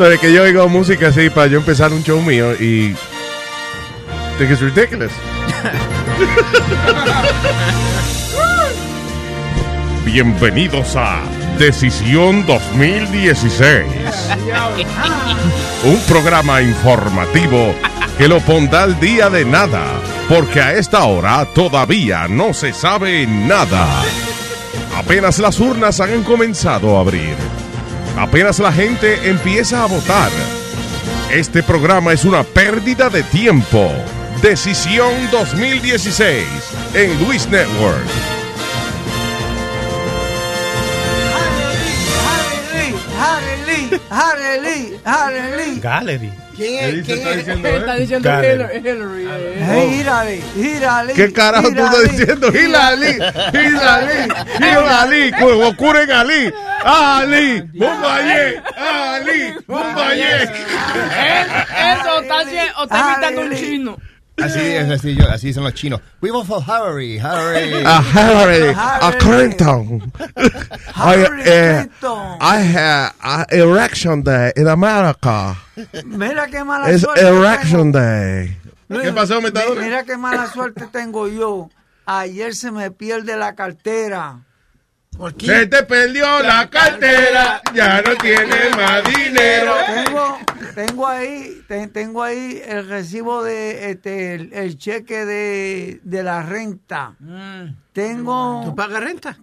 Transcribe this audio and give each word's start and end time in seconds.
Sobre 0.00 0.16
que 0.16 0.32
yo 0.32 0.44
oigo 0.44 0.66
música 0.66 1.08
así 1.08 1.28
para 1.28 1.48
yo 1.48 1.58
empezar 1.58 1.92
un 1.92 2.02
show 2.02 2.22
mío 2.22 2.54
y. 2.54 2.96
Think 4.38 4.50
it's 4.50 4.62
ridiculous. 4.62 5.12
Bienvenidos 10.06 10.96
a 10.96 11.20
Decisión 11.58 12.46
2016. 12.46 13.84
Un 15.84 16.00
programa 16.08 16.62
informativo 16.62 17.74
que 18.16 18.26
lo 18.26 18.40
pondrá 18.40 18.84
al 18.84 18.98
día 19.00 19.28
de 19.28 19.44
nada, 19.44 19.84
porque 20.30 20.62
a 20.62 20.72
esta 20.72 21.04
hora 21.04 21.44
todavía 21.44 22.26
no 22.26 22.54
se 22.54 22.72
sabe 22.72 23.26
nada. 23.26 23.86
Apenas 24.96 25.38
las 25.40 25.60
urnas 25.60 26.00
han 26.00 26.22
comenzado 26.22 26.96
a 26.96 27.02
abrir. 27.02 27.49
Apenas 28.20 28.58
la 28.58 28.70
gente 28.70 29.30
empieza 29.30 29.82
a 29.82 29.86
votar. 29.86 30.30
Este 31.32 31.62
programa 31.62 32.12
es 32.12 32.26
una 32.26 32.44
pérdida 32.44 33.08
de 33.08 33.22
tiempo. 33.22 33.90
Decisión 34.42 35.10
2016 35.30 36.44
en 36.92 37.24
Luis 37.24 37.48
Network. 37.48 38.04
Harley, 43.18 44.00
Harley, 44.10 45.00
Harley. 45.02 45.80
Gallery. 45.80 46.32
¿Quién 46.54 46.98
es? 46.98 47.06
¿Quién 47.06 47.26
es? 47.26 47.48
Está 47.48 47.94
diciendo 47.94 48.28
Gallery. 48.28 48.78
Hillary. 48.80 49.22
Hillary. 49.22 50.42
Hey, 50.54 50.76
Hillary. 50.76 51.12
¿Qué 51.14 51.32
carajo 51.32 51.72
tú 51.72 51.84
estás 51.84 52.02
diciendo? 52.10 52.48
Hillary, 52.48 53.18
Hillary, 53.54 54.28
Hillary, 54.58 55.32
como 55.40 55.68
ocurre 55.68 56.02
en 56.02 56.10
Ali. 56.10 56.52
Ali, 56.84 57.62
Bombayé, 57.74 58.62
Ali, 58.76 59.54
Bombayé. 59.66 60.42
Eso, 60.44 62.20
está, 62.20 62.36
o 62.78 62.84
está 62.84 63.12
imitando 63.12 63.40
un 63.42 63.54
chino. 63.54 63.96
Así 64.42 64.58
es, 64.58 64.88
así, 64.90 65.14
yo, 65.14 65.28
así 65.28 65.52
son 65.52 65.64
los 65.64 65.74
chinos. 65.74 66.00
We 66.22 66.30
vote 66.30 66.46
for 66.46 66.62
Hillary, 66.62 67.16
Hillary. 67.18 67.82
A 67.84 68.02
Hillary, 68.02 68.74
a. 68.74 69.12
Clinton. 69.18 70.12
Hillary 70.96 71.42
eh, 71.44 71.86
Clinton. 72.00 72.38
I 72.40 72.56
have 72.58 73.14
a 73.22 73.46
erection 73.50 74.22
day 74.22 74.52
in 74.56 74.66
America. 74.66 75.56
Mira 76.06 76.46
qué 76.46 76.64
mala 76.64 76.90
It's 76.90 77.02
suerte. 77.02 77.20
erection 77.20 77.92
tengo. 77.92 77.98
day. 77.98 78.56
Luis, 78.88 79.04
¿Qué 79.04 79.12
pasó, 79.12 79.40
Metadona? 79.42 79.80
Mira 79.82 80.04
qué 80.04 80.16
mala 80.16 80.46
suerte 80.46 80.86
tengo 80.90 81.28
yo. 81.28 81.68
Ayer 82.06 82.54
se 82.54 82.70
me 82.70 82.90
pierde 82.90 83.36
la 83.36 83.54
cartera. 83.54 84.38
Se 85.38 85.66
te 85.66 85.82
perdió 85.82 86.40
la 86.42 86.70
cartera, 86.70 87.60
ya 87.74 88.00
no 88.00 88.14
tienes 88.16 88.74
más 88.76 89.02
dinero. 89.04 89.74
Tengo, 90.04 90.38
tengo 90.74 91.06
ahí, 91.06 91.62
te- 91.68 91.88
tengo 91.88 92.22
ahí 92.22 92.62
el 92.64 92.88
recibo 92.88 93.42
de 93.44 93.90
este, 93.90 94.34
el, 94.34 94.52
el 94.54 94.78
cheque 94.78 95.26
de, 95.26 96.00
de 96.04 96.22
la 96.22 96.42
renta. 96.42 97.14
Tengo. 97.92 98.62
¿Tú 98.64 98.74
pagas 98.74 99.02
renta? 99.02 99.36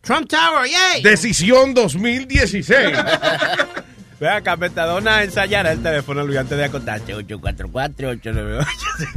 Trump 0.00 0.28
Tower, 0.28 0.68
yay. 0.68 1.02
Decisión 1.02 1.74
2016. 1.74 2.96
Ve 4.22 4.28
acá, 4.28 4.56
Metadona 4.56 5.24
ensayará 5.24 5.72
el 5.72 5.82
teléfono 5.82 6.22
Luis 6.24 6.38
antes 6.38 6.56
de 6.56 6.64
acostarse. 6.64 7.12
844-898. 7.12 8.64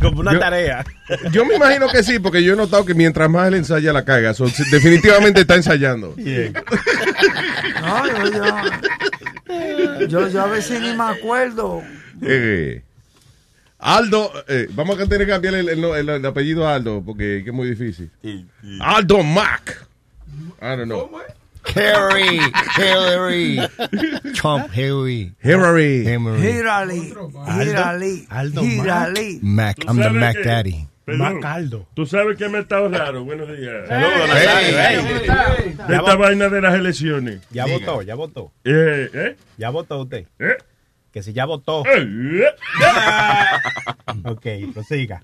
Como 0.02 0.22
una 0.22 0.34
Yo- 0.34 0.40
tarea. 0.40 0.84
Yo 1.32 1.46
me 1.46 1.58
imagino 1.58 1.88
que 1.90 2.02
sí, 2.02 2.18
porque 2.18 2.44
yo 2.44 2.54
he 2.54 2.56
notado 2.56 2.84
que 2.86 2.96
mientras 2.96 3.30
más 3.30 3.48
él 3.50 3.54
ensaya 3.54 3.94
la 3.94 4.04
caga. 4.04 4.34
So, 4.34 4.46
definitivamente 4.72 5.42
está 5.42 5.54
ensayando. 5.54 6.16
No, 6.18 8.08
yo, 8.08 8.32
yo, 8.32 10.08
yo, 10.08 10.28
yo 10.28 10.42
a 10.42 10.48
veces 10.48 10.82
ni 10.82 10.96
me 10.96 11.04
acuerdo. 11.04 11.84
Eh, 12.24 12.82
Aldo, 13.78 14.32
eh, 14.48 14.68
vamos 14.72 15.00
a 15.00 15.06
tener 15.06 15.28
que 15.28 15.34
cambiar 15.34 15.54
el, 15.54 15.70
el- 15.70 15.84
el- 15.84 16.10
el 16.10 16.26
apellido 16.26 16.68
a 16.68 16.74
Aldo 16.74 17.04
porque 17.06 17.42
que 17.44 17.52
es 17.52 17.56
muy 17.56 17.70
difícil. 17.70 18.10
Aldo 18.82 19.22
Mac. 19.22 19.86
I 20.60 20.66
don't 20.76 20.86
know. 20.86 21.12
Hillary, 21.74 22.40
Hillary. 22.78 23.60
Trump, 24.34 24.70
Hillary. 24.72 25.34
Hillary. 25.42 26.06
Hillary. 26.06 27.12
Aldo 28.30 28.64
hírale. 28.64 29.40
Mac, 29.42 29.78
I'm 29.88 29.98
the 29.98 30.10
Mac 30.10 30.36
que- 30.36 30.44
Daddy. 30.44 30.88
Perdón. 31.06 31.36
Macaldo. 31.36 31.88
Tú 31.94 32.06
sabes 32.08 32.36
que 32.36 32.50
me 32.50 32.60
está 32.60 32.80
raro. 32.88 33.24
Buenos 33.24 33.48
días. 33.56 33.88
Saludos. 33.88 34.30
De 35.88 35.96
esta 35.98 36.16
vaina 36.16 36.50
de 36.50 36.62
las 36.62 36.74
elecciones. 36.74 37.42
Ya 37.52 37.68
votó, 37.68 38.02
ya 38.02 38.16
votó. 38.16 38.52
Eh, 38.64 39.10
¿eh? 39.14 39.36
Ya 39.58 39.70
votó 39.70 40.02
usted. 40.02 40.26
¿Eh? 40.40 40.58
Que 41.12 41.22
si 41.22 41.32
ya 41.34 41.46
votó. 41.46 41.84
Eh, 41.86 42.46
Ok, 44.26 44.46
prosiga. 44.74 45.22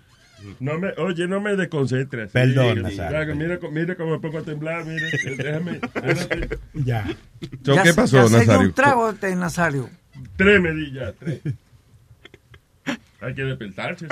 No 0.59 0.77
me, 0.79 0.89
oye, 0.97 1.27
no 1.27 1.39
me 1.41 1.55
desconcentres. 1.55 2.31
Perdón, 2.31 2.77
Sí, 2.77 2.81
Nazario. 2.83 3.09
claro, 3.09 3.35
Mira, 3.35 3.59
mira 3.71 3.95
cómo 3.95 4.11
me 4.11 4.19
pongo 4.19 4.39
a 4.39 4.41
temblar. 4.43 4.85
Mire, 4.85 5.07
eh, 5.07 5.35
déjame. 5.37 5.79
Ya. 6.73 7.05
So, 7.63 7.75
Ya 7.75 7.83
¿Qué 7.83 7.89
se- 7.89 7.95
pasó, 7.95 8.17
ya 8.17 8.23
se 8.23 8.29
dio 8.29 8.39
Nazario? 8.39 8.67
un 8.67 8.73
trago 8.73 9.09
este 9.11 9.35
Nazario. 9.35 9.89
Tres 10.35 10.61
medidas, 10.61 11.13
tres. 11.19 11.39
Hay 13.23 13.35
que 13.35 13.43
despertarse, 13.43 14.07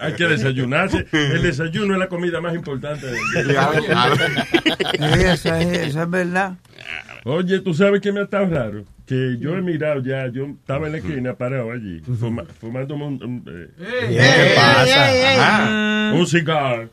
hay 0.00 0.14
que 0.14 0.26
desayunarse. 0.26 1.06
El 1.12 1.42
desayuno 1.42 1.92
es 1.92 1.98
la 2.00 2.08
comida 2.08 2.40
más 2.40 2.54
importante 2.54 3.06
del 3.06 3.48
día. 3.48 3.70
Eso 5.32 5.54
es, 5.54 5.78
eso 5.88 6.02
es 6.02 6.10
verdad. 6.10 6.54
Oye, 7.24 7.60
tú 7.60 7.74
sabes 7.74 8.00
que 8.00 8.10
me 8.10 8.20
ha 8.20 8.24
estado 8.24 8.46
raro. 8.46 8.84
Que 9.06 9.36
yo 9.38 9.54
he 9.56 9.60
mirado 9.60 10.00
ya, 10.02 10.28
yo 10.28 10.46
estaba 10.46 10.86
en 10.86 10.92
la 10.92 10.98
esquina 10.98 11.34
parado 11.34 11.70
allí, 11.72 12.00
fuma- 12.00 12.46
fumándome 12.58 13.04
un, 13.04 13.22
un, 13.22 13.44
eh, 13.46 13.68
¿Qué 14.08 14.52
pasa? 14.56 16.12
un 16.14 16.26
cigarro. 16.26 16.88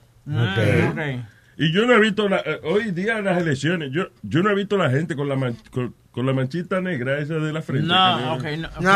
Y 1.58 1.72
yo 1.72 1.86
no 1.86 1.94
he 1.94 2.00
visto, 2.00 2.28
la- 2.28 2.40
eh, 2.46 2.60
hoy 2.64 2.92
día 2.92 3.20
en 3.20 3.26
las 3.26 3.38
elecciones, 3.42 3.92
yo, 3.94 4.08
yo 4.24 4.42
no 4.44 4.50
he 4.50 4.56
visto 4.56 4.78
la 4.78 4.90
gente 4.90 5.16
con 5.16 5.30
la, 5.30 5.36
man- 5.36 5.56
con, 5.70 5.94
con 6.12 6.26
la 6.26 6.34
manchita 6.34 6.82
negra 6.82 7.20
esa 7.20 7.36
de 7.36 7.54
la 7.54 7.62
frente. 7.62 7.88
No, 7.88 8.34
ok, 8.34 8.44
yo- 8.44 8.82
no. 8.82 8.94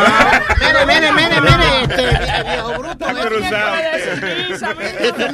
Mire, 0.60 0.86
mire, 0.86 1.12
mire, 1.14 1.42
mire. 1.42 1.84
Este 1.84 2.44
viejo 2.44 2.80
bruto. 2.80 3.06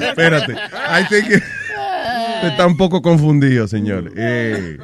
Espérate. 0.10 0.54
I 0.54 1.04
think 1.10 1.28
que- 1.30 1.42
está 2.48 2.68
un 2.68 2.78
poco 2.78 3.02
confundido, 3.02 3.68
señor. 3.68 4.12
Eh, 4.16 4.78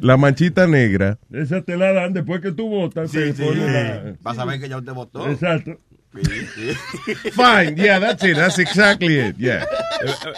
la 0.00 0.16
manchita 0.16 0.66
negra. 0.66 1.18
Esa 1.32 1.62
te 1.62 1.76
la 1.76 1.92
dan 1.92 2.12
después 2.12 2.40
que 2.40 2.52
tú 2.52 2.68
votas. 2.68 3.10
te 3.10 3.32
ponen 3.34 3.72
la- 3.72 4.14
Vas 4.22 4.38
a 4.38 4.44
ver 4.44 4.60
que 4.60 4.68
ya 4.68 4.78
usted 4.78 4.92
votó. 4.92 5.28
Exacto. 5.28 5.78
Fine, 7.32 7.74
yeah, 7.76 7.98
that's 7.98 8.22
it, 8.22 8.36
that's 8.36 8.58
exactly 8.60 9.18
it, 9.18 9.36
yeah. 9.36 9.66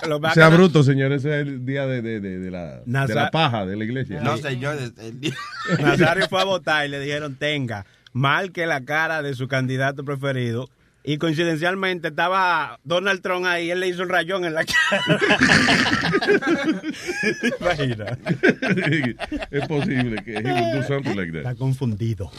Lo 0.09 0.19
más 0.19 0.33
Sea 0.35 0.49
bruto, 0.49 0.83
señor, 0.83 1.13
ese 1.13 1.29
es 1.41 1.47
el 1.47 1.67
día 1.67 1.87
de, 1.87 2.01
de, 2.01 2.21
de, 2.21 2.39
de 2.39 2.51
la, 2.51 2.81
de 2.85 3.15
la 3.15 3.31
paja 3.31 3.67
de 3.67 3.77
la 3.77 3.85
iglesia. 3.85 4.21
No, 4.23 4.37
señor. 4.39 4.77
el 4.99 5.21
día- 5.21 5.35
Nazario 5.83 6.29
fue 6.29 6.41
a 6.41 6.45
votar 6.45 6.87
y 6.87 6.89
le 6.89 6.99
dijeron, 7.01 7.35
tenga, 7.37 7.85
marque 8.13 8.67
la 8.67 8.85
cara 8.87 9.23
de 9.23 9.35
su 9.35 9.49
candidato 9.49 10.05
preferido. 10.05 10.69
Y 11.09 11.19
coincidencialmente 11.19 12.09
estaba 12.09 12.81
Donald 12.83 13.23
Trump 13.23 13.47
ahí, 13.47 13.71
él 13.71 13.79
le 13.79 13.87
hizo 13.89 14.03
un 14.03 14.09
rayón 14.09 14.45
en 14.45 14.55
la 14.55 14.65
cara. 14.65 15.21
Imagina. 17.61 18.19
es 19.51 19.69
posible 19.69 20.23
que 20.25 20.35
he 20.39 20.43
would 20.43 20.75
do 20.75 20.83
something 20.87 21.15
like 21.17 21.31
that. 21.33 21.39
Está 21.41 21.55
confundido. 21.55 22.31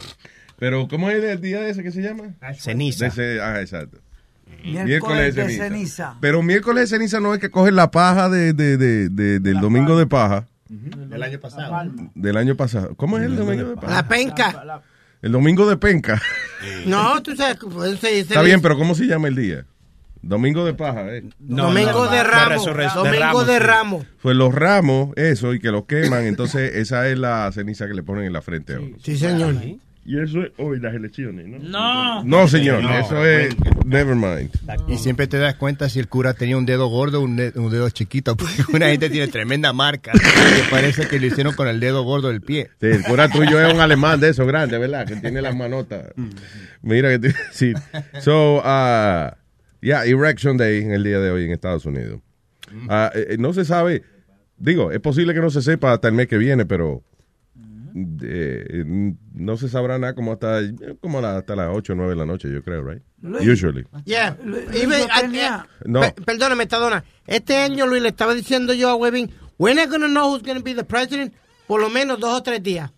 Pero, 0.60 0.88
¿cómo 0.88 1.10
es 1.10 1.24
el 1.24 1.40
día 1.40 1.68
ese 1.68 1.84
que 1.84 1.92
se 1.92 2.02
llama? 2.02 2.34
Ceniza. 2.58 3.06
De 3.06 3.10
ese- 3.10 3.42
ah, 3.42 3.62
exacto. 3.62 4.00
Miércoles 4.64 5.36
de 5.36 5.50
ceniza. 5.50 6.16
Pero 6.20 6.42
miércoles 6.42 6.90
de 6.90 6.98
ceniza 6.98 7.20
no 7.20 7.34
es 7.34 7.40
que 7.40 7.50
cogen 7.50 7.76
la 7.76 7.92
paja 7.92 8.28
de, 8.30 8.54
de, 8.54 8.78
de, 8.78 9.10
de- 9.10 9.40
del 9.40 9.60
domingo 9.60 9.98
de 9.98 10.08
paja 10.08 10.46
El 11.12 11.22
año 11.24 11.40
pasado. 11.40 11.92
del 12.16 12.38
año 12.38 12.56
pasado. 12.56 12.96
¿Cómo 12.96 13.18
es 13.18 13.24
el 13.26 13.36
domingo 13.36 13.70
de 13.70 13.76
paja? 13.76 13.94
La 13.94 14.08
penca. 14.08 14.82
El 15.22 15.32
domingo 15.32 15.68
de 15.70 15.78
penca. 15.78 16.22
No, 16.86 17.22
tú 17.22 17.36
sabes. 17.36 17.58
pues, 17.58 18.00
se- 18.00 18.08
se 18.10 18.20
Está 18.22 18.42
bien, 18.42 18.62
pero 18.62 18.78
¿cómo 18.78 18.96
se 18.96 19.06
llama 19.06 19.28
el 19.28 19.36
día? 19.36 19.66
Domingo 20.24 20.66
de 20.66 20.74
paja, 20.74 21.16
¿eh? 21.16 21.24
Domingo 21.38 21.92
no, 21.92 22.12
de 22.12 22.18
de 22.18 22.24
Ramos. 22.24 22.66
de 22.66 22.72
Domingo 22.96 23.20
Ramos, 23.20 23.48
de 23.48 23.54
sí. 23.54 23.60
Ramos. 23.60 24.06
Pues 24.22 24.36
los 24.36 24.54
ramos, 24.54 25.10
eso, 25.16 25.54
y 25.54 25.60
que 25.60 25.70
los 25.72 25.86
queman, 25.86 26.26
entonces 26.26 26.76
esa 26.76 27.08
es 27.08 27.18
la 27.20 27.50
ceniza 27.54 27.88
que 27.88 27.94
le 27.94 28.02
ponen 28.04 28.26
en 28.26 28.34
la 28.34 28.42
frente. 28.42 28.74
a 28.74 28.80
uno. 28.80 28.98
Sí, 29.04 29.16
señor. 29.18 29.56
Y 30.10 30.18
eso 30.22 30.42
es 30.42 30.52
hoy 30.58 30.80
las 30.80 30.96
elecciones, 30.96 31.46
¿no? 31.48 31.60
No. 31.60 32.24
No, 32.24 32.48
señor, 32.48 32.82
No, 32.82 32.98
eso 32.98 33.26
es... 33.26 33.54
Never 33.86 34.16
mind. 34.16 34.50
Y 34.88 34.98
siempre 35.00 35.28
te 35.28 35.38
das 35.38 35.56
cuenta 35.56 35.90
si 35.90 36.00
el 36.00 36.08
cura 36.08 36.34
tenía 36.34 36.58
un 36.58 36.66
dedo 36.66 36.88
gordo 36.88 37.20
o 37.20 37.24
un, 37.26 37.36
de- 37.36 37.52
un 37.56 37.70
dedo 37.70 37.90
chiquito, 37.90 38.38
porque 38.38 38.64
una 38.74 38.88
gente 38.88 39.10
tiene 39.10 39.28
tremenda 39.28 39.74
marca. 39.74 40.14
Que 40.14 40.64
parece 40.72 41.10
que 41.10 41.20
lo 41.20 41.26
hicieron 41.26 41.54
con 41.56 41.68
el 41.68 41.82
dedo 41.82 42.04
gordo 42.04 42.30
del 42.30 42.40
pie. 42.40 42.70
Sí, 42.80 42.88
el 42.88 43.04
cura 43.04 43.28
tuyo 43.28 43.62
es 43.62 43.74
un 43.74 43.82
alemán 43.82 44.22
de 44.22 44.30
esos 44.30 44.48
grandes, 44.48 44.80
¿verdad? 44.80 45.06
Que 45.06 45.18
tiene 45.18 45.42
las 45.42 45.54
manotas. 45.58 46.06
Mira 46.82 47.10
que 47.10 47.20
tiene... 47.20 47.36
Sí. 47.52 47.74
So, 48.22 48.60
uh, 48.60 49.32
yeah, 49.82 50.06
Erection 50.06 50.56
Day 50.56 50.84
en 50.84 50.92
el 50.94 51.04
día 51.04 51.20
de 51.20 51.32
hoy 51.32 51.44
en 51.44 51.52
Estados 51.52 51.86
Unidos. 51.86 52.22
Ah, 52.88 53.12
eh, 53.14 53.28
eh, 53.32 53.38
no 53.38 53.52
se 53.52 53.66
sabe... 53.66 54.04
Digo, 54.58 54.90
es 54.94 55.02
posible 55.02 55.34
que 55.34 55.42
no 55.42 55.50
se 55.50 55.62
sepa 55.62 55.92
hasta 55.92 56.08
el 56.08 56.14
mes 56.14 56.28
que 56.28 56.38
viene, 56.38 56.66
pero... 56.66 57.04
eh, 57.96 58.84
no 59.34 59.58
se 59.58 59.70
sabrá 59.70 59.98
nada 59.98 60.14
como 60.16 60.34
hasta 60.34 60.60
como 61.02 61.22
la- 61.22 61.38
hasta 61.38 61.56
las 61.56 61.70
8 61.74 61.94
o 61.94 61.96
9 61.96 62.12
de 62.12 62.16
la 62.18 62.26
noche, 62.26 62.52
yo 62.52 62.64
creo, 62.64 62.84
right? 62.84 63.02
Luis. 63.22 63.48
Usually. 63.48 63.86
Yeah. 64.06 64.38
Luis, 64.44 64.66
Even- 64.74 65.08
no 65.86 66.02
No. 66.02 66.02
Pe- 66.02 66.22
Perdóname. 66.24 66.68
Este 67.26 67.58
año, 67.58 67.86
Luis, 67.88 68.02
le 68.02 68.10
estaba 68.10 68.34
diciendo 68.34 68.74
yo 68.74 68.90
a 68.90 68.96
Webin, 68.96 69.32
we're 69.58 69.76
not 69.80 69.90
going 69.90 70.02
to 70.02 70.08
know 70.08 70.30
who's 70.32 70.44
going 70.44 70.58
to 70.58 70.64
be 70.64 70.74
the 70.74 70.84
president 70.84 71.34
por 71.68 71.82
lo 71.82 71.90
menos 71.90 72.20
dos 72.20 72.38
o 72.38 72.44
tres 72.44 72.62
días. 72.64 72.92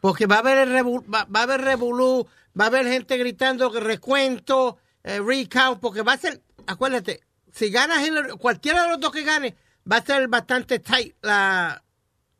Porque 0.00 0.26
va 0.26 0.36
a 0.36 0.38
haber 0.40 0.58
el 0.58 0.70
revu- 0.70 1.04
va, 1.12 1.24
va 1.24 1.40
a 1.40 1.42
haber 1.44 1.60
revolú, 1.60 2.26
va 2.58 2.64
a 2.64 2.68
haber 2.68 2.86
gente 2.86 3.16
gritando 3.18 3.70
que 3.70 3.80
recuento, 3.80 4.78
eh, 5.04 5.20
recount, 5.20 5.80
porque 5.80 6.02
va 6.02 6.14
a 6.14 6.16
ser, 6.16 6.40
acuérdate, 6.66 7.20
si 7.52 7.70
gana 7.70 8.04
Hillary, 8.04 8.30
cualquiera 8.38 8.82
de 8.82 8.88
los 8.88 9.00
dos 9.00 9.12
que 9.12 9.22
gane, 9.24 9.54
va 9.90 9.96
a 9.98 10.02
ser 10.04 10.26
bastante 10.28 10.78
tight 10.78 11.14
la, 11.22 11.82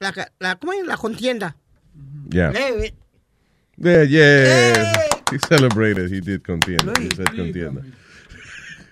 la, 0.00 0.30
la, 0.40 0.56
¿cómo 0.56 0.72
es? 0.72 0.84
la 0.86 0.96
contienda. 0.96 1.56
Yeah. 2.30 2.52
Yeah, 3.76 4.02
yeah. 4.04 4.92
Hey. 4.92 5.08
He 5.32 5.38
celebrated, 5.48 6.10
he 6.10 6.20
did 6.20 6.42
contienda. 6.42 6.92
Luis. 6.92 7.08
He 7.12 7.16
said 7.16 7.26
contienda. 7.34 7.82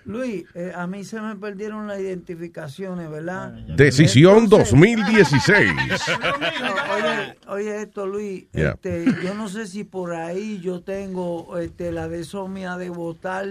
Luis, 0.05 0.45
eh, 0.55 0.71
a 0.75 0.87
mí 0.87 1.03
se 1.03 1.21
me 1.21 1.35
perdieron 1.35 1.87
las 1.87 1.99
identificaciones, 1.99 3.09
¿verdad? 3.09 3.51
Decisión 3.77 4.45
Entonces- 4.45 4.71
2016. 4.71 5.71
No, 5.75 5.83
oye, 6.95 7.37
oye 7.47 7.81
esto, 7.83 8.07
Luis. 8.07 8.45
Yeah. 8.51 8.71
Este, 8.71 9.05
yo 9.23 9.35
no 9.35 9.47
sé 9.47 9.67
si 9.67 9.83
por 9.83 10.13
ahí 10.15 10.59
yo 10.59 10.81
tengo 10.81 11.57
este, 11.59 11.91
la 11.91 12.07
de 12.07 12.23
Somia 12.23 12.77
de 12.77 12.89
votar. 12.89 13.45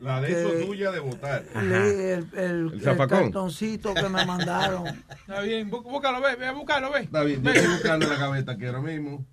La 0.00 0.20
de 0.20 0.32
eso 0.32 0.66
tuya 0.66 0.90
de 0.92 0.98
votar. 1.00 1.44
el, 1.54 1.72
el, 1.72 2.26
el- 2.34 2.72
el 2.82 2.96
cartoncito 3.08 3.92
que 3.92 4.08
me 4.08 4.24
mandaron. 4.24 4.86
Está 5.10 5.40
bien, 5.42 5.70
bú- 5.70 5.82
búscalo, 5.82 6.20
ve, 6.22 6.36
ve 6.36 6.46
a 6.46 6.52
buscarlo, 6.52 6.90
ve. 6.90 7.00
Está 7.00 7.22
bien, 7.22 7.42
yo 7.42 7.50
estoy 7.50 7.70
buscando 7.72 8.06
la 8.08 8.16
gaveta 8.16 8.52
aquí 8.52 8.66
ahora 8.66 8.80
mismo. 8.80 9.26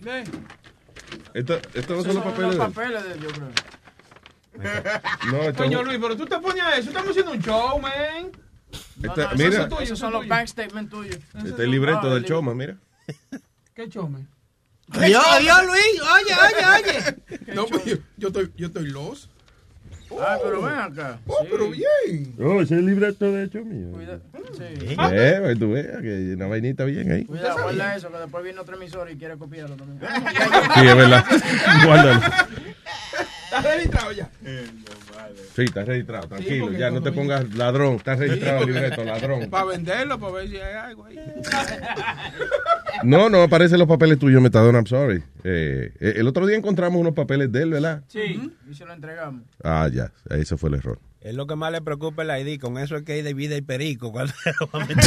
Ve. 0.00 0.24
Esto, 1.34 1.60
estos 1.74 1.96
no 1.98 2.02
son 2.04 2.14
los 2.14 2.24
papeles. 2.24 2.56
los 2.56 2.68
papeles 2.72 3.04
de 3.04 3.12
él, 3.12 3.20
yo 3.20 3.28
creo. 3.28 3.48
No, 5.32 5.42
esto, 5.42 5.62
Coño, 5.64 5.82
Luis, 5.82 5.98
pero 6.00 6.16
tú 6.16 6.26
te 6.26 6.38
pones 6.38 6.62
a 6.62 6.76
eso. 6.76 6.88
Estamos 6.90 7.10
haciendo 7.10 7.32
un 7.32 7.40
show, 7.40 7.80
man. 7.80 8.30
esta- 9.02 9.24
Esos 9.26 9.38
mira, 9.38 9.52
son 9.62 9.68
tuyos, 9.68 9.82
esos 9.84 9.98
son 9.98 10.12
los 10.12 10.28
bank 10.28 10.46
statements 10.46 10.90
tuyos. 10.90 11.18
este 11.44 11.62
el 11.64 11.70
libreto 11.70 12.12
del 12.14 12.24
show, 12.24 12.42
man, 12.42 12.56
mira. 12.56 12.76
¿Qué 13.74 13.88
show, 13.88 14.08
man? 14.08 14.28
adiós, 14.92 15.24
adiós, 15.28 15.66
Luis. 15.66 16.02
Oye, 16.02 16.34
oye, 16.34 16.90
oye. 17.38 17.54
No, 17.54 17.66
pues 17.66 17.84
yo, 17.84 17.96
yo 18.16 18.28
estoy, 18.28 18.52
yo 18.56 18.66
estoy 18.66 18.86
los. 18.88 19.29
Ah, 20.18 20.38
pero 20.42 20.62
ven 20.62 20.74
acá. 20.74 21.18
Oh, 21.26 21.38
Sí. 21.42 21.48
pero 21.50 21.70
bien. 21.70 22.34
Oh, 22.40 22.60
ese 22.60 22.74
es 22.74 22.80
el 22.80 22.86
libreto 22.86 23.30
de 23.32 23.44
hecho 23.44 23.64
mío. 23.64 23.88
Cuida- 23.92 24.18
Sí. 24.52 24.64
Eh, 25.12 25.38
pues 25.40 25.58
tú 25.58 25.72
veas 25.72 26.00
que 26.02 26.34
una 26.34 26.46
vainita 26.48 26.84
bien 26.84 27.10
ahí. 27.12 27.24
Cuidado, 27.24 27.62
guarda 27.62 27.94
eso, 27.96 28.10
que 28.10 28.18
después 28.18 28.42
viene 28.44 28.58
otro 28.60 28.76
emisor 28.76 29.10
y 29.10 29.16
quiere 29.16 29.36
copiarlo 29.38 29.76
también. 29.76 30.00
Sí, 30.74 30.86
es 30.86 30.96
verdad. 30.96 31.24
Guárdalo. 31.86 32.20
¿Estás 33.44 33.64
registrado 33.64 34.12
ya? 34.12 34.28
Sí, 35.54 35.62
está 35.62 35.84
registrado, 35.84 36.28
tranquilo. 36.28 36.72
Ya 36.72 36.90
no 36.90 37.02
te 37.02 37.12
pongas 37.12 37.52
ladrón. 37.54 37.96
Está 37.96 38.14
registrado 38.14 38.60
el 38.62 38.66
libreto, 38.72 39.04
ladrón. 39.04 39.50
Para 39.50 39.64
venderlo, 39.64 40.18
para 40.18 40.32
ver 40.32 40.48
si 40.48 40.56
hay 40.56 40.74
algo 40.74 41.04
ahí. 41.04 41.18
No, 43.02 43.28
no 43.28 43.42
aparecen 43.42 43.78
los 43.78 43.88
papeles 43.88 44.18
tuyos, 44.18 44.40
Metadona, 44.40 44.78
I'm 44.78 44.86
sorry. 44.86 45.22
Eh, 45.42 45.92
eh, 46.00 46.14
el 46.16 46.26
otro 46.28 46.46
día 46.46 46.56
encontramos 46.56 47.00
unos 47.00 47.14
papeles 47.14 47.50
de 47.50 47.62
él, 47.62 47.70
¿verdad? 47.70 48.02
Sí, 48.08 48.52
y 48.70 48.74
se 48.74 48.84
lo 48.84 48.92
entregamos. 48.92 49.42
Ah, 49.64 49.88
ya, 49.92 50.12
ese 50.30 50.56
fue 50.56 50.68
el 50.70 50.76
error. 50.76 50.98
Es 51.20 51.34
lo 51.34 51.46
que 51.46 51.56
más 51.56 51.70
le 51.72 51.82
preocupa 51.82 52.22
el 52.22 52.46
ID, 52.48 52.60
con 52.60 52.78
eso 52.78 52.96
es 52.96 53.02
que 53.02 53.12
hay 53.12 53.22
de 53.22 53.34
vida 53.34 53.56
y 53.56 53.60
perico. 53.62 54.12
cuando 54.12 54.32
lo 54.60 54.70
va 54.72 54.82
a 54.82 54.86
meter. 54.86 55.04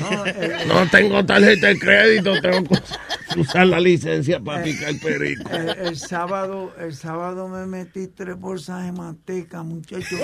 No, 0.00 0.24
el, 0.26 0.68
No 0.68 0.86
tengo 0.90 1.24
tarjeta 1.24 1.68
de 1.68 1.78
crédito, 1.78 2.40
tengo 2.40 2.64
que 2.68 2.74
usar 3.38 3.66
la 3.66 3.80
licencia 3.80 4.40
para 4.40 4.62
picar 4.62 4.94
perico. 5.02 5.50
el- 5.50 5.68
el 5.88 5.96
sábado, 5.96 6.72
el 6.78 6.94
sábado 6.94 7.48
me 7.48 7.66
metí 7.66 8.06
tres 8.08 8.38
bolsas 8.38 8.84
de 8.84 8.92
manteca, 8.92 9.62
muchachos. 9.62 10.18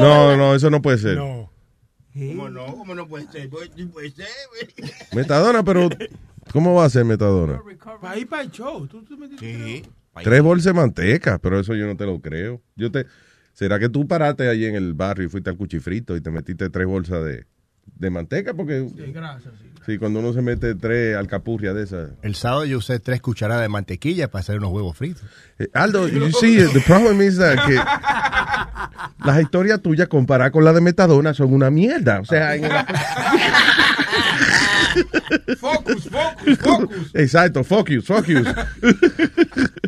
No, 0.00 0.36
no, 0.36 0.54
eso 0.54 0.70
no 0.70 0.80
puede 0.82 0.98
ser. 0.98 1.18
Sí. 2.12 2.28
¿Cómo 2.34 2.48
no? 2.48 2.66
¿Cómo 2.66 2.94
no 2.94 3.06
puede 3.06 3.26
ser? 3.30 3.48
Puede, 3.50 3.68
puede 3.88 4.10
ser, 4.10 4.26
güey. 4.50 4.90
Metadona, 5.14 5.62
pero 5.62 5.88
¿cómo 6.52 6.74
va 6.74 6.86
a 6.86 6.90
ser 6.90 7.04
Metadona? 7.04 7.60
Para 8.00 8.18
ir 8.18 8.26
para 8.28 8.42
el 8.42 8.50
show. 8.50 8.86
¿Tú, 8.86 9.02
tú 9.04 9.16
me 9.18 9.28
dices 9.28 9.40
Sí. 9.40 9.82
Tres 10.24 10.40
bolsas 10.40 10.72
de 10.72 10.80
manteca, 10.80 11.38
pero 11.38 11.60
eso 11.60 11.74
yo 11.74 11.86
no 11.86 11.94
te 11.94 12.06
lo 12.06 12.20
creo. 12.20 12.62
Yo 12.74 12.90
te, 12.90 13.04
¿Será 13.52 13.78
que 13.78 13.88
tú 13.90 14.06
paraste 14.08 14.48
allí 14.48 14.64
en 14.64 14.74
el 14.74 14.94
barrio 14.94 15.26
y 15.26 15.28
fuiste 15.28 15.50
al 15.50 15.56
cuchifrito 15.58 16.16
y 16.16 16.20
te 16.22 16.30
metiste 16.30 16.70
tres 16.70 16.86
bolsas 16.86 17.22
de, 17.24 17.44
de 17.84 18.10
manteca? 18.10 18.54
Porque 18.54 18.88
Sí, 18.88 19.12
gracias, 19.12 19.52
sí. 19.60 19.68
Sí, 19.86 19.98
cuando 19.98 20.18
uno 20.20 20.32
se 20.32 20.42
mete 20.42 20.74
tres 20.74 21.16
alcapurrias 21.16 21.74
de 21.74 21.84
esas. 21.84 22.10
El 22.22 22.34
sábado 22.34 22.64
yo 22.64 22.78
usé 22.78 22.98
tres 22.98 23.20
cucharadas 23.22 23.62
de 23.62 23.68
mantequilla 23.68 24.28
para 24.28 24.40
hacer 24.40 24.58
unos 24.58 24.70
huevos 24.72 24.96
fritos. 24.96 25.22
Eh, 25.58 25.68
Aldo, 25.72 26.08
you 26.08 26.30
see, 26.32 26.56
the 26.72 26.80
problem 26.80 27.22
is 27.22 27.38
that 27.38 27.56
que 27.66 27.78
las 29.24 29.40
historias 29.40 29.80
tuyas 29.80 30.08
comparadas 30.08 30.52
con 30.52 30.64
las 30.64 30.74
de 30.74 30.80
Metadona 30.80 31.32
son 31.34 31.52
una 31.54 31.70
mierda. 31.70 32.20
O 32.20 32.24
sea, 32.24 32.54
en 32.56 32.64
el- 32.64 32.72
Focus, 35.60 36.08
focus, 36.08 36.58
focus. 36.58 37.10
exacto, 37.14 37.64
focus, 37.64 38.04
focus. 38.04 38.46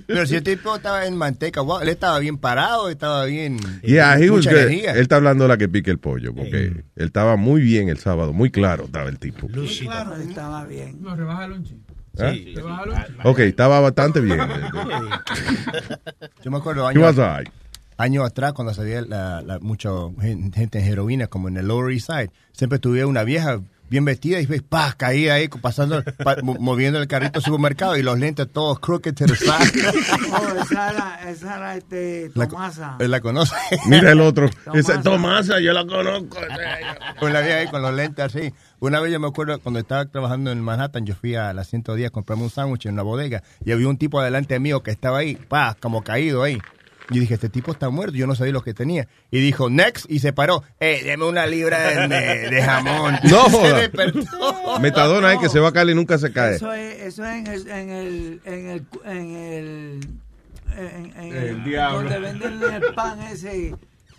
Pero 0.07 0.27
si 0.27 0.37
el 0.37 0.43
tipo 0.43 0.77
estaba 0.77 1.07
en 1.07 1.17
manteca, 1.17 1.61
wow, 1.61 1.81
él 1.81 1.89
estaba 1.91 2.19
bien 2.19 2.39
parado, 2.39 2.89
estaba 2.89 3.25
bien. 3.27 3.59
Yeah, 3.83 4.19
he 4.19 4.31
was 4.31 4.47
good. 4.47 4.57
energía. 4.57 4.93
Él 4.93 5.01
está 5.01 5.17
hablando 5.17 5.45
de 5.45 5.49
la 5.49 5.57
que 5.59 5.69
pique 5.69 5.91
el 5.91 5.99
pollo, 5.99 6.35
porque 6.35 6.65
él 6.67 6.85
estaba 6.97 7.37
muy 7.37 7.61
bien 7.61 7.89
el 7.89 7.99
sábado, 7.99 8.33
muy 8.33 8.51
claro 8.51 8.85
estaba 8.85 9.09
el 9.09 9.19
tipo. 9.19 9.47
Claro, 9.49 10.17
estaba 10.17 10.65
bien. 10.65 11.03
No, 11.03 11.15
rebájalo 11.15 11.57
un 11.57 11.65
chico. 11.65 11.81
¿Ah? 12.19 12.29
Un 12.31 12.35
chico. 12.35 12.69
Ok, 13.25 13.39
estaba 13.41 13.81
bastante 13.81 14.21
bien. 14.21 14.39
Yo 16.45 16.51
me 16.51 16.59
acuerdo 16.59 16.87
años, 16.87 17.03
atrás, 18.25 18.53
cuando 18.53 18.73
salía 18.75 19.03
la, 19.03 19.43
la- 19.43 19.59
mucha 19.59 19.91
gen- 20.21 20.53
gente 20.53 20.79
en 20.79 20.85
heroína, 20.87 21.27
como 21.27 21.49
en 21.49 21.57
el 21.57 21.67
Lower 21.67 21.93
East 21.93 22.07
Side, 22.07 22.31
siempre 22.53 22.79
tuve 22.79 23.05
una 23.05 23.25
vieja 23.25 23.61
bien 23.91 24.05
vestida 24.05 24.41
y 24.41 24.47
ves, 24.47 24.63
pa, 24.63 24.93
caí 24.97 25.29
ahí 25.29 25.49
pasando, 25.49 26.03
pa- 26.25 26.37
mo- 26.43 26.57
moviendo 26.59 27.01
el 27.01 27.09
carrito 27.09 27.39
al 27.39 27.45
supermercado 27.45 27.97
y 27.97 28.03
los 28.03 28.19
lentes 28.19 28.47
todos 28.53 28.79
crooked 28.81 29.15
to 29.15 29.27
the 29.27 29.37
side. 29.37 29.53
Oh, 30.33 30.63
esa 30.63 30.91
era, 30.91 31.31
esa 31.31 31.57
era 31.57 31.77
este, 31.77 32.31
La, 32.35 32.47
Tomasa. 32.49 32.97
él 32.99 33.11
la 33.11 33.21
conoce. 33.21 33.55
Mira 33.87 34.13
el 34.13 34.21
otro. 34.21 34.49
Tomasa. 34.65 34.79
Esa 34.93 35.03
Tomasa, 35.03 35.61
yo 35.61 35.73
la 35.73 35.87
conozco. 35.87 36.37
Con 37.19 37.33
la 37.33 37.41
vieja 37.41 37.59
ahí 37.59 37.67
con 37.69 37.83
los 37.83 37.95
lentes 37.95 38.25
así. 38.25 38.53
Una 38.81 39.01
vez 39.01 39.13
yo 39.13 39.19
me 39.19 39.27
acuerdo 39.27 39.59
cuando 39.61 39.81
estaba 39.81 40.05
trabajando 40.07 40.53
en 40.53 40.61
Manhattan, 40.61 41.05
yo 41.05 41.15
fui 41.15 41.35
a 41.35 41.53
la 41.53 41.65
110 41.65 42.07
a 42.09 42.11
comprarme 42.11 42.45
un 42.45 42.51
sándwich 42.51 42.87
en 42.87 42.93
una 42.95 43.03
bodega 43.03 43.43
y 43.65 43.73
había 43.73 43.89
un 43.89 43.99
tipo 43.99 44.21
adelante 44.21 44.59
mío 44.61 44.83
que 44.85 44.91
estaba 44.93 45.19
ahí, 45.19 45.35
pa, 45.35 45.77
como 45.81 46.03
caído 46.05 46.43
ahí. 46.45 46.59
Yo 47.11 47.21
dije, 47.21 47.35
este 47.35 47.49
tipo 47.49 47.73
está 47.73 47.89
muerto, 47.91 48.17
yo 48.17 48.27
no 48.27 48.35
sabía 48.35 48.53
lo 48.53 48.63
que 48.63 48.75
tenía. 48.75 49.09
Y 49.31 49.41
dijo, 49.41 49.71
next, 49.71 50.05
y 50.11 50.19
se 50.19 50.33
paró, 50.33 50.63
eh, 50.79 51.01
deme 51.05 51.25
una 51.25 51.47
libra 51.47 51.79
de, 51.81 52.09
de- 52.09 52.51
de 52.51 52.63
jamón. 52.63 53.17
No 53.25 53.45
se 53.51 53.51
joda. 53.51 53.79
despertó. 53.79 54.79
Metadona 54.81 55.33
es 55.33 55.39
que 55.39 55.49
se 55.49 55.59
va 55.61 55.69
a 55.69 55.73
caer 55.73 55.89
y 55.91 55.95
nunca 55.95 56.19
se 56.19 56.33
cae. 56.33 56.57
Eso 56.57 56.73
es, 56.73 57.01
eso 57.03 57.25
es 57.25 57.35
en 57.37 57.47
el, 57.47 57.69
en 57.71 57.91
el, 57.91 58.41
en 58.45 58.67
el, 58.69 58.87
en 59.07 59.37
el, 59.37 60.01
en, 60.77 61.13
en 61.17 61.37
El 61.37 61.45
el- 61.45 61.65
diablo. 61.65 62.03
donde 62.03 62.19
venden 62.19 62.63
el 62.75 62.95
pan 62.95 63.21
ese 63.23 63.75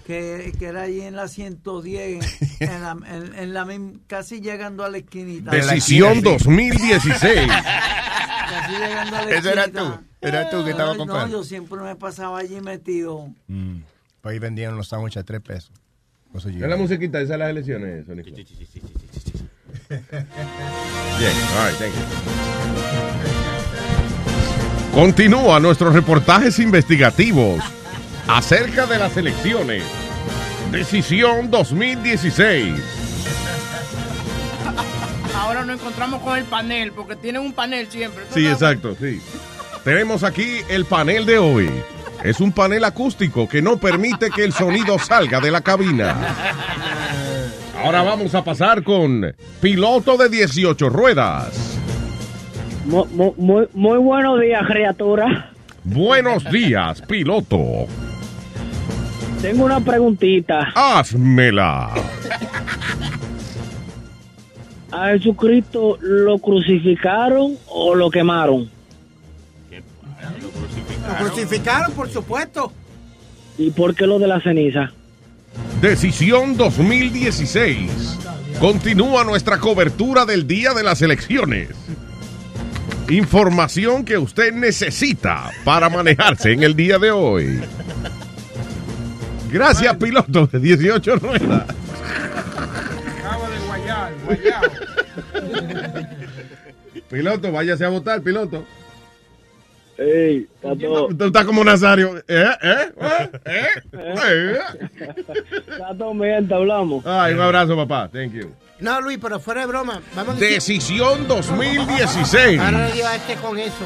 que, 0.08 0.52
que 0.58 0.66
era 0.66 0.82
allí 0.82 1.02
en 1.02 1.16
la 1.16 1.28
110, 1.28 2.42
en 2.62 2.82
la, 2.82 2.98
en, 3.08 3.36
en 3.36 3.54
la 3.54 3.66
misma- 3.66 4.00
casi 4.08 4.42
llegando 4.42 4.84
a 4.84 4.90
la 4.90 4.98
esquinita. 4.98 5.52
Decisión 5.52 6.22
2016. 6.24 7.48
Casi 8.50 8.72
llegando 8.74 9.16
a 9.18 9.26
la 9.26 9.32
Ese 9.32 9.52
era 9.52 9.68
tú, 9.68 10.00
era 10.22 10.50
tú 10.50 10.64
que 10.64 10.72
estaba 10.72 10.94
No, 10.94 10.98
comprando. 11.00 11.38
yo 11.38 11.44
siempre 11.44 11.80
me 11.82 11.96
pasaba 11.96 12.40
allí 12.40 12.60
metido. 12.62 13.30
Pues 13.48 14.34
ahí 14.34 14.40
vendían 14.40 14.76
los 14.76 14.88
sándwiches 14.90 15.22
a 15.22 15.24
tres 15.24 15.42
pesos. 15.42 15.72
Eso 16.36 16.50
Es 16.50 16.56
la 16.60 16.76
musiquita, 16.78 17.20
esas 17.20 17.30
son 17.32 17.40
las 17.40 17.50
elecciones, 17.50 18.06
Sonic. 18.06 18.26
Bien, 19.90 20.02
all 21.58 21.68
right, 21.68 21.78
thank 21.80 21.94
you. 21.94 22.02
Continúa 24.94 25.60
nuestros 25.60 25.94
reportajes 25.94 26.60
investigativos 26.60 27.64
acerca 28.28 28.86
de 28.86 28.98
las 29.00 29.16
elecciones. 29.18 29.84
Decisión 30.72 31.50
2016. 31.50 32.76
Ahora 35.50 35.66
nos 35.66 35.80
encontramos 35.80 36.22
con 36.22 36.38
el 36.38 36.44
panel, 36.46 36.92
porque 36.92 37.16
tienen 37.16 37.42
un 37.42 37.54
panel 37.54 37.88
siempre. 37.90 38.24
Sí, 38.32 38.46
exacto, 38.46 38.96
sí. 39.00 39.20
Tenemos 39.84 40.24
aquí 40.24 40.58
el 40.70 40.86
panel 40.86 41.26
de 41.26 41.40
hoy. 41.40 41.72
Es 42.24 42.40
un 42.40 42.52
panel 42.52 42.84
acústico 42.84 43.50
que 43.50 43.60
no 43.60 43.78
permite 43.78 44.30
que 44.30 44.44
el 44.44 44.54
sonido 44.54 45.00
salga 45.00 45.40
de 45.40 45.50
la 45.50 45.62
cabina. 45.62 46.16
Ahora 47.84 48.04
vamos 48.04 48.36
a 48.36 48.44
pasar 48.44 48.84
con 48.84 49.34
piloto 49.60 50.18
de 50.18 50.30
18 50.30 50.88
ruedas. 50.90 51.80
Mu- 52.86 53.06
mu- 53.08 53.34
Muy, 53.38 53.68
muy 53.74 53.98
buenos 53.98 54.40
días, 54.40 54.62
criatura. 54.68 55.50
Buenos 55.84 56.44
días, 56.52 57.02
piloto. 57.02 57.88
Tengo 59.42 59.66
una 59.66 59.80
preguntita. 59.80 60.68
Házmela. 60.76 61.90
¿A 64.92 65.10
Jesucristo 65.10 65.98
lo 66.02 66.40
crucificaron 66.40 67.58
o 67.68 67.96
lo 67.96 68.10
quemaron? 68.10 68.70
Lo 70.42 71.30
crucificaron, 71.30 71.94
por 71.94 72.10
supuesto. 72.10 72.72
¿Y 73.58 73.72
por 73.72 73.94
qué 73.94 74.08
lo 74.08 74.20
de 74.20 74.28
la 74.28 74.42
ceniza? 74.42 74.92
Decisión 75.82 76.58
2016. 76.58 78.18
Continúa 78.60 79.24
nuestra 79.24 79.60
cobertura 79.60 80.26
del 80.26 80.48
día 80.48 80.74
de 80.74 80.84
las 80.84 81.02
elecciones. 81.02 81.70
Información 83.10 84.06
que 84.06 84.18
usted 84.18 84.54
necesita 84.54 85.52
para 85.64 85.90
manejarse 85.90 86.52
en 86.52 86.64
el 86.64 86.76
día 86.76 87.00
de 87.00 87.12
hoy. 87.12 87.60
Gracias, 89.52 89.96
piloto 89.98 90.48
de 90.48 90.60
18 90.60 91.16
ruedas. 91.16 91.66
Guayao. 94.26 94.62
Piloto, 97.10 97.52
váyase 97.52 97.86
a 97.86 97.90
votar, 97.90 98.22
piloto. 98.22 98.64
Ey, 99.98 100.48
está 100.56 100.76
todo, 100.78 101.08
Tú 101.10 101.26
estás 101.26 101.44
como 101.46 101.62
Nazario. 101.64 102.18
¿Eh? 102.20 102.46
¿Eh? 102.62 102.92
¿Eh? 103.02 103.30
¿Eh? 103.46 103.68
¿Eh? 103.94 104.58
está 105.68 105.94
todo 105.98 106.14
bien, 106.14 106.48
te 106.48 106.54
hablamos. 106.54 107.06
Ay, 107.06 107.34
un 107.34 107.42
abrazo, 107.42 107.76
papá. 107.76 108.10
Thank 108.12 108.32
you. 108.34 108.54
No, 108.80 109.02
Luis, 109.02 109.20
pero 109.22 109.42
fuera 109.42 109.60
de 109.62 109.68
broma. 109.68 110.02
Vamos 110.16 110.36
a 110.36 110.40
decir- 110.40 110.54
Decisión 110.54 111.28
2016. 111.28 112.62
Ahora 112.62 112.88
le 112.88 112.94
digo 112.94 113.08
a 113.08 113.16
este 113.18 113.36
con 113.36 113.60
eso. 113.60 113.86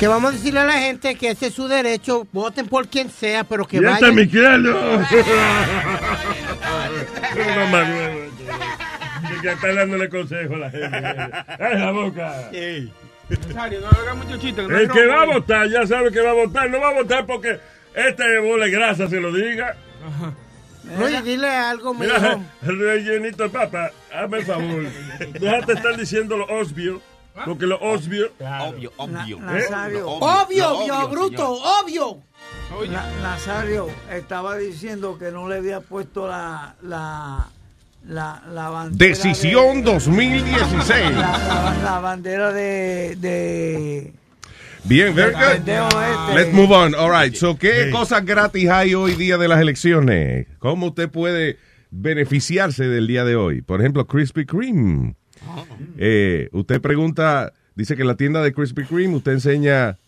Que 0.00 0.08
vamos 0.08 0.30
a 0.30 0.32
decirle 0.32 0.60
a 0.60 0.64
la 0.64 0.78
gente 0.78 1.14
que 1.14 1.28
ese 1.28 1.48
es 1.48 1.54
su 1.54 1.68
derecho, 1.68 2.26
voten 2.32 2.66
por 2.66 2.88
quien 2.88 3.10
sea, 3.10 3.44
pero 3.44 3.66
que 3.66 3.76
este 3.76 3.86
vayan. 3.86 4.10
es 4.10 4.16
Miquelo. 4.16 4.72
No, 4.72 4.98
Manuel. 7.70 8.30
Que 9.42 9.50
está 9.50 9.74
dándole 9.74 10.08
consejo 10.08 10.54
a 10.54 10.58
la 10.58 10.70
gente. 10.70 10.96
¡Ay, 10.96 11.78
la 11.78 11.90
boca! 11.90 12.50
Rosario, 13.28 13.80
no 13.80 13.88
haga 13.88 14.14
mucho 14.14 14.38
chiste. 14.38 14.62
no 14.62 14.74
hay 14.74 14.84
El 14.84 14.90
que 14.90 15.06
va 15.06 15.22
a 15.22 15.26
votar 15.26 15.68
ya 15.68 15.86
sabe 15.86 16.10
que 16.10 16.22
va 16.22 16.30
a 16.30 16.34
votar. 16.34 16.70
No 16.70 16.80
va 16.80 16.88
a 16.88 16.94
votar 16.94 17.26
porque 17.26 17.60
este 17.94 18.38
bola 18.38 18.68
grasa 18.68 19.06
se 19.06 19.20
lo 19.20 19.30
diga. 19.30 19.76
Luis, 20.98 21.22
dile 21.24 21.46
algo, 21.46 21.92
mi 21.92 22.06
Mira, 22.06 22.40
rellenito 22.62 23.42
de 23.42 23.50
papa, 23.50 23.90
hazme 24.12 24.38
el 24.38 24.46
favor. 24.46 24.84
Déjate 25.38 25.74
estar 25.74 25.94
diciendo 25.98 26.38
lo 26.38 26.46
obvio. 26.46 27.02
Porque 27.44 27.66
lo 27.66 27.76
obvio. 27.80 28.30
Obvio, 28.38 28.92
obvio. 28.96 29.38
Na- 29.40 29.52
Nazario. 29.52 30.00
Lo 30.00 30.10
Obvio, 30.12 30.58
lo 30.70 30.78
obvio, 30.78 31.08
bruto, 31.08 31.52
obvio. 31.82 32.18
Na- 32.90 33.10
Nazario 33.22 33.88
estaba 34.12 34.56
diciendo 34.56 35.16
que 35.18 35.30
no 35.30 35.48
le 35.48 35.56
había 35.56 35.80
puesto 35.80 36.26
la, 36.28 36.74
la, 36.82 37.48
la, 38.06 38.42
la 38.52 38.68
bandera. 38.70 39.08
Decisión 39.08 39.82
de- 39.84 39.92
2016. 39.92 41.10
La, 41.12 41.38
la- 41.38 41.78
la 41.82 42.00
bandera 42.00 42.52
de. 42.52 43.16
de 43.16 44.12
Bien, 44.84 45.14
very 45.14 45.32
good. 45.34 45.42
este. 45.68 46.34
Let's 46.34 46.52
move 46.54 46.72
on. 46.72 46.94
All 46.94 47.10
right. 47.10 47.34
So, 47.34 47.56
¿qué 47.58 47.90
cosas 47.90 48.24
gratis 48.24 48.68
hay 48.70 48.94
hoy 48.94 49.14
día 49.14 49.36
de 49.36 49.46
las 49.48 49.60
elecciones? 49.60 50.46
¿Cómo 50.58 50.86
usted 50.88 51.08
puede 51.10 51.58
beneficiarse 51.90 52.88
del 52.88 53.06
día 53.06 53.24
de 53.24 53.36
hoy? 53.36 53.60
Por 53.62 53.80
ejemplo, 53.80 54.06
Krispy 54.06 54.46
Kreme. 54.46 55.16
Eh, 55.96 56.48
usted 56.52 56.80
pregunta, 56.80 57.52
dice 57.74 57.96
que 57.96 58.02
en 58.02 58.08
la 58.08 58.16
tienda 58.16 58.42
de 58.42 58.52
Krispy 58.52 58.84
Kreme 58.84 59.16
usted 59.16 59.32
enseña 59.32 59.98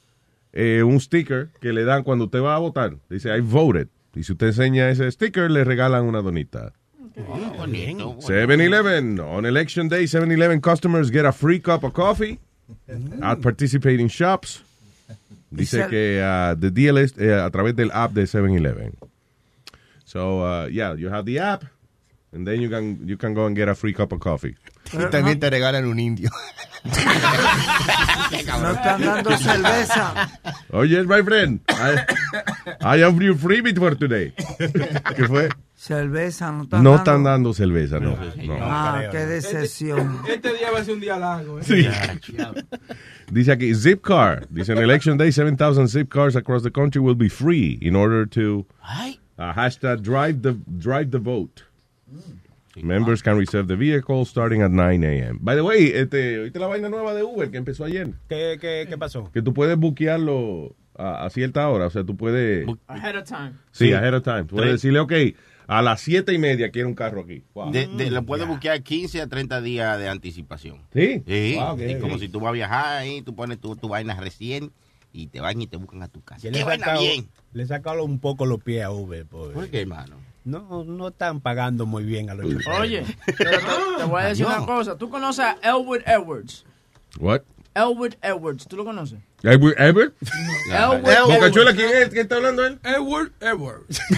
eh, 0.52 0.82
un 0.82 1.00
sticker 1.00 1.48
que 1.60 1.72
le 1.72 1.84
dan 1.84 2.02
cuando 2.02 2.26
usted 2.26 2.40
va 2.40 2.54
a 2.54 2.58
votar. 2.58 2.96
Dice, 3.08 3.36
I 3.36 3.40
voted. 3.40 3.88
Y 4.14 4.24
si 4.24 4.32
usted 4.32 4.48
enseña 4.48 4.90
ese 4.90 5.10
sticker, 5.10 5.50
le 5.50 5.64
regalan 5.64 6.04
una 6.04 6.20
donita. 6.20 6.72
bonito. 7.56 8.16
7-Eleven. 8.20 9.20
On 9.20 9.46
election 9.46 9.88
day, 9.88 10.04
7-Eleven 10.04 10.60
customers 10.60 11.10
get 11.10 11.24
a 11.24 11.32
free 11.32 11.60
cup 11.60 11.84
of 11.84 11.92
coffee 11.92 12.38
at 13.22 13.40
participating 13.40 14.08
shops. 14.08 14.62
Dice 15.50 15.86
que 15.90 16.22
uh, 16.22 16.54
the 16.58 16.70
deal 16.70 16.96
is 16.96 17.14
eh, 17.18 17.34
a 17.34 17.50
través 17.50 17.76
del 17.76 17.90
app 17.92 18.12
de 18.12 18.22
7-Eleven. 18.22 18.94
So, 20.04 20.40
uh, 20.40 20.66
yeah, 20.66 20.94
you 20.94 21.08
have 21.08 21.24
the 21.24 21.38
app, 21.38 21.64
and 22.32 22.46
then 22.46 22.60
you 22.60 22.68
can, 22.68 22.98
you 23.06 23.16
can 23.16 23.34
go 23.34 23.46
and 23.46 23.54
get 23.56 23.68
a 23.68 23.74
free 23.74 23.92
cup 23.92 24.12
of 24.12 24.20
coffee. 24.20 24.56
Y 24.92 25.04
también 25.10 25.38
te 25.40 25.48
regalan 25.50 25.84
un 25.86 25.98
indio. 25.98 26.30
No 28.60 28.70
están 28.72 29.00
dando 29.02 29.30
cerveza. 29.36 30.30
Oh, 30.72 30.82
yes, 30.84 31.06
my 31.06 31.22
friend. 31.22 31.60
I, 31.68 32.04
I 32.80 32.98
have 33.00 33.20
you 33.22 33.34
freebie 33.34 33.76
for 33.76 33.94
today. 33.94 34.32
¿Qué 35.16 35.26
fue? 35.28 35.48
Cerveza, 35.76 36.50
no 36.52 36.62
están 36.64 36.82
No 36.82 36.90
dando. 36.90 36.96
están 36.96 37.22
dando 37.24 37.52
cerveza, 37.54 38.00
no. 38.00 38.16
no. 38.44 38.58
Ah, 38.60 39.08
qué 39.10 39.26
decepción. 39.26 40.22
Este 40.28 40.52
día 40.54 40.70
va 40.70 40.78
a 40.78 40.84
ser 40.84 40.94
un 40.94 41.00
día 41.00 41.18
largo. 41.18 41.58
¿eh? 41.58 41.64
Sí. 41.64 41.86
Dice 43.30 43.52
aquí, 43.52 43.74
zip 43.74 44.02
car. 44.02 44.46
Dice, 44.50 44.72
on 44.72 44.78
election 44.78 45.16
day, 45.18 45.30
7,000 45.32 45.88
zip 45.88 46.08
cars 46.08 46.36
across 46.36 46.62
the 46.62 46.70
country 46.70 47.00
will 47.00 47.16
be 47.16 47.28
free 47.28 47.78
in 47.82 47.94
order 47.96 48.26
to 48.26 48.64
uh, 49.38 49.52
hashtag 49.52 50.02
drive 50.02 50.42
the, 50.42 50.52
drive 50.78 51.10
the 51.10 51.18
vote. 51.18 51.64
Members 52.80 53.22
can 53.22 53.36
reserve 53.36 53.66
the 53.68 53.76
vehicle 53.76 54.24
starting 54.24 54.62
at 54.62 54.70
9 54.70 55.04
a.m. 55.04 55.38
By 55.42 55.54
the 55.56 55.62
way, 55.62 55.92
este, 55.94 56.38
¿oíste 56.38 56.58
la 56.58 56.66
vaina 56.68 56.88
nueva 56.88 57.12
de 57.14 57.22
Uber 57.22 57.50
que 57.50 57.58
empezó 57.58 57.84
ayer? 57.84 58.08
¿Qué, 58.30 58.56
qué, 58.60 58.86
qué 58.88 58.96
pasó? 58.96 59.30
Que 59.30 59.42
tú 59.42 59.52
puedes 59.52 59.76
buquearlo 59.76 60.74
a, 60.96 61.26
a 61.26 61.30
cierta 61.30 61.68
hora. 61.68 61.86
O 61.86 61.90
sea, 61.90 62.02
tú 62.04 62.16
puedes... 62.16 62.66
Ahead 62.86 63.18
of 63.18 63.24
time. 63.28 63.52
Sí, 63.72 63.88
Sí. 63.88 63.92
ahead 63.92 64.14
of 64.14 64.22
time. 64.24 64.44
Tú 64.44 64.56
puedes 64.56 64.70
Tres. 64.70 64.82
decirle, 64.82 65.00
ok, 65.00 65.12
a 65.66 65.82
las 65.82 66.00
siete 66.00 66.32
y 66.32 66.38
media 66.38 66.70
quiero 66.70 66.88
un 66.88 66.94
carro 66.94 67.20
aquí. 67.20 67.42
Wow. 67.52 67.72
De, 67.72 67.86
de- 67.88 68.10
lo 68.10 68.22
puedes 68.24 68.46
buscar 68.48 68.82
15 68.82 69.20
a 69.20 69.26
30 69.26 69.60
días 69.60 69.98
de 69.98 70.08
anticipación. 70.08 70.78
¿Sí? 70.94 71.22
Sí. 71.26 71.56
Wow, 71.58 71.76
qué 71.76 71.90
Y 71.90 71.98
como 71.98 72.16
si 72.18 72.28
tú 72.30 72.40
vas 72.40 72.48
a 72.50 72.52
viajar 72.52 72.96
ahí, 73.02 73.20
tú 73.20 73.34
pones 73.34 73.58
tu, 73.60 73.76
tu 73.76 73.88
vaina 73.88 74.18
recién 74.18 74.72
y 75.12 75.26
te 75.26 75.42
van 75.42 75.60
y 75.60 75.66
te 75.66 75.76
buscan 75.76 76.02
a 76.02 76.08
tu 76.08 76.22
casa. 76.22 76.40
¡Qué 76.40 76.50
le 76.50 76.60
he 76.60 76.64
vaina 76.64 76.86
sacado, 76.86 77.02
bien! 77.02 77.28
le 77.52 77.62
he 77.64 77.66
sacado 77.66 78.02
un 78.02 78.18
poco 78.18 78.46
los 78.46 78.62
pies 78.62 78.82
a 78.82 78.90
Uber. 78.90 79.26
Por, 79.26 79.52
¿Por 79.52 79.68
qué, 79.68 79.82
hermano? 79.82 80.16
No, 80.44 80.84
no 80.84 81.08
están 81.08 81.40
pagando 81.40 81.86
muy 81.86 82.04
bien 82.04 82.30
a 82.30 82.34
los 82.34 82.46
choferes. 82.52 82.80
Oye, 82.80 83.04
pero 83.38 83.50
te, 83.50 83.58
te 83.98 84.04
voy 84.04 84.22
a 84.22 84.26
decir 84.26 84.46
No. 84.46 84.56
una 84.56 84.66
cosa. 84.66 84.96
¿Tú 84.96 85.08
conoces 85.10 85.44
a 85.44 85.56
Elwood 85.62 86.00
Edwards? 86.06 86.64
What? 87.18 87.42
Elwood 87.74 88.14
Edwards, 88.20 88.66
¿tú 88.68 88.76
lo 88.76 88.84
conoces? 88.84 89.18
Edward? 89.42 89.74
Edward? 89.78 90.12
Elwood 90.70 91.34
Bocachuela, 91.34 91.72
¿quién 91.72 91.88
es? 91.88 92.08
¿Quién 92.10 92.22
está 92.22 92.36
hablando 92.36 92.66
él? 92.66 92.78
Edward 92.84 93.32
Edwards. 93.40 94.00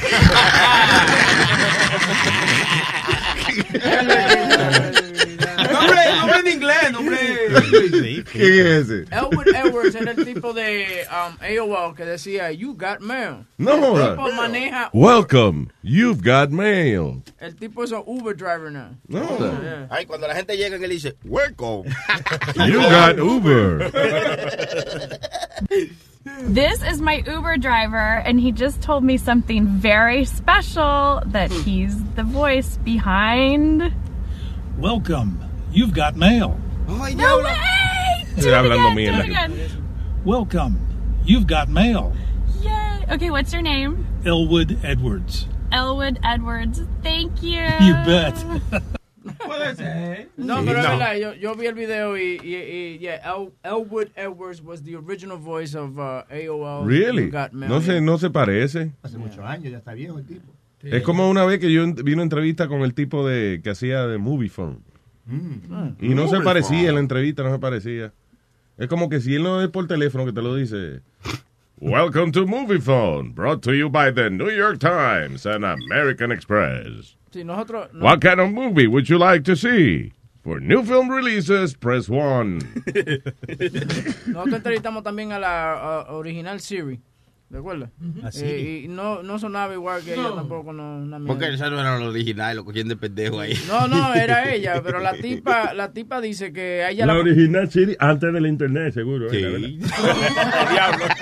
nombre, 6.53 6.93
nombre 6.93 7.17
en 7.21 7.35
inglés, 7.35 7.93
nombre. 7.93 8.25
¿Quién 8.33 8.67
es 8.67 8.89
ese? 8.91 9.05
Elwood 9.11 9.49
Edwards 9.49 9.95
era 9.95 10.11
el 10.13 10.25
tipo 10.25 10.53
de 10.53 11.07
um, 11.11 11.37
AOL 11.41 11.95
que 11.95 12.05
decía, 12.05 12.51
you 12.53 12.75
got 12.75 13.01
mail. 13.01 13.47
No 13.59 13.73
El 13.75 13.81
joda. 13.81 14.11
tipo 14.17 14.33
maneja 14.33 14.91
Welcome, 14.93 15.69
you've 15.83 16.23
got 16.23 16.51
mail. 16.51 17.23
El 17.41 17.55
tipo 17.57 17.83
es 17.83 17.93
un 17.93 18.03
Uber 18.07 18.35
driver 18.35 18.71
now. 18.71 18.91
No. 19.09 19.21
Yeah. 19.39 19.87
Ay, 19.91 20.05
cuando 20.07 20.27
la 20.27 20.35
gente 20.35 20.57
llega 20.57 20.77
y 20.77 20.81
le 20.81 20.89
dice, 20.89 21.15
welcome. 21.25 21.85
You 22.57 22.81
got 22.81 23.17
Uber. 23.19 23.91
This 26.47 26.83
is 26.83 27.01
my 27.01 27.23
Uber 27.27 27.59
driver, 27.59 28.23
and 28.25 28.41
he 28.41 28.51
just 28.53 28.81
told 28.81 29.05
me 29.05 29.17
something 29.19 29.67
very 29.67 30.25
special 30.25 31.23
that 31.27 31.51
he's 31.51 32.03
the 32.15 32.23
voice 32.23 32.79
behind. 32.79 33.93
Welcome. 34.79 35.39
You've 35.75 35.93
got 35.93 36.14
mail. 36.14 36.57
No 36.87 36.95
way! 37.43 38.25
Estoy 38.37 38.52
hablando 38.54 38.90
mierda. 38.95 39.50
Welcome. 40.25 40.78
You've 41.25 41.49
got 41.49 41.69
mail. 41.69 42.12
Yay. 42.62 43.04
Okay, 43.11 43.31
what's 43.31 43.52
your 43.52 43.61
name? 43.62 44.07
Elwood 44.25 44.78
Edwards. 44.85 45.49
Elwood 45.73 46.21
Edwards. 46.23 46.81
Thank 47.02 47.43
you. 47.43 47.59
You 47.81 47.95
bet. 48.07 48.35
Puede 49.38 49.75
ser. 49.76 50.28
No, 50.37 50.62
pero 50.64 50.78
es 50.78 50.85
no. 50.85 50.90
verdad, 50.90 51.16
yo, 51.16 51.33
yo 51.35 51.54
vi 51.57 51.66
el 51.66 51.75
video 51.75 52.16
y, 52.16 52.38
y, 52.43 52.54
y 52.54 52.99
yeah, 53.00 53.19
El, 53.25 53.52
Elwood 53.64 54.11
Edwards 54.14 54.62
was 54.62 54.83
the 54.83 54.95
original 54.95 55.38
voice 55.38 55.75
of 55.75 55.99
uh, 55.99 56.23
AOL. 56.31 56.87
Really? 56.87 57.25
You 57.25 57.31
Got 57.31 57.52
Mail. 57.52 57.69
No 57.69 57.81
se, 57.81 58.00
no 58.00 58.16
se 58.16 58.31
parece. 58.31 58.93
Hace 59.02 59.19
muchos 59.19 59.40
años, 59.40 59.73
ya 59.73 59.78
está 59.78 59.93
viejo 59.95 60.19
el 60.19 60.25
tipo. 60.25 60.52
Es 60.83 61.02
como 61.02 61.28
una 61.28 61.45
vez 61.45 61.59
que 61.59 61.73
yo 61.73 61.83
en- 61.83 61.95
vi 61.97 62.12
una 62.12 62.23
entrevista 62.23 62.69
con 62.69 62.83
el 62.83 62.95
tipo 62.95 63.26
de 63.26 63.61
que 63.64 63.71
hacía 63.71 64.07
de 64.07 64.19
Movie 64.19 64.50
Phone. 64.50 64.85
Mm. 65.26 65.97
Y 66.00 66.14
no 66.14 66.28
se 66.28 66.40
parecía 66.40 66.88
en 66.88 66.95
la 66.95 67.00
entrevista, 67.00 67.43
no 67.43 67.52
se 67.52 67.59
parecía. 67.59 68.12
Es 68.76 68.88
como 68.88 69.09
que 69.09 69.21
si 69.21 69.35
él 69.37 69.43
no 69.43 69.62
es 69.62 69.69
por 69.69 69.87
teléfono 69.87 70.25
que 70.26 70.33
te 70.33 70.43
lo 70.43 70.54
dice. 70.54 71.00
Welcome 71.81 72.33
to 72.33 72.47
Movie 72.47 72.81
Phone, 72.81 73.33
brought 73.35 73.62
to 73.62 73.73
you 73.75 73.88
by 73.88 74.11
the 74.12 74.31
New 74.31 74.50
York 74.50 74.78
Times 74.78 75.45
and 75.47 75.64
American 75.64 76.31
Express. 76.33 77.16
Sí, 77.33 77.45
nosotros... 77.45 77.88
no- 77.93 78.04
What 78.04 78.21
kind 78.21 78.40
of 78.40 78.50
movie 78.50 78.87
would 78.87 79.09
you 79.09 79.19
like 79.19 79.43
to 79.45 79.57
see? 79.57 80.12
For 80.43 80.61
new 80.61 80.83
film 80.85 81.09
releases, 81.11 81.75
press 81.75 82.09
one. 82.09 82.59
Nosotros 84.26 84.54
entrevistamos 84.54 85.02
también 85.02 85.33
a 85.33 85.38
la 85.38 85.73
a- 86.02 86.12
original 86.14 86.61
Siri. 86.61 87.00
¿De 87.49 87.59
acuerdo? 87.59 87.91
¿A 88.23 88.33
Siri? 88.33 88.51
Eh, 88.51 88.83
y 88.85 88.89
no, 88.89 89.23
no 89.23 89.39
sonaba 89.39 89.75
igual 89.75 90.03
que 90.03 90.15
ella 90.15 90.35
tampoco. 90.35 90.73
No, 90.73 90.97
una. 90.97 91.21
Porque 91.21 91.53
esa 91.53 91.71
no 91.71 91.79
era 91.79 91.99
lo 91.99 92.07
original, 92.09 92.57
lo 92.57 92.65
cogían 92.65 92.89
de 92.89 92.97
pendejo 92.97 93.39
ahí. 93.41 93.55
no, 93.69 93.87
no, 93.87 94.15
era 94.15 94.53
ella, 94.53 94.83
pero 94.83 94.99
la 94.99 95.13
tipa, 95.13 95.73
la 95.75 95.93
tipa 95.93 96.21
dice 96.21 96.53
que 96.53 96.83
a 96.83 96.91
ella 96.91 97.07
La 97.07 97.15
la... 97.15 97.21
original 97.21 97.71
Siri 97.71 97.97
antes 97.99 98.33
del 98.33 98.47
internet, 98.47 98.95
seguro. 98.95 99.31
Sí. 99.31 99.37
¿eh? 99.37 99.79
La 100.75 100.91
verdad. 100.91 101.17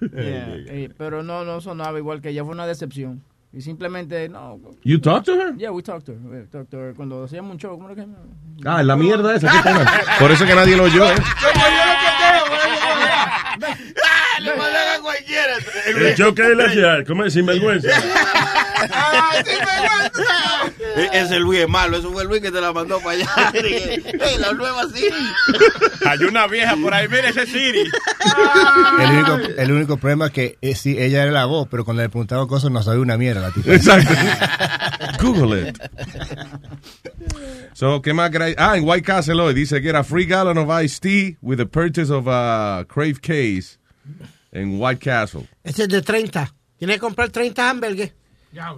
Yeah, 0.00 0.56
eh, 0.66 0.90
pero 0.98 1.22
no, 1.22 1.44
no 1.44 1.60
sonaba 1.60 1.98
igual 1.98 2.20
que 2.20 2.30
ella, 2.30 2.44
fue 2.44 2.52
una 2.52 2.66
decepción. 2.66 3.22
Y 3.52 3.62
simplemente, 3.62 4.28
no. 4.28 4.60
You 4.84 5.00
talked 5.00 5.26
to 5.26 5.34
her? 5.34 5.56
Yeah, 5.56 5.72
we 5.72 5.82
talked 5.82 6.06
to 6.06 6.12
her. 6.12 6.18
we 6.18 6.46
talked 6.46 6.70
to 6.70 6.78
her. 6.78 6.94
Cuando 6.94 7.24
hacíamos 7.24 7.52
un 7.52 7.58
show, 7.58 7.76
¿cómo 7.76 7.90
era 7.90 7.96
que? 7.96 8.08
Ah, 8.64 8.82
la 8.82 8.96
mierda 8.96 9.34
esa. 9.34 9.50
Por 10.20 10.30
eso 10.30 10.46
que 10.46 10.54
nadie 10.54 10.76
lo 10.76 10.84
oyó, 10.84 11.04
¿eh? 11.04 11.14
Le 14.40 14.54
mandan 14.56 14.88
a 14.98 15.00
cualquiera. 15.00 15.56
El 15.86 16.14
show 16.16 16.34
que 16.34 16.42
él 16.42 16.60
hacía, 16.60 17.04
¿cómo 17.06 17.24
es? 17.24 17.32
Sinvergüenza. 17.34 17.88
E- 19.40 19.60
Ese 21.12 21.38
Luis 21.38 21.60
es 21.60 21.68
malo, 21.68 21.96
eso 21.96 22.12
fue 22.12 22.24
Luis 22.24 22.40
que 22.40 22.50
te 22.50 22.60
la 22.60 22.72
mandó 22.72 23.00
para 23.00 23.12
allá. 23.12 23.52
Ey, 23.54 24.38
la 24.38 24.52
nueva 24.52 24.84
sí. 24.94 25.04
Hay 26.06 26.18
una 26.24 26.46
vieja 26.46 26.76
por 26.76 26.92
ahí, 26.92 27.08
mire 27.08 27.28
ese 27.28 27.46
Siri. 27.46 27.84
El 29.00 29.10
único, 29.10 29.36
el 29.58 29.72
único 29.72 29.96
problema 29.96 30.26
es 30.26 30.32
que 30.32 30.58
eh, 30.60 30.74
sí, 30.74 30.96
ella 30.98 31.22
era 31.22 31.32
la 31.32 31.44
voz, 31.46 31.68
pero 31.70 31.84
cuando 31.84 32.02
le 32.02 32.08
preguntaba 32.08 32.46
cosas 32.46 32.70
no 32.70 32.82
sabía 32.82 33.00
una 33.00 33.16
mierda. 33.16 33.40
La 33.40 33.50
tipa. 33.50 33.72
Exacto. 33.74 34.12
Google 35.22 35.68
it. 35.68 35.78
So, 37.74 38.02
¿qué 38.02 38.12
más 38.12 38.30
queráis? 38.30 38.56
Ah, 38.58 38.76
en 38.76 38.86
White 38.86 39.02
Castle 39.02 39.40
hoy 39.40 39.54
dice 39.54 39.80
que 39.80 39.88
era 39.88 40.04
free 40.04 40.26
gallon 40.26 40.58
of 40.58 40.68
iced 40.82 41.00
tea 41.00 41.36
with 41.40 41.56
the 41.56 41.66
purchase 41.66 42.12
of 42.12 42.26
a 42.28 42.84
Crave 42.88 43.20
case 43.20 43.78
en 44.52 44.80
White 44.80 45.00
Castle. 45.00 45.48
Ese 45.64 45.84
es 45.84 45.88
de 45.88 46.02
30. 46.02 46.52
Tienes 46.78 46.96
que 46.96 47.00
comprar 47.00 47.30
30 47.30 47.70
hamburgues. 47.70 48.12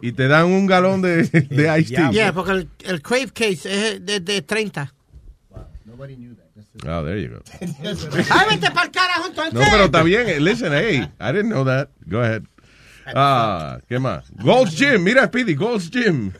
Y 0.02 0.12
te 0.12 0.28
dan 0.28 0.46
un 0.46 0.66
galón 0.66 1.02
de, 1.02 1.24
de 1.50 1.80
iced 1.80 1.96
tea. 1.96 2.10
Yeah, 2.10 2.32
porque 2.32 2.52
el, 2.52 2.68
el 2.84 3.02
Crave 3.02 3.28
Case 3.32 3.62
es 3.64 4.04
de, 4.04 4.20
de 4.20 4.42
30. 4.42 4.92
Oh, 6.86 7.04
there 7.04 7.20
you 7.20 7.28
go. 7.28 7.42
¡Ay, 8.30 8.46
vete 8.50 8.70
para 8.70 8.86
el 8.86 8.90
carajo 8.90 9.26
entonces! 9.28 9.54
No, 9.54 9.60
pero 9.70 9.84
está 9.84 10.02
bien. 10.02 10.44
Listen, 10.44 10.72
hey, 10.72 11.06
I 11.20 11.32
didn't 11.32 11.50
know 11.50 11.64
that. 11.64 11.90
Go 12.06 12.20
ahead. 12.20 12.42
Ah, 13.06 13.78
¿qué 13.88 13.98
más? 13.98 14.30
Gold's 14.42 14.76
Gym, 14.76 15.02
mira, 15.02 15.26
Speedy, 15.26 15.54
Gold's 15.54 15.90
Gym. 15.90 16.32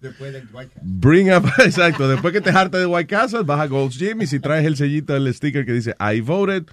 Después 0.00 0.32
del 0.32 0.46
White 0.52 0.72
Castle. 0.74 0.82
Bring 0.82 1.32
up, 1.32 1.46
exacto, 1.64 2.06
después 2.08 2.32
que 2.32 2.40
te 2.40 2.50
hartas 2.50 2.80
de 2.80 2.86
White 2.86 3.06
Castle, 3.06 3.42
vas 3.44 3.60
a 3.60 3.66
Gold's 3.66 3.98
Gym 3.98 4.22
y 4.22 4.26
si 4.26 4.40
traes 4.40 4.66
el 4.66 4.76
sellito, 4.76 5.16
el 5.16 5.32
sticker 5.32 5.64
que 5.64 5.72
dice 5.72 5.94
I 5.98 6.20
voted, 6.20 6.64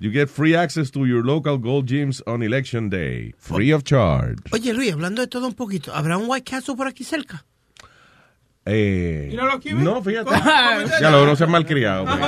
you 0.00 0.10
get 0.10 0.28
free 0.28 0.54
access 0.56 0.90
to 0.90 1.06
your 1.06 1.24
local 1.24 1.58
Gold 1.58 1.86
Gyms 1.86 2.22
on 2.26 2.42
election 2.42 2.88
day, 2.90 3.32
free 3.38 3.72
of 3.72 3.84
charge. 3.84 4.38
Oye, 4.52 4.72
Luis, 4.72 4.92
hablando 4.92 5.22
de 5.22 5.28
todo 5.28 5.46
un 5.46 5.54
poquito, 5.54 5.92
¿habrá 5.94 6.16
un 6.18 6.28
White 6.28 6.50
Castle 6.50 6.76
por 6.76 6.86
aquí 6.86 7.04
cerca? 7.04 7.44
Eh, 8.66 9.36
no, 9.74 10.02
fíjate. 10.02 10.30
Ya 11.00 11.10
lo 11.10 11.26
no 11.26 11.36
seas 11.36 11.50
malcriado. 11.50 12.04
pues. 12.04 12.18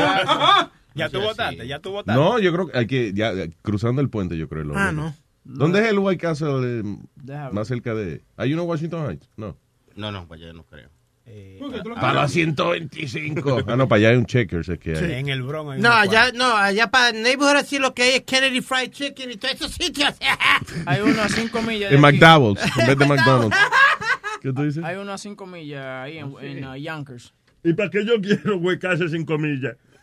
Ya 0.95 1.09
tú 1.11 1.21
votaste, 1.21 1.67
ya 1.67 1.79
tú 1.79 1.91
votaste. 1.91 2.21
No, 2.21 2.39
yo 2.39 2.53
creo 2.53 2.69
que 2.69 2.79
hay 2.79 2.87
que, 2.87 3.13
ya, 3.13 3.33
cruzando 3.63 4.01
el 4.01 4.09
puente, 4.09 4.37
yo 4.37 4.49
creo. 4.49 4.65
lo 4.65 4.77
Ah, 4.77 4.93
no. 4.93 5.15
¿Dónde 5.45 5.81
es 5.81 5.89
el 5.89 5.99
White 5.99 6.21
Castle 6.21 6.81
eh, 6.81 7.51
más 7.53 7.69
cerca 7.69 7.95
de? 7.95 8.23
¿Hay 8.37 8.53
uno 8.53 8.63
en 8.63 8.69
Washington 8.69 9.11
Heights? 9.11 9.31
No. 9.37 9.57
No, 9.95 10.11
no, 10.11 10.27
para 10.27 10.43
allá 10.43 10.53
no 10.53 10.65
creo. 10.65 10.91
¿Por 11.59 11.73
qué 11.73 11.81
tú 11.81 11.89
lo 11.89 11.95
Para 11.97 12.15
la 12.15 12.29
125. 12.29 13.65
Ah, 13.67 13.77
no, 13.77 13.89
para 13.89 13.99
allá 13.99 14.09
hay 14.11 14.17
un 14.17 14.27
Checkers. 14.27 14.69
Es 14.69 14.79
que 14.79 14.97
hay. 14.97 15.13
En 15.15 15.29
el 15.29 15.43
Bronx. 15.43 15.75
hay 15.75 15.81
No, 15.81 15.93
allá, 15.93 16.31
no, 16.33 16.57
allá 16.57 16.91
para 16.91 17.11
el 17.11 17.23
neighborhood 17.23 17.57
así 17.57 17.79
lo 17.79 17.95
que 17.95 18.03
hay 18.03 18.11
es 18.17 18.23
Kennedy 18.23 18.61
Fried 18.61 18.91
Chicken 18.91 19.33
y 19.33 19.37
todos 19.37 19.55
esos 19.55 19.73
sitios. 19.73 20.15
Hay 20.87 21.01
uno 21.01 21.23
a 21.23 21.29
5 21.29 21.63
millas. 21.63 21.93
En. 21.93 22.01
McDonald's, 22.01 22.63
en 22.79 22.87
vez 22.87 22.99
de 22.99 23.07
McDonald's. 23.07 23.57
¿Qué 24.41 24.53
tú 24.53 24.63
dices? 24.63 24.85
Hay 24.85 24.97
uno 24.97 25.13
a 25.13 25.19
5 25.19 25.47
millas 25.47 25.85
ahí 25.85 26.19
en, 26.19 26.35
en 26.41 26.65
uh, 26.65 26.77
Yonkers. 26.77 27.33
¿Y 27.65 27.73
para 27.73 27.91
qué 27.91 28.05
yo 28.05 28.21
quiero 28.21 28.59
huecarse 28.59 29.09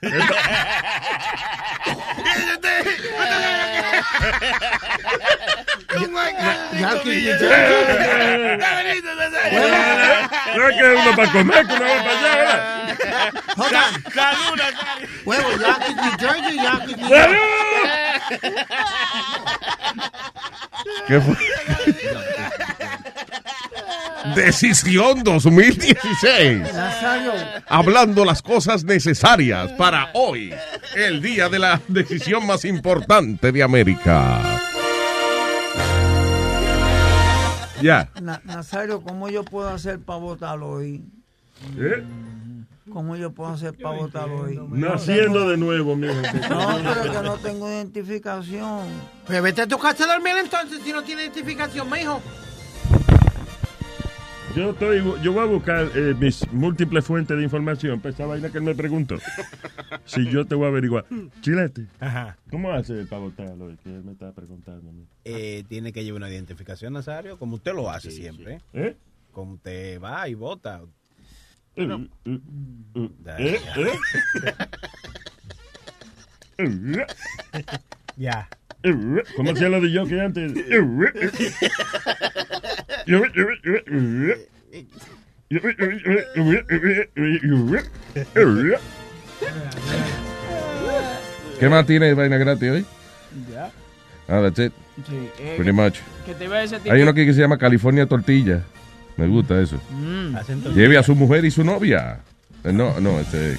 sin 6.71 6.87
comillas? 6.99 7.41
No 10.55 10.69
es 10.69 10.75
que 10.75 10.83
uno 10.83 11.15
para 11.15 11.31
comer, 11.31 11.67
que 11.67 11.73
uno 11.73 11.85
va 11.85 12.03
para 12.03 12.19
allá, 12.19 12.35
¿verdad? 12.35 12.59
Hold 13.57 13.75
on. 13.75 14.13
Salud, 14.13 14.61
Huevo, 15.25 15.49
New 15.95 16.11
Jersey, 16.19 16.57
New. 16.59 16.79
¿Qué 21.07 21.21
fue? 21.21 21.35
Decisión 24.35 25.23
2016. 25.23 26.73
Nazario, 26.73 27.31
Hablando 27.67 28.23
las 28.25 28.41
cosas 28.41 28.83
necesarias 28.83 29.71
para 29.73 30.09
hoy, 30.13 30.53
el 30.95 31.21
día 31.21 31.49
de 31.49 31.59
la 31.59 31.81
decisión 31.87 32.45
más 32.47 32.65
importante 32.65 33.51
de 33.51 33.63
América. 33.63 34.59
Ya. 37.81 38.09
Na- 38.21 38.41
Nazario, 38.45 39.01
¿cómo 39.01 39.29
yo 39.29 39.43
puedo 39.43 39.67
hacer 39.69 39.99
para 39.99 40.19
votar 40.19 40.59
hoy? 40.61 41.03
¿Eh? 41.77 42.03
¿Cómo 42.91 43.15
yo 43.15 43.31
puedo 43.31 43.51
hacer 43.51 43.73
para 43.73 43.97
votar 43.97 44.29
hoy? 44.29 44.59
Naciendo 44.69 45.49
de 45.49 45.57
nuevo, 45.57 45.95
mijo. 45.95 46.13
No, 46.49 46.79
pero 46.83 47.11
que 47.11 47.21
no 47.21 47.35
tengo 47.37 47.67
identificación. 47.67 48.87
Pues 49.25 49.41
vete 49.41 49.63
a 49.63 49.67
tu 49.67 49.77
casa 49.77 50.05
a 50.05 50.07
dormir 50.13 50.33
entonces 50.41 50.79
si 50.83 50.91
no 50.93 51.01
tiene 51.03 51.23
identificación, 51.23 51.89
mijo. 51.89 52.21
Yo 54.55 54.69
estoy, 54.69 55.01
yo 55.23 55.33
voy 55.33 55.41
a 55.41 55.45
buscar 55.45 55.89
eh, 55.95 56.13
mis 56.19 56.47
múltiples 56.51 57.03
fuentes 57.03 57.35
de 57.35 57.43
información 57.43 57.99
para 57.99 58.13
esa 58.13 58.27
vaina 58.27 58.51
que 58.51 58.59
él 58.59 58.63
me 58.63 58.75
preguntó. 58.75 59.17
si 60.05 60.29
yo 60.29 60.45
te 60.45 60.53
voy 60.53 60.65
a 60.65 60.67
averiguar. 60.67 61.05
Chilete, 61.41 61.87
Ajá. 61.99 62.37
¿cómo 62.51 62.71
hace 62.71 63.05
para 63.05 63.23
votarlo? 63.23 63.75
Que 63.83 63.89
él 63.89 64.03
me 64.03 64.11
está 64.11 64.31
preguntando. 64.31 64.91
Eh, 65.25 65.63
tiene 65.67 65.91
que 65.91 66.03
llevar 66.03 66.21
una 66.21 66.29
identificación, 66.29 66.93
Nazario, 66.93 67.39
como 67.39 67.55
usted 67.55 67.73
lo 67.73 67.89
hace 67.89 68.11
siempre. 68.11 68.61
¿Eh? 68.73 68.95
Como 69.31 69.53
usted 69.53 69.99
va 69.99 70.29
y 70.29 70.35
vota. 70.35 70.81
Eh, 71.75 71.87
eh, 72.25 72.39
eh, 72.95 73.59
eh, 73.77 73.97
eh. 76.59 77.05
Ya. 78.17 78.47
¿Cómo 79.35 79.51
hacía 79.51 79.69
lo 79.69 79.81
de 79.81 79.91
yo 79.91 80.05
que 80.05 80.21
antes? 80.21 80.53
¿Qué 91.59 91.69
más 91.69 91.85
tiene 91.85 92.13
vaina 92.13 92.37
gratis 92.37 92.69
hoy? 92.69 92.85
Ya. 93.51 93.71
Ah, 94.27 94.41
that's 94.41 94.59
it. 94.59 94.73
Sí, 95.07 95.29
eh, 95.39 95.53
Pretty 95.57 95.71
much. 95.71 95.97
Que 96.25 96.33
te 96.35 96.45
iba 96.45 96.57
a 96.57 96.61
decir 96.61 96.79
Hay 96.89 97.01
uno 97.01 97.11
aquí 97.11 97.25
que 97.25 97.33
se 97.33 97.41
llama 97.41 97.57
California 97.57 98.05
Tortilla. 98.05 98.63
Me 99.17 99.27
gusta 99.27 99.59
eso. 99.61 99.79
Mm. 99.91 100.35
Lleve 100.73 100.97
a 100.97 101.03
su 101.03 101.15
mujer 101.15 101.45
y 101.45 101.51
su 101.51 101.63
novia. 101.63 102.21
No, 102.63 102.99
no, 102.99 103.19
este. 103.19 103.57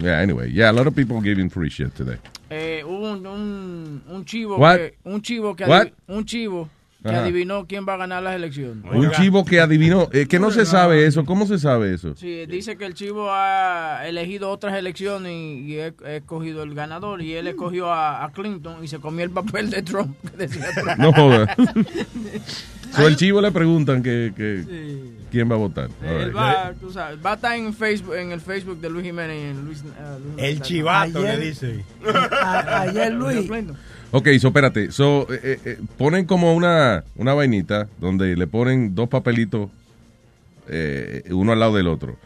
Yeah, 0.00 0.20
anyway. 0.20 0.50
Yeah, 0.52 0.70
a 0.70 0.72
lot 0.72 0.86
of 0.86 0.94
people 0.94 1.20
giving 1.20 1.50
free 1.50 1.68
shit 1.68 1.94
today. 1.94 2.18
Eh, 2.48 2.82
un, 2.84 3.26
un, 3.26 4.02
un 4.08 4.24
chivo 4.24 4.56
What? 4.58 4.76
que 4.76 4.94
un 5.04 5.22
chivo 5.22 5.56
que 5.56 5.64
What? 5.64 5.88
un 6.06 6.24
chivo 6.24 6.68
que 7.02 7.08
Ajá. 7.10 7.22
adivinó 7.24 7.66
quién 7.66 7.84
va 7.88 7.94
a 7.94 7.96
ganar 7.96 8.22
las 8.22 8.34
elecciones. 8.36 8.84
Un 8.92 9.10
chivo 9.12 9.44
que 9.44 9.60
adivinó. 9.60 10.08
eh, 10.12 10.26
que 10.28 10.38
no 10.38 10.50
se 10.50 10.64
sabe 10.66 11.06
eso. 11.06 11.24
¿Cómo 11.24 11.46
se 11.46 11.58
sabe 11.58 11.92
eso? 11.94 12.14
Sí, 12.16 12.46
dice 12.46 12.76
que 12.76 12.84
el 12.86 12.94
chivo 12.94 13.28
ha 13.30 14.02
elegido 14.06 14.50
otras 14.50 14.74
elecciones 14.76 15.32
y, 15.32 15.76
he 15.78 15.94
escogido 16.16 16.62
el 16.62 16.74
ganador 16.74 17.20
y 17.22 17.34
él 17.34 17.46
escogió 17.48 17.92
a, 17.92 18.24
a 18.24 18.30
Clinton 18.32 18.84
y 18.84 18.88
se 18.88 18.98
comió 19.00 19.24
el 19.24 19.30
papel 19.30 19.70
de 19.70 19.82
Trump. 19.82 20.16
que 20.30 20.36
decía 20.36 20.66
Trump. 20.74 20.98
No 20.98 21.12
joda. 21.12 21.54
So, 22.94 23.06
el 23.08 23.16
chivo 23.16 23.40
le 23.40 23.50
preguntan 23.50 24.02
que, 24.02 24.34
que 24.36 24.64
quién 25.30 25.50
va 25.50 25.54
a 25.54 25.58
votar. 25.58 25.88
Él 26.04 26.26
right. 26.26 26.36
va, 26.36 26.74
tú 26.78 26.92
sabes, 26.92 27.18
va 27.24 27.32
a 27.32 27.34
estar 27.36 27.56
en 27.56 27.72
Facebook, 27.72 28.14
en 28.16 28.32
el 28.32 28.40
Facebook 28.42 28.78
de 28.82 28.90
Luis 28.90 29.06
Jiménez 29.06 29.34
y 29.34 29.46
en 29.48 29.64
Luis, 29.64 29.78
eh, 29.80 30.18
Luis 30.22 30.34
El 30.44 30.60
chivato 30.60 31.20
Ayer- 31.20 31.38
le 31.38 31.46
dice. 31.46 31.84
A- 32.04 32.82
ayer 32.82 33.10
Luis, 33.14 33.48
Ok, 34.12 34.28
so 34.38 34.48
espérate. 34.48 34.92
So, 34.92 35.26
eh, 35.32 35.40
eh, 35.42 35.60
eh, 35.64 35.78
ponen 35.98 36.26
como 36.26 36.54
una, 36.54 37.02
una 37.16 37.34
vainita 37.34 37.88
donde 37.98 38.36
le 38.36 38.46
ponen 38.46 38.94
dos 38.94 39.08
papelitos 39.08 39.70
eh, 40.68 41.24
uno 41.30 41.52
al 41.52 41.60
lado 41.60 41.76
del 41.76 41.88
otro. 41.88 42.16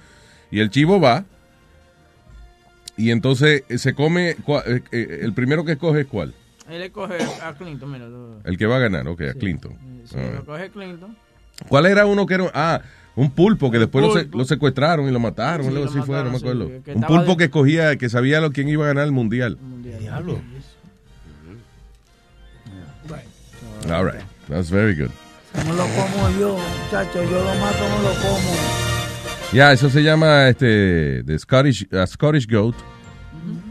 Y 0.50 0.60
el 0.60 0.70
chivo 0.70 1.00
va. 1.00 1.24
Y 2.96 3.10
entonces 3.10 3.62
se 3.76 3.94
come. 3.94 4.36
el 4.90 5.32
primero 5.34 5.64
que 5.64 5.72
escoge 5.72 6.00
es 6.00 6.06
cuál. 6.06 6.34
Él 6.68 6.82
escoge 6.82 7.16
a 7.42 7.52
Clinton, 7.54 7.92
mira. 7.92 8.06
El 8.44 8.58
que 8.58 8.66
va 8.66 8.76
a 8.76 8.80
ganar, 8.80 9.06
ok, 9.06 9.20
a 9.30 9.34
Clinton. 9.34 9.74
Sí, 10.04 10.16
right. 10.16 10.34
escoge 10.40 10.70
Clinton. 10.70 11.16
¿Cuál 11.68 11.86
era 11.86 12.06
uno 12.06 12.26
que 12.26 12.34
era? 12.34 12.50
Ah, 12.52 12.82
un 13.14 13.30
pulpo 13.30 13.70
que 13.70 13.78
después 13.78 14.04
lo, 14.04 14.12
se- 14.12 14.28
lo 14.36 14.44
secuestraron 14.44 15.08
y 15.08 15.12
lo 15.12 15.20
mataron. 15.20 15.66
Sí, 15.68 15.72
lo 15.72 15.84
así 15.84 16.00
fue, 16.02 16.22
no 16.24 16.30
me 16.30 16.36
acuerdo. 16.38 16.66
un 16.94 17.02
pulpo 17.02 17.30
de- 17.32 17.36
que 17.36 17.44
escogía, 17.44 17.96
que 17.96 18.08
sabía 18.08 18.40
lo, 18.40 18.50
quién 18.50 18.68
iba 18.68 18.84
a 18.84 18.88
ganar 18.88 19.04
el 19.04 19.12
mundial. 19.12 19.58
Diablo. 20.00 20.40
All 23.90 24.04
right, 24.04 24.22
that's 24.48 24.68
very 24.68 24.94
good. 24.94 25.10
me 25.64 25.72
lo 25.72 25.84
como 25.94 26.28
yo, 26.38 26.58
muchacho, 26.58 27.22
yo 27.24 27.38
lo 27.44 27.54
mato, 27.60 27.84
me 27.84 28.02
lo 28.02 28.14
como. 28.20 28.56
Ya, 29.52 29.72
eso 29.72 29.88
se 29.88 30.02
llama 30.02 30.48
este 30.48 31.22
the 31.24 31.38
Scottish 31.38 31.86
uh, 31.92 32.06
Scottish 32.06 32.46
goat. 32.48 32.74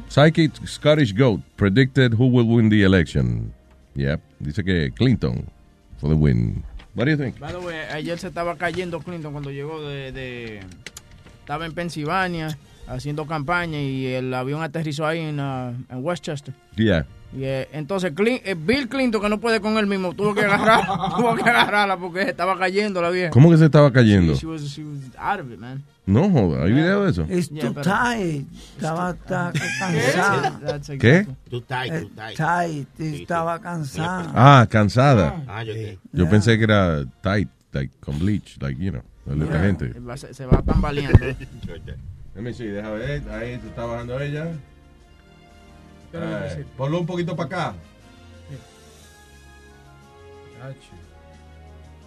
Psychic 0.07 0.51
Scottish 0.65 1.13
goat 1.13 1.41
predicted 1.57 2.13
who 2.13 2.27
will 2.27 2.47
win 2.47 2.69
the 2.69 2.83
election. 2.83 3.53
Yep, 3.95 4.21
dice 4.39 4.63
que 4.63 4.91
Clinton 4.91 5.45
for 5.99 6.09
the 6.09 6.15
win. 6.15 6.63
What 6.95 7.05
do 7.05 7.11
you 7.11 7.17
think? 7.17 7.37
By 7.39 7.51
the 7.51 7.59
way, 7.59 7.75
ayer 7.91 8.17
se 8.17 8.27
estaba 8.29 8.55
cayendo 8.55 9.01
Clinton 9.01 9.33
cuando 9.33 9.51
llegó 9.51 9.81
de, 9.81 10.11
de- 10.13 10.59
estaba 11.41 11.65
en 11.65 11.73
Pensilvania 11.73 12.57
haciendo 12.87 13.25
campaña 13.25 13.81
y 13.81 14.05
el 14.07 14.33
avión 14.33 14.61
aterrizó 14.63 15.05
ahí 15.05 15.19
en, 15.19 15.39
ah, 15.41 15.73
en 15.89 16.03
Westchester. 16.05 16.53
Yeah. 16.77 17.05
Y 17.35 17.43
eh, 17.43 17.67
entonces 17.73 18.13
Clin- 18.13 18.41
eh, 18.45 18.55
Bill 18.57 18.87
Clinton, 18.87 19.21
que 19.21 19.27
no 19.29 19.39
puede 19.39 19.59
con 19.59 19.77
él 19.77 19.87
mismo, 19.87 20.13
tuvo 20.13 20.33
que 20.33 20.45
agarrar, 20.45 20.85
tuvo 21.17 21.35
que 21.35 21.43
agarrarla 21.49 21.97
porque 21.97 22.21
estaba 22.21 22.57
cayendo 22.57 23.01
la 23.01 23.09
vieja. 23.09 23.29
¿Cómo 23.31 23.51
que 23.51 23.57
se 23.57 23.65
estaba 23.65 23.91
cayendo? 23.91 24.33
She 24.35 24.45
was, 24.47 24.61
she 24.63 24.83
was 24.83 24.99
out 25.17 25.41
of 25.41 25.51
it, 25.51 25.59
man. 25.59 25.83
No, 26.05 26.29
joda, 26.29 26.63
¿hay 26.65 26.71
video 26.71 27.03
de 27.03 27.11
eso? 27.11 27.25
It's 27.29 27.49
Yeah, 27.51 27.69
too 27.73 27.81
tight. 27.81 28.45
Estaba 28.77 29.09
está 29.11 29.51
cansada. 29.79 30.79
¿Qué? 30.99 31.27
Too 31.49 31.61
tight, 31.61 31.91
Eh, 31.93 32.01
too 32.01 32.09
tight. 32.15 32.37
tight, 32.37 32.87
Estaba 32.99 33.59
cansada. 33.59 34.31
Ah, 34.35 34.67
cansada. 34.69 35.43
Ah, 35.47 35.63
yo 35.63 35.73
dije. 35.73 35.99
Yo 36.13 36.29
pensé 36.29 36.57
que 36.57 36.63
era 36.63 37.03
tight, 37.21 37.49
like 37.73 37.91
con 37.99 38.17
bleach, 38.19 38.57
like, 38.61 38.81
you 38.81 38.91
know, 38.91 39.01
la 39.25 39.45
Yeah. 39.45 39.59
gente. 39.61 39.99
Va- 39.99 40.15
Se, 40.15 40.45
va 40.45 40.61
tambaleando. 40.61 41.19
Déjame 42.33 42.53
see, 42.53 42.67
deja 42.67 42.89
ver, 42.91 43.23
ahí 43.31 43.59
se 43.59 43.67
está 43.67 43.85
bajando 43.85 44.19
ella. 44.19 44.47
Eh, 46.23 46.43
decir? 46.49 46.65
ponlo 46.77 46.99
un 46.99 47.05
poquito 47.05 47.35
para 47.35 47.47
acá. 47.47 47.75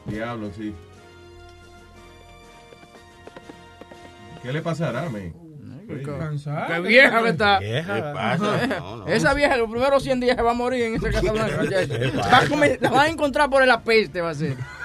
Diablo, 0.07 0.51
sí. 0.57 0.75
¿Qué 4.43 4.53
le 4.53 4.63
pasará, 4.63 5.09
me? 5.09 5.33
Qué 5.89 6.81
vieja 6.81 7.23
que 7.23 7.29
está. 7.31 7.59
Vieja. 7.61 7.95
¿Qué 7.95 8.03
pasa? 8.15 8.67
No, 8.67 8.97
no. 8.99 9.07
Esa 9.07 9.33
vieja, 9.33 9.57
los 9.57 9.71
primeros 9.71 10.03
100 10.03 10.21
días 10.21 10.37
se 10.37 10.43
va 10.43 10.51
a 10.51 10.55
morir 10.55 10.85
en 10.85 10.95
esa 10.97 11.11
casa. 11.11 11.33
Va 11.33 12.39
a 12.39 12.47
comer- 12.47 12.79
la 12.81 12.91
va 12.91 13.03
a 13.05 13.09
encontrar 13.09 13.49
por 13.49 13.63
el 13.63 13.71
apeste, 13.71 14.21
va 14.21 14.31
a 14.31 14.35
ser. 14.35 14.57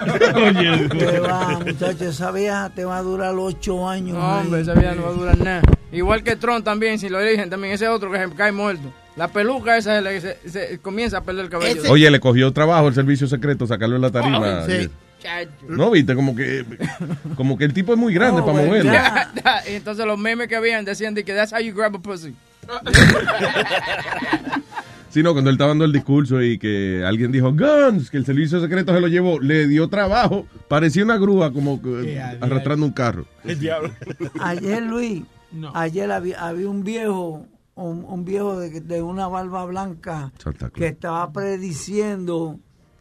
Te 0.98 1.20
va, 1.20 1.58
muchacho, 1.60 2.04
esa 2.08 2.30
vieja 2.30 2.70
te 2.74 2.84
va 2.86 2.96
a 2.98 3.02
durar 3.02 3.34
ocho 3.36 3.86
años. 3.88 4.16
No, 4.16 4.38
hombre, 4.40 4.62
esa 4.62 4.72
vieja 4.74 4.94
no 4.94 5.02
va 5.02 5.08
a 5.08 5.12
durar 5.12 5.38
nada. 5.38 5.62
Igual 5.92 6.22
que 6.24 6.36
Tron 6.36 6.64
también, 6.64 6.98
si 6.98 7.08
lo 7.10 7.20
eligen, 7.20 7.50
también 7.50 7.74
ese 7.74 7.86
otro 7.88 8.10
que 8.10 8.18
se 8.18 8.30
cae 8.34 8.52
muerto. 8.52 8.90
La 9.16 9.28
peluca 9.28 9.76
esa 9.76 10.02
se, 10.02 10.20
se- 10.20 10.48
se 10.50 10.78
comienza 10.78 11.18
a 11.18 11.22
perder 11.22 11.44
el 11.44 11.50
cabello. 11.50 11.82
Oye, 11.90 12.10
le 12.10 12.18
cogió 12.20 12.52
trabajo 12.52 12.88
el 12.88 12.94
servicio 12.94 13.26
secreto, 13.28 13.66
sacarlo 13.66 13.96
en 13.96 14.02
la 14.02 14.10
tarima. 14.10 14.64
Sí. 14.66 14.90
No, 15.68 15.90
viste, 15.90 16.14
como 16.14 16.36
que 16.36 16.64
como 17.36 17.56
que 17.56 17.64
el 17.64 17.72
tipo 17.72 17.92
es 17.94 17.98
muy 17.98 18.12
grande 18.12 18.40
No, 18.40 18.46
para 18.46 18.58
moverlo. 18.66 18.92
entonces 19.66 20.04
los 20.04 20.18
memes 20.18 20.48
que 20.48 20.56
habían 20.56 20.84
decían 20.84 21.14
de 21.14 21.24
que 21.24 21.32
that's 21.32 21.52
how 21.52 21.60
you 21.60 21.72
grab 21.74 21.96
a 21.96 21.98
pussy. 21.98 22.34
Sí, 25.10 25.22
no, 25.22 25.32
cuando 25.32 25.48
él 25.50 25.54
estaba 25.54 25.68
dando 25.68 25.84
el 25.84 25.92
discurso 25.92 26.42
y 26.42 26.58
que 26.58 27.04
alguien 27.06 27.30
dijo 27.30 27.52
Guns, 27.52 28.10
que 28.10 28.16
el 28.16 28.26
servicio 28.26 28.60
secreto 28.60 28.92
se 28.92 29.00
lo 29.00 29.06
llevó, 29.06 29.38
le 29.38 29.68
dio 29.68 29.86
trabajo, 29.88 30.44
parecía 30.66 31.04
una 31.04 31.16
grúa 31.18 31.52
como 31.52 31.80
que, 31.80 32.20
arrastrando 32.40 32.84
un 32.84 32.90
carro. 32.90 33.24
El 33.44 33.60
diablo. 33.60 33.92
Ayer, 34.40 34.82
Luis, 34.82 35.22
ayer 35.72 36.10
había, 36.10 36.44
había 36.44 36.68
un 36.68 36.82
viejo, 36.82 37.46
un, 37.76 38.04
un 38.04 38.24
viejo 38.24 38.58
de, 38.58 38.80
de 38.80 39.02
una 39.02 39.26
barba 39.28 39.64
blanca 39.64 40.32
que 40.74 40.86
estaba 40.88 41.32
prediciendo 41.32 42.58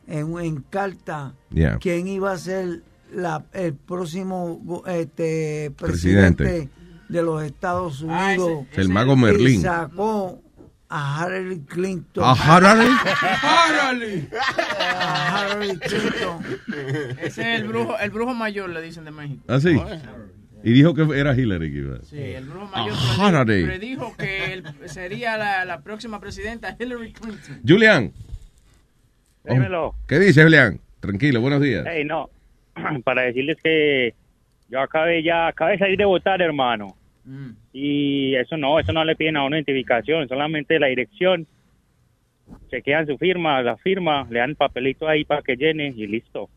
en, 0.08 0.38
en 0.40 0.62
carta 0.64 1.34
Yeah. 1.52 1.78
quién 1.80 2.08
iba 2.08 2.32
a 2.32 2.38
ser 2.38 2.82
la, 3.12 3.46
el 3.54 3.76
próximo 3.76 4.84
este, 4.88 5.72
Presidente. 5.78 6.44
presidente 6.44 6.70
de 7.10 7.22
los 7.22 7.44
Estados 7.44 8.02
Unidos. 8.02 8.66
El 8.74 8.90
mago 8.90 9.14
Y 9.14 9.18
Merlín. 9.18 9.62
sacó 9.62 10.42
a 10.90 11.26
Hillary 11.28 11.60
Clinton. 11.62 12.24
¿A 12.24 12.32
Harari? 12.32 12.90
A 13.44 15.46
Hillary 15.56 15.78
Clinton. 15.78 16.44
Ese 17.20 17.28
es 17.28 17.38
el 17.62 17.68
brujo, 17.68 17.98
el 18.00 18.10
brujo 18.10 18.34
mayor, 18.34 18.70
le 18.70 18.82
dicen 18.82 19.06
de 19.06 19.12
México. 19.12 19.44
¿Ah, 19.48 19.60
sí? 19.60 19.80
Y 20.63 20.71
dijo 20.71 20.93
que 20.93 21.02
era 21.19 21.36
Hillary 21.36 21.71
que 21.71 21.78
iba. 21.80 21.97
Sí, 22.04 22.17
el 22.19 22.45
brujo 22.45 22.67
mayor 22.67 22.95
Ah, 22.97 23.28
Hillary. 23.30 23.65
predijo, 23.65 24.13
predijo 24.15 24.17
que 24.17 24.54
él 24.54 24.63
sería 24.86 25.36
la, 25.38 25.65
la 25.65 25.82
próxima 25.84 26.19
presidenta 26.21 26.76
Hillary 26.80 27.12
Clinton. 27.12 27.60
Julián. 27.67 28.12
Dímelo. 29.43 29.93
¿Qué 30.08 30.19
dice, 30.19 30.41
Julián? 30.43 30.80
Tranquilo, 31.02 31.41
buenos 31.41 31.62
días. 31.62 31.86
Hey, 31.88 32.06
no, 32.06 32.30
para 33.04 33.23
decirles 33.23 33.58
que 33.62 34.13
yo 34.69 34.80
acabé 34.80 35.21
ya, 35.21 35.47
acabé 35.47 35.73
de 35.73 35.78
salir 35.80 35.97
de 35.97 36.06
votar, 36.06 36.41
hermano. 36.41 36.95
Y 37.71 38.36
eso 38.36 38.58
no, 38.58 38.80
eso 38.80 38.91
no 38.91 39.04
le 39.06 39.15
piden 39.15 39.38
a 39.38 39.45
una 39.45 39.56
identificación, 39.58 40.28
solamente 40.28 40.78
la 40.80 40.88
dirección. 40.88 41.47
Chequean 42.69 43.08
su 43.08 43.17
firma, 43.17 43.62
la 43.62 43.78
firma, 43.78 44.28
le 44.30 44.39
dan 44.39 44.52
el 44.52 44.56
papelito 44.58 45.08
ahí 45.08 45.23
para 45.23 45.41
que 45.41 45.56
llene 45.56 45.93
y 45.95 46.06
listo. 46.08 46.49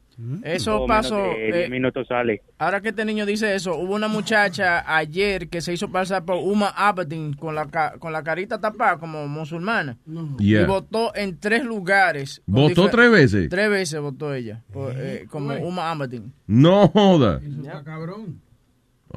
Eso 0.42 0.70
Todo 0.70 0.88
menos 0.88 0.96
pasó, 0.96 1.32
eh, 1.36 1.68
minutos 1.68 2.08
sale. 2.08 2.42
Ahora 2.58 2.80
que 2.80 2.88
este 2.88 3.04
niño 3.04 3.26
dice 3.26 3.54
eso, 3.54 3.76
hubo 3.76 3.94
una 3.94 4.08
muchacha 4.08 4.96
ayer 4.96 5.48
que 5.48 5.60
se 5.60 5.74
hizo 5.74 5.90
pasar 5.90 6.24
por 6.24 6.36
Uma 6.36 6.68
Abedin 6.70 7.34
con 7.34 7.54
la, 7.54 7.66
con 7.98 8.12
la 8.12 8.22
carita 8.22 8.58
tapada 8.58 8.98
como 8.98 9.28
musulmana. 9.28 9.98
Yeah. 10.38 10.62
Y 10.62 10.64
votó 10.64 11.14
en 11.14 11.38
tres 11.38 11.64
lugares. 11.64 12.42
¿Votó 12.46 12.88
tres 12.88 13.10
veces? 13.10 13.48
Tres 13.50 13.68
veces 13.68 14.00
votó 14.00 14.32
ella, 14.32 14.62
por, 14.72 14.94
eh, 14.96 15.26
como 15.28 15.54
Uma 15.54 15.90
Abedin. 15.90 16.32
No 16.46 16.88
joda. 16.88 17.40
cabrón. 17.84 18.40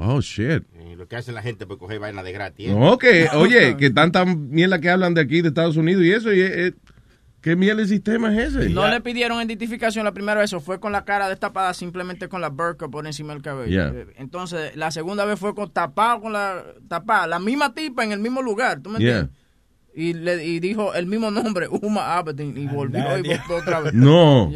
Oh, 0.02 0.22
shit. 0.22 0.64
Eh, 0.76 0.96
lo 0.96 1.08
que 1.08 1.16
hace 1.16 1.32
la 1.32 1.42
gente 1.42 1.66
por 1.66 1.78
coger 1.78 2.00
vaina 2.00 2.24
de 2.24 2.32
gratis. 2.32 2.70
¿eh? 2.70 2.76
No, 2.76 2.98
que, 2.98 3.28
oye, 3.34 3.76
que 3.78 3.90
tanta 3.90 4.24
mierda 4.26 4.80
que 4.80 4.90
hablan 4.90 5.14
de 5.14 5.22
aquí, 5.22 5.42
de 5.42 5.50
Estados 5.50 5.78
Unidos 5.78 6.04
y 6.04 6.12
eso, 6.12 6.34
y 6.34 6.42
eh, 6.42 6.68
eh, 6.68 6.74
¿qué 7.42 7.56
mierda 7.56 7.82
de 7.82 7.88
sistema 7.88 8.32
es 8.34 8.56
ese? 8.56 8.70
No 8.70 8.88
le 8.88 9.02
pidieron 9.02 9.38
identificación 9.40 10.06
la 10.06 10.12
primera 10.14 10.40
vez, 10.40 10.52
o 10.54 10.60
fue 10.60 10.80
con 10.80 10.92
la 10.92 11.06
cara 11.06 11.30
destapada 11.30 11.74
simplemente 11.74 12.28
con 12.28 12.42
la 12.42 12.50
burka 12.50 12.88
por 12.88 13.06
encima 13.06 13.34
del 13.34 13.42
cabello. 13.42 13.70
Yeah. 13.70 13.88
Eh, 14.02 14.08
Entonces, 14.18 14.76
la 14.76 14.92
segunda 14.92 15.26
vez 15.26 15.40
fue 15.40 15.54
con 15.56 15.72
tapado 15.72 16.22
con 16.22 16.34
la 16.34 16.64
tapada, 16.88 17.28
la 17.28 17.40
misma 17.40 17.74
tipa 17.74 18.04
en 18.04 18.12
el 18.12 18.20
mismo 18.20 18.42
lugar, 18.42 18.82
¿tú 18.82 18.90
me 18.90 19.00
Yeah. 19.00 19.12
entiendes? 19.20 19.40
Y, 19.96 20.14
le, 20.14 20.46
y 20.46 20.60
dijo 20.60 20.94
el 20.94 21.08
mismo 21.08 21.32
nombre, 21.32 21.68
Uma 21.68 22.18
Abedin, 22.18 22.56
y 22.58 22.68
volvió 22.68 23.00
y 23.18 23.22
volvió 23.24 23.56
otra 23.58 23.82
vez. 23.82 23.94
No. 23.94 24.50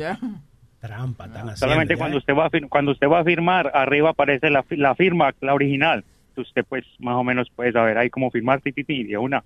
Trampa, 0.80 1.28
tan 1.30 1.50
así. 1.50 1.60
Solamente 1.60 1.96
cuando 1.98 2.18
usted 2.18 2.34
va 2.34 2.46
a 2.48 2.50
fir- 2.52 2.68
cuando 2.70 2.92
usted 2.92 3.08
va 3.08 3.20
a 3.20 3.24
firmar, 3.24 3.72
arriba 3.74 4.10
aparece 4.12 4.50
la, 4.50 4.64
fi- 4.64 4.76
la 4.76 4.96
firma, 4.96 5.32
la 5.42 5.54
original. 5.54 6.04
Usted 6.36 6.66
pues 6.68 6.84
más 7.00 7.16
o 7.16 7.24
menos 7.24 7.50
puede 7.56 7.72
saber 7.72 7.98
ahí 7.98 8.10
cómo 8.10 8.30
firmar, 8.32 8.60
ti, 8.62 8.72
ti, 8.74 8.84
ti, 8.84 9.04
de 9.06 9.18
una. 9.18 9.44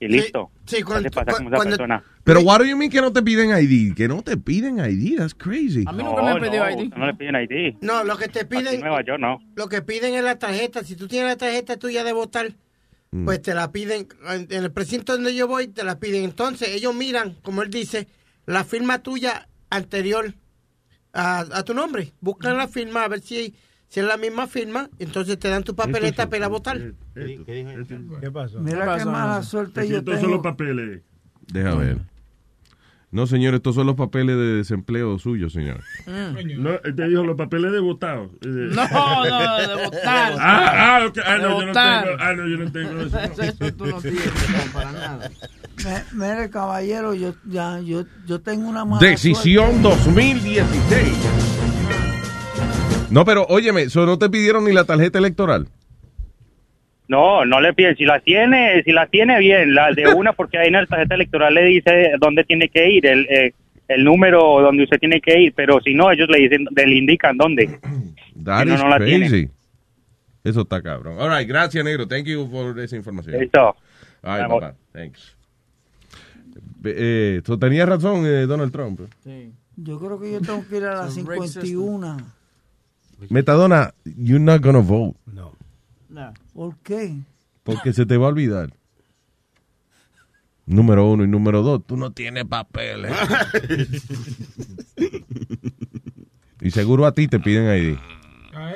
Y 0.00 0.08
listo. 0.08 0.50
sí, 0.64 0.78
Ya 0.78 0.84
cuando- 0.84 1.10
pasa 1.10 1.32
con 1.32 1.46
esa 1.46 1.56
cuando- 1.56 1.76
persona. 1.76 2.02
Pero 2.24 2.40
what 2.40 2.58
do 2.60 2.64
you 2.64 2.76
mean 2.76 2.90
que 2.90 3.00
no 3.02 3.12
te 3.12 3.22
piden 3.22 3.50
ID? 3.50 3.94
Que 3.94 4.08
no 4.08 4.22
te 4.22 4.36
piden 4.36 4.78
ID, 4.78 5.16
that's 5.18 5.34
crazy. 5.34 5.84
A 5.86 5.92
mí 5.92 6.02
No, 6.02 6.10
nunca 6.10 6.22
me 6.22 6.30
han 6.30 6.40
pedido 6.40 6.64
no, 6.64 6.70
ID. 6.70 6.88
No 6.96 7.06
le 7.06 7.14
piden 7.14 7.34
ID. 7.36 7.76
No, 7.82 8.04
lo 8.04 8.16
que 8.16 8.28
te 8.28 8.40
Aquí 8.40 8.56
en 8.56 8.62
piden, 8.64 8.80
Nueva 8.80 9.04
York 9.04 9.20
no. 9.20 9.38
lo 9.56 9.68
que 9.68 9.82
piden 9.82 10.14
es 10.14 10.24
la 10.24 10.38
tarjeta. 10.38 10.82
Si 10.84 10.96
tú 10.96 11.06
tienes 11.06 11.28
la 11.28 11.36
tarjeta 11.36 11.76
tuya 11.76 12.02
de 12.02 12.12
votar, 12.14 12.52
Mm. 13.12 13.24
pues 13.26 13.42
te 13.42 13.54
la 13.54 13.72
piden. 13.72 14.08
En 14.28 14.46
en 14.50 14.64
el 14.64 14.72
precinto 14.72 15.12
donde 15.14 15.34
yo 15.34 15.46
voy, 15.48 15.68
te 15.68 15.84
la 15.84 15.98
piden. 15.98 16.24
Entonces, 16.24 16.68
ellos 16.68 16.94
miran, 16.94 17.34
como 17.42 17.62
él 17.62 17.68
dice, 17.70 18.06
la 18.46 18.64
firma 18.64 19.00
tuya 19.02 19.48
anterior 19.68 20.32
a, 21.12 21.40
a 21.40 21.62
tu 21.64 21.74
nombre. 21.74 22.12
Buscan 22.20 22.56
la 22.56 22.68
firma 22.68 23.04
a 23.04 23.08
ver 23.08 23.20
si, 23.20 23.54
si 23.90 24.00
es 24.00 24.06
la 24.06 24.16
misma 24.16 24.46
firma. 24.46 24.88
Entonces 24.98 25.38
te 25.38 25.48
dan 25.48 25.62
tu 25.62 25.74
papeleta 25.76 26.24
para 26.26 26.38
ir 26.38 26.44
a 26.44 26.48
votar. 26.48 26.80
¿Qué 27.14 28.30
pasó? 28.32 28.60
Mira 28.60 28.96
qué 28.96 29.04
mala 29.04 29.42
suerte 29.42 29.86
yo 29.86 29.98
Estos 29.98 30.14
son 30.20 30.30
los 30.30 30.40
tengo. 30.40 30.42
papeles. 30.42 31.02
Deja 31.52 31.74
ver. 31.74 31.98
No, 33.12 33.26
señor, 33.26 33.54
estos 33.56 33.74
son 33.74 33.88
los 33.88 33.96
papeles 33.96 34.36
de 34.36 34.54
desempleo 34.58 35.18
suyos, 35.18 35.52
señor. 35.52 35.80
No, 36.06 36.70
él 36.84 36.94
te 36.94 37.08
dijo 37.08 37.24
los 37.24 37.36
papeles 37.36 37.72
de 37.72 37.80
votado. 37.80 38.30
Eh, 38.40 38.68
No, 38.72 38.86
no, 39.24 39.56
de 39.58 39.84
votar. 39.84 40.32
Ah, 40.38 40.38
ah, 40.38 41.10
ah, 41.24 41.32
De 41.36 41.42
no, 41.42 41.48
yo 41.48 41.60
no 41.60 41.66
votar. 41.66 42.04
tengo, 42.04 42.16
ah, 42.22 42.32
no, 42.34 42.46
yo 42.48 42.56
no 42.56 42.70
tengo 42.72 43.00
eso. 43.00 43.18
Eso, 43.32 43.42
eso 43.42 43.74
tú 43.74 43.86
no 43.86 44.00
tienes, 44.00 44.24
no, 44.26 44.72
para 44.72 44.92
nada. 44.92 45.30
Mire, 46.12 46.50
caballero, 46.50 47.12
yo, 47.14 47.34
ya, 47.46 47.80
yo, 47.80 48.04
yo 48.26 48.40
tengo 48.40 48.68
una 48.68 48.84
mala 48.84 49.04
Decisión 49.04 49.82
suerte. 49.82 50.04
2016. 50.04 51.59
No, 53.14 53.24
pero 53.24 53.44
óyeme, 53.48 53.88
¿so 53.88 54.06
no 54.06 54.18
te 54.18 54.30
pidieron 54.30 54.64
ni 54.64 54.72
la 54.72 54.84
tarjeta 54.84 55.18
electoral? 55.18 55.66
No, 57.08 57.44
no 57.44 57.60
le 57.60 57.74
piden. 57.74 57.96
Si 57.96 58.04
la 58.04 58.20
tiene, 58.20 58.82
si 58.84 58.92
la 58.92 59.08
tiene 59.08 59.38
bien, 59.40 59.74
la 59.74 59.90
de 59.92 60.14
una, 60.14 60.32
porque 60.32 60.58
ahí 60.58 60.68
en 60.68 60.74
la 60.74 60.86
tarjeta 60.86 61.16
electoral 61.16 61.54
le 61.54 61.64
dice 61.64 62.12
dónde 62.20 62.44
tiene 62.44 62.68
que 62.68 62.88
ir, 62.88 63.04
el, 63.06 63.26
eh, 63.28 63.52
el 63.88 64.04
número 64.04 64.60
donde 64.62 64.84
usted 64.84 64.98
tiene 64.98 65.20
que 65.20 65.40
ir, 65.40 65.52
pero 65.56 65.80
si 65.80 65.92
no, 65.92 66.12
ellos 66.12 66.28
le 66.28 66.38
dicen, 66.38 66.66
le 66.72 66.94
indican 66.96 67.36
dónde. 67.36 67.66
That 68.44 68.62
Si 68.62 68.68
no, 68.68 68.74
is 68.74 68.80
no 68.82 68.88
la 68.88 68.96
crazy. 68.98 69.28
tiene. 69.28 69.50
Eso 70.44 70.60
está 70.62 70.80
cabrón. 70.80 71.16
All 71.18 71.36
right, 71.36 71.48
gracias, 71.48 71.84
negro. 71.84 72.06
Thank 72.06 72.26
you 72.26 72.48
por 72.48 72.78
esa 72.78 72.94
información. 72.96 73.40
Listo. 73.40 73.74
All 74.22 74.38
right, 74.38 74.48
papá. 74.48 74.74
Thanks. 74.92 75.36
Eh, 76.84 77.42
so 77.44 77.58
tenía 77.58 77.84
razón 77.86 78.24
eh, 78.24 78.46
Donald 78.46 78.72
Trump. 78.72 79.00
Yo 79.76 79.98
creo 79.98 80.18
que 80.20 80.32
yo 80.32 80.40
tengo 80.40 80.64
que 80.66 80.76
ir 80.76 80.84
a 80.84 80.94
las 80.94 81.16
It's 81.16 81.26
a 81.26 81.30
rigged 81.30 81.48
51. 81.48 82.16
Metadona, 83.28 83.92
you're 84.04 84.40
not 84.40 84.62
gonna 84.62 84.80
vote. 84.80 85.16
No. 85.26 85.54
¿Por 86.54 86.76
qué? 86.82 87.16
Porque 87.62 87.92
se 87.92 88.06
te 88.06 88.16
va 88.16 88.26
a 88.26 88.28
olvidar. 88.30 88.72
Número 90.66 91.08
uno 91.08 91.24
y 91.24 91.28
número 91.28 91.62
dos, 91.62 91.84
tú 91.86 91.96
no 91.96 92.12
tienes 92.12 92.44
papeles. 92.44 93.12
y 96.60 96.70
seguro 96.70 97.06
a 97.06 97.12
ti 97.12 97.28
te 97.28 97.40
piden 97.40 97.64
ID. 97.76 97.98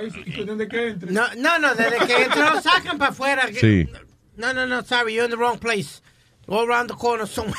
Eso, 0.03 0.19
¿Y 0.25 0.33
cuestión 0.33 0.59
de 0.59 0.69
que 0.69 0.89
entre? 0.89 1.13
No, 1.13 1.23
no, 1.37 1.59
no, 1.59 1.75
desde 1.75 2.07
que 2.07 2.25
entra 2.25 2.55
lo 2.55 2.61
sacan 2.61 2.99
para 2.99 3.11
afuera. 3.11 3.49
Sí. 3.53 3.89
No, 4.37 4.53
no, 4.53 4.67
no, 4.67 4.83
sorry, 4.83 5.15
you're 5.15 5.25
in 5.25 5.31
the 5.31 5.37
wrong 5.37 5.59
place. 5.59 6.01
Go 6.47 6.65
around 6.65 6.89
the 6.89 6.97
corner 6.97 7.27
somewhere. 7.27 7.55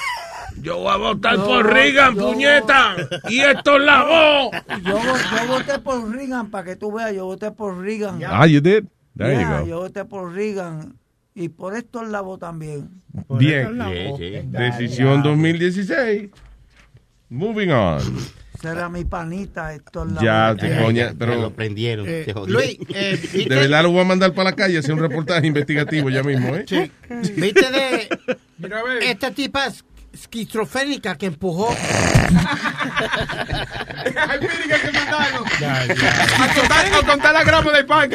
Yo 0.61 0.77
voy 0.79 0.93
a 0.93 0.97
votar 0.97 1.35
Yo- 1.35 1.45
por 1.45 1.65
Reagan, 1.71 2.15
yo- 2.15 2.31
puñeta. 2.31 2.95
Y 3.29 3.39
esto 3.39 3.77
es 3.77 3.83
la 3.83 4.03
voz. 4.03 4.81
Yo, 4.83 4.97
yo 4.97 5.47
voté 5.47 5.79
por 5.79 6.09
Reagan, 6.11 6.49
para 6.49 6.63
que 6.65 6.75
tú 6.75 6.91
veas, 6.91 7.13
yo 7.13 7.25
voté 7.25 7.51
por 7.51 7.77
Reagan. 7.79 8.19
Ah, 8.27 8.47
you 8.47 8.61
did? 8.61 8.85
There 9.17 9.31
Yeah, 9.33 9.41
you 9.41 9.63
go. 9.63 9.67
Yo 9.69 9.79
voté 9.79 10.05
por 10.05 10.33
Reagan. 10.33 10.97
Y 11.33 11.49
por 11.49 11.75
esto 11.75 12.03
la 12.03 12.21
voz 12.21 12.39
también. 12.39 12.89
Bien. 13.29 13.77
Sí, 13.77 14.13
sí. 14.17 14.47
Decisión 14.47 15.21
2016. 15.21 16.29
Moving 17.29 17.71
on. 17.71 17.99
Será 18.61 18.87
mi 18.87 19.03
panita, 19.03 19.73
Héctor 19.73 20.07
Lavoe. 20.07 20.23
Ya, 20.25 20.55
te 20.57 20.81
coña, 20.81 21.07
Ya 21.11 21.15
pero 21.17 21.35
lo 21.35 21.51
prendieron. 21.51 22.05
Eh, 22.07 22.23
te. 22.25 22.33
Luis, 22.33 22.77
eh, 22.93 23.19
¿viste, 23.33 23.49
de 23.53 23.55
verdad 23.55 23.83
lo 23.83 23.91
voy 23.91 24.01
a 24.01 24.05
mandar 24.05 24.33
para 24.33 24.51
la 24.51 24.55
calle 24.55 24.77
hacer 24.77 24.93
un 24.93 24.99
reportaje 25.01 25.45
investigativo 25.45 26.09
ya 26.09 26.23
mismo, 26.23 26.55
¿eh? 26.55 26.65
¿viste 27.35 27.71
de 27.71 28.09
Mira, 28.57 28.79
a 28.79 28.83
ver. 28.83 29.03
esta 29.03 29.31
tipa 29.31 29.67
es- 29.67 29.83
esquizofrénica 30.15 31.15
que 31.17 31.25
empujó? 31.27 31.69
Ay, 34.17 34.39
miren 34.39 34.67
que 34.67 34.73
hay 34.73 34.81
que 34.81 34.91
mandarlo. 34.91 35.45
A 35.45 36.53
contar, 36.55 36.85
a 36.85 37.05
contar 37.05 37.33
la 37.33 37.43
grama 37.43 37.71
de 37.71 37.83
pan. 37.83 38.09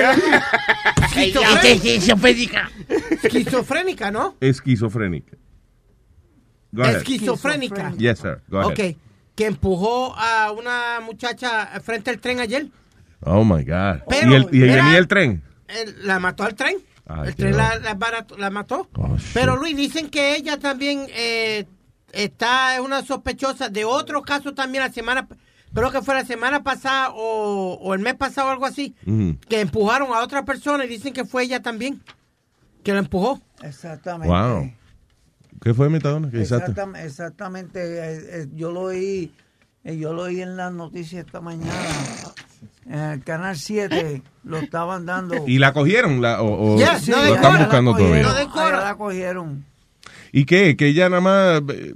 Esquizofrénica. 1.05 2.71
Esquizofrénica, 3.23 4.11
¿no? 4.11 4.37
Esquizofrénica. 4.41 5.37
Go 6.73 6.83
ahead. 6.85 6.97
Esquizofrénica. 6.99 7.93
Yes, 7.97 8.19
sir. 8.21 8.41
Go 8.49 8.61
ahead. 8.61 8.73
Ok. 8.73 8.97
Que 9.35 9.47
empujó 9.47 10.15
a 10.17 10.53
una 10.53 11.01
muchacha 11.01 11.67
frente 11.83 12.11
al 12.11 12.19
tren 12.19 12.41
ayer. 12.41 12.67
Oh, 13.23 13.45
my 13.45 13.65
God. 13.65 14.03
Pero 14.09 14.31
¿Y, 14.31 14.35
el, 14.35 14.49
y 14.53 14.63
era- 14.69 14.97
el 14.97 15.09
tren? 15.09 15.43
La 16.03 16.19
mató 16.19 16.45
al 16.45 16.55
tren. 16.55 16.77
Ay, 17.07 17.29
el 17.29 17.35
tren 17.37 17.57
la, 17.57 17.77
la 17.79 17.95
barato- 17.95 18.37
la 18.39 18.51
mató. 18.51 18.89
Oh. 18.95 19.17
Pero 19.35 19.57
Luis, 19.57 19.77
dicen 19.77 20.11
que 20.11 20.37
ella 20.37 20.59
también 20.59 21.07
eh, 21.11 21.67
está 22.13 22.75
es 22.75 22.81
una 22.81 23.03
sospechosa 23.03 23.69
de 23.69 23.85
otro 23.85 24.23
caso 24.23 24.55
también 24.55 24.85
la 24.85 24.93
semana, 24.93 25.27
creo 25.75 25.91
que 25.91 26.03
fue 26.03 26.15
la 26.15 26.25
semana 26.25 26.63
pasada 26.63 27.11
o, 27.11 27.75
o 27.81 27.95
el 27.95 28.01
mes 28.01 28.15
pasado 28.15 28.49
o 28.49 28.51
algo 28.51 28.67
así, 28.67 28.95
que 29.49 29.61
empujaron 29.61 30.13
a 30.13 30.21
otra 30.23 30.45
persona 30.45 30.85
y 30.85 30.89
dicen 30.89 31.13
que 31.13 31.25
fue 31.25 31.45
ella 31.45 31.61
también, 31.63 32.03
que 32.83 32.93
la 32.93 33.01
empujó. 33.01 33.41
Exactamente. 33.63 34.29
Wow. 34.29 34.73
¿Qué 35.63 35.75
fue, 35.75 35.91
Metadona? 35.91 36.31
¿Qué 36.31 36.41
exacto? 36.41 36.73
Exactam- 36.73 36.97
exactamente. 37.05 37.81
eh, 37.83 38.21
eh, 38.43 38.47
yo 38.55 38.73
lo 38.73 38.81
oí, 38.83 39.31
eh, 39.85 39.97
yo 39.99 40.13
lo 40.15 40.23
oí 40.23 40.41
en 40.41 40.57
las 40.57 40.73
noticias 40.73 41.27
esta 41.27 41.41
mañana. 41.41 41.73
En 42.87 42.99
el 42.99 43.23
canal 43.25 43.57
7 43.57 44.23
lo 44.45 44.59
estaban 44.59 45.05
dando. 45.07 45.47
¿Y 45.47 45.59
la 45.59 45.73
cogieron? 45.73 46.21
La, 46.23 46.43
o, 46.43 46.75
o 46.75 46.79
Yes, 46.79 47.09
no 47.09 47.17
lo 47.23 47.35
están 47.35 47.59
buscando 47.59 47.93
la 47.93 47.99
cogieron, 47.99 48.23
todavía? 48.33 48.77
No 48.77 48.81
la 48.85 48.95
cogieron. 48.97 49.65
¿Y 50.33 50.45
qué? 50.45 50.77
Que 50.77 50.87
ella 50.89 51.09
nada 51.09 51.21
más, 51.21 51.63
eh, 51.75 51.95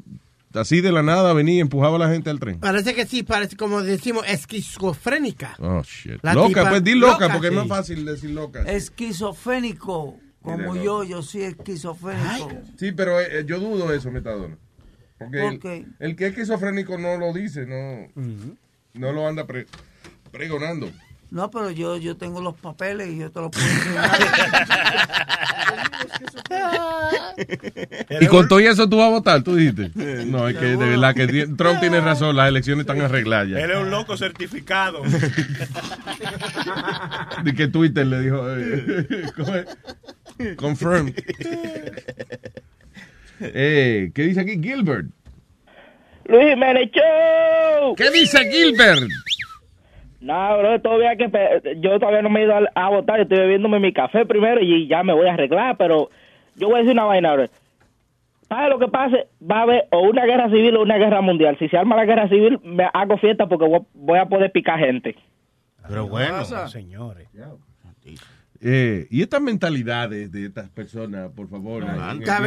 así 0.54 0.80
de 0.80 0.92
la 0.92 1.02
nada, 1.02 1.32
venía 1.32 1.54
y 1.56 1.60
empujaba 1.60 1.96
a 1.96 1.98
la 1.98 2.08
gente 2.10 2.30
al 2.30 2.40
tren. 2.40 2.58
Parece 2.60 2.94
que 2.94 3.06
sí, 3.06 3.22
parece 3.22 3.56
como 3.56 3.82
decimos 3.82 4.24
esquizofrénica. 4.26 5.56
Oh, 5.60 5.82
shit. 5.82 6.18
La 6.22 6.34
loca, 6.34 6.48
tipa- 6.48 6.68
pues 6.70 6.84
di 6.84 6.94
loca, 6.94 7.12
loca, 7.24 7.32
porque 7.32 7.48
es 7.48 7.54
más 7.54 7.68
fácil 7.68 8.04
decir 8.04 8.30
loca. 8.30 8.62
Esquizofrénico, 8.62 10.18
como 10.42 10.72
Mira, 10.72 10.84
yo, 10.84 11.04
yo 11.04 11.22
soy 11.22 11.42
esquizofrénico. 11.42 12.50
Sí, 12.78 12.92
pero 12.92 13.20
eh, 13.20 13.44
yo 13.46 13.58
dudo 13.60 13.92
eso, 13.92 14.10
Metadona. 14.10 14.56
Porque 15.18 15.38
¿Por 15.40 15.72
el, 15.72 15.86
el 16.00 16.16
que 16.16 16.26
es 16.26 16.30
esquizofrénico 16.32 16.98
no 16.98 17.16
lo 17.16 17.32
dice, 17.32 17.66
no, 17.66 18.08
no 18.94 19.12
lo 19.12 19.26
anda 19.28 19.46
pre- 19.46 19.66
pregonando. 20.32 20.90
No, 21.34 21.50
pero 21.50 21.70
yo, 21.72 21.96
yo 21.96 22.16
tengo 22.16 22.40
los 22.40 22.54
papeles 22.54 23.08
y 23.08 23.18
yo 23.18 23.32
te 23.32 23.40
los 23.40 23.50
puedo 23.50 23.66
enseñar. 23.66 24.08
Y 28.20 28.26
con 28.26 28.46
todo 28.46 28.60
eso 28.60 28.88
tú 28.88 28.98
vas 28.98 29.08
a 29.08 29.10
votar, 29.10 29.42
tú 29.42 29.56
dijiste. 29.56 29.90
No, 30.26 30.48
es 30.48 30.56
que 30.56 30.64
de 30.64 30.76
verdad 30.76 31.12
que 31.12 31.26
Trump 31.56 31.80
tiene 31.80 32.00
razón, 32.00 32.36
las 32.36 32.48
elecciones 32.48 32.82
están 32.82 33.00
arregladas 33.00 33.48
ya. 33.48 33.58
Él 33.58 33.72
es 33.72 33.78
un 33.78 33.90
loco 33.90 34.16
certificado. 34.16 35.02
De 37.42 37.54
que 37.54 37.66
Twitter 37.66 38.06
le 38.06 38.20
dijo, 38.20 38.46
eh, 38.56 39.64
confirmed. 40.54 41.14
Eh, 43.40 44.12
¿Qué 44.14 44.22
dice 44.22 44.40
aquí 44.40 44.62
Gilbert? 44.62 45.08
Luis 46.26 46.54
Show. 46.92 47.96
¿Qué 47.96 48.10
dice 48.12 48.48
Gilbert? 48.50 49.10
No, 50.24 50.58
bro, 50.58 50.80
todavía 50.80 51.16
que 51.16 51.30
yo 51.80 51.98
todavía 51.98 52.22
no 52.22 52.30
me 52.30 52.40
he 52.40 52.44
ido 52.44 52.54
a, 52.54 52.62
a 52.74 52.88
votar, 52.90 53.16
yo 53.18 53.22
estoy 53.24 53.38
bebiéndome 53.38 53.78
mi 53.78 53.92
café 53.92 54.24
primero 54.24 54.60
y 54.62 54.86
ya 54.88 55.02
me 55.02 55.12
voy 55.12 55.28
a 55.28 55.34
arreglar, 55.34 55.76
pero 55.76 56.08
yo 56.56 56.68
voy 56.68 56.76
a 56.76 56.78
decir 56.78 56.92
una 56.94 57.04
vaina, 57.04 57.34
bro. 57.34 57.44
¿Sabes 58.48 58.70
lo 58.70 58.78
que 58.78 58.88
pase? 58.88 59.26
Va 59.50 59.58
a 59.58 59.62
haber 59.62 59.84
o 59.90 60.00
una 60.00 60.24
guerra 60.24 60.48
civil 60.48 60.76
o 60.76 60.82
una 60.82 60.96
guerra 60.96 61.20
mundial. 61.20 61.56
Si 61.58 61.68
se 61.68 61.76
arma 61.76 61.96
la 61.96 62.04
guerra 62.04 62.28
civil, 62.28 62.58
me 62.62 62.88
hago 62.92 63.16
fiesta 63.18 63.46
porque 63.46 63.66
voy- 63.66 63.86
voy 63.94 64.18
a 64.18 64.26
poder 64.26 64.50
picar 64.52 64.78
gente. 64.78 65.14
Pero 65.88 66.06
bueno. 66.08 66.36
Señores. 66.68 67.28
Eh, 68.62 69.06
y 69.10 69.20
estas 69.22 69.42
mentalidades 69.42 70.32
de 70.32 70.46
estas 70.46 70.70
personas, 70.70 71.30
por 71.32 71.48
favor. 71.48 71.84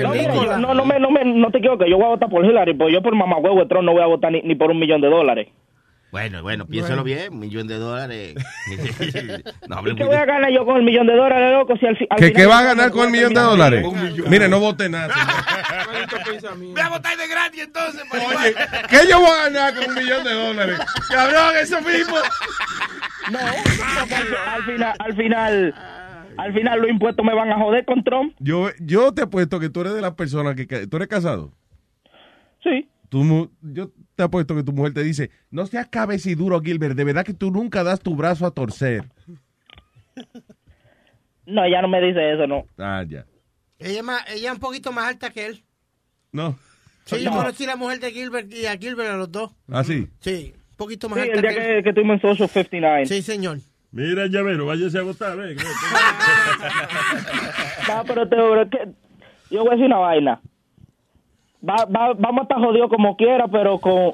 No, 0.04 0.16
yo- 0.16 0.42
no, 0.62 0.74
no, 0.74 0.86
me, 0.86 1.00
no, 1.00 1.12
me, 1.12 1.26
no 1.26 1.52
te 1.52 1.60
equivoques, 1.60 1.88
yo 1.90 1.98
voy 1.98 2.06
a 2.06 2.10
votar 2.10 2.30
por 2.30 2.44
Hillary, 2.44 2.74
pues 2.74 2.92
yo 2.92 3.02
por 3.04 3.14
mamá 3.16 3.38
huevo 3.38 3.60
de 3.60 3.68
Trump 3.68 3.84
no 3.86 3.94
voy 3.94 4.02
a 4.02 4.08
votar 4.08 4.32
ni, 4.32 4.42
ni 4.42 4.56
por 4.56 4.72
un 4.72 4.80
millón 4.80 5.02
de 5.02 5.10
dólares. 5.10 5.48
Bueno, 6.10 6.42
bueno, 6.42 6.66
piénsalo 6.66 7.04
bien, 7.04 7.34
un 7.34 7.40
millón 7.40 7.68
de 7.68 7.76
dólares. 7.78 8.34
no 9.68 9.76
hable 9.76 9.92
¿Y 9.92 9.96
qué 9.96 10.04
muy 10.06 10.14
voy 10.14 10.16
a 10.16 10.26
ganar 10.26 10.52
yo 10.52 10.66
con 10.66 10.78
el 10.78 10.84
millón 10.84 11.06
de 11.06 11.14
dólares, 11.16 11.52
loco? 11.52 11.76
Si 11.78 11.86
al, 11.86 11.98
fi- 11.98 12.08
al 12.10 12.32
¿Qué, 12.32 12.46
va 12.46 12.60
a 12.60 12.64
ganar 12.64 12.92
con 12.92 13.06
el 13.06 13.12
millón 13.12 13.34
de 13.34 13.42
dólares? 13.42 13.86
Mire, 14.30 14.48
no 14.48 14.60
vote 14.62 14.88
nada. 14.88 15.14
señor. 15.14 16.58
Voy 16.74 16.82
a 16.82 16.90
votar 16.90 17.18
de 17.18 17.28
gratis 17.28 17.62
entonces. 17.64 18.04
Oye, 18.12 18.56
¿qué 18.90 19.00
yo 19.10 19.20
voy 19.20 19.30
a 19.30 19.44
ganar 19.50 19.76
con 19.76 19.90
un 19.90 19.96
millón 19.96 20.24
de 20.24 20.34
dólares? 20.34 20.80
Cabrón, 21.10 21.56
eso 21.62 21.82
mismo. 21.82 22.16
No, 23.32 23.40
porque 24.00 24.16
al, 24.16 24.36
al 24.48 24.64
final, 24.66 24.96
al 25.00 25.16
final, 25.16 25.76
al 26.38 26.54
final 26.54 26.80
los 26.82 26.90
impuestos 26.90 27.26
me 27.26 27.34
van 27.36 27.52
a 27.52 27.58
joder 27.58 27.84
con 27.86 28.04
Trump. 28.04 28.34
Yo, 28.40 28.70
yo 28.80 29.14
te 29.14 29.24
apuesto 29.24 29.60
que 29.60 29.70
tú 29.70 29.82
eres 29.82 29.94
de 29.94 30.02
las 30.02 30.14
personas 30.14 30.56
que... 30.56 30.66
¿Tú 30.88 30.96
eres 30.98 31.08
casado? 31.10 31.52
Sí. 32.64 32.88
Tu 33.10 33.24
mu- 33.24 33.48
yo 33.62 33.90
te 34.18 34.24
apuesto 34.24 34.56
que 34.56 34.64
tu 34.64 34.74
mujer 34.74 34.94
te 34.96 35.04
dice, 35.04 35.30
no 35.52 35.68
seas 35.68 35.88
cabeciduro, 35.88 36.60
Gilbert, 36.60 36.96
de 36.96 37.04
verdad 37.04 37.24
que 37.24 37.36
tú 37.36 37.52
nunca 37.52 37.84
das 37.84 38.00
tu 38.02 38.16
brazo 38.16 38.48
a 38.48 38.52
torcer. 38.52 39.06
No, 41.46 41.64
ella 41.64 41.82
no 41.84 41.88
me 41.88 42.02
dice 42.02 42.34
eso, 42.34 42.48
no. 42.48 42.66
Ah, 42.80 43.04
ya. 43.08 43.26
Ella, 43.80 44.00
es 44.00 44.04
más, 44.04 44.24
ella 44.32 44.48
es 44.50 44.54
un 44.56 44.60
poquito 44.60 44.92
más 44.92 45.08
alta 45.08 45.30
que 45.30 45.46
él. 45.46 45.64
No. 46.32 46.58
Sí, 47.06 47.24
yo 47.24 47.30
No. 47.30 47.38
conocí 47.38 47.64
a 47.66 47.68
la 47.68 47.76
mujer 47.76 48.00
de 48.00 48.12
Gilbert 48.12 48.52
y 48.52 48.66
a 48.66 48.76
Gilbert 48.76 49.12
a 49.12 49.18
los 49.18 49.32
dos. 49.32 49.52
¿Ah, 49.72 49.84
sí? 49.84 50.08
Sí, 50.20 50.52
un 50.72 50.78
poquito 50.78 51.08
más 51.10 51.20
Sí, 51.20 51.30
alta 51.30 51.36
el 51.36 51.42
día 51.42 51.54
que, 51.54 51.76
que, 51.76 51.84
que 51.84 51.90
estuvimos 51.90 52.16
en 52.16 52.22
Social 52.22 52.50
59. 52.50 53.06
Sí, 53.06 53.22
señor. 53.22 53.60
Mira, 53.92 54.26
llavero, 54.26 54.66
váyase 54.66 54.98
a 54.98 55.04
votar, 55.04 55.38
ven. 55.38 55.58
No, 57.88 58.04
pero 58.06 58.28
te 58.28 58.36
yo 59.50 59.60
voy 59.64 59.70
a 59.70 59.72
decir 59.72 59.86
una 59.86 59.98
vaina. 60.00 60.42
Va, 61.68 61.86
va, 61.86 62.14
vamos 62.14 62.40
a 62.40 62.44
estar 62.44 62.60
jodidos 62.60 62.90
como 62.90 63.16
quiera, 63.18 63.48
pero 63.48 63.80
con 63.80 64.14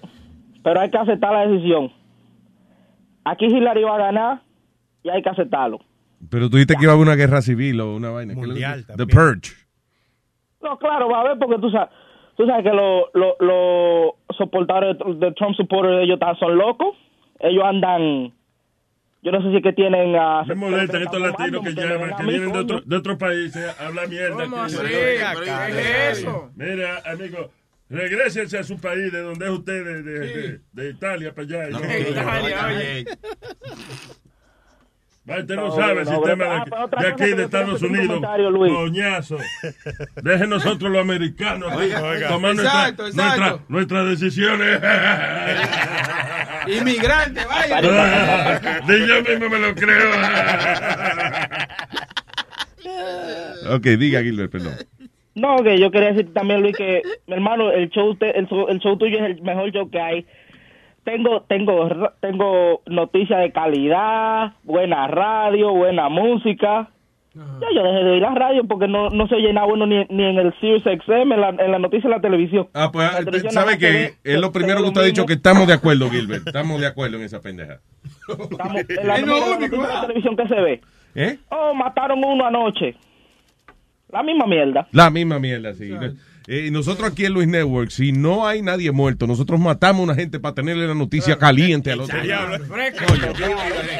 pero 0.63 0.79
hay 0.79 0.89
que 0.89 0.97
aceptar 0.97 1.33
la 1.33 1.47
decisión. 1.47 1.91
Aquí 3.25 3.45
Hillary 3.45 3.83
va 3.83 3.95
a 3.95 3.99
ganar 3.99 4.41
y 5.03 5.09
hay 5.09 5.21
que 5.21 5.29
aceptarlo. 5.29 5.79
Pero 6.29 6.49
tú 6.49 6.55
dijiste 6.57 6.75
que 6.75 6.83
iba 6.83 6.93
a 6.93 6.95
haber 6.95 7.05
una 7.07 7.15
guerra 7.15 7.41
civil 7.41 7.79
o 7.81 7.95
una 7.95 8.09
vaina. 8.11 8.33
¿Qué 8.33 8.39
es 8.39 8.45
lo 8.45 8.51
Mundial 8.53 8.85
The. 8.85 9.05
Purge. 9.07 9.51
No, 10.61 10.77
claro, 10.77 11.09
va 11.09 11.17
a 11.17 11.21
haber 11.21 11.37
porque 11.37 11.59
tú 11.59 11.69
sabes, 11.69 11.89
tú 12.37 12.45
sabes 12.45 12.63
que 12.63 12.71
los 12.71 13.03
los 13.13 13.33
los 13.39 14.37
soportadores 14.37 14.97
de, 14.97 15.25
de 15.25 15.31
Trump 15.33 15.55
supporters 15.55 16.03
ellos 16.03 16.19
tan- 16.19 16.37
son 16.37 16.57
locos. 16.57 16.95
Ellos 17.39 17.63
andan 17.65 18.31
yo 19.23 19.31
no 19.31 19.41
sé 19.41 19.49
si 19.51 19.57
es 19.57 19.63
que 19.63 19.73
tienen 19.73 20.15
a 20.15 20.43
Me 20.43 20.55
molestan 20.55 21.01
estos 21.03 21.21
latinos 21.21 21.63
que 21.63 21.73
llaman, 21.73 22.15
que 22.17 22.23
vienen 22.23 22.51
de, 22.51 22.59
otro, 22.59 22.81
de 22.81 22.95
otros 22.95 23.17
países 23.17 23.75
a 23.79 23.87
hablar 23.87 24.07
mierda. 24.09 24.43
¿Cómo 24.43 24.61
así? 24.63 24.77
¿Qué 24.77 25.21
es 25.21 26.17
eso? 26.19 26.51
Mira, 26.55 27.01
amigo, 27.05 27.51
regrésense 27.89 28.57
a 28.57 28.63
su 28.63 28.77
país, 28.79 29.11
de 29.11 29.21
donde 29.21 29.45
es 29.45 29.51
usted, 29.51 29.83
de, 29.85 30.03
de, 30.03 30.19
de- 30.19 30.59
de 30.71 30.89
Italia 30.89 31.33
para 31.33 31.43
allá. 31.47 31.69
y 31.69 31.73
no- 31.73 32.09
Italia, 32.09 32.65
oye. 32.67 33.05
Usted 35.25 35.55
no, 35.55 35.67
No, 35.67 35.71
sabe 35.75 36.01
el 36.01 36.05
no, 36.05 36.11
sistema 36.15 36.43
de, 36.43 36.51
ah, 36.51 36.87
de 36.99 37.07
aquí, 37.07 37.23
de 37.33 37.43
Estados 37.43 37.81
Unidos. 37.81 38.21
Coñazo. 38.51 39.37
Dejen 40.21 40.49
nosotros 40.49 40.91
los 40.91 41.01
americanos 41.01 41.71
aquí, 41.71 41.81
Oiga, 41.83 42.03
oiga. 42.03 42.27
tomar 42.27 42.51
Exacto, 42.51 43.03
nuestra- 43.03 43.25
exacto. 43.27 43.61
nuestra- 43.69 43.69
nuestras 43.69 44.09
decisiones. 44.09 44.81
Inmigrante, 46.77 47.41
vaya. 47.45 47.81
Ni 48.87 49.07
yo 49.07 49.21
mismo 49.21 49.49
me 49.49 49.59
lo 49.59 49.73
creo. 49.75 50.11
Ok, 53.69 53.83
diga, 53.97 54.21
Gilbert, 54.21 54.51
perdón. 54.51 54.73
No, 55.35 55.55
que 55.63 55.79
yo 55.79 55.89
quería 55.89 56.09
decir 56.11 56.33
también, 56.33 56.61
Luis, 56.61 56.75
que 56.75 57.01
mi 57.27 57.33
hermano, 57.35 57.71
el 57.71 57.89
show, 57.89 58.09
usted- 58.11 58.33
el, 58.35 58.45
show- 58.47 58.67
el 58.69 58.79
show 58.79 58.97
tuyo 58.97 59.17
es 59.19 59.37
el 59.37 59.41
mejor 59.41 59.71
show 59.71 59.89
que 59.89 59.99
hay. 59.99 60.25
Tengo, 61.03 61.41
tengo, 61.41 61.89
ra- 61.89 62.13
tengo 62.21 62.81
noticias 62.85 63.39
de 63.41 63.51
calidad, 63.51 64.53
buena 64.63 65.07
radio, 65.07 65.73
buena 65.73 66.07
música. 66.09 66.89
Ya 67.35 67.67
yo 67.75 67.81
dejé 67.83 68.03
de 68.03 68.11
oír 68.11 68.21
la 68.21 68.35
radio 68.35 68.63
porque 68.65 68.87
no, 68.87 69.09
no 69.09 69.27
se 69.27 69.37
llena 69.37 69.65
bueno 69.65 69.87
ni, 69.87 70.05
ni 70.09 70.23
en 70.23 70.37
el 70.37 70.53
Sirius 70.59 70.83
XM, 70.83 71.31
en 71.33 71.41
la, 71.41 71.49
en 71.49 71.71
la 71.71 71.79
noticia 71.79 72.07
de 72.07 72.15
la 72.15 72.21
televisión. 72.21 72.67
Ah, 72.75 72.89
pues, 72.93 73.11
La 73.11 73.17
televisión 73.19 73.51
¿sabe 73.53 73.77
que 73.79 73.89
ve- 73.91 74.13
Es 74.23 74.39
lo 74.39 74.51
primero 74.51 74.81
que 74.81 74.87
usted 74.89 75.01
ha 75.01 75.05
dicho 75.05 75.25
que 75.25 75.33
estamos 75.33 75.65
de 75.67 75.73
acuerdo, 75.73 76.09
Gilbert. 76.11 76.45
Estamos 76.47 76.79
de 76.79 76.85
acuerdo 76.87 77.17
en 77.17 77.23
esa 77.23 77.41
pendeja. 77.41 77.79
Estamos- 78.29 78.75
en 78.87 79.07
la, 79.07 79.15
Es 79.15 79.21
lo 79.25 79.35
la 79.39 79.45
único, 79.45 79.59
noticia 79.59 79.77
de 79.81 79.87
la 79.87 79.97
ah. 79.97 80.01
televisión 80.01 80.37
que 80.37 80.47
se 80.47 80.55
ve. 80.61 80.81
¿Eh? 81.15 81.37
Oh, 81.49 81.73
mataron 81.73 82.23
uno 82.23 82.45
anoche. 82.45 82.95
La 84.09 84.21
misma 84.21 84.45
mierda. 84.45 84.87
La 84.91 85.09
misma 85.09 85.39
mierda, 85.39 85.73
sí. 85.73 85.91
Eh, 86.47 86.69
nosotros 86.71 87.09
aquí 87.09 87.25
en 87.25 87.33
Luis 87.33 87.47
Network, 87.47 87.89
si 87.89 88.11
no 88.11 88.45
hay 88.45 88.61
nadie 88.61 88.91
muerto, 88.91 89.27
nosotros 89.27 89.59
matamos 89.59 90.01
a 90.01 90.03
una 90.03 90.15
gente 90.15 90.39
para 90.39 90.55
tenerle 90.55 90.87
la 90.87 90.93
noticia 90.93 91.37
caliente 91.37 91.91
al 91.91 92.01
otro 92.01 92.21
día. 92.21 92.47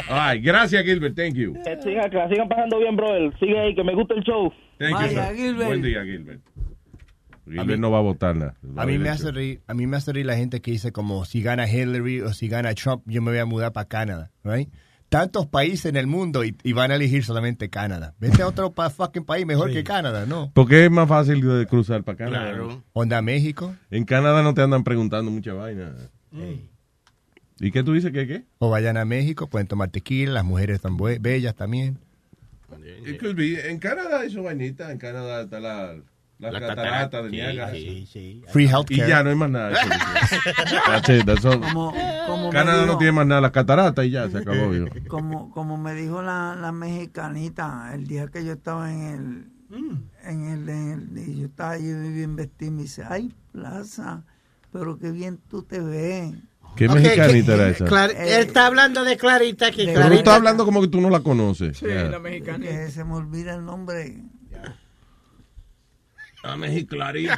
Ay, 0.10 0.40
gracias, 0.42 0.84
Gilbert. 0.84 1.16
Thank 1.16 1.36
you. 1.36 1.54
Que 1.64 1.82
sigan, 1.82 2.10
que 2.10 2.18
la 2.18 2.28
sigan 2.28 2.50
pasando 2.50 2.80
bien, 2.80 2.96
brother. 2.96 3.32
Sigue 3.40 3.60
ahí, 3.60 3.76
que 3.76 3.84
me 3.84 3.96
gusta 3.96 4.16
el 4.16 4.24
show. 4.24 4.52
Thank 4.78 4.92
you, 4.92 4.98
Vaya. 4.98 5.34
Gilbert. 5.34 5.68
Buen 5.68 5.82
día, 5.82 6.04
Gilbert. 6.04 6.42
Gilbert 7.46 7.80
no 7.80 7.92
va 7.92 8.00
a 8.00 8.02
votar 8.02 8.36
nada. 8.36 8.56
A 8.78 8.86
mí 8.86 8.98
me 8.98 9.10
hace 9.10 9.32
reír, 9.32 9.62
a 9.68 9.74
mí 9.74 9.86
me 9.86 9.98
hace 9.98 10.14
reír 10.14 10.26
la 10.26 10.36
gente 10.36 10.62
que 10.62 10.72
dice 10.72 10.92
como 10.92 11.26
si 11.26 11.42
gana 11.42 11.70
Hillary 11.70 12.22
o 12.22 12.34
si 12.34 12.48
gana 12.48 12.74
Trump, 12.74 13.04
yo 13.06 13.22
me 13.22 13.32
voy 13.32 13.40
a 13.40 13.46
mudar 13.46 13.74
para 13.74 13.88
Canadá, 13.88 14.32
right? 14.44 14.70
Tantos 15.14 15.46
países 15.46 15.86
en 15.86 15.96
el 15.96 16.08
mundo 16.08 16.44
y, 16.44 16.58
y 16.64 16.74
van 16.74 16.90
a 16.90 16.96
elegir 16.96 17.24
solamente 17.24 17.70
Canadá. 17.70 18.16
Vete 18.20 18.42
a 18.42 18.48
otro 18.48 18.72
pa 18.72 18.90
fucking 18.90 19.26
país 19.26 19.46
mejor 19.46 19.72
que 19.72 19.84
Canadá, 19.84 20.26
¿no? 20.26 20.52
Porque 20.56 20.86
es 20.86 20.92
más 20.92 21.08
fácil 21.08 21.40
de 21.40 21.68
cruzar 21.68 22.04
para 22.04 22.18
Canadá. 22.18 22.46
Claro. 22.46 22.84
Onda 22.94 23.22
México 23.22 23.76
En 23.92 24.06
Canadá 24.06 24.42
no 24.42 24.56
te 24.56 24.64
andan 24.64 24.84
preguntando 24.84 25.30
mucha 25.30 25.54
vaina. 25.54 25.94
¿Y 27.60 27.72
qué 27.72 27.84
tú 27.84 27.94
dices 27.94 28.12
que 28.12 28.26
qué? 28.26 28.44
o 28.58 28.72
vayan 28.72 28.98
a 28.98 29.06
México, 29.06 29.46
pueden 29.46 29.68
tomar 29.68 29.92
tequila, 29.92 30.32
las 30.32 30.46
mujeres 30.46 30.78
están 30.78 30.98
bellas 30.98 31.54
también. 31.54 32.00
It 33.06 33.20
could 33.20 33.36
be. 33.36 33.70
En 33.70 33.78
Canadá 33.78 34.22
hay 34.22 34.32
su 34.32 34.42
vainita. 34.42 34.92
En 34.92 34.98
Canadá 34.98 35.44
está 35.44 35.60
la, 35.60 35.96
la, 36.44 36.52
La 36.52 36.60
catarata 36.60 36.84
catarata, 37.10 37.22
de 37.24 37.30
sí, 37.30 37.36
Niágara. 37.36 37.72
sí, 37.74 38.08
sí. 38.12 38.42
Free 38.50 38.66
Y 38.66 38.68
healthcare. 38.68 39.08
ya 39.10 39.24
no 39.24 39.30
hay 39.32 39.36
más 39.36 39.50
nada. 39.50 39.72
That's 40.88 41.10
it, 41.10 41.26
that's 41.26 41.46
all. 41.46 41.60
Como, 41.60 41.94
como 42.28 42.50
Canadá 42.52 42.82
no 42.86 42.94
dijo- 42.94 42.98
tiene 43.00 43.12
más 43.14 43.28
nada. 43.28 43.42
La 43.42 43.52
catarata 43.52 44.06
y 44.06 44.12
ya 44.12 44.30
se 44.30 44.38
acabó. 44.40 44.74
yo. 44.74 44.86
como, 45.08 45.52
como 45.52 45.78
me 45.78 45.94
dijo 45.96 46.22
la, 46.22 46.56
la 46.60 46.72
mexicanita 46.72 47.92
el 47.94 48.08
día 48.08 48.28
que 48.28 48.44
yo 48.46 48.54
estaba 48.54 48.92
en 48.92 49.02
el, 49.72 50.06
en 50.24 50.46
el, 50.50 50.70
en 50.70 51.12
el- 51.18 51.30
y 51.30 51.40
yo 51.42 51.46
estaba 51.48 51.72
allí 51.72 51.92
bien 52.12 52.36
vestido 52.36 52.72
y 52.72 52.76
me 52.76 52.82
dice, 52.84 53.04
ay, 53.08 53.34
Plaza, 53.52 54.24
pero 54.72 54.98
qué 54.98 55.12
bien 55.12 55.40
tú 55.50 55.64
te 55.64 55.80
ves. 55.80 56.34
¿Qué 56.76 56.88
Ok, 56.88 56.96
mexicanita 56.96 57.46
que- 57.56 57.62
era 57.62 57.70
esa? 57.70 57.86
Clar- 57.86 58.16
él 58.18 58.28
está 58.48 58.66
hablando 58.66 59.04
de 59.04 59.16
Clarita 59.16 59.68
aquí. 59.68 59.86
De- 59.86 59.94
Pero 59.94 59.98
tú 59.98 60.02
Clarita. 60.08 60.20
estás 60.20 60.36
hablando 60.38 60.66
como 60.66 60.82
que 60.82 60.88
tú 60.88 61.02
no 61.02 61.12
la 61.12 61.20
conoces. 61.20 61.78
Sí, 61.78 61.86
Ya. 61.88 62.06
la 62.06 62.18
mexicana. 62.20 62.66
Que 62.66 62.90
se 62.90 63.04
me 63.04 63.14
olvida 63.14 63.54
el 63.54 63.64
nombre. 63.64 64.24
La 66.44 66.58
mexiclarita. 66.58 67.38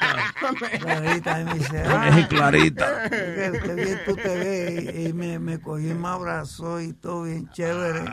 Clarita, 0.79 1.41
y 1.41 1.45
me 1.45 1.53
dice, 1.55 1.83
La 1.83 2.01
"Ah, 2.07 2.11
mexiclarita. 2.11 3.09
qué, 3.09 3.51
qué 3.63 3.73
bien 3.75 3.99
tú 4.05 4.15
te 4.15 4.37
ves. 4.37 4.95
Y, 4.95 5.07
y 5.09 5.13
me, 5.13 5.37
me 5.39 5.59
cogí, 5.59 5.93
me 5.93 6.07
abrazó 6.07 6.81
y 6.81 6.91
todo 6.93 7.23
bien 7.23 7.47
chévere. 7.51 8.03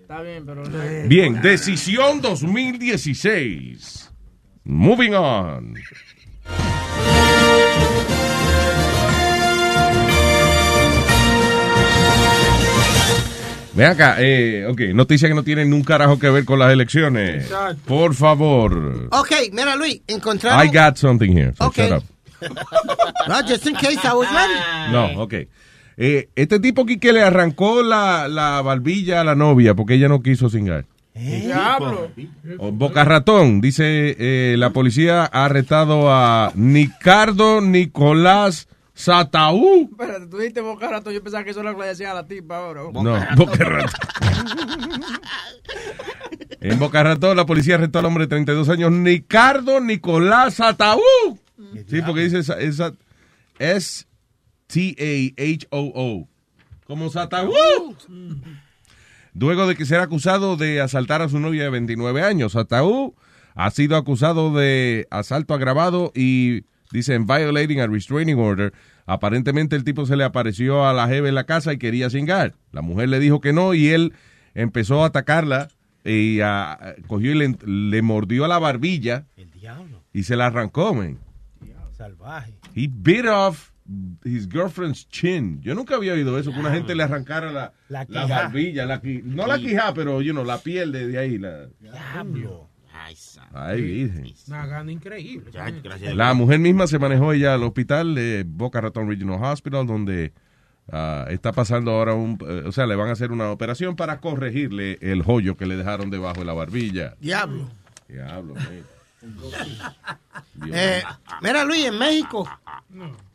Está 0.00 0.20
bien, 0.22 0.44
pero... 0.44 0.64
Eh, 0.82 1.06
Bien, 1.08 1.40
decisión 1.40 2.20
2016. 2.20 4.12
Moving 4.64 5.14
on. 5.14 5.74
Ve 13.74 13.86
acá, 13.86 14.16
eh, 14.18 14.66
ok, 14.68 14.80
noticia 14.94 15.28
que 15.28 15.34
no 15.34 15.42
tiene 15.42 15.64
un 15.64 15.82
carajo 15.82 16.18
que 16.18 16.28
ver 16.28 16.44
con 16.44 16.58
las 16.58 16.70
elecciones. 16.72 17.44
Exacto. 17.44 17.80
Por 17.86 18.14
favor. 18.14 19.08
Ok, 19.10 19.30
mira 19.52 19.76
Luis, 19.76 20.02
encontraron... 20.06 20.64
I 20.64 20.68
got 20.68 20.96
something 20.96 21.30
here. 21.34 21.52
so 21.56 21.66
Ok. 21.66 21.76
shut 21.76 21.92
up. 21.92 22.04
No, 23.28 23.40
just 23.48 23.66
in 23.66 23.74
case 23.76 24.00
I 24.04 24.14
was 24.14 24.28
ready. 24.30 24.92
No, 24.92 25.22
ok. 25.22 25.34
Eh, 25.96 26.28
este 26.34 26.58
tipo 26.58 26.82
aquí 26.82 26.98
que 26.98 27.12
le 27.12 27.22
arrancó 27.22 27.82
la, 27.82 28.26
la 28.28 28.60
barbilla 28.62 29.20
a 29.20 29.24
la 29.24 29.34
novia 29.36 29.74
porque 29.74 29.94
ella 29.94 30.08
no 30.08 30.22
quiso 30.22 30.48
cingar. 30.50 30.84
Diablo. 31.14 32.10
O 32.58 32.72
Boca 32.72 33.04
Ratón, 33.04 33.60
dice 33.60 34.16
eh, 34.18 34.56
la 34.58 34.70
policía 34.70 35.28
ha 35.30 35.44
arrestado 35.44 36.10
a 36.12 36.50
Nicardo 36.54 37.60
Nicolás 37.60 38.66
Sataú. 39.02 39.88
Espérate, 39.90 40.26
tú 40.28 40.38
dijiste 40.38 40.60
boca 40.60 40.88
rato, 40.88 41.10
yo 41.10 41.22
pensaba 41.22 41.42
que 41.44 41.50
eso 41.50 41.60
era 41.60 41.70
lo 41.72 41.76
que 41.76 41.82
le 41.82 41.88
decían 41.88 42.12
a 42.12 42.14
la 42.14 42.26
tipa 42.26 42.56
ahora. 42.58 42.82
No, 42.92 43.02
Boca 43.36 43.64
Ratón. 43.64 43.90
En 46.60 46.78
Boca 46.78 47.02
Ratón 47.02 47.36
la 47.36 47.44
policía 47.46 47.74
arrestó 47.74 47.98
al 47.98 48.04
hombre 48.06 48.24
de 48.24 48.28
32 48.28 48.68
años, 48.68 48.92
Nicardo 48.92 49.80
Nicolás 49.80 50.54
Sataú. 50.54 51.00
Sí, 51.88 52.00
porque 52.06 52.20
dice 52.22 52.38
esa- 52.38 52.60
esa- 52.60 52.92
S-T-A-H-O-O. 54.94 56.28
Como 56.86 57.10
Sataú. 57.10 57.52
luego 59.34 59.66
de 59.66 59.76
que 59.76 59.84
será 59.86 60.02
acusado 60.04 60.56
de 60.56 60.80
asaltar 60.80 61.22
a 61.22 61.28
su 61.28 61.38
novia 61.40 61.64
de 61.64 61.70
29 61.70 62.22
años. 62.22 62.54
Ataú 62.56 63.14
ha 63.54 63.70
sido 63.70 63.96
acusado 63.96 64.52
de 64.54 65.06
asalto 65.10 65.54
agravado 65.54 66.12
y 66.14 66.64
dicen 66.90 67.26
violating 67.26 67.80
a 67.80 67.86
restraining 67.86 68.38
order. 68.38 68.72
Aparentemente 69.06 69.76
el 69.76 69.84
tipo 69.84 70.06
se 70.06 70.16
le 70.16 70.24
apareció 70.24 70.86
a 70.86 70.92
la 70.92 71.08
jeva 71.08 71.28
en 71.28 71.34
la 71.34 71.44
casa 71.44 71.72
y 71.72 71.78
quería 71.78 72.08
cingar. 72.10 72.54
La 72.70 72.82
mujer 72.82 73.08
le 73.08 73.18
dijo 73.18 73.40
que 73.40 73.52
no 73.52 73.74
y 73.74 73.88
él 73.88 74.12
empezó 74.54 75.02
a 75.02 75.06
atacarla 75.06 75.68
y 76.04 76.40
ah, 76.40 76.94
cogió 77.06 77.32
y 77.32 77.34
le, 77.34 77.56
le 77.64 78.02
mordió 78.02 78.44
a 78.44 78.48
la 78.48 78.58
barbilla 78.58 79.24
El 79.36 79.50
diablo. 79.50 80.02
y 80.12 80.22
se 80.24 80.36
la 80.36 80.46
arrancó, 80.46 80.94
man. 80.94 81.18
Salvaje. 81.96 82.54
He 82.74 82.88
bit 82.88 83.26
off 83.26 83.70
his 84.24 84.48
girlfriend's 84.48 85.06
chin. 85.08 85.60
Yo 85.62 85.74
nunca 85.74 85.96
había 85.96 86.12
oído 86.14 86.38
eso, 86.38 86.52
que 86.52 86.58
una 86.58 86.72
gente 86.72 86.94
le 86.94 87.02
arrancara 87.02 87.52
la, 87.52 87.72
La 87.88 88.04
la, 88.08 88.26
barbilla, 88.26 88.86
la 88.86 89.00
no 89.24 89.46
la 89.46 89.58
quijá, 89.58 89.92
pero 89.94 90.20
you 90.22 90.32
know, 90.32 90.44
la 90.44 90.58
piel 90.58 90.90
de, 90.92 91.06
de 91.08 91.18
ahí. 91.18 91.38
La, 91.38 91.66
Diablo. 91.80 92.68
Ay, 93.52 93.80
virgen. 93.82 94.34
Una 94.48 94.66
gana 94.66 94.92
increíble. 94.92 95.50
La 96.14 96.34
mujer 96.34 96.58
misma 96.58 96.86
se 96.86 96.98
manejó 96.98 97.32
ella 97.32 97.54
al 97.54 97.62
hospital 97.62 98.14
de 98.14 98.44
Boca 98.46 98.80
Raton 98.80 99.08
Regional 99.08 99.42
Hospital, 99.42 99.86
donde 99.86 100.32
ah, 100.90 101.26
está 101.30 101.52
pasando 101.52 101.90
ahora 101.92 102.14
un, 102.14 102.38
eh, 102.48 102.64
o 102.66 102.72
sea, 102.72 102.86
le 102.86 102.96
van 102.96 103.08
a 103.08 103.12
hacer 103.12 103.32
una 103.32 103.50
operación 103.50 103.96
para 103.96 104.20
corregirle 104.20 104.98
el 105.00 105.22
hoyo 105.26 105.56
que 105.56 105.66
le 105.66 105.76
dejaron 105.76 106.10
debajo 106.10 106.40
de 106.40 106.44
la 106.46 106.52
barbilla. 106.54 107.14
Diablo. 107.20 107.68
Diablo, 108.08 108.54
Eh, 110.72 111.02
mira, 111.40 111.64
Luis, 111.64 111.86
en 111.86 111.98
México 111.98 112.48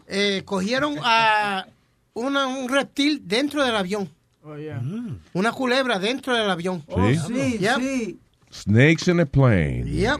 eh, 0.07 0.41
cogieron 0.45 0.95
a 1.03 1.65
una- 2.13 2.47
un 2.47 2.69
reptil 2.69 3.21
dentro 3.25 3.63
del 3.63 3.75
avión. 3.75 4.09
Oh, 4.43 4.55
yeah. 4.57 4.81
Una 5.33 5.51
culebra 5.51 5.99
dentro 5.99 6.33
del 6.35 6.49
avión. 6.49 6.83
Oh, 6.87 7.05
sí, 7.09 7.57
Yep. 7.59 7.77
sí. 7.79 8.19
Snakes 8.63 9.07
in 9.09 9.19
a 9.19 9.25
plane. 9.25 9.83
Yep. 9.85 10.19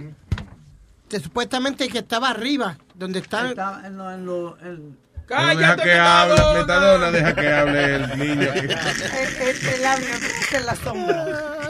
Que 1.09 1.19
supuestamente 1.19 1.87
que 1.87 1.99
estaba 1.99 2.29
arriba, 2.29 2.77
donde 2.95 3.19
están... 3.19 3.47
Estaba 3.47 3.85
en 3.87 3.97
lo- 3.97 4.11
en 4.13 4.25
lo- 4.25 4.57
en- 4.61 4.97
Pero 5.27 5.55
deja 5.57 5.75
que 5.77 5.93
hable, 5.93 6.59
Metadona, 6.59 7.11
deja 7.11 7.35
que 7.35 7.47
hable 7.51 7.95
el 7.95 8.19
niño. 8.19 8.47
El, 8.53 9.85
avión 9.85 10.09
está 10.41 10.57
en 10.57 10.65
la 10.65 10.75
sombra. 10.75 11.69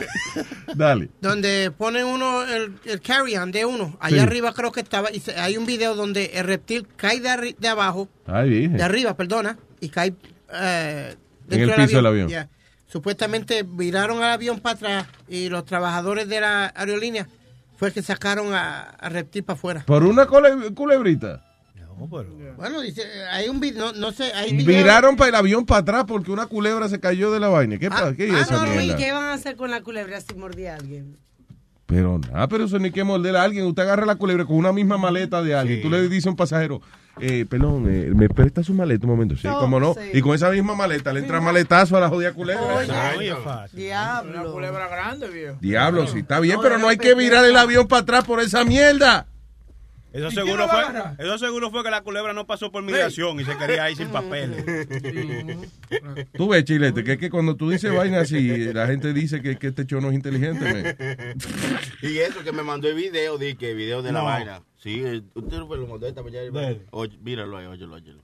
Dale. 0.76 1.09
donde 1.22 1.72
pone 1.76 2.03
uno 2.03 2.43
el, 2.43 2.74
el 2.86 3.01
carry-on 3.01 3.51
de 3.51 3.65
uno. 3.65 3.97
Allá 3.99 4.18
Sí. 4.18 4.24
arriba 4.24 4.53
creo 4.53 4.72
que 4.72 4.82
estaba. 4.82 5.11
Y 5.11 5.20
se- 5.20 5.36
hay 5.36 5.57
un 5.57 5.65
video 5.65 5.95
donde 5.95 6.26
el 6.36 6.43
reptil 6.45 6.88
cae 6.95 7.20
de, 7.20 7.30
arri- 7.30 7.55
de 7.57 7.68
abajo, 7.68 8.07
Ay, 8.28 8.68
de 8.68 8.84
arriba, 8.84 9.15
perdona, 9.18 9.57
y 9.80 9.89
cae 9.89 10.13
eh, 10.53 11.15
En 11.49 11.61
el 11.61 11.74
piso 11.74 11.97
del 11.97 12.05
avión. 12.05 12.28
Yeah. 12.30 12.49
Supuestamente 12.88 13.64
viraron 13.64 14.24
al 14.24 14.32
avión 14.32 14.60
para 14.60 14.76
atrás 14.76 15.08
y 15.28 15.50
los 15.50 15.66
trabajadores 15.66 16.28
de 16.30 16.42
la 16.42 16.72
aerolínea 16.76 17.28
fue 17.78 17.92
que 17.92 18.02
sacaron 18.02 18.54
a, 18.54 18.82
a 18.82 19.10
reptil 19.10 19.44
para 19.44 19.58
afuera. 19.58 19.84
Por 19.86 20.04
una 20.04 20.26
culebrita. 20.26 21.44
Bueno, 22.58 22.82
dice, 22.82 23.04
hay 23.32 23.50
un 23.50 23.60
video, 23.60 23.92
no, 23.92 24.00
no 24.00 24.12
sé, 24.12 24.32
hay 24.34 24.52
video. 24.56 24.68
Viraron 24.68 25.16
para 25.16 25.30
el 25.30 25.36
avión 25.36 25.66
para 25.66 25.82
atrás 25.82 26.06
porque 26.08 26.32
una 26.32 26.46
culebra 26.46 26.88
se 26.90 27.00
cayó 27.00 27.32
de 27.32 27.40
la 27.40 27.48
vaina. 27.48 27.78
¿Qué, 27.80 27.90
pasa? 27.90 28.14
¿Qué 28.16 28.28
es 28.28 28.34
Ah, 28.36 28.42
esa 28.42 28.66
no, 28.66 28.72
mierda? 28.72 28.96
¿qué 28.98 29.12
van 29.12 29.24
a 29.26 29.34
hacer 29.34 29.56
con 29.56 29.72
la 29.72 29.82
culebra 29.82 30.22
si 30.22 30.36
mordía 30.36 30.74
a 30.74 30.78
alguien? 30.78 31.18
Pero 31.88 32.20
nada, 32.20 32.48
pero 32.50 32.66
eso 32.66 32.78
ni 32.80 32.92
que 32.92 33.04
morder 33.06 33.36
a 33.38 33.44
alguien. 33.44 33.66
Usted 33.66 33.84
agarra 33.84 34.06
la 34.06 34.16
culebra 34.16 34.44
con 34.46 34.58
una 34.58 34.74
misma 34.74 34.98
maleta 34.98 35.42
de 35.42 35.56
alguien. 35.56 35.82
Tú 35.82 35.90
le 35.90 36.02
dices 36.10 36.28
a 36.28 36.32
un 36.32 36.36
pasajero, 36.36 36.82
eh, 37.22 37.46
perdón, 37.50 37.86
eh, 37.88 38.12
¿me 38.14 38.28
presta 38.28 38.62
su 38.62 38.74
maleta 38.74 39.06
un 39.08 39.12
momento? 39.14 39.38
Sí, 39.38 39.48
No, 39.48 39.58
cómo 39.60 39.80
no. 39.80 39.94
sí. 39.94 40.02
Y 40.14 40.22
con 40.22 40.36
esa 40.36 40.50
misma 40.52 40.76
maleta 40.76 41.14
le 41.14 41.22
entra 41.22 41.40
maletazo 41.40 41.96
a 41.96 42.02
la 42.02 42.10
jodida 42.10 42.34
culebra. 42.34 42.76
Oye, 42.76 43.32
Una 43.34 43.68
diablo. 43.72 44.52
culebra 44.52 44.88
grande, 44.90 45.30
viejo. 45.30 45.56
Diablo, 45.62 46.08
sí, 46.08 46.20
está 46.20 46.42
bien, 46.42 46.60
pero 46.62 46.78
no 46.78 46.90
hay 46.90 46.98
que 46.98 47.16
virar 47.16 47.46
el 47.46 47.56
avión 47.56 47.88
para 47.88 48.02
atrás 48.02 48.26
por 48.26 48.42
esa 48.42 48.66
mierda. 48.66 49.26
Eso 50.18 50.30
¿Y 50.30 50.32
seguro, 50.32 50.68
fue, 50.68 50.84
eso 51.20 51.38
seguro 51.38 51.70
fue 51.70 51.84
que 51.84 51.91
la 51.91 52.01
culebra 52.01 52.34
no 52.34 52.47
pasó 52.47 52.72
por 52.72 52.82
migración 52.82 53.39
y 53.39 53.45
se 53.45 53.55
quería 53.55 53.88
ir 53.91 53.97
sin 53.97 54.07
papeles. 54.11 54.65
Tú 56.34 56.47
ves, 56.47 56.63
Chilete, 56.63 57.03
que 57.03 57.13
es 57.13 57.18
que 57.20 57.30
cuando 57.30 57.55
tú 57.55 57.70
dices 57.70 57.93
vainas 57.93 58.24
así, 58.24 58.74
la 58.74 58.88
gente 58.88 59.13
dice 59.13 59.43
que, 59.43 59.57
que 59.57 59.68
este 59.68 59.86
show 59.86 60.01
no 60.01 60.09
es 60.09 60.15
inteligente, 60.15 60.74
man. 60.74 61.36
Y 62.01 62.18
eso 62.18 62.43
que 62.43 62.51
me 62.51 62.63
mandó 62.63 62.89
el 62.89 62.95
video, 62.95 63.38
di 63.38 63.53
que 63.55 63.72
el 63.72 63.78
video 63.78 64.01
de 64.01 64.11
la 64.11 64.24
vaina. 64.24 64.63
Sí, 64.78 65.03
usted 65.36 65.57
lo 65.57 65.88
mandó 65.88 66.07
esta 66.07 66.24
mañana. 66.24 66.49
Oye, 66.89 67.15
míralo 67.22 67.57
ahí, 67.57 67.68
óyelo, 67.68 67.95
óyelo. 67.95 68.24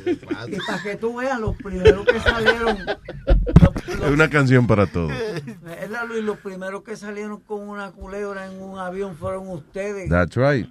Y 0.48 0.56
para 0.66 0.82
que 0.82 0.96
tú 0.96 1.16
veas 1.16 1.38
los 1.40 1.56
primeros 1.56 2.06
que 2.06 2.20
salieron, 2.20 2.78
Es 3.86 4.10
una 4.10 4.28
canción 4.30 4.66
para 4.66 4.86
todos. 4.86 5.12
¿verdad, 5.62 6.06
Luis? 6.08 6.22
Los 6.24 6.38
primeros 6.38 6.82
que 6.82 6.96
salieron 6.96 7.40
con 7.40 7.68
una 7.68 7.90
culebra 7.92 8.46
en 8.50 8.60
un 8.62 8.78
avión 8.78 9.16
fueron 9.16 9.48
ustedes. 9.48 10.08
That's 10.10 10.36
right. 10.36 10.68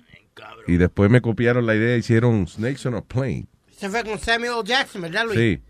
Y 0.67 0.77
después 0.77 1.09
me 1.11 1.21
copiaron 1.21 1.65
la 1.65 1.75
idea, 1.75 1.95
hicieron 1.95 2.47
Snakes 2.47 2.87
on 2.87 2.95
a 2.95 3.01
Plane. 3.01 3.45
Se 3.77 3.89
fue 3.89 4.03
con 4.03 4.17
Samuel. 4.19 4.63
Jackson, 4.63 5.01
¿verdad, 5.01 5.25
Luis? 5.25 5.37
Sí, 5.37 5.61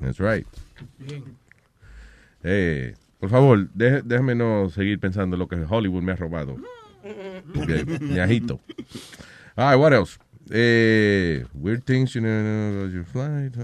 that's 0.00 0.18
right. 0.18 0.46
Eh, 2.42 2.94
por 3.18 3.28
favor, 3.28 3.68
deje- 3.74 4.02
déjame 4.02 4.34
no 4.34 4.70
seguir 4.70 4.98
pensando 4.98 5.36
lo 5.36 5.46
que 5.48 5.56
Hollywood 5.68 6.02
me 6.02 6.12
ha 6.12 6.16
robado. 6.16 6.56
Porque 7.54 7.84
Me 8.00 8.20
agito. 8.20 8.60
All 9.56 9.72
right, 9.72 9.78
what 9.80 9.92
else? 9.92 10.18
Eh, 10.52 11.44
weird 11.54 11.84
things 11.84 12.12
you 12.14 12.20
know 12.20 12.80
about 12.80 12.92
your 12.92 13.04
flight. 13.04 13.54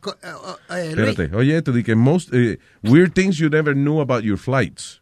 Co- 0.00 0.16
eh, 0.20 0.32
eh, 0.70 0.88
Espérate, 0.90 1.30
oye 1.36 1.56
esto, 1.56 1.70
di 1.72 1.84
que 1.84 1.94
most, 1.94 2.32
eh, 2.34 2.58
weird 2.82 3.12
things 3.12 3.36
you 3.38 3.48
never 3.48 3.72
knew 3.74 4.00
about 4.00 4.24
your 4.24 4.36
flights. 4.38 5.00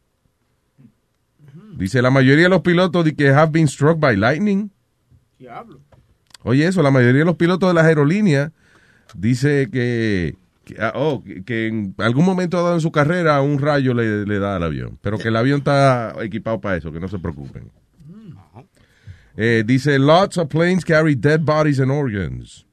Dice, 1.78 2.02
la 2.02 2.10
mayoría 2.10 2.44
de 2.44 2.48
los 2.50 2.60
pilotos 2.60 3.04
di 3.04 3.14
que 3.14 3.30
have 3.30 3.50
been 3.50 3.66
struck 3.66 3.98
by 3.98 4.14
lightning. 4.16 4.70
Diablo. 5.38 5.80
Oye, 6.44 6.66
eso, 6.66 6.82
la 6.82 6.90
mayoría 6.90 7.20
de 7.20 7.24
los 7.24 7.36
pilotos 7.36 7.70
de 7.70 7.74
las 7.74 7.86
aerolíneas 7.86 8.50
dice 9.14 9.68
que, 9.72 10.36
que, 10.64 10.76
ah, 10.80 10.92
oh, 10.94 11.22
que- 11.24 11.42
que 11.44 11.66
en 11.68 11.94
algún 11.98 12.24
momento 12.26 12.58
dado 12.62 12.74
en 12.74 12.80
su 12.80 12.92
carrera 12.92 13.40
un 13.40 13.58
rayo 13.58 13.94
le, 13.94 14.26
le 14.26 14.38
da 14.38 14.56
al 14.56 14.62
avión, 14.64 14.98
pero 15.00 15.18
que 15.18 15.28
el 15.28 15.36
avión 15.36 15.58
está 15.58 16.14
equipado 16.22 16.60
para 16.60 16.76
eso, 16.76 16.92
que 16.92 17.00
no 17.00 17.08
se 17.08 17.18
preocupen. 17.18 17.70
Eh, 19.36 19.64
dice, 19.66 19.98
lots 19.98 20.36
of 20.38 20.48
planes 20.48 20.84
carry 20.84 21.14
dead 21.14 21.40
bodies 21.40 21.80
and 21.80 21.90
organs. 21.90 22.66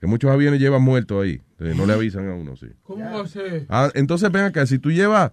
Que 0.00 0.06
muchos 0.06 0.30
aviones 0.30 0.60
llevan 0.60 0.82
muertos 0.82 1.24
ahí. 1.24 1.40
Eh, 1.58 1.72
no 1.74 1.86
le 1.86 1.94
avisan 1.94 2.28
a 2.28 2.34
uno, 2.34 2.56
sí. 2.56 2.66
¿Cómo 2.82 3.04
va 3.04 3.22
a 3.22 3.26
ser? 3.26 3.66
Ah, 3.68 3.90
entonces 3.94 4.30
ven 4.30 4.44
acá, 4.44 4.66
si 4.66 4.78
tú 4.78 4.90
llevas, 4.90 5.32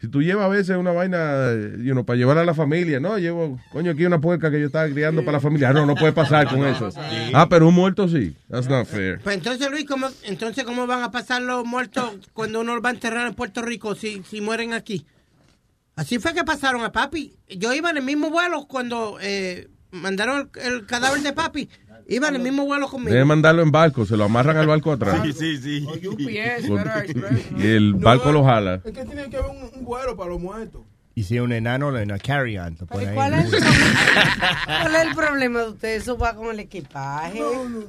si 0.00 0.08
tú 0.08 0.22
llevas 0.22 0.46
a 0.46 0.48
veces 0.48 0.76
una 0.76 0.92
vaina, 0.92 1.52
you 1.78 1.92
know, 1.92 2.04
para 2.04 2.16
llevar 2.18 2.38
a 2.38 2.44
la 2.44 2.54
familia, 2.54 3.00
no, 3.00 3.18
llevo, 3.18 3.58
coño, 3.72 3.90
aquí 3.90 4.06
una 4.06 4.20
puerca 4.20 4.50
que 4.50 4.60
yo 4.60 4.66
estaba 4.66 4.88
criando 4.88 5.22
para 5.24 5.38
la 5.38 5.40
familia. 5.40 5.70
Ah, 5.70 5.72
no, 5.74 5.84
no 5.84 5.94
puede 5.94 6.12
pasar 6.12 6.48
con 6.48 6.66
eso. 6.66 6.90
Ah, 7.34 7.48
pero 7.48 7.68
un 7.68 7.74
muerto 7.74 8.08
sí. 8.08 8.34
That's 8.48 8.68
not 8.68 8.86
fair. 8.86 9.20
Pues 9.20 9.36
entonces, 9.36 9.70
Luis, 9.70 9.84
¿cómo, 9.84 10.08
entonces, 10.24 10.64
¿cómo 10.64 10.86
van 10.86 11.02
a 11.02 11.10
pasar 11.10 11.42
los 11.42 11.64
muertos 11.66 12.12
cuando 12.32 12.60
uno 12.60 12.74
los 12.74 12.84
va 12.84 12.90
a 12.90 12.92
enterrar 12.92 13.26
en 13.26 13.34
Puerto 13.34 13.62
Rico 13.62 13.94
si, 13.94 14.22
si 14.22 14.40
mueren 14.40 14.72
aquí? 14.72 15.06
Así 15.96 16.18
fue 16.18 16.34
que 16.34 16.44
pasaron 16.44 16.84
a 16.84 16.92
papi. 16.92 17.34
Yo 17.48 17.72
iba 17.72 17.90
en 17.90 17.96
el 17.96 18.02
mismo 18.04 18.30
vuelo 18.30 18.66
cuando 18.68 19.18
eh, 19.20 19.68
mandaron 19.90 20.50
el, 20.54 20.72
el 20.74 20.86
cadáver 20.86 21.22
de 21.22 21.32
papi. 21.32 21.68
Iba 22.08 22.28
en 22.28 22.36
el 22.36 22.42
mismo 22.42 22.64
vuelo 22.66 22.86
conmigo. 22.88 23.12
Debe 23.12 23.24
mandarlo 23.24 23.62
en 23.62 23.72
barco, 23.72 24.06
se 24.06 24.16
lo 24.16 24.24
amarran 24.24 24.56
al 24.58 24.66
barco 24.66 24.92
atrás. 24.92 25.20
sí, 25.36 25.56
sí. 25.56 25.84
UPS, 25.86 26.68
Con- 26.68 26.78
Federal 26.78 27.04
Express. 27.10 27.46
y 27.58 27.66
el 27.66 27.94
barco 27.94 28.30
lo 28.30 28.44
jala. 28.44 28.74
Es 28.84 28.92
que 28.92 29.04
tiene 29.04 29.28
que 29.28 29.36
haber 29.38 29.50
un, 29.50 29.70
un 29.74 29.84
vuelo 29.84 30.16
para 30.16 30.30
los 30.30 30.40
muertos. 30.40 30.82
Y 31.16 31.22
si 31.24 31.36
es 31.36 31.40
un 31.42 31.50
enano, 31.52 31.96
en 31.98 32.12
a 32.12 32.18
carry-on. 32.18 32.76
lo 32.78 32.86
pone 32.86 33.08
ahí 33.08 33.14
¿Cuál? 33.14 33.32
¿Cuál 34.66 34.96
es 34.96 35.02
el 35.06 35.14
problema 35.14 35.60
de 35.60 35.68
ustedes? 35.70 36.02
Eso 36.02 36.18
va 36.18 36.34
con 36.36 36.48
el 36.50 36.60
equipaje. 36.60 37.40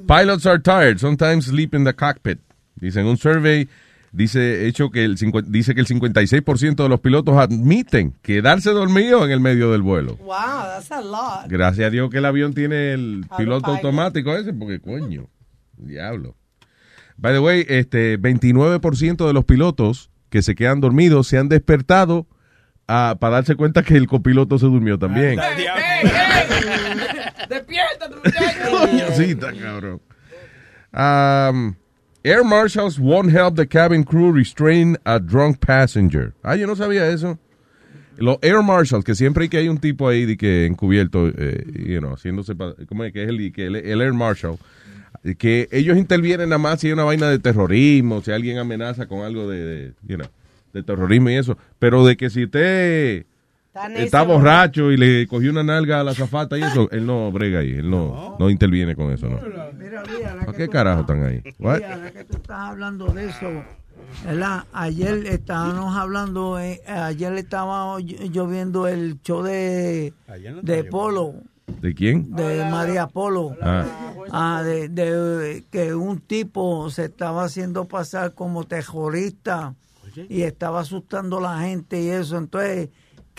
Pilots 0.06 0.46
are 0.46 0.58
tired, 0.58 0.98
sometimes 0.98 1.44
sleep 1.44 1.74
in 1.74 1.84
the 1.84 1.92
cockpit. 1.94 2.38
Dicen 2.76 3.04
un 3.06 3.18
survey 3.18 3.68
dice 4.12 4.66
hecho 4.66 4.90
que 4.90 5.04
el 5.04 5.16
dice 5.46 5.74
que 5.74 5.80
el 5.80 5.86
56% 5.86 6.82
de 6.82 6.88
los 6.88 7.00
pilotos 7.00 7.36
admiten 7.36 8.14
quedarse 8.22 8.70
dormidos 8.70 9.24
en 9.24 9.30
el 9.30 9.40
medio 9.40 9.72
del 9.72 9.82
vuelo. 9.82 10.16
Wow, 10.16 10.28
that's 10.28 10.90
a 10.90 11.00
lot. 11.00 11.48
Gracias 11.48 11.86
a 11.86 11.90
Dios 11.90 12.10
que 12.10 12.18
el 12.18 12.24
avión 12.24 12.54
tiene 12.54 12.92
el 12.92 13.26
piloto 13.36 13.70
automático 13.70 14.34
ese, 14.34 14.52
porque 14.52 14.80
coño, 14.80 15.28
diablo. 15.76 16.36
By 17.16 17.32
the 17.32 17.40
way, 17.40 17.66
este 17.68 18.18
29% 18.18 19.26
de 19.26 19.32
los 19.32 19.44
pilotos 19.44 20.10
que 20.30 20.42
se 20.42 20.54
quedan 20.54 20.80
dormidos 20.80 21.26
se 21.26 21.38
han 21.38 21.48
despertado 21.48 22.26
ah, 22.86 23.16
para 23.18 23.36
darse 23.36 23.56
cuenta 23.56 23.82
que 23.82 23.96
el 23.96 24.06
copiloto 24.06 24.58
se 24.58 24.66
durmió 24.66 24.98
también. 24.98 25.38
¡Ey, 25.40 25.64
ey! 25.64 26.10
¡Despiértate, 27.48 28.16
muchacho! 28.16 29.14
Sí, 29.16 29.30
está 29.30 29.52
cabrón. 29.60 30.00
Am, 30.92 31.76
Air 32.24 32.44
marshals 32.44 32.98
won't 32.98 33.30
help 33.30 33.54
the 33.54 33.66
cabin 33.66 34.04
crew 34.04 34.32
restrain 34.32 34.96
a 35.06 35.20
drunk 35.20 35.60
passenger. 35.60 36.34
Ah, 36.42 36.56
yo 36.56 36.66
no 36.66 36.74
sabía 36.74 37.08
eso. 37.08 37.38
Los 38.16 38.38
air 38.42 38.62
marshals, 38.62 39.04
que 39.04 39.14
siempre 39.14 39.44
hay 39.44 39.48
que 39.48 39.58
hay 39.58 39.68
un 39.68 39.78
tipo 39.78 40.08
ahí 40.08 40.36
que 40.36 40.66
encubierto, 40.66 41.28
eh, 41.28 41.64
you 41.86 42.00
know, 42.00 42.14
haciéndose, 42.14 42.56
¿cómo 42.88 43.04
es 43.04 43.12
que 43.12 43.22
es 43.22 43.28
el, 43.28 43.52
que 43.52 43.66
el, 43.66 44.00
air 44.00 44.12
marshal? 44.12 44.58
Que 45.38 45.68
ellos 45.70 45.96
intervienen 45.96 46.48
nada 46.48 46.58
más 46.58 46.80
si 46.80 46.88
hay 46.88 46.94
una 46.94 47.04
vaina 47.04 47.28
de 47.28 47.38
terrorismo, 47.38 48.20
si 48.20 48.32
alguien 48.32 48.58
amenaza 48.58 49.06
con 49.06 49.20
algo 49.20 49.48
de, 49.48 49.64
de, 49.64 49.92
you 50.04 50.16
know, 50.16 50.26
de 50.72 50.82
terrorismo 50.82 51.30
y 51.30 51.34
eso. 51.34 51.56
Pero 51.78 52.04
de 52.04 52.16
que 52.16 52.28
si 52.28 52.44
usted 52.44 53.26
está 53.96 54.22
borracho 54.22 54.90
y 54.92 54.96
le 54.96 55.26
cogió 55.26 55.50
una 55.50 55.62
nalga 55.62 56.00
a 56.00 56.04
la 56.04 56.14
zafata 56.14 56.56
y 56.58 56.62
eso, 56.62 56.90
él 56.90 57.06
no 57.06 57.30
brega 57.32 57.60
ahí, 57.60 57.72
él 57.72 57.90
no, 57.90 58.36
no 58.38 58.50
interviene 58.50 58.94
con 58.94 59.12
eso, 59.12 59.28
¿no? 59.28 59.38
Mira, 59.40 59.70
mira, 59.78 60.00
ahora 60.30 60.40
¿Para 60.46 60.52
que 60.52 60.64
qué 60.64 60.68
carajo 60.68 61.00
estás- 61.02 61.16
están 61.16 61.30
ahí? 61.30 61.42
Mira, 61.58 62.12
que 62.12 62.24
tú 62.24 62.36
estás 62.36 62.58
hablando 62.58 63.06
de 63.06 63.26
eso, 63.26 63.46
¿verdad? 64.24 64.64
Ayer 64.72 65.26
estábamos 65.26 65.96
hablando, 65.96 66.58
eh, 66.58 66.80
ayer 66.86 67.32
estaba 67.34 67.98
yo, 68.00 68.16
yo 68.26 68.46
viendo 68.46 68.86
el 68.88 69.20
show 69.22 69.42
de, 69.42 70.12
de 70.62 70.84
Polo, 70.84 71.34
¿De 71.80 71.94
quién? 71.94 72.34
de 72.34 72.64
María 72.70 73.06
Polo. 73.06 73.54
Ah. 73.62 73.84
Ah, 74.30 74.62
de, 74.62 74.88
de 74.88 75.64
que 75.70 75.94
un 75.94 76.20
tipo 76.20 76.90
se 76.90 77.06
estaba 77.06 77.44
haciendo 77.44 77.86
pasar 77.86 78.34
como 78.34 78.64
terrorista 78.64 79.74
y 80.28 80.42
estaba 80.42 80.80
asustando 80.80 81.38
a 81.38 81.40
la 81.56 81.58
gente 81.62 82.00
y 82.02 82.08
eso. 82.08 82.36
Entonces 82.36 82.88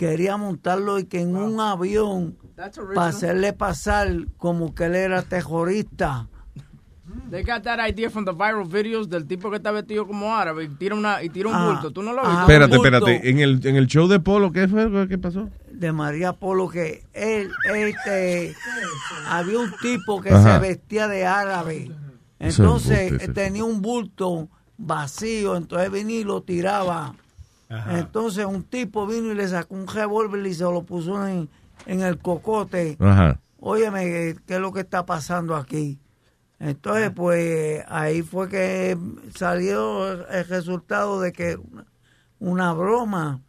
quería 0.00 0.38
montarlo 0.38 0.98
y 0.98 1.04
que 1.04 1.20
en 1.20 1.36
un 1.36 1.60
avión 1.60 2.38
para 2.94 3.08
hacerle 3.08 3.52
pasar 3.52 4.08
como 4.38 4.74
que 4.74 4.84
él 4.86 4.94
era 4.94 5.20
terrorista. 5.20 6.26
They 7.30 7.42
got 7.42 7.64
that 7.64 7.86
idea 7.86 8.08
from 8.08 8.24
the 8.24 8.32
viral 8.32 8.64
videos 8.66 9.10
del 9.10 9.26
tipo 9.26 9.50
que 9.50 9.56
está 9.56 9.72
vestido 9.72 10.06
como 10.06 10.34
árabe 10.34 10.64
y 10.64 10.68
tira, 10.68 10.94
una, 10.94 11.22
y 11.22 11.28
tira 11.28 11.50
un 11.50 11.54
Ah, 11.54 11.66
bulto. 11.66 11.90
¿Tú 11.90 12.02
no 12.02 12.14
lo 12.14 12.22
ah, 12.24 12.28
viste? 12.28 12.40
Espérate, 12.40 12.76
espérate. 12.76 13.30
En 13.30 13.40
el, 13.40 13.66
en 13.66 13.76
el 13.76 13.86
show 13.88 14.08
de 14.08 14.20
Polo, 14.20 14.52
¿qué 14.52 14.68
fue? 14.68 15.06
¿Qué 15.06 15.18
pasó? 15.18 15.50
de 15.70 15.92
María 15.92 16.32
Polo 16.32 16.68
que 16.68 17.04
él 17.14 17.50
este 17.74 18.54
había 19.26 19.58
un 19.58 19.72
tipo 19.80 20.20
que 20.20 20.30
Ajá. 20.30 20.54
se 20.54 20.58
vestía 20.60 21.08
de 21.08 21.24
árabe 21.24 21.90
entonces 22.38 23.32
tenía 23.32 23.64
un 23.64 23.80
bulto 23.80 24.50
vacío 24.76 25.56
entonces 25.56 25.90
venía 25.90 26.20
y 26.20 26.24
lo 26.24 26.42
tiraba 26.42 27.14
entonces 27.90 28.44
un 28.44 28.64
tipo 28.64 29.06
vino 29.06 29.30
y 29.30 29.34
le 29.34 29.46
sacó 29.48 29.74
un 29.74 29.86
revólver 29.86 30.44
y 30.46 30.54
se 30.54 30.64
lo 30.64 30.82
puso 30.82 31.26
en, 31.26 31.48
en 31.86 32.02
el 32.02 32.18
cocote. 32.18 32.96
Ajá. 32.98 33.38
óyeme 33.60 34.36
qué 34.46 34.54
es 34.54 34.60
lo 34.60 34.72
que 34.72 34.80
está 34.80 35.06
pasando 35.06 35.54
aquí 35.54 35.98
entonces 36.58 37.10
pues 37.14 37.84
ahí 37.88 38.22
fue 38.22 38.48
que 38.48 38.98
salió 39.34 40.28
el 40.28 40.44
resultado 40.48 41.20
de 41.20 41.32
que 41.32 41.56
una, 41.56 41.86
una 42.40 42.72
broma 42.72 43.40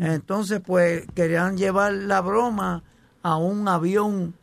entonces, 0.00 0.60
pues 0.64 1.06
querían 1.14 1.56
llevar 1.56 1.92
la 1.92 2.20
broma 2.20 2.82
a 3.22 3.36
un 3.36 3.66
avión 3.66 4.34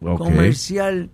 comercial 0.00 1.10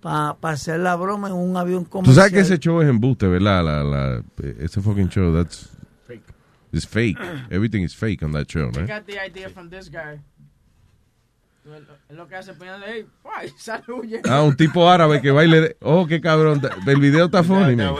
para 0.00 0.36
hacer 0.42 0.80
la 0.80 0.96
broma 0.96 1.28
en 1.28 1.34
un 1.34 1.56
avión 1.56 1.84
Tú 1.84 1.90
comercial. 1.90 2.16
sabes 2.16 2.32
que 2.32 2.40
ese 2.40 2.58
show 2.58 2.80
es 2.80 2.88
embuste, 2.88 3.26
¿verdad? 3.26 3.64
La, 3.64 3.84
la, 3.84 4.22
ese 4.58 4.80
fucking 4.80 5.08
show, 5.08 5.34
that's... 5.34 5.75
It's 6.72 6.86
fake. 6.86 7.16
Everything 7.50 7.82
is 7.84 7.94
fake 7.94 8.22
on 8.22 8.32
that 8.32 8.46
show, 8.50 8.68
I 8.74 8.78
right? 8.80 8.86
got 8.88 9.06
the 9.06 9.18
idea 9.18 9.48
from 9.48 9.70
this 9.70 9.90
guy. 9.90 10.20
Es 12.08 12.14
lo 12.16 12.28
que 12.28 12.36
hace 12.36 12.52
hey. 12.86 13.06
Ah, 14.30 14.42
un 14.42 14.54
tipo 14.56 14.88
árabe 14.88 15.20
que 15.20 15.32
baile. 15.32 15.60
de- 15.60 15.76
Oh, 15.80 16.06
qué 16.06 16.20
cabrón. 16.20 16.60
El 16.86 17.00
video 17.00 17.24
está 17.24 17.42
funny, 17.42 17.74
man. 17.74 17.92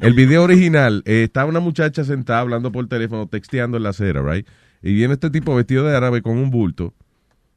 El 0.00 0.12
video 0.14 0.44
original, 0.44 1.02
eh, 1.06 1.24
está 1.24 1.44
una 1.44 1.58
muchacha 1.58 2.04
sentada 2.04 2.38
hablando 2.40 2.70
por 2.70 2.86
teléfono, 2.88 3.26
texteando 3.26 3.78
en 3.78 3.82
la 3.82 3.88
acera, 3.88 4.22
right? 4.22 4.46
Y 4.80 4.94
viene 4.94 5.14
este 5.14 5.28
tipo 5.30 5.56
vestido 5.56 5.84
de 5.84 5.96
árabe 5.96 6.22
con 6.22 6.38
un 6.38 6.50
bulto. 6.50 6.94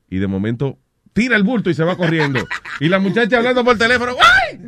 Y 0.10 0.18
de 0.18 0.26
momento 0.26 0.80
tira 1.14 1.36
el 1.36 1.44
bulto 1.44 1.70
y 1.70 1.76
se 1.76 1.84
va 1.84 1.96
corriendo. 1.98 2.40
Y 2.80 2.90
la 2.90 2.98
muchacha 2.98 3.38
hablando 3.38 3.64
por 3.64 3.78
teléfono, 3.78 4.14
¡guay! 4.16 4.60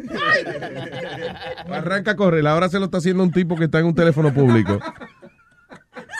Arranca 1.72 2.12
a 2.12 2.16
correr. 2.16 2.46
Ahora 2.46 2.70
se 2.70 2.78
lo 2.80 2.86
está 2.86 2.98
haciendo 3.00 3.24
un 3.24 3.32
tipo 3.32 3.56
que 3.56 3.66
está 3.66 3.80
en 3.80 3.88
un 3.88 3.96
teléfono 3.96 4.32
público. 4.34 4.80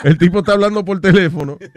El 0.04 0.18
tipo 0.18 0.38
está 0.40 0.52
hablando 0.52 0.84
por 0.84 1.00
teléfono. 1.00 1.58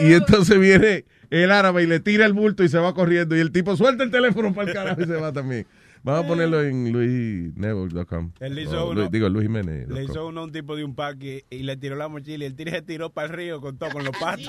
Y 0.00 0.12
entonces 0.12 0.60
viene 0.60 1.06
el 1.28 1.50
árabe 1.50 1.82
y 1.82 1.86
le 1.88 1.98
tira 1.98 2.24
el 2.24 2.32
bulto 2.32 2.62
y 2.62 2.68
se 2.68 2.78
va 2.78 2.94
corriendo. 2.94 3.36
Y 3.36 3.40
el 3.40 3.50
tipo 3.50 3.76
suelta 3.76 4.04
el 4.04 4.12
teléfono 4.12 4.54
para 4.54 4.68
el 4.68 4.74
carajo 4.74 5.02
y 5.02 5.06
se 5.06 5.14
va 5.16 5.32
también. 5.32 5.66
Vamos 6.04 6.24
a 6.24 6.28
ponerlo 6.28 6.62
en 6.62 6.92
luisnetwork.com. 6.92 8.30
Él 8.38 8.54
le 8.54 8.62
hizo 8.62 8.84
O 8.84 8.90
uno- 8.92 9.00
Luis- 9.00 9.10
digo, 9.10 9.28
Luis 9.28 9.46
Jiménez. 9.46 9.88
Le 9.88 10.04
hizo 10.04 10.28
uno 10.28 10.42
a 10.42 10.44
un 10.44 10.52
tipo 10.52 10.76
de 10.76 10.84
un 10.84 10.94
parque 10.94 11.44
y 11.50 11.64
le 11.64 11.76
tiró 11.76 11.96
la 11.96 12.06
mochila 12.06 12.44
y 12.44 12.46
el 12.46 12.54
tiro 12.54 12.70
se 12.70 12.82
tiró 12.82 13.10
para 13.10 13.26
el 13.26 13.32
río 13.34 13.60
con 13.60 13.76
todo, 13.76 13.90
con 13.90 14.04
los 14.04 14.16
patos. 14.16 14.48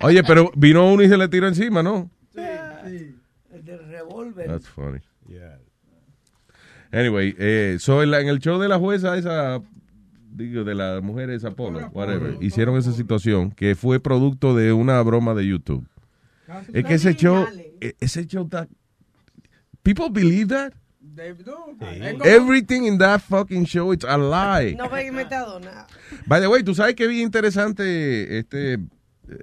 Oye, 0.00 0.22
pero 0.24 0.50
vino 0.56 0.90
uno 0.90 1.02
y 1.02 1.08
se 1.10 1.18
le 1.18 1.28
tiró 1.28 1.46
encima, 1.46 1.82
¿no? 1.82 2.10
El 2.34 3.62
del 3.62 3.86
revólver. 3.88 4.46
That's 4.48 4.66
funny. 4.68 5.00
Anyway, 6.92 7.34
eh, 7.38 7.76
so 7.78 8.02
en, 8.02 8.10
la- 8.10 8.20
en 8.20 8.28
el 8.28 8.38
show 8.38 8.58
de 8.58 8.68
la 8.68 8.78
jueza 8.78 9.18
esa, 9.18 9.60
digo, 10.38 10.64
de 10.64 10.74
la 10.74 11.00
mujer 11.02 11.30
esa 11.30 11.50
Polo, 11.50 11.88
whatever, 11.92 12.36
hicieron 12.40 12.76
esa 12.78 12.92
situación 12.92 13.50
que 13.50 13.74
fue 13.74 14.00
producto 14.00 14.54
de 14.54 14.72
una 14.72 15.00
broma 15.02 15.34
de 15.34 15.46
YouTube. 15.46 15.86
Es 16.72 16.84
que 16.84 16.94
ese 16.94 17.14
show, 17.14 17.44
e- 17.80 17.94
ese 18.00 18.26
show 18.26 18.44
está... 18.44 18.66
People 19.82 20.08
believe 20.10 20.46
that? 20.48 20.72
They 21.14 21.32
do. 21.32 21.76
Everything 22.24 22.84
in 22.84 22.98
that 22.98 23.20
fucking 23.20 23.64
show, 23.64 23.92
it's 23.92 24.04
a 24.04 24.16
lie. 24.16 24.74
No 24.76 24.88
me 24.88 25.02
he 25.02 25.06
inventado 25.08 25.58
nada. 25.60 25.86
By 26.26 26.40
the 26.40 26.46
way, 26.48 26.62
tú 26.62 26.74
sabes 26.74 26.94
que 26.94 27.06
bien 27.08 27.22
interesante 27.22 28.38
este. 28.38 28.74
eh, 28.74 28.78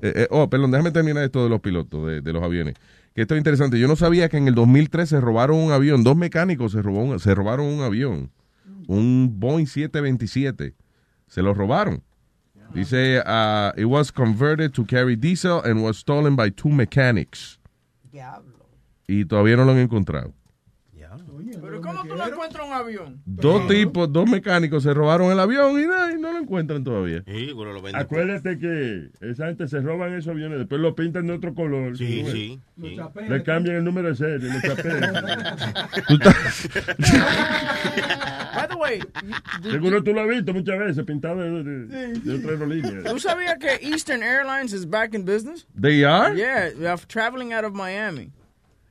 eh, 0.01 0.27
oh, 0.29 0.49
perdón, 0.49 0.71
déjame 0.71 0.91
terminar 0.91 1.23
esto 1.23 1.43
de 1.43 1.49
los 1.49 1.59
pilotos, 1.61 2.07
de, 2.07 2.21
de 2.21 2.33
los 2.33 2.43
aviones. 2.43 2.75
Que 3.13 3.21
esto 3.23 3.33
es 3.35 3.39
interesante. 3.39 3.79
Yo 3.79 3.87
no 3.87 3.95
sabía 3.95 4.29
que 4.29 4.37
en 4.37 4.47
el 4.47 4.55
2003 4.55 5.09
se 5.09 5.19
robaron 5.21 5.57
un 5.57 5.71
avión. 5.71 6.03
Dos 6.03 6.15
mecánicos 6.15 6.71
se, 6.73 6.81
robó 6.81 7.03
un- 7.03 7.19
se 7.19 7.33
robaron 7.35 7.65
un 7.65 7.81
avión. 7.81 8.29
Un 8.87 9.33
Boeing 9.39 9.65
727. 9.67 10.73
Se 11.36 11.41
lo 11.41 11.53
robaron. 11.53 12.01
Dice, 12.73 13.19
uh, 13.25 13.73
it 13.75 13.83
was 13.83 14.09
converted 14.09 14.73
to 14.73 14.86
carry 14.86 15.17
diesel 15.17 15.61
and 15.61 15.83
was 15.83 15.97
stolen 15.97 16.38
by 16.38 16.47
two 16.47 16.69
mechanics. 16.69 17.59
Y 19.05 19.25
todavía 19.25 19.57
no 19.57 19.65
lo 19.65 19.73
han 19.73 19.79
encontrado. 19.79 20.33
Pero 21.66 21.82
¿cómo 21.82 22.01
tú 22.03 22.16
no 22.16 22.28
encuentras 22.28 22.68
un 22.68 22.74
avión? 22.74 23.22
Dos 23.26 23.68
tipos, 23.68 24.11
dos 24.11 24.30
mecánicos 24.30 24.84
se 24.84 24.93
robaron 24.93 25.32
el 25.32 25.39
avión 25.39 25.80
y, 25.80 25.86
no- 25.86 26.11
y 26.11 26.20
no 26.20 26.32
lo 26.32 26.38
encuentran 26.39 26.84
todavía. 26.84 27.24
Acuérdate 27.93 28.57
que 28.59 29.09
esa 29.22 29.47
gente 29.47 29.68
se 29.68 29.80
roban 29.82 30.13
esos 30.13 30.32
aviones, 30.32 30.59
después 30.59 30.80
lo 30.82 30.95
pintan 30.95 31.28
de 31.28 31.34
otro 31.34 31.53
color. 31.53 31.97
Sí, 31.97 32.24
¿no? 32.24 32.32
sí, 32.32 32.59
sí. 32.82 32.97
Le 33.28 33.43
cambian 33.43 33.78
el 33.78 33.84
número 33.84 34.09
de 34.09 34.16
serie, 34.16 34.49
le 34.51 34.61
chapean. 34.61 35.13
Tú 36.07 36.13
estás- 36.16 36.70
By 38.55 38.68
the 38.70 38.76
way, 38.76 38.99
Seguro 39.70 40.01
tú 40.03 40.13
lo 40.13 40.22
has 40.22 40.28
visto 40.30 40.53
muchas 40.53 40.80
veces, 40.80 41.03
pintado 41.05 41.38
de, 41.41 41.63
de, 41.63 42.13
de 42.20 42.36
otra 42.36 42.51
aerolínea. 42.51 43.03
¿tú 43.11 43.20
sabías 43.20 43.57
que 43.59 43.80
Eastern 43.86 44.24
Airlines 44.24 44.72
is 44.74 44.89
back 44.89 45.13
in 45.13 45.26
business? 45.26 45.66
They 45.80 46.03
are? 46.03 46.36
Yeah, 46.36 46.70
they 46.72 46.88
are 46.88 47.01
traveling 47.07 47.53
out 47.53 47.66
of 47.66 47.74
Miami. 47.74 48.32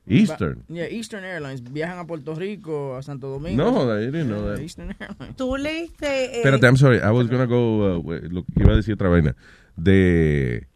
Eastern. 0.07 0.63
Ba- 0.67 0.73
yeah, 0.75 0.87
Eastern 0.91 1.23
Airlines. 1.23 1.63
Viajan 1.63 1.99
a 1.99 2.05
Puerto 2.05 2.35
Rico, 2.35 2.95
a 2.95 3.01
Santo 3.01 3.27
Domingo. 3.29 3.63
No, 3.63 3.71
joder, 3.71 4.01
I 4.01 4.11
didn't 4.11 4.27
know 4.27 4.41
that. 4.53 4.61
Eastern 4.61 4.95
Airlines. 4.99 5.35
Tú 5.35 5.57
leíste. 5.57 6.05
eh, 6.07 6.37
Espérate, 6.43 6.65
I'm 6.67 6.77
sorry. 6.77 6.97
I 6.97 7.11
was 7.11 7.27
gonna 7.29 7.45
go. 7.47 7.97
uh, 7.97 8.03
lo 8.29 8.43
que 8.43 8.63
iba 8.63 8.73
a 8.73 8.75
decir 8.75 8.93
otra 8.93 9.09
vaina. 9.09 9.35
De. 9.75 10.67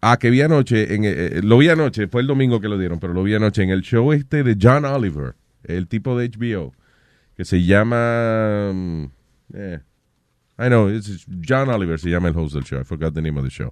Ah, 0.00 0.16
que 0.16 0.30
vi 0.30 0.40
anoche. 0.42 0.94
En, 0.94 1.04
eh, 1.04 1.10
eh, 1.38 1.40
lo 1.42 1.58
vi 1.58 1.68
anoche. 1.68 2.06
Fue 2.08 2.20
el 2.20 2.26
domingo 2.26 2.60
que 2.60 2.68
lo 2.68 2.78
dieron, 2.78 3.00
pero 3.00 3.12
lo 3.12 3.22
vi 3.22 3.34
anoche 3.34 3.62
en 3.62 3.70
el 3.70 3.82
show 3.82 4.12
este 4.12 4.42
de 4.44 4.56
John 4.60 4.84
Oliver, 4.84 5.34
el 5.64 5.88
tipo 5.88 6.16
de 6.18 6.28
HBO, 6.30 6.72
que 7.36 7.44
se 7.44 7.64
llama. 7.64 8.68
um, 8.70 9.10
eh, 9.54 9.80
I 10.60 10.66
know, 10.68 10.88
it's 10.88 11.26
John 11.46 11.68
Oliver 11.68 11.98
se 12.00 12.10
llama 12.10 12.28
el 12.28 12.36
host 12.36 12.54
del 12.54 12.64
show. 12.64 12.80
I 12.80 12.84
forgot 12.84 13.14
the 13.14 13.22
name 13.22 13.38
of 13.38 13.44
the 13.44 13.50
show. 13.50 13.70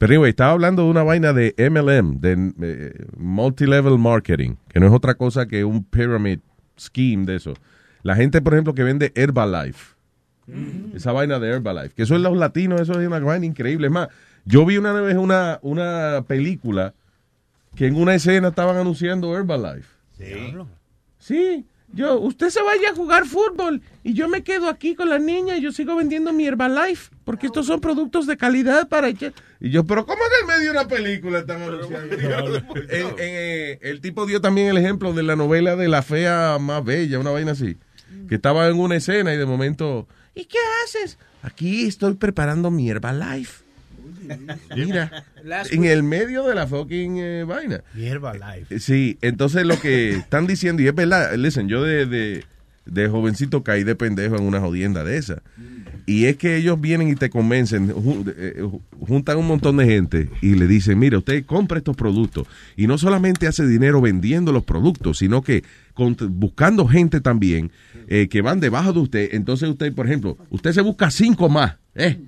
Pero 0.00 0.14
anyway, 0.14 0.30
estaba 0.30 0.52
hablando 0.52 0.84
de 0.84 0.88
una 0.88 1.02
vaina 1.02 1.34
de 1.34 1.54
MLM, 1.58 2.20
de 2.20 2.54
eh, 2.62 3.04
Multilevel 3.18 3.98
Marketing, 3.98 4.54
que 4.70 4.80
no 4.80 4.86
es 4.86 4.94
otra 4.94 5.14
cosa 5.14 5.46
que 5.46 5.62
un 5.62 5.84
pyramid 5.84 6.38
scheme 6.78 7.26
de 7.26 7.36
eso. 7.36 7.52
La 8.02 8.16
gente, 8.16 8.40
por 8.40 8.54
ejemplo, 8.54 8.74
que 8.74 8.82
vende 8.82 9.12
Herbalife. 9.14 9.94
Esa 10.94 11.12
vaina 11.12 11.38
de 11.38 11.50
Herbalife. 11.50 11.90
Que 11.94 12.04
eso 12.04 12.16
es 12.16 12.22
los 12.22 12.34
latinos, 12.34 12.80
eso 12.80 12.98
es 12.98 13.06
una 13.06 13.18
vaina 13.18 13.44
increíble. 13.44 13.88
Es 13.88 13.92
más, 13.92 14.08
yo 14.46 14.64
vi 14.64 14.78
una 14.78 14.94
vez 14.94 15.18
una, 15.18 15.58
una 15.60 16.24
película 16.26 16.94
que 17.76 17.86
en 17.86 17.96
una 17.96 18.14
escena 18.14 18.48
estaban 18.48 18.78
anunciando 18.78 19.36
Herbalife. 19.36 19.86
Sí. 20.16 20.56
Sí. 21.18 21.66
Yo, 21.92 22.20
usted 22.20 22.50
se 22.50 22.62
vaya 22.62 22.90
a 22.90 22.94
jugar 22.94 23.26
fútbol 23.26 23.82
y 24.04 24.14
yo 24.14 24.28
me 24.28 24.42
quedo 24.42 24.68
aquí 24.68 24.94
con 24.94 25.08
la 25.08 25.18
niña 25.18 25.56
y 25.56 25.60
yo 25.62 25.72
sigo 25.72 25.96
vendiendo 25.96 26.32
mi 26.32 26.46
Herbalife 26.46 27.10
porque 27.24 27.46
estos 27.46 27.66
son 27.66 27.80
productos 27.80 28.26
de 28.26 28.36
calidad 28.36 28.88
para 28.88 29.08
echar. 29.08 29.32
Y 29.60 29.70
yo, 29.70 29.84
pero 29.84 30.06
¿cómo 30.06 30.18
en 30.24 30.30
el 30.40 30.46
medio 30.58 30.72
de 30.72 30.78
una 30.78 30.88
película 30.88 31.38
están 31.40 31.62
anunciando? 31.62 32.14
En- 32.16 33.06
en, 33.06 33.14
eh, 33.18 33.78
el 33.82 34.00
tipo 34.00 34.26
dio 34.26 34.40
también 34.40 34.68
el 34.68 34.78
ejemplo 34.78 35.12
de 35.12 35.22
la 35.22 35.36
novela 35.36 35.76
de 35.76 35.88
la 35.88 36.02
fea 36.02 36.58
más 36.60 36.84
bella, 36.84 37.18
una 37.18 37.30
vaina 37.30 37.52
así, 37.52 37.76
que 38.28 38.36
estaba 38.36 38.68
en 38.68 38.78
una 38.78 38.96
escena 38.96 39.34
y 39.34 39.36
de 39.36 39.46
momento, 39.46 40.06
¿y 40.34 40.44
qué 40.46 40.58
haces? 40.84 41.18
Aquí 41.42 41.86
estoy 41.86 42.14
preparando 42.14 42.70
mi 42.70 42.88
Herbalife. 42.90 43.59
Mira, 44.76 45.24
en 45.70 45.84
el 45.84 46.02
medio 46.02 46.46
de 46.46 46.54
la 46.54 46.66
fucking 46.66 47.18
eh, 47.18 47.44
vaina. 47.44 47.82
Hierba 47.94 48.34
life. 48.34 48.78
Sí, 48.80 49.18
entonces 49.20 49.64
lo 49.66 49.78
que 49.80 50.10
están 50.16 50.46
diciendo, 50.46 50.82
y 50.82 50.88
es 50.88 50.94
verdad, 50.94 51.34
listen, 51.36 51.68
yo 51.68 51.82
de, 51.82 52.06
de, 52.06 52.44
de 52.86 53.08
jovencito 53.08 53.62
caí 53.62 53.84
de 53.84 53.94
pendejo 53.94 54.36
en 54.36 54.42
una 54.44 54.60
jodienda 54.60 55.04
de 55.04 55.16
esa. 55.16 55.42
Y 56.06 56.24
es 56.24 56.36
que 56.38 56.56
ellos 56.56 56.80
vienen 56.80 57.08
y 57.08 57.14
te 57.14 57.30
convencen, 57.30 57.94
eh, 58.36 58.68
juntan 59.06 59.38
un 59.38 59.46
montón 59.46 59.76
de 59.76 59.84
gente 59.84 60.28
y 60.40 60.54
le 60.54 60.66
dicen, 60.66 60.98
mire, 60.98 61.16
usted 61.18 61.44
compra 61.44 61.78
estos 61.78 61.94
productos. 61.94 62.48
Y 62.76 62.86
no 62.88 62.98
solamente 62.98 63.46
hace 63.46 63.64
dinero 63.66 64.00
vendiendo 64.00 64.50
los 64.50 64.64
productos, 64.64 65.18
sino 65.18 65.42
que 65.42 65.62
con- 65.94 66.16
buscando 66.30 66.88
gente 66.88 67.20
también 67.20 67.70
eh, 68.08 68.26
que 68.28 68.40
van 68.42 68.58
debajo 68.58 68.92
de 68.92 68.98
usted. 69.00 69.28
Entonces 69.32 69.68
usted, 69.68 69.92
por 69.94 70.06
ejemplo, 70.06 70.36
usted 70.48 70.72
se 70.72 70.80
busca 70.80 71.10
cinco 71.12 71.48
más, 71.48 71.76
¿eh? 71.94 72.18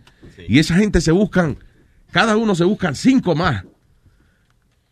Y 0.49 0.61
esa 0.61 0.77
gente 0.77 1.01
se 1.01 1.11
buscan, 1.11 1.57
cada 2.13 2.37
uno 2.37 2.55
se 2.55 2.65
buscan 2.65 2.95
cinco 2.95 3.35
más. 3.35 3.65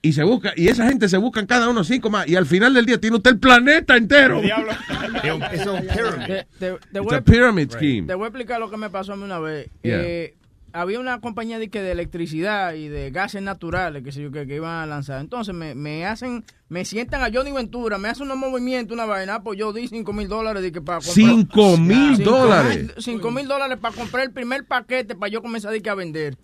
Y 0.02 0.14
se 0.14 0.24
busca, 0.24 0.54
y 0.56 0.68
esa 0.68 0.88
gente 0.88 1.10
se 1.10 1.18
buscan 1.18 1.46
cada 1.46 1.68
uno 1.68 1.84
cinco 1.84 2.08
más. 2.08 2.26
Y 2.26 2.34
al 2.34 2.46
final 2.46 2.72
del 2.72 2.86
día 2.86 2.98
tiene 2.98 3.16
usted 3.18 3.32
el 3.32 3.38
planeta 3.38 3.96
entero. 3.96 4.40
Es 5.52 5.66
un 5.66 5.80
pyramid. 5.86 6.44
Te, 6.58 7.00
voy 7.00 7.14
a 7.14 7.20
pyramid 7.20 7.70
scheme. 7.70 8.06
Te 8.06 8.14
voy 8.14 8.24
a 8.24 8.28
explicar 8.28 8.58
lo 8.58 8.70
que 8.70 8.78
me 8.78 8.88
pasó 8.88 9.12
a 9.12 9.16
mí 9.16 9.22
una 9.24 9.38
vez. 9.38 9.68
Yeah. 9.82 10.00
Eh, 10.02 10.34
había 10.72 11.00
una 11.00 11.20
compañía 11.20 11.58
de, 11.58 11.68
que 11.68 11.82
de 11.82 11.92
electricidad 11.92 12.74
y 12.74 12.88
de 12.88 13.10
gases 13.10 13.42
naturales 13.42 14.02
que 14.04 14.30
que, 14.30 14.46
que 14.46 14.54
iban 14.54 14.82
a 14.82 14.86
lanzar. 14.86 15.20
Entonces 15.20 15.54
me, 15.54 15.74
me 15.74 16.06
hacen, 16.06 16.44
me 16.68 16.84
sientan 16.84 17.22
a 17.22 17.30
Johnny 17.32 17.52
Ventura, 17.52 17.98
me 17.98 18.08
hacen 18.08 18.26
unos 18.26 18.38
movimientos, 18.38 18.94
una 18.94 19.04
vaina, 19.04 19.36
ah, 19.36 19.42
pues 19.42 19.58
yo 19.58 19.72
di 19.72 19.88
cinco 19.88 20.12
mil 20.12 20.28
dólares 20.28 20.62
de 20.62 20.72
que 20.72 20.80
para 20.80 20.98
comprar. 21.00 21.14
Cinco 21.14 21.76
mil 21.76 22.22
dólares. 22.22 22.76
mil- 22.78 22.92
Cinco 22.98 23.30
mil 23.30 23.46
dólares 23.48 23.78
para 23.80 23.94
comprar 23.94 24.24
el 24.24 24.30
primer 24.30 24.64
paquete 24.64 25.14
para 25.16 25.30
yo 25.30 25.42
comenzar 25.42 25.72
de 25.72 25.82
que 25.82 25.90
a 25.90 25.94
vender. 25.94 26.36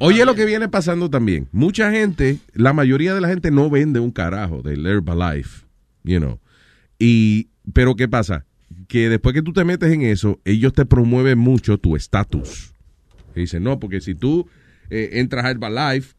Oye, 0.00 0.24
lo 0.24 0.34
que 0.34 0.44
viene 0.44 0.68
pasando 0.68 1.10
también. 1.10 1.48
Mucha 1.52 1.90
gente, 1.90 2.38
la 2.54 2.72
mayoría 2.72 3.14
de 3.14 3.20
la 3.20 3.28
gente 3.28 3.50
no 3.50 3.70
vende 3.70 4.00
un 4.00 4.10
carajo 4.10 4.62
del 4.62 4.86
Herbalife, 4.86 5.64
you 6.04 6.18
know. 6.18 6.38
Y, 6.98 7.48
pero 7.72 7.96
¿qué 7.96 8.08
pasa? 8.08 8.44
Que 8.86 9.08
después 9.08 9.34
que 9.34 9.42
tú 9.42 9.52
te 9.52 9.64
metes 9.64 9.92
en 9.92 10.02
eso, 10.02 10.40
ellos 10.44 10.72
te 10.72 10.84
promueven 10.84 11.38
mucho 11.38 11.78
tu 11.78 11.96
estatus. 11.96 12.74
Dicen, 13.34 13.62
no, 13.62 13.78
porque 13.78 14.00
si 14.00 14.14
tú 14.14 14.48
eh, 14.90 15.10
entras 15.14 15.44
a 15.44 15.50
Herbalife 15.50 16.14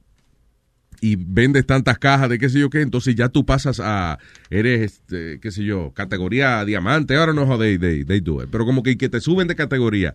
y 1.01 1.15
vendes 1.15 1.65
tantas 1.65 1.97
cajas 1.97 2.30
de 2.30 2.38
qué 2.39 2.49
sé 2.49 2.59
yo 2.59 2.70
qué, 2.70 2.82
entonces 2.82 3.15
ya 3.15 3.30
tú 3.30 3.45
pasas 3.45 3.80
a, 3.80 4.20
eres, 4.49 4.93
este, 4.93 5.39
qué 5.39 5.51
sé 5.51 5.63
yo, 5.63 5.91
categoría 5.93 6.63
diamante, 6.65 7.15
ahora 7.15 7.34
no 7.34 7.57
they, 7.57 7.78
they, 7.78 8.03
they 8.03 8.20
do 8.20 8.43
it, 8.43 8.49
pero 8.51 8.65
como 8.65 8.84
que, 8.84 8.97
que 8.97 9.09
te 9.09 9.22
suben 9.22 9.47
de 9.47 9.55
categoría. 9.55 10.13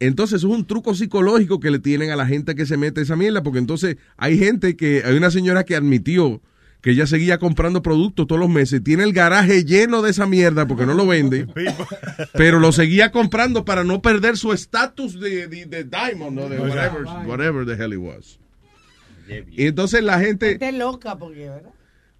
Entonces 0.00 0.38
eso 0.38 0.48
es 0.48 0.54
un 0.54 0.66
truco 0.66 0.94
psicológico 0.94 1.60
que 1.60 1.70
le 1.70 1.78
tienen 1.78 2.10
a 2.10 2.16
la 2.16 2.26
gente 2.26 2.54
que 2.54 2.66
se 2.66 2.76
mete 2.76 3.00
esa 3.00 3.16
mierda, 3.16 3.42
porque 3.42 3.58
entonces 3.58 3.96
hay 4.16 4.38
gente 4.38 4.76
que, 4.76 5.02
hay 5.04 5.16
una 5.16 5.30
señora 5.30 5.64
que 5.64 5.76
admitió 5.76 6.40
que 6.80 6.90
ella 6.90 7.06
seguía 7.06 7.38
comprando 7.38 7.80
productos 7.80 8.26
todos 8.26 8.38
los 8.38 8.50
meses, 8.50 8.84
tiene 8.84 9.04
el 9.04 9.14
garaje 9.14 9.64
lleno 9.64 10.02
de 10.02 10.10
esa 10.10 10.26
mierda 10.26 10.66
porque 10.66 10.84
no 10.84 10.92
lo 10.92 11.06
vende, 11.06 11.46
pero 12.34 12.60
lo 12.60 12.72
seguía 12.72 13.10
comprando 13.10 13.64
para 13.64 13.84
no 13.84 14.02
perder 14.02 14.36
su 14.36 14.52
estatus 14.52 15.18
de, 15.18 15.48
de, 15.48 15.64
de 15.64 15.84
diamond, 15.84 16.38
¿no? 16.38 16.48
De 16.48 16.58
whatever, 16.58 17.04
whatever 17.26 17.64
the 17.64 17.82
hell 17.82 17.94
it 17.94 17.98
was. 17.98 18.38
Y 19.50 19.66
entonces 19.66 20.02
la 20.02 20.20
gente... 20.20 20.50
Gente 20.50 20.72
loca, 20.72 21.16
porque, 21.16 21.48
¿verdad? 21.48 21.70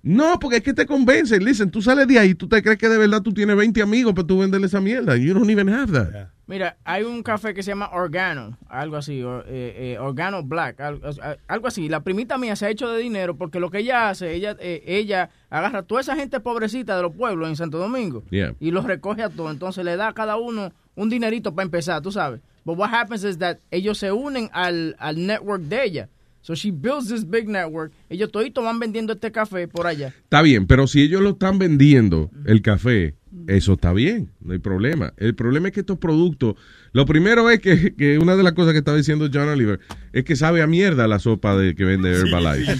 No, 0.04 0.38
porque 0.38 0.58
es 0.58 0.62
que 0.62 0.74
te 0.74 0.84
convencen. 0.84 1.42
Listen, 1.42 1.70
tú 1.70 1.80
sales 1.80 2.06
de 2.06 2.18
ahí, 2.18 2.34
tú 2.34 2.46
te 2.46 2.62
crees 2.62 2.76
que 2.78 2.90
de 2.90 2.98
verdad 2.98 3.22
tú 3.22 3.32
tienes 3.32 3.56
20 3.56 3.80
amigos 3.80 4.12
para 4.12 4.26
tú 4.26 4.38
venderle 4.38 4.66
esa 4.66 4.80
mierda. 4.80 5.16
You 5.16 5.32
don't 5.32 5.48
even 5.48 5.68
have 5.70 5.90
that. 5.92 6.28
Mira, 6.46 6.76
hay 6.84 7.04
un 7.04 7.22
café 7.22 7.54
que 7.54 7.62
se 7.62 7.70
llama 7.70 7.88
Organo, 7.90 8.58
algo 8.68 8.96
así, 8.96 9.22
eh, 9.22 9.42
eh, 9.46 9.98
Organo 9.98 10.42
Black, 10.42 10.78
algo, 10.78 11.08
algo 11.48 11.66
así. 11.68 11.88
La 11.88 12.00
primita 12.00 12.36
mía 12.36 12.54
se 12.54 12.66
ha 12.66 12.68
hecho 12.68 12.90
de 12.90 13.00
dinero 13.00 13.34
porque 13.38 13.58
lo 13.58 13.70
que 13.70 13.78
ella 13.78 14.10
hace, 14.10 14.34
ella 14.34 14.54
eh, 14.60 14.82
ella 14.86 15.30
agarra 15.48 15.78
a 15.78 15.82
toda 15.84 16.02
esa 16.02 16.14
gente 16.16 16.38
pobrecita 16.40 16.96
de 16.96 17.02
los 17.02 17.14
pueblos 17.16 17.48
en 17.48 17.56
Santo 17.56 17.78
Domingo 17.78 18.24
Yeah. 18.30 18.54
y 18.60 18.72
los 18.72 18.84
recoge 18.84 19.22
a 19.22 19.30
todos. 19.30 19.50
Entonces 19.52 19.86
le 19.86 19.96
da 19.96 20.08
a 20.08 20.12
cada 20.12 20.36
uno 20.36 20.70
un 20.96 21.08
dinerito 21.08 21.54
para 21.54 21.64
empezar, 21.64 22.02
tú 22.02 22.12
sabes. 22.12 22.42
But 22.66 22.76
what 22.76 22.90
happens 22.92 23.24
is 23.24 23.38
that 23.38 23.56
ellos 23.70 23.96
se 23.96 24.12
unen 24.12 24.50
al, 24.52 24.96
al 24.98 25.26
network 25.26 25.62
de 25.62 25.82
ella. 25.84 26.08
So 26.44 26.54
she 26.54 26.70
builds 26.70 27.08
this 27.08 27.24
big 27.24 27.48
network. 27.48 27.90
Ellos 28.10 28.30
toditos 28.30 28.62
van 28.62 28.78
vendiendo 28.78 29.14
este 29.14 29.32
café 29.32 29.66
por 29.66 29.86
allá. 29.86 30.08
Está 30.08 30.42
bien, 30.42 30.66
pero 30.66 30.86
si 30.86 31.00
ellos 31.00 31.22
lo 31.22 31.30
están 31.30 31.58
vendiendo, 31.58 32.30
el 32.44 32.60
café, 32.60 33.14
eso 33.46 33.72
está 33.72 33.94
bien, 33.94 34.30
no 34.42 34.52
hay 34.52 34.58
problema. 34.58 35.14
El 35.16 35.34
problema 35.34 35.68
es 35.68 35.74
que 35.74 35.80
estos 35.80 35.96
productos, 35.96 36.56
lo 36.92 37.06
primero 37.06 37.48
es 37.48 37.60
que, 37.60 37.94
que 37.94 38.18
una 38.18 38.36
de 38.36 38.42
las 38.42 38.52
cosas 38.52 38.72
que 38.72 38.80
estaba 38.80 38.98
diciendo 38.98 39.30
John 39.32 39.48
Oliver 39.48 39.80
es 40.12 40.24
que 40.24 40.36
sabe 40.36 40.60
a 40.60 40.66
mierda 40.66 41.08
la 41.08 41.18
sopa 41.18 41.56
de 41.56 41.74
que 41.74 41.86
vende 41.86 42.12
Herbalife. 42.12 42.74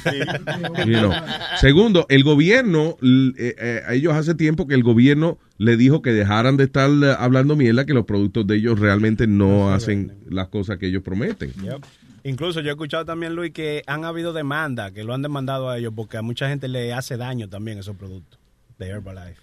You 0.86 0.98
know. 0.98 1.12
Segundo, 1.58 2.04
el 2.10 2.22
gobierno, 2.22 2.98
eh, 3.02 3.54
eh, 3.58 3.80
a 3.86 3.94
ellos 3.94 4.12
hace 4.12 4.34
tiempo 4.34 4.66
que 4.66 4.74
el 4.74 4.82
gobierno 4.82 5.38
le 5.56 5.78
dijo 5.78 6.02
que 6.02 6.12
dejaran 6.12 6.58
de 6.58 6.64
estar 6.64 6.90
eh, 6.90 7.14
hablando 7.18 7.56
mierda, 7.56 7.86
que 7.86 7.94
los 7.94 8.04
productos 8.04 8.46
de 8.46 8.56
ellos 8.56 8.78
realmente 8.78 9.26
no 9.26 9.72
hacen 9.72 10.12
las 10.28 10.48
cosas 10.48 10.76
que 10.76 10.88
ellos 10.88 11.02
prometen. 11.02 11.50
Yep. 11.62 11.82
Incluso 12.24 12.60
yo 12.60 12.70
he 12.70 12.72
escuchado 12.72 13.04
también, 13.04 13.34
Luis, 13.34 13.52
que 13.52 13.82
han 13.86 14.04
habido 14.04 14.32
demandas, 14.32 14.92
que 14.92 15.04
lo 15.04 15.14
han 15.14 15.22
demandado 15.22 15.68
a 15.68 15.78
ellos 15.78 15.92
porque 15.94 16.16
a 16.16 16.22
mucha 16.22 16.48
gente 16.48 16.68
le 16.68 16.92
hace 16.92 17.16
daño 17.16 17.48
también 17.48 17.78
esos 17.78 17.96
productos 17.96 18.40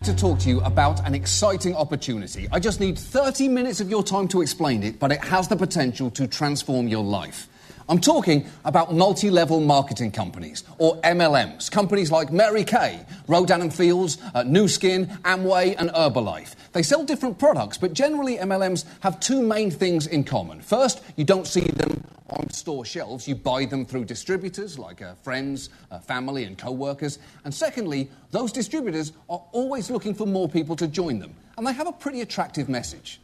to 0.04 0.14
talk 0.14 0.40
to 0.40 0.50
you 0.50 0.62
about 0.62 1.06
an 1.06 1.16
exciting 1.16 1.74
opportunity. 1.76 2.48
I 2.52 2.60
just 2.60 2.80
need 2.80 2.98
30 2.98 3.48
minutes 3.48 3.80
of 3.80 3.90
your 3.90 4.04
time 4.04 4.28
to 4.30 4.42
explain 4.42 4.84
it, 4.84 5.00
but 5.00 5.12
it 5.12 5.20
has 5.24 5.48
the 5.48 5.56
potential 5.56 6.12
to 6.12 6.28
transform 6.28 6.88
your 6.88 7.04
life. 7.04 7.48
I'm 7.92 8.00
talking 8.00 8.46
about 8.64 8.94
multi 8.94 9.30
level 9.30 9.60
marketing 9.60 10.12
companies, 10.12 10.64
or 10.78 10.96
MLMs. 11.02 11.70
Companies 11.70 12.10
like 12.10 12.32
Mary 12.32 12.64
Kay, 12.64 13.06
Rodan 13.28 13.62
and 13.64 13.74
Fields, 13.74 14.18
uh, 14.34 14.44
New 14.44 14.70
Skin, 14.70 15.08
Amway, 15.26 15.76
and 15.78 15.90
Herbalife. 15.90 16.56
They 16.72 16.84
sell 16.84 17.04
different 17.04 17.38
products, 17.38 17.78
but 17.78 17.92
generally 17.92 18.38
MLMs 18.38 18.86
have 19.02 19.20
two 19.20 19.42
main 19.42 19.72
things 19.72 20.08
in 20.08 20.24
common. 20.24 20.62
First, 20.62 21.04
you 21.18 21.26
don't 21.26 21.46
see 21.46 21.66
them 21.66 22.02
on 22.30 22.50
store 22.52 22.86
shelves, 22.86 23.28
you 23.28 23.36
buy 23.36 23.66
them 23.66 23.86
through 23.86 24.06
distributors 24.06 24.80
like 24.80 25.02
uh, 25.02 25.16
friends, 25.16 25.70
uh, 25.92 26.00
family, 26.00 26.46
and 26.46 26.58
co 26.58 26.72
workers. 26.72 27.20
And 27.44 27.54
secondly, 27.54 28.10
those 28.30 28.54
distributors 28.54 29.12
are 29.30 29.44
always 29.52 29.92
looking 29.92 30.14
for 30.14 30.26
more 30.26 30.48
people 30.48 30.78
to 30.78 30.88
join 30.88 31.20
them. 31.20 31.36
And 31.58 31.68
they 31.68 31.74
have 31.74 31.88
a 31.88 31.92
pretty 31.92 32.22
attractive 32.22 32.70
message. 32.70 33.20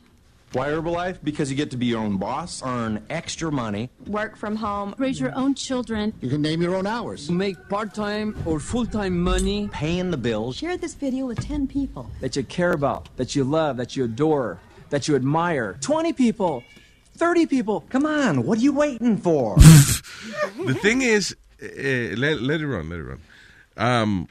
Why 0.57 0.69
Herbalife? 0.69 1.19
Because 1.23 1.51
you 1.51 1.55
get 1.55 1.69
to 1.69 1.77
be 1.77 1.85
your 1.85 1.99
own 1.99 2.17
boss, 2.17 2.63
earn 2.65 3.05
extra 3.11 3.51
money. 3.51 3.91
work 4.07 4.35
from 4.35 4.55
home, 4.55 4.95
raise 4.97 5.19
your 5.19 5.31
own 5.35 5.53
children. 5.53 6.15
You 6.19 6.31
can 6.31 6.41
name 6.41 6.63
your 6.63 6.73
own 6.73 6.87
hours. 6.87 7.29
Make 7.29 7.69
part 7.69 7.93
time 7.93 8.35
or 8.43 8.59
full 8.59 8.87
time 8.87 9.19
money. 9.21 9.69
Paying 9.71 10.09
the 10.09 10.17
bills. 10.17 10.55
Share 10.55 10.75
this 10.75 10.95
video 10.95 11.27
with 11.27 11.39
10 11.45 11.67
people. 11.67 12.09
That 12.21 12.35
you 12.35 12.43
care 12.43 12.71
about, 12.71 13.07
that 13.17 13.35
you 13.35 13.43
love, 13.43 13.77
that 13.77 13.95
you 13.95 14.05
adore, 14.05 14.59
that 14.89 15.07
you 15.07 15.15
admire. 15.15 15.77
20 15.79 16.13
people, 16.13 16.63
30 17.17 17.45
people. 17.45 17.81
Come 17.89 18.07
on, 18.07 18.43
what 18.43 18.57
are 18.57 18.61
you 18.61 18.73
waiting 18.73 19.17
for? 19.17 19.57
The 20.65 20.73
thing 20.73 21.03
is, 21.03 21.35
eh, 21.61 22.15
let, 22.17 22.41
let 22.41 22.61
it 22.61 22.67
run, 22.67 22.89
let 22.89 22.99
it 22.99 23.03
run. 23.03 23.19
Um, 23.77 24.27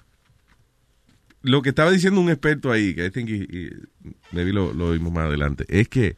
lo 1.46 1.62
que 1.62 1.70
estaba 1.70 1.90
diciendo 1.90 2.20
un 2.20 2.28
experto 2.30 2.70
ahí, 2.72 2.94
que 2.94 3.06
I 3.06 3.10
think 3.10 3.28
he- 3.30 3.48
he- 3.50 3.76
maybe 4.32 4.52
lo, 4.52 4.72
lo 4.72 4.92
vimos 4.92 5.12
más 5.12 5.26
adelante, 5.26 5.64
es 5.68 5.88
que 5.88 6.16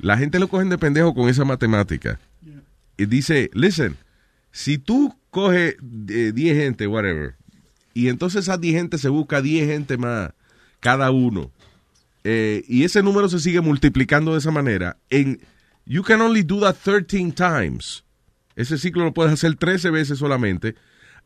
la 0.00 0.16
gente 0.18 0.38
lo 0.38 0.48
cogen 0.48 0.68
de 0.68 0.78
pendejo 0.78 1.14
con 1.14 1.28
esa 1.28 1.44
matemática. 1.44 2.20
Y 2.96 3.06
dice, 3.06 3.50
listen, 3.54 3.96
si 4.52 4.78
tú 4.78 5.16
coges 5.30 5.76
eh, 6.08 6.32
10 6.34 6.56
gente, 6.56 6.86
whatever, 6.86 7.34
y 7.94 8.08
entonces 8.08 8.42
esas 8.44 8.60
10 8.60 8.74
gente 8.76 8.98
se 8.98 9.08
busca 9.08 9.40
10 9.42 9.66
gente 9.68 9.96
más 9.96 10.32
cada 10.80 11.10
uno, 11.10 11.50
eh, 12.24 12.64
y 12.68 12.84
ese 12.84 13.02
número 13.02 13.28
se 13.28 13.38
sigue 13.38 13.60
multiplicando 13.60 14.32
de 14.32 14.38
esa 14.38 14.50
manera, 14.50 14.96
en, 15.10 15.40
you 15.86 16.02
can 16.02 16.20
only 16.20 16.42
do 16.42 16.60
that 16.60 16.76
13 16.84 17.32
times. 17.32 18.04
Ese 18.56 18.76
ciclo 18.78 19.04
lo 19.04 19.14
puedes 19.14 19.32
hacer 19.32 19.54
13 19.56 19.90
veces 19.90 20.18
solamente 20.18 20.74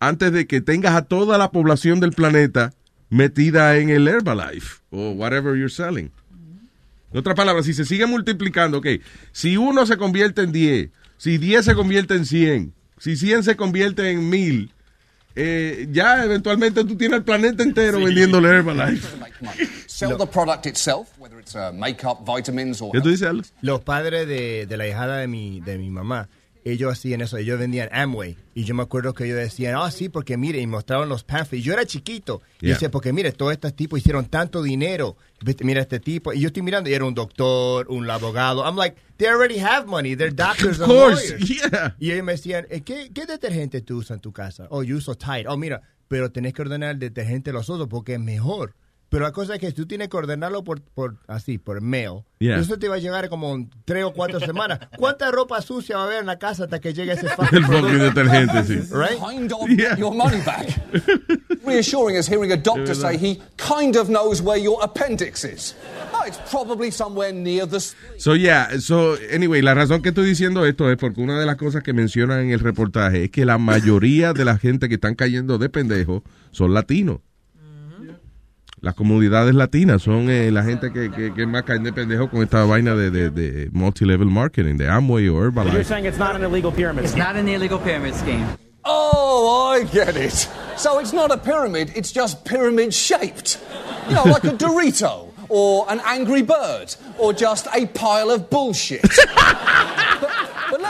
antes 0.00 0.32
de 0.32 0.46
que 0.46 0.60
tengas 0.60 0.94
a 0.94 1.02
toda 1.02 1.38
la 1.38 1.50
población 1.50 1.98
del 2.00 2.12
planeta 2.12 2.72
metida 3.12 3.76
en 3.76 3.90
el 3.90 4.08
Herbalife 4.08 4.80
o 4.90 5.10
whatever 5.10 5.54
you're 5.54 5.68
selling. 5.68 6.10
En 7.12 7.18
otras 7.18 7.36
palabras, 7.36 7.66
si 7.66 7.74
se 7.74 7.84
sigue 7.84 8.06
multiplicando, 8.06 8.78
ok, 8.78 8.86
si 9.32 9.58
uno 9.58 9.84
se 9.84 9.98
convierte 9.98 10.40
en 10.40 10.50
10, 10.50 10.90
si 11.18 11.36
10 11.36 11.62
se 11.62 11.74
convierte 11.74 12.14
en 12.14 12.24
100, 12.24 12.72
si 12.98 13.16
100 13.16 13.44
se 13.44 13.54
convierte 13.54 14.10
en 14.10 14.30
1000, 14.30 14.72
eh, 15.34 15.88
ya 15.92 16.24
eventualmente 16.24 16.84
tú 16.84 16.96
tienes 16.96 17.18
el 17.18 17.24
planeta 17.24 17.62
entero 17.62 17.98
vendiéndole 18.02 18.48
Herbalife. 18.48 19.06
sell 19.86 20.16
the 20.16 20.26
product 20.26 20.64
itself, 20.66 21.08
whether 21.18 21.38
it's 21.38 21.54
uh, 21.54 21.70
makeup, 21.74 22.24
vitamins, 22.24 22.80
or 22.80 22.92
¿Qué 22.92 23.02
tú 23.02 23.10
dices, 23.10 23.28
Alex? 23.28 23.52
Los 23.60 23.80
padres 23.80 24.26
de, 24.26 24.64
de 24.66 24.76
la 24.78 24.88
hijada 24.88 25.18
de 25.18 25.28
mi, 25.28 25.60
de 25.60 25.76
mi 25.76 25.90
mamá, 25.90 26.30
ellos 26.64 26.92
hacían 26.92 27.20
eso, 27.20 27.36
ellos 27.36 27.58
vendían 27.58 27.88
Amway. 27.92 28.36
Y 28.54 28.64
yo 28.64 28.74
me 28.74 28.82
acuerdo 28.82 29.14
que 29.14 29.24
ellos 29.24 29.38
decían, 29.38 29.74
ah, 29.76 29.90
sí, 29.90 30.08
porque 30.08 30.36
mire, 30.36 30.60
y 30.60 30.66
mostraron 30.66 31.08
los 31.08 31.24
pamphlets. 31.24 31.64
Yo 31.64 31.72
era 31.72 31.84
chiquito. 31.86 32.40
Y 32.60 32.66
Yeah. 32.66 32.74
decía, 32.74 32.90
porque 32.90 33.12
mire, 33.12 33.32
todos 33.32 33.52
estos 33.52 33.74
tipos 33.74 33.98
hicieron 33.98 34.26
tanto 34.26 34.62
dinero. 34.62 35.16
Mira 35.60 35.80
este 35.80 35.98
tipo. 36.00 36.32
Y 36.32 36.40
yo 36.40 36.48
estoy 36.48 36.62
mirando, 36.62 36.88
y 36.88 36.94
era 36.94 37.04
un 37.04 37.14
doctor, 37.14 37.86
un 37.88 38.08
abogado. 38.08 38.64
I'm 38.64 38.76
like, 38.76 38.96
they 39.16 39.26
already 39.28 39.58
have 39.58 39.86
money. 39.86 40.14
They're 40.14 40.34
doctors 40.34 40.78
Of 40.80 40.88
and 40.88 40.92
course, 40.98 41.30
lawyers. 41.32 41.48
yeah. 41.48 41.96
Y 41.98 42.10
ellos 42.12 42.24
me 42.24 42.32
decían, 42.32 42.66
"Eh, 42.70 42.82
¿qué, 42.82 43.10
¿qué 43.12 43.26
detergente 43.26 43.80
tú 43.80 43.98
usas 43.98 44.16
en 44.16 44.20
tu 44.20 44.32
casa? 44.32 44.66
Oh, 44.70 44.82
yo 44.82 44.96
uso 44.96 45.14
Tide. 45.16 45.46
Oh, 45.48 45.56
mira, 45.56 45.82
pero 46.08 46.30
tenés 46.30 46.52
que 46.52 46.62
ordenar 46.62 46.90
el 46.92 46.98
detergente 46.98 47.50
de 47.50 47.54
los 47.54 47.68
otros 47.70 47.88
porque 47.88 48.14
es 48.14 48.20
mejor. 48.20 48.74
Pero 49.12 49.26
la 49.26 49.32
cosa 49.32 49.56
es 49.56 49.60
que 49.60 49.70
tú 49.72 49.84
tienes 49.84 50.08
que 50.08 50.16
ordenarlo 50.16 50.64
por, 50.64 50.80
por 50.80 51.18
así, 51.26 51.58
por 51.58 51.82
mail. 51.82 52.22
Yeah. 52.38 52.58
Eso 52.58 52.78
te 52.78 52.88
va 52.88 52.94
a 52.94 52.98
llegar 52.98 53.28
como 53.28 53.54
en 53.54 53.68
tres 53.84 54.04
o 54.04 54.14
cuatro 54.14 54.40
semanas. 54.40 54.80
¿Cuánta 54.96 55.30
ropa 55.30 55.60
sucia 55.60 55.96
va 55.98 56.04
a 56.04 56.06
haber 56.06 56.20
en 56.20 56.26
la 56.26 56.38
casa 56.38 56.64
hasta 56.64 56.80
que 56.80 56.94
llegue 56.94 57.12
ese 57.12 57.28
fucking 57.36 57.58
El 57.58 57.64
fucking 57.66 57.80
producto? 57.82 58.04
detergente, 58.04 58.64
sí. 58.64 58.74
Right? 58.90 59.20
kind 59.20 59.52
of 59.52 59.68
get 59.68 59.98
your 59.98 60.14
money 60.14 60.40
back. 60.46 60.66
Reassuring 61.62 62.16
is 62.16 62.26
hearing 62.26 62.52
a 62.52 62.56
doctor 62.56 62.94
say 62.94 63.18
he 63.18 63.38
kind 63.58 63.96
of 63.96 64.08
knows 64.08 64.40
where 64.40 64.58
your 64.58 64.82
appendix 64.82 65.44
is. 65.44 65.74
Oh, 66.14 66.24
it's 66.26 66.38
probably 66.50 66.90
somewhere 66.90 67.34
near 67.34 67.66
the. 67.66 67.80
So, 68.16 68.32
yeah, 68.32 68.78
so, 68.80 69.18
anyway, 69.30 69.60
la 69.60 69.74
razón 69.74 70.00
que 70.00 70.08
estoy 70.08 70.24
diciendo 70.24 70.64
esto 70.64 70.90
es 70.90 70.96
porque 70.96 71.20
una 71.20 71.38
de 71.38 71.44
las 71.44 71.56
cosas 71.56 71.82
que 71.82 71.92
mencionan 71.92 72.44
en 72.44 72.50
el 72.52 72.60
reportaje 72.60 73.24
es 73.24 73.30
que 73.30 73.44
la 73.44 73.58
mayoría 73.58 74.32
de 74.32 74.46
la 74.46 74.56
gente 74.56 74.88
que 74.88 74.94
están 74.94 75.16
cayendo 75.16 75.58
de 75.58 75.68
pendejo 75.68 76.24
son 76.50 76.72
latinos. 76.72 77.18
Las 78.82 78.96
comunidades 78.96 79.54
latinas 79.54 80.02
son 80.02 80.28
eh, 80.28 80.50
la 80.50 80.64
gente 80.64 80.92
que, 80.92 81.08
que, 81.12 81.32
que 81.32 81.46
más 81.46 81.62
caen 81.62 81.84
de 81.84 81.92
pendejo 81.92 82.28
con 82.28 82.42
esta 82.42 82.64
vaina 82.64 82.96
de, 82.96 83.12
de, 83.12 83.30
de 83.30 83.70
multi-level 83.70 84.26
marketing, 84.26 84.76
de 84.76 84.88
Amway 84.88 85.28
o 85.28 85.34
You're 85.40 85.84
saying 85.84 86.04
it's 86.04 86.18
not 86.18 86.34
an 86.34 86.42
illegal 86.42 86.72
pyramid 86.72 87.04
It's 87.04 87.14
not 87.14 87.36
an 87.36 87.46
illegal 87.46 87.78
pyramid 87.78 88.12
scheme. 88.16 88.44
Oh, 88.84 89.72
I 89.72 89.84
get 89.84 90.16
it. 90.16 90.48
So 90.76 90.98
it's 90.98 91.12
not 91.12 91.30
a 91.30 91.36
pyramid, 91.36 91.92
it's 91.94 92.10
just 92.10 92.44
pyramid 92.44 92.92
shaped. 92.92 93.60
You 94.08 94.16
know, 94.16 94.24
like 94.24 94.42
a 94.42 94.48
Dorito, 94.48 95.28
or 95.48 95.86
an 95.88 96.00
angry 96.04 96.42
bird, 96.42 96.96
or 97.20 97.32
just 97.32 97.68
a 97.72 97.86
pile 97.86 98.32
of 98.32 98.50
bullshit. 98.50 99.02
but, 99.02 100.18
but 100.20 100.31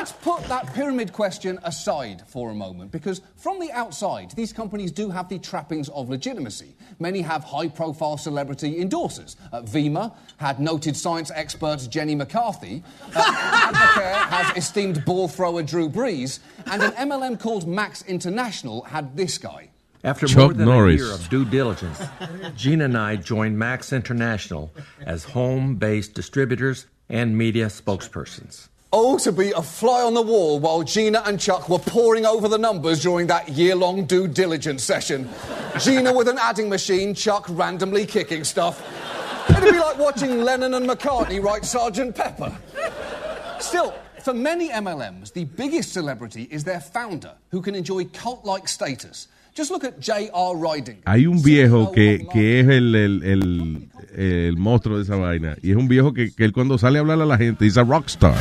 let's 0.02 0.10
put 0.10 0.42
that 0.48 0.66
pyramid 0.74 1.12
question 1.12 1.60
aside 1.62 2.24
for 2.26 2.50
a 2.50 2.54
moment, 2.56 2.90
because 2.90 3.20
from 3.36 3.60
the 3.60 3.70
outside, 3.70 4.32
these 4.32 4.52
companies 4.52 4.90
do 4.90 5.08
have 5.10 5.28
the 5.28 5.38
trappings 5.38 5.88
of 5.90 6.08
legitimacy. 6.08 6.74
Many 6.98 7.20
have 7.20 7.44
high 7.44 7.68
profile 7.68 8.16
celebrity 8.16 8.82
endorsers. 8.82 9.36
Uh, 9.52 9.62
Vima 9.62 10.12
had 10.38 10.58
noted 10.58 10.96
science 10.96 11.30
expert 11.32 11.86
Jenny 11.88 12.16
McCarthy. 12.16 12.82
Uh, 13.14 13.70
Advocare 13.72 14.28
has 14.28 14.56
esteemed 14.56 15.04
ball 15.04 15.28
thrower 15.28 15.62
Drew 15.62 15.88
Brees. 15.88 16.40
And 16.66 16.82
an 16.82 16.90
MLM 17.08 17.38
called 17.38 17.68
Max 17.68 18.02
International 18.02 18.82
had 18.82 19.16
this 19.16 19.38
guy. 19.38 19.70
After 20.02 20.26
Chuck 20.26 20.38
more 20.38 20.52
than 20.52 20.66
Norris. 20.66 21.00
a 21.00 21.04
year 21.04 21.14
of 21.14 21.28
due 21.28 21.44
diligence, 21.44 22.02
Gina 22.56 22.86
and 22.86 22.98
I 22.98 23.14
joined 23.14 23.56
Max 23.56 23.92
International 23.92 24.72
as 25.06 25.22
home 25.22 25.76
based 25.76 26.14
distributors 26.14 26.86
and 27.08 27.38
media 27.38 27.66
spokespersons. 27.66 28.66
Oh, 28.94 29.16
to 29.20 29.32
be 29.32 29.52
a 29.52 29.62
fly 29.62 30.02
on 30.02 30.12
the 30.12 30.20
wall 30.20 30.58
while 30.60 30.82
Gina 30.82 31.22
and 31.24 31.40
Chuck 31.40 31.70
were 31.70 31.78
poring 31.78 32.26
over 32.26 32.46
the 32.46 32.58
numbers 32.58 33.00
during 33.00 33.26
that 33.28 33.48
year 33.48 33.74
long 33.74 34.04
due 34.04 34.28
diligence 34.28 34.84
session. 34.84 35.30
Gina 35.80 36.12
with 36.12 36.28
an 36.28 36.36
adding 36.38 36.68
machine, 36.68 37.14
Chuck 37.14 37.46
randomly 37.48 38.04
kicking 38.04 38.44
stuff. 38.44 38.84
It'd 39.48 39.62
be 39.62 39.78
like 39.78 39.98
watching 39.98 40.42
Lennon 40.42 40.74
and 40.74 40.86
McCartney 40.86 41.42
write 41.42 41.62
Sgt. 41.62 42.14
Pepper. 42.14 42.54
Still, 43.60 43.94
for 44.20 44.34
many 44.34 44.68
MLMs, 44.68 45.32
the 45.32 45.44
biggest 45.44 45.94
celebrity 45.94 46.46
is 46.50 46.62
their 46.64 46.80
founder, 46.80 47.32
who 47.50 47.62
can 47.62 47.74
enjoy 47.74 48.04
cult 48.04 48.44
like 48.44 48.68
status. 48.68 49.28
Just 49.54 49.70
look 49.70 49.84
at 49.84 50.00
J.R. 50.00 50.54
Riding. 50.54 51.02
Hay 51.06 51.26
un 51.26 51.42
viejo 51.42 51.92
que, 51.92 52.26
que 52.30 52.60
es 52.60 52.68
el, 52.68 52.94
el, 52.94 53.22
el, 53.22 53.88
el 54.16 54.56
monstruo 54.58 54.98
de 54.98 55.04
esa 55.04 55.16
vaina. 55.16 55.56
Y 55.62 55.70
es 55.70 55.76
un 55.76 55.88
viejo 55.88 56.12
que, 56.12 56.34
que 56.34 56.44
él 56.44 56.52
cuando 56.52 56.76
sale 56.76 56.98
a 56.98 57.00
hablar 57.00 57.22
a 57.22 57.26
la 57.26 57.38
gente, 57.38 57.66
es 57.66 57.78
a 57.78 57.84
rockstar. 57.84 58.34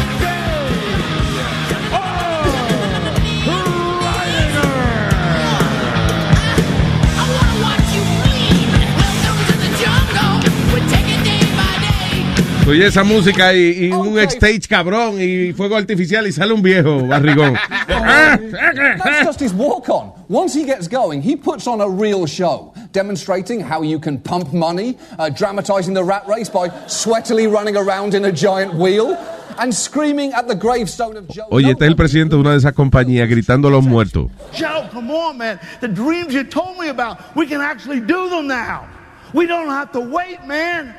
Oye, 12.72 12.88
esa 12.88 13.03
música 13.03 13.53
y, 13.53 13.88
y 13.88 13.91
un 13.91 14.17
stage 14.19 14.65
cabrón 14.65 15.19
y 15.19 15.51
fuego 15.51 15.76
artificial 15.76 16.26
y 16.26 16.32
sale 16.32 16.53
un 16.53 16.61
viejo 16.61 17.05
barrigón. 17.05 17.57
That's 17.91 19.26
just 19.26 19.41
his 19.41 19.51
walk 19.53 19.89
on. 19.89 20.13
Once 20.30 20.53
he 20.53 20.63
gets 20.63 20.88
going, 20.88 21.22
he 21.22 21.36
puts 21.36 21.67
on 21.67 21.82
a 21.82 21.89
real 21.89 22.26
show, 22.26 22.74
demonstrating 22.93 23.59
how 23.59 23.82
you 23.82 23.99
can 23.99 24.17
pump 24.17 24.53
money, 24.53 24.97
uh, 25.19 25.30
dramatizing 25.30 25.93
the 25.93 26.01
rat 26.01 26.26
race 26.30 26.47
by 26.47 26.69
sweatily 26.88 27.45
running 27.45 27.76
around 27.76 28.13
in 28.13 28.24
a 28.24 28.32
giant 28.32 28.74
wheel, 28.76 29.17
and 29.59 29.76
screaming 29.76 30.32
at 30.32 30.47
the 30.47 30.55
gravestone 30.55 31.17
of 31.17 31.28
Joe. 31.28 31.47
Oye, 31.51 31.72
este 31.72 31.84
es 31.84 31.89
el 31.89 31.97
presidente 31.97 32.36
de 32.36 32.39
una 32.39 32.51
de 32.51 32.57
esas 32.59 32.72
compañías 32.72 33.28
gritando 33.28 33.67
a 33.67 33.72
los 33.72 33.84
muertos. 33.84 34.32
Joe, 34.53 34.88
come 34.93 35.11
on, 35.11 35.38
man. 35.38 35.59
The 35.82 35.89
dreams 35.89 36.34
you 36.34 36.45
told 36.45 36.78
me 36.80 36.88
about, 36.88 37.36
we 37.36 37.47
can 37.47 37.59
actually 37.59 37.99
do 37.99 38.30
them 38.30 38.47
now. 38.47 38.88
We 39.34 39.45
don't 39.45 39.67
have 39.67 39.91
to 39.91 39.99
wait, 39.99 40.45
man. 40.47 40.95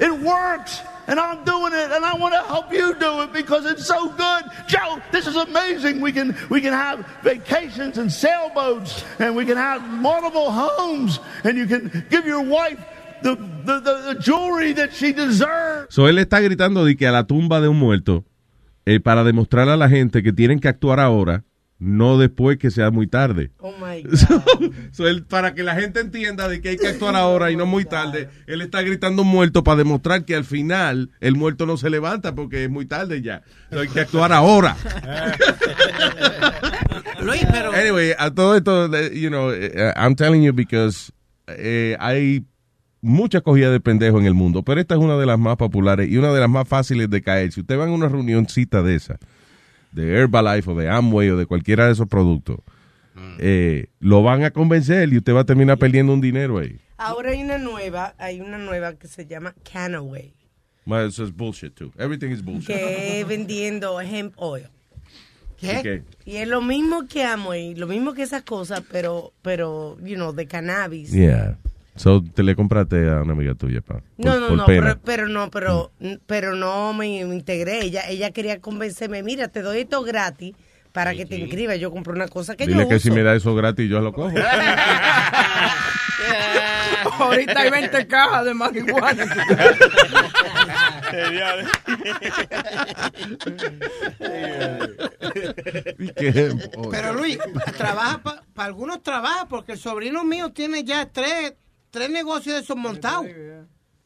It 0.00 0.10
works. 0.10 0.80
And 1.08 1.18
I'm 1.18 1.44
doing 1.44 1.72
it, 1.72 1.90
and 1.90 2.04
I 2.04 2.14
want 2.14 2.34
to 2.34 2.42
help 2.42 2.72
you 2.72 2.94
do 2.94 3.22
it 3.22 3.32
because 3.32 3.66
it's 3.66 3.86
so 3.86 4.08
good. 4.08 4.44
Joe, 4.68 5.00
this 5.10 5.26
is 5.26 5.36
amazing. 5.36 6.00
We 6.00 6.12
can 6.12 6.36
we 6.48 6.60
can 6.60 6.72
have 6.72 7.04
vacations 7.22 7.98
and 7.98 8.10
sailboats, 8.10 9.04
and 9.18 9.34
we 9.34 9.44
can 9.44 9.56
have 9.56 9.82
multiple 9.82 10.50
homes, 10.50 11.18
and 11.44 11.58
you 11.58 11.66
can 11.66 12.06
give 12.08 12.24
your 12.24 12.42
wife 12.42 12.78
the 13.22 13.34
the, 13.34 13.80
the, 13.80 14.14
the 14.14 14.20
jewelry 14.20 14.72
that 14.74 14.92
she 14.92 15.12
deserves. 15.12 15.92
So 15.94 16.08
él 16.08 16.18
está 16.18 16.40
gritando 16.40 16.84
de 16.84 16.96
que 16.96 17.06
a 17.06 17.12
la 17.12 17.24
tumba 17.24 17.60
de 17.60 17.68
un 17.68 17.78
muerto 17.78 18.24
eh, 18.84 19.00
para 19.00 19.24
demostrar 19.24 19.68
a 19.68 19.76
la 19.76 19.88
gente 19.88 20.22
que 20.22 20.32
tienen 20.32 20.60
que 20.60 20.68
actuar 20.68 21.00
ahora, 21.00 21.44
no 21.82 22.16
después 22.16 22.58
que 22.58 22.70
sea 22.70 22.90
muy 22.92 23.08
tarde. 23.08 23.50
Oh 23.58 23.72
my 23.72 24.04
So, 24.16 24.42
so 24.92 25.08
él, 25.08 25.24
para 25.24 25.52
que 25.52 25.64
la 25.64 25.74
gente 25.74 26.00
entienda 26.00 26.48
de 26.48 26.60
que 26.60 26.70
hay 26.70 26.76
que 26.76 26.86
actuar 26.94 27.16
ahora 27.16 27.50
y 27.50 27.56
no 27.56 27.66
muy 27.66 27.84
tarde, 27.84 28.28
él 28.46 28.62
está 28.62 28.82
gritando 28.82 29.24
muerto 29.24 29.64
para 29.64 29.78
demostrar 29.78 30.24
que 30.24 30.36
al 30.36 30.44
final 30.44 31.10
el 31.20 31.34
muerto 31.34 31.66
no 31.66 31.76
se 31.76 31.90
levanta 31.90 32.34
porque 32.34 32.64
es 32.64 32.70
muy 32.70 32.86
tarde 32.86 33.20
ya. 33.20 33.42
So, 33.70 33.80
hay 33.80 33.88
que 33.88 34.00
actuar 34.00 34.32
ahora. 34.32 34.76
Luis, 37.20 37.44
pero 37.50 37.72
Anyway, 37.72 38.12
a 38.16 38.30
todo 38.30 38.56
esto, 38.56 38.94
eh, 38.94 39.18
you 39.18 39.28
know, 39.28 39.50
eh, 39.50 39.92
I'm 39.96 40.14
telling 40.14 40.42
you 40.42 40.52
because 40.52 41.12
eh, 41.48 41.96
hay 41.98 42.44
mucha 43.00 43.40
cogida 43.40 43.70
de 43.70 43.80
pendejo 43.80 44.20
en 44.20 44.26
el 44.26 44.34
mundo, 44.34 44.62
pero 44.62 44.80
esta 44.80 44.94
es 44.94 45.00
una 45.00 45.16
de 45.16 45.26
las 45.26 45.38
más 45.38 45.56
populares 45.56 46.08
y 46.08 46.16
una 46.16 46.32
de 46.32 46.40
las 46.40 46.48
más 46.48 46.68
fáciles 46.68 47.10
de 47.10 47.22
caer. 47.22 47.52
Si 47.52 47.60
usted 47.60 47.78
va 47.78 47.84
a 47.84 47.90
una 47.90 48.08
reunioncita 48.08 48.82
de 48.82 48.94
esa, 48.94 49.18
de 49.92 50.16
Herbalife 50.16 50.70
o 50.70 50.74
de 50.74 50.88
Amway 50.88 51.30
o 51.30 51.36
de 51.36 51.46
cualquiera 51.46 51.86
de 51.86 51.92
esos 51.92 52.08
productos, 52.08 52.58
eh, 53.38 53.86
lo 54.00 54.22
van 54.22 54.44
a 54.44 54.50
convencer 54.50 55.12
y 55.12 55.18
usted 55.18 55.34
va 55.34 55.40
a 55.40 55.44
terminar 55.44 55.78
perdiendo 55.78 56.12
un 56.12 56.20
dinero 56.20 56.58
ahí. 56.58 56.78
Ahora 56.96 57.30
hay 57.30 57.42
una 57.42 57.58
nueva, 57.58 58.14
hay 58.18 58.40
una 58.40 58.58
nueva 58.58 58.94
que 58.94 59.08
se 59.08 59.26
llama 59.26 59.54
Canaway, 59.70 60.34
Well, 60.84 61.06
eso 61.08 61.24
es 61.24 61.32
bullshit 61.32 61.74
too. 61.74 61.92
Everything 61.96 62.30
is 62.30 62.42
bullshit. 62.42 62.66
que 62.66 63.24
vendiendo 63.28 64.00
hemp 64.00 64.34
oil. 64.36 64.66
¿Qué? 65.60 66.02
Y 66.24 66.36
es 66.36 66.48
lo 66.48 66.60
mismo 66.60 67.06
que 67.06 67.22
Amway, 67.22 67.76
lo 67.76 67.86
mismo 67.86 68.14
que 68.14 68.22
esas 68.22 68.42
cosas, 68.42 68.82
pero, 68.90 69.32
pero, 69.42 69.96
you 70.02 70.16
know, 70.16 70.32
de 70.32 70.46
cannabis. 70.46 71.12
Yeah. 71.12 71.56
So, 71.94 72.22
te 72.24 72.42
le 72.42 72.56
compraste 72.56 73.08
a 73.10 73.20
una 73.22 73.32
amiga 73.34 73.54
tuya, 73.54 73.80
pa. 73.82 74.00
No, 74.16 74.32
por- 74.32 74.40
no, 74.40 74.46
por 74.48 74.56
no, 74.56 74.64
pero, 74.66 74.98
pero 75.04 75.28
no, 75.28 75.50
pero, 75.50 75.92
pero 76.26 76.56
no 76.56 76.92
me, 76.94 77.24
me 77.26 77.34
integré. 77.34 77.84
Ella, 77.84 78.02
ella 78.08 78.30
quería 78.30 78.60
convencerme, 78.60 79.22
mira, 79.22 79.48
te 79.48 79.60
doy 79.62 79.80
esto 79.80 80.02
gratis 80.02 80.54
para 80.92 81.14
que 81.14 81.26
te 81.26 81.36
inscribas. 81.36 81.78
Yo 81.78 81.90
compré 81.90 82.14
una 82.14 82.28
cosa 82.28 82.56
que 82.56 82.66
Dile 82.66 82.82
yo 82.84 82.88
que 82.88 82.94
uso. 82.96 83.04
si 83.04 83.10
me 83.10 83.22
da 83.22 83.34
eso 83.34 83.54
gratis, 83.54 83.88
yo 83.90 84.00
lo 84.00 84.12
cojo. 84.12 84.30
Ahorita 87.18 87.60
hay 87.60 87.70
20 87.70 88.06
cajas 88.06 88.44
de 88.44 88.54
marihuana. 88.54 89.26
Pero 96.90 97.14
Luis, 97.14 97.38
trabaja 97.76 98.22
para 98.22 98.66
algunos 98.66 99.02
trabaja 99.02 99.46
porque 99.48 99.72
el 99.72 99.78
sobrino 99.78 100.24
mío 100.24 100.50
tiene 100.52 100.84
ya 100.84 101.06
tres, 101.06 101.54
tres 101.92 102.10
negocios 102.10 102.56
de 102.56 102.62
esos 102.62 102.76
montados. 102.76 103.26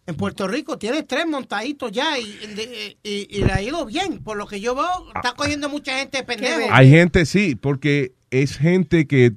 En 0.08 0.14
Puerto 0.14 0.46
Rico 0.46 0.78
tiene 0.78 1.02
tres 1.02 1.26
montaditos 1.26 1.90
ya 1.90 2.18
y, 2.18 2.22
y- 2.24 2.98
y- 3.02 3.26
y 3.38 3.44
le 3.44 3.52
ha 3.52 3.62
ido 3.62 3.84
bien. 3.86 4.22
Por 4.22 4.36
lo 4.36 4.46
que 4.46 4.60
yo 4.60 4.74
veo, 4.74 4.86
está 5.14 5.32
cogiendo 5.34 5.68
mucha 5.68 5.98
gente 5.98 6.18
de 6.18 6.24
pendejo. 6.24 6.60
Hay 6.70 6.90
gente, 6.90 7.24
sí, 7.26 7.54
porque 7.56 8.12
es 8.30 8.56
gente 8.58 9.06
que, 9.06 9.32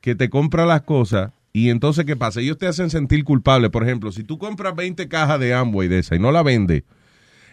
que 0.00 0.14
te 0.14 0.30
compra 0.30 0.64
las 0.66 0.82
cosas 0.82 1.32
Y 1.54 1.68
entonces, 1.68 2.06
¿qué 2.06 2.16
pasa? 2.16 2.40
Ellos 2.40 2.56
te 2.56 2.66
hacen 2.66 2.88
sentir 2.88 3.24
culpable. 3.24 3.68
Por 3.68 3.82
ejemplo, 3.82 4.10
si 4.12 4.24
tú 4.24 4.38
compras 4.38 4.74
20 4.74 5.06
cajas 5.08 5.38
de 5.38 5.52
Amway 5.52 5.88
de 5.88 5.98
esa 5.98 6.16
y 6.16 6.18
no 6.18 6.32
la 6.32 6.42
vendes, 6.42 6.84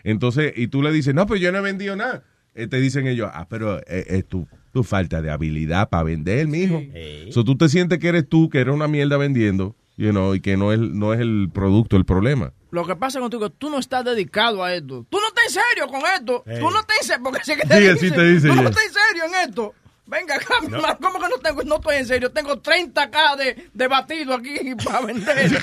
entonces, 0.05 0.53
y 0.55 0.67
tú 0.67 0.81
le 0.81 0.91
dices, 0.93 1.13
no, 1.13 1.25
pues 1.25 1.41
yo 1.41 1.51
no 1.51 1.57
he 1.57 1.61
vendido 1.61 1.95
nada. 1.97 2.23
Eh, 2.55 2.67
te 2.67 2.79
dicen 2.79 3.07
ellos, 3.07 3.29
ah, 3.33 3.47
pero 3.49 3.79
eh, 3.79 4.05
es 4.07 4.25
tu, 4.25 4.47
tu 4.71 4.83
falta 4.83 5.21
de 5.21 5.29
habilidad 5.29 5.89
para 5.89 6.03
vender, 6.03 6.47
mijo. 6.47 6.81
So, 7.31 7.43
tú 7.43 7.57
te 7.57 7.67
sientes 7.67 7.99
que 7.99 8.07
eres 8.07 8.27
tú, 8.29 8.49
que 8.49 8.59
eres 8.59 8.73
una 8.73 8.87
mierda 8.87 9.17
vendiendo, 9.17 9.75
you 9.99 10.11
know, 10.11 10.33
y 10.33 10.39
que 10.39 10.55
no 10.55 10.71
es, 10.71 10.79
no 10.79 11.13
es 11.13 11.19
el 11.19 11.49
producto 11.53 11.97
el 11.97 12.05
problema. 12.05 12.53
Lo 12.71 12.87
que 12.87 12.95
pasa 12.95 13.19
contigo, 13.19 13.49
tú 13.49 13.69
no 13.69 13.79
estás 13.79 14.05
dedicado 14.05 14.63
a 14.63 14.73
esto. 14.73 15.05
Tú 15.09 15.19
no 15.19 15.27
estás 15.27 15.45
en 15.47 15.61
serio 15.61 15.87
con 15.87 16.01
esto. 16.15 16.43
Ey. 16.47 16.59
Tú 16.59 16.69
no 16.69 16.79
estás 16.79 16.97
en 17.01 17.07
serio. 17.07 17.23
Porque 17.23 17.43
sé 17.43 17.57
que 17.57 17.67
Sí, 17.67 17.87
así 17.87 18.11
te 18.11 18.23
dice 18.23 18.47
Tú 18.47 18.55
no 18.55 18.69
estás 18.69 18.85
en 18.85 18.93
serio 18.93 19.23
en 19.25 19.49
esto. 19.49 19.73
Venga 20.09 20.35
acá, 20.35 20.55
¿cómo 20.99 21.19
que 21.19 21.27
no, 21.29 21.37
tengo, 21.41 21.63
no 21.63 21.75
estoy 21.75 21.95
en 21.97 22.05
serio? 22.07 22.31
Tengo 22.31 22.59
30 22.59 23.09
cajas 23.11 23.37
de, 23.37 23.69
de 23.73 23.87
batido 23.87 24.33
aquí 24.33 24.55
para 24.83 25.01
vender. 25.05 25.51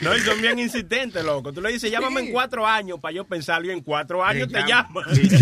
No, 0.00 0.14
y 0.14 0.20
son 0.20 0.40
bien 0.42 0.58
insistentes, 0.58 1.24
loco. 1.24 1.50
Tú 1.52 1.62
le 1.62 1.72
dices, 1.72 1.90
llámame 1.90 2.20
en 2.22 2.32
cuatro 2.32 2.66
años 2.66 2.98
para 3.00 3.14
yo 3.14 3.24
pensarlo 3.24 3.68
y 3.68 3.70
en 3.70 3.80
cuatro 3.80 4.22
años 4.22 4.48
te 4.48 4.60
llamo. 4.62 5.00
Sí, 5.14 5.30
sí. 5.30 5.36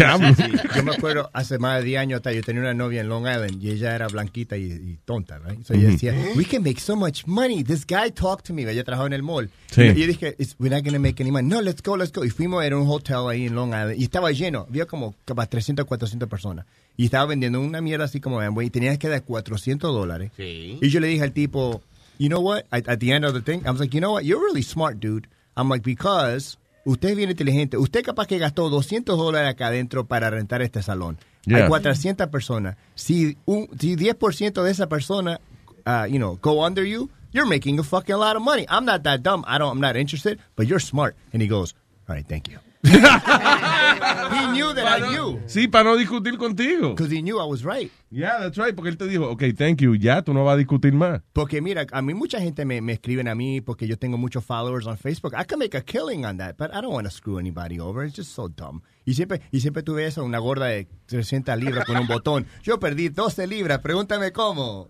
Yo 0.77 0.85
me 0.85 0.95
acuerdo 0.95 1.29
hace 1.33 1.59
más 1.59 1.79
de 1.81 1.85
10 1.87 2.01
años 2.01 2.19
atrás, 2.21 2.35
yo 2.37 2.43
tenía 2.43 2.61
una 2.61 2.75
novia 2.75 3.01
en 3.01 3.09
Long 3.09 3.27
Island 3.27 3.61
y 3.61 3.71
ella 3.71 3.95
era 3.97 4.07
blanquita 4.07 4.57
y, 4.57 4.65
y 4.71 4.99
tonta, 5.05 5.39
right? 5.39 5.65
So 5.65 5.75
ella 5.75 5.85
Ujú. 5.85 5.93
decía, 5.93 6.15
we 6.37 6.45
can 6.45 6.63
make 6.63 6.79
so 6.81 6.95
much 6.95 7.27
money. 7.27 7.65
This 7.65 7.85
guy 7.85 8.11
talked 8.13 8.45
to 8.47 8.53
me. 8.55 8.63
Ella 8.63 8.85
trabajaba 8.85 9.09
en 9.09 9.15
el 9.15 9.23
mall. 9.25 9.51
Sí. 9.73 9.83
Y 9.83 9.95
yo 10.01 10.07
dije, 10.07 10.37
"It's- 10.39 10.55
we're 10.61 10.73
not 10.73 10.85
going 10.85 10.95
to 10.95 11.01
make 11.01 11.21
any 11.21 11.33
money. 11.33 11.49
No, 11.49 11.61
let's 11.61 11.83
go, 11.83 11.97
let's 11.97 12.13
go. 12.13 12.25
Y 12.25 12.31
fuimos, 12.31 12.63
era 12.65 12.77
un 12.77 12.89
hotel 12.89 13.27
ahí 13.29 13.47
en 13.47 13.55
Long 13.57 13.71
Island 13.71 13.97
y 13.99 14.05
estaba 14.05 14.31
lleno. 14.31 14.67
Había 14.69 14.87
como 14.87 15.17
capaz 15.25 15.49
300, 15.49 15.87
400 15.87 16.29
personas. 16.29 16.67
Y 16.97 17.07
estaba 17.07 17.27
vendiendo 17.27 17.61
una 17.61 17.81
mierda 17.81 18.05
así 18.05 18.21
como 18.21 18.41
Amway 18.41 18.67
y 18.67 18.71
tenías 18.71 18.99
que 18.99 19.09
dar 19.09 19.23
400 19.23 19.93
dólares. 19.93 20.31
Sí. 20.37 20.79
Y 20.81 20.89
yo 20.91 21.01
le 21.01 21.09
dije 21.09 21.23
al 21.23 21.33
tipo, 21.33 21.83
you 22.19 22.29
know 22.29 22.41
what? 22.41 22.65
At, 22.71 22.89
at 22.89 22.99
the 22.99 23.13
end 23.13 23.25
of 23.25 23.35
the 23.35 23.41
thing, 23.41 23.63
I 23.67 23.71
was 23.71 23.81
like, 23.81 23.95
you 23.95 24.01
know 24.01 24.13
what? 24.13 24.25
You're 24.25 24.43
really 24.43 24.63
smart, 24.63 25.01
dude. 25.01 25.27
I'm 25.57 25.69
like, 25.69 25.85
because 25.85 26.59
usted 26.85 27.11
es 27.11 27.17
bien 27.17 27.31
inteligente. 27.31 27.77
Usted 27.77 28.05
capaz 28.05 28.27
que 28.27 28.39
gastó 28.39 28.69
200 28.69 29.17
dólares 29.17 29.51
acá 29.51 29.69
adentro 29.69 30.07
para 30.07 30.31
rentar 30.31 30.63
este 30.63 30.83
salón. 30.83 31.19
Yeah. 31.45 31.65
Hay 31.65 31.69
400 31.69 32.29
personas. 32.29 32.77
Si, 32.95 33.37
un, 33.47 33.69
si 33.79 33.97
10% 33.97 34.63
de 34.63 34.71
esa 34.71 34.89
persona, 34.89 35.41
uh, 35.87 36.07
you 36.07 36.19
know, 36.19 36.39
go 36.41 36.65
under 36.65 36.85
you, 36.85 37.11
you're 37.33 37.49
making 37.49 37.79
a 37.79 37.83
fucking 37.83 38.17
lot 38.17 38.37
of 38.37 38.43
money. 38.43 38.67
I'm 38.69 38.85
not 38.85 39.03
that 39.05 39.23
dumb. 39.23 39.45
I 39.47 39.59
don't, 39.59 39.73
I'm 39.73 39.81
not 39.81 39.97
interested, 39.97 40.39
but 40.57 40.67
you're 40.67 40.81
smart. 40.81 41.17
And 41.33 41.43
he 41.43 41.49
goes, 41.49 41.75
all 42.09 42.15
right, 42.15 42.27
thank 42.27 42.49
you. 42.49 42.59
He 42.85 44.47
knew 44.53 44.75
that 44.75 44.87
I 44.87 45.01
knew. 45.09 45.41
Sí, 45.47 45.69
para 45.69 45.85
no 45.85 45.97
discutir 45.97 46.37
contigo. 46.37 46.91
Because 46.91 47.11
he 47.11 47.23
knew 47.23 47.39
I 47.39 47.45
was 47.45 47.65
right. 47.65 47.91
Yeah, 48.11 48.39
that's 48.41 48.59
right, 48.59 48.75
porque 48.75 48.91
él 48.91 48.97
te 48.97 49.07
dijo, 49.07 49.31
ok, 49.31 49.45
thank 49.57 49.81
you, 49.81 49.95
ya, 49.95 50.23
tú 50.23 50.35
no 50.35 50.45
vas 50.45 50.55
a 50.55 50.57
discutir 50.57 50.93
más. 50.93 51.23
Porque 51.33 51.63
mira, 51.63 51.87
a 51.93 52.03
mí 52.03 52.13
mucha 52.13 52.41
gente 52.41 52.65
me, 52.65 52.81
me 52.81 52.93
escriben 52.93 53.29
a 53.29 53.35
mí 53.35 53.61
porque 53.61 53.87
yo 53.87 53.97
tengo 53.97 54.19
muchos 54.19 54.45
followers 54.45 54.87
on 54.87 54.99
Facebook. 54.99 55.33
I 55.35 55.45
can 55.45 55.59
make 55.59 55.77
a 55.77 55.83
killing 55.83 56.27
on 56.27 56.37
that, 56.39 56.57
but 56.59 56.71
I 56.75 56.81
don't 56.81 56.93
want 56.93 57.07
to 57.07 57.11
screw 57.11 57.39
anybody 57.39 57.79
over. 57.81 58.05
It's 58.05 58.17
just 58.17 58.35
so 58.35 58.49
dumb. 58.49 58.83
Y 59.05 59.15
siempre, 59.15 59.41
y 59.51 59.61
siempre 59.61 59.83
tuve 59.83 60.07
eso, 60.07 60.25
una 60.25 60.39
gorda 60.39 60.67
de 60.67 60.87
300 61.07 61.59
libras 61.59 61.85
con 61.85 61.97
un 61.97 62.07
botón. 62.07 62.47
Yo 62.63 62.79
perdí 62.79 63.09
12 63.09 63.47
libras, 63.47 63.79
pregúntame 63.79 64.33
cómo. 64.33 64.89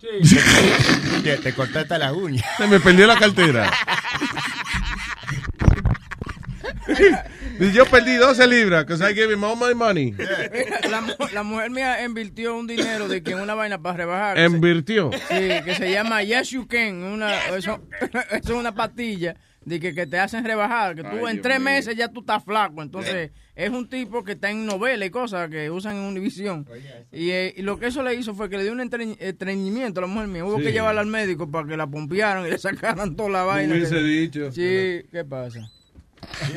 Te, 1.23 1.37
te 1.43 1.55
cortaste 1.55 1.99
las 1.99 2.13
uñas. 2.13 2.45
Se 2.57 2.67
me 2.67 2.81
perdió 2.81 3.07
la 3.07 3.19
cartera. 3.19 3.71
Y 7.61 7.71
yo 7.73 7.85
perdí 7.87 8.17
12 8.17 8.47
libras, 8.49 8.85
because 8.85 9.03
I 9.09 9.15
gave 9.15 9.31
him 9.33 9.45
all 9.45 9.57
my 9.57 9.75
money. 9.75 10.15
la, 10.91 11.01
mu- 11.01 11.13
la 11.33 11.43
mujer 11.43 11.71
mía 11.71 12.03
invirtió 12.05 12.57
un 12.57 12.67
dinero 12.67 13.07
de 13.09 13.23
que 13.23 13.33
en 13.33 13.41
una 13.41 13.55
vaina 13.55 13.81
para 13.81 13.99
rebajar. 13.99 14.39
Invirtió. 14.39 15.11
Sí, 15.13 15.49
que 15.65 15.75
se 15.77 15.93
llama 15.93 16.23
Yes 16.23 16.51
You 16.51 16.67
Can. 16.67 17.03
Una, 17.05 17.39
eso, 17.57 17.81
eso 18.01 18.25
es 18.33 18.51
una 18.51 18.75
pastilla 18.75 19.37
de 19.65 19.79
que, 19.79 19.95
que 19.95 20.07
te 20.07 20.19
hacen 20.19 20.45
rebajar. 20.45 20.97
Que 20.97 21.03
tú 21.03 21.09
Ay, 21.13 21.17
en 21.19 21.33
Dios 21.35 21.43
tres 21.43 21.59
mío. 21.61 21.65
meses 21.67 21.95
ya 21.95 22.09
tú 22.09 22.21
estás 22.21 22.43
flaco. 22.43 22.83
Entonces, 22.83 23.31
es 23.55 23.71
un 23.71 23.89
tipo 23.89 24.25
que 24.25 24.33
está 24.33 24.51
en 24.51 24.65
novela 24.67 25.05
y 25.05 25.11
cosas 25.11 25.49
que 25.51 25.71
usan 25.71 25.97
en 25.97 26.03
Univision. 26.05 26.67
Y, 27.13 27.31
eh, 27.31 27.55
y 27.57 27.63
lo 27.63 27.79
que 27.79 27.87
eso 27.89 28.03
le 28.03 28.15
hizo 28.15 28.35
fue 28.35 28.49
que 28.51 28.57
le 28.57 28.65
dio 28.65 28.73
un 28.73 28.81
estreñimiento 29.21 30.01
a 30.01 30.03
la 30.03 30.07
mujer 30.09 30.27
mía. 30.29 30.45
Hubo 30.45 30.57
Sí. 30.59 30.65
que 30.65 30.73
llevarla 30.73 31.03
al 31.03 31.07
médico 31.07 31.49
para 31.51 31.69
que 31.69 31.77
la 31.77 31.87
pompearon 31.87 32.47
y 32.47 32.51
le 32.51 32.59
sacaran 32.59 33.15
toda 33.15 33.29
la 33.29 33.43
vaina. 33.45 33.75
hubiese 33.75 33.95
que- 33.97 34.03
dicho. 34.03 34.51
Sí, 34.53 35.07
¿qué 35.13 35.25
pasa? 35.29 35.61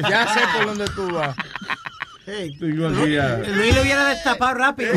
Ya 0.09 0.27
sé 0.27 0.39
por 0.57 0.65
dónde 0.67 0.85
tú 0.95 1.11
vas. 1.13 1.35
A- 1.37 2.55
Luis 2.57 3.75
lo 3.75 3.81
hubiera 3.83 4.09
destapado 4.09 4.55
rápido. 4.55 4.93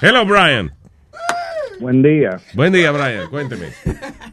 Hello, 0.00 0.24
Brian. 0.26 0.70
Buen 1.80 2.02
día. 2.02 2.36
Buen 2.54 2.72
día, 2.72 2.90
Brian. 2.92 3.28
Cuénteme. 3.28 3.66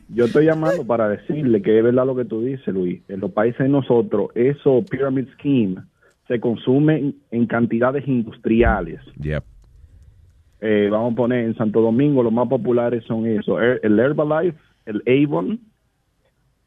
Yo 0.09 0.25
estoy 0.25 0.45
llamando 0.45 0.85
para 0.85 1.09
decirle 1.09 1.61
que 1.61 1.77
es 1.77 1.83
verdad 1.83 2.05
lo 2.05 2.15
que 2.15 2.25
tú 2.25 2.43
dices, 2.43 2.67
Luis. 2.73 3.01
En 3.09 3.19
los 3.19 3.31
países 3.31 3.59
de 3.59 3.69
nosotros, 3.69 4.29
eso 4.35 4.83
pyramid 4.89 5.27
scheme 5.33 5.81
se 6.27 6.39
consume 6.39 7.13
en- 7.31 7.45
cantidades 7.47 8.07
industriales. 8.07 9.01
Yep. 9.19 9.43
Eh, 10.61 10.87
vamos 10.91 11.13
a 11.13 11.15
poner 11.15 11.45
en 11.45 11.55
Santo 11.57 11.81
Domingo, 11.81 12.21
los 12.23 12.31
más 12.31 12.47
populares 12.47 13.03
son 13.05 13.25
eso, 13.25 13.59
el 13.59 13.79
el 13.83 13.99
Herbalife, 13.99 14.57
el 14.85 15.03
Avon 15.07 15.59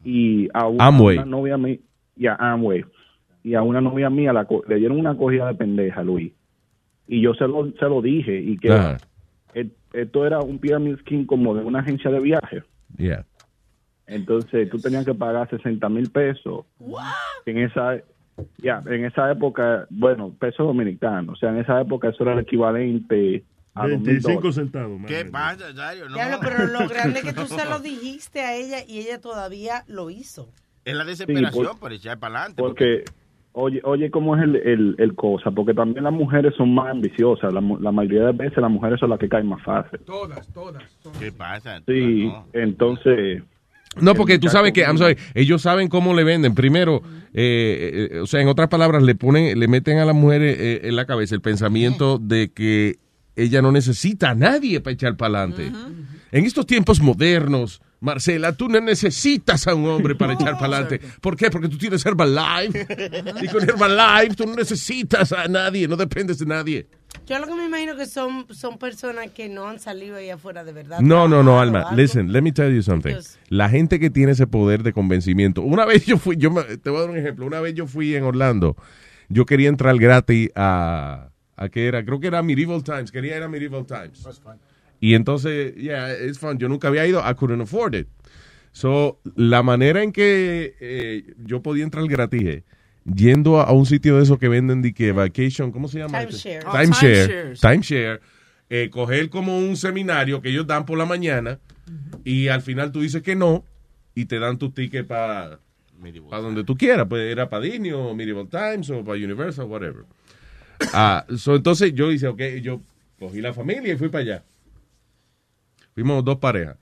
y 0.04 0.48
a 0.52 0.66
una, 0.68 0.86
Amway. 0.86 1.16
una 1.18 1.26
novia 1.26 1.56
mía, 1.56 1.78
y 2.16 2.26
a 2.26 2.34
Amway. 2.34 2.84
Y 3.42 3.54
a 3.54 3.62
una 3.62 3.80
novia 3.80 4.10
mía 4.10 4.32
la 4.32 4.44
co- 4.46 4.62
le 4.68 4.76
dieron 4.76 4.98
una 4.98 5.16
cogida 5.16 5.46
de 5.48 5.54
pendeja, 5.54 6.02
Luis. 6.02 6.32
Y 7.06 7.20
yo 7.20 7.34
se 7.34 7.46
lo, 7.46 7.70
se 7.72 7.84
lo 7.86 8.00
dije 8.00 8.38
y 8.40 8.56
que 8.58 8.68
et- 9.54 9.76
esto 9.92 10.26
era 10.26 10.40
un 10.40 10.58
pyramid 10.58 10.96
scheme 11.00 11.26
como 11.26 11.54
de 11.54 11.62
una 11.64 11.80
agencia 11.80 12.10
de 12.10 12.20
viaje. 12.20 12.62
Yeah. 12.96 13.24
Entonces 14.06 14.68
tú 14.70 14.78
tenías 14.80 15.04
que 15.04 15.14
pagar 15.14 15.48
60 15.50 15.88
mil 15.88 16.10
pesos. 16.10 16.64
En 17.46 17.58
esa, 17.58 17.98
ya, 18.58 18.82
en 18.86 19.04
esa 19.04 19.30
época, 19.30 19.86
bueno, 19.90 20.32
pesos 20.38 20.66
dominicanos. 20.66 21.34
O 21.34 21.36
sea, 21.36 21.50
en 21.50 21.58
esa 21.58 21.80
época 21.80 22.08
eso 22.08 22.22
era 22.22 22.32
el 22.34 22.40
equivalente 22.40 23.44
a 23.75 23.83
dos 23.89 23.99
mil 23.99 24.07
25 24.07 24.35
dólares. 24.41 24.55
centavos. 24.55 25.01
¿Qué 25.07 25.25
pasa, 25.25 25.72
Dario? 25.72 26.09
No. 26.09 26.14
Diablo, 26.14 26.39
pero 26.43 26.66
lo 26.66 26.89
grande 26.89 27.18
es 27.20 27.25
que 27.25 27.33
tú 27.33 27.47
se 27.47 27.64
lo 27.64 27.81
dijiste 27.81 28.41
a 28.41 28.55
ella 28.55 28.79
y 28.87 28.99
ella 29.01 29.20
todavía 29.20 29.85
lo 29.89 30.11
hizo. 30.11 30.49
Es 30.85 30.95
la 30.95 31.05
desesperación 31.05 31.66
por- 31.66 31.79
por 31.79 31.93
echar 31.93 32.18
para 32.18 32.37
adelante. 32.41 32.62
Porque, 32.62 33.05
oye, 33.53 33.81
oye, 33.85 34.11
cómo 34.11 34.37
es 34.37 34.43
el, 34.43 34.57
el, 34.57 34.95
el 34.99 35.14
cosa. 35.14 35.51
Porque 35.51 35.72
también 35.75 36.05
las 36.05 36.12
mujeres 36.12 36.53
son 36.57 36.75
más 36.75 36.91
ambiciosas. 36.91 37.53
La, 37.55 37.61
la 37.81 37.91
mayoría 37.93 38.27
de 38.27 38.33
veces 38.33 38.59
las 38.59 38.70
mujeres 38.70 39.01
son 39.01 39.11
las 39.11 39.18
que 39.18 39.29
caen 39.29 39.47
más 39.49 39.62
fácil. 39.64 39.99
Todas, 40.01 40.47
todas. 40.53 40.83
¿Qué 41.18 41.33
pasa? 41.33 41.81
Sí, 41.87 42.31
entonces... 42.53 43.43
No, 44.01 44.14
porque 44.16 44.41
tú 44.41 44.49
sabes 44.49 44.72
que, 44.72 44.81
I'm 44.81 44.99
sorry, 44.99 45.16
ellos 45.35 45.62
saben 45.62 45.89
cómo 45.89 46.14
le 46.14 46.25
venden. 46.25 46.55
Primero, 46.57 47.01
eh, 47.33 48.09
eh, 48.12 48.18
o 48.18 48.27
sea, 48.27 48.41
en 48.41 48.49
otras 48.49 48.68
palabras, 48.68 49.05
le 49.05 49.14
ponen, 49.14 49.59
le 49.59 49.68
meten 49.68 49.99
a 49.99 50.05
las 50.05 50.16
mujeres 50.16 50.57
eh, 50.59 50.81
en 50.89 50.97
la 50.97 51.05
cabeza 51.05 51.35
el 51.37 51.41
pensamiento 51.41 52.18
de 52.18 52.51
que 52.53 52.97
ella 53.37 53.61
no 53.62 53.72
necesita 53.72 54.30
a 54.30 54.35
nadie 54.35 54.80
para 54.80 54.95
echar 54.95 55.16
para 55.16 55.43
adelante. 55.43 55.72
En 56.32 56.45
estos 56.45 56.66
tiempos 56.66 57.01
modernos, 57.01 57.80
Marcela, 58.01 58.53
tú 58.53 58.68
no 58.68 58.80
necesitas 58.80 59.66
a 59.66 59.74
un 59.74 59.87
hombre 59.87 60.14
para 60.14 60.35
echar 60.35 60.55
para 60.59 60.76
adelante. 60.78 61.01
¿Por 61.20 61.37
qué? 61.37 61.51
Porque 61.51 61.68
tú 61.68 61.78
tienes 61.78 62.05
Herbalife. 62.05 62.87
y 63.43 63.49
con 63.49 63.62
Herbalife 63.62 64.35
tú 64.35 64.47
no 64.47 64.55
necesitas 64.55 65.32
a 65.32 65.49
nadie, 65.49 65.89
no 65.89 65.97
dependes 65.97 66.39
de 66.39 66.47
nadie. 66.47 66.87
Yo 67.26 67.39
lo 67.39 67.47
que 67.47 67.55
me 67.55 67.64
imagino 67.66 67.97
que 67.97 68.07
son, 68.07 68.47
son 68.53 68.76
personas 68.76 69.30
que 69.30 69.49
no 69.49 69.68
han 69.68 69.78
salido 69.78 70.16
ahí 70.16 70.28
afuera 70.30 70.64
de 70.64 70.72
verdad. 70.72 70.99
No, 71.01 71.28
no, 71.28 71.43
no, 71.43 71.61
Alma. 71.61 71.93
Listen, 71.95 72.32
let 72.32 72.43
me 72.43 72.53
tell 72.53 72.74
you 72.74 72.82
something. 72.82 73.12
Dios. 73.12 73.39
La 73.49 73.68
gente 73.70 73.99
que 74.01 74.11
tiene 74.11 74.32
ese 74.32 74.47
poder 74.49 74.82
de 74.82 74.93
convencimiento. 74.93 75.62
Una 75.62 75.85
vez 75.87 76.05
yo 76.05 76.18
fui, 76.18 76.37
yo 76.37 76.51
me- 76.51 76.64
te 76.76 76.91
voy 76.91 76.99
a 76.99 77.01
dar 77.03 77.11
un 77.11 77.16
ejemplo. 77.16 77.47
Una 77.47 77.61
vez 77.61 77.74
yo 77.74 77.87
fui 77.87 78.14
en 78.16 78.24
Orlando. 78.24 78.76
Yo 79.28 79.47
quería 79.47 79.68
entrar 79.68 79.97
gratis 79.97 80.51
a, 80.57 81.28
a 81.57 81.68
qué 81.68 81.86
era, 81.86 82.05
creo 82.05 82.20
que 82.20 82.26
era 82.28 82.42
Medieval 82.42 82.82
Times. 82.82 83.11
Quería 83.11 83.36
ir 83.36 83.42
a 83.42 83.48
Medieval 83.48 83.86
Times. 83.86 84.26
Y 85.00 85.14
entonces, 85.14 85.74
yeah, 85.76 86.12
it's 86.12 86.38
fun. 86.38 86.59
Yo 86.59 86.68
nunca 86.68 86.88
había 86.88 87.07
ido. 87.07 87.20
I 87.20 87.34
couldn't 87.34 87.61
afford 87.61 87.94
it. 87.94 88.09
So, 88.72 89.20
la 89.36 89.62
manera 89.62 90.02
en 90.02 90.12
que 90.12 90.74
eh, 90.80 91.34
yo 91.44 91.62
podía 91.62 91.84
entrar 91.84 92.07
gratis 92.09 92.62
yendo 93.05 93.61
a, 93.61 93.64
a 93.64 93.72
un 93.72 93.86
sitio 93.86 94.16
de 94.16 94.22
esos 94.24 94.38
que 94.38 94.48
venden 94.48 94.82
de 94.82 94.92
que 94.92 95.12
vacation, 95.12 95.70
¿cómo 95.70 95.88
se 95.88 95.98
llama? 95.98 96.20
Timeshare. 96.20 96.61
Timeshare. 96.61 96.66
Oh, 96.66 96.80
Timeshare. 96.80 97.55
Timeshare. 97.61 98.20
eh, 98.70 98.90
coger 98.90 99.28
como 99.30 99.59
un 99.59 99.76
seminario 99.76 100.40
que 100.40 100.48
ellos 100.48 100.66
dan 100.66 100.84
por 100.86 100.98
la 100.98 101.05
mañana 101.05 101.61
y 102.24 102.48
al 102.48 102.62
final 102.62 102.92
tú 102.92 103.02
dices 103.02 103.22
que 103.22 103.36
no 103.36 103.64
y 104.14 104.24
te 104.24 104.38
dan 104.38 104.59
tu 104.59 104.70
ticket 104.70 105.07
para 105.07 105.61
donde 106.30 106.64
tú 106.64 106.76
quieras. 106.76 107.07
Pues 107.09 107.30
era 107.30 107.48
para 107.48 107.62
Disney 107.62 107.92
o 107.92 108.14
Medieval 108.14 108.48
Times 108.48 108.90
o 108.90 109.05
para 109.05 109.18
Universal, 109.18 109.66
whatever. 109.66 110.05
Ah, 110.93 111.25
so, 111.37 111.57
entonces 111.57 111.93
yo 111.95 112.11
hice, 112.12 112.27
ok, 112.29 112.41
yo 112.62 112.81
cogí 113.18 113.41
la 113.41 113.53
familia 113.53 113.95
y 113.95 113.97
fui 113.97 114.09
para 114.09 114.22
allá. 114.22 114.45
Fuimos 115.95 116.25
dos 116.25 116.39
parejas. 116.39 116.77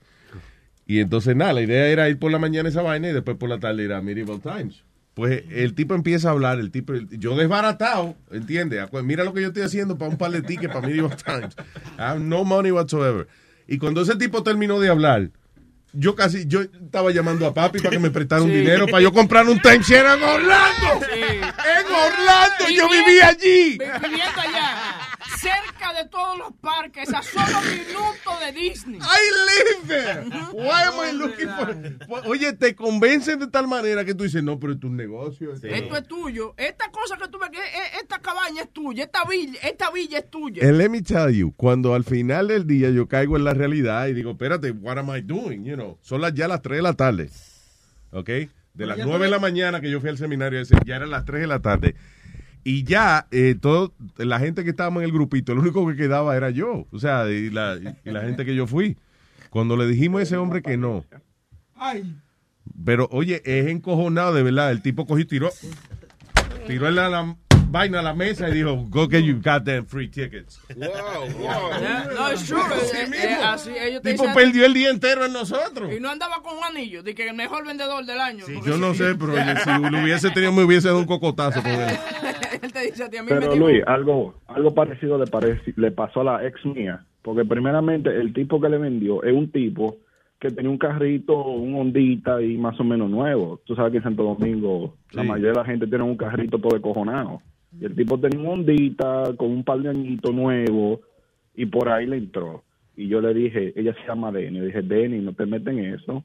Y 0.85 0.99
entonces 0.99 1.35
nada, 1.35 1.53
la 1.53 1.61
idea 1.61 1.87
era 1.87 2.09
ir 2.09 2.19
por 2.19 2.31
la 2.31 2.39
mañana 2.39 2.67
esa 2.69 2.81
vaina 2.81 3.09
y 3.09 3.13
después 3.13 3.37
por 3.37 3.49
la 3.49 3.59
tarde 3.59 3.83
ir 3.83 3.93
a 3.93 4.01
Medieval 4.01 4.41
Times. 4.41 4.83
Pues 5.13 5.43
el 5.51 5.75
tipo 5.75 5.93
empieza 5.93 6.29
a 6.29 6.31
hablar, 6.31 6.59
el 6.59 6.71
tipo, 6.71 6.93
yo 7.11 7.35
desbaratado, 7.37 8.15
¿entiendes? 8.31 8.81
Acu- 8.81 9.03
Mira 9.03 9.23
lo 9.23 9.33
que 9.33 9.41
yo 9.41 9.49
estoy 9.49 9.61
haciendo 9.63 9.97
para 9.97 10.09
un 10.09 10.17
par 10.17 10.31
de 10.31 10.41
tickets 10.41 10.73
para 10.73 10.87
Medieval 10.87 11.15
Times. 11.15 11.55
I 11.97 12.01
have 12.01 12.19
no 12.19 12.43
money 12.43 12.71
whatsoever. 12.71 13.27
Y 13.67 13.77
cuando 13.77 14.01
ese 14.01 14.15
tipo 14.15 14.41
terminó 14.43 14.79
de 14.79 14.89
hablar, 14.89 15.29
yo 15.93 16.15
casi, 16.15 16.45
yo 16.47 16.61
estaba 16.61 17.11
llamando 17.11 17.45
a 17.45 17.53
papi 17.53 17.77
para 17.79 17.91
que 17.91 17.99
me 17.99 18.09
prestara 18.09 18.41
un 18.41 18.49
Sí. 18.49 18.57
dinero 18.57 18.87
para 18.87 19.01
yo 19.01 19.13
comprar 19.13 19.47
un 19.47 19.59
timeshare 19.61 20.07
en 20.15 20.23
Orlando. 20.23 21.05
En 21.13 21.85
Orlando, 21.85 22.69
yo 22.75 22.89
vivía 22.89 23.27
allí. 23.27 23.77
Vi- 23.77 24.09
Viviendo 24.09 24.41
allá, 24.41 24.97
cerca 25.43 25.93
de 26.01 26.09
todos 26.09 26.37
los 26.37 26.53
parques, 26.61 27.13
a 27.13 27.21
solo 27.21 27.59
minutos 27.69 28.39
de 28.39 28.51
Disney. 28.53 28.99
I 28.99 29.21
live 29.49 29.87
there. 29.87 30.23
Why 30.53 30.83
am 30.87 30.93
I 31.09 31.17
looking 31.17 31.49
for- 31.49 32.27
Oye, 32.29 32.53
te 32.53 32.75
convencen 32.75 33.39
de 33.39 33.47
tal 33.47 33.67
manera 33.67 34.05
que 34.05 34.15
tú 34.15 34.23
dices, 34.23 34.41
no, 34.43 34.59
pero 34.59 34.73
es 34.73 34.83
un 34.83 34.95
negocio. 34.95 35.53
esto- 35.53 35.67
Esto 35.67 35.97
es 35.97 36.07
tuyo. 36.07 36.53
Esta 36.57 36.89
cosa 36.91 37.17
que 37.17 37.27
tú 37.27 37.37
ves, 37.39 37.49
que 37.49 37.57
e- 37.59 37.99
esta 38.01 38.19
cabaña 38.19 38.63
es 38.63 38.69
tuya. 38.71 39.03
Esta 39.03 39.25
villa, 39.25 39.59
esta 39.63 39.91
villa 39.91 40.19
es 40.19 40.29
tuya. 40.29 40.67
And 40.67 40.77
let 40.77 40.89
me 40.89 41.01
tell 41.01 41.29
you, 41.31 41.53
cuando 41.55 41.93
al 41.93 42.03
final 42.03 42.47
del 42.47 42.65
día 42.65 42.89
yo 42.89 43.07
caigo 43.07 43.35
en 43.37 43.43
la 43.43 43.53
realidad 43.53 44.07
y 44.07 44.13
digo, 44.13 44.31
espérate, 44.31 44.71
what 44.71 44.97
am 44.97 45.15
I 45.15 45.21
doing? 45.21 45.65
You 45.65 45.75
know, 45.75 45.97
son 46.01 46.21
las, 46.21 46.33
ya 46.33 46.47
las 46.47 46.61
3 46.61 46.77
de 46.77 46.81
la 46.83 46.93
tarde. 46.93 47.29
¿Ok? 48.11 48.29
De 48.73 48.85
las 48.87 48.97
ya 48.97 49.05
9 49.05 49.25
de 49.25 49.31
la 49.31 49.39
mañana 49.39 49.81
que 49.81 49.89
yo 49.91 49.99
fui 49.99 50.09
al 50.09 50.17
seminario 50.17 50.59
ese, 50.59 50.75
ya 50.85 50.95
eran 50.95 51.09
las 51.11 51.25
3 51.25 51.41
de 51.41 51.47
la 51.47 51.59
tarde. 51.59 51.95
Y 52.63 52.83
ya, 52.83 53.27
eh, 53.31 53.55
todo, 53.59 53.93
la 54.17 54.39
gente 54.39 54.63
que 54.63 54.69
estábamos 54.69 55.03
en 55.03 55.09
el 55.09 55.13
grupito, 55.13 55.53
lo 55.53 55.61
único 55.61 55.85
que 55.87 55.95
quedaba 55.95 56.35
era 56.37 56.49
yo. 56.49 56.87
O 56.91 56.99
sea, 56.99 57.29
y 57.29 57.49
la, 57.49 57.77
y 58.05 58.09
la 58.09 58.21
gente 58.21 58.45
que 58.45 58.55
yo 58.55 58.67
fui. 58.67 58.97
Cuando 59.49 59.75
le 59.75 59.85
dijimos 59.85 60.19
a 60.19 60.23
ese 60.23 60.37
hombre 60.37 60.61
que 60.61 60.77
no. 60.77 61.05
Pero, 62.85 63.07
oye, 63.11 63.41
es 63.45 63.67
encojonado 63.67 64.33
de 64.33 64.43
verdad. 64.43 64.71
El 64.71 64.81
tipo 64.81 65.05
cogió 65.05 65.23
y 65.23 65.27
tiró. 65.27 65.49
Tiró 66.65 66.89
la, 66.89 67.09
la 67.09 67.35
vaina 67.73 67.99
a 67.99 68.03
la 68.03 68.13
mesa 68.13 68.47
y 68.49 68.53
dijo, 68.53 68.85
go 68.87 69.07
get 69.09 69.23
your 69.23 69.41
goddamn 69.41 69.85
free 69.87 70.07
tickets. 70.07 70.61
Yeah, 70.77 70.89
No, 72.15 72.29
es 72.29 72.45
true. 72.45 72.59
Eh, 72.61 73.09
eh, 73.13 73.35
así, 73.43 73.71
ellos 73.71 74.01
te 74.03 74.11
tipo 74.11 74.23
dicen- 74.23 74.35
perdió 74.35 74.65
el 74.65 74.73
día 74.73 74.89
entero 74.91 75.25
en 75.25 75.33
nosotros. 75.33 75.91
Y 75.91 75.99
no 75.99 76.09
andaba 76.11 76.41
con 76.43 76.55
un 76.57 76.63
anillo, 76.63 77.01
de 77.03 77.15
que 77.15 77.27
el 77.27 77.35
mejor 77.35 77.65
vendedor 77.65 78.05
del 78.05 78.19
año. 78.21 78.45
porque 78.53 78.69
Yo 78.69 78.77
no 78.77 78.93
sé, 78.93 79.15
pero 79.19 79.33
oye, 79.33 79.43
si 79.63 79.69
lo 79.91 80.03
hubiese 80.03 80.29
tenido, 80.31 80.51
me 80.51 80.63
hubiese 80.63 80.87
dado 80.87 80.99
un 80.99 81.05
cocotazo 81.05 81.61
con 81.61 81.71
él. 81.71 81.89
Él 82.61 82.71
te 82.71 82.79
dice 82.81 83.03
a 83.03 83.09
ti, 83.09 83.17
a 83.17 83.23
mí 83.23 83.29
me 83.31 83.39
Pero 83.39 83.55
Luis, 83.55 83.83
algo, 83.87 84.35
algo 84.47 84.73
parecido 84.73 85.17
le, 85.17 85.25
pareci- 85.25 85.73
le 85.75 85.91
pasó 85.91 86.21
a 86.21 86.23
la 86.23 86.47
ex 86.47 86.63
mía, 86.65 87.03
porque 87.23 87.43
primeramente 87.43 88.09
el 88.09 88.33
tipo 88.33 88.61
que 88.61 88.69
le 88.69 88.77
vendió 88.77 89.23
es 89.23 89.33
un 89.33 89.51
tipo 89.51 89.97
que 90.39 90.51
tenía 90.51 90.69
un 90.69 90.77
carrito, 90.77 91.35
un 91.45 91.73
Hondita 91.75 92.41
y 92.41 92.57
más 92.57 92.77
o 92.79 92.83
menos 92.83 93.09
nuevo. 93.09 93.61
Tú 93.65 93.75
sabes 93.75 93.91
que 93.91 93.97
en 93.97 94.03
Santo 94.03 94.23
Domingo 94.23 94.95
la 95.11 95.23
Sí. 95.23 95.27
mayoría 95.27 95.51
de 95.51 95.57
la 95.57 95.65
gente 95.65 95.87
tiene 95.87 96.03
un 96.03 96.17
carrito 96.17 96.59
todo 96.59 96.73
descojonado. 96.73 97.41
Y 97.79 97.85
el 97.85 97.95
tipo 97.95 98.19
tenía 98.19 98.39
un 98.39 98.47
Hondita 98.47 99.33
con 99.37 99.51
un 99.51 99.63
par 99.63 99.79
de 99.79 99.89
añitos 99.89 100.33
nuevo 100.33 101.01
y 101.55 101.65
por 101.65 101.89
ahí 101.89 102.05
le 102.05 102.17
entró. 102.17 102.63
Y 102.95 103.07
yo 103.07 103.19
le 103.21 103.33
dije, 103.33 103.73
ella 103.75 103.93
se 103.95 104.07
llama 104.07 104.31
Denny, 104.31 104.59
le 104.59 104.65
dije, 104.67 104.81
Denny, 104.83 105.19
no 105.19 105.33
te 105.33 105.45
metes 105.45 105.69
en 105.75 105.93
eso. 105.93 106.23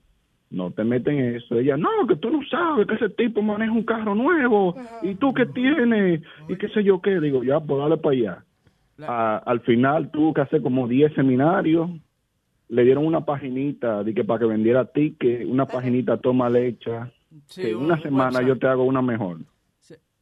No 0.51 0.71
te 0.71 0.83
metes 0.85 1.13
en 1.13 1.37
eso. 1.37 1.59
Ella, 1.59 1.77
no, 1.77 1.89
que 2.09 2.17
tú 2.17 2.31
no 2.31 2.41
sabes 2.51 2.87
que 2.87 2.95
ese 2.95 3.11
tipo 3.11 3.43
maneja 3.43 3.73
un 3.73 3.83
carro 3.85 4.15
nuevo. 4.15 4.75
¿Y 5.03 5.15
tú 5.15 5.33
qué 5.35 5.45
tienes? 5.47 6.23
Y 6.49 6.57
qué 6.57 6.69
sé 6.69 6.83
yo 6.85 7.01
qué. 7.03 7.21
Digo, 7.21 7.45
ya, 7.45 7.61
pues 7.61 7.79
dale 7.81 7.97
para 7.99 8.15
allá. 8.17 8.45
Al 9.47 9.61
final 9.61 10.11
tuvo 10.11 10.33
que 10.35 10.41
hacer 10.41 10.63
como 10.63 10.89
10 10.89 11.13
seminarios. 11.15 11.91
Le 12.71 12.85
dieron 12.85 13.07
una 13.07 13.25
paginita 13.25 14.03
de 14.05 14.13
que 14.15 14.25
para 14.25 14.41
que 14.41 14.47
vendiera 14.47 14.85
ticket, 14.87 15.47
una 15.47 15.67
paginita 15.67 16.17
toma 16.19 16.49
hecha. 16.59 17.11
Sí, 17.47 17.63
que 17.63 17.75
un- 17.75 17.85
una 17.85 17.95
un 17.95 18.03
semana 18.03 18.43
yo 18.43 18.59
te 18.59 18.67
hago 18.67 18.85
una 18.85 19.01
mejor. 19.03 19.39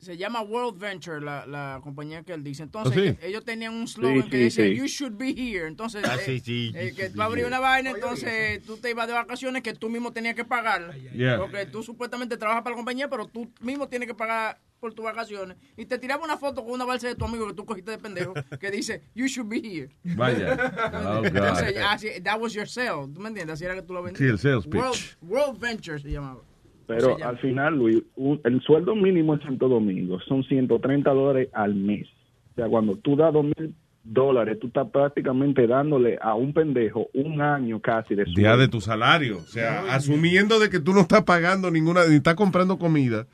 Se, 0.06 0.16
llama 0.16 0.40
World 0.42 0.78
Venture, 0.78 1.20
la, 1.20 1.46
la 1.46 1.80
compañía 1.82 2.22
que 2.22 2.32
él 2.32 2.42
dice. 2.42 2.62
Entonces, 2.62 2.96
¿Oh, 2.96 3.20
sí? 3.20 3.26
ellos, 3.26 3.44
tenían 3.44 3.74
un 3.74 3.86
slogan 3.88 4.22
Sí, 4.24 4.30
que 4.30 4.36
sí, 4.36 4.42
decía, 4.44 4.64
sí. 4.64 4.76
you 4.76 4.86
should 4.86 5.16
be 5.16 5.30
here. 5.30 5.66
Entonces, 5.66 6.04
Ah, 6.04 6.16
eh, 6.16 6.22
sí, 6.24 6.40
sí, 6.40 6.72
eh, 6.74 6.92
que 6.96 7.10
tú 7.10 7.20
abrías 7.22 7.46
una 7.46 7.60
vaina, 7.60 7.90
entonces 7.90 8.62
tú 8.62 8.76
te 8.76 8.90
ibas 8.90 9.06
de 9.06 9.14
vacaciones 9.14 9.62
que 9.62 9.74
tú 9.74 9.88
mismo 9.88 10.12
tenías 10.12 10.34
que 10.34 10.44
pagar. 10.44 10.94
Yeah. 11.12 11.38
Porque 11.38 11.66
tú 11.66 11.82
supuestamente 11.82 12.36
trabajas 12.36 12.62
para 12.62 12.74
la 12.74 12.76
compañía, 12.76 13.08
pero 13.08 13.26
tú 13.26 13.50
mismo 13.60 13.88
tienes 13.88 14.08
que 14.08 14.14
pagar 14.14 14.60
por 14.80 14.92
tus 14.94 15.04
vacaciones. 15.04 15.56
Y 15.76 15.86
te 15.86 15.98
tiraba 15.98 16.24
una 16.24 16.36
foto 16.36 16.62
con 16.62 16.72
una 16.74 16.84
balsa 16.84 17.08
de 17.08 17.14
tu 17.14 17.24
amigo 17.24 17.46
que 17.46 17.54
tú 17.54 17.64
cogiste 17.64 17.90
de 17.90 17.98
pendejo, 17.98 18.34
que 18.60 18.70
dice, 18.70 19.02
you 19.14 19.26
should 19.26 19.48
be 19.48 19.58
here. 19.58 19.88
Vaya. 20.04 20.56
Oh, 21.06 21.20
God. 21.20 21.26
Entonces, 21.26 21.76
así, 21.78 22.08
that 22.22 22.38
was 22.40 22.52
your 22.52 22.68
sale. 22.68 23.08
¿Tú 23.12 23.20
me 23.20 23.28
entiendes? 23.28 23.54
Así 23.54 23.64
era 23.64 23.74
que 23.74 23.82
tú 23.82 23.92
lo 23.92 24.02
vendías. 24.02 24.18
Sí, 24.18 24.26
el 24.26 24.38
sales 24.38 24.64
pitch. 24.64 24.74
World, 24.74 24.98
World 25.22 25.60
Venture 25.60 25.98
se 25.98 26.10
llamaba. 26.10 26.42
Pero 26.86 27.16
al 27.24 27.38
final, 27.38 27.76
Luis, 27.76 28.02
un- 28.16 28.40
el 28.44 28.60
sueldo 28.62 28.94
mínimo 28.94 29.34
en 29.34 29.40
Santo 29.42 29.68
Domingo 29.68 30.20
son 30.20 30.44
130 30.44 31.10
dólares 31.12 31.48
al 31.52 31.74
mes. 31.74 32.06
O 32.52 32.54
sea, 32.56 32.68
cuando 32.68 32.96
tú 32.96 33.16
das 33.16 33.32
dos 33.32 33.44
mil 33.44 33.74
dólares, 34.04 34.58
tú 34.60 34.68
estás 34.68 34.88
prácticamente 34.90 35.66
dándole 35.66 36.16
a 36.22 36.34
un 36.34 36.52
pendejo 36.52 37.08
un 37.12 37.40
año 37.40 37.80
casi 37.80 38.14
de 38.14 38.22
sueldo. 38.24 38.40
Día 38.40 38.56
de 38.56 38.68
tu 38.68 38.80
salario. 38.80 39.38
O 39.38 39.46
sea, 39.46 39.92
asumiendo 39.94 40.60
de 40.60 40.70
que 40.70 40.78
tú 40.78 40.92
no 40.92 41.00
estás 41.00 41.24
pagando 41.24 41.70
ninguna, 41.72 42.06
ni 42.06 42.14
estás 42.16 42.36
comprando 42.36 42.78
comida. 42.78 43.26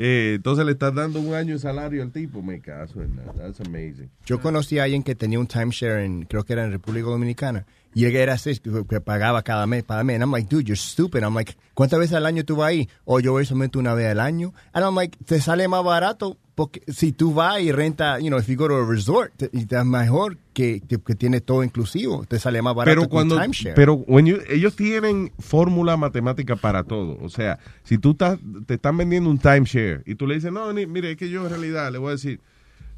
Eh, 0.00 0.34
entonces 0.36 0.64
le 0.64 0.72
estás 0.72 0.94
dando 0.94 1.18
un 1.18 1.34
año 1.34 1.54
de 1.54 1.58
salario 1.58 2.04
al 2.04 2.12
tipo. 2.12 2.40
Me 2.40 2.60
caso 2.60 3.00
nada. 3.00 3.32
That's 3.32 3.60
amazing. 3.60 4.08
Yo 4.24 4.40
conocí 4.40 4.78
a 4.78 4.84
alguien 4.84 5.02
que 5.02 5.16
tenía 5.16 5.40
un 5.40 5.48
timeshare 5.48 6.04
en, 6.04 6.22
creo 6.22 6.44
que 6.44 6.52
era 6.52 6.64
en 6.64 6.70
República 6.70 7.08
Dominicana. 7.08 7.66
Y 7.94 8.04
él 8.04 8.14
era 8.14 8.34
así, 8.34 8.60
pagaba 9.04 9.42
cada 9.42 9.66
mes, 9.66 9.82
cada 9.82 10.04
mes. 10.04 10.14
And 10.14 10.22
I'm 10.22 10.30
like, 10.30 10.48
dude, 10.48 10.68
you're 10.68 10.76
stupid. 10.76 11.24
I'm 11.24 11.34
like, 11.34 11.56
¿cuántas 11.74 11.98
veces 11.98 12.14
al 12.14 12.26
año 12.26 12.44
tú 12.44 12.54
vas 12.54 12.68
ahí? 12.68 12.88
O 13.04 13.18
yo 13.18 13.32
voy 13.32 13.44
solamente 13.44 13.76
una 13.76 13.92
vez 13.94 14.08
al 14.08 14.20
año. 14.20 14.54
And 14.72 14.84
I'm 14.84 14.94
like, 14.94 15.18
te 15.24 15.40
sale 15.40 15.66
más 15.66 15.82
barato 15.82 16.38
porque 16.58 16.82
si 16.88 17.12
tú 17.12 17.32
vas 17.32 17.60
y 17.60 17.70
renta, 17.72 18.18
you 18.18 18.26
know, 18.26 18.38
if 18.38 18.48
you 18.48 18.56
go 18.56 18.66
to 18.68 18.76
a 18.76 18.84
resort, 18.84 19.32
te, 19.36 19.48
y 19.52 19.64
te 19.64 19.76
es 19.78 19.84
mejor 19.86 20.36
que, 20.52 20.80
que, 20.86 20.98
que 20.98 21.14
tiene 21.14 21.40
todo 21.40 21.62
inclusivo. 21.62 22.24
Te 22.26 22.38
sale 22.40 22.60
más 22.62 22.74
barato 22.74 22.90
Pero 22.94 23.02
que 23.02 23.08
cuando, 23.08 23.36
un 23.36 23.42
timeshare. 23.42 23.74
pero 23.76 23.94
when 23.94 24.26
you- 24.26 24.40
ellos 24.50 24.74
tienen 24.74 25.30
fórmula 25.38 25.96
matemática 25.96 26.56
para 26.56 26.82
todo. 26.82 27.16
O 27.22 27.28
sea, 27.28 27.58
si 27.84 27.96
tú 27.96 28.10
estás, 28.10 28.38
te 28.66 28.74
están 28.74 28.96
vendiendo 28.96 29.30
un 29.30 29.38
timeshare 29.38 30.02
y 30.04 30.16
tú 30.16 30.26
le 30.26 30.34
dices, 30.34 30.50
no, 30.52 30.72
ni- 30.72 30.86
mire, 30.86 31.12
es 31.12 31.16
que 31.16 31.30
yo 31.30 31.44
en 31.44 31.50
realidad 31.50 31.90
le 31.92 31.98
voy 31.98 32.08
a 32.08 32.12
decir, 32.12 32.40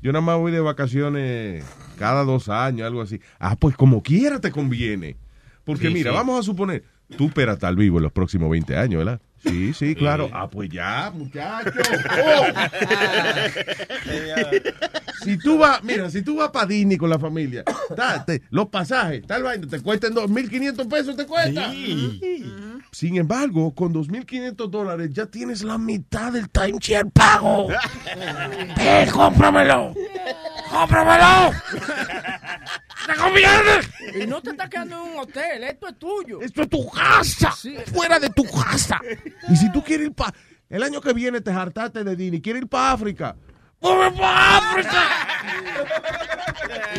yo 0.03 0.11
nada 0.13 0.25
más 0.25 0.39
voy 0.39 0.51
de 0.53 0.61
vacaciones 0.61 1.63
cada 1.99 2.25
dos 2.25 2.49
años, 2.49 2.87
algo 2.87 3.03
así. 3.03 3.21
Ah, 3.39 3.57
pues 3.57 3.77
como 3.77 4.03
quiera 4.03 4.41
te 4.41 4.51
conviene. 4.51 5.17
Porque 5.65 5.89
Sí, 5.89 5.93
mira, 5.93 6.11
sí. 6.13 6.17
vamos 6.17 6.41
a 6.41 6.43
suponer, 6.43 6.83
tú 7.19 7.29
para 7.31 7.53
estar 7.53 7.75
vivo 7.77 7.99
en 7.99 8.05
los 8.05 8.13
próximos 8.13 8.51
20 8.51 8.77
años, 8.77 8.99
¿verdad? 9.05 9.21
Sí, 9.43 9.73
sí, 9.73 9.95
claro. 9.95 10.29
Ah, 10.33 10.49
pues 10.49 10.69
ya, 10.71 11.11
muchacho. 11.15 11.71
Oh. 12.23 12.45
si 15.25 15.39
tú 15.39 15.59
vas, 15.59 15.83
mira, 15.83 16.11
si 16.11 16.23
tú 16.23 16.37
vas 16.37 16.51
para 16.51 16.67
Disney 16.67 16.97
con 16.97 17.09
la 17.09 17.19
familia, 17.19 17.65
date, 17.97 18.43
los 18.51 18.69
pasajes, 18.69 19.27
tal 19.27 19.43
vaina, 19.43 19.67
te 19.67 19.81
cuestan 19.81 20.15
2.500 20.15 20.89
pesos, 20.89 21.17
te 21.17 21.27
cuesta. 21.27 21.73
Sin 22.93 23.17
embargo, 23.17 23.75
con 23.75 23.95
2.500 23.95 24.69
dólares 24.69 25.11
ya 25.13 25.27
tienes 25.27 25.63
la 25.63 25.79
mitad 25.79 26.33
del 26.33 26.49
timeshare 26.51 27.11
pago. 27.11 27.69
¡Eh, 28.79 29.09
cómpramelo! 29.13 29.95
¡Cómpramelo! 30.71 31.53
¡Te 33.07 33.15
conviene! 33.15 34.23
Y 34.23 34.27
no 34.27 34.41
te 34.43 34.51
estás 34.51 34.69
quedando 34.69 34.97
en 34.97 35.13
un 35.13 35.19
hotel, 35.19 35.65
esto 35.65 35.89
es 35.89 35.99
tuyo. 35.99 36.41
Esto 36.41 36.63
es 36.63 36.69
tu 36.69 36.89
casa, 36.91 37.55
fuera 37.93 38.19
de 38.19 38.31
tu 38.31 38.45
casa. 38.45 39.01
Y 39.49 39.57
si 39.57 39.71
tú 39.73 39.83
quieres 39.83 40.09
ir 40.09 40.15
para... 40.15 40.35
El 40.69 40.83
año 40.85 41.01
que 41.01 41.13
viene 41.13 41.41
te 41.41 41.51
hartaste 41.51 42.05
de 42.05 42.15
Disney, 42.15 42.41
quieres 42.41 42.63
ir 42.63 42.69
para 42.69 42.93
África. 42.93 43.37
¡Vamos 43.81 44.19
para 44.19 44.57
África! 44.59 45.03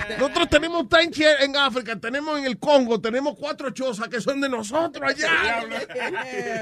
Nosotros 0.20 0.50
tenemos 0.50 0.90
timeshare 0.90 1.44
en 1.44 1.56
África, 1.56 1.96
tenemos 2.00 2.38
en 2.40 2.46
el 2.46 2.60
Congo, 2.60 3.00
tenemos 3.00 3.36
cuatro 3.40 3.70
chozas 3.72 4.08
que 4.10 4.20
son 4.20 4.42
de 4.42 4.50
nosotros 4.50 5.10
allá. 5.10 5.64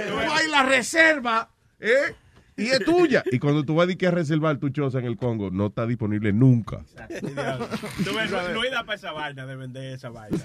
Tú 0.08 0.16
vas 0.16 0.44
y 0.46 0.50
la 0.50 0.64
reserva, 0.64 1.50
¿eh? 1.80 2.16
Y 2.60 2.68
es 2.70 2.80
tuya. 2.84 3.24
Y 3.32 3.40
cuando 3.40 3.64
tú 3.64 3.76
vas 3.76 3.88
a, 3.90 4.08
a 4.08 4.12
reservar 4.12 4.58
tu 4.58 4.70
choza 4.70 5.00
en 5.00 5.06
el 5.06 5.18
Congo, 5.18 5.50
no 5.52 5.68
está 5.68 5.86
disponible 5.88 6.34
nunca. 6.34 6.84
Tú 7.20 8.14
ves, 8.16 8.32
no, 8.32 8.62
da 8.72 8.84
para 8.84 8.96
esa 8.96 9.12
vaina 9.12 9.46
de 9.46 9.56
vender 9.56 9.94
esa 9.94 10.10
vaina. 10.10 10.38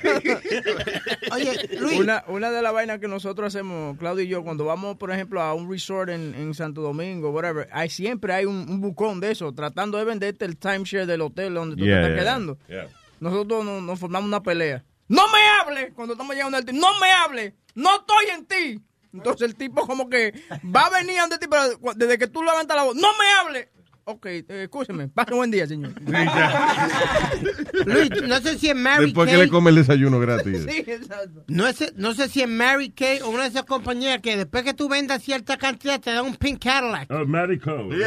Una, 1.99 2.25
una 2.29 2.51
de 2.51 2.63
las 2.63 2.73
vainas 2.73 2.99
que 2.99 3.09
nosotros 3.09 3.49
hacemos, 3.49 3.97
Claudio 3.99 4.25
y 4.25 4.29
yo, 4.29 4.43
cuando 4.45 4.65
vamos, 4.65 4.97
por 4.97 5.11
ejemplo, 5.11 5.41
a 5.43 5.55
un 5.55 5.71
resort 5.71 6.11
en, 6.11 6.35
en 6.35 6.55
Santo 6.55 6.81
Domingo, 6.83 7.31
whatever, 7.31 7.69
hay, 7.73 7.89
siempre 7.91 8.33
hay 8.33 8.45
un, 8.45 8.67
un 8.69 8.81
bucón 8.81 9.21
de 9.21 9.33
eso, 9.33 9.53
tratando 9.53 9.99
de 9.99 10.05
venderte 10.05 10.45
el 10.45 10.57
timeshare 10.57 11.07
del 11.07 11.21
hotel 11.21 11.55
donde 11.55 11.77
tú 11.77 11.85
Yeah, 11.85 11.97
te 11.97 12.01
estás 12.03 12.15
yeah, 12.15 12.23
quedando. 12.25 12.59
yeah. 12.69 12.89
Nosotros 13.21 13.65
nos, 13.65 13.83
nos 13.83 13.99
formamos 13.99 14.29
una 14.29 14.43
pelea. 14.43 14.85
¡No 15.09 15.23
me 15.29 15.39
hable! 15.61 15.93
Cuando 15.93 16.15
estamos 16.15 16.35
llegando 16.35 16.57
al 16.57 16.65
¡No 16.73 16.99
me 17.01 17.11
hable! 17.11 17.55
¡No 17.75 17.91
estoy 17.97 18.27
en 18.35 18.47
ti! 18.47 18.83
Entonces 19.15 19.49
el 19.49 19.55
tipo 19.57 19.87
como 19.87 20.09
que 20.11 20.35
va 20.65 20.83
a 20.87 20.91
venir 20.91 21.19
donde 21.21 21.39
ti, 21.39 21.47
pero 21.49 21.79
cu- 21.79 21.93
desde 21.97 22.19
que 22.19 22.27
tú 22.27 22.43
levantas 22.43 22.77
la 22.77 22.83
voz, 22.83 22.95
¡No 22.97 23.09
me 23.19 23.31
hable! 23.49 23.69
ok, 24.07 24.27
eh, 24.27 24.45
escúcheme, 24.65 25.09
pase 25.09 25.33
buen 25.33 25.51
día, 25.51 25.67
señor. 25.67 25.95
Luis, 27.87 28.11
no 28.29 28.39
sé 28.41 28.59
si 28.59 28.69
es 28.69 28.77
Mary 28.77 29.07
Después 29.07 29.31
que 29.31 29.37
Kay. 29.37 29.45
le 29.47 29.51
come 29.51 29.71
el 29.71 29.77
desayuno 29.77 30.21
gratis. 30.21 30.67
Sí, 30.69 30.85
exacto. 30.87 31.45
No 31.49 31.73
sé, 31.73 31.91
no 31.97 32.13
sé 32.13 32.29
si 32.29 32.43
es 32.43 32.49
Mary 32.49 32.91
Kay 32.91 33.21
o 33.23 33.31
una 33.31 33.45
de 33.45 33.49
esas 33.49 33.65
compañías 33.65 34.21
que 34.21 34.37
después 34.37 34.63
que 34.63 34.75
tú 34.75 34.91
vendas 34.91 35.23
cierta 35.23 35.57
cantidad 35.57 35.99
te 36.01 36.13
dan 36.13 36.27
un 36.27 36.37
pink 36.37 36.63
Cadillac. 36.63 37.11
Oh, 37.11 37.25
Mary 37.25 37.59
Cole. 37.59 37.97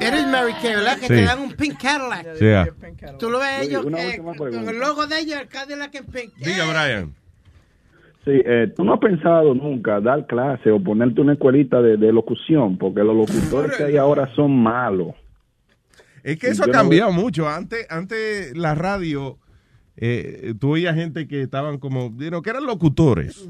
Eres 0.00 0.26
Mary 0.26 0.52
Kay, 0.62 0.74
¿verdad? 0.74 0.94
Que 0.98 1.06
Sí. 1.08 1.14
te 1.14 1.22
dan 1.22 1.40
un 1.40 1.52
pink 1.52 1.80
Cadillac. 1.80 2.36
Sí, 2.38 2.46
ah. 2.48 2.68
Tú 3.18 3.28
lo 3.30 3.38
ves 3.40 3.58
Oye, 3.60 3.66
ellos, 3.70 3.84
una 3.86 4.02
eh, 4.02 4.06
última 4.20 4.34
con 4.36 4.68
el 4.68 4.78
logo 4.78 5.06
de 5.06 5.18
ellos, 5.20 5.40
el 5.40 5.48
Cadillac 5.48 5.94
en 5.94 6.06
pink. 6.06 6.34
Diga, 6.36 6.64
Brian. 6.66 7.14
Sí, 8.24 8.32
eh, 8.32 8.72
tú 8.76 8.84
no 8.84 8.94
has 8.94 9.00
pensado 9.00 9.54
nunca 9.54 10.00
dar 10.00 10.26
clase 10.26 10.70
o 10.70 10.82
ponerte 10.82 11.22
una 11.22 11.32
escuelita 11.32 11.80
de, 11.80 11.96
de 11.96 12.12
locución, 12.12 12.76
porque 12.76 13.02
los 13.02 13.16
locutores 13.16 13.76
que 13.76 13.84
hay 13.84 13.96
ahora 13.96 14.28
son 14.34 14.54
malos. 14.62 15.14
Es 16.22 16.38
que 16.38 16.48
eso 16.48 16.64
ha 16.64 16.66
no 16.66 16.72
cambiado 16.72 17.12
mucho. 17.12 17.48
Antes, 17.48 17.86
antes 17.88 18.54
la 18.56 18.74
radio, 18.74 19.38
eh, 19.96 20.54
tú 20.60 20.72
oías 20.72 20.94
gente 20.94 21.26
que 21.26 21.42
estaban 21.42 21.78
como, 21.78 22.14
you 22.18 22.28
know, 22.28 22.42
que 22.42 22.50
eran 22.50 22.66
locutores. 22.66 23.48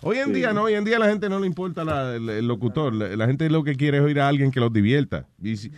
Hoy 0.00 0.18
en 0.18 0.32
día 0.32 0.52
no, 0.52 0.62
hoy 0.62 0.74
en 0.74 0.84
día 0.84 0.96
a 0.96 1.00
la 1.00 1.08
gente 1.08 1.28
no 1.28 1.40
le 1.40 1.46
importa 1.48 1.84
la- 1.84 2.14
el, 2.14 2.28
el 2.28 2.46
locutor. 2.46 2.94
La, 2.94 3.08
la 3.16 3.26
gente 3.26 3.50
lo 3.50 3.64
que 3.64 3.74
quiere 3.74 3.98
es 3.98 4.04
oír 4.04 4.20
a 4.20 4.28
alguien 4.28 4.52
que 4.52 4.60
los 4.60 4.72
divierta. 4.72 5.26
Y, 5.42 5.56
si- 5.56 5.72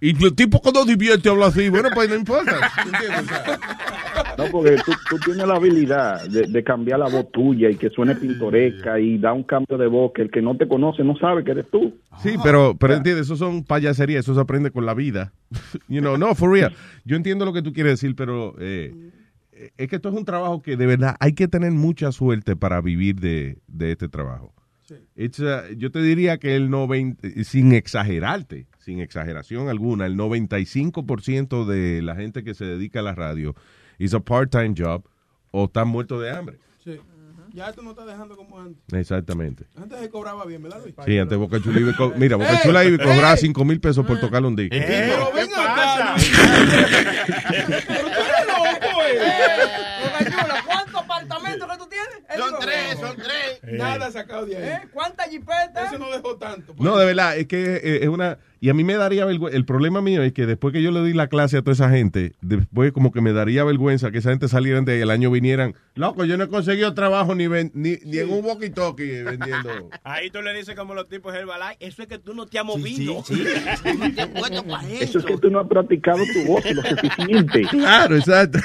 y 0.00 0.10
el 0.24 0.34
tipo 0.36 0.60
cuando 0.60 0.84
divierte 0.84 1.28
habla 1.28 1.46
así, 1.46 1.68
bueno, 1.70 1.88
pues 1.92 2.08
no 2.08 2.14
importa. 2.14 2.56
¿entiendes? 2.84 3.20
O 3.22 3.24
sea, 3.26 3.58
No, 4.38 4.44
porque 4.52 4.76
tú, 4.84 4.92
tú 5.10 5.18
tienes 5.24 5.44
la 5.46 5.56
habilidad 5.56 6.24
de, 6.28 6.42
de 6.46 6.62
cambiar 6.64 7.00
la 7.00 7.08
voz 7.08 7.30
tuya 7.32 7.68
y 7.68 7.74
que 7.74 7.90
suene 7.90 8.14
pintoresca 8.14 9.00
y 9.00 9.18
da 9.18 9.32
un 9.32 9.42
cambio 9.42 9.76
de 9.76 9.88
voz 9.88 10.12
que 10.14 10.22
el 10.22 10.30
que 10.30 10.40
no 10.40 10.56
te 10.56 10.68
conoce 10.68 11.02
no 11.02 11.16
sabe 11.16 11.42
que 11.42 11.50
eres 11.50 11.66
tú. 11.70 11.94
Sí, 12.22 12.36
pero, 12.44 12.76
pero 12.78 12.94
entiendes, 12.94 13.26
eso 13.26 13.34
son 13.36 13.64
payaserías, 13.64 14.24
eso 14.24 14.34
se 14.36 14.40
aprende 14.40 14.70
con 14.70 14.86
la 14.86 14.94
vida. 14.94 15.32
you 15.88 16.00
know, 16.00 16.16
no, 16.16 16.32
for 16.36 16.50
real. 16.52 16.72
Yo 17.04 17.16
entiendo 17.16 17.44
lo 17.44 17.52
que 17.52 17.62
tú 17.62 17.72
quieres 17.72 17.94
decir, 18.00 18.14
pero 18.14 18.54
eh, 18.60 18.94
es 19.76 19.88
que 19.88 19.96
esto 19.96 20.08
es 20.08 20.14
un 20.14 20.24
trabajo 20.24 20.62
que 20.62 20.76
de 20.76 20.86
verdad 20.86 21.16
hay 21.20 21.32
que 21.32 21.48
tener 21.48 21.72
mucha 21.72 22.12
suerte 22.12 22.56
para 22.56 22.80
vivir 22.80 23.16
de, 23.20 23.58
de 23.66 23.92
este 23.92 24.08
trabajo. 24.08 24.52
Uh, 24.90 25.74
yo 25.76 25.90
te 25.90 26.02
diría 26.02 26.36
que 26.38 26.56
el 26.56 26.68
90, 26.68 27.26
sin 27.44 27.72
exagerarte, 27.72 28.66
sin 28.78 29.00
exageración 29.00 29.68
alguna, 29.68 30.04
el 30.06 30.16
95% 30.16 31.64
de 31.64 32.02
la 32.02 32.14
gente 32.16 32.44
que 32.44 32.54
se 32.54 32.64
dedica 32.66 33.00
a 33.00 33.02
la 33.02 33.14
radio 33.14 33.54
is 33.98 34.12
a 34.12 34.20
part-time 34.20 34.74
job 34.76 35.02
o 35.52 35.64
están 35.64 35.88
muertos 35.88 36.20
de 36.20 36.30
hambre. 36.30 36.58
Sí. 36.84 37.00
Ya 37.54 37.68
esto 37.68 37.82
no 37.82 37.90
está 37.90 38.04
dejando 38.04 38.36
como 38.36 38.60
antes. 38.60 38.82
Exactamente. 38.92 39.64
Antes 39.80 40.00
se 40.00 40.10
cobraba 40.10 40.44
bien, 40.44 40.60
¿verdad, 40.64 40.80
Luis? 40.82 40.94
Sí, 41.06 41.16
antes 41.18 41.38
Boca 41.38 41.60
Chula 41.62 41.78
iba 41.80 41.96
co- 41.96 42.12
mira, 42.16 42.36
Boca 42.36 42.60
Chula 42.64 42.84
iba 42.84 42.96
y 42.96 42.98
cobraba 42.98 43.36
5 43.36 43.64
mil 43.64 43.80
pesos 43.80 44.04
por 44.04 44.18
tocarle 44.18 44.48
un 44.48 44.56
disco. 44.56 44.74
Pero 44.76 45.32
ven 45.32 45.48
acá. 45.56 46.16
Pero 47.86 48.08
tú 48.10 48.20
eres 48.20 48.46
loco, 48.48 49.02
eh. 49.03 49.03
¿Cuántos 50.66 50.94
apartamentos 50.94 51.70
que 51.70 51.78
tú 51.78 51.86
tienes? 51.86 52.38
Son 52.38 52.58
tres, 52.60 52.98
son 52.98 53.16
tres. 53.16 53.60
Nada 53.62 54.10
sacado 54.10 54.46
de 54.46 54.56
ahí. 54.56 54.62
¿Eh? 54.64 54.88
¿Cuántas 54.92 55.28
jipetas? 55.28 55.88
Eso 55.88 55.98
no 55.98 56.10
dejó 56.10 56.36
tanto. 56.36 56.74
No, 56.78 56.96
de 56.96 57.06
verdad, 57.06 57.36
es 57.36 57.46
que 57.46 57.76
eh, 57.76 57.98
es 58.02 58.08
una... 58.08 58.38
Y 58.64 58.70
a 58.70 58.74
mí 58.74 58.82
me 58.82 58.94
daría 58.94 59.26
vergüenza. 59.26 59.54
El 59.58 59.66
problema 59.66 60.00
mío 60.00 60.22
es 60.22 60.32
que 60.32 60.46
después 60.46 60.72
que 60.72 60.80
yo 60.80 60.90
le 60.90 61.02
di 61.04 61.12
la 61.12 61.26
clase 61.28 61.58
a 61.58 61.60
toda 61.60 61.74
esa 61.74 61.90
gente, 61.90 62.32
después 62.40 62.92
como 62.92 63.12
que 63.12 63.20
me 63.20 63.34
daría 63.34 63.62
vergüenza 63.62 64.10
que 64.10 64.16
esa 64.16 64.30
gente 64.30 64.48
salieran 64.48 64.86
de 64.86 64.92
ahí 64.94 65.00
el 65.02 65.10
año 65.10 65.30
vinieran. 65.30 65.74
Loco, 65.96 66.24
yo 66.24 66.38
no 66.38 66.44
he 66.44 66.48
conseguido 66.48 66.94
trabajo 66.94 67.34
ni, 67.34 67.46
ven- 67.46 67.70
ni, 67.74 67.98
ni 68.06 68.16
en 68.20 68.30
un 68.30 68.42
walkie-talkie 68.42 69.22
vendiendo. 69.22 69.90
Ahí 70.02 70.30
tú 70.30 70.40
le 70.40 70.54
dices 70.54 70.74
como 70.74 70.94
los 70.94 71.10
tipos 71.10 71.34
Herbalife, 71.34 71.76
eso 71.86 72.00
es 72.00 72.08
que 72.08 72.18
tú 72.18 72.32
no 72.32 72.46
te 72.46 72.58
has 72.58 72.64
movido. 72.64 73.22
Eso 74.98 75.18
es 75.18 75.24
que 75.26 75.36
tú 75.36 75.50
no 75.50 75.60
has 75.60 75.68
practicado 75.68 76.20
tu 76.32 76.44
voz 76.50 76.64
lo 76.72 76.80
suficiente. 76.82 77.62
Claro, 77.70 78.16
exacto. 78.16 78.60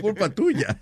Culpa 0.00 0.28
tuya. 0.30 0.76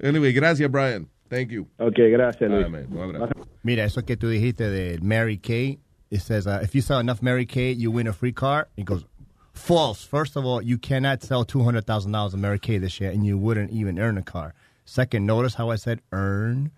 anyway, 0.00 0.32
gracias, 0.32 0.70
Brian. 0.70 1.08
Thank 1.28 1.48
you. 1.50 1.66
Ok, 1.78 1.96
gracias, 2.12 2.48
Luis. 2.48 2.64
Ah, 2.64 2.68
man, 2.68 2.86
un 2.90 2.98
abrazo. 3.16 3.32
Mira, 3.64 3.84
eso 3.84 4.04
que 4.04 4.16
tú 4.16 4.28
dijiste 4.28 4.70
de 4.70 5.00
Mary 5.02 5.38
Kay. 5.38 5.80
It 6.10 6.22
says, 6.22 6.46
uh, 6.46 6.60
if 6.62 6.74
you 6.74 6.80
sell 6.80 6.98
enough 6.98 7.22
Mary 7.22 7.46
Kay, 7.46 7.70
you 7.70 7.90
win 7.92 8.08
a 8.08 8.12
free 8.12 8.32
car. 8.32 8.66
It 8.76 8.84
goes, 8.84 9.04
false. 9.52 10.02
First 10.02 10.34
of 10.36 10.44
all, 10.44 10.60
you 10.60 10.76
cannot 10.76 11.22
sell 11.22 11.44
$200,000 11.44 12.26
of 12.34 12.38
Mary 12.38 12.58
Kay 12.58 12.78
this 12.78 13.00
year, 13.00 13.10
and 13.10 13.24
you 13.24 13.38
wouldn't 13.38 13.70
even 13.70 13.98
earn 13.98 14.18
a 14.18 14.22
car. 14.22 14.54
Second, 14.84 15.24
notice 15.24 15.54
how 15.54 15.70
I 15.70 15.76
said 15.76 16.00
earn. 16.10 16.72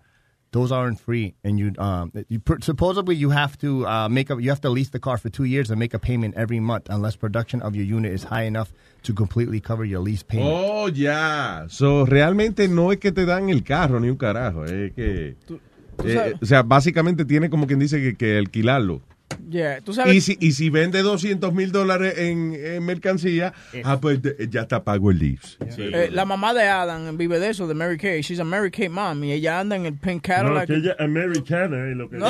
Those 0.51 0.71
aren't 0.71 0.99
free, 0.99 1.33
and 1.43 1.57
you, 1.57 1.73
um, 1.79 2.11
you 2.29 2.39
pr- 2.39 2.61
supposedly 2.61 3.15
you 3.15 3.31
have 3.31 3.57
to 3.57 3.87
uh, 3.87 4.07
make 4.07 4.29
up, 4.29 4.39
you 4.39 4.49
have 4.49 4.61
to 4.61 4.69
lease 4.69 4.89
the 4.89 4.99
car 4.99 5.17
for 5.17 5.29
two 5.29 5.45
years 5.45 5.71
and 5.71 5.79
make 5.79 5.95
a 5.95 5.99
payment 5.99 6.35
every 6.37 6.59
month, 6.59 6.89
unless 6.91 7.15
production 7.15 7.59
of 7.63 7.75
your 7.75 7.85
unit 7.85 8.13
is 8.13 8.25
high 8.25 8.43
enough 8.43 8.71
to 9.01 9.13
completely 9.13 9.59
cover 9.59 9.83
your 9.83 9.99
lease 9.99 10.21
payment. 10.21 10.51
Oh, 10.53 10.85
yeah, 10.85 11.65
So, 11.69 12.05
realmente 12.05 12.67
no 12.67 12.91
es 12.91 12.99
que 12.99 13.11
te 13.11 13.25
dan 13.25 13.49
el 13.49 13.61
carro 13.61 13.97
ni 13.99 14.09
un 14.09 14.15
carajo. 14.17 14.65
Es 14.65 14.93
que... 14.93 15.35
tú 15.47 15.59
eh, 16.05 16.33
o 16.39 16.45
sea, 16.45 16.61
básicamente 16.61 17.25
tiene 17.25 17.49
como 17.49 17.65
quien 17.65 17.79
dice 17.79 17.99
que, 17.99 18.15
que 18.15 18.37
alquilarlo. 18.37 19.01
Yeah, 19.49 19.81
tú 19.81 19.93
sabes. 19.93 20.13
Y 20.15 20.21
si, 20.21 20.37
y 20.39 20.51
si 20.53 20.69
vende 20.69 21.01
200 21.01 21.53
mil 21.53 21.71
dólares 21.71 22.15
en, 22.17 22.53
en 22.55 22.83
mercancía, 22.85 23.53
ah, 23.83 23.99
pues 24.01 24.21
de- 24.21 24.35
ya 24.49 24.61
está 24.61 24.83
pago 24.83 25.11
el 25.11 25.19
lease. 25.19 25.57
Eh, 25.77 26.09
la 26.11 26.25
mamá 26.25 26.53
de 26.53 26.67
Adam 26.67 27.17
vive 27.17 27.39
de 27.39 27.49
eso, 27.49 27.67
de 27.67 27.73
Mary 27.73 27.97
Kay. 27.97 28.21
She's 28.21 28.39
a 28.39 28.43
Mary 28.43 28.71
Kay 28.71 28.89
mom 28.89 29.23
y 29.23 29.31
ella 29.33 29.59
anda 29.59 29.75
en 29.75 29.85
el 29.85 29.97
pink 29.97 30.27
No, 30.27 30.35
Cadillac. 30.35 30.67
que 30.67 30.75
ella 30.75 30.91
es 30.97 30.99
americana 30.99 31.89
es 31.89 31.95
lo 31.97 32.09
que... 32.09 32.17
No. 32.17 32.27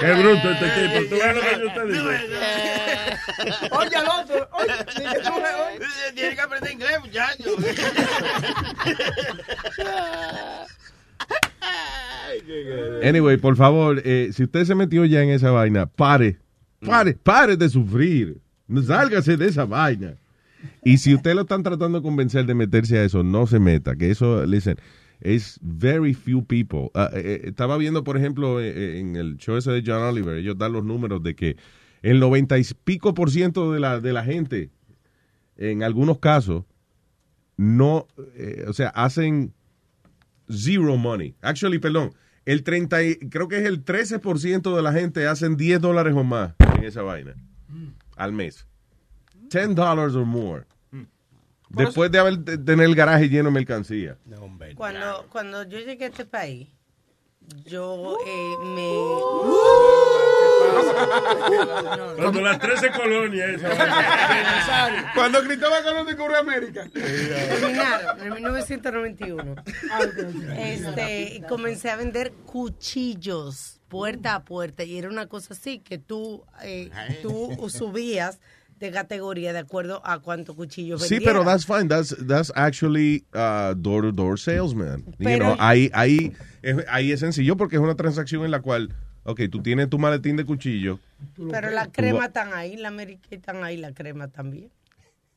Qué 0.00 0.12
bruto 0.14 0.50
este 0.50 0.66
tipo. 0.66 1.00
¿Tú 1.10 1.16
ves 1.22 1.34
lo 1.34 1.40
que 1.42 1.60
yo 1.60 1.68
te 1.74 1.84
digo? 1.92 2.08
Oye, 3.72 3.96
al 3.96 4.06
otro. 4.22 4.48
Oye. 4.52 4.72
Tiene 6.14 6.34
que 6.34 6.40
aprender 6.40 6.72
inglés, 6.72 6.98
muchacho. 7.00 7.50
Anyway, 13.02 13.36
por 13.36 13.56
favor, 13.56 14.00
eh, 14.04 14.30
si 14.32 14.44
usted 14.44 14.64
se 14.64 14.74
metió 14.74 15.04
ya 15.04 15.22
en 15.22 15.30
esa 15.30 15.50
vaina, 15.50 15.86
pare, 15.86 16.38
pare, 16.80 17.14
pare 17.14 17.56
de 17.56 17.68
sufrir. 17.68 18.40
Sálgase 18.86 19.36
de 19.36 19.48
esa 19.48 19.64
vaina. 19.64 20.16
Y 20.84 20.98
si 20.98 21.14
usted 21.14 21.34
lo 21.34 21.42
están 21.42 21.62
tratando 21.62 21.98
de 21.98 22.02
convencer 22.02 22.46
de 22.46 22.54
meterse 22.54 22.98
a 22.98 23.04
eso, 23.04 23.22
no 23.22 23.46
se 23.46 23.58
meta. 23.58 23.96
Que 23.96 24.10
eso, 24.10 24.46
listen, 24.46 24.76
es 25.20 25.58
very 25.60 26.14
few 26.14 26.44
people. 26.44 26.90
Ah, 26.94 27.10
eh, 27.12 27.20
eh, 27.24 27.40
estaba 27.48 27.76
viendo, 27.76 28.04
por 28.04 28.16
ejemplo, 28.16 28.60
en 28.60 29.16
el 29.16 29.36
show 29.36 29.56
ese 29.56 29.72
de 29.72 29.82
John 29.84 30.02
Oliver, 30.02 30.36
ellos 30.36 30.56
dan 30.56 30.72
los 30.72 30.84
números 30.84 31.22
de 31.22 31.34
que 31.34 31.56
el 32.02 32.18
90 32.20 32.58
y 32.58 32.64
pico 32.84 33.14
por 33.14 33.30
ciento 33.30 33.72
de 33.72 33.80
la, 33.80 34.00
de 34.00 34.12
la 34.12 34.24
gente, 34.24 34.70
en 35.56 35.82
algunos 35.82 36.18
casos, 36.18 36.64
no, 37.56 38.06
o 38.66 38.72
sea, 38.72 38.88
hacen 38.88 39.52
zero 40.48 40.96
money. 40.96 41.34
Actually, 41.42 41.78
perdón, 41.78 42.12
el 42.44 42.62
30, 42.64 43.02
y- 43.02 43.16
creo 43.28 43.48
que 43.48 43.58
es 43.58 43.64
el 43.64 43.84
13% 43.84 44.74
de 44.76 44.82
la 44.82 44.92
gente 44.92 45.26
hacen 45.26 45.56
10 45.56 45.80
dólares 45.80 46.14
o 46.16 46.24
más 46.24 46.54
en 46.76 46.84
esa 46.84 47.02
vaina 47.02 47.34
al 48.16 48.32
mes. 48.32 48.66
10 49.50 49.74
dólares 49.74 50.14
or 50.14 50.24
more. 50.26 50.64
Después 51.70 52.10
de 52.10 52.18
haber 52.18 52.38
de 52.38 52.58
tener 52.58 52.84
el 52.84 52.94
garaje 52.94 53.28
lleno 53.30 53.48
de 53.48 53.54
mercancía. 53.54 54.18
Cuando, 54.76 55.26
cuando 55.30 55.62
yo 55.64 55.78
llegué 55.78 56.04
a 56.04 56.08
este 56.08 56.26
país, 56.26 56.68
yo 57.64 58.18
eh, 58.26 58.56
me... 58.64 58.88
Cuando 62.16 62.40
las 62.40 62.58
13 62.58 62.90
colonias. 62.92 63.60
Cuando 65.14 65.42
Cristóbal 65.42 65.82
Colón 65.82 66.06
descubrió 66.06 66.38
América. 66.38 66.88
Terminaron 66.92 68.22
en 68.22 68.34
1991. 68.34 69.54
Este, 70.56 71.34
y 71.34 71.42
comencé 71.42 71.90
a 71.90 71.96
vender 71.96 72.32
cuchillos 72.46 73.80
puerta 73.88 74.34
a 74.34 74.44
puerta 74.44 74.84
y 74.84 74.96
era 74.96 75.10
una 75.10 75.26
cosa 75.26 75.52
así 75.52 75.80
que 75.80 75.98
tú, 75.98 76.46
eh, 76.62 76.90
tú 77.20 77.68
subías 77.68 78.40
de 78.86 78.92
categoría 78.92 79.52
de 79.52 79.60
acuerdo 79.60 80.00
a 80.04 80.18
cuánto 80.20 80.54
cuchillos 80.54 81.02
Sí, 81.02 81.14
vendieras. 81.14 81.34
pero 81.34 81.44
that's 81.44 81.66
fine. 81.66 81.88
That's, 81.88 82.16
that's 82.26 82.52
actually 82.54 83.24
uh, 83.34 83.74
door 83.76 84.02
to 84.02 84.12
door 84.12 84.38
salesman. 84.38 85.04
You 85.18 85.38
know, 85.38 85.56
ahí, 85.58 85.90
ahí, 85.94 86.32
es, 86.62 86.76
ahí 86.88 87.12
es 87.12 87.20
sencillo 87.20 87.56
porque 87.56 87.76
es 87.76 87.82
una 87.82 87.94
transacción 87.94 88.44
en 88.44 88.50
la 88.50 88.60
cual, 88.60 88.94
ok, 89.24 89.42
tú 89.50 89.62
tienes 89.62 89.88
tu 89.88 89.98
maletín 89.98 90.36
de 90.36 90.44
cuchillo. 90.44 90.98
Pero 91.50 91.70
la 91.70 91.86
crema 91.90 92.26
están 92.26 92.52
ahí, 92.54 92.76
la 92.76 92.88
América 92.88 93.28
están 93.30 93.62
ahí, 93.64 93.76
la 93.76 93.92
crema 93.92 94.28
también. 94.28 94.70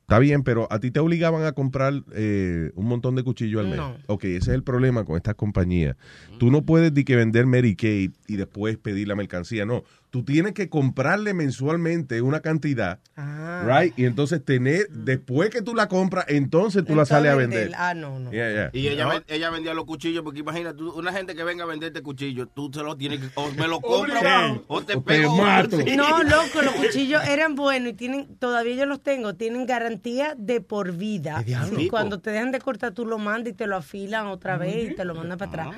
Está 0.02 0.20
bien, 0.20 0.44
pero 0.44 0.68
a 0.70 0.78
ti 0.78 0.92
te 0.92 1.00
obligaban 1.00 1.42
a 1.44 1.50
comprar 1.50 1.92
eh, 2.14 2.70
un 2.76 2.86
montón 2.86 3.16
de 3.16 3.24
cuchillos 3.24 3.58
al 3.60 3.66
mes. 3.66 3.76
No. 3.76 3.96
Ok, 4.06 4.22
ese 4.22 4.36
es 4.36 4.48
el 4.54 4.62
problema 4.62 5.04
con 5.04 5.16
estas 5.16 5.34
compañías. 5.34 5.96
Tú 6.38 6.52
no 6.52 6.62
puedes 6.62 6.94
di 6.94 7.02
que 7.04 7.16
vender 7.16 7.44
Mary 7.46 7.74
Kay 7.74 8.12
y 8.28 8.36
después 8.36 8.76
pedir 8.76 9.08
la 9.08 9.16
mercancía. 9.16 9.66
No, 9.66 9.82
tú 10.10 10.24
tienes 10.24 10.52
que 10.52 10.68
comprarle 10.68 11.34
mensualmente 11.34 12.22
una 12.22 12.40
cantidad, 12.40 12.98
right? 13.66 13.92
Y 13.98 14.04
entonces 14.04 14.44
tener, 14.44 14.88
después 14.90 15.50
que 15.50 15.62
tú 15.62 15.74
la 15.74 15.88
compras, 15.88 16.24
entonces 16.28 16.84
tú 16.84 16.94
la 16.94 17.04
sales 17.04 17.32
a 17.32 17.34
vender. 17.34 17.72
Ah, 17.76 17.94
no, 17.94 18.18
no. 18.18 18.30
Yeah, 18.30 18.50
yeah. 18.52 18.70
Y 18.72 18.88
ella, 18.88 19.22
ella 19.28 19.50
vendía 19.50 19.74
los 19.74 19.84
cuchillos, 19.84 20.22
porque 20.22 20.40
imagínate, 20.40 20.78
tú- 20.78 20.92
una 20.92 21.12
gente 21.12 21.34
que 21.34 21.44
venga 21.44 21.64
a 21.64 21.66
venderte 21.66 22.02
cuchillos, 22.02 22.48
tú 22.54 22.70
se 22.72 22.82
los 22.82 22.96
tienes 22.96 23.20
que, 23.20 23.28
o 23.34 23.50
me 23.52 23.68
lo 23.68 23.80
compras 23.80 24.22
o 24.68 24.82
te 24.82 24.94
O 24.94 25.02
te 25.02 25.04
pego. 25.04 25.36
mato. 25.36 25.76
Sí. 25.80 25.96
No, 25.96 26.22
loco, 26.22 26.62
los 26.62 26.74
cuchillos 26.74 27.22
eran 27.26 27.54
buenos 27.54 27.90
y 27.90 27.94
tienen, 27.94 28.36
todavía 28.36 28.74
yo 28.76 28.86
los 28.86 29.02
tengo, 29.02 29.34
tienen 29.34 29.66
garantía 29.66 30.34
de 30.36 30.60
por 30.60 30.92
vida. 30.92 31.44
cuando 31.90 32.20
te 32.20 32.30
dejan 32.30 32.52
de 32.52 32.60
cortar, 32.60 32.92
tú 32.92 33.04
lo 33.06 33.18
mandas 33.18 33.52
y 33.52 33.56
te 33.56 33.66
lo 33.66 33.76
afilan 33.76 34.26
otra 34.26 34.56
vez 34.56 34.92
y 34.92 34.94
te 34.94 35.04
lo 35.04 35.14
mandan 35.14 35.38
para 35.38 35.64
atrás. 35.64 35.76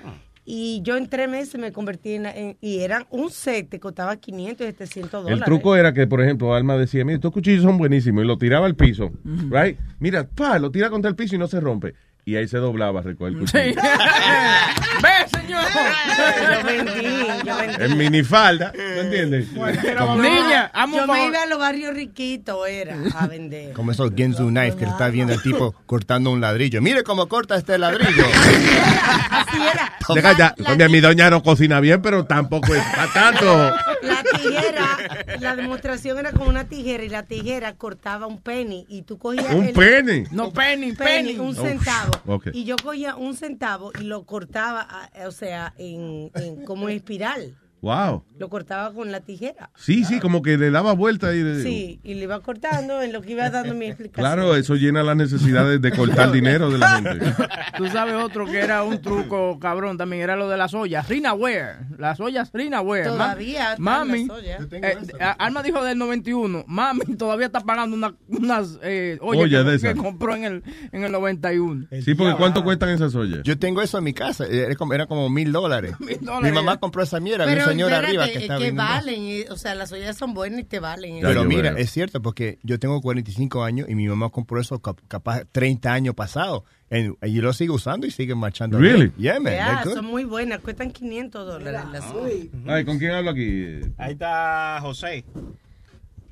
Y 0.50 0.80
yo 0.82 0.96
en 0.96 1.08
tres 1.10 1.28
meses 1.28 1.60
me 1.60 1.72
convertí 1.72 2.14
en, 2.14 2.24
en- 2.24 2.56
y 2.62 2.78
eran 2.80 3.04
un 3.10 3.28
set, 3.30 3.68
te 3.68 3.78
costaba 3.78 4.16
500 4.16 4.64
y 4.66 4.70
700 4.70 5.12
dólares. 5.24 5.38
El 5.40 5.44
truco 5.44 5.76
era 5.76 5.92
que, 5.92 6.06
por 6.06 6.22
ejemplo, 6.22 6.54
Alma 6.54 6.78
decía, 6.78 7.04
mira, 7.04 7.16
estos 7.16 7.32
cuchillos 7.32 7.62
son 7.62 7.76
buenísimos, 7.76 8.24
y 8.24 8.26
lo 8.26 8.38
tiraba 8.38 8.64
al 8.64 8.74
piso, 8.74 9.10
right? 9.50 9.78
Mira, 10.00 10.26
pa, 10.26 10.58
lo 10.58 10.70
tira 10.70 10.88
contra 10.88 11.10
el 11.10 11.16
piso 11.16 11.34
y 11.34 11.38
no 11.38 11.48
se 11.48 11.60
rompe. 11.60 11.92
Y 12.24 12.36
ahí 12.36 12.48
se 12.48 12.56
doblaba, 12.58 13.02
recoger 13.02 13.34
el 13.34 13.38
cuchillo. 13.40 13.80
Yo 15.48 16.64
vendí, 16.64 17.26
yo 17.46 17.56
vendí. 17.56 17.82
En 17.84 17.96
minifalda, 17.98 18.72
¿tú 18.72 18.78
entiendes? 19.00 19.46
Como- 19.98 20.16
Niña, 20.22 20.70
Yo 20.94 21.06
me 21.06 21.26
iba 21.26 21.42
a 21.42 21.46
los 21.46 21.58
barrios 21.58 21.94
riquitos, 21.94 22.68
era, 22.68 22.96
a 23.16 23.26
vender. 23.26 23.72
Como 23.72 23.92
esos 23.92 24.12
Gensu 24.16 24.48
Knife 24.48 24.76
que 24.76 24.84
está 24.84 25.08
viendo 25.08 25.32
el 25.32 25.42
tipo 25.42 25.74
cortando 25.86 26.30
un 26.30 26.40
ladrillo. 26.40 26.80
Mire 26.82 27.02
cómo 27.02 27.28
corta 27.28 27.56
este 27.56 27.78
ladrillo. 27.78 28.24
Así 29.30 29.56
era. 29.56 29.92
Deja 30.14 30.36
ya, 30.36 30.54
coño, 30.64 30.88
mi 30.88 31.00
doña 31.00 31.30
no 31.30 31.42
cocina 31.42 31.80
bien, 31.80 32.00
pero 32.02 32.24
tampoco 32.24 32.74
es 32.74 32.82
para 32.82 33.12
tanto. 33.12 33.74
La 34.02 34.17
tijera, 34.36 34.98
la 35.40 35.56
demostración 35.56 36.18
era 36.18 36.32
con 36.32 36.48
una 36.48 36.68
tijera 36.68 37.04
y 37.04 37.08
la 37.08 37.22
tijera 37.24 37.74
cortaba 37.76 38.26
un 38.26 38.40
penny 38.40 38.86
y 38.88 39.02
tú 39.02 39.18
cogías 39.18 39.54
¿Un 39.54 39.64
el- 39.64 39.72
penny? 39.72 40.24
No, 40.30 40.52
penny, 40.52 40.92
penny, 40.92 41.32
penny. 41.34 41.38
un 41.38 41.56
Oh, 41.58 41.62
centavo. 41.62 42.42
Y 42.52 42.64
yo 42.64 42.76
cogía 42.76 43.16
un 43.16 43.34
centavo 43.36 43.92
y 44.00 44.04
lo 44.04 44.24
cortaba, 44.24 44.86
ah, 44.90 45.10
o 45.26 45.30
sea, 45.32 45.74
en, 45.78 46.30
en- 46.34 46.64
como 46.64 46.88
en 46.88 46.96
espiral. 46.96 47.56
Wow. 47.80 48.24
Lo 48.38 48.48
cortaba 48.48 48.92
con 48.92 49.12
la 49.12 49.20
tijera. 49.20 49.70
Sí, 49.76 50.04
sí, 50.04 50.18
como 50.20 50.42
que 50.42 50.58
le 50.58 50.70
daba 50.70 50.92
vuelta 50.94 51.32
y 51.34 51.42
de- 51.42 51.62
Sí, 51.62 52.00
y 52.02 52.14
le 52.14 52.22
iba 52.24 52.40
cortando 52.40 53.02
en 53.02 53.12
lo 53.12 53.22
que 53.22 53.32
iba 53.32 53.48
dando 53.50 53.74
mi 53.74 53.86
explicación. 53.86 54.24
Claro, 54.24 54.56
eso 54.56 54.74
llena 54.74 55.02
las 55.02 55.16
necesidades 55.16 55.80
de 55.80 55.92
cortar 55.92 56.32
dinero 56.32 56.70
de 56.70 56.78
la 56.78 56.88
gente. 57.00 57.26
Tú 57.76 57.86
sabes 57.88 58.14
otro 58.14 58.46
que 58.46 58.58
era 58.58 58.82
un 58.82 59.00
truco 59.00 59.58
cabrón 59.60 59.96
también, 59.96 60.22
era 60.22 60.34
lo 60.36 60.48
de 60.48 60.56
las 60.56 60.74
ollas, 60.74 61.08
Rinaware, 61.08 61.76
las 61.98 62.18
ollas 62.20 62.50
Rinaware. 62.52 63.04
Todavía 63.04 63.70
están 63.72 63.82
Mami, 63.84 64.26
las 64.26 64.36
ollas. 64.38 64.60
eh, 64.72 64.96
Alma 65.38 65.62
dijo 65.62 65.84
del 65.84 65.98
91, 65.98 66.64
mami 66.66 67.16
todavía 67.16 67.46
está 67.46 67.60
pagando 67.60 67.94
una- 67.96 68.14
unas 68.28 68.78
eh, 68.82 69.18
ollas 69.20 69.44
Ollas 69.44 69.64
que, 69.64 69.70
de 69.70 69.78
que 69.78 69.88
esas. 69.90 70.02
compró 70.02 70.34
en 70.34 70.44
el, 70.44 70.62
en 70.92 71.04
el 71.04 71.12
91. 71.12 71.86
Sí, 72.04 72.14
porque 72.14 72.34
¿cuánto 72.36 72.64
cuestan 72.64 72.88
esas 72.90 73.14
ollas? 73.14 73.40
Yo 73.44 73.58
tengo 73.58 73.82
eso 73.82 73.98
en 73.98 74.04
mi 74.04 74.12
casa. 74.14 74.46
Era 74.46 74.74
como, 75.06 75.28
mil 75.30 75.52
dólares. 75.52 75.94
Mi 76.42 76.50
mamá 76.52 76.78
compró 76.78 77.02
esa 77.02 77.20
mierda. 77.20 77.44
Pero 77.44 77.67
señora 77.70 77.96
espérate, 77.96 78.06
arriba 78.06 78.24
que 78.26 78.30
es 78.38 78.42
está 78.42 78.56
que 78.58 78.62
viendo. 78.64 78.82
valen, 78.82 79.22
y- 79.22 79.42
o 79.50 79.56
sea, 79.56 79.74
las 79.74 79.92
ollas 79.92 80.16
son 80.16 80.34
buenas 80.34 80.60
y 80.60 80.64
te 80.64 80.80
valen. 80.80 81.20
Pero 81.22 81.42
yo 81.42 81.48
mira, 81.48 81.74
es 81.78 81.90
cierto 81.90 82.20
porque 82.22 82.58
yo 82.62 82.78
tengo 82.78 83.00
45 83.00 83.62
años 83.64 83.88
y 83.88 83.94
mi 83.94 84.06
mamá 84.08 84.30
compró 84.30 84.60
eso 84.60 84.78
cap- 84.80 85.00
capaz 85.08 85.42
30 85.52 85.92
años 85.92 86.14
pasados. 86.14 86.62
Y 86.90 87.32
yo 87.34 87.42
lo 87.42 87.52
sigo 87.52 87.74
usando 87.74 88.06
y 88.06 88.10
siguen 88.10 88.38
marchando. 88.38 88.78
Really? 88.78 89.12
Yeah, 89.18 89.38
man. 89.40 89.52
Good. 89.84 89.94
son 89.94 90.06
muy 90.06 90.24
buenas, 90.24 90.60
cuestan 90.60 90.90
500 90.90 91.46
dólares 91.46 91.82
las 91.92 92.10
ollas. 92.12 92.46
Ay, 92.66 92.84
¿con 92.84 92.98
quién 92.98 93.10
hablo 93.12 93.30
aquí? 93.30 93.80
Ahí 93.98 94.12
está 94.12 94.78
José. 94.80 95.24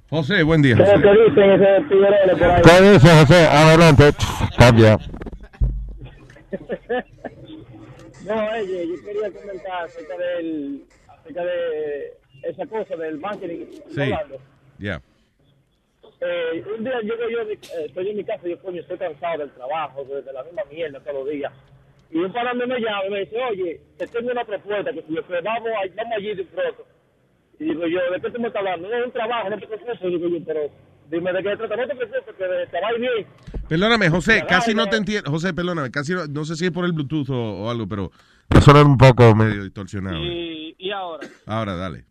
José, 0.09 0.43
buen 0.45 0.63
día. 0.63 0.77
¿Qué 0.77 0.85
José. 0.85 0.97
dicen 1.29 1.51
ese 1.51 1.89
tigre 1.89 2.37
por 2.39 2.51
ahí? 2.51 2.63
¿Qué 2.63 2.91
dice 2.93 3.09
José? 3.21 3.47
Adelante. 3.49 4.15
Cambia. 4.57 4.99
No, 8.25 8.35
oye, 8.35 8.89
yo 8.89 8.95
quería 9.05 9.31
comentar 9.41 9.85
acerca 9.85 10.15
del, 10.19 10.83
acerca 11.27 11.45
de 11.45 12.13
esa 12.43 12.67
cosa 12.67 12.97
del 12.97 13.19
marketing. 13.19 13.67
Sí. 13.89 14.01
hablando. 14.01 14.39
Yeah. 14.79 15.01
Eh, 16.21 16.65
un 16.77 16.85
día 16.85 17.01
llego 17.01 17.29
yo, 17.29 17.41
eh, 17.43 17.59
estoy 17.87 18.11
en 18.11 18.17
mi 18.17 18.25
casa 18.25 18.47
y 18.47 18.51
yo, 18.51 18.63
coño, 18.63 18.81
estoy 18.81 18.97
cansado 18.97 19.39
del 19.39 19.51
trabajo, 19.51 20.05
de, 20.05 20.33
la 20.33 20.45
misma 20.45 20.63
mierda 20.71 21.01
todos 21.01 21.25
los 21.25 21.29
días. 21.29 21.53
Y 22.11 22.19
un 22.19 22.33
pana 22.33 22.55
me 22.55 22.67
llama 22.67 23.07
y 23.07 23.11
me 23.11 23.21
dice, 23.21 23.37
oye, 23.43 23.81
te 23.99 24.07
tengo 24.07 24.31
una 24.31 24.45
propuesta, 24.45 24.93
que 24.93 25.03
si 25.03 25.15
yo, 25.15 25.27
que 25.27 25.41
vamos, 25.41 25.71
vamos 25.95 26.13
allí 26.17 26.35
de 26.35 26.45
pronto. 26.45 26.87
Y 27.59 27.65
digo 27.65 27.87
yo, 27.87 28.11
¿de 28.13 28.21
qué 28.21 28.31
tú 28.31 28.41
me 28.41 28.49
estás 28.49 28.61
hablando? 28.61 28.89
No, 28.89 28.97
es 28.97 29.07
un 29.07 29.13
trabajo, 29.13 29.51
no 29.51 29.59
te 29.59 29.67
preocupes. 29.67 30.01
Digo 30.01 30.29
yo, 30.29 30.45
pero 30.47 30.71
dime 31.11 31.33
de 31.33 31.43
qué 31.43 31.51
se 31.51 31.57
trata, 31.57 31.77
no 31.77 31.87
te 31.87 31.95
preocupes, 31.97 32.35
que 32.37 32.67
te 32.71 32.81
va 32.81 32.89
a 32.89 32.93
ir 32.95 33.01
bien. 33.01 33.27
Perdóname, 33.69 34.09
José, 34.11 34.45
casi 34.49 34.75
no 34.75 34.85
no. 34.85 34.91
te 34.91 34.97
entiendo. 34.97 35.31
José, 35.31 35.53
perdóname, 35.55 35.91
casi 35.91 36.13
no, 36.15 36.27
no 36.27 36.45
sé 36.45 36.55
si 36.57 36.67
es 36.67 36.71
por 36.71 36.85
el 36.85 36.93
Bluetooth 36.93 37.31
o, 37.31 37.65
o 37.65 37.71
algo, 37.71 37.87
pero 37.89 38.11
te 38.49 38.61
suena 38.61 38.83
un 38.83 38.97
poco 38.97 39.35
medio 39.35 39.65
distorsionado. 39.65 40.19
Y, 40.19 40.75
y 40.79 40.91
ahora, 40.91 41.27
Ahora, 41.47 41.75
dale. 41.77 42.05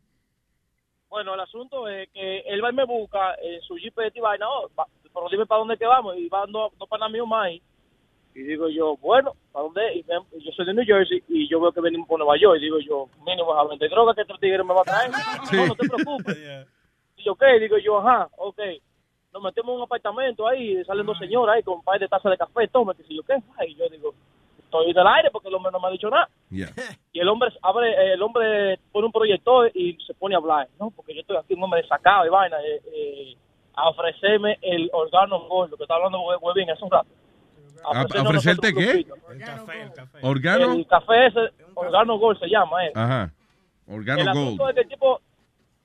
bueno, 1.09 1.33
el 1.33 1.39
asunto 1.39 1.87
es 1.87 2.09
que 2.13 2.39
él 2.39 2.63
va 2.63 2.71
y 2.71 2.75
me 2.75 2.85
busca 2.85 3.35
en 3.41 3.61
su 3.61 3.75
jipete 3.75 4.19
y 4.19 4.21
vaina, 4.21 4.45
oh, 4.49 4.69
va- 4.77 4.87
pero 5.13 5.27
dime 5.31 5.45
para 5.45 5.59
dónde 5.59 5.77
que 5.77 5.85
vamos. 5.85 6.17
Y 6.17 6.27
van 6.27 6.51
dos, 6.51 6.73
dos 6.77 6.89
panas 6.89 7.09
míos 7.09 7.25
más. 7.27 7.49
Y 8.33 8.41
digo 8.41 8.67
yo, 8.67 8.97
bueno, 8.97 9.31
¿para 9.53 9.63
dónde? 9.63 9.81
Y 9.95 10.03
yo 10.03 10.51
soy 10.51 10.65
de 10.65 10.73
New 10.73 10.83
Jersey 10.85 11.23
y 11.29 11.47
yo 11.49 11.61
veo 11.61 11.71
que 11.71 11.79
venimos 11.79 12.05
por 12.05 12.19
Nueva 12.19 12.35
York. 12.37 12.57
Y 12.59 12.65
digo 12.65 12.79
yo, 12.81 13.07
mínimo 13.25 13.53
a 13.57 13.65
vender 13.65 13.89
droga 13.89 14.13
que 14.13 14.21
este 14.23 14.33
tigre 14.41 14.61
me 14.65 14.73
va 14.73 14.81
a 14.81 14.83
traer. 14.83 15.11
No, 15.53 15.67
no 15.67 15.75
te 15.75 15.87
preocupes. 15.87 16.37
yo, 17.25 17.35
¿qué? 17.35 17.59
Digo 17.59 17.77
yo, 17.77 17.99
ajá, 17.99 18.29
ok. 18.37 18.59
Nos 19.33 19.43
metemos 19.43 19.71
en 19.71 19.77
un 19.77 19.83
apartamento 19.83 20.47
ahí, 20.47 20.81
salen 20.85 21.05
dos 21.05 21.17
señoras 21.17 21.55
ahí 21.57 21.63
con 21.63 21.75
un 21.75 21.83
par 21.83 21.99
de 21.99 22.07
tazas 22.07 22.31
de 22.31 22.37
café, 22.37 22.67
toma, 22.69 22.93
que 22.93 23.03
si 23.03 23.15
yo, 23.17 23.23
¿qué? 23.23 23.35
Y 23.67 23.75
yo 23.75 23.89
digo, 23.89 24.13
estoy 24.59 24.93
del 24.93 25.05
aire 25.07 25.29
porque 25.31 25.49
el 25.49 25.55
hombre 25.55 25.71
no 25.73 25.79
me 25.79 25.87
ha 25.87 25.91
dicho 25.91 26.09
nada. 26.09 26.29
Yeah. 26.49 26.69
Y 27.11 27.19
el 27.19 27.27
hombre 27.29 27.49
abre, 27.61 28.13
el 28.13 28.21
hombre 28.21 28.77
pone 28.91 29.05
un 29.07 29.11
proyector 29.11 29.71
y 29.73 29.97
se 30.05 30.13
pone 30.13 30.35
a 30.35 30.37
hablar, 30.37 30.67
¿no? 30.79 30.89
Porque 30.91 31.13
yo 31.13 31.21
estoy 31.21 31.37
aquí 31.37 31.53
un 31.53 31.63
hombre 31.63 31.85
sacado 31.87 32.25
y 32.25 32.29
vaina, 32.29 32.57
eh, 32.61 32.81
eh, 32.93 33.35
a 33.73 33.89
ofrecerme 33.89 34.57
el 34.61 34.89
organo 34.93 35.39
gordo, 35.47 35.75
que 35.77 35.83
está 35.83 35.95
hablando 35.95 36.19
Hue- 36.19 36.37
Huevín 36.41 36.69
hace 36.69 36.83
un 36.83 36.91
rato. 36.91 37.07
¿A- 37.83 38.03
ofrecerte 38.21 38.73
qué? 38.73 38.91
El 38.91 39.05
café, 39.39 39.81
el 39.81 39.93
café. 39.93 40.17
¿Organo? 40.23 40.73
El 40.73 40.87
café 40.87 41.25
ese, 41.27 41.39
organo 41.73 42.17
gold 42.17 42.39
se 42.39 42.47
llama, 42.47 42.85
eh. 42.85 42.91
Ajá. 42.95 43.31
el 43.87 43.93
Organo 43.95 44.31
asunto 44.31 44.63
Gold. 44.63 44.69
es 44.69 44.75
que 44.75 44.81
el 44.81 44.87
tipo 44.89 45.21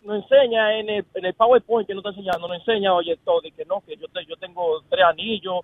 nos 0.02 0.22
enseña 0.22 0.78
en 0.78 0.88
el, 0.88 1.04
en 1.14 1.24
el 1.26 1.34
PowerPoint 1.34 1.86
que 1.86 1.94
nos 1.94 2.04
está 2.04 2.10
enseñando, 2.10 2.48
nos 2.48 2.58
enseña, 2.58 2.94
oye, 2.94 3.16
todo, 3.24 3.40
y 3.44 3.52
que 3.52 3.64
no, 3.64 3.80
que 3.82 3.96
yo, 3.96 4.06
te- 4.08 4.24
yo 4.26 4.36
tengo 4.36 4.82
tres 4.88 5.04
anillos, 5.04 5.60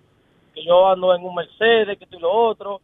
que 0.53 0.63
yo 0.63 0.87
ando 0.87 1.13
en 1.15 1.23
un 1.23 1.35
Mercedes, 1.35 1.97
que 1.97 2.03
esto 2.05 2.17
y 2.17 2.21
lo 2.21 2.31
otro. 2.31 2.81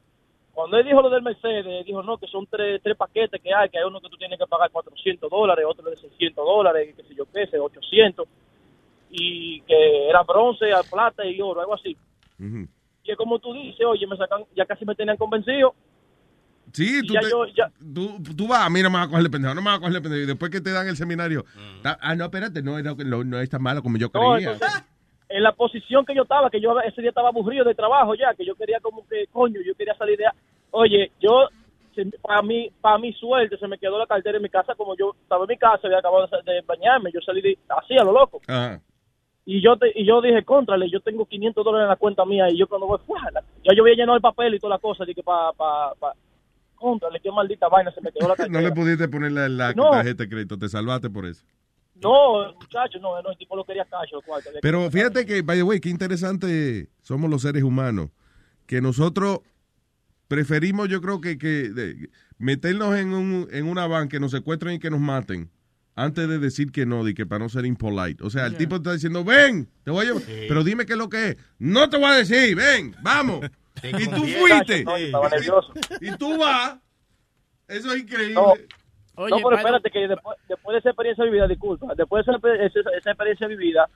Cuando 0.53 0.77
él 0.77 0.85
dijo 0.85 1.01
lo 1.01 1.09
del 1.09 1.23
Mercedes, 1.23 1.85
dijo, 1.85 2.03
no, 2.03 2.17
que 2.17 2.27
son 2.27 2.45
tres, 2.47 2.81
tres 2.83 2.95
paquetes 2.95 3.41
que 3.41 3.53
hay, 3.53 3.69
que 3.69 3.79
hay 3.79 3.85
uno 3.85 3.99
que 3.99 4.09
tú 4.09 4.17
tienes 4.17 4.37
que 4.37 4.45
pagar 4.45 4.69
400 4.71 5.29
dólares, 5.29 5.65
otro 5.67 5.89
de 5.89 5.95
600 5.97 6.45
dólares, 6.45 6.89
y 6.89 6.93
que 6.95 7.03
sé 7.07 7.15
yo 7.15 7.25
qué, 7.33 7.47
sé, 7.47 7.57
800, 7.59 8.27
y 9.09 9.61
que 9.61 10.09
era 10.09 10.23
bronce, 10.23 10.65
plata 10.89 11.25
y 11.25 11.39
oro, 11.41 11.61
algo 11.61 11.73
así. 11.75 11.95
Ujú. 12.39 12.67
Y 13.03 13.11
es 13.11 13.17
como 13.17 13.39
tú 13.39 13.53
dices, 13.53 13.85
oye, 13.85 14.07
me 14.07 14.17
sacan, 14.17 14.43
ya 14.55 14.65
casi 14.65 14.85
me 14.85 14.95
tenían 14.95 15.17
convencido. 15.17 15.73
Sí, 16.73 17.05
tú, 17.05 17.13
ya 17.13 17.21
te- 17.21 17.29
yo- 17.29 17.45
ya- 17.55 17.71
tú, 17.93 18.17
tú 18.35 18.47
vas, 18.47 18.69
mira, 18.71 18.89
me 18.89 18.97
vas 18.97 19.05
a 19.07 19.09
cogerle 19.09 19.29
pendejo, 19.29 19.53
no 19.53 19.61
me 19.61 19.67
vas 19.69 19.77
a 19.77 19.79
cogerle 19.79 20.01
pendejo. 20.01 20.23
Y 20.23 20.27
después 20.27 20.51
que 20.51 20.59
te 20.59 20.71
dan 20.71 20.87
el 20.87 20.97
seminario, 20.97 21.45
ta- 21.83 21.97
ah, 22.01 22.15
no, 22.15 22.25
espérate, 22.25 22.61
no, 22.63 22.81
no, 22.81 22.95
no, 22.95 23.23
no 23.23 23.39
es 23.39 23.49
tan 23.49 23.61
malo 23.61 23.81
como 23.83 23.97
yo 23.97 24.09
No, 24.13 24.19
creía. 24.19 24.53
entonces, 24.53 24.83
en 25.29 25.43
la 25.43 25.51
posición 25.53 26.05
que 26.05 26.15
yo 26.15 26.23
estaba, 26.23 26.49
que 26.49 26.59
yo 26.59 26.79
ese 26.81 27.01
día 27.01 27.09
estaba 27.09 27.29
aburrido 27.29 27.63
de 27.63 27.75
trabajo 27.75 28.15
ya, 28.15 28.33
que 28.35 28.45
yo 28.45 28.55
quería 28.55 28.79
como 28.81 29.07
que, 29.07 29.25
coño, 29.31 29.61
yo 29.65 29.73
quería 29.75 29.95
salir 29.95 30.17
de... 30.17 30.25
Oye, 30.71 31.11
yo, 31.21 31.47
para 32.23 32.41
mí, 32.41 32.71
para 32.81 32.97
mi 32.97 33.13
suerte, 33.13 33.57
se 33.57 33.67
me 33.67 33.77
quedó 33.77 33.99
la 33.99 34.07
cartera 34.07 34.37
en 34.37 34.43
mi 34.43 34.49
casa, 34.49 34.73
como 34.75 34.97
yo 34.97 35.15
estaba 35.21 35.43
en 35.43 35.49
mi 35.49 35.57
casa, 35.57 35.81
había 35.85 35.99
acabado 35.99 36.27
de, 36.43 36.61
bañarme, 36.61 37.11
yo 37.13 37.21
salí 37.21 37.41
de, 37.41 37.57
así 37.69 37.95
a 37.97 38.03
lo 38.03 38.11
loco. 38.11 38.41
Ajá. 38.47 38.81
Y 39.45 39.61
yo 39.61 39.75
te, 39.77 39.91
y 39.93 40.05
yo 40.05 40.21
dije, 40.21 40.43
contrale, 40.43 40.89
yo 40.89 41.01
tengo 41.01 41.25
500 41.25 41.63
dólares 41.65 41.83
en 41.85 41.89
la 41.89 41.95
cuenta 41.97 42.25
mía, 42.25 42.47
y 42.49 42.57
yo 42.57 42.65
cuando 42.67 42.87
voy, 42.87 42.97
ya 43.63 43.75
yo 43.75 43.83
había 43.83 43.95
llenado 43.95 44.15
el 44.15 44.21
papel 44.21 44.55
y 44.55 44.59
toda 44.59 44.75
la 44.75 44.79
cosa, 44.79 45.03
dije, 45.05 45.21
para, 45.21 45.51
pa, 45.51 45.93
pa, 45.99 46.13
contrale, 46.83 47.19
qué 47.23 47.31
maldita 47.31 47.67
vaina, 47.69 47.91
se 47.93 48.01
me 48.01 48.11
quedó 48.11 48.27
la 48.27 48.35
No 48.49 48.61
le 48.61 48.71
pudiste 48.71 49.07
poner 49.07 49.31
la, 49.31 49.49
la 49.49 49.73
No. 49.73 49.89
tarjeta 49.91 50.23
de 50.23 50.29
crédito, 50.29 50.57
te 50.59 50.69
salvaste 50.69 51.09
por 51.09 51.25
eso. 51.25 51.43
No, 51.95 52.53
muchacho, 52.53 52.99
no, 52.99 53.21
no, 53.21 53.31
el 53.31 53.37
tipo 53.37 53.55
lo 53.55 53.63
quería 53.65 53.85
cacho. 53.85 54.19
Pero 54.61 54.89
fíjate 54.91 55.25
que, 55.25 55.41
by 55.41 55.57
the 55.57 55.63
way, 55.63 55.79
qué 55.79 55.89
interesante 55.89 56.89
somos 57.01 57.29
los 57.29 57.41
seres 57.43 57.63
humanos. 57.63 58.09
Que 58.65 58.81
nosotros 58.81 59.39
preferimos, 60.27 60.89
yo 60.89 61.01
creo 61.01 61.21
que, 61.21 61.37
que 61.37 61.69
de- 61.69 62.09
meternos 62.37 62.95
en, 62.97 63.13
un, 63.13 63.47
en 63.51 63.67
una 63.67 63.87
van, 63.87 64.09
que 64.09 64.19
nos 64.19 64.31
secuestren 64.31 64.75
y 64.75 64.79
que 64.79 64.89
nos 64.89 64.99
maten, 64.99 65.49
antes 65.95 66.27
de 66.27 66.39
decir 66.39 66.71
que 66.71 66.85
no, 66.85 67.03
de 67.03 67.13
que 67.13 67.25
para 67.25 67.39
no 67.43 67.49
ser 67.49 67.65
impolite. 67.65 68.23
O 68.23 68.29
sea, 68.29 68.47
el 68.47 68.57
tipo 68.57 68.77
está 68.77 68.93
diciendo, 68.93 69.23
ven, 69.23 69.69
te 69.83 69.91
voy 69.91 70.01
a 70.05 70.07
llevar. 70.09 70.23
Pero 70.47 70.63
dime 70.63 70.85
qué 70.85 70.93
es 70.93 70.99
lo 70.99 71.07
que 71.09 71.29
es. 71.29 71.37
No 71.59 71.89
te 71.89 71.97
voy 71.97 72.07
a 72.07 72.15
decir, 72.15 72.55
ven, 72.55 72.95
vamos. 73.01 73.41
y 73.89 74.07
tú 74.07 74.25
fuiste. 74.39 74.83
No, 75.11 75.21
nervioso. 75.29 75.73
Y 76.01 76.11
tú 76.17 76.37
vas. 76.37 76.77
Eso 77.67 77.93
es 77.93 78.01
increíble. 78.03 78.33
No. 78.35 78.53
Oye, 79.15 79.29
no, 79.29 79.37
pero 79.37 79.55
espérate, 79.57 79.91
que 79.91 80.07
después, 80.07 80.37
después 80.47 80.73
de 80.73 80.79
esa 80.79 80.89
experiencia 80.89 81.23
vivida, 81.25 81.47
disculpa, 81.47 81.93
después 81.95 82.25
de 82.25 82.31
esa, 82.33 82.65
esa- 82.79 82.89
esa 82.97 83.11
experiencia 83.11 83.47
vivida, 83.47 83.87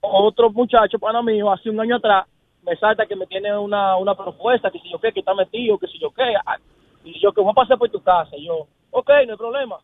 otro 0.00 0.50
muchacho, 0.50 0.98
pana 0.98 1.22
mío, 1.22 1.50
hace 1.52 1.70
un 1.70 1.80
año 1.80 1.96
atrás, 1.96 2.26
me 2.62 2.76
salta 2.76 3.04
que 3.06 3.16
me 3.16 3.26
tiene 3.26 3.56
una, 3.58 3.96
una 3.96 4.14
propuesta, 4.14 4.70
que 4.70 4.78
si 4.78 4.90
yo 4.90 4.98
qué, 5.00 5.12
que 5.12 5.20
está 5.20 5.34
metido, 5.34 5.76
que 5.78 5.86
si 5.88 5.98
yo 5.98 6.10
qué, 6.12 6.34
ah, 6.46 6.56
y 7.04 7.18
yo 7.20 7.32
que 7.32 7.40
voy 7.40 7.50
a 7.50 7.54
pasar 7.54 7.78
por 7.78 7.90
tu 7.90 8.00
casa, 8.02 8.30
y 8.36 8.46
yo, 8.46 8.66
ok, 8.90 9.10
no 9.26 9.32
hay 9.32 9.36
problema, 9.38 9.76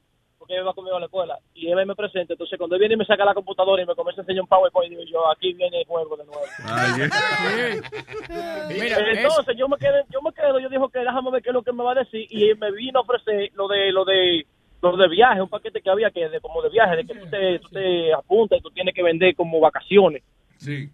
porque 0.51 0.59
él 0.59 0.67
va 0.67 0.75
conmigo 0.75 0.97
a 0.97 1.01
la 1.01 1.07
escuela, 1.07 1.39
y 1.55 1.71
él 1.71 1.87
me 1.87 1.95
presenta, 1.95 2.35
entonces 2.35 2.59
cuando 2.59 2.75
él 2.75 2.81
viene 2.81 2.95
y 2.95 2.99
me 2.99 3.05
saca 3.05 3.25
la 3.25 3.35
computadora 3.35 3.83
y 3.83 3.87
me 3.87 3.95
comienza 3.95 4.21
a 4.21 4.25
enseñar 4.25 4.43
un 4.43 4.49
PowerPoint, 4.49 4.91
digo 4.91 5.03
yo, 5.05 5.31
aquí 5.31 5.53
viene 5.53 5.81
el 5.81 5.87
juego 5.87 6.17
de 6.17 6.25
nuevo. 6.25 6.43
Mira, 8.69 8.99
entonces 9.13 9.57
yo 9.57 9.69
me 9.69 9.77
quedé, 9.77 10.03
yo 10.11 10.21
me 10.23 10.33
quedo, 10.33 10.59
yo 10.59 10.69
dijo 10.69 10.89
que 10.89 10.99
déjame 10.99 11.31
ver 11.31 11.43
qué 11.43 11.51
es 11.51 11.55
lo 11.55 11.63
que 11.63 11.73
me 11.73 11.85
va 11.85 11.93
a 11.93 12.03
decir 12.03 12.27
y 12.31 12.51
él 12.51 12.59
me 12.59 12.73
vino 12.73 12.99
a 12.99 13.03
ofrecer 13.03 13.51
lo 13.55 13.69
de 13.69 13.93
lo 13.93 14.05
de 14.05 14.45
lo 14.83 14.97
de 14.97 15.09
viaje, 15.09 15.43
un 15.43 15.49
paquete 15.49 15.81
que 15.83 15.91
había 15.91 16.11
que 16.11 16.29
de 16.29 16.41
como 16.41 16.63
de 16.63 16.71
viaje, 16.71 16.97
de 16.97 17.05
que 17.05 17.15
tú 17.15 17.27
te, 17.31 17.59
tú 17.61 17.69
te 17.69 18.13
apuntas 18.13 18.59
y 18.59 18.63
tú 18.63 18.71
tienes 18.71 18.95
que 18.95 19.03
vender 19.03 19.37
como 19.37 19.61
vacaciones. 19.61 20.23
Sí. 20.57 20.91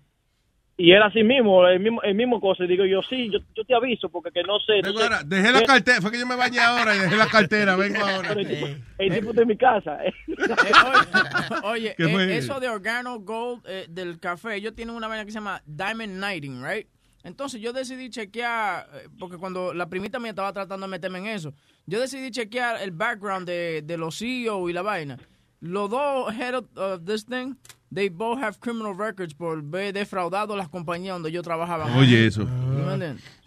Y 0.79 0.93
era 0.93 1.07
así 1.07 1.23
mismo, 1.23 1.67
el 1.67 1.81
mismo, 1.81 2.03
el 2.03 2.15
mismo 2.15 2.39
cosa. 2.39 2.65
Y 2.65 2.67
digo 2.67 2.85
yo, 2.85 3.01
sí, 3.03 3.31
yo, 3.33 3.39
yo 3.55 3.65
te 3.65 3.75
aviso 3.75 4.11
porque 4.11 4.31
que 4.31 4.43
no 4.43 4.59
sé. 4.61 4.83
no 4.83 4.93
sé. 4.93 5.09
Dejé 5.25 5.51
la 5.51 5.63
cartera, 5.63 6.03
fue 6.03 6.13
que 6.13 6.19
yo 6.19 6.27
me 6.27 6.37
bañé 6.37 6.61
ahora 6.61 6.95
y 6.95 6.99
dejé 6.99 7.17
la 7.17 7.29
cartera, 7.29 7.77
vengo 7.77 7.99
ahora. 8.05 8.33
El 8.33 8.47
tipo, 8.47 8.67
el 8.99 9.15
tipo 9.15 9.33
de 9.33 9.47
mi 9.47 9.57
casa. 9.57 9.99
eh. 10.05 10.13
Oye, 11.65 11.95
¿Qué 11.97 12.05
eh, 12.05 12.37
eso 12.37 12.61
de 12.61 12.69
Organo 12.69 13.19
Gold 13.21 13.63
eh, 13.67 13.87
del 13.89 14.19
café, 14.21 14.57
ellos 14.57 14.75
tienen 14.75 14.95
una 14.95 15.09
vaina 15.09 15.25
que 15.25 15.31
se 15.31 15.39
llama 15.39 15.63
Diamond 15.65 16.19
Nighting, 16.19 16.63
right? 16.63 16.87
Entonces 17.25 17.61
yo 17.61 17.73
decidí 17.73 18.11
chequear, 18.11 18.87
eh, 18.95 19.09
porque 19.19 19.39
cuando 19.39 19.73
la 19.73 19.89
primita 19.89 20.19
mía 20.21 20.31
estaba 20.31 20.53
tratando 20.53 20.87
de 20.87 20.91
meterme 20.91 21.19
en 21.21 21.27
eso, 21.27 21.55
yo 21.87 21.99
decidí 22.01 22.31
chequear 22.31 22.83
el 22.83 22.91
background 22.91 23.47
de, 23.49 23.81
de 23.83 23.97
los 23.97 24.19
CEO 24.19 24.69
y 24.69 24.75
la 24.75 24.83
vaina. 24.83 25.17
Los 25.61 25.89
dos 25.89 26.33
head 26.35 26.55
of, 26.55 26.67
of 26.77 27.05
this 27.05 27.25
thing, 27.25 27.55
they 27.93 28.09
both 28.09 28.39
have 28.41 28.59
criminal 28.61 28.95
records 28.95 29.33
por 29.35 29.59
haber 29.59 29.93
defraudado 29.93 30.57
las 30.57 30.69
compañías 30.69 31.15
donde 31.15 31.31
yo 31.33 31.43
trabajaba. 31.43 31.87
Oye, 31.97 32.27
eso. 32.27 32.47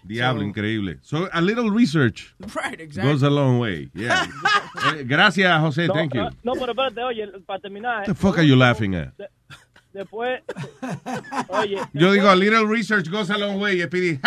Diablo, 0.04 0.42
So- 0.42 0.48
increíble. 0.48 0.98
So, 1.02 1.28
a 1.34 1.42
little 1.42 1.70
research 1.70 2.34
Right, 2.56 2.80
exactly. 2.80 3.12
goes 3.12 3.22
a 3.24 3.30
long 3.30 3.60
way. 3.60 3.90
Yeah. 3.94 4.26
Eh, 4.96 5.04
gracias, 5.04 5.60
José. 5.62 5.88
no, 5.88 5.94
Thank 5.94 6.14
you. 6.14 6.30
No, 6.44 6.54
pero 6.54 6.72
espérate, 6.74 7.04
oye, 7.04 7.28
para 7.46 7.60
terminar. 7.60 7.98
What 8.00 8.06
the 8.08 8.16
fuck 8.16 8.38
are 8.38 8.44
you 8.48 8.56
laughing 8.56 8.96
at? 8.96 9.14
de- 9.18 9.28
después, 9.94 10.40
oye. 11.50 11.78
Yo 11.94 12.12
digo, 12.14 12.30
a 12.32 12.36
little 12.36 12.66
research 12.66 13.10
goes 13.10 13.30
a 13.30 13.38
long 13.38 13.60
way. 13.60 13.82
Y 13.82 13.88
pedí, 13.88 14.20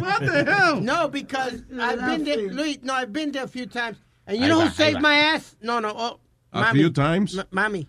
What 0.00 0.20
the 0.20 0.44
hell? 0.44 0.80
No, 0.80 1.08
because 1.08 1.62
I've 1.80 2.00
been 2.00 2.24
there. 2.24 2.50
Luis, 2.52 2.78
no, 2.82 2.94
I've 2.94 3.12
been 3.12 3.32
there 3.32 3.44
a 3.44 3.48
few 3.48 3.66
times. 3.66 3.96
And 4.26 4.36
you 4.38 4.44
Ahí 4.44 4.48
know 4.48 4.58
va, 4.58 4.64
who 4.66 4.70
saved 4.70 4.96
va. 4.96 5.00
my 5.00 5.14
ass? 5.14 5.56
No, 5.62 5.78
no. 5.80 5.92
Oh, 5.96 6.18
A 6.52 6.60
mami. 6.60 6.80
few 6.80 6.92
times. 6.92 7.34
Ma- 7.34 7.46
mami. 7.50 7.88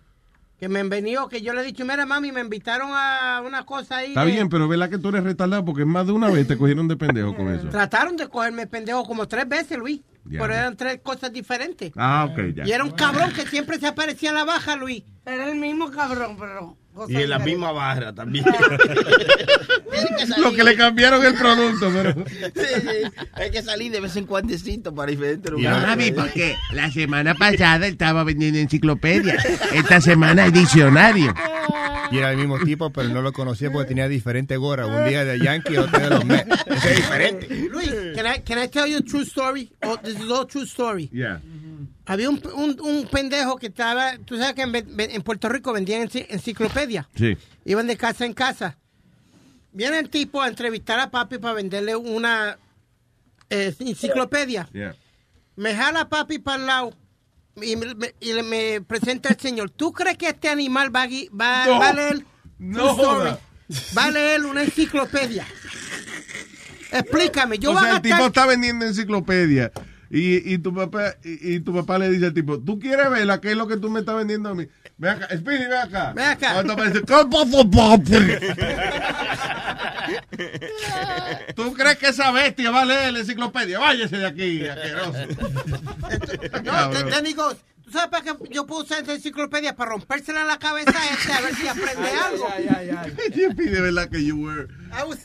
Que 0.58 0.68
me 0.68 0.80
envenió, 0.80 1.28
que 1.28 1.42
yo 1.42 1.52
le 1.52 1.60
he 1.60 1.64
dicho, 1.64 1.84
mira, 1.84 2.06
mami, 2.06 2.32
me 2.32 2.40
invitaron 2.40 2.90
a 2.92 3.42
una 3.44 3.66
cosa 3.66 3.98
ahí. 3.98 4.08
Está 4.08 4.24
de- 4.24 4.32
bien, 4.32 4.48
pero 4.48 4.66
vela 4.68 4.88
que 4.88 4.98
tú 4.98 5.08
eres 5.10 5.24
retardado 5.24 5.64
porque 5.64 5.84
más 5.84 6.06
de 6.06 6.12
una 6.12 6.30
vez 6.30 6.46
te 6.46 6.56
cogieron 6.56 6.88
de 6.88 6.96
pendejo 6.96 7.34
con 7.36 7.52
eso. 7.52 7.68
Trataron 7.70 8.16
de 8.16 8.28
cogerme 8.28 8.66
pendejo 8.66 9.04
como 9.04 9.26
tres 9.28 9.48
veces, 9.48 9.78
Luis. 9.78 10.00
Ya. 10.26 10.40
Pero 10.40 10.54
eran 10.54 10.74
tres 10.76 11.00
cosas 11.02 11.30
diferentes. 11.32 11.92
Ah, 11.96 12.26
ok, 12.30 12.54
ya. 12.54 12.66
Y 12.66 12.72
era 12.72 12.82
un 12.82 12.92
cabrón 12.92 13.30
que 13.34 13.46
siempre 13.46 13.78
se 13.78 13.86
aparecía 13.86 14.30
en 14.30 14.36
la 14.36 14.44
baja, 14.44 14.74
Luis. 14.76 15.02
Era 15.26 15.50
el 15.50 15.58
mismo 15.58 15.90
cabrón, 15.90 16.36
pero... 16.38 16.78
cosa 16.94 17.12
Y 17.12 17.16
en 17.22 17.30
la 17.30 17.38
misma 17.38 17.72
barra 17.72 18.14
también. 18.14 18.44
Lo 20.38 20.52
que 20.52 20.64
le 20.64 20.76
cambiaron 20.76 21.24
el 21.24 21.34
producto, 21.34 21.90
pero... 21.92 22.14
Sí, 22.54 22.80
sí. 22.80 23.22
Hay 23.32 23.50
que 23.50 23.62
salir 23.62 23.92
de 23.92 24.00
vez 24.00 24.16
en 24.16 24.26
cuandecito 24.26 24.94
para 24.94 25.10
diferentes 25.10 25.50
No, 25.50 25.58
lugares. 25.58 25.86
mami, 25.86 26.12
porque 26.12 26.56
la 26.72 26.90
semana 26.90 27.34
pasada 27.34 27.86
él 27.86 27.92
estaba 27.92 28.24
vendiendo 28.24 28.58
enciclopedia. 28.58 29.36
Esta 29.72 30.00
semana 30.00 30.44
hay 30.44 30.50
diccionario. 30.52 31.34
Y 32.10 32.18
era 32.18 32.30
el 32.30 32.36
mismo 32.36 32.58
tipo, 32.60 32.90
pero 32.90 33.08
no 33.08 33.22
lo 33.22 33.32
conocía 33.32 33.70
porque 33.72 33.88
tenía 33.88 34.08
diferente 34.08 34.56
gorra. 34.56 34.86
Un 34.86 35.08
día 35.08 35.24
de 35.24 35.38
Yankee, 35.38 35.76
otro 35.76 35.98
de 35.98 36.10
los 36.10 36.24
Mets. 36.24 36.54
Es 36.84 36.96
diferente. 36.96 37.48
Luis, 37.70 37.90
can 38.14 38.26
I, 38.26 38.40
can 38.40 38.58
I 38.62 38.68
tell 38.68 38.86
you 38.86 38.98
a 38.98 39.02
true 39.02 39.22
story? 39.22 39.70
Oh, 39.82 39.96
this 40.02 40.18
is 40.18 40.30
all 40.30 40.46
true 40.46 40.64
story. 40.66 41.08
Yeah. 41.12 41.40
Había 42.06 42.28
un, 42.28 42.40
un, 42.54 42.78
un 42.80 43.06
pendejo 43.08 43.56
que 43.56 43.66
estaba, 43.68 44.18
tú 44.18 44.36
sabes 44.36 44.54
que 44.54 44.62
en, 44.62 45.22
Puerto 45.22 45.48
Rico 45.48 45.72
vendían 45.72 46.02
enci- 46.08 46.26
enciclopedia. 46.28 47.08
Sí. 47.16 47.36
Iban 47.64 47.86
de 47.86 47.96
casa 47.96 48.26
en 48.26 48.34
casa. 48.34 48.76
Viene 49.72 49.98
el 49.98 50.10
tipo 50.10 50.42
a 50.42 50.48
entrevistar 50.48 51.00
a 51.00 51.10
papi 51.10 51.38
para 51.38 51.54
venderle 51.54 51.96
una 51.96 52.58
eh, 53.50 53.74
enciclopedia. 53.78 54.68
Yeah. 54.72 54.94
Me 55.56 55.74
jala 55.74 56.02
a 56.02 56.08
papi 56.08 56.38
para 56.38 56.58
el 56.60 56.66
lado 56.66 56.92
y 57.62 57.74
me, 57.76 57.94
me- 57.94 58.14
y 58.20 58.32
le- 58.34 58.42
me 58.42 58.80
presenta 58.82 59.30
el 59.30 59.38
señor. 59.40 59.70
¿Tú 59.70 59.92
crees 59.92 60.18
que 60.18 60.28
este 60.28 60.48
animal 60.50 60.94
va, 60.94 61.06
va, 61.40 61.66
No. 61.66 61.78
va 61.78 61.88
a 61.88 61.92
leer? 61.94 62.24
No 62.58 62.90
story. 62.92 63.30
Va 63.96 64.04
a 64.04 64.10
leer 64.10 64.44
una 64.44 64.62
enciclopedia. 64.62 65.46
Explícame, 66.92 67.58
yo 67.58 67.72
o 67.72 67.80
sea, 67.80 67.94
a 67.94 67.96
el 67.96 68.02
tipo 68.02 68.26
está 68.26 68.46
vendiendo 68.46 68.84
enciclopedia. 68.84 69.72
Y, 70.14 70.54
y 70.54 70.58
tu 70.58 70.72
papá 70.72 71.16
y, 71.24 71.54
y 71.54 71.60
tu 71.60 71.74
papá 71.74 71.98
le 71.98 72.08
dice 72.08 72.26
al 72.26 72.34
tipo, 72.34 72.60
¿tú 72.60 72.78
quieres 72.78 73.10
verla? 73.10 73.40
¿Qué 73.40 73.50
es 73.50 73.56
lo 73.56 73.66
que 73.66 73.78
tú 73.78 73.90
me 73.90 73.98
estás 73.98 74.14
vendiendo 74.14 74.48
a 74.48 74.54
mí? 74.54 74.68
Ven 74.96 75.10
acá, 75.10 75.36
Speedy, 75.36 75.64
ven 75.64 75.72
acá. 75.72 76.12
Ven 76.14 76.24
acá. 76.24 76.52
Cuando 76.52 76.74
aparece, 76.74 77.00
¿qué 77.00 77.14
pasó, 77.28 77.68
papi? 77.68 78.12
¿Tú 81.56 81.74
crees 81.74 81.98
que 81.98 82.10
esa 82.10 82.30
bestia 82.30 82.70
va 82.70 82.82
a 82.82 82.84
leer 82.84 83.12
la 83.12 83.18
enciclopedia? 83.18 83.80
Váyase 83.80 84.18
de 84.18 84.26
aquí, 84.26 84.64
asqueroso. 84.64 85.18
No, 86.62 86.90
te, 86.90 87.02
¿tú 87.34 87.56
sabes 87.90 88.08
para 88.08 88.22
qué 88.22 88.34
yo 88.50 88.66
puedo 88.66 88.84
usar 88.84 89.02
esa 89.02 89.14
enciclopedia? 89.14 89.74
Para 89.74 89.90
rompérsela 89.90 90.42
en 90.42 90.46
la 90.46 90.60
cabeza 90.60 90.96
a 90.96 91.12
este 91.12 91.32
a 91.32 91.40
ver 91.40 91.56
si 91.56 91.66
aprende 91.66 92.10
algo. 92.10 92.46
de 93.56 93.80
verdad 93.80 94.08
que 94.08 94.24
you 94.24 94.36
were. 94.36 94.68
I 94.92 95.02
was 95.02 95.18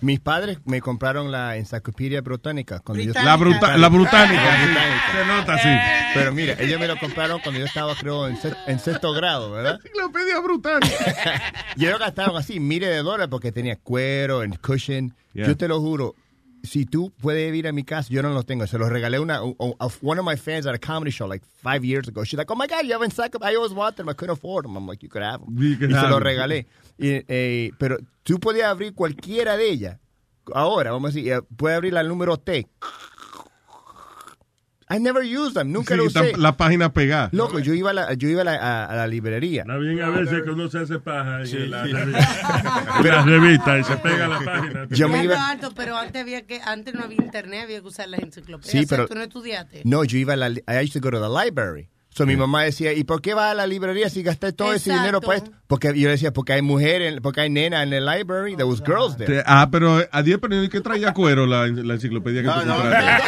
Mis 0.00 0.20
padres 0.20 0.58
me 0.64 0.80
compraron 0.80 1.30
la 1.30 1.56
enciclopedia 1.56 2.20
británica. 2.20 2.80
Cuando 2.80 3.02
yo- 3.04 3.12
La 3.14 3.36
bruta- 3.36 3.76
la 3.76 3.88
británica, 3.88 4.42
sí. 4.42 5.16
Se 5.18 5.24
nota 5.26 5.54
así. 5.54 5.68
Pero 6.14 6.32
mira, 6.32 6.54
ellos 6.58 6.80
me 6.80 6.88
lo 6.88 6.98
compraron 6.98 7.40
cuando 7.40 7.60
yo 7.60 7.66
estaba, 7.66 7.94
creo, 7.94 8.26
en, 8.28 8.36
se- 8.36 8.54
en 8.66 8.78
sexto 8.78 9.12
grado, 9.12 9.50
¿verdad? 9.52 9.76
Enciclopedia 9.76 10.40
británica. 10.40 11.42
y 11.76 11.86
ellos 11.86 11.98
gastaron 11.98 12.36
así 12.36 12.60
miles 12.60 12.90
de 12.90 12.98
dólares 13.02 13.28
porque 13.30 13.52
tenía 13.52 13.76
cuero, 13.76 14.42
en 14.42 14.52
cushion. 14.56 15.14
Yeah. 15.32 15.46
Yo 15.48 15.56
te 15.56 15.68
lo 15.68 15.80
juro. 15.80 16.14
Si 16.66 16.84
tú 16.84 17.12
puedes 17.20 17.54
ir 17.54 17.66
a 17.68 17.72
mi 17.72 17.84
casa, 17.84 18.08
yo 18.10 18.22
no 18.22 18.30
los 18.30 18.44
tengo. 18.44 18.66
Se 18.66 18.76
los 18.78 18.88
regalé 18.90 19.18
una, 19.18 19.36
a, 19.36 19.40
a- 19.80 19.88
one 20.02 20.18
of 20.20 20.26
my 20.26 20.36
fans 20.36 20.66
at 20.66 20.74
a 20.74 20.78
comedy 20.78 21.10
show 21.10 21.26
like 21.26 21.42
five 21.62 21.84
years 21.84 22.08
ago. 22.08 22.24
She's 22.24 22.36
like, 22.36 22.50
oh 22.50 22.56
my 22.56 22.66
God, 22.66 22.84
you 22.84 22.92
have 22.92 23.02
encyclopedia. 23.04 23.52
I 23.52 23.56
always 23.56 23.72
wanted 23.72 23.96
them. 23.96 24.08
I 24.08 24.14
couldn't 24.14 24.36
afford 24.36 24.64
them. 24.64 24.76
I'm 24.76 24.86
like, 24.86 25.02
you 25.02 25.08
could 25.08 25.22
have 25.22 25.40
them. 25.40 25.56
You 25.56 25.76
can 25.78 25.90
y 25.90 25.94
se 25.94 25.98
have 26.00 26.10
los 26.10 26.18
them. 26.18 26.26
regalé. 26.26 26.66
Y, 26.98 27.24
eh, 27.28 27.70
pero 27.78 27.96
tú 28.24 28.38
podías 28.38 28.68
abrir 28.68 28.94
cualquiera 28.94 29.56
de 29.56 29.70
ellas. 29.70 29.98
Ahora, 30.54 30.92
vamos 30.92 31.10
a 31.10 31.14
decir, 31.14 31.32
eh, 31.32 31.40
puedes 31.56 31.76
abrir 31.76 31.92
la 31.92 32.02
número 32.02 32.36
T. 32.36 32.66
I 34.88 35.00
never 35.00 35.20
used 35.24 35.54
them. 35.54 35.72
Nunca 35.72 35.94
Sí, 35.94 35.98
lo 35.98 36.04
usé. 36.06 36.36
la 36.36 36.56
página 36.56 36.92
pegada. 36.92 37.28
Loco, 37.32 37.58
yo 37.58 37.74
iba 37.74 37.90
a 37.90 37.92
la, 37.92 38.14
yo 38.14 38.28
iba 38.28 38.42
a 38.42 38.44
la, 38.44 38.54
a- 38.54 38.84
a 38.84 38.94
la 38.94 39.06
librería. 39.08 39.62
Está 39.62 39.76
bien 39.78 40.00
a 40.00 40.10
veces 40.10 40.42
que 40.44 40.50
uno 40.50 40.68
se 40.68 40.78
hace 40.78 41.00
paja 41.00 41.44
Sí. 41.44 41.56
en 41.56 41.70
la, 41.72 41.82
revista, 41.82 42.98
en 43.00 43.06
la 43.08 43.22
revista 43.24 43.78
y 43.80 43.84
se 43.84 43.96
pega 43.96 44.28
la 44.28 44.40
página. 44.44 44.86
Yo 44.90 45.08
me 45.08 45.24
iba- 45.24 45.34
no, 45.34 45.44
Alto, 45.44 45.72
pero 45.74 45.96
antes 45.96 46.22
había 46.22 46.46
que 46.46 46.60
antes 46.64 46.94
no 46.94 47.02
había 47.02 47.16
internet, 47.20 47.64
había 47.64 47.80
que 47.80 47.86
usar 47.88 48.08
las 48.08 48.20
enciclopedias. 48.20 48.70
Sí, 48.70 48.78
O 48.84 48.86
sea, 48.86 48.96
pero- 48.98 49.08
tú 49.08 49.14
no 49.16 49.22
estudiaste. 49.22 49.82
No, 49.84 50.04
yo 50.04 50.18
iba 50.18 50.34
a 50.34 50.36
la, 50.36 50.50
I 50.50 50.84
used 50.84 50.92
to 50.92 51.00
go 51.00 51.10
to 51.10 51.20
the 51.20 51.28
library. 51.44 51.88
So 52.16 52.24
mi 52.24 52.34
mamá 52.34 52.62
decía, 52.62 52.94
¿y 52.94 53.04
por 53.04 53.20
qué 53.20 53.34
vas 53.34 53.50
a 53.50 53.54
la 53.54 53.66
librería 53.66 54.08
si 54.08 54.22
gasté 54.22 54.50
todo 54.54 54.72
ese 54.72 54.90
dinero 54.90 55.20
para 55.20 55.36
esto? 55.36 55.50
Porque 55.66 55.92
yo 55.98 56.08
decía, 56.08 56.32
porque 56.32 56.54
hay 56.54 56.62
mujeres, 56.62 57.20
porque 57.22 57.42
hay 57.42 57.50
nena 57.50 57.82
en 57.82 57.92
el 57.92 58.06
library, 58.06 58.56
there 58.56 58.64
was 58.64 58.80
girls 58.82 59.18
there. 59.18 59.30
Te- 59.30 59.42
Ah, 59.44 59.68
pero 59.70 60.02
a 60.10 60.22
10 60.22 60.38
pero 60.40 60.62
¿y 60.62 60.68
qué 60.70 60.80
traía 60.80 61.12
cuero 61.12 61.44
la, 61.44 61.66
la 61.66 61.92
enciclopedia 61.94 62.40
que 62.42 62.48
tú 62.48 62.54
compraste? 62.54 63.22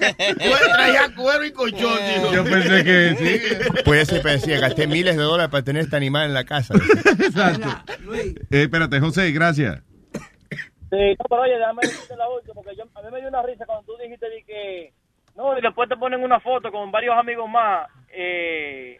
Traía 0.72 1.14
cuero 1.16 1.44
y 1.46 1.52
colchón, 1.52 1.98
dijo. 2.14 2.32
Yo 2.32 2.44
pensé 2.44 2.84
que 2.84 3.16
sí. 3.18 3.40
Pues 3.84 4.10
ese 4.12 4.20
decía, 4.22 4.60
gasté 4.60 4.86
miles 4.86 5.16
de 5.16 5.22
dólares 5.22 5.50
para 5.50 5.64
tener 5.64 5.84
este 5.84 5.96
animal 5.96 6.26
en 6.26 6.34
la 6.34 6.44
casa. 6.44 6.74
Exacto. 6.74 7.68
Eh, 8.14 8.34
espérate, 8.50 9.00
José, 9.00 9.30
gracias. 9.32 9.80
Sí, 10.12 10.96
no, 11.18 11.24
pero 11.28 11.42
oye, 11.42 11.56
déjame 11.56 11.82
decirte 11.82 12.16
la 12.16 12.28
última, 12.28 12.54
porque 12.54 12.76
yo, 12.76 12.82
a 12.82 13.02
mí 13.02 13.08
me 13.12 13.20
dio 13.20 13.28
una 13.28 13.42
risa 13.42 13.64
cuando 13.64 13.84
tú 13.84 13.92
dijiste 14.02 14.26
de 14.28 14.42
que, 14.44 14.92
no, 15.40 15.58
y 15.58 15.62
después 15.62 15.88
te 15.88 15.96
ponen 15.96 16.22
una 16.22 16.38
foto 16.38 16.70
con 16.70 16.90
varios 16.90 17.16
amigos 17.16 17.48
más, 17.48 17.88
eh, 18.12 18.98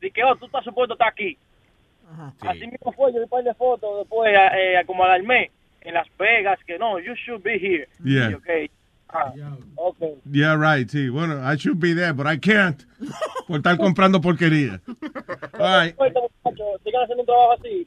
de 0.00 0.10
que, 0.10 0.24
oh, 0.24 0.34
tú 0.36 0.46
estás 0.46 0.64
supuesto 0.64 0.94
estar 0.94 1.08
aquí. 1.08 1.38
Así 2.40 2.66
mismo 2.66 2.92
fue, 2.92 3.12
yo 3.12 3.18
vi 3.18 3.24
un 3.24 3.28
par 3.28 3.44
de 3.44 3.54
fotos 3.54 3.98
después, 3.98 4.32
eh, 4.34 4.82
como 4.86 5.04
al 5.04 5.22
mes, 5.22 5.50
en 5.82 5.94
Las 5.94 6.08
Vegas, 6.18 6.58
que 6.66 6.78
no, 6.78 6.98
you 6.98 7.14
should 7.14 7.42
be 7.42 7.58
here. 7.58 7.88
Yeah. 8.02 8.30
Y, 8.30 8.34
ok, 8.34 8.70
ah. 9.10 9.32
Yeah, 10.30 10.56
right, 10.56 10.88
sí. 10.88 11.08
Bueno, 11.08 11.40
I 11.40 11.56
should 11.56 11.78
be 11.78 11.94
there, 11.94 12.12
but 12.12 12.26
I 12.26 12.38
can't. 12.38 12.82
Por 13.46 13.58
estar 13.58 13.76
comprando 13.78 14.20
porquería. 14.20 14.80
All 15.58 15.80
right. 15.80 15.96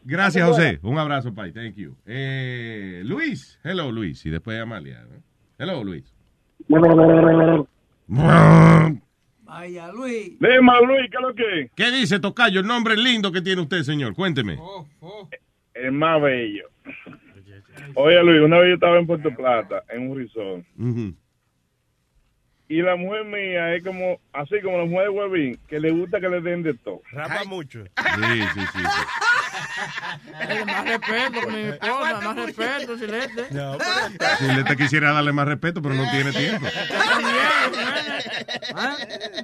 Gracias, 0.03 0.47
José. 0.47 0.79
Un 0.81 0.97
abrazo, 0.97 1.33
Pai. 1.33 1.51
Thank 1.51 1.75
you. 1.75 1.95
Eh, 2.05 3.01
Luis. 3.03 3.59
Hello, 3.63 3.91
Luis. 3.91 4.25
Y 4.25 4.29
después 4.29 4.59
Amalia. 4.59 5.01
¿no? 5.01 5.21
Hello, 5.59 5.83
Luis. 5.83 6.11
Vaya, 8.11 9.91
Luis. 9.93 10.37
Dime, 10.39 10.71
Luis, 10.85 11.09
¿qué 11.09 11.17
es 11.17 11.21
lo 11.21 11.33
que? 11.35 11.71
¿Qué 11.75 11.91
dice 11.91 12.19
Tocayo? 12.19 12.59
El 12.59 12.67
nombre 12.67 12.95
lindo 12.97 13.31
que 13.31 13.41
tiene 13.41 13.61
usted, 13.61 13.83
señor. 13.83 14.13
Cuénteme. 14.13 14.57
El 15.73 15.91
más 15.93 16.21
bello. 16.21 16.67
Oye, 17.95 18.23
Luis, 18.23 18.41
una 18.41 18.59
vez 18.59 18.69
yo 18.69 18.73
estaba 18.75 18.99
en 18.99 19.07
Puerto 19.07 19.33
Plata, 19.35 19.83
en 19.89 20.09
un 20.09 20.17
resort, 20.17 20.65
Ujú. 20.77 21.15
Y 22.71 22.81
la 22.81 22.95
mujer 22.95 23.25
mía 23.25 23.75
es 23.75 23.83
como, 23.83 24.17
así 24.31 24.61
como 24.63 24.77
la 24.77 24.85
mujer 24.85 25.07
de 25.07 25.09
Huevín, 25.09 25.59
que 25.67 25.77
le 25.77 25.91
gusta 25.91 26.21
que 26.21 26.29
le 26.29 26.39
den 26.39 26.63
de 26.63 26.73
todo. 26.73 27.01
Rapa 27.11 27.43
mucho. 27.43 27.83
Sí, 28.21 28.41
sí, 28.53 28.59
sí. 28.73 28.79
Eh, 30.49 30.65
más 30.65 30.85
respeto 30.85 31.41
con 31.41 31.53
mi 31.53 31.61
esposa, 31.61 32.21
más 32.21 32.35
respeto, 32.35 32.97
Silete. 32.97 33.47
No, 33.51 33.77
Si 34.39 34.45
le 34.45 34.63
te 34.63 34.75
quisiera 34.77 35.11
darle 35.11 35.33
más 35.33 35.47
respeto, 35.47 35.81
pero 35.81 35.95
no 35.95 36.09
tiene 36.11 36.31
tiempo. 36.31 36.67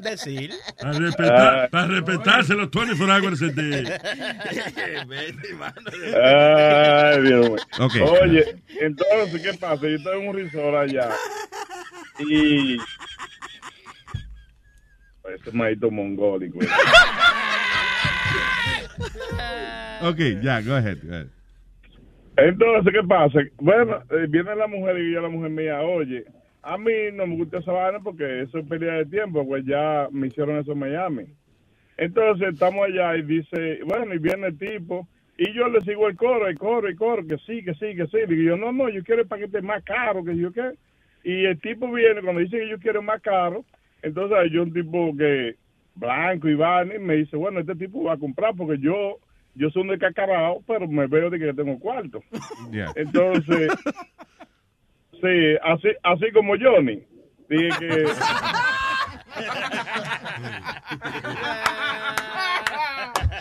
Decir. 0.02 0.54
Para, 0.80 0.94
respetar, 0.94 1.70
para 1.70 1.88
respetarse 1.88 2.54
los 2.54 2.70
24 2.72 3.14
hours 3.14 3.42
a 3.42 3.48
day. 3.48 3.86
Ay, 6.24 7.22
Dios 7.24 7.50
mío. 7.50 7.56
Ok. 7.80 7.96
Oye, 8.22 8.62
entonces, 8.80 9.42
¿qué 9.42 9.54
pasa? 9.58 9.82
Yo 9.82 9.96
estaba 9.96 10.16
en 10.16 10.30
un 10.30 10.36
resort 10.36 10.76
allá 10.76 11.10
y... 12.20 12.78
Ese 15.34 15.52
maíto 15.52 15.92
mongólico. 15.92 16.60
Ok, 20.00 20.20
ya, 20.44 20.62
go 20.62 20.76
ahead. 20.76 20.98
go 21.04 21.12
ahead. 21.12 21.28
Entonces, 22.38 22.94
¿qué 22.94 23.08
pasa? 23.08 23.40
Bueno, 23.60 24.04
eh, 24.12 24.28
viene 24.30 24.56
la 24.56 24.68
mujer 24.68 25.00
y 25.00 25.12
yo 25.12 25.22
la 25.22 25.30
mujer 25.30 25.50
mía, 25.50 25.82
oye, 25.82 26.24
a 26.62 26.78
mí 26.78 26.94
no 27.14 27.26
me 27.26 27.36
gusta 27.36 27.58
esa 27.58 27.72
vaina 27.72 28.00
porque 28.00 28.44
eso 28.44 28.60
es 28.60 28.68
pérdida 28.68 28.94
de 28.94 29.06
tiempo, 29.06 29.46
pues 29.48 29.66
ya 29.66 30.08
me 30.12 30.28
hicieron 30.28 30.58
eso 30.58 30.74
en 30.74 30.80
Miami. 30.80 31.26
Entonces, 31.98 32.50
estamos 32.54 32.86
allá 32.86 33.16
y 33.16 33.24
dice, 33.24 33.80
bueno, 33.86 34.14
y 34.14 34.20
viene 34.20 34.48
el 34.48 34.58
tipo, 34.58 35.08
y 35.36 35.52
yo 35.54 35.68
le 35.68 35.82
sigo 35.82 36.08
el 36.08 36.16
coro, 36.16 36.48
el 36.48 36.60
coro, 36.60 36.88
el 36.88 36.96
coro, 36.96 37.26
que 37.26 37.38
sí, 37.38 37.64
que 37.64 37.74
sí, 37.74 37.96
que 37.96 38.06
sí. 38.08 38.18
Digo 38.28 38.42
yo, 38.50 38.58
no, 38.58 38.72
no, 38.72 38.90
yo 38.90 39.04
quiero 39.04 39.24
el 39.24 39.28
paquete 39.28 39.62
más 39.64 39.84
caro, 39.84 40.24
que 40.24 40.38
yo 40.38 40.52
qué. 40.52 40.74
Y 41.24 41.46
el 41.46 41.60
tipo 41.60 41.92
viene, 41.92 42.22
cuando 42.22 42.42
dice 42.42 42.60
que 42.60 42.70
yo 42.70 42.78
quiero 42.78 43.02
más 43.02 43.20
caro, 43.22 43.66
entonces 44.02 44.38
hay 44.38 44.58
un 44.58 44.74
tipo 44.74 45.16
que, 45.18 45.56
blanco 45.98 46.48
y 46.48 46.56
van 46.56 46.92
y 46.96 47.00
me 47.00 47.16
dice, 47.16 47.36
bueno, 47.36 47.60
este 47.60 47.76
tipo 47.76 48.04
va 48.04 48.14
a 48.14 48.18
comprar 48.18 48.56
porque 48.56 48.78
yo 48.80 49.20
yo 49.56 49.72
soy 49.72 49.82
un 49.82 49.88
descacarado, 49.88 50.62
pero 50.68 50.88
me 50.88 51.08
veo 51.08 51.32
de 51.32 51.40
que 51.40 51.54
tengo 51.54 51.80
cuarto. 51.80 52.22
Yeah. 52.72 52.92
Entonces, 52.96 53.72
sí, 55.14 55.56
así, 55.64 55.88
así 56.04 56.32
como 56.32 56.54
Johnny. 56.60 57.04
Dije 57.50 57.70
que... 57.80 58.06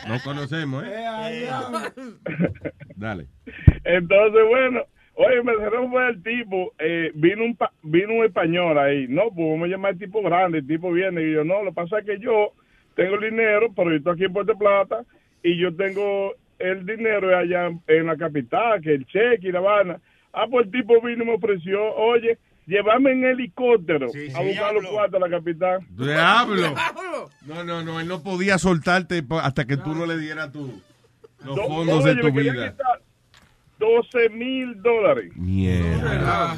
No 0.08 0.20
conocemos, 0.22 0.84
¿eh? 0.86 1.48
Dale. 2.94 3.26
Entonces, 3.84 4.42
bueno, 4.48 4.84
oye, 5.16 5.42
me 5.42 5.52
dijeron 5.52 5.90
fue 5.90 6.08
el 6.08 6.22
tipo, 6.22 6.72
eh, 6.78 7.10
vino 7.14 7.44
un 7.44 7.56
pa- 7.56 7.72
vino 7.82 8.14
un 8.14 8.24
español 8.24 8.78
ahí. 8.78 9.06
No, 9.08 9.24
pues 9.34 9.48
vamos 9.50 9.64
a 9.64 9.68
llamar 9.68 9.92
al 9.92 9.98
tipo 9.98 10.22
grande, 10.22 10.58
el 10.58 10.66
tipo 10.66 10.92
viene 10.92 11.22
y 11.22 11.32
yo, 11.32 11.44
no, 11.44 11.62
lo 11.64 11.70
que 11.70 11.74
pasa 11.74 11.98
es 11.98 12.06
que 12.06 12.18
yo 12.18 12.52
tengo 12.94 13.16
el 13.16 13.30
dinero, 13.30 13.72
pero 13.74 13.90
yo 13.90 13.96
estoy 13.96 14.12
aquí 14.14 14.24
en 14.24 14.32
Puerto 14.32 14.56
Plata 14.56 15.02
y 15.42 15.58
yo 15.58 15.74
tengo 15.74 16.34
el 16.58 16.86
dinero 16.86 17.36
allá 17.36 17.66
en, 17.66 17.80
en 17.86 18.06
la 18.06 18.16
capital, 18.16 18.80
que 18.80 18.94
el 18.94 19.06
cheque 19.06 19.48
y 19.48 19.52
la 19.52 19.60
vaina. 19.60 20.00
Ah, 20.32 20.46
pues 20.50 20.66
el 20.66 20.72
tipo 20.72 21.00
vino 21.02 21.22
y 21.24 21.26
me 21.26 21.34
ofreció, 21.34 21.94
oye, 21.94 22.38
llévame 22.66 23.12
en 23.12 23.24
helicóptero 23.24 24.06
a 24.34 24.40
buscar 24.42 24.74
los 24.74 24.86
cuartos 24.86 25.22
a 25.22 25.28
la 25.28 25.36
capital. 25.36 25.80
Diablo. 25.90 26.74
No, 27.46 27.64
no, 27.64 27.82
no, 27.84 28.00
él 28.00 28.08
no 28.08 28.22
podía 28.22 28.58
soltarte 28.58 29.22
hasta 29.42 29.66
que 29.66 29.76
tú 29.76 29.94
no 29.94 30.04
le 30.06 30.18
dieras 30.18 30.50
tu, 30.52 30.82
los 31.44 31.56
Do- 31.56 31.64
fondos 31.66 32.04
oye, 32.04 32.14
de 32.14 32.20
tu 32.22 32.32
vida. 32.32 32.70
quitar 32.72 33.00
12 33.78 34.28
mil 34.30 34.80
dólares. 34.82 35.30
Mierda. 35.36 36.56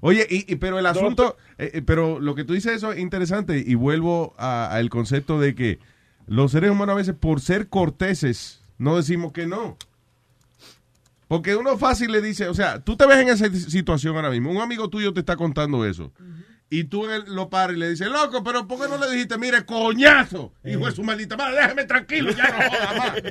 Oye, 0.00 0.26
y, 0.28 0.52
y- 0.52 0.56
pero 0.56 0.78
el 0.78 0.86
asunto, 0.86 1.36
eh, 1.58 1.70
eh, 1.74 1.82
pero 1.82 2.18
lo 2.20 2.34
que 2.34 2.44
tú 2.44 2.54
dices 2.54 2.72
eso 2.76 2.92
es 2.92 2.98
interesante 2.98 3.62
y 3.64 3.74
vuelvo 3.74 4.34
a- 4.38 4.66
al 4.72 4.88
concepto 4.90 5.38
de 5.40 5.54
que 5.54 5.78
los 6.26 6.52
seres 6.52 6.70
humanos 6.70 6.94
a 6.94 6.96
veces 6.96 7.14
por 7.14 7.40
ser 7.40 7.68
corteses 7.68 8.64
no 8.78 8.96
decimos 8.96 9.32
que 9.32 9.46
no. 9.46 9.76
Porque 11.28 11.56
uno 11.56 11.78
fácil 11.78 12.12
le 12.12 12.20
dice, 12.20 12.48
o 12.48 12.54
sea, 12.54 12.80
tú 12.80 12.96
te 12.96 13.06
ves 13.06 13.18
en 13.18 13.28
esa 13.28 13.48
situación 13.54 14.16
ahora 14.16 14.30
mismo, 14.30 14.50
un 14.50 14.60
amigo 14.60 14.90
tuyo 14.90 15.12
te 15.14 15.20
está 15.20 15.36
contando 15.36 15.86
eso. 15.86 16.12
Y 16.68 16.84
tú 16.84 17.06
lo 17.28 17.48
paras 17.50 17.76
y 17.76 17.78
le 17.78 17.90
dices, 17.90 18.08
loco, 18.08 18.42
pero 18.42 18.66
¿por 18.66 18.80
qué 18.80 18.88
no 18.88 18.98
le 18.98 19.10
dijiste, 19.10 19.36
mire, 19.38 19.64
coñazo? 19.64 20.52
Hijo 20.64 20.86
de 20.86 20.92
su 20.92 21.02
maldita 21.02 21.36
madre, 21.36 21.56
déjame 21.56 21.84
tranquilo, 21.84 22.30
ya 22.32 22.48
no 22.48 22.70
joda 22.70 22.94
más. 22.98 23.22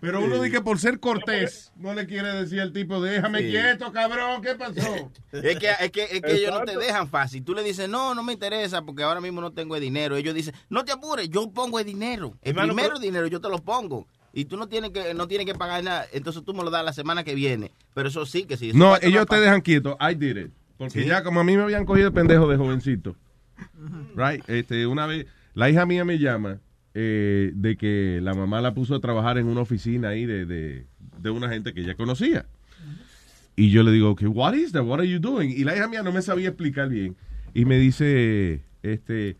Pero 0.00 0.22
uno 0.24 0.36
dice 0.42 0.50
que 0.56 0.60
por 0.62 0.78
ser 0.78 1.00
cortés, 1.00 1.72
no 1.76 1.94
le 1.94 2.06
quiere 2.06 2.28
decir 2.32 2.60
al 2.60 2.72
tipo, 2.72 3.00
déjame 3.00 3.40
Sí. 3.42 3.50
quieto, 3.50 3.92
cabrón, 3.92 4.42
¿qué 4.42 4.54
pasó? 4.54 5.10
Es 5.32 5.58
que, 5.58 5.68
es 5.80 5.90
que, 5.90 6.02
es 6.04 6.20
que 6.22 6.32
ellos 6.32 6.50
no 6.52 6.64
te 6.64 6.76
dejan 6.76 7.08
fácil. 7.08 7.44
Tú 7.44 7.54
le 7.54 7.62
dices, 7.62 7.88
no, 7.88 8.14
no 8.14 8.22
me 8.22 8.32
interesa 8.32 8.82
porque 8.82 9.02
ahora 9.02 9.20
mismo 9.20 9.40
no 9.40 9.52
tengo 9.52 9.74
el 9.76 9.80
dinero. 9.82 10.16
Ellos 10.16 10.34
dicen, 10.34 10.54
no 10.68 10.84
te 10.84 10.92
apures, 10.92 11.28
yo 11.28 11.50
pongo 11.50 11.78
el 11.80 11.86
dinero. 11.86 12.34
El 12.42 12.50
Hermano, 12.50 12.68
primero 12.74 12.88
pero- 12.94 13.00
dinero 13.00 13.26
yo 13.26 13.40
te 13.40 13.48
lo 13.48 13.58
pongo. 13.58 14.06
Y 14.32 14.44
tú 14.44 14.56
no 14.56 14.68
tienes 14.68 14.90
que 14.90 15.14
no 15.14 15.26
tienes 15.26 15.46
que 15.46 15.54
pagar 15.54 15.82
nada. 15.82 16.06
Entonces 16.12 16.44
tú 16.44 16.52
me 16.54 16.62
lo 16.62 16.70
das 16.70 16.84
la 16.84 16.92
semana 16.92 17.24
que 17.24 17.34
viene. 17.34 17.72
Pero 17.94 18.08
eso 18.08 18.24
sí 18.26 18.44
que 18.44 18.56
sí. 18.56 18.72
No, 18.74 18.96
ellos 19.00 19.26
te 19.26 19.40
dejan 19.40 19.62
quieto. 19.62 19.96
I 20.00 20.14
did 20.14 20.36
it. 20.36 20.52
Porque 20.76 21.02
Sí. 21.02 21.08
ya 21.08 21.24
como 21.24 21.40
a 21.40 21.44
mí 21.44 21.56
me 21.56 21.62
habían 21.64 21.84
cogido 21.84 22.10
de 22.10 22.14
pendejo 22.14 22.46
de 22.46 22.56
jovencito. 22.56 23.16
Right? 24.14 24.42
Este, 24.48 24.86
una 24.86 25.06
vez, 25.06 25.26
la 25.54 25.68
hija 25.70 25.86
mía 25.86 26.04
me 26.04 26.18
llama 26.18 26.60
eh, 27.00 27.52
de 27.54 27.76
que 27.76 28.18
la 28.20 28.34
mamá 28.34 28.60
la 28.60 28.74
puso 28.74 28.96
a 28.96 29.00
trabajar 29.00 29.38
en 29.38 29.46
una 29.46 29.60
oficina 29.60 30.08
ahí 30.08 30.26
de, 30.26 30.46
de, 30.46 30.84
de 31.22 31.30
una 31.30 31.48
gente 31.48 31.72
que 31.72 31.82
ella 31.82 31.94
conocía. 31.94 32.46
Y 33.54 33.70
yo 33.70 33.82
le 33.84 33.92
digo, 33.92 34.10
okay, 34.10 34.26
what 34.26 34.54
is 34.54 34.72
that? 34.72 34.82
What 34.82 34.98
are 35.00 35.08
you 35.08 35.18
doing? 35.20 35.50
Y 35.50 35.62
la 35.64 35.76
hija 35.76 35.86
mía 35.86 36.02
no 36.02 36.10
me 36.12 36.22
sabía 36.22 36.48
explicar 36.48 36.88
bien. 36.88 37.16
Y 37.54 37.64
me 37.64 37.78
dice, 37.78 38.62
este, 38.82 39.36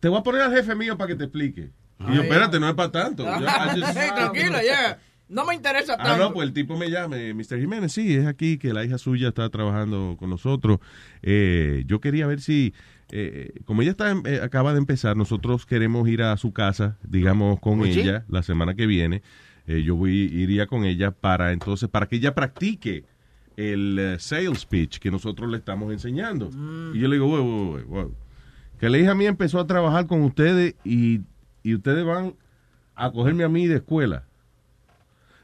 te 0.00 0.08
voy 0.08 0.18
a 0.18 0.22
poner 0.22 0.42
al 0.42 0.52
jefe 0.54 0.74
mío 0.74 0.96
para 0.98 1.08
que 1.08 1.16
te 1.16 1.24
explique. 1.24 1.70
Y 2.08 2.14
yo, 2.16 2.22
espérate, 2.22 2.60
no 2.60 2.68
es 2.68 2.74
para 2.74 2.90
tanto. 2.90 3.24
Yo, 3.24 3.32
just- 3.74 3.96
Hey, 3.96 4.10
tranquila, 4.14 4.62
ya. 4.62 4.98
No 5.28 5.44
me 5.46 5.54
interesa 5.54 5.96
tanto. 5.96 6.12
Ah, 6.12 6.16
no, 6.18 6.32
pues 6.34 6.48
el 6.48 6.52
tipo 6.52 6.76
me 6.76 6.90
llama, 6.90 7.16
eh, 7.18 7.32
Mr. 7.34 7.58
Jiménez, 7.60 7.92
sí, 7.92 8.14
es 8.14 8.26
aquí 8.26 8.58
que 8.58 8.72
la 8.74 8.84
hija 8.84 8.98
suya 8.98 9.28
está 9.28 9.48
trabajando 9.48 10.16
con 10.18 10.28
nosotros. 10.28 10.80
Eh, 11.22 11.84
yo 11.86 12.00
quería 12.00 12.26
ver 12.26 12.40
si, 12.40 12.74
eh, 13.12 13.52
como 13.64 13.82
ella 13.82 13.92
está, 13.92 14.10
em- 14.10 14.22
eh, 14.24 14.40
acaba 14.42 14.72
de 14.72 14.78
empezar, 14.78 15.16
nosotros 15.16 15.66
queremos 15.66 16.08
ir 16.08 16.22
a 16.22 16.36
su 16.36 16.52
casa, 16.52 16.96
digamos, 17.02 17.60
con 17.60 17.80
Oye. 17.80 18.00
ella 18.00 18.24
la 18.28 18.42
semana 18.42 18.74
que 18.74 18.86
viene. 18.86 19.22
Eh, 19.66 19.82
yo 19.82 19.94
voy, 19.96 20.12
iría 20.12 20.66
con 20.66 20.84
ella 20.84 21.10
para 21.10 21.52
entonces, 21.52 21.88
para 21.88 22.06
que 22.06 22.16
ella 22.16 22.34
practique 22.34 23.04
el 23.56 23.98
eh, 23.98 24.16
sales 24.18 24.64
pitch 24.64 24.98
que 24.98 25.10
nosotros 25.10 25.50
le 25.50 25.58
estamos 25.58 25.92
enseñando. 25.92 26.50
Y 26.94 26.98
yo 26.98 27.08
le 27.08 27.16
digo, 27.16 27.26
wow, 27.26 27.44
wow, 27.44 27.66
wow, 27.66 27.84
wow. 27.86 28.14
Que 28.78 28.88
la 28.88 28.98
hija 28.98 29.14
mía 29.14 29.28
empezó 29.28 29.60
a 29.60 29.66
trabajar 29.66 30.06
con 30.06 30.22
ustedes 30.22 30.74
y, 30.84 31.20
y 31.62 31.74
ustedes 31.74 32.04
van 32.04 32.34
a 32.94 33.10
cogerme 33.12 33.44
a 33.44 33.48
mí 33.48 33.66
de 33.66 33.76
escuela. 33.76 34.24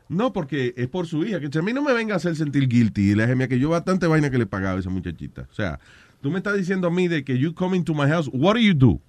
No, 0.09 0.33
porque 0.33 0.73
es 0.77 0.89
por 0.89 1.07
su 1.07 1.25
hija. 1.25 1.41
Que 1.41 1.59
a 1.59 1.63
mí 1.63 1.73
no 1.73 1.83
me 1.83 1.93
venga 1.93 2.15
a 2.15 2.17
hacer 2.17 2.37
sentir 2.37 2.69
guilty. 2.69 3.11
Y 3.11 3.15
dije, 3.15 3.35
mira, 3.35 3.49
que 3.49 3.59
yo 3.59 3.69
bastante 3.71 4.07
vaina 4.07 4.31
que 4.31 4.39
le 4.39 4.47
pagaba 4.47 4.77
a 4.77 4.81
esa 4.81 4.89
muchachita. 4.89 5.47
O 5.51 5.55
sea, 5.55 5.79
tú 6.27 6.33
me 6.33 6.39
estás 6.39 6.57
diciendo 6.57 6.89
a 6.89 6.91
mí 6.91 7.07
de 7.07 7.23
que 7.23 7.39
you 7.39 7.53
coming 7.53 7.85
to 7.85 7.95
my 7.95 8.09
house, 8.09 8.29
what 8.33 8.55
do 8.55 8.61
you 8.61 8.75
do? 8.75 9.01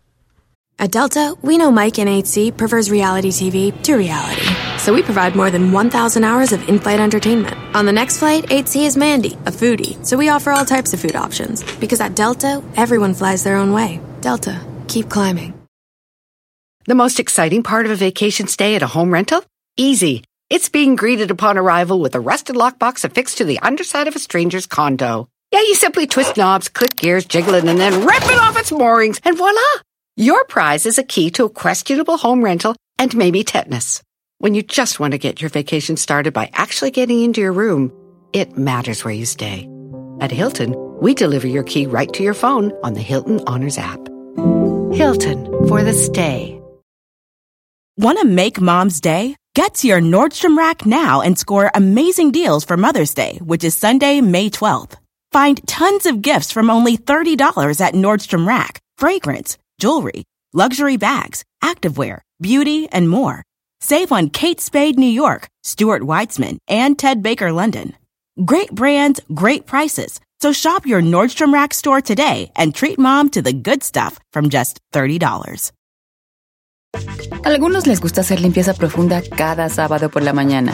At 0.77 0.91
Delta, 0.91 1.33
we 1.41 1.57
know 1.57 1.71
Mike 1.71 1.97
in 1.97 2.07
8C 2.07 2.55
prefers 2.55 2.91
reality 2.91 3.29
TV 3.29 3.73
to 3.81 3.95
reality. 3.95 4.45
So 4.77 4.93
we 4.93 5.01
provide 5.01 5.35
more 5.35 5.49
than 5.49 5.71
1,000 5.71 6.23
hours 6.23 6.51
of 6.53 6.69
in 6.69 6.77
flight 6.77 6.99
entertainment. 6.99 7.57
On 7.75 7.87
the 7.87 7.91
next 7.91 8.19
flight, 8.19 8.45
8C 8.45 8.85
is 8.85 8.95
Mandy, 8.95 9.33
a 9.47 9.51
foodie. 9.51 9.97
So 10.05 10.15
we 10.15 10.29
offer 10.29 10.51
all 10.51 10.63
types 10.63 10.93
of 10.93 10.99
food 10.99 11.15
options. 11.15 11.63
Because 11.79 11.99
at 11.99 12.15
Delta, 12.15 12.63
everyone 12.75 13.15
flies 13.15 13.43
their 13.43 13.57
own 13.57 13.73
way. 13.73 13.99
Delta, 14.21 14.61
keep 14.87 15.09
climbing. 15.09 15.55
The 16.85 16.93
most 16.93 17.19
exciting 17.19 17.63
part 17.63 17.87
of 17.87 17.91
a 17.91 17.95
vacation 17.95 18.45
stay 18.45 18.75
at 18.75 18.83
a 18.83 18.87
home 18.87 19.11
rental? 19.11 19.43
Easy. 19.77 20.23
It's 20.51 20.69
being 20.69 20.95
greeted 20.95 21.31
upon 21.31 21.57
arrival 21.57 21.99
with 21.99 22.13
a 22.13 22.19
rusted 22.19 22.55
lockbox 22.55 23.03
affixed 23.03 23.39
to 23.39 23.45
the 23.45 23.57
underside 23.59 24.07
of 24.07 24.15
a 24.15 24.19
stranger's 24.19 24.67
condo. 24.67 25.27
Yeah, 25.51 25.61
you 25.61 25.75
simply 25.75 26.07
twist 26.07 26.35
knobs, 26.35 26.67
click 26.67 26.95
gears, 26.97 27.25
jiggle 27.25 27.53
it, 27.53 27.63
and 27.63 27.79
then 27.79 28.05
rip 28.05 28.23
it 28.23 28.39
off 28.39 28.59
its 28.59 28.71
moorings, 28.71 29.21
and 29.23 29.37
voila! 29.37 29.61
Your 30.17 30.43
prize 30.45 30.85
is 30.85 30.97
a 30.97 31.03
key 31.03 31.29
to 31.31 31.45
a 31.45 31.49
questionable 31.49 32.17
home 32.17 32.43
rental 32.43 32.75
and 32.99 33.15
maybe 33.15 33.43
tetanus. 33.43 34.03
When 34.39 34.55
you 34.55 34.61
just 34.61 34.99
want 34.99 35.13
to 35.13 35.17
get 35.17 35.41
your 35.41 35.49
vacation 35.49 35.95
started 35.95 36.33
by 36.33 36.49
actually 36.53 36.91
getting 36.91 37.23
into 37.23 37.39
your 37.39 37.53
room, 37.53 37.93
it 38.33 38.57
matters 38.57 39.05
where 39.05 39.13
you 39.13 39.25
stay. 39.25 39.69
At 40.19 40.31
Hilton, 40.31 40.75
we 40.99 41.13
deliver 41.13 41.47
your 41.47 41.63
key 41.63 41.85
right 41.85 42.11
to 42.13 42.23
your 42.23 42.33
phone 42.33 42.73
on 42.83 42.93
the 42.93 43.01
Hilton 43.01 43.39
Honors 43.47 43.77
app. 43.77 43.99
Hilton 44.93 45.45
for 45.67 45.83
the 45.83 45.93
stay. 45.93 46.59
Want 47.97 48.19
to 48.19 48.25
make 48.25 48.59
mom's 48.59 48.99
day? 48.99 49.35
Get 49.55 49.75
to 49.75 49.87
your 49.87 50.01
Nordstrom 50.01 50.57
Rack 50.57 50.85
now 50.85 51.21
and 51.21 51.37
score 51.37 51.71
amazing 51.73 52.31
deals 52.31 52.65
for 52.65 52.77
Mother's 52.77 53.13
Day, 53.13 53.39
which 53.43 53.63
is 53.63 53.75
Sunday, 53.75 54.21
May 54.21 54.49
12th. 54.49 54.95
Find 55.31 55.65
tons 55.67 56.05
of 56.05 56.21
gifts 56.21 56.51
from 56.51 56.69
only 56.69 56.97
$30 56.97 57.81
at 57.81 57.93
Nordstrom 57.93 58.47
Rack 58.47 58.79
fragrance, 58.97 59.57
jewelry, 59.79 60.23
luxury 60.53 60.97
bags, 60.97 61.43
activewear, 61.63 62.21
beauty, 62.41 62.87
and 62.91 63.09
more. 63.09 63.43
Save 63.79 64.11
on 64.11 64.29
Kate 64.29 64.59
Spade 64.59 64.97
New 64.97 65.05
York, 65.05 65.47
Stuart 65.63 66.01
Weitzman, 66.01 66.57
and 66.67 66.97
Ted 66.97 67.21
Baker 67.21 67.51
London. 67.51 67.93
Great 68.43 68.71
brands, 68.71 69.19
great 69.33 69.65
prices. 69.65 70.19
So 70.41 70.51
shop 70.51 70.85
your 70.85 71.01
Nordstrom 71.01 71.53
Rack 71.53 71.73
store 71.73 72.01
today 72.01 72.51
and 72.55 72.73
treat 72.73 72.97
mom 72.97 73.29
to 73.31 73.41
the 73.41 73.53
good 73.53 73.83
stuff 73.83 74.19
from 74.33 74.49
just 74.49 74.79
$30. 74.93 75.71
Algunos 77.43 77.85
les 77.85 77.99
gusta 77.99 78.21
hacer 78.21 78.39
limpieza 78.39 78.73
profunda 78.73 79.21
cada 79.21 79.69
sábado 79.69 80.09
por 80.09 80.23
la 80.23 80.33
mañana. 80.33 80.73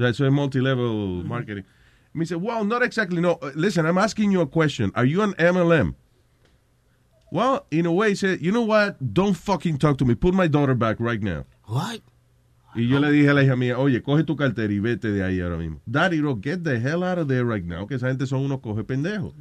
MLM? 0.00 0.06
Ya, 0.06 0.08
eso 0.08 0.26
es 0.26 0.32
multi-level 0.32 1.24
marketing. 1.24 1.64
Me 2.12 2.24
dice, 2.24 2.36
well, 2.36 2.64
not 2.64 2.82
exactly. 2.82 3.20
No, 3.20 3.38
listen, 3.54 3.86
I'm 3.86 3.98
asking 3.98 4.32
you 4.32 4.40
a 4.40 4.46
question. 4.46 4.90
Are 4.94 5.04
you 5.04 5.22
an 5.22 5.34
MLM? 5.34 5.94
Well, 7.30 7.66
in 7.70 7.86
a 7.86 7.92
way, 7.92 8.10
he 8.10 8.14
said, 8.16 8.40
you 8.40 8.50
know 8.50 8.62
what? 8.62 8.96
Don't 9.14 9.34
fucking 9.34 9.78
talk 9.78 9.98
to 9.98 10.04
me. 10.04 10.16
Put 10.16 10.34
my 10.34 10.48
daughter 10.48 10.74
back 10.74 10.96
right 10.98 11.22
now. 11.22 11.44
What? 11.66 12.00
Y 12.74 12.82
yo 12.82 12.98
le 12.98 13.10
dije 13.10 13.30
a 13.30 13.34
la 13.34 13.42
hija 13.42 13.56
mía, 13.56 13.78
oye, 13.78 14.00
coge 14.00 14.24
tu 14.24 14.36
cartera 14.36 14.72
y 14.72 14.78
vete 14.78 15.10
de 15.10 15.22
ahí 15.24 15.40
ahora 15.40 15.56
mismo. 15.56 15.80
Daddy, 15.86 16.20
bro, 16.20 16.36
get 16.36 16.62
the 16.62 16.78
hell 16.78 17.02
out 17.02 17.18
of 17.18 17.28
there 17.28 17.44
right 17.44 17.64
now. 17.64 17.86
Que 17.86 17.96
esa 17.96 18.08
gente 18.08 18.26
son 18.26 18.40
unos 18.40 18.60
coge 18.60 18.84
pendejos. 18.84 19.34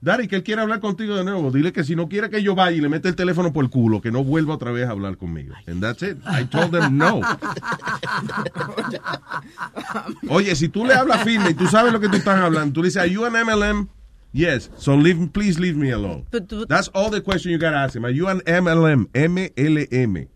Daddy, 0.00 0.28
que 0.28 0.36
él 0.36 0.42
quiere 0.44 0.62
hablar 0.62 0.80
contigo 0.80 1.16
de 1.16 1.24
nuevo. 1.24 1.50
Dile 1.50 1.72
que 1.72 1.82
si 1.82 1.96
no 1.96 2.08
quiere 2.08 2.30
que 2.30 2.42
yo 2.42 2.54
vaya 2.54 2.76
y 2.76 2.80
le 2.80 2.88
mete 2.88 3.08
el 3.08 3.16
teléfono 3.16 3.52
por 3.52 3.64
el 3.64 3.70
culo, 3.70 4.00
que 4.00 4.12
no 4.12 4.22
vuelva 4.22 4.54
otra 4.54 4.70
vez 4.70 4.86
a 4.86 4.90
hablar 4.90 5.16
conmigo. 5.16 5.54
And 5.66 5.82
that's 5.82 6.02
it. 6.02 6.18
I 6.26 6.44
told 6.44 6.70
them 6.70 6.96
no. 6.96 7.20
Oye, 10.28 10.54
si 10.54 10.68
tú 10.68 10.84
le 10.84 10.94
hablas 10.94 11.24
firme 11.24 11.50
y 11.50 11.54
tú 11.54 11.66
sabes 11.66 11.92
lo 11.92 12.00
que 12.00 12.08
tú 12.08 12.16
estás 12.16 12.38
hablando, 12.38 12.72
tú 12.72 12.82
le 12.82 12.88
dices, 12.88 13.02
are 13.02 13.10
you 13.10 13.24
an 13.24 13.32
MLM? 13.32 13.88
Yes. 14.32 14.70
So 14.76 14.96
leave, 14.96 15.32
please 15.32 15.58
leave 15.58 15.76
me 15.76 15.90
alone. 15.90 16.26
That's 16.68 16.88
all 16.94 17.10
the 17.10 17.20
question 17.20 17.50
you 17.50 17.58
gotta 17.58 17.78
ask 17.78 17.96
him. 17.96 18.04
Are 18.04 18.14
you 18.14 18.28
an 18.28 18.40
MLM? 18.46 19.08
M-L-M. 19.14 20.28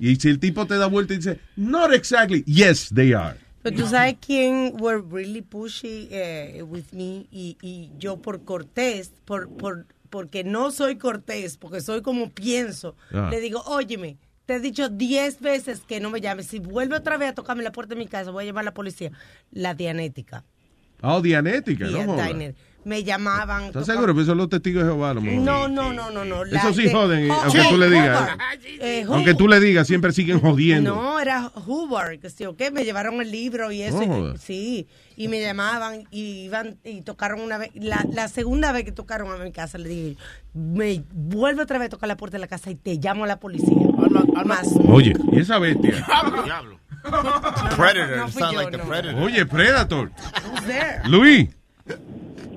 Y 0.00 0.16
si 0.16 0.28
el 0.28 0.38
tipo 0.38 0.66
te 0.66 0.76
da 0.76 0.86
vuelta 0.86 1.14
y 1.14 1.18
dice, 1.18 1.38
not 1.56 1.94
exactly. 1.94 2.42
Yes, 2.46 2.90
they 2.92 3.14
are. 3.14 3.36
Pero 3.64 3.76
tú 3.76 3.86
sabes 3.88 4.16
quién 4.24 4.74
were 4.78 5.02
really 5.10 5.42
pushy 5.42 6.06
eh, 6.12 6.62
with 6.62 6.84
me 6.92 7.26
y, 7.32 7.56
y 7.62 7.90
yo 7.98 8.18
por 8.18 8.44
cortés, 8.44 9.12
por, 9.24 9.48
por, 9.48 9.86
porque 10.10 10.44
no 10.44 10.70
soy 10.70 10.96
cortés, 10.96 11.56
porque 11.56 11.80
soy 11.80 12.02
como 12.02 12.30
pienso, 12.30 12.94
Ah. 13.12 13.28
le 13.30 13.40
digo, 13.40 13.62
óyeme, 13.66 14.18
te 14.46 14.54
he 14.56 14.60
dicho 14.60 14.88
diez 14.90 15.40
veces 15.40 15.80
que 15.80 15.98
no 15.98 16.10
me 16.10 16.20
llames. 16.20 16.46
Si 16.46 16.58
vuelve 16.60 16.94
otra 16.96 17.16
vez 17.16 17.30
a 17.30 17.34
tocarme 17.34 17.62
la 17.64 17.72
puerta 17.72 17.94
de 17.94 17.98
mi 17.98 18.06
casa, 18.06 18.30
voy 18.30 18.44
a 18.44 18.46
llamar 18.46 18.62
a 18.62 18.66
la 18.66 18.74
policía. 18.74 19.10
La 19.50 19.74
Dianética. 19.74 20.44
Oh, 21.02 21.20
Dianética, 21.22 21.88
Dia- 21.88 22.06
no. 22.06 22.16
Me 22.84 23.02
llamaban. 23.02 23.64
¿Estás 23.64 23.86
seguro? 23.86 24.12
Pues 24.14 24.26
son 24.26 24.36
los 24.38 24.48
testigos 24.48 24.82
de 24.84 24.90
Jehová. 24.90 25.10
a 25.10 25.14
lo 25.14 25.20
mejor. 25.22 25.40
No, 25.42 25.68
no, 25.68 25.92
no, 25.92 26.10
no, 26.10 26.24
no. 26.24 26.44
la 26.44 26.58
Eso 26.60 26.74
sí 26.74 26.82
de- 26.84 26.92
joden, 26.92 27.30
Oh, 27.30 27.34
aunque 27.44 27.60
sí, 27.62 27.66
tú 27.70 27.76
le 27.78 27.90
digas. 27.90 28.28
Eh, 28.80 29.04
Aunque 29.08 29.34
tú 29.34 29.48
le 29.48 29.60
digas, 29.60 29.86
siempre 29.86 30.12
siguen 30.12 30.40
jodiendo. 30.40 30.94
No, 30.94 31.18
era 31.20 31.44
Hoover, 31.48 32.18
que 32.20 32.28
sí, 32.30 32.44
ok, 32.44 32.60
me 32.72 32.84
llevaron 32.84 33.20
el 33.20 33.30
libro 33.30 33.72
y 33.72 33.82
eso. 33.82 34.34
Sí, 34.38 34.86
y 35.16 35.28
me 35.28 35.40
llamaban 35.40 36.04
y 36.10 36.44
iban 36.44 36.76
y 36.84 37.00
tocaron 37.02 37.40
una 37.40 37.56
vez. 37.58 37.70
La, 37.74 38.04
la 38.12 38.28
segunda 38.28 38.72
vez 38.72 38.84
que 38.84 38.92
tocaron 38.92 39.30
a 39.32 39.42
mi 39.42 39.52
casa, 39.52 39.78
le 39.78 39.88
dije, 39.88 40.16
me 40.52 41.02
vuelve 41.12 41.62
otra 41.62 41.78
vez 41.78 41.86
a 41.86 41.90
tocar 41.90 42.08
la 42.08 42.16
puerta 42.16 42.36
de 42.36 42.40
la 42.40 42.48
casa 42.48 42.70
y 42.70 42.74
te 42.74 42.96
llamo 42.96 43.24
a 43.24 43.26
la 43.26 43.40
policía. 43.40 43.76
Más. 44.44 44.68
Oye, 44.88 45.14
¿y 45.32 45.40
esa 45.40 45.58
bestia? 45.58 46.06
Diablo. 46.44 46.78
Predator. 47.76 48.16
No 48.16 48.28
fui 48.28 48.40
sound 48.42 48.54
yo, 48.54 48.60
like 48.62 48.76
the. 48.76 48.78
Predator. 48.84 49.22
Oye, 49.22 49.46
Predator. 49.46 50.10
Who's 50.52 50.66
there? 50.66 51.00
Luis. 51.08 51.48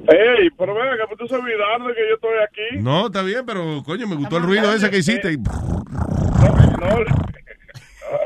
Ey, 0.09 0.49
pero 0.57 0.73
venga, 0.73 1.07
que 1.09 1.15
tú 1.17 1.27
se 1.27 1.35
olvidaron 1.35 1.87
de 1.87 1.93
que 1.93 2.07
yo 2.07 2.15
estoy 2.15 2.37
aquí. 2.43 2.77
No, 2.83 3.07
está 3.07 3.21
bien, 3.23 3.45
pero 3.45 3.83
coño, 3.85 4.07
me 4.07 4.15
gustó 4.15 4.37
el 4.37 4.43
ruido 4.43 4.71
ese 4.73 4.89
que 4.89 4.99
hiciste. 4.99 5.33
y- 5.33 5.37
No, 5.37 7.03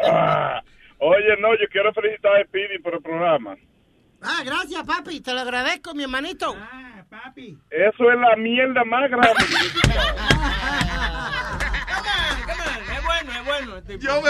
Ah, 0.07 0.61
oye, 0.99 1.35
no, 1.39 1.53
yo 1.55 1.65
quiero 1.71 1.91
felicitar 1.93 2.35
a 2.35 2.43
Speedy 2.45 2.77
por 2.79 2.93
el 2.93 3.01
programa. 3.01 3.55
Ah, 4.21 4.41
gracias, 4.45 4.83
papi. 4.83 5.21
Te 5.21 5.33
lo 5.33 5.39
agradezco, 5.39 5.95
mi 5.95 6.03
hermanito. 6.03 6.55
Ah, 6.55 7.03
papi. 7.09 7.57
Eso 7.71 8.11
es 8.11 8.19
la 8.19 8.35
mierda 8.35 8.83
más 8.85 9.09
grande. 9.09 9.43
yo. 9.49 9.91
Es 12.93 13.03
bueno, 13.03 13.31
es 13.31 13.45
bueno. 13.45 13.81
tipo. 13.83 13.99
Yo 13.99 14.21
me 14.21 14.29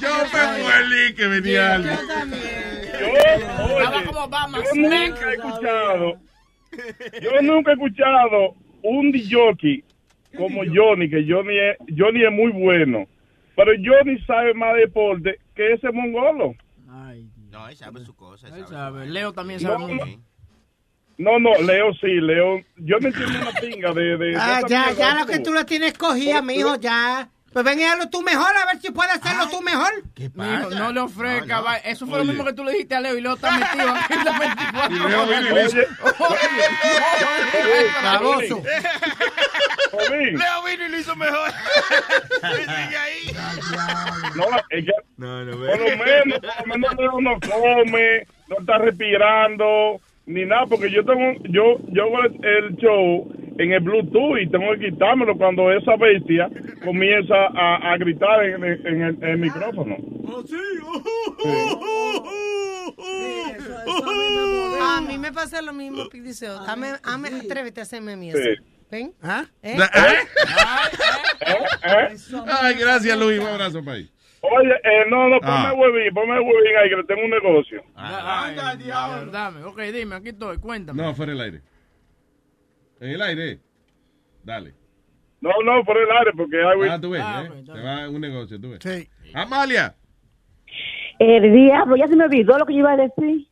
Yo 0.00 0.08
me 0.32 0.62
muerí 0.62 1.14
que 1.16 1.26
venía 1.26 1.74
alguien. 1.74 1.98
Yo, 3.00 3.08
oye, 3.10 4.04
yo 4.04 4.74
nunca 4.74 5.30
he 5.30 5.34
escuchado, 5.34 6.12
yo 7.22 7.42
nunca 7.42 7.70
he 7.70 7.74
escuchado 7.74 8.54
un 8.82 9.12
DJ 9.12 9.84
como 10.36 10.62
Johnny, 10.64 11.08
que 11.08 11.24
Johnny 11.28 11.58
es, 11.58 11.76
Johnny 11.96 12.24
es 12.24 12.32
muy 12.32 12.50
bueno, 12.52 13.06
pero 13.56 13.72
Johnny 13.82 14.18
sabe 14.26 14.54
más 14.54 14.74
deporte 14.76 15.38
que 15.54 15.72
ese 15.74 15.90
mongolo. 15.92 16.54
No, 17.54 17.68
él 17.68 17.76
sabe 17.76 18.04
su 18.04 18.16
cosa. 18.16 18.48
Él 18.48 18.66
sabe. 18.66 19.06
Leo 19.06 19.32
también 19.32 19.60
sabe 19.60 19.78
No, 19.78 19.88
mucho. 19.88 20.06
No, 21.18 21.38
no, 21.38 21.54
Leo 21.62 21.94
sí, 21.94 22.08
Leo, 22.20 22.58
yo 22.76 22.98
no 22.98 23.06
entiendo 23.06 23.38
una 23.40 23.52
pinga 23.52 23.92
de... 23.92 24.16
de, 24.16 24.30
de 24.30 24.36
Ah, 24.36 24.62
ya, 24.68 24.92
ya 24.92 25.14
lo 25.14 25.26
que 25.26 25.38
tú 25.38 25.52
lo 25.52 25.64
tienes 25.64 25.96
cogida, 25.96 26.42
mijo, 26.42 26.74
ya. 26.80 27.30
Pues 27.54 27.64
ven 27.64 27.78
y 27.80 27.84
hazlo 27.84 28.10
tú 28.10 28.20
mejor, 28.22 28.54
a 28.56 28.66
ver 28.66 28.80
si 28.82 28.90
puedes 28.90 29.14
hacerlo 29.14 29.48
tú 29.48 29.62
mejor. 29.62 29.90
¿Qué 30.14 30.28
Mijo, 30.34 30.70
no 30.70 30.92
le 30.92 31.00
ofrezca. 31.00 31.60
va- 31.60 31.76
Eso 31.78 32.04
fue 32.04 32.16
Oye. 32.18 32.24
lo 32.26 32.32
mismo 32.32 32.44
que 32.44 32.52
tú 32.52 32.64
le 32.64 32.72
dijiste 32.72 32.96
a 32.96 33.00
Leo 33.00 33.16
y 33.16 33.20
Leo 33.20 33.34
está 33.34 33.52
metido 33.52 33.90
aquí 33.94 34.12
en 34.12 34.24
la 34.24 34.38
24 34.40 34.96
Y 34.96 35.08
Leo 35.08 35.26
vino 35.26 35.60
y 35.60 35.62
dice- 35.62 35.86
Baboso. 38.02 38.62
Leo 40.10 40.62
vino 40.64 40.84
y 40.84 40.88
lo 40.88 40.98
hizo 40.98 41.16
mejor. 41.16 41.50
Y 42.42 42.56
sigue 42.56 42.96
ahí. 42.96 43.36
No, 44.34 44.46
que 44.68 44.82
por 45.54 45.78
lo 45.78 45.96
menos, 46.04 46.40
por 46.40 46.58
lo 46.58 46.66
menos 46.66 46.94
Leo 46.98 47.20
no 47.20 47.38
come, 47.40 48.26
no 48.48 48.56
está 48.58 48.78
respirando, 48.78 50.00
ni 50.26 50.44
nada, 50.46 50.66
porque 50.66 50.90
yo 50.90 51.04
tengo, 51.04 51.34
yo, 51.50 51.78
yo 51.88 52.04
hago 52.04 52.22
el, 52.42 52.76
show 52.76 53.30
en 53.58 53.72
el 53.72 53.80
Bluetooth 53.80 54.38
y 54.40 54.48
tengo 54.50 54.72
que 54.78 54.90
quitármelo 54.90 55.36
cuando 55.36 55.70
esa 55.72 55.96
bestia 55.96 56.48
comienza 56.84 57.34
a, 57.54 57.92
a 57.92 57.96
gritar 57.98 58.44
en, 58.44 58.64
el- 58.64 58.86
en 58.86 59.02
el, 59.02 59.14
en 59.16 59.28
el 59.28 59.38
micrófono. 59.38 59.96
A 64.82 65.00
mí 65.00 65.18
me 65.18 65.32
pasa 65.32 65.62
lo 65.62 65.72
mismo, 65.72 66.08
Pidiseo. 66.08 66.64
Dame, 66.64 66.92
dame, 67.04 67.28
atrévete 67.28 67.80
a 67.80 67.82
hacerme 67.84 68.28
eso. 68.28 68.38
Sí. 68.38 68.50
¿Ven? 68.90 69.12
¿Ah? 69.22 69.44
¿Eh? 69.62 69.76
Ay, 71.82 72.74
gracias, 72.78 73.18
Luis. 73.18 73.40
Un 73.40 73.46
abrazo, 73.46 73.82
país. 73.84 74.10
Oye, 74.46 74.72
eh, 74.84 75.04
no, 75.08 75.28
no, 75.28 75.40
ponme 75.40 75.52
Ah. 75.52 75.72
el 75.72 75.78
huevín, 75.80 76.12
ponme 76.14 76.34
el 76.34 76.40
huevín 76.42 76.76
ahí 76.82 76.88
que 76.90 76.96
le 76.96 77.04
tengo 77.04 77.24
un 77.24 77.30
negocio. 77.30 77.82
Ay, 77.94 78.54
dame, 78.56 79.30
dame. 79.30 79.64
Ok, 79.64 79.80
dime, 79.92 80.16
aquí 80.16 80.28
estoy. 80.30 80.58
Cuéntame. 80.58 81.02
No, 81.02 81.14
fuera 81.14 81.32
el 81.32 81.40
aire. 81.40 81.60
En 83.00 83.10
el 83.10 83.22
aire. 83.22 83.60
Dale. 84.42 84.74
No, 85.40 85.50
no, 85.64 85.82
por 85.84 85.96
el 85.96 86.10
aire, 86.10 86.32
porque 86.36 86.56
hay... 86.56 86.88
Ah, 86.90 87.00
tú 87.00 87.10
ves, 87.10 87.22
Ah, 87.24 87.44
¿eh? 87.46 87.62
Te 87.64 87.80
va 87.80 88.08
un 88.08 88.20
negocio, 88.20 88.60
tú 88.60 88.70
ves. 88.70 89.08
Amalia. 89.34 89.94
El 91.18 91.52
diablo, 91.52 91.96
ya 91.96 92.06
se 92.06 92.16
me 92.16 92.24
olvidó 92.24 92.58
lo 92.58 92.66
que 92.66 92.72
yo 92.74 92.80
iba 92.80 92.92
a 92.92 92.96
decir. 92.96 93.46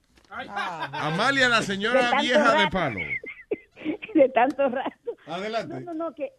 Amalia, 0.93 1.49
la 1.49 1.63
señora 1.63 2.21
vieja 2.21 2.55
de 2.65 2.69
palo. 2.71 3.01
de 4.15 4.29
tanto 4.31 4.69
rato. 4.69 5.17
Adelante. 5.27 5.75
No, 5.81 5.93
no, 5.93 5.95
no, 5.95 6.15
que 6.15 6.33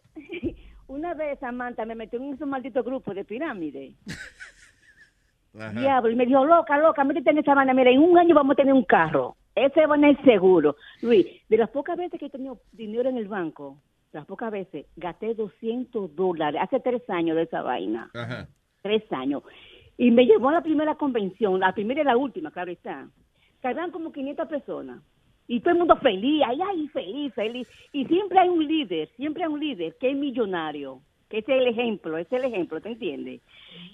una 0.88 1.14
vez 1.14 1.38
Samantha 1.38 1.84
me 1.84 1.94
metió 1.94 2.18
en 2.20 2.34
esos 2.34 2.48
malditos 2.48 2.84
grupos 2.84 3.14
de 3.14 3.24
pirámide. 3.24 3.94
Diablo, 5.74 6.10
y 6.10 6.16
me 6.16 6.26
dijo, 6.26 6.44
loca, 6.44 6.76
loca, 6.78 7.04
métete 7.04 7.30
en 7.30 7.38
esa 7.38 7.54
banda. 7.54 7.72
Mira, 7.72 7.90
en 7.90 8.00
un 8.00 8.18
año 8.18 8.34
vamos 8.34 8.54
a 8.54 8.56
tener 8.56 8.74
un 8.74 8.84
carro. 8.84 9.36
Ese 9.54 9.86
va 9.86 9.94
a 9.94 10.00
ser 10.00 10.24
seguro. 10.24 10.76
Luis, 11.00 11.26
de 11.48 11.56
las 11.56 11.70
pocas 11.70 11.96
veces 11.96 12.18
que 12.18 12.26
he 12.26 12.30
tenido 12.30 12.58
dinero 12.72 13.08
en 13.08 13.16
el 13.16 13.28
banco, 13.28 13.78
de 14.12 14.18
las 14.18 14.26
pocas 14.26 14.50
veces, 14.50 14.86
gasté 14.96 15.34
200 15.34 16.14
dólares. 16.16 16.60
Hace 16.60 16.80
tres 16.80 17.08
años 17.08 17.36
de 17.36 17.42
esa 17.44 17.62
vaina. 17.62 18.10
Ajá. 18.14 18.48
Tres 18.82 19.04
años. 19.12 19.44
Y 19.96 20.10
me 20.10 20.26
llevó 20.26 20.48
a 20.48 20.54
la 20.54 20.62
primera 20.62 20.96
convención, 20.96 21.60
la 21.60 21.72
primera 21.72 22.00
y 22.00 22.04
la 22.04 22.16
última, 22.16 22.50
claro 22.50 22.72
está. 22.72 23.08
Habían 23.62 23.92
como 23.92 24.12
500 24.12 24.48
personas. 24.48 25.02
Y 25.46 25.60
todo 25.60 25.72
el 25.72 25.78
mundo 25.78 25.96
feliz, 25.96 26.42
ay, 26.46 26.58
ay, 26.66 26.88
feliz, 26.88 27.34
feliz. 27.34 27.68
Y 27.92 28.06
siempre 28.06 28.38
hay 28.38 28.48
un 28.48 28.66
líder, 28.66 29.08
siempre 29.16 29.44
hay 29.44 29.50
un 29.50 29.60
líder 29.60 29.94
que 30.00 30.10
es 30.10 30.16
millonario, 30.16 31.00
que 31.28 31.38
es 31.38 31.48
el 31.48 31.66
ejemplo, 31.66 32.16
es 32.16 32.30
el 32.32 32.44
ejemplo, 32.44 32.80
¿te 32.80 32.88
entiendes? 32.90 33.40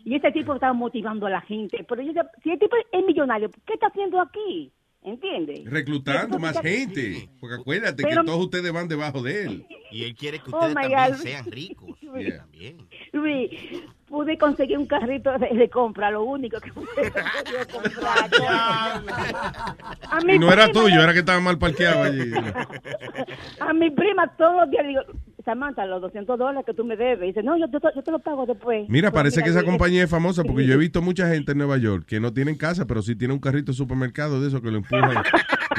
Y 0.05 0.14
ese 0.14 0.31
tipo 0.32 0.55
está 0.55 0.72
motivando 0.72 1.27
a 1.27 1.31
la 1.31 1.40
gente. 1.40 1.85
Pero 1.89 2.02
yo, 2.02 2.12
si 2.43 2.51
el 2.51 2.59
tipo 2.59 2.77
es 2.93 3.05
millonario, 3.05 3.51
¿qué 3.66 3.74
está 3.74 3.86
haciendo 3.89 4.20
aquí? 4.20 4.70
¿Entiendes? 5.02 5.64
Reclutando 5.64 6.39
más 6.39 6.60
gente. 6.60 7.28
Porque 7.40 7.55
acuérdate 7.56 8.02
Pero- 8.02 8.20
que 8.20 8.27
todos 8.27 8.44
ustedes 8.44 8.70
van 8.70 8.86
debajo 8.86 9.22
de 9.22 9.44
él. 9.44 9.66
Y 9.90 10.05
él 10.05 10.14
quiere 10.14 10.39
que 10.39 10.51
Oh, 10.52 10.56
ustedes 10.59 10.74
también 10.74 10.98
God. 11.09 11.14
sean 11.16 11.44
ricos. 11.51 11.98
Luis, 12.02 12.36
También. 12.36 12.77
Luis, 13.12 13.51
pude 14.11 14.37
conseguir 14.37 14.77
un 14.77 14.87
carrito 14.87 15.31
de, 15.39 15.49
de 15.57 15.70
compra, 15.70 16.11
lo 16.11 16.24
único 16.24 16.59
que 16.61 16.73
pude 16.73 16.87
comprar. 17.73 18.31
A 20.11 20.20
mi 20.24 20.35
Y 20.35 20.39
no 20.39 20.53
era 20.53 20.70
tuyo, 20.70 21.01
era 21.03 21.12
que 21.12 21.20
estaba 21.20 21.41
mal 21.41 21.57
parqueado 21.59 22.03
allí. 22.03 22.32
A 23.61 23.73
mi 23.73 23.91
prima 23.91 24.27
todos 24.37 24.57
los 24.62 24.70
días 24.70 24.82
le 24.82 24.89
digo, 24.91 25.03
Samantha, 25.45 25.87
los 25.87 26.03
200 26.03 26.39
dólares 26.39 26.65
que 26.66 26.74
tú 26.74 26.85
me 26.85 26.97
debes. 26.97 27.28
dice, 27.28 27.43
no, 27.43 27.57
yo, 27.57 27.69
te- 27.70 27.78
yo 27.95 28.03
te 28.03 28.11
lo 28.11 28.19
pago 28.19 28.45
después. 28.47 28.87
Mira, 28.89 29.11
Pues 29.11 29.20
parece 29.20 29.43
que 29.43 29.49
esa 29.51 29.62
compañía 29.62 30.05
es 30.05 30.11
famosa 30.11 30.43
porque 30.45 30.66
yo 30.66 30.74
he 30.74 30.77
visto 30.77 31.01
mucha 31.01 31.28
gente 31.28 31.53
en 31.53 31.59
Nueva 31.59 31.78
York 31.78 32.05
que 32.07 32.20
no 32.20 32.32
tienen 32.32 32.57
casa, 32.57 32.87
pero 32.87 33.01
sí 33.03 33.15
tienen 33.16 33.37
un 33.37 33.41
carrito 33.41 33.73
de 33.73 33.77
supermercado 33.78 34.41
de 34.41 34.49
eso 34.49 34.61
que 34.61 34.70
lo 34.70 34.78
empujan 34.78 35.23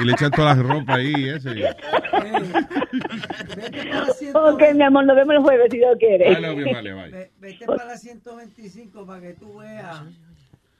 y 0.01 0.05
le 0.05 0.13
echan 0.13 0.31
toda 0.31 0.55
la 0.55 0.63
ropa 0.63 0.95
ahí. 0.95 1.13
Ese. 1.29 1.49
Ok, 4.33 4.61
mi 4.75 4.83
amor, 4.83 5.05
nos 5.05 5.15
vemos 5.15 5.35
el 5.35 5.41
jueves 5.41 5.67
si 5.71 5.77
Dios 5.77 5.95
quiere. 5.99 6.39
Love 6.39 6.59
you, 6.59 6.73
vale. 6.73 6.93
Ve- 7.11 7.31
Vete 7.39 7.65
para 7.65 7.85
la 7.85 7.97
125 8.23 9.05
para 9.05 9.21
que 9.21 9.33
tú 9.33 9.57
veas 9.59 10.01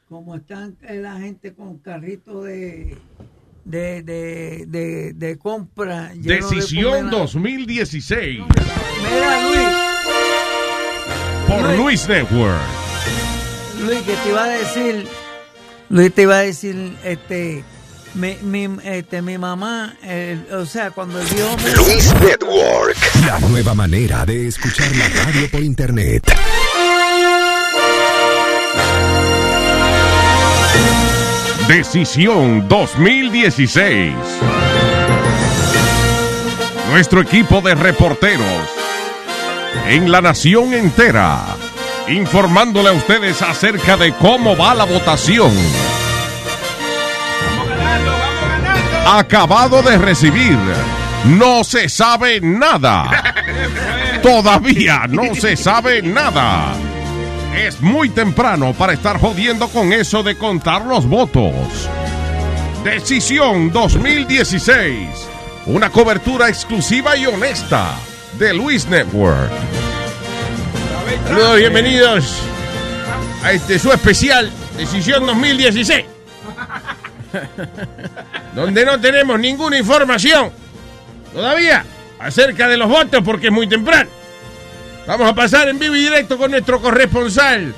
cómo 0.09 0.35
están 0.35 0.75
la 0.81 1.17
gente 1.19 1.53
con 1.53 1.77
carritos 1.79 2.45
de, 2.45 2.97
de, 3.65 4.03
de, 4.03 4.65
de, 4.67 5.13
de 5.13 5.37
compra. 5.37 6.09
de 6.13 6.35
Decisión 6.35 6.91
comida. 7.09 7.17
2016 7.17 8.39
Mira, 8.39 9.47
Luis, 9.47 9.67
por 11.47 11.77
Luis 11.77 12.07
Network. 12.07 12.59
Luis, 13.85 13.99
que 14.01 14.13
te 14.15 14.29
iba 14.29 14.43
a 14.43 14.47
decir, 14.49 15.07
Luis 15.89 16.13
te 16.13 16.21
iba 16.23 16.35
a 16.35 16.41
decir, 16.41 16.95
este, 17.03 17.63
mi, 18.13 18.35
mi, 18.43 18.67
este, 18.83 19.21
mi 19.23 19.37
mamá, 19.39 19.95
eh, 20.03 20.39
o 20.53 20.65
sea, 20.67 20.91
cuando 20.91 21.19
el 21.19 21.25
me- 21.27 21.75
Luis 21.75 22.13
Network, 22.21 22.97
la 23.25 23.39
nueva 23.39 23.73
manera 23.73 24.23
de 24.25 24.47
escuchar 24.47 24.95
la 24.95 25.07
radio 25.23 25.49
por 25.49 25.63
internet. 25.63 26.23
Decisión 31.71 32.67
2016. 32.67 34.13
Nuestro 36.89 37.21
equipo 37.21 37.61
de 37.61 37.75
reporteros 37.75 38.67
en 39.87 40.11
la 40.11 40.19
nación 40.19 40.73
entera, 40.73 41.39
informándole 42.09 42.89
a 42.89 42.91
ustedes 42.91 43.41
acerca 43.41 43.95
de 43.95 44.11
cómo 44.15 44.57
va 44.57 44.75
la 44.75 44.83
votación. 44.83 45.53
Acabado 49.07 49.81
de 49.81 49.97
recibir, 49.97 50.59
no 51.23 51.63
se 51.63 51.87
sabe 51.87 52.41
nada. 52.41 53.09
Todavía 54.21 55.05
no 55.07 55.33
se 55.35 55.55
sabe 55.55 56.01
nada. 56.01 56.75
Es 57.55 57.81
muy 57.81 58.09
temprano 58.09 58.73
para 58.73 58.93
estar 58.93 59.19
jodiendo 59.19 59.67
con 59.67 59.91
eso 59.91 60.23
de 60.23 60.37
contar 60.37 60.85
los 60.85 61.05
votos. 61.05 61.53
Decisión 62.83 63.71
2016. 63.71 65.09
Una 65.65 65.89
cobertura 65.89 66.47
exclusiva 66.47 67.17
y 67.17 67.25
honesta 67.25 67.95
de 68.39 68.53
Luis 68.53 68.87
Network. 68.87 69.51
Saludos, 71.27 71.57
bienvenidos 71.57 72.41
a 73.43 73.51
este 73.51 73.77
su 73.77 73.91
especial 73.91 74.49
Decisión 74.77 75.25
2016. 75.25 76.05
Donde 78.55 78.85
no 78.85 78.99
tenemos 78.99 79.39
ninguna 79.39 79.77
información 79.77 80.51
todavía 81.33 81.85
acerca 82.17 82.69
de 82.69 82.77
los 82.77 82.87
votos 82.87 83.21
porque 83.23 83.47
es 83.47 83.53
muy 83.53 83.67
temprano. 83.67 84.20
Vamos 85.07 85.29
a 85.29 85.33
pasar 85.33 85.67
en 85.67 85.79
vivo 85.79 85.95
y 85.95 86.03
directo 86.03 86.37
con 86.37 86.51
nuestro 86.51 86.79
corresponsal, 86.79 87.73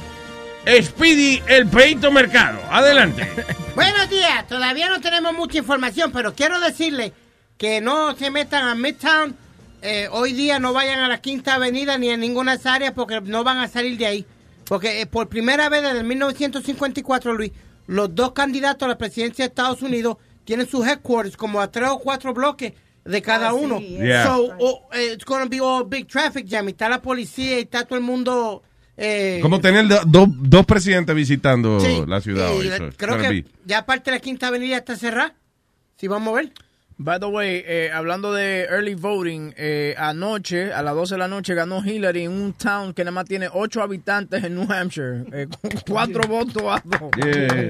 Speedy 0.82 1.42
El 1.48 1.68
Peito 1.68 2.12
Mercado. 2.12 2.60
Adelante. 2.70 3.28
Buenos 3.76 4.10
días, 4.10 4.46
todavía 4.48 4.90
no 4.90 5.00
tenemos 5.00 5.34
mucha 5.34 5.58
información, 5.58 6.12
pero 6.12 6.36
quiero 6.36 6.60
decirle 6.60 7.14
que 7.58 7.80
no 7.80 8.16
se 8.16 8.30
metan 8.30 8.68
a 8.68 8.76
Midtown. 8.76 9.36
eh, 9.82 10.10
hoy 10.12 10.34
día 10.34 10.60
no 10.60 10.74
vayan 10.74 11.00
a 11.00 11.08
la 11.08 11.22
Quinta 11.22 11.56
Avenida 11.56 11.98
ni 11.98 12.10
a 12.10 12.18
ninguna 12.18 12.60
áreas 12.66 12.92
porque 12.94 13.22
no 13.22 13.44
van 13.44 13.60
a 13.60 13.70
salir 13.70 13.98
de 13.98 14.06
ahí. 14.06 14.26
Porque 14.66 15.02
eh, 15.02 15.06
por 15.06 15.30
primera 15.30 15.70
vez 15.70 15.82
desde 15.82 16.04
1954, 16.04 17.34
Luis, 17.34 17.52
los 17.88 18.14
dos 18.14 18.34
candidatos 18.34 18.86
a 18.86 18.90
la 18.90 18.98
presidencia 18.98 19.46
de 19.46 19.50
Estados 19.50 19.82
Unidos 19.82 20.18
tienen 20.44 20.70
sus 20.70 20.86
headquarters 20.86 21.38
como 21.38 21.62
a 21.62 21.72
tres 21.72 21.90
o 21.90 22.00
cuatro 22.00 22.34
bloques 22.34 22.74
de 23.06 23.22
cada 23.22 23.50
Ah, 23.50 23.54
sí, 23.54 23.60
uno. 23.64 23.80
Yeah. 23.80 24.24
So, 24.26 24.56
oh, 24.60 24.90
eh, 24.94 25.14
it's 25.14 25.26
gonna 25.26 25.46
be 25.46 25.60
all 25.60 25.84
big 25.86 26.08
traffic 26.08 26.48
jam. 26.50 26.68
Está 26.70 26.88
la 26.90 27.02
policía 27.02 27.58
y 27.60 27.64
está 27.64 27.84
todo 27.86 27.98
el 27.98 28.04
mundo... 28.04 28.64
eh, 28.98 29.40
Como 29.42 29.60
tener 29.60 29.88
do- 29.88 30.02
do- 30.06 30.28
dos 30.30 30.66
presidentes 30.66 31.16
visitando 31.16 31.80
Sí, 31.80 32.04
la 32.08 32.22
ciudad 32.22 32.52
hoy. 32.54 32.70
so 32.70 32.90
creo 32.96 33.18
que 33.18 33.30
be- 33.30 33.46
ya 33.66 33.86
parte 33.86 34.12
de 34.12 34.18
la 34.18 34.22
Quinta 34.22 34.48
Avenida 34.48 34.78
está 34.78 34.96
cerrada. 34.96 35.34
Si 35.98 36.08
vamos 36.08 36.34
a 36.34 36.36
ver. 36.42 36.54
By 36.96 37.20
the 37.20 37.26
way, 37.26 37.64
eh, 37.66 37.90
hablando 37.92 38.32
de 38.34 38.66
early 38.66 38.94
voting, 38.94 39.52
eh, 39.58 39.96
anoche, 39.98 40.72
a 40.72 40.84
las 40.84 40.94
12 40.94 41.16
de 41.16 41.18
la 41.18 41.28
noche, 41.28 41.56
ganó 41.56 41.84
Hillary 41.84 42.26
en 42.26 42.32
un 42.32 42.54
town 42.54 42.94
que 42.94 43.04
nada 43.04 43.12
más 43.12 43.26
tiene 43.26 43.50
8 43.52 43.82
habitantes 43.82 44.44
en 44.44 44.54
New 44.56 44.72
Hampshire, 44.72 45.24
eh, 45.34 45.48
con 45.62 45.72
4 45.90 46.28
votos 46.28 46.62
a 46.64 46.82
2. 46.86 47.02
Yeah. 47.18 47.70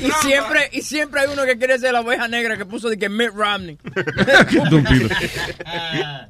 Y, 0.00 0.10
siempre, 0.22 0.70
y 0.72 0.82
siempre 0.82 1.20
hay 1.20 1.28
uno 1.32 1.44
que 1.44 1.58
quiere 1.58 1.78
ser 1.78 1.92
la 1.92 2.00
oveja 2.00 2.28
negra 2.28 2.56
que 2.56 2.64
puso 2.66 2.88
de 2.88 2.98
que 2.98 3.08
Mitt 3.08 3.30
Romney. 3.34 3.78
Estúpido. 3.94 5.08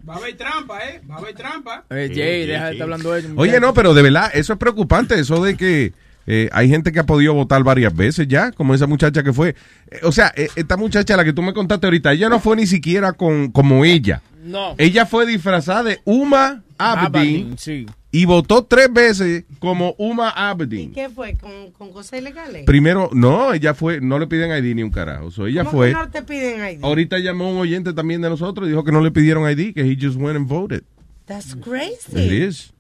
Va 0.09 0.15
a 0.15 0.16
haber 0.16 0.36
trampa, 0.36 0.78
¿eh? 0.86 1.01
Va 1.09 1.16
a 1.16 1.19
haber 1.19 1.35
trampa. 1.35 1.85
Eh, 1.90 2.11
Jay, 2.15 2.47
deja 2.47 2.66
de 2.66 2.73
estar 2.73 2.85
hablando 2.85 3.12
de 3.12 3.20
eso. 3.20 3.28
Oye, 3.36 3.61
no, 3.61 3.74
pero 3.74 3.94
de 3.94 4.02
verdad, 4.02 4.31
eso 4.32 4.52
es 4.52 4.59
preocupante, 4.59 5.19
eso 5.19 5.43
de 5.43 5.57
que 5.57 5.93
eh, 6.27 6.48
hay 6.52 6.69
gente 6.69 6.93
que 6.93 7.01
ha 7.01 7.07
podido 7.07 7.35
votar 7.35 7.65
varias 7.65 7.94
veces 7.94 8.28
ya, 8.28 8.52
como 8.52 8.74
esa 8.74 8.86
muchacha 8.86 9.23
que 9.23 9.32
fue. 9.32 9.57
Eh, 9.90 10.01
o 10.02 10.12
sea, 10.12 10.32
eh, 10.36 10.48
esta 10.55 10.77
muchacha, 10.77 11.16
la 11.16 11.24
que 11.24 11.32
tú 11.32 11.43
me 11.43 11.52
contaste 11.52 11.86
ahorita, 11.86 12.12
ella 12.12 12.28
no 12.28 12.40
fue 12.40 12.57
ni 12.57 12.66
siquiera 12.66 13.12
con 13.15 13.51
como 13.51 13.85
ella. 13.85 14.23
No. 14.44 14.74
Ella 14.78 15.07
fue 15.07 15.27
disfrazada 15.27 15.82
de 15.82 16.01
Uma 16.05 16.62
Abedin 16.78 17.07
Aberdeen, 17.07 17.59
sí. 17.59 17.86
Y 18.12 18.24
votó 18.24 18.64
tres 18.64 18.92
veces 18.92 19.44
como 19.60 19.94
Uma 19.98 20.30
Abedin. 20.30 20.92
¿Qué 20.92 21.08
fue? 21.08 21.34
¿Con, 21.36 21.70
con 21.72 21.92
cosas 21.92 22.20
ilegales? 22.20 22.64
Primero, 22.64 23.08
no, 23.12 23.52
ella 23.52 23.72
fue, 23.74 24.00
no 24.00 24.18
le 24.18 24.26
piden 24.26 24.50
ID 24.50 24.74
ni 24.74 24.82
un 24.82 24.90
carajo. 24.90 25.30
So, 25.30 25.46
ella 25.46 25.64
¿Cómo 25.64 25.78
fue. 25.78 25.88
que 25.88 25.94
no 25.94 26.10
te 26.10 26.22
piden 26.22 26.78
ID? 26.78 26.84
Ahorita 26.84 27.18
llamó 27.18 27.50
un 27.52 27.58
oyente 27.58 27.92
también 27.92 28.20
de 28.20 28.28
nosotros 28.28 28.66
y 28.66 28.70
dijo 28.70 28.82
que 28.84 28.92
no 28.92 29.00
le 29.00 29.10
pidieron 29.10 29.48
ID, 29.48 29.74
que 29.74 29.82
he 29.82 29.96
just 30.00 30.16
went 30.18 30.36
and 30.36 30.48
voted. 30.48 30.82
That's 31.26 31.54
It 31.54 31.60
crazy. 31.62 32.44
is. 32.44 32.72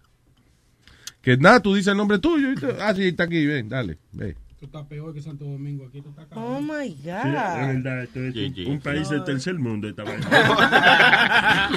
Que 1.22 1.36
nada, 1.36 1.60
tú 1.60 1.74
dices 1.74 1.92
el 1.92 1.96
nombre 1.98 2.18
tuyo. 2.18 2.50
Y 2.52 2.56
ah, 2.80 2.92
sí, 2.94 3.04
está 3.08 3.24
aquí, 3.24 3.46
ven, 3.46 3.68
dale, 3.68 3.98
ve. 4.12 4.34
Esto 4.60 4.78
está 4.78 4.86
peor 4.86 5.14
que 5.14 5.22
Santo 5.22 5.46
Domingo. 5.46 5.86
Aquí 5.86 5.98
esto 5.98 6.10
está 6.10 6.20
acá. 6.22 6.36
Oh 6.38 6.60
my 6.60 6.88
Sí, 6.88 6.98
es 6.98 7.04
God. 7.06 7.12
verdad, 7.32 8.02
esto 8.02 8.20
es 8.20 8.34
un, 8.36 8.72
un 8.72 8.80
país 8.80 9.08
del 9.08 9.24
tercer 9.24 9.54
mundo. 9.58 9.88
Esta 9.88 10.04
vaina. 10.04 10.28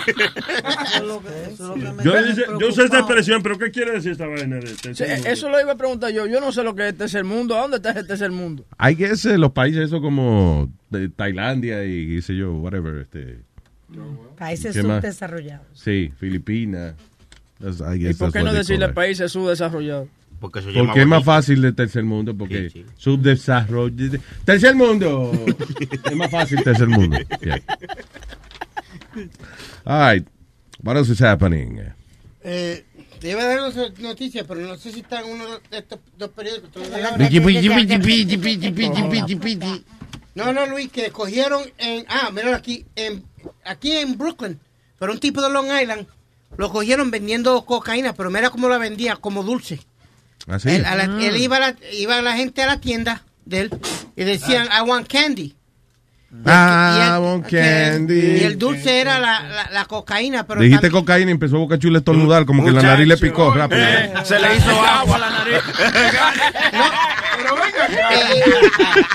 Eso 0.83 0.97
es 0.97 1.03
lo 1.07 1.21
que- 1.21 1.53
eso 1.53 1.53
es 1.53 1.59
lo 1.59 1.73
que 1.75 1.91
me 1.97 2.03
yo, 2.03 2.11
tiene 2.11 2.27
dice- 2.27 2.45
yo 2.59 2.71
sé 2.73 2.83
esta 2.83 2.99
expresión, 2.99 3.41
pero 3.41 3.57
¿qué 3.57 3.71
quiere 3.71 3.91
decir 3.93 4.11
esta 4.11 4.27
vaina 4.27 4.57
de 4.57 4.67
Sí, 4.67 4.75
tercer 4.81 5.07
mundo? 5.15 5.29
eso 5.29 5.49
lo 5.49 5.61
iba 5.61 5.71
a 5.71 5.77
preguntar 5.77 6.11
yo. 6.11 6.25
Yo 6.27 6.41
no 6.41 6.51
sé 6.51 6.61
lo 6.63 6.75
que 6.75 6.89
es 6.89 6.97
tercer 6.97 7.23
mundo. 7.23 7.55
¿A 7.57 7.61
dónde 7.61 7.77
está 7.77 7.91
ese 7.91 8.03
tercer 8.03 8.31
mundo? 8.31 8.65
Hay 8.77 8.97
que 8.97 9.15
ser 9.15 9.39
los 9.39 9.51
países 9.53 9.83
eso 9.85 10.01
como 10.01 10.69
de 10.89 11.07
Tailandia 11.07 11.85
y 11.85 12.07
qué 12.15 12.21
sé 12.21 12.35
yo, 12.35 12.51
whatever. 12.55 12.97
Este, 13.03 13.39
Países 14.37 14.75
subdesarrollados. 14.75 15.67
sí, 15.73 16.11
Filipinas. 16.19 16.95
I 17.61 17.95
¿Y 17.95 17.99
guess 17.99 18.17
por 18.17 18.33
qué 18.33 18.43
no 18.43 18.51
decirle 18.51 18.89
países 18.89 19.31
subdesarrollados? 19.31 20.09
Porque 20.43 20.59
eso 20.59 20.71
llama 20.71 20.87
Porque 20.87 21.03
es 21.03 21.07
más 21.07 21.23
fácil 21.23 21.61
de 21.61 21.71
tercer 21.71 22.03
mundo, 22.03 22.35
porque 22.35 22.85
subdesarrollo. 22.97 24.19
Tercer 24.43 24.75
mundo. 24.75 25.31
es 26.03 26.15
más 26.17 26.29
fácil 26.29 26.61
tercer 26.61 26.89
mundo. 26.89 27.17
Yeah. 27.39 27.61
All 29.85 30.15
right. 30.15 30.27
What 30.83 30.97
else 30.97 31.13
is 31.13 31.21
happening? 31.21 31.79
Eh, 32.43 32.83
te 33.21 33.29
iba 33.29 33.41
a 33.41 33.45
dar 33.45 33.59
una 33.61 33.89
noticia, 33.99 34.43
pero 34.45 34.59
no 34.59 34.75
sé 34.75 34.91
si 34.91 34.99
está 34.99 35.21
en 35.21 35.31
uno 35.31 35.45
de 35.71 35.77
estos 35.77 35.99
dos 36.17 36.31
periódicos. 36.31 36.71
No, 40.35 40.51
no, 40.51 40.65
Luis, 40.65 40.91
que 40.91 41.09
cogieron 41.11 41.63
en. 41.77 42.05
Ah, 42.09 42.31
mira 42.33 42.53
aquí. 42.53 42.85
En, 42.97 43.23
aquí 43.63 43.93
en 43.93 44.17
Brooklyn. 44.17 44.59
Pero 44.99 45.13
un 45.13 45.21
tipo 45.21 45.41
de 45.41 45.49
Long 45.49 45.67
Island. 45.81 46.05
Lo 46.57 46.69
cogieron 46.69 47.11
vendiendo 47.11 47.63
cocaína, 47.63 48.13
pero 48.13 48.29
mira 48.29 48.49
cómo 48.49 48.67
la 48.67 48.77
vendía, 48.77 49.15
como 49.15 49.41
dulce. 49.41 49.79
Así. 50.47 50.69
Él, 50.69 50.85
a 50.85 50.95
la- 50.95 51.03
él 51.05 51.37
iba, 51.37 51.57
a 51.57 51.59
la, 51.59 51.75
iba 51.93 52.17
a 52.17 52.21
la 52.21 52.35
gente 52.35 52.61
a 52.61 52.67
la 52.67 52.79
tienda 52.81 53.23
de 53.45 53.61
él 53.61 53.69
y 54.15 54.23
decían, 54.23 54.67
I 54.67 54.81
want 54.87 55.07
candy. 55.07 55.55
I 56.45 57.17
want 57.19 57.45
candy. 57.47 58.37
Y 58.39 58.43
el 58.43 58.57
dulce 58.57 58.99
era 59.01 59.19
la, 59.19 59.41
la, 59.43 59.69
la 59.71 59.85
cocaína, 59.85 60.47
pero 60.47 60.61
Dijiste 60.61 60.87
también- 60.87 61.03
cocaína 61.03 61.29
y 61.29 61.33
empezó 61.33 61.59
Boca 61.59 61.77
Chula 61.77 61.97
a 61.97 61.99
estornudar, 61.99 62.45
como 62.45 62.65
que 62.65 62.71
la 62.71 62.81
nariz 62.81 63.07
le 63.07 63.17
picó 63.17 63.53
rápido. 63.53 63.81
Eh, 63.83 64.13
se 64.23 64.39
le 64.39 64.55
hizo 64.55 64.71
agua 64.81 65.15
a 65.15 65.19
la 65.19 65.29
nariz. 65.29 65.57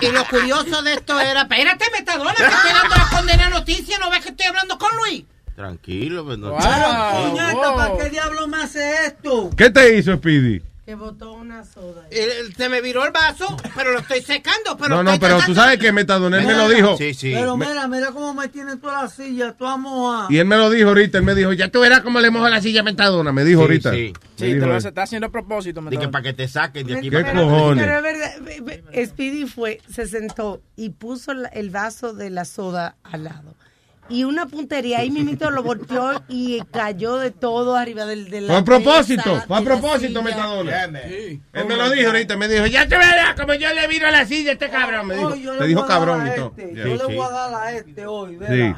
y, 0.02 0.06
y 0.06 0.10
lo 0.12 0.24
curioso 0.26 0.82
de 0.82 0.94
esto 0.94 1.18
era, 1.20 1.42
espérate, 1.42 1.84
metadona, 1.92 2.34
que 2.34 2.42
estoy 2.44 2.72
dando 2.72 2.94
la 2.96 3.08
condena 3.16 3.48
noticia, 3.50 3.98
¿no 3.98 4.10
ves 4.10 4.20
que 4.22 4.30
estoy 4.30 4.46
hablando 4.46 4.78
con 4.78 4.88
Luis? 4.96 5.24
Tranquilo, 5.56 6.24
pues 6.24 6.38
no. 6.38 6.56
Pero, 6.56 7.30
puñeta, 7.30 7.74
¿para 7.74 7.96
qué 7.98 8.10
diablo 8.10 8.46
me 8.46 8.58
hace 8.62 9.06
esto? 9.06 9.50
¿Qué 9.56 9.70
te 9.70 9.96
hizo, 9.98 10.14
Speedy? 10.16 10.62
Que 10.88 10.94
botó 10.94 11.34
una 11.34 11.66
soda. 11.66 12.06
Eh, 12.10 12.48
Se 12.56 12.70
me 12.70 12.80
viró 12.80 13.04
el 13.04 13.12
vaso, 13.12 13.54
pero 13.76 13.92
lo 13.92 13.98
estoy 13.98 14.22
secando. 14.22 14.74
Pero 14.78 14.88
No, 14.88 15.02
no, 15.02 15.10
pero 15.20 15.34
tú 15.34 15.38
tratando- 15.40 15.54
sabes 15.60 15.78
que 15.78 15.92
Metadona, 15.92 16.38
él 16.38 16.46
me 16.46 16.54
lo 16.54 16.66
dijo. 16.66 16.96
Pero 17.20 17.58
Me- 17.58 17.66
mira, 17.66 17.86
mira 17.88 18.10
cómo 18.10 18.32
me 18.32 18.48
tiene 18.48 18.74
toda 18.78 19.02
la 19.02 19.08
silla, 19.10 19.52
toda 19.52 19.76
mojada. 19.76 20.28
Y 20.30 20.38
él 20.38 20.46
me 20.46 20.56
lo 20.56 20.70
dijo 20.70 20.88
ahorita, 20.88 21.18
él 21.18 21.24
me 21.24 21.34
dijo, 21.34 21.52
ya 21.52 21.68
tú 21.70 21.80
verás 21.80 22.00
cómo 22.00 22.20
le 22.20 22.30
mojo 22.30 22.48
la 22.48 22.62
silla 22.62 22.80
a 22.80 22.84
Metadona, 22.84 23.32
me 23.32 23.44
dijo 23.44 23.60
Sí, 23.60 23.64
ahorita. 23.64 23.90
sí. 23.90 24.12
Me 24.38 24.46
Sí, 24.46 24.58
te 24.58 24.66
lo 24.66 24.76
está 24.78 25.02
haciendo 25.02 25.26
a 25.26 25.30
propósito. 25.30 25.82
me 25.82 25.90
Dije, 25.90 26.04
está- 26.04 26.10
para 26.10 26.22
que 26.22 26.32
te 26.32 26.48
saquen 26.48 26.86
de 26.86 26.94
aquí. 26.96 27.10
¿Qué 27.10 27.18
para 27.20 27.32
que- 27.34 27.38
cojones? 27.38 27.84
Pero 27.84 27.96
es 27.98 28.02
verdad, 28.02 28.30
ve- 28.40 28.82
ve- 28.90 29.06
Speedy 29.06 29.44
fue, 29.46 29.82
se 29.92 30.06
sentó 30.06 30.62
y 30.74 30.88
puso 30.88 31.32
el 31.52 31.68
vaso 31.68 32.14
de 32.14 32.30
la 32.30 32.46
soda 32.46 32.96
al 33.02 33.24
lado. 33.24 33.54
Y 34.10 34.24
una 34.24 34.46
puntería, 34.46 35.00
ahí 35.00 35.10
mismito 35.10 35.50
lo 35.50 35.62
volteó 35.62 36.22
y 36.28 36.60
cayó 36.72 37.16
de 37.18 37.30
todo 37.30 37.76
arriba 37.76 38.06
del 38.06 38.30
de 38.30 38.40
la 38.40 38.46
Fue 38.48 38.56
a 38.56 38.64
propósito, 38.64 39.34
mesa, 39.34 39.46
fue 39.46 39.58
a 39.58 39.60
propósito. 39.62 40.22
Metadona. 40.22 40.84
Él 40.84 41.40
me 41.66 41.76
lo 41.76 41.90
dijo 41.90 42.06
ahorita, 42.08 42.36
me 42.36 42.48
dijo, 42.48 42.66
ya 42.66 42.88
te 42.88 42.96
verás 42.96 43.34
como 43.38 43.52
yo 43.54 43.72
le 43.74 43.86
viro 43.86 44.10
la 44.10 44.24
silla 44.24 44.50
a 44.50 44.52
este 44.54 44.70
cabrón. 44.70 45.06
Me 45.08 45.16
dijo, 45.16 45.30
te 45.32 45.60
le 45.60 45.66
dijo 45.66 45.84
cabrón 45.86 46.26
y 46.26 46.36
todo. 46.36 46.54
este. 46.56 46.74
Yo 46.74 46.84
le 46.86 46.98
Sí. 46.98 47.14
voy 47.16 47.26
a 47.26 47.30
dar 47.30 47.54
a 47.54 47.72
este 47.72 48.06
hoy, 48.06 48.30
Sí. 48.32 48.36
¿verdad? 48.38 48.76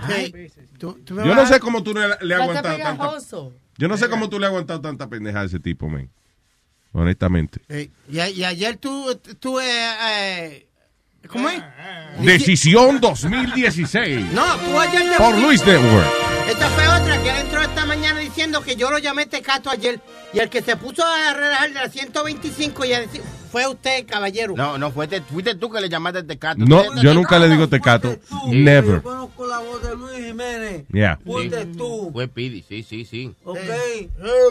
Tú- 0.79 0.99
tú 1.05 1.15
me 1.15 1.27
Yo 1.27 1.35
no 1.35 1.47
sé 1.47 1.61
cómo 1.61 1.83
tú 1.83 1.95
le, 1.95 2.01
le 2.23 2.35
has 2.35 2.41
aguantado 2.41 2.77
tanta... 2.79 3.11
Yo 3.79 3.89
no 3.89 3.97
sé 3.97 4.09
cómo 4.09 4.29
tú 4.29 4.39
le 4.41 4.47
has 4.47 4.51
aguantado 4.51 4.81
tanta 4.81 5.09
pendeja 5.09 5.41
a 5.43 5.45
ese 5.45 5.61
tipo, 5.61 5.89
man. 5.89 6.11
Honestamente. 6.93 7.61
Eh, 7.69 7.91
y, 8.09 8.19
y 8.21 8.45
ayer 8.45 8.77
tú, 8.79 9.15
tú 9.39 9.61
eh, 9.61 9.65
eh, 10.11 10.67
¿cómo 11.29 11.49
es? 11.49 11.63
Decisión 12.21 13.01
2016. 13.01 14.33
No, 14.33 14.45
tú 14.57 14.79
ayer 14.79 15.11
te- 15.11 15.17
Por 15.17 15.39
Luis 15.39 15.65
Network. 15.65 16.07
Esta 16.49 16.69
fue 16.71 16.89
otra 16.89 17.23
que 17.23 17.31
entró 17.41 17.63
esta 17.63 17.87
mañana 17.87 18.19
diciendo 18.21 18.61
que 18.63 18.75
yo 18.77 18.91
lo 18.91 18.99
llamé 18.99 19.27
tecato 19.27 19.71
ayer. 19.71 20.01
Y 20.33 20.39
el 20.41 20.49
que 20.49 20.63
se 20.63 20.77
puso 20.77 21.05
a 21.05 21.33
relajar 21.33 21.69
de 21.69 21.75
la 21.75 21.89
125 21.89 22.85
y 22.85 22.93
a 22.93 23.01
decir, 23.01 23.23
fue 23.53 23.67
usted, 23.69 24.05
caballero. 24.07 24.55
No, 24.57 24.77
no, 24.79 24.91
fuiste, 24.91 25.21
fuiste 25.23 25.55
tú 25.55 25.71
que 25.71 25.81
le 25.81 25.89
llamaste 25.89 26.23
tecato. 26.25 26.59
No, 26.67 26.83
Usted- 26.83 27.03
yo 27.03 27.15
nunca 27.15 27.39
le 27.39 27.49
digo 27.49 27.69
tecato. 27.69 28.17
Never. 28.49 28.97
Yo 28.97 29.03
conozco 29.03 29.47
la 29.47 29.59
voz 29.59 29.83
de 29.83 29.95
Luis 29.97 30.27
Jiménez. 30.27 30.85
Yeah. 30.93 31.19
Fuiste 31.25 31.67
tú, 31.67 32.11
Fue 32.13 32.27
Pidi, 32.29 32.65
sí, 32.69 32.83
sí, 32.83 33.05
sí. 33.05 33.33
¿ok? 33.45 33.59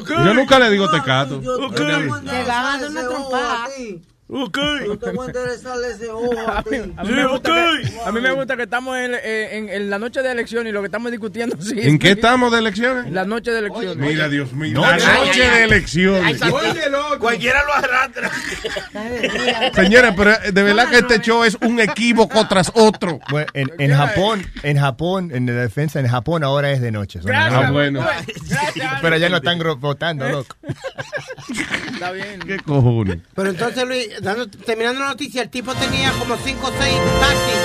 Yo 0.08 0.34
nunca 0.34 0.60
le 0.60 0.70
digo 0.70 0.90
tecato. 0.90 1.42
Yo 1.42 1.66
Ok. 1.68 1.76
te 1.76 1.84
voy 1.84 2.30
a 2.30 2.44
dar 2.46 2.90
una 2.90 3.02
trompada. 3.08 3.68
Ti. 4.30 4.86
Yo 4.86 4.98
te 5.00 5.12
voy 5.12 5.28
a 5.36 5.88
ese 5.90 6.10
ojo 6.10 6.32
a 6.48 6.64
ti. 6.64 6.76
A 6.98 7.04
mí, 7.04 7.12
me 7.12 7.26
gusta 7.28 7.50
que, 7.52 8.00
a 8.06 8.12
mí 8.12 8.22
me 8.22 8.32
gusta 8.32 8.56
que 8.58 8.64
estamos 8.64 8.98
en, 8.98 9.14
en- 9.16 9.70
en 9.70 9.90
la 9.90 9.98
noche 10.00 10.22
de 10.22 10.32
elección 10.32 10.68
y 10.68 10.72
lo 10.72 10.82
que 10.82 10.86
estamos 10.86 11.10
discutiendo. 11.12 11.58
Sí, 11.60 11.74
¿En 11.78 11.98
qué 11.98 12.10
es- 12.12 12.16
estamos 12.16 12.52
de 12.52 12.60
elecciones? 12.60 13.08
En 13.08 13.16
la 13.16 13.26
noche 13.26 13.52
de 13.52 13.60
elección. 13.60 14.00
Mira, 14.00 14.30
Dios 14.30 14.54
mío. 14.54 14.74
No, 14.76 14.82
la 14.82 14.98
noche 14.98 15.40
de 15.42 15.46
ay. 15.48 15.64
elecciones. 15.64 16.40
Cualquiera 17.20 17.64
lo 17.66 17.74
arrastra. 17.74 18.32
Señores, 19.74 20.14
pero 20.16 20.32
eh, 20.32 20.52
de 20.52 20.64
verdad 20.64 20.90
que 20.90 20.98
este 21.00 21.20
show 21.22 21.44
es 21.44 21.58
un 21.62 21.80
equívoco 21.80 22.48
tras 22.48 22.72
otro. 22.76 23.20
Bueno, 23.30 23.48
en, 23.54 23.72
en 23.78 23.96
Japón, 23.96 24.46
en 24.64 24.78
Japón, 24.80 25.30
en 25.34 25.46
la 25.46 25.54
defensa, 25.54 26.00
en 26.00 26.08
Japón 26.08 26.44
ahora 26.44 26.72
es 26.72 26.82
de 26.82 26.92
noche. 26.92 27.20
Gracias. 27.24 27.64
Ah, 27.68 27.72
bueno. 27.72 28.00
Gracias. 28.02 29.00
Pero 29.02 29.18
ya 29.18 29.30
no 29.30 29.38
están 29.38 29.60
votando, 29.80 30.28
loco. 30.28 30.56
Está 31.94 32.12
bien. 32.12 32.40
¿Qué 32.40 32.58
cojones? 32.58 33.20
Pero 33.36 33.50
entonces, 33.52 33.86
Luis, 33.88 34.08
dando- 34.22 34.48
terminando 34.50 35.02
la 35.02 35.10
noticia, 35.10 35.42
el 35.42 35.50
tipo 35.50 35.74
tenía 35.76 36.12
como 36.14 36.36
5 36.38 36.68
o 36.68 36.72
6 36.72 36.94
taxis. 37.20 37.56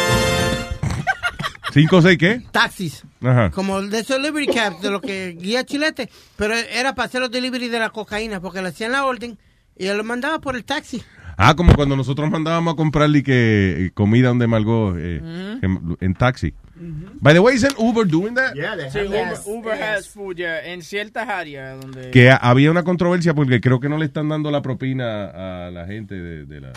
¿Cinco 1.72 1.97
o 1.97 2.02
seis 2.02 2.16
qué? 2.18 2.40
Taxis. 2.52 3.02
Ajá. 3.20 3.51
Como 3.51 3.82
de 3.82 3.98
esos 3.98 4.20
Liberty 4.22 4.47
Cabs, 4.55 4.81
de 4.81 4.90
lo 4.93 5.01
que 5.01 5.36
guía 5.36 5.64
Chilete. 5.64 6.09
Pero 6.36 6.55
era 6.55 6.94
para 6.94 7.06
hacer 7.06 7.20
los 7.20 7.32
delivery 7.32 7.68
de 7.68 7.81
la 7.81 7.90
cocaína, 7.90 8.40
porque 8.40 8.62
le 8.62 8.68
hacían 8.68 8.93
la 8.93 9.05
orden 9.05 9.36
y 9.76 9.86
él 9.86 9.97
lo 9.97 10.05
mandaba 10.05 10.39
por 10.40 10.55
el 10.55 10.64
taxi. 10.64 11.02
Ah, 11.36 11.56
como 11.56 11.74
cuando 11.74 11.97
nosotros 11.97 12.31
mandábamos 12.31 12.74
a 12.74 12.76
comprarle 12.76 13.24
que 13.24 13.86
eh, 13.86 13.90
comida 13.93 14.28
donde 14.28 14.47
Malgó 14.47 14.94
eh, 14.97 15.16
en, 15.62 15.97
en 16.01 16.14
taxi. 16.14 16.55
By 17.20 17.32
the 17.34 17.40
way, 17.40 17.55
isn't 17.55 17.78
Uber 17.78 18.05
doing 18.06 18.34
that? 18.34 18.55
Sí, 18.90 18.98
Uber, 19.01 19.10
Yes, 19.30 19.46
Uber 19.46 19.74
yes. 19.74 19.82
has 19.82 20.09
food 20.09 20.36
yeah, 20.36 20.60
en 20.72 20.82
ciertas 20.82 21.28
áreas 21.28 21.80
donde... 21.80 22.10
Que 22.10 22.30
ha- 22.30 22.36
había 22.36 22.70
una 22.70 22.82
controversia 22.82 23.32
porque 23.34 23.60
creo 23.60 23.78
que 23.80 23.88
no 23.88 23.96
le 23.96 24.06
están 24.06 24.28
dando 24.28 24.51
la 24.51 24.60
propina 24.62 25.66
a 25.66 25.70
la 25.70 25.86
gente 25.86 26.14
de, 26.14 26.46
de 26.46 26.60
la 26.60 26.72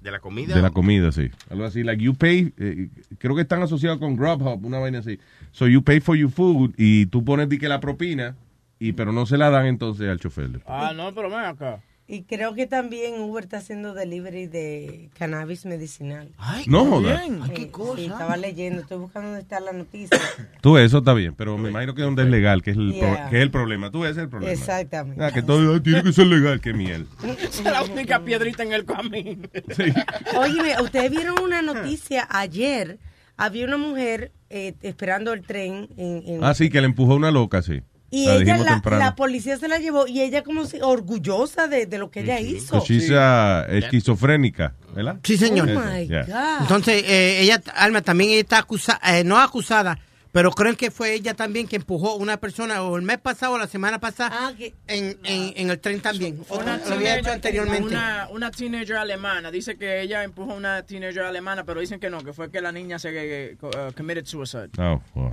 De 0.00 0.10
la 0.10 0.20
comida. 0.20 0.54
de 0.54 0.62
la 0.62 0.70
comida, 0.70 1.12
sí. 1.12 1.30
Algo 1.50 1.64
así, 1.64 1.82
like 1.82 2.02
you 2.02 2.14
pay, 2.14 2.52
eh, 2.58 2.88
creo 3.18 3.34
que 3.34 3.42
están 3.42 3.62
asociados 3.62 3.98
con 3.98 4.16
Grubhub, 4.16 4.64
una 4.64 4.78
vaina 4.78 5.00
así. 5.00 5.18
So 5.52 5.66
you 5.66 5.82
pay 5.82 6.00
for 6.00 6.16
your 6.16 6.30
food 6.30 6.72
y 6.78 7.06
tú 7.06 7.24
pones 7.24 7.48
di 7.48 7.58
que 7.58 7.68
la 7.68 7.80
propina 7.80 8.36
y 8.78 8.92
pero 8.92 9.12
no 9.12 9.24
se 9.26 9.36
la 9.38 9.50
dan 9.50 9.66
entonces 9.66 10.08
al 10.08 10.18
chofer. 10.18 10.60
Ah, 10.66 10.92
no, 10.96 11.14
pero 11.14 11.28
ven 11.30 11.40
acá. 11.40 11.80
Y 12.06 12.24
creo 12.24 12.52
que 12.54 12.66
también 12.66 13.18
Uber 13.18 13.44
está 13.44 13.56
haciendo 13.56 13.94
delivery 13.94 14.46
de 14.46 15.08
cannabis 15.18 15.64
medicinal. 15.64 16.28
No 16.66 16.84
joda. 16.84 17.24
Eh, 17.24 17.70
sí, 17.96 18.04
estaba 18.04 18.36
leyendo, 18.36 18.82
estoy 18.82 18.98
buscando 18.98 19.28
dónde 19.28 19.40
está 19.42 19.58
la 19.60 19.72
noticia. 19.72 20.18
Tú 20.60 20.76
eso 20.76 20.98
está 20.98 21.14
bien, 21.14 21.34
pero 21.34 21.56
me 21.56 21.70
imagino 21.70 21.94
que 21.94 22.02
es 22.02 22.04
donde 22.04 22.24
es 22.24 22.28
legal, 22.28 22.62
que 22.62 22.72
es 22.72 22.76
el, 22.76 22.90
pro- 22.98 23.14
Yeah. 23.14 23.30
que 23.30 23.36
es 23.38 23.42
el 23.42 23.50
problema. 23.50 23.90
Tú 23.90 24.04
ese 24.04 24.12
es 24.12 24.24
el 24.24 24.28
problema. 24.28 24.52
Exactamente. 24.52 25.24
Ah, 25.24 25.32
que 25.32 25.42
todo 25.42 25.80
tiene 25.80 26.02
que 26.02 26.12
ser 26.12 26.26
legal, 26.26 26.60
qué 26.60 26.74
miel. 26.74 27.06
Es 27.42 27.64
la 27.64 27.82
única 27.82 28.22
piedrita 28.22 28.62
en 28.64 28.72
el 28.74 28.84
camino. 28.84 29.48
Oye, 30.36 30.76
ustedes 30.82 31.10
vieron 31.10 31.36
una 31.42 31.62
noticia 31.62 32.26
ayer. 32.30 32.98
Había 33.38 33.64
una 33.64 33.78
mujer 33.78 34.30
eh, 34.50 34.74
esperando 34.82 35.32
el 35.32 35.40
tren 35.42 35.88
en, 35.96 36.22
en- 36.26 36.44
Ah, 36.44 36.52
sí, 36.54 36.68
que 36.68 36.80
le 36.82 36.86
empujó 36.86 37.14
una 37.14 37.30
loca, 37.30 37.62
sí. 37.62 37.80
Y 38.14 38.26
La 38.26 38.34
ella, 38.36 38.56
la, 38.58 38.96
la 38.98 39.14
policía 39.16 39.56
se 39.58 39.66
la 39.66 39.78
llevó 39.78 40.06
y 40.06 40.20
ella 40.20 40.42
como 40.44 40.64
si 40.66 40.80
orgullosa 40.80 41.66
de, 41.66 41.86
de 41.86 41.98
lo 41.98 42.10
que 42.10 42.20
ella 42.20 42.38
hizo. 42.38 42.80
So 42.80 42.86
she's, 42.86 43.10
uh, 43.10 43.64
esquizofrénica, 43.70 44.74
¿verdad? 44.94 45.16
Sí, 45.24 45.36
señor. 45.36 45.68
Oh 45.70 45.80
my 45.80 46.06
Yeah. 46.06 46.24
God. 46.26 46.62
Entonces, 46.62 47.02
eh, 47.06 47.40
ella, 47.40 47.60
Alma, 47.74 48.02
también 48.02 48.30
ella 48.30 48.40
está 48.40 48.58
acusada, 48.58 49.00
no 49.24 49.38
acusada, 49.38 49.98
pero 50.32 50.50
creen 50.50 50.74
que 50.76 50.90
fue 50.90 51.14
ella 51.14 51.34
también 51.34 51.66
que 51.68 51.76
empujó 51.76 52.10
a 52.10 52.16
una 52.16 52.36
persona, 52.38 52.82
o 52.82 52.96
el 52.96 53.02
mes 53.02 53.18
pasado 53.18 53.52
o 53.54 53.58
la 53.58 53.66
semana 53.68 54.00
pasada, 54.00 54.30
Ah, 54.32 54.52
en, 54.88 55.16
en, 55.24 55.52
en 55.56 55.70
el 55.70 55.78
tren 55.78 56.00
también. 56.00 56.40
Una 56.50 56.76
Lo 56.78 56.94
había 56.94 57.14
hecho 57.18 57.30
teenager- 57.30 57.34
anteriormente. 57.34 57.88
Una, 57.88 58.28
una 58.30 58.50
teenager 58.50 58.96
alemana. 58.96 59.50
Dice 59.50 59.76
que 59.76 60.02
ella 60.02 60.24
empujó 60.24 60.52
a 60.52 60.54
una 60.56 60.82
teenager 60.82 61.22
alemana, 61.22 61.64
pero 61.64 61.80
dicen 61.80 62.00
que 62.00 62.10
no, 62.10 62.18
que 62.22 62.32
fue 62.32 62.50
que 62.50 62.60
la 62.60 62.72
niña 62.72 62.98
se 62.98 63.10
eh, 63.12 63.56
uh, 63.62 63.92
committed 63.96 64.26
suicide. 64.26 64.70
Oh, 64.78 65.00
wow. 65.14 65.30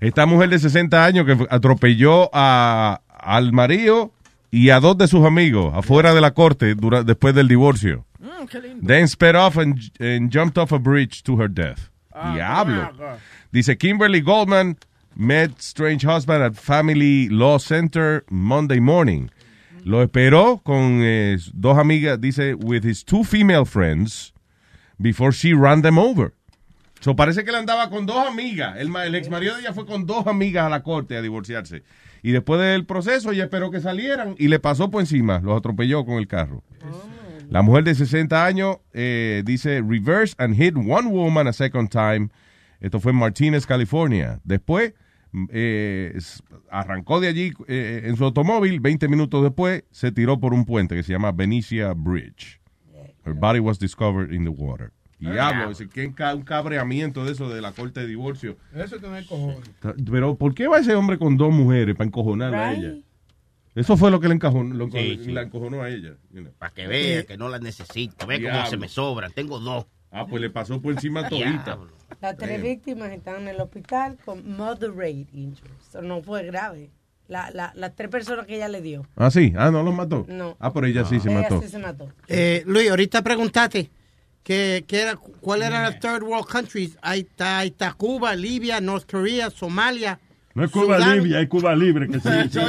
Esta 0.00 0.26
mujer 0.26 0.48
de 0.50 0.58
60 0.58 1.04
años 1.04 1.26
que 1.26 1.46
atropelló 1.50 2.30
a, 2.32 3.00
al 3.18 3.52
marido 3.52 4.12
y 4.50 4.70
a 4.70 4.80
dos 4.80 4.96
de 4.98 5.08
sus 5.08 5.24
amigos 5.24 5.72
afuera 5.74 6.12
de 6.14 6.20
la 6.20 6.32
corte 6.32 6.74
dura- 6.74 7.02
después 7.04 7.34
del 7.34 7.48
divorcio. 7.48 8.04
Mm, 8.18 8.46
qué 8.46 8.60
lindo. 8.60 8.86
Then 8.86 9.08
sped 9.08 9.34
off 9.36 9.56
and, 9.58 9.78
and 10.00 10.30
jumped 10.32 10.58
off 10.58 10.72
a 10.72 10.78
bridge 10.78 11.22
to 11.24 11.36
her 11.40 11.48
death. 11.48 11.90
Ah, 12.14 12.34
Diablo. 12.34 12.90
carajo. 12.96 13.18
Dice 13.52 13.76
Kimberly 13.78 14.20
Goldman 14.20 14.76
met 15.14 15.60
strange 15.60 16.04
husband 16.06 16.42
at 16.42 16.54
Family 16.56 17.28
Law 17.28 17.58
Center 17.58 18.24
Monday 18.30 18.80
morning. 18.80 19.30
Lo 19.84 20.02
esperó 20.06 20.62
con 20.62 21.00
eh, 21.02 21.36
dos 21.54 21.76
amigas, 21.76 22.20
dice, 22.20 22.54
with 22.54 22.84
his 22.84 23.02
two 23.04 23.24
female 23.24 23.64
friends 23.64 24.32
before 25.00 25.32
she 25.32 25.54
ran 25.54 25.82
them 25.82 25.98
over. 25.98 26.32
Parece 27.16 27.44
que 27.44 27.50
él 27.50 27.56
andaba 27.56 27.90
con 27.90 28.06
dos 28.06 28.26
amigas. 28.26 28.76
El, 28.78 29.14
ex 29.14 29.28
marido 29.28 29.54
de 29.54 29.62
ella 29.62 29.72
fue 29.72 29.86
con 29.86 30.06
dos 30.06 30.26
amigas 30.26 30.66
a 30.66 30.68
la 30.68 30.82
corte 30.82 31.16
a 31.16 31.22
divorciarse. 31.22 31.82
Y 32.22 32.30
después 32.30 32.60
del 32.60 32.86
proceso, 32.86 33.32
ella 33.32 33.44
esperó 33.44 33.70
que 33.70 33.80
salieran 33.80 34.36
y 34.38 34.48
le 34.48 34.60
pasó 34.60 34.90
por 34.90 35.00
encima. 35.00 35.40
Los 35.40 35.58
atropelló 35.58 36.04
con 36.04 36.18
el 36.18 36.28
carro. 36.28 36.62
La 37.50 37.62
mujer 37.62 37.84
de 37.84 37.94
60 37.94 38.46
años 38.46 38.78
eh, 38.92 39.42
dice 39.44 39.82
reverse 39.86 40.34
and 40.38 40.54
hit 40.54 40.74
one 40.76 41.08
woman 41.08 41.48
a 41.48 41.52
second 41.52 41.90
time. 41.90 42.30
Esto 42.80 43.00
fue 43.00 43.12
en 43.12 43.18
Martinez, 43.18 43.66
California. 43.66 44.40
Después 44.44 44.94
mm, 45.32 45.44
eh, 45.52 46.18
arrancó 46.70 47.20
de 47.20 47.28
allí 47.28 47.52
eh, 47.66 48.02
en 48.04 48.16
su 48.16 48.24
automóvil. 48.24 48.80
20 48.80 49.08
minutos 49.08 49.42
después 49.42 49.84
se 49.90 50.12
tiró 50.12 50.38
por 50.38 50.54
un 50.54 50.64
puente 50.64 50.94
que 50.94 51.02
se 51.02 51.12
llama 51.12 51.32
Benicia 51.32 51.92
Bridge. 51.94 52.60
Her 53.24 53.34
body 53.34 53.60
was 53.60 53.78
discovered 53.78 54.32
in 54.32 54.44
the 54.44 54.50
water. 54.50 54.92
Diablo, 55.30 55.70
ese 55.70 55.88
que 55.88 56.06
un 56.06 56.42
cabreamiento 56.42 57.24
de 57.24 57.32
eso 57.32 57.48
de 57.48 57.60
la 57.60 57.72
corte 57.72 58.00
de 58.00 58.06
divorcio. 58.06 58.56
Eso 58.74 58.98
que 59.00 59.06
no 59.06 59.14
hay 59.14 59.24
cojones. 59.24 59.70
Pero 60.10 60.34
¿por 60.36 60.54
qué 60.54 60.66
va 60.68 60.78
ese 60.78 60.94
hombre 60.94 61.18
con 61.18 61.36
dos 61.36 61.52
mujeres 61.52 61.94
para 61.94 62.06
encojonarla 62.08 62.68
a 62.68 62.72
ella? 62.74 62.94
Eso 63.74 63.96
fue 63.96 64.10
lo 64.10 64.20
que 64.20 64.28
le 64.28 64.34
encajonó, 64.34 64.74
lo- 64.74 64.90
Sí, 64.90 65.20
sí. 65.24 65.32
la 65.32 65.42
encojonó 65.42 65.82
a 65.82 65.88
ella. 65.88 66.14
you 66.32 66.40
know. 66.42 66.52
Para 66.58 66.74
que 66.74 66.86
vea 66.86 67.24
que 67.24 67.38
no 67.38 67.48
las 67.48 67.62
necesito. 67.62 68.26
Ve 68.26 68.42
cómo 68.42 68.66
se 68.66 68.76
me 68.76 68.88
sobran. 68.88 69.32
Tengo 69.32 69.58
dos. 69.60 69.86
Ah, 70.10 70.26
pues 70.26 70.42
le 70.42 70.50
pasó 70.50 70.78
por 70.82 70.92
encima 70.92 71.26
todita. 71.28 71.62
Diablo. 71.64 71.90
Las 72.20 72.36
tres 72.36 72.62
víctimas 72.62 73.10
están 73.12 73.42
en 73.42 73.48
el 73.48 73.60
hospital 73.62 74.18
con 74.24 74.56
moderate 74.56 75.26
injuries. 75.32 75.96
No 76.02 76.20
fue 76.22 76.44
grave. 76.44 76.90
La, 77.28 77.50
la, 77.50 77.72
las 77.74 77.94
tres 77.96 78.10
personas 78.10 78.46
que 78.46 78.56
ella 78.56 78.68
le 78.68 78.82
dio. 78.82 79.06
Ah, 79.16 79.30
sí. 79.30 79.54
Ah, 79.56 79.70
no 79.70 79.82
los 79.82 79.94
mató. 79.94 80.26
No. 80.28 80.54
Ah, 80.60 80.70
pero 80.70 80.86
ella 80.86 81.06
sí 81.06 81.18
se 81.18 81.30
Ella 81.30 81.40
mató. 81.40 81.62
sí 81.62 81.68
se 81.68 81.78
mató. 81.78 82.12
Eh, 82.28 82.62
Luis, 82.66 82.90
ahorita 82.90 83.22
preguntaste 83.22 83.90
que, 84.42 84.84
que 84.86 85.00
era, 85.00 85.16
cuál 85.16 85.62
eran 85.62 85.82
las 85.82 86.00
third 86.00 86.22
world 86.22 86.46
countries. 86.46 86.98
Ahí 87.02 87.20
está, 87.20 87.58
ahí 87.58 87.68
está 87.68 87.92
Cuba, 87.92 88.34
Libia, 88.34 88.80
North 88.80 89.10
Korea, 89.10 89.50
Somalia. 89.50 90.18
No 90.54 90.64
es 90.64 90.70
Cuba 90.70 90.98
Sudán. 90.98 91.22
Libre, 91.22 91.42
es 91.42 91.48
Cuba 91.48 91.74
Libre 91.74 92.08
que 92.08 92.20
se 92.20 92.42
dice. 92.42 92.60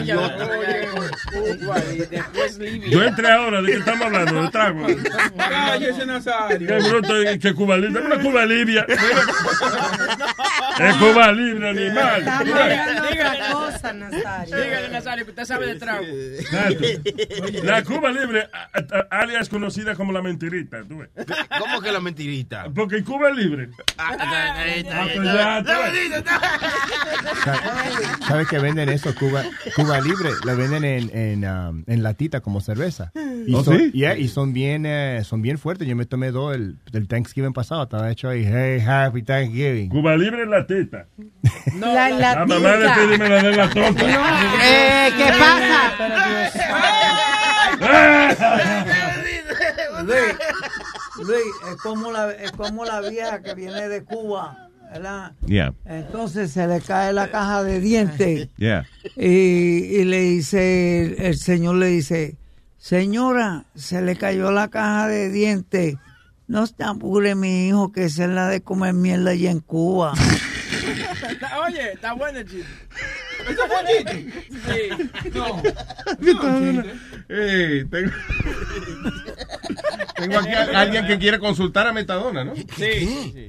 Yo 2.90 3.03
entré 3.03 3.32
ahora, 3.32 3.61
¿de 3.61 3.72
qué 3.72 3.78
estamos 3.80 4.06
hablando? 4.06 4.41
¿De 4.44 4.49
trago? 4.49 4.86
Cállese, 5.38 6.06
Nazario. 6.06 6.68
Qué 6.68 6.90
bruto 6.90 7.18
es 7.22 7.40
que 7.40 7.53
Cuba 7.53 7.78
Libre, 7.78 8.03
una 8.03 8.20
Cuba 8.20 8.45
Libia. 8.45 8.86
Es 10.80 10.95
Cuba 10.98 11.32
Libre, 11.32 11.70
animal. 11.70 12.22
Otra 12.22 13.52
cosa, 13.52 13.94
Nazario. 13.94 14.64
Dígale, 14.64 14.90
Nazario, 14.90 15.26
que 15.26 15.32
usted 15.32 15.45
sabe 15.45 15.68
de 15.68 15.76
trago. 15.76 16.06
La 17.64 17.84
Cuba 17.84 18.11
Libre, 18.11 18.49
alias 19.10 19.49
conocida 19.49 19.95
como 19.95 20.11
la 20.11 20.22
mentirita. 20.22 20.84
¿tú 20.88 20.99
ves? 20.99 21.10
¿Cómo 21.60 21.82
que 21.82 21.91
la 21.91 21.99
mentirita? 21.99 22.65
Porque 22.74 23.03
Cuba 23.03 23.30
es 23.30 23.36
libre. 23.36 23.70
Ah, 23.98 24.15
pues 25.15 25.24
ya, 25.24 25.64
tú 25.64 25.72
ves. 25.72 26.24
¿Sabes 28.28 28.48
que 28.48 28.60
venden 28.60 28.90
eso? 28.90 29.14
Cuba, 29.15 29.44
Cuba 29.76 29.99
Libre, 29.99 30.32
lo 30.44 30.56
venden 30.56 30.82
en, 30.84 31.10
en, 31.18 31.45
um, 31.49 31.84
en 31.88 32.03
latita 32.03 32.41
como 32.41 32.61
cerveza. 32.61 33.11
Y, 33.45 33.53
¿Oh, 33.53 33.64
son, 33.64 33.77
sí? 33.77 33.91
yeah, 33.91 34.18
y 34.18 34.27
son 34.27 34.53
bien 34.53 34.85
eh, 34.85 35.22
son 35.23 35.41
bien 35.41 35.57
fuertes. 35.57 35.88
Yo 35.88 35.95
me 35.95 36.05
tomé 36.05 36.31
dos 36.31 36.55
el, 36.55 36.77
el 36.93 37.07
Thanksgiving 37.07 37.53
pasado. 37.53 37.84
Estaba 37.84 38.10
hecho 38.11 38.30
ahí, 38.30 38.45
hey, 38.45 38.80
happy 38.85 39.22
Thanksgiving. 39.23 39.89
Cuba 39.89 40.15
Libre 40.15 40.43
es 40.43 40.49
la 40.49 40.65
teta. 40.65 41.07
La 41.80 42.10
La 42.10 42.45
mamá 42.45 42.76
le 42.76 42.89
pide 42.89 43.18
me 43.18 43.30
la 43.30 43.43
de 43.43 43.55
la 43.55 43.69
tota. 43.69 44.03
Eh, 44.65 45.10
¿Qué 45.18 45.26
pasa? 45.38 45.91
Luis, 50.03 51.27
Luis, 51.27 51.72
es 51.72 51.76
como 51.81 52.11
la, 52.11 52.31
es 52.31 52.51
como 52.51 52.85
la 52.85 53.01
vieja 53.01 53.41
que 53.41 53.53
viene 53.55 53.88
de 53.88 54.03
Cuba, 54.03 54.62
¿verdad? 54.94 55.34
Yeah. 55.45 55.74
Entonces 55.86 56.52
se 56.52 56.68
le 56.68 56.80
cae 56.82 57.11
la 57.14 57.30
caja 57.30 57.64
de 57.64 57.80
dientes 57.80 58.49
Yeah. 58.57 58.86
y, 59.15 59.28
y 59.28 60.03
le 60.06 60.22
dice, 60.22 61.03
el, 61.06 61.22
el 61.22 61.38
señor 61.38 61.76
le 61.76 61.88
dice, 61.88 62.38
señora, 62.78 63.65
se 63.76 64.02
le 64.02 64.15
cayó 64.15 64.52
la 64.52 64.70
caja 64.70 65.07
de 65.07 65.30
dientes. 65.30 65.95
No 66.48 66.68
se 66.68 66.84
apure, 66.84 67.36
mi 67.36 67.68
hijo, 67.70 67.91
que 67.91 68.06
esa 68.06 68.26
es 68.26 68.30
la 68.30 68.48
de 68.49 68.61
comer 68.61 68.94
mierda 68.94 69.32
allá 69.32 69.49
en 69.52 69.60
Cuba. 69.61 70.14
Oye, 71.68 71.94
está 71.94 72.14
bueno 72.14 72.40
el 72.40 72.49
chiste. 72.49 72.68
¿Eso 73.49 73.61
fue 73.68 73.80
un 73.82 73.88
chiste? 73.88 74.34
Sí. 74.49 75.30
No. 75.34 75.61
Eh, 77.30 77.86
tengo, 77.90 78.11
tengo 80.18 80.40
aquí 80.40 80.49
a 80.49 80.80
alguien 80.80 81.07
que 81.07 81.18
quiere 81.18 81.40
consultar 81.40 81.88
a 81.88 81.94
Metadona, 81.94 82.44
¿no? 82.44 82.56
Sí, 82.56 82.65
sí, 82.78 83.32
sí. 83.34 83.48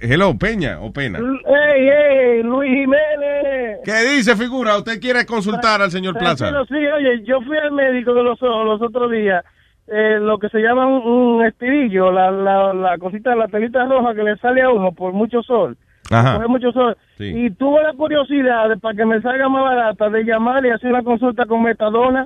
Hello, 0.00 0.36
Peña 0.38 0.80
o 0.80 0.92
Pena. 0.92 1.18
¡Ey, 1.18 1.88
ey! 1.88 2.42
Luis 2.42 2.70
Jiménez. 2.70 3.80
¿Qué 3.84 4.16
dice, 4.16 4.34
figura? 4.34 4.76
¿Usted 4.78 4.98
quiere 5.00 5.26
consultar 5.26 5.82
al 5.82 5.90
señor 5.90 6.16
Plaza? 6.18 6.50
Sí, 6.68 6.74
oye, 6.74 7.22
yo 7.24 7.40
fui 7.42 7.56
al 7.58 7.72
médico 7.72 8.12
los, 8.12 8.40
los 8.40 8.80
otros 8.80 9.10
días. 9.10 9.44
Eh, 9.86 10.18
lo 10.20 10.38
que 10.38 10.48
se 10.48 10.60
llama 10.60 10.86
un, 10.86 11.06
un 11.06 11.44
espirillo, 11.44 12.12
la, 12.12 12.30
la, 12.30 12.72
la 12.72 12.98
cosita, 12.98 13.34
la 13.34 13.48
telita 13.48 13.84
roja 13.84 14.14
que 14.14 14.22
le 14.22 14.36
sale 14.36 14.62
a 14.62 14.70
uno 14.70 14.92
por 14.92 15.12
mucho 15.12 15.42
sol. 15.42 15.76
Ajá. 16.10 16.36
Coge 16.36 16.48
mucho 16.48 16.72
sol. 16.72 16.96
Sí. 17.18 17.24
Y 17.24 17.50
tuve 17.50 17.82
la 17.82 17.92
curiosidad, 17.92 18.68
de, 18.68 18.76
para 18.78 18.94
que 18.94 19.04
me 19.04 19.20
salga 19.20 19.48
más 19.48 19.64
barata, 19.64 20.08
de 20.08 20.22
llamar 20.24 20.64
y 20.64 20.70
hacer 20.70 20.90
una 20.90 21.02
consulta 21.02 21.44
con 21.44 21.62
Metadona. 21.62 22.24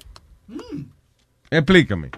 Explícame. 1.50 2.10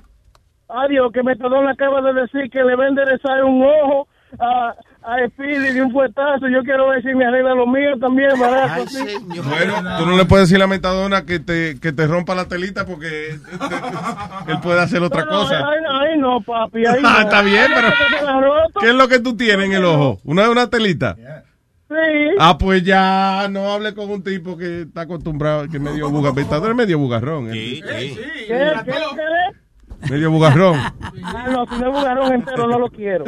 Adiós, 0.68 1.12
que 1.12 1.22
Metadona 1.22 1.70
acaba 1.70 2.02
de 2.02 2.20
decir 2.20 2.50
que 2.50 2.62
le 2.64 2.74
va 2.74 2.84
a 2.84 2.88
enderezar 2.88 3.44
un 3.44 3.62
ojo 3.64 4.08
a, 4.40 4.74
a 5.06 5.28
Speedy 5.28 5.72
de 5.72 5.82
un 5.82 5.92
fuetazo. 5.92 6.48
Yo 6.48 6.62
quiero 6.64 6.88
ver 6.88 7.00
si 7.02 7.14
me 7.14 7.24
arregla 7.24 7.54
lo 7.54 7.66
mío 7.66 7.96
también, 8.00 8.30
barato. 8.38 8.72
Ay, 8.74 8.86
sí. 8.88 9.06
señor. 9.06 9.44
Bueno, 9.48 9.74
tú 9.98 10.06
no 10.06 10.16
le 10.16 10.24
puedes 10.24 10.48
decir 10.48 10.60
a 10.62 10.66
Metadona 10.66 11.24
que 11.24 11.38
te, 11.38 11.78
que 11.78 11.92
te 11.92 12.06
rompa 12.08 12.34
la 12.34 12.46
telita 12.46 12.84
porque 12.84 13.30
él 14.48 14.60
puede 14.62 14.80
hacer 14.80 15.02
otra 15.02 15.24
no, 15.24 15.30
cosa. 15.30 15.58
Ahí, 15.58 15.78
ahí 15.88 16.18
no, 16.18 16.40
papi. 16.40 16.84
Ahí 16.84 17.00
no. 17.02 17.20
está 17.20 17.42
bien, 17.42 17.66
pero. 17.72 17.88
¿qué 18.80 18.88
es 18.88 18.94
lo 18.94 19.06
que 19.06 19.20
tú 19.20 19.36
tienes 19.36 19.66
en 19.66 19.72
el 19.74 19.84
ojo? 19.84 20.20
¿Una, 20.24 20.50
una 20.50 20.68
telita? 20.68 21.16
Sí. 21.88 21.94
Ah, 22.40 22.58
pues 22.58 22.82
ya 22.82 23.46
no 23.48 23.72
hable 23.72 23.94
con 23.94 24.10
un 24.10 24.24
tipo 24.24 24.56
que 24.56 24.82
está 24.82 25.02
acostumbrado, 25.02 25.68
que 25.68 25.76
es 25.76 25.82
medio 25.82 26.10
buga, 26.10 26.32
Metadona 26.32 26.70
es 26.70 26.76
medio 26.76 26.98
bugarrón. 26.98 27.52
Sí, 27.52 27.80
¿eh? 27.88 28.12
sí. 28.12 28.20
¿Qué, 28.48 28.72
qué, 28.84 28.92
qué? 28.92 29.65
Medio 30.10 30.30
bugarrón. 30.30 30.78
Ah, 30.78 31.46
no, 31.50 31.66
si 31.66 31.80
no 31.80 31.86
es 31.88 31.92
bugarrón 31.92 32.32
entero, 32.34 32.66
no 32.68 32.78
lo 32.78 32.88
quiero. 32.90 33.24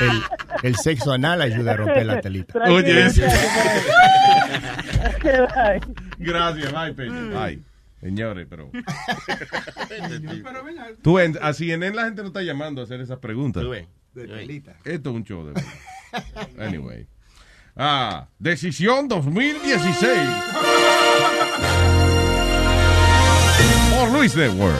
El, 0.00 0.22
el 0.62 0.76
sexo 0.76 1.12
anal 1.12 1.42
ayuda 1.42 1.72
a 1.72 1.76
romper 1.76 2.06
la 2.06 2.20
telita. 2.20 2.58
Oye, 2.70 3.10
Tranquilo. 5.20 5.48
Gracias, 6.18 6.72
bye, 6.72 6.92
Peña. 6.94 7.40
Bye. 7.40 7.62
Señores, 8.00 8.46
pero. 8.50 8.70
Tú, 11.02 11.18
en, 11.18 11.38
a 11.40 11.52
CNN 11.52 11.94
la 11.94 12.04
gente 12.04 12.22
no 12.22 12.28
está 12.28 12.42
llamando 12.42 12.80
a 12.80 12.84
hacer 12.84 13.00
esas 13.00 13.18
preguntas. 13.18 13.62
Tú 13.62 13.70
ves. 13.70 13.86
Esto 14.84 15.10
es 15.10 15.16
un 15.16 15.24
show 15.24 15.46
de 15.46 15.52
verdad. 15.52 15.68
Anyway. 16.58 17.06
Ah, 17.76 18.28
decisión 18.38 19.08
2016. 19.08 20.12
Por 24.02 24.10
Luis 24.10 24.34
Network. 24.34 24.74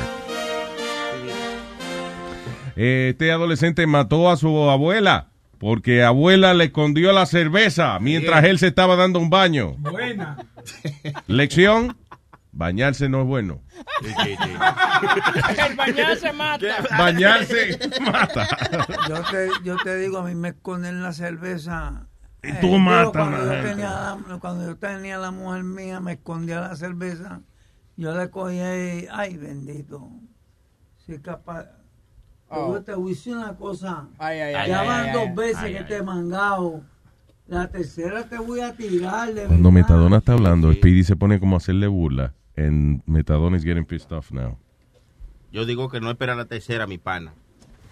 Este 2.75 3.31
adolescente 3.31 3.87
mató 3.87 4.29
a 4.29 4.37
su 4.37 4.69
abuela 4.69 5.29
porque 5.61 6.03
abuela 6.03 6.55
le 6.55 6.65
escondió 6.65 7.13
la 7.13 7.25
cerveza 7.27 8.01
mientras 8.01 8.43
él 8.43 8.59
se 8.59 8.67
estaba 8.67 8.97
dando 8.97 9.21
un 9.21 9.31
baño. 9.31 9.75
Buena. 9.79 10.39
Lección, 11.29 11.97
bañarse 12.51 13.09
no 13.09 13.21
es 13.21 13.29
bueno. 13.29 13.61
El 14.03 15.77
bañarse 15.77 16.33
mata. 16.33 16.67
Bañarse 16.99 17.79
mata. 18.01 18.49
Yo 19.09 19.23
te, 19.31 19.49
yo 19.63 19.77
te 19.85 19.99
digo, 19.99 20.19
a 20.19 20.25
mí 20.25 20.35
me 20.35 20.49
esconden 20.49 21.01
la 21.01 21.13
cerveza. 21.13 22.09
Y 22.43 22.49
Eh, 22.49 22.59
tú 22.61 22.67
digo, 22.67 22.79
matas 22.81 23.13
cuando, 23.13 23.39
yo 23.39 23.63
tenía 23.63 23.89
la, 23.89 24.39
cuando 24.41 24.67
yo 24.67 24.77
tenía 24.79 25.19
la 25.19 25.31
mujer 25.31 25.63
mía, 25.63 26.01
me 26.01 26.15
escondía 26.15 26.59
la 26.59 26.75
cerveza. 26.75 27.43
Yo 27.97 28.17
le 28.17 28.31
cogía 28.31 28.77
y, 29.01 29.09
ay, 29.11 29.37
bendito. 29.37 30.09
Soy 31.07 31.19
capaz. 31.21 31.67
Oh. 32.49 32.75
Yo 32.75 32.83
te 32.83 32.95
voy 32.95 33.13
a 33.13 33.15
decir 33.15 33.37
una 33.37 33.55
cosa. 33.57 34.09
Ay, 34.19 34.41
ay, 34.41 34.55
ay, 34.55 34.69
ya 34.69 34.81
ay, 34.81 34.87
van 34.89 35.07
ay, 35.09 35.13
dos 35.13 35.23
ay. 35.29 35.35
veces 35.35 35.59
Ay, 35.59 35.73
que 35.73 35.79
ay. 35.79 35.85
te 35.87 35.97
he 35.97 36.03
mangado. 36.03 36.83
La 37.47 37.69
tercera 37.69 38.25
te 38.29 38.39
voy 38.39 38.61
a 38.61 38.73
tirar. 38.75 39.29
De 39.35 39.47
Cuando 39.47 39.71
verdad. 39.71 39.89
Metadona 39.89 40.17
está 40.19 40.33
hablando, 40.33 40.73
Speedy 40.73 41.05
se 41.05 41.17
pone 41.17 41.39
como 41.41 41.57
a 41.57 41.59
hacerle 41.59 41.87
burla. 41.87 42.35
And 42.57 43.03
Metadona 43.07 43.57
is 43.57 43.65
getting 43.65 43.85
pissed 43.85 44.13
off 44.13 44.31
now. 44.33 44.59
Yo 45.51 45.65
digo 45.67 45.89
que 45.91 46.01
no 46.01 46.11
espera 46.11 46.35
la 46.35 46.45
tercera, 46.47 46.87
mi 46.87 46.99
pana. 46.99 47.33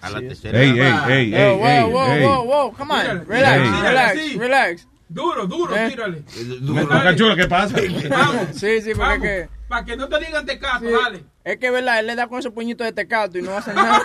A 0.01 0.09
la 0.11 0.21
tercera. 0.21 0.59
Ey, 0.63 0.71
ey, 0.71 0.79
ey, 1.09 1.31
Yo, 1.31 1.37
ey, 1.37 1.57
whoa, 1.59 1.67
ey, 1.69 1.93
whoa, 1.93 2.07
ey. 2.13 2.25
whoa, 2.25 2.43
whoa, 2.45 2.73
come 2.73 2.93
on. 2.95 3.01
Tírale, 3.01 3.25
Relax, 3.27 3.63
tírale, 3.63 3.89
relax, 3.89 4.19
sí. 4.21 4.39
relax. 4.39 4.89
Duro, 5.09 5.47
duro, 5.47 5.77
Eh. 5.77 5.91
tírale. 5.91 6.23
Boca 6.63 7.17
Chula, 7.17 7.37
¿qué 7.37 7.47
pasa? 7.49 7.77
Vamos. 8.09 8.47
Sí, 8.55 8.81
sí, 8.81 8.93
porque 8.95 9.21
que... 9.21 9.49
Para 9.71 9.85
que 9.85 9.97
no 9.97 10.09
te 10.09 10.19
digan 10.19 10.45
tecato, 10.45 10.81
sí, 10.81 10.91
dale. 10.91 11.23
Es 11.45 11.59
que, 11.59 11.71
¿verdad? 11.71 12.01
Él 12.01 12.09
le 12.09 12.17
da 12.17 12.27
con 12.27 12.41
ese 12.41 12.51
puñito 12.51 12.83
de 12.83 12.93
tecato 12.93 13.39
y 13.39 13.43
no 13.43 13.57
hace 13.57 13.73
nada. 13.73 14.03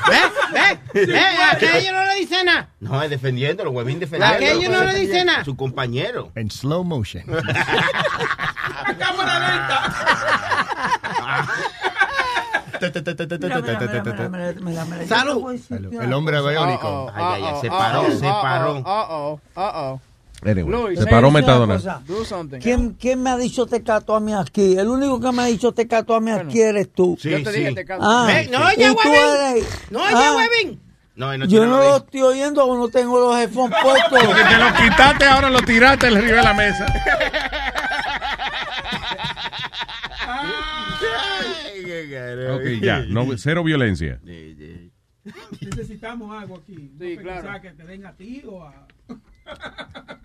¿Ve? 0.54 0.80
¿Ve? 1.08 1.18
Aquello 1.52 1.92
no 1.92 2.06
le 2.06 2.16
dice 2.20 2.44
nada. 2.44 2.70
No, 2.80 3.02
es 3.02 3.10
defendiéndolo, 3.10 3.72
huevín 3.72 4.00
defendiéndolo. 4.00 4.46
Aquello 4.46 4.70
no 4.70 4.84
le 4.84 4.94
dice 5.00 5.26
nada. 5.26 5.44
Su 5.44 5.58
compañero. 5.58 6.32
En 6.36 6.52
slow 6.52 6.84
motion. 6.84 7.24
Cámara 9.00 9.40
mira, 14.62 14.86
mira, 14.86 15.02
yo 15.02 15.08
Salud. 15.08 15.60
El 15.72 16.14
hombre 16.14 16.42
biónico. 16.42 17.12
Ay, 17.16 17.42
ay, 17.44 17.44
ay, 17.44 17.62
se 17.62 17.70
paró, 17.70 18.12
se 18.12 18.28
paró. 18.28 19.42
Anyway, 20.46 20.72
Luis, 20.72 21.00
se 21.00 21.08
paró 21.08 21.32
Metadona. 21.32 21.82
¿Quién, 22.62 22.94
¿Quién 22.94 23.22
me 23.24 23.32
ha 23.32 23.38
dicho 23.38 23.66
tecato 23.66 24.16
a 24.16 24.20
mí 24.20 24.32
aquí? 24.34 24.78
El 24.78 24.88
único 24.90 25.20
que 25.20 25.32
me 25.32 25.42
ha 25.42 25.46
dicho 25.46 25.72
tecato 25.72 26.14
a 26.14 26.22
mí 26.22 26.30
aquí 26.32 26.62
eres 26.62 26.92
tú. 26.94 27.18
Sí, 27.20 27.32
Yo 27.32 27.42
te 27.44 27.52
dije 27.52 27.70
sí. 27.70 27.76
tecato. 27.76 28.02
Ah, 28.06 28.28
no 28.52 28.60
y 28.72 28.76
oye, 28.76 28.90
tú 28.94 29.10
huevín. 29.10 29.22
eres- 29.56 29.92
No 29.92 30.04
oye, 30.04 30.14
Ah, 30.16 30.34
huevín. 30.36 30.82
No, 31.16 31.32
él 31.34 31.40
no 31.40 31.46
Yo 31.48 31.66
no 31.66 31.78
lo 31.78 31.96
estoy 31.98 32.22
oyendo 32.22 32.66
porque 32.68 32.80
no 32.80 32.88
tengo 32.90 33.20
los 33.20 33.38
headphones 33.40 33.78
puestos. 33.82 34.10
Porque 34.12 34.44
te 34.44 34.58
lo 34.58 34.74
quitaste, 34.74 35.26
ahora 35.26 35.50
lo 35.50 35.62
tiraste 35.62 36.08
arriba 36.08 36.38
de 36.38 36.44
la 36.44 36.54
mesa. 36.54 36.86
Ok, 42.56 42.82
ya, 42.82 43.02
no, 43.08 43.26
cero 43.38 43.64
violencia. 43.64 44.20
Necesitamos 45.62 46.36
algo 46.40 46.58
aquí. 46.58 46.92
Sí, 47.00 47.16
no 47.16 47.22
claro. 47.22 47.62
que 47.62 47.72
te 47.72 47.84
den 47.84 48.06
a 48.06 48.14
ti 48.14 48.44
o 48.48 48.64
a... 48.64 48.86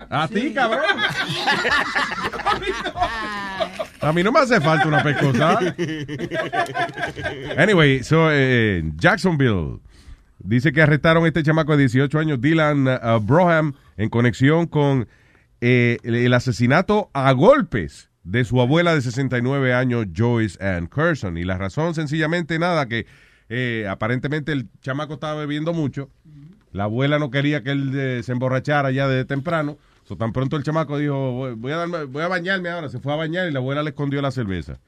A 0.08 0.26
ti, 0.28 0.52
cabrón. 0.52 0.82
A 4.00 4.12
mí 4.12 4.22
no 4.22 4.32
me 4.32 4.40
hace 4.40 4.60
falta 4.60 4.88
una 4.88 5.02
pescosa. 5.02 5.58
Anyway, 7.56 8.02
so, 8.02 8.28
eh, 8.32 8.82
Jacksonville 8.96 9.80
dice 10.38 10.72
que 10.72 10.82
arrestaron 10.82 11.24
a 11.24 11.28
este 11.28 11.42
chamaco 11.42 11.72
de 11.76 11.82
18 11.84 12.18
años, 12.18 12.40
Dylan 12.40 12.88
uh, 12.88 13.20
Broham, 13.20 13.74
en 13.98 14.08
conexión 14.08 14.66
con 14.66 15.06
eh, 15.60 15.98
el, 16.02 16.14
el 16.14 16.32
asesinato 16.32 17.10
a 17.12 17.30
golpes 17.32 18.10
de 18.24 18.44
su 18.44 18.60
abuela 18.60 18.94
de 18.94 19.02
69 19.02 19.74
años, 19.74 20.06
Joyce 20.16 20.62
Ann 20.64 20.86
Curson. 20.86 21.36
Y 21.36 21.44
la 21.44 21.58
razón, 21.58 21.94
sencillamente, 21.94 22.58
nada, 22.58 22.86
que 22.86 23.06
eh, 23.48 23.86
aparentemente 23.88 24.52
el 24.52 24.68
chamaco 24.80 25.14
estaba 25.14 25.34
bebiendo 25.34 25.72
mucho. 25.72 26.10
La 26.72 26.84
abuela 26.84 27.18
no 27.18 27.30
quería 27.30 27.62
que 27.62 27.70
él 27.72 28.22
se 28.24 28.32
emborrachara 28.32 28.90
ya 28.90 29.08
de 29.08 29.24
temprano. 29.24 29.76
So, 30.04 30.16
tan 30.16 30.32
pronto 30.32 30.56
el 30.56 30.62
chamaco 30.62 30.98
dijo, 30.98 31.54
voy, 31.56 31.72
a 31.72 31.76
darme- 31.86 32.04
voy 32.06 32.22
a 32.22 32.28
bañarme 32.28 32.68
ahora. 32.68 32.88
Se 32.88 32.98
fue 33.00 33.12
a 33.12 33.16
bañar 33.16 33.48
y 33.48 33.52
la 33.52 33.58
abuela 33.60 33.82
le 33.82 33.90
escondió 33.90 34.20
la 34.22 34.30
cerveza. 34.30 34.78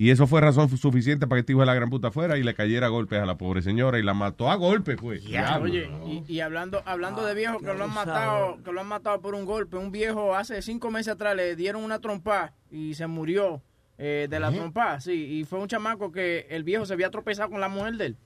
Y 0.00 0.10
eso 0.10 0.28
fue 0.28 0.40
razón 0.40 0.68
suficiente 0.78 1.26
para 1.26 1.38
que 1.38 1.40
este 1.40 1.52
hijo 1.52 1.60
de 1.60 1.66
la 1.66 1.74
gran 1.74 1.90
puta 1.90 2.12
fuera 2.12 2.38
y 2.38 2.44
le 2.44 2.54
cayera 2.54 2.86
a 2.86 2.88
golpes 2.90 3.20
a 3.20 3.26
la 3.26 3.36
pobre 3.36 3.62
señora 3.62 3.98
y 3.98 4.02
la 4.04 4.14
mató 4.14 4.48
a 4.48 4.54
golpes, 4.54 4.96
pues. 5.00 5.24
Diablo. 5.24 5.64
Oye, 5.64 5.90
y, 6.06 6.32
y 6.34 6.40
hablando 6.40 6.82
hablando 6.86 7.24
de 7.26 7.34
viejos 7.34 7.60
que 7.60 7.74
lo 7.74 7.82
han 7.84 7.92
matado, 7.94 8.62
que 8.62 8.70
lo 8.70 8.80
han 8.80 8.86
matado 8.86 9.20
por 9.20 9.34
un 9.34 9.44
golpe, 9.44 9.76
un 9.76 9.90
viejo 9.90 10.36
hace 10.36 10.62
cinco 10.62 10.90
meses 10.92 11.14
atrás 11.14 11.34
le 11.34 11.56
dieron 11.56 11.82
una 11.82 11.98
trompa 11.98 12.52
y 12.70 12.94
se 12.94 13.08
murió 13.08 13.60
eh, 14.00 14.28
de 14.30 14.38
la 14.40 14.50
¿Eh? 14.50 14.52
trompa, 14.54 15.00
sí, 15.00 15.12
y 15.12 15.44
fue 15.44 15.58
un 15.58 15.66
chamaco 15.66 16.12
que 16.12 16.46
el 16.50 16.62
viejo 16.62 16.86
se 16.86 16.92
había 16.92 17.10
tropezado 17.10 17.50
con 17.50 17.60
la 17.60 17.68
mujer 17.68 17.94
de 17.96 18.06
él 18.06 18.16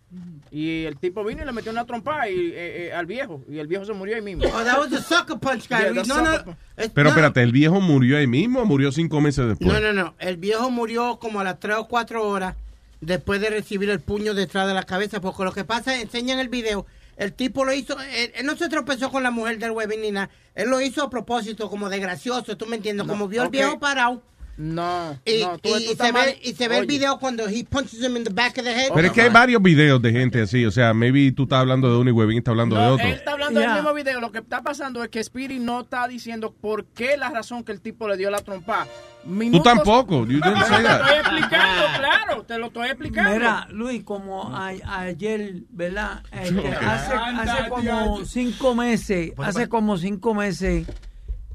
y 0.50 0.84
el 0.84 0.98
tipo 0.98 1.24
vino 1.24 1.42
y 1.42 1.46
le 1.46 1.52
metió 1.52 1.72
una 1.72 1.86
trompa 1.86 2.28
y, 2.28 2.34
eh, 2.50 2.88
eh, 2.88 2.92
al 2.92 3.06
viejo 3.06 3.42
y 3.48 3.58
el 3.58 3.66
viejo 3.66 3.86
se 3.86 3.94
murió 3.94 4.16
ahí 4.16 4.20
mismo. 4.20 4.44
Oh, 4.44 4.62
that 4.64 4.78
was 4.78 4.90
the 4.90 5.00
sucker 5.00 5.38
punch 5.38 5.68
guy. 5.70 5.78
Yeah, 5.84 5.92
no, 5.92 6.02
no, 6.04 6.14
sucker 6.14 6.44
punch. 6.44 6.56
es- 6.76 6.90
Pero 6.90 7.04
no. 7.04 7.10
espérate, 7.10 7.42
¿el 7.42 7.52
viejo 7.52 7.80
murió 7.80 8.18
ahí 8.18 8.26
mismo 8.26 8.60
o 8.60 8.64
murió 8.66 8.92
cinco 8.92 9.22
meses 9.22 9.46
después? 9.48 9.72
No, 9.72 9.80
no, 9.80 9.92
no. 9.94 10.14
El 10.18 10.36
viejo 10.36 10.70
murió 10.70 11.18
como 11.18 11.40
a 11.40 11.44
las 11.44 11.58
3 11.58 11.76
o 11.78 11.88
4 11.88 12.28
horas 12.28 12.54
después 13.00 13.40
de 13.40 13.48
recibir 13.48 13.88
el 13.88 14.00
puño 14.00 14.34
detrás 14.34 14.68
de 14.68 14.74
la 14.74 14.82
cabeza. 14.82 15.22
Porque 15.22 15.44
lo 15.44 15.52
que 15.52 15.64
pasa, 15.64 15.98
enseñan 15.98 16.38
el 16.38 16.50
video, 16.50 16.84
el 17.16 17.32
tipo 17.32 17.64
lo 17.64 17.72
hizo, 17.72 17.98
él, 17.98 18.32
él 18.34 18.44
no 18.44 18.54
se 18.56 18.68
tropezó 18.68 19.10
con 19.10 19.22
la 19.22 19.30
mujer 19.30 19.58
del 19.58 19.70
webbing 19.70 20.02
ni 20.02 20.10
nada. 20.10 20.28
Él 20.54 20.68
lo 20.68 20.82
hizo 20.82 21.02
a 21.04 21.08
propósito, 21.08 21.70
como 21.70 21.88
de 21.88 21.98
gracioso, 21.98 22.58
¿tú 22.58 22.66
me 22.66 22.76
entiendes? 22.76 23.06
Como 23.06 23.26
vio 23.28 23.44
el 23.44 23.48
viejo 23.48 23.78
parado. 23.80 24.22
No, 24.64 25.18
Y, 25.24 25.42
no, 25.42 25.58
tú- 25.58 25.70
y 25.76 25.86
tú 25.86 25.90
estás 25.92 26.06
se 26.06 26.12
ve, 26.12 26.38
y 26.40 26.52
se 26.52 26.68
ve 26.68 26.78
el 26.78 26.86
video 26.86 27.18
cuando 27.18 27.48
he 27.48 27.64
punches 27.64 28.00
him 28.00 28.16
in 28.16 28.22
the 28.22 28.30
back 28.32 28.56
of 28.58 28.64
the 28.64 28.70
head. 28.72 28.90
Pero 28.94 29.08
es 29.08 29.12
que 29.12 29.22
hay 29.22 29.28
varios 29.28 29.60
videos 29.60 30.00
de 30.00 30.12
gente 30.12 30.40
así. 30.40 30.64
O 30.64 30.70
sea, 30.70 30.94
maybe 30.94 31.32
tú 31.32 31.42
estás 31.42 31.58
hablando 31.58 31.90
de 31.90 31.96
uno 31.98 32.10
y 32.10 32.12
Webin 32.12 32.38
está 32.38 32.52
hablando 32.52 32.76
de 32.76 32.86
otro. 32.86 33.04
él 33.04 33.14
está 33.14 33.32
hablando 33.32 33.58
del 33.58 33.72
mismo 33.74 33.92
video. 33.92 34.20
Lo 34.20 34.30
que 34.30 34.38
está 34.38 34.62
pasando 34.62 35.02
es 35.02 35.08
que 35.10 35.24
Speedy 35.24 35.58
no 35.58 35.80
está 35.80 36.06
diciendo 36.06 36.52
por 36.60 36.84
qué 36.84 37.16
la 37.16 37.30
razón 37.30 37.64
que 37.64 37.72
el 37.72 37.80
tipo 37.80 38.06
le 38.06 38.16
dio 38.16 38.30
la 38.30 38.38
trompa. 38.38 38.86
Tú 39.24 39.62
tampoco. 39.64 40.26
You 40.26 40.40
didn't 40.40 40.54
Te 40.60 40.64
say 40.66 40.82
lo 40.82 40.88
estoy 40.90 41.08
that. 41.08 41.18
explicando, 41.20 41.82
claro, 41.98 42.42
te 42.44 42.58
lo 42.58 42.66
estoy 42.66 42.86
explicando. 42.88 43.30
Mira, 43.32 43.66
Luis, 43.70 44.04
como 44.04 44.54
a- 44.54 44.68
ayer, 45.00 45.54
¿verdad? 45.70 46.22
Este, 46.30 46.68
hace, 46.68 47.14
hace 47.14 47.68
como 47.68 48.24
cinco 48.24 48.74
meses, 48.76 49.32
hace 49.38 49.68
como 49.68 49.98
cinco 49.98 50.34
meses, 50.34 50.86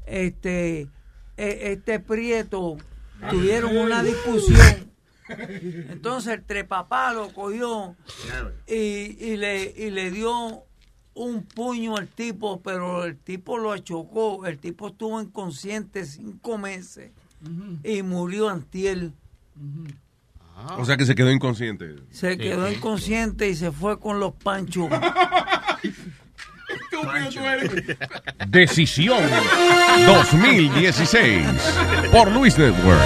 este, 0.06 0.88
e- 1.36 1.72
este 1.72 2.00
Prieto 2.00 2.76
tuvieron 3.30 3.76
una 3.76 4.02
discusión. 4.02 4.88
Entonces 5.28 6.34
el 6.34 6.42
trepapá 6.44 7.12
lo 7.12 7.32
cogió 7.32 7.96
y, 8.66 8.74
y 8.74 9.36
le, 9.36 9.74
y 9.76 9.90
le 9.90 10.10
dio 10.10 10.64
un 11.14 11.42
puño 11.42 11.96
al 11.96 12.08
tipo, 12.08 12.60
pero 12.62 13.04
el 13.04 13.16
tipo 13.16 13.58
lo 13.58 13.72
achocó. 13.72 14.46
El 14.46 14.58
tipo 14.58 14.88
estuvo 14.88 15.20
inconsciente 15.20 16.06
cinco 16.06 16.56
meses 16.58 17.10
y 17.84 18.02
murió 18.02 18.48
antier. 18.48 19.10
O 20.76 20.84
sea 20.84 20.96
que 20.96 21.04
se 21.04 21.14
quedó 21.14 21.30
inconsciente. 21.30 21.96
Se 22.10 22.38
quedó 22.38 22.70
inconsciente 22.70 23.48
y 23.48 23.54
se 23.54 23.70
fue 23.70 24.00
con 24.00 24.18
los 24.20 24.32
panchos. 24.34 24.88
Decisión 28.48 29.18
2016 30.06 31.44
por 32.10 32.30
Luis 32.30 32.58
Network. 32.58 33.00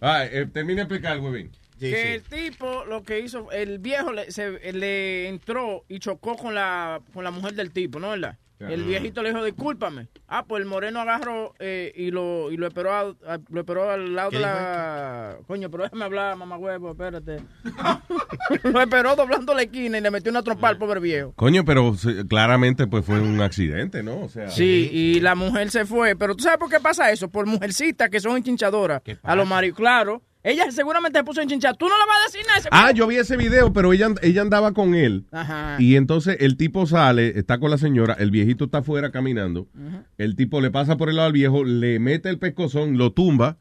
Ah, 0.00 0.24
eh, 0.24 0.46
termina 0.52 0.78
de 0.78 0.82
explicar, 0.82 1.18
Webin. 1.20 1.50
que 1.78 2.14
el 2.14 2.22
tipo 2.22 2.84
lo 2.84 3.02
que 3.02 3.20
hizo, 3.20 3.50
el 3.52 3.78
viejo 3.78 4.12
le, 4.12 4.30
se- 4.32 4.72
le 4.72 5.28
entró 5.28 5.84
y 5.88 5.98
chocó 6.00 6.36
con 6.36 6.54
la, 6.54 7.00
con 7.14 7.22
la 7.24 7.30
mujer 7.30 7.54
del 7.54 7.70
tipo, 7.70 7.98
¿no 8.00 8.10
verdad? 8.10 8.36
El 8.70 8.84
viejito 8.84 9.22
le 9.22 9.30
dijo, 9.30 9.44
discúlpame. 9.44 10.08
Ah, 10.28 10.44
pues 10.46 10.62
el 10.62 10.68
moreno 10.68 11.00
agarró 11.00 11.54
eh, 11.58 11.92
y 11.96 12.10
lo 12.10 12.50
y 12.50 12.56
lo 12.56 12.66
esperó, 12.66 12.92
a- 12.92 13.14
a- 13.26 13.38
lo 13.48 13.60
esperó 13.60 13.90
al 13.90 14.14
lado 14.14 14.30
¿Qué 14.30 14.36
de 14.36 14.42
la... 14.42 15.36
Coño, 15.46 15.70
pero 15.70 15.84
déjame 15.84 16.04
hablar, 16.04 16.36
mamá 16.36 16.56
huevo, 16.56 16.90
espérate. 16.92 17.38
lo 18.64 18.80
esperó 18.80 19.16
doblando 19.16 19.54
la 19.54 19.62
esquina 19.62 19.98
y 19.98 20.00
le 20.00 20.10
metió 20.10 20.30
una 20.30 20.42
trompa 20.42 20.68
al 20.68 20.78
pobre 20.78 21.00
viejo. 21.00 21.32
Coño, 21.36 21.64
pero 21.64 21.94
claramente 22.28 22.86
pues 22.86 23.04
fue 23.04 23.20
un 23.20 23.40
accidente, 23.40 24.02
¿no? 24.02 24.20
O 24.20 24.28
sea, 24.28 24.48
Sí, 24.48 24.88
y 24.92 25.20
la 25.20 25.34
mujer 25.34 25.70
se 25.70 25.84
fue. 25.84 26.16
Pero 26.16 26.34
¿tú 26.34 26.44
sabes 26.44 26.58
por 26.58 26.68
qué 26.70 26.80
pasa 26.80 27.10
eso? 27.10 27.28
Por 27.28 27.46
mujercitas 27.46 28.08
que 28.10 28.20
son 28.20 28.36
enchinchadoras. 28.36 29.02
A 29.22 29.36
los 29.36 29.48
maridos, 29.48 29.76
claro. 29.76 30.22
Ella 30.44 30.70
seguramente 30.72 31.18
se 31.18 31.24
puso 31.24 31.40
a 31.40 31.44
enchinchar. 31.44 31.76
Tú 31.76 31.86
no 31.88 31.96
le 31.96 32.04
vas 32.06 32.16
a 32.20 32.26
decir 32.26 32.40
nada. 32.46 32.58
ese 32.58 32.68
Ah, 32.72 32.90
yo 32.92 33.06
vi 33.06 33.16
ese 33.16 33.36
video, 33.36 33.72
pero 33.72 33.92
ella, 33.92 34.08
ella 34.22 34.42
andaba 34.42 34.72
con 34.72 34.94
él. 34.94 35.24
Ajá. 35.30 35.76
Y 35.78 35.94
entonces 35.96 36.36
el 36.40 36.56
tipo 36.56 36.86
sale, 36.86 37.38
está 37.38 37.58
con 37.58 37.70
la 37.70 37.78
señora, 37.78 38.14
el 38.18 38.30
viejito 38.32 38.64
está 38.64 38.78
afuera 38.78 39.12
caminando. 39.12 39.68
Ujú. 39.74 40.02
El 40.18 40.34
tipo 40.34 40.60
le 40.60 40.70
pasa 40.70 40.96
por 40.96 41.08
el 41.08 41.16
lado 41.16 41.26
al 41.28 41.32
viejo, 41.32 41.62
le 41.64 41.98
mete 42.00 42.28
el 42.28 42.38
pescozón, 42.38 42.98
lo 42.98 43.12
tumba 43.12 43.56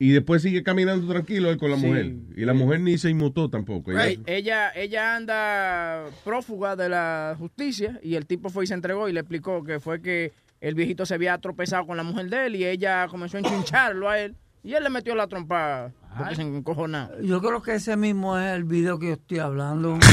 y 0.00 0.10
después 0.10 0.42
sigue 0.42 0.62
caminando 0.64 1.06
tranquilo 1.12 1.50
él 1.50 1.56
con 1.56 1.70
la 1.70 1.76
Sí. 1.76 1.86
mujer. 1.86 2.12
Y 2.36 2.44
la 2.44 2.54
mujer 2.54 2.80
ni 2.80 2.98
se 2.98 3.10
inmutó 3.10 3.48
tampoco. 3.48 3.92
Right. 3.92 4.20
Ella, 4.28 4.70
ella 4.74 5.16
anda 5.16 6.04
prófuga 6.24 6.74
de 6.76 6.88
la 6.88 7.36
justicia 7.38 8.00
y 8.02 8.14
el 8.16 8.26
tipo 8.26 8.48
fue 8.48 8.64
y 8.64 8.66
se 8.66 8.74
entregó 8.74 9.08
y 9.08 9.12
le 9.12 9.20
explicó 9.20 9.62
que 9.62 9.78
fue 9.80 10.00
que 10.02 10.32
el 10.60 10.74
viejito 10.74 11.06
se 11.06 11.14
había 11.14 11.38
tropezado 11.38 11.86
con 11.86 11.96
la 11.96 12.02
mujer 12.02 12.28
de 12.28 12.46
él 12.46 12.56
y 12.56 12.64
ella 12.64 13.06
comenzó 13.08 13.36
a 13.36 13.40
enchincharlo 13.44 14.08
a 14.08 14.18
él 14.18 14.34
y 14.64 14.74
él 14.74 14.82
le 14.82 14.90
metió 14.90 15.14
la 15.14 15.28
trompa 15.28 15.92
porque 16.16 16.34
se 16.36 16.42
encojonó. 16.42 17.10
Yo 17.22 17.40
creo 17.40 17.62
que 17.62 17.74
ese 17.74 17.96
mismo 17.96 18.38
es 18.38 18.54
el 18.54 18.64
video 18.64 18.98
que 18.98 19.06
yo 19.08 19.12
estoy 19.14 19.38
hablando. 19.38 19.98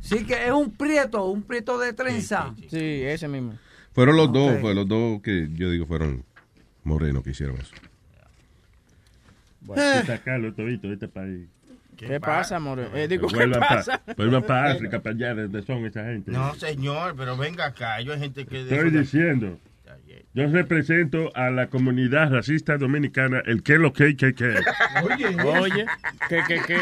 Sí, 0.00 0.24
que 0.24 0.46
es 0.46 0.52
un 0.52 0.70
prieto, 0.72 1.26
un 1.26 1.42
prieto 1.42 1.78
de 1.78 1.92
trenza. 1.92 2.54
Sí, 2.70 3.02
ese 3.04 3.28
mismo. 3.28 3.58
Fueron 3.92 4.16
los 4.16 4.32
dos, 4.32 4.52
Ok. 4.54 4.60
fue 4.60 4.74
los 4.74 4.88
dos 4.88 5.20
que 5.22 5.48
yo 5.52 5.70
digo 5.70 5.86
fueron 5.86 6.24
morenos 6.82 7.22
que 7.22 7.30
hicieron 7.30 7.56
eso. 7.58 7.74
Hay 9.76 10.00
que 10.00 10.06
sacarlo 10.06 10.54
todito 10.54 10.88
de 10.88 10.94
este 10.94 11.08
país. 11.08 11.46
¿Qué, 11.96 12.18
pasa, 12.20 12.58
more? 12.60 12.88
Eh, 12.94 13.08
digo, 13.08 13.26
¿qué 13.28 13.46
pa- 13.48 13.58
pasa? 13.58 14.00
Vuelvan 14.16 14.44
para 14.44 14.70
África, 14.72 15.00
para 15.02 15.14
allá, 15.16 15.34
de 15.34 15.42
donde 15.42 15.62
son 15.62 15.84
esa 15.84 16.04
gente. 16.04 16.30
No, 16.30 16.54
señor, 16.54 17.14
pero 17.16 17.36
venga 17.36 17.66
acá. 17.66 18.00
Yo 18.00 18.12
hay 18.12 18.20
gente 18.20 18.46
que... 18.46 18.62
Estoy 18.62 18.90
diciendo. 18.90 19.58
Yo 20.34 20.46
represento 20.46 21.30
a 21.36 21.50
la 21.50 21.68
comunidad 21.68 22.30
racista 22.32 22.76
dominicana, 22.78 23.42
el 23.46 23.62
que 23.62 23.78
lo 23.78 23.92
que 23.92 24.16
que 24.16 24.34
que. 24.34 24.54
Oye, 25.02 25.36
oye, 25.44 25.86
¿qué, 26.28 26.42
qué, 26.46 26.60
qué? 26.66 26.78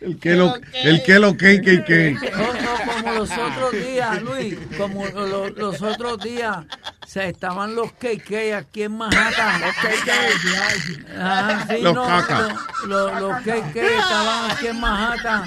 El 0.00 0.18
que 0.18 0.34
lo, 0.34 0.54
el 0.82 1.02
que 1.04 1.18
lo 1.20 1.36
que 1.36 1.60
que 1.60 1.84
que. 1.84 2.12
No, 2.32 2.52
no, 2.54 2.92
como 2.92 3.12
los 3.12 3.30
otros 3.30 3.72
días, 3.72 4.20
Luis, 4.22 4.58
como 4.76 5.06
lo- 5.06 5.48
los 5.50 5.80
otros 5.80 6.18
días, 6.18 6.66
se 7.06 7.28
estaban 7.28 7.74
los 7.76 7.92
KK 7.92 8.54
aquí 8.56 8.82
en 8.82 8.96
Manhattan. 8.98 9.60
Los 9.60 9.74
KK. 9.76 11.18
Ajá, 11.20 11.66
sí, 11.68 11.82
Los 11.82 11.94
no, 11.94 12.04
caca. 12.04 12.48
lo- 12.86 12.88
lo- 12.88 13.20
los 13.20 13.40
KK 13.42 13.76
estaban 13.76 14.50
aquí 14.50 14.66
en 14.66 14.80
Manhattan. 14.80 15.44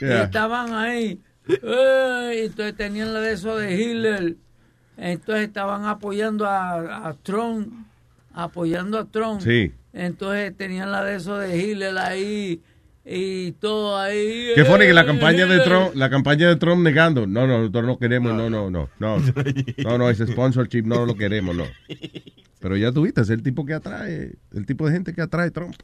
Y 0.00 0.04
estaban 0.12 0.72
ahí. 0.74 1.20
Eh, 1.48 2.32
y 2.42 2.46
entonces 2.46 2.76
tenían 2.76 3.12
la 3.12 3.20
de 3.20 3.32
eso 3.34 3.56
de 3.56 3.74
Hitler. 3.74 4.36
Entonces 4.98 5.46
estaban 5.46 5.84
apoyando 5.86 6.46
a, 6.46 7.08
a 7.08 7.14
Trump. 7.14 7.72
Apoyando 8.34 8.98
a 8.98 9.04
Trump. 9.04 9.40
Sí. 9.40 9.72
Entonces 9.92 10.56
tenían 10.56 10.92
la 10.92 11.04
de 11.04 11.16
eso 11.16 11.36
de 11.38 11.56
Hitler 11.56 11.96
ahí. 11.98 12.60
Y 13.10 13.52
todo 13.52 13.96
ahí. 13.96 14.50
Qué 14.54 14.66
funny 14.66 14.84
que 14.84 14.92
la 14.92 15.00
eh, 15.02 15.06
campaña 15.06 15.46
de. 15.46 15.60
Trump, 15.60 15.94
la 15.94 16.10
campaña 16.10 16.48
de 16.48 16.56
Trump 16.56 16.82
negando, 16.82 17.26
no, 17.26 17.46
no, 17.46 17.58
nosotros 17.60 17.86
no 17.86 17.98
queremos, 17.98 18.34
no, 18.34 18.50
no, 18.50 18.70
no, 18.70 18.90
no, 18.98 19.18
no, 19.78 19.98
no, 19.98 20.10
ese 20.10 20.26
sponsorship 20.26 20.82
no 20.82 21.06
lo 21.06 21.14
queremos, 21.14 21.56
no. 21.56 21.64
Pero 22.60 22.76
ya 22.76 22.92
tuviste, 22.92 23.22
es 23.22 23.30
el 23.30 23.42
tipo 23.42 23.64
que 23.64 23.72
atrae, 23.72 24.34
el 24.52 24.66
tipo 24.66 24.86
de 24.86 24.92
gente 24.92 25.14
que 25.14 25.22
atrae 25.22 25.50
Trump. 25.50 25.74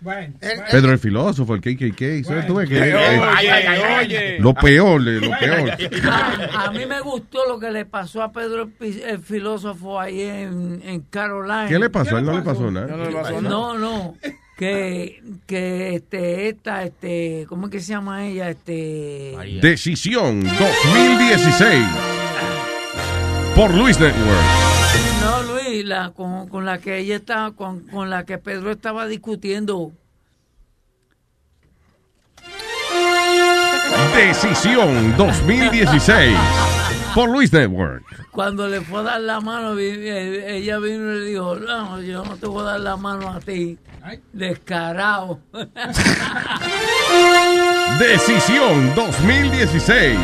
Bueno, 0.00 0.34
Pedro 0.70 0.92
el 0.92 0.98
filósofo, 0.98 1.54
el 1.54 1.60
KKK, 1.60 2.24
¿sabes 2.26 2.46
tú 2.46 2.54
ves 2.54 2.68
que 2.68 2.80
Oye, 2.80 2.90
eh, 2.90 3.20
oye, 3.20 3.96
oye. 4.00 4.38
lo 4.40 4.54
peor, 4.54 5.02
de 5.02 5.20
lo 5.20 5.38
peor. 5.38 5.70
A, 6.10 6.64
a 6.64 6.70
mí 6.72 6.86
me 6.86 7.00
gustó 7.00 7.46
lo 7.48 7.58
que 7.58 7.70
le 7.70 7.84
pasó 7.84 8.22
a 8.22 8.32
Pedro 8.32 8.70
el, 8.80 9.18
filósofo 9.20 10.00
ahí 10.00 10.22
en, 10.22 10.82
en 10.84 11.00
Carolina. 11.02 11.66
¿Qué 11.68 11.78
le 11.78 11.90
pasó? 11.90 12.16
A 12.16 12.18
él 12.20 12.26
no 12.26 12.34
le 12.36 12.42
pasó 12.42 12.70
nada. 12.70 12.86
No, 13.40 13.78
no. 13.78 14.16
que, 14.56 15.22
que 15.46 15.96
este, 15.96 16.48
esta, 16.48 16.84
este, 16.84 17.46
¿cómo 17.48 17.66
es 17.66 17.72
que 17.72 17.80
se 17.80 17.92
llama 17.92 18.26
ella? 18.26 18.50
Este, 18.50 19.36
Decisión 19.60 20.42
2016 20.42 21.84
por 23.54 23.72
Luis 23.74 23.98
Network. 23.98 24.75
Luis, 25.68 25.84
la, 25.84 26.10
con, 26.10 26.48
con 26.48 26.64
la 26.64 26.78
que 26.78 26.98
ella 26.98 27.16
estaba, 27.16 27.52
con, 27.54 27.80
con 27.88 28.10
la 28.10 28.24
que 28.24 28.38
Pedro 28.38 28.72
estaba 28.72 29.06
discutiendo. 29.06 29.92
Decisión 34.14 35.16
2016 35.16 36.36
por 37.14 37.28
Luis 37.30 37.52
Network. 37.52 38.02
Cuando 38.30 38.68
le 38.68 38.80
fue 38.80 39.00
a 39.00 39.02
dar 39.02 39.20
la 39.20 39.40
mano, 39.40 39.78
eh, 39.78 40.56
ella 40.58 40.78
vino 40.78 41.14
y 41.14 41.20
le 41.20 41.26
dijo, 41.26 41.56
no, 41.56 42.00
yo 42.02 42.24
no 42.24 42.36
te 42.36 42.46
voy 42.46 42.62
a 42.62 42.72
dar 42.72 42.80
la 42.80 42.96
mano 42.96 43.28
a 43.30 43.40
ti. 43.40 43.78
Descarado. 44.32 45.40
Decisión 47.98 48.94
2016 48.94 50.18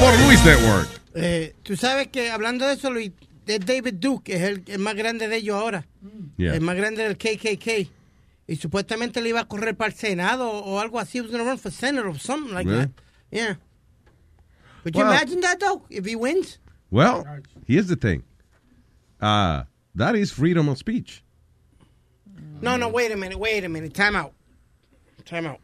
por 0.00 0.18
Luis 0.26 0.44
Network. 0.44 0.88
Eh, 1.14 1.54
Tú 1.62 1.76
sabes 1.76 2.08
que 2.08 2.30
hablando 2.30 2.66
de 2.66 2.74
eso, 2.74 2.90
Luis, 2.90 3.12
David 3.46 3.94
Duke 3.94 4.28
es 4.34 4.42
el, 4.42 4.62
el 4.66 4.78
más 4.80 4.94
grande 4.96 5.28
de 5.28 5.36
ellos 5.36 5.56
ahora. 5.56 5.86
Yeah. 6.36 6.54
El 6.54 6.60
más 6.62 6.76
grande 6.76 7.02
del 7.04 7.16
KKK. 7.16 7.88
Y 8.48 8.56
supuestamente 8.56 9.20
le 9.20 9.30
iba 9.30 9.40
a 9.40 9.48
correr 9.48 9.76
para 9.76 9.88
el 9.90 9.96
Senado 9.96 10.50
o 10.50 10.80
algo 10.80 10.98
así. 11.00 11.20
Was 11.20 11.30
going 11.30 11.42
to 11.42 11.48
run 11.48 11.58
for 11.58 11.70
Senate 11.72 12.04
or 12.06 12.18
something 12.18 12.52
like 12.54 12.68
Really? 12.68 12.86
that. 12.86 12.90
Yeah. 13.30 13.56
Could 14.84 14.94
you 14.96 15.02
Well- 15.02 15.12
imagine 15.12 15.40
that, 15.40 15.58
though, 15.60 15.82
if 15.90 16.04
he 16.06 16.14
wins? 16.16 16.58
Well, 16.90 17.24
here's 17.66 17.88
the 17.88 17.96
thing. 17.96 18.22
Uh, 19.20 19.64
that 19.96 20.14
is 20.14 20.30
freedom 20.32 20.68
of 20.68 20.78
speech. 20.78 21.22
No, 22.60 22.76
no, 22.76 22.88
wait 22.88 23.10
a 23.10 23.16
minute, 23.16 23.38
wait 23.38 23.64
a 23.64 23.68
minute. 23.68 23.92
Time 23.94 24.14
out. 24.16 24.32
Time 25.24 25.46
out. 25.46 25.58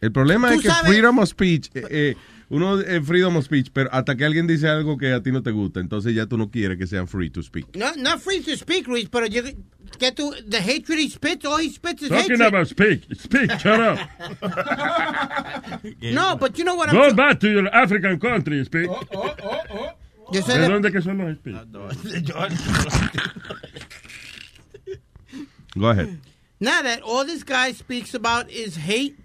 El 0.00 0.10
problema 0.10 0.52
es 0.54 0.62
que 0.62 0.70
sabes- 0.70 0.86
freedom 0.86 1.18
of 1.18 1.28
speech, 1.28 1.68
eh, 1.74 1.82
eh, 1.90 2.14
uno 2.50 2.80
es 2.80 3.06
freedom 3.06 3.36
of 3.36 3.44
speech, 3.44 3.70
pero 3.72 3.88
hasta 3.92 4.16
que 4.16 4.24
alguien 4.24 4.46
dice 4.46 4.68
algo 4.68 4.98
que 4.98 5.12
a 5.12 5.22
ti 5.22 5.30
no 5.32 5.42
te 5.42 5.50
gusta, 5.52 5.80
entonces 5.80 6.14
ya 6.14 6.26
tú 6.26 6.36
no 6.36 6.50
quieres 6.50 6.76
que 6.78 6.86
sean 6.86 7.06
free 7.08 7.30
to 7.30 7.42
speak. 7.42 7.74
No, 7.76 7.92
not 7.96 8.20
free 8.20 8.40
to 8.42 8.56
speak, 8.56 8.88
Luis, 8.88 9.08
pero 9.08 9.26
you 9.26 9.42
get 9.98 10.16
to 10.16 10.32
the 10.48 10.60
hatred 10.60 10.98
he 10.98 11.08
spits. 11.08 11.44
All 11.46 11.58
he 11.58 11.70
spits 11.70 12.02
is 12.02 12.08
Talking 12.08 12.38
hatred. 12.38 12.48
about 12.48 12.66
speak. 12.68 13.04
Speak, 13.14 13.50
shut 13.60 13.80
up. 13.80 13.98
No, 16.02 16.36
but 16.36 16.58
you 16.58 16.64
know 16.64 16.74
what 16.74 16.88
I'm 16.88 16.94
Go 16.96 17.12
back 17.14 17.38
to 17.40 17.48
your 17.50 17.68
African 17.74 18.18
country, 18.18 18.64
speak. 18.64 18.88
Yo 20.32 20.40
soy 20.42 20.58
¿De 20.58 20.60
de- 20.60 20.68
dónde 20.68 20.92
que 20.92 21.02
son 21.02 21.18
los 21.18 21.36
speak? 21.38 21.56
Go 25.78 25.88
ahead. 25.90 26.18
Now 26.58 26.82
that 26.82 27.00
all 27.02 27.24
this 27.24 27.42
guy 27.44 27.72
speaks 27.72 28.12
about 28.14 28.50
is 28.50 28.76
hate 28.76 29.16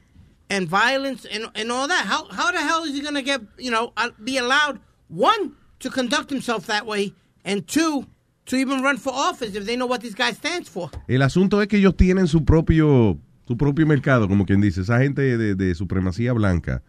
and 0.49 0.67
violence 0.67 1.25
and, 1.25 1.45
and 1.55 1.71
all 1.71 1.87
that, 1.87 2.05
how 2.05 2.25
how 2.29 2.51
the 2.51 2.59
hell 2.59 2.83
is 2.83 2.93
he 2.93 3.01
going 3.01 3.15
to 3.15 3.21
get, 3.21 3.41
you 3.57 3.71
know, 3.71 3.93
uh, 3.97 4.09
be 4.23 4.37
allowed, 4.37 4.79
one, 5.07 5.53
to 5.79 5.89
conduct 5.89 6.29
himself 6.29 6.67
that 6.67 6.85
way, 6.85 7.13
and 7.43 7.67
two, 7.67 8.05
to 8.45 8.55
even 8.55 8.81
run 8.81 8.97
for 8.97 9.11
office 9.13 9.55
if 9.55 9.65
they 9.65 9.75
know 9.75 9.87
what 9.87 10.01
this 10.01 10.13
guy 10.13 10.31
stands 10.31 10.69
for? 10.69 10.89
El 11.07 11.21
asunto 11.21 11.61
es 11.61 11.67
que 11.67 11.79
ellos 11.79 11.95
tienen 11.95 12.27
su 12.27 12.43
propio 12.43 13.17
su 13.47 13.57
propio 13.57 13.85
mercado, 13.85 14.27
como 14.27 14.45
quien 14.45 14.61
dice, 14.61 14.81
esa 14.81 14.99
gente 14.99 15.37
de, 15.37 15.55
de 15.55 15.75
supremacía 15.75 16.33
blanca. 16.33 16.81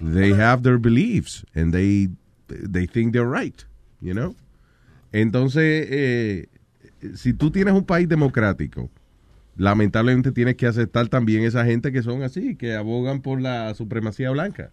They 0.00 0.32
have 0.32 0.62
their 0.62 0.78
beliefs 0.78 1.44
and 1.54 1.72
they 1.72 2.08
they 2.48 2.86
think 2.86 3.12
they're 3.12 3.28
right, 3.28 3.64
you 4.00 4.14
know? 4.14 4.36
Entonces, 5.12 5.86
eh, 5.90 6.46
si 7.14 7.32
tú 7.32 7.50
tienes 7.50 7.74
un 7.74 7.84
país 7.84 8.08
democrático, 8.08 8.90
lamentablemente 9.56 10.32
tienes 10.32 10.56
que 10.56 10.66
aceptar 10.66 11.08
también 11.08 11.44
esa 11.44 11.64
gente 11.64 11.92
que 11.92 12.02
son 12.02 12.22
así, 12.22 12.56
que 12.56 12.74
abogan 12.74 13.22
por 13.22 13.40
la 13.40 13.74
supremacía 13.74 14.30
blanca. 14.30 14.70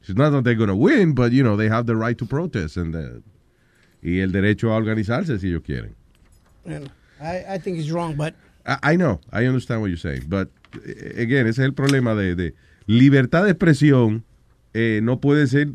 It's 0.00 0.16
not 0.16 0.32
that 0.32 0.42
they're 0.42 0.56
going 0.56 0.68
to 0.68 0.74
win, 0.76 1.14
but 1.14 1.30
you 1.32 1.42
know, 1.42 1.56
they 1.56 1.68
have 1.68 1.86
the 1.86 1.94
right 1.96 2.16
to 2.18 2.26
protest 2.26 2.76
and 2.76 2.92
the- 2.94 3.22
y 4.02 4.18
el 4.20 4.32
derecho 4.32 4.72
a 4.72 4.76
organizarse 4.76 5.38
si 5.38 5.48
ellos 5.48 5.62
quieren. 5.62 5.94
I, 7.20 7.54
I 7.54 7.58
think 7.60 7.78
he's 7.78 7.90
wrong, 7.92 8.16
but 8.16 8.34
I, 8.66 8.94
I 8.94 8.96
know, 8.96 9.20
I 9.32 9.46
understand 9.46 9.80
what 9.80 9.88
you're 9.90 9.96
saying, 9.96 10.24
but 10.28 10.48
eh, 10.84 11.22
again, 11.22 11.46
ese 11.46 11.62
es 11.62 11.66
el 11.66 11.72
problema 11.74 12.14
de, 12.16 12.34
de 12.34 12.54
libertad 12.86 13.44
de 13.44 13.50
expresión 13.52 14.24
eh, 14.74 15.00
no 15.02 15.20
puede 15.20 15.46
ser 15.46 15.68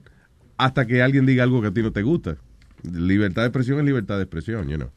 hasta 0.58 0.86
que 0.88 1.02
alguien 1.02 1.26
diga 1.26 1.44
algo 1.44 1.62
que 1.62 1.68
a 1.68 1.72
ti 1.74 1.82
no 1.82 1.92
te 1.94 2.02
gusta. 2.02 2.38
Libertad 2.84 3.44
de 3.44 3.48
expresión 3.48 3.80
es 3.80 3.86
libertad 3.86 4.18
de 4.18 4.24
expresión, 4.24 4.68
you 4.68 4.76
know. 4.76 4.90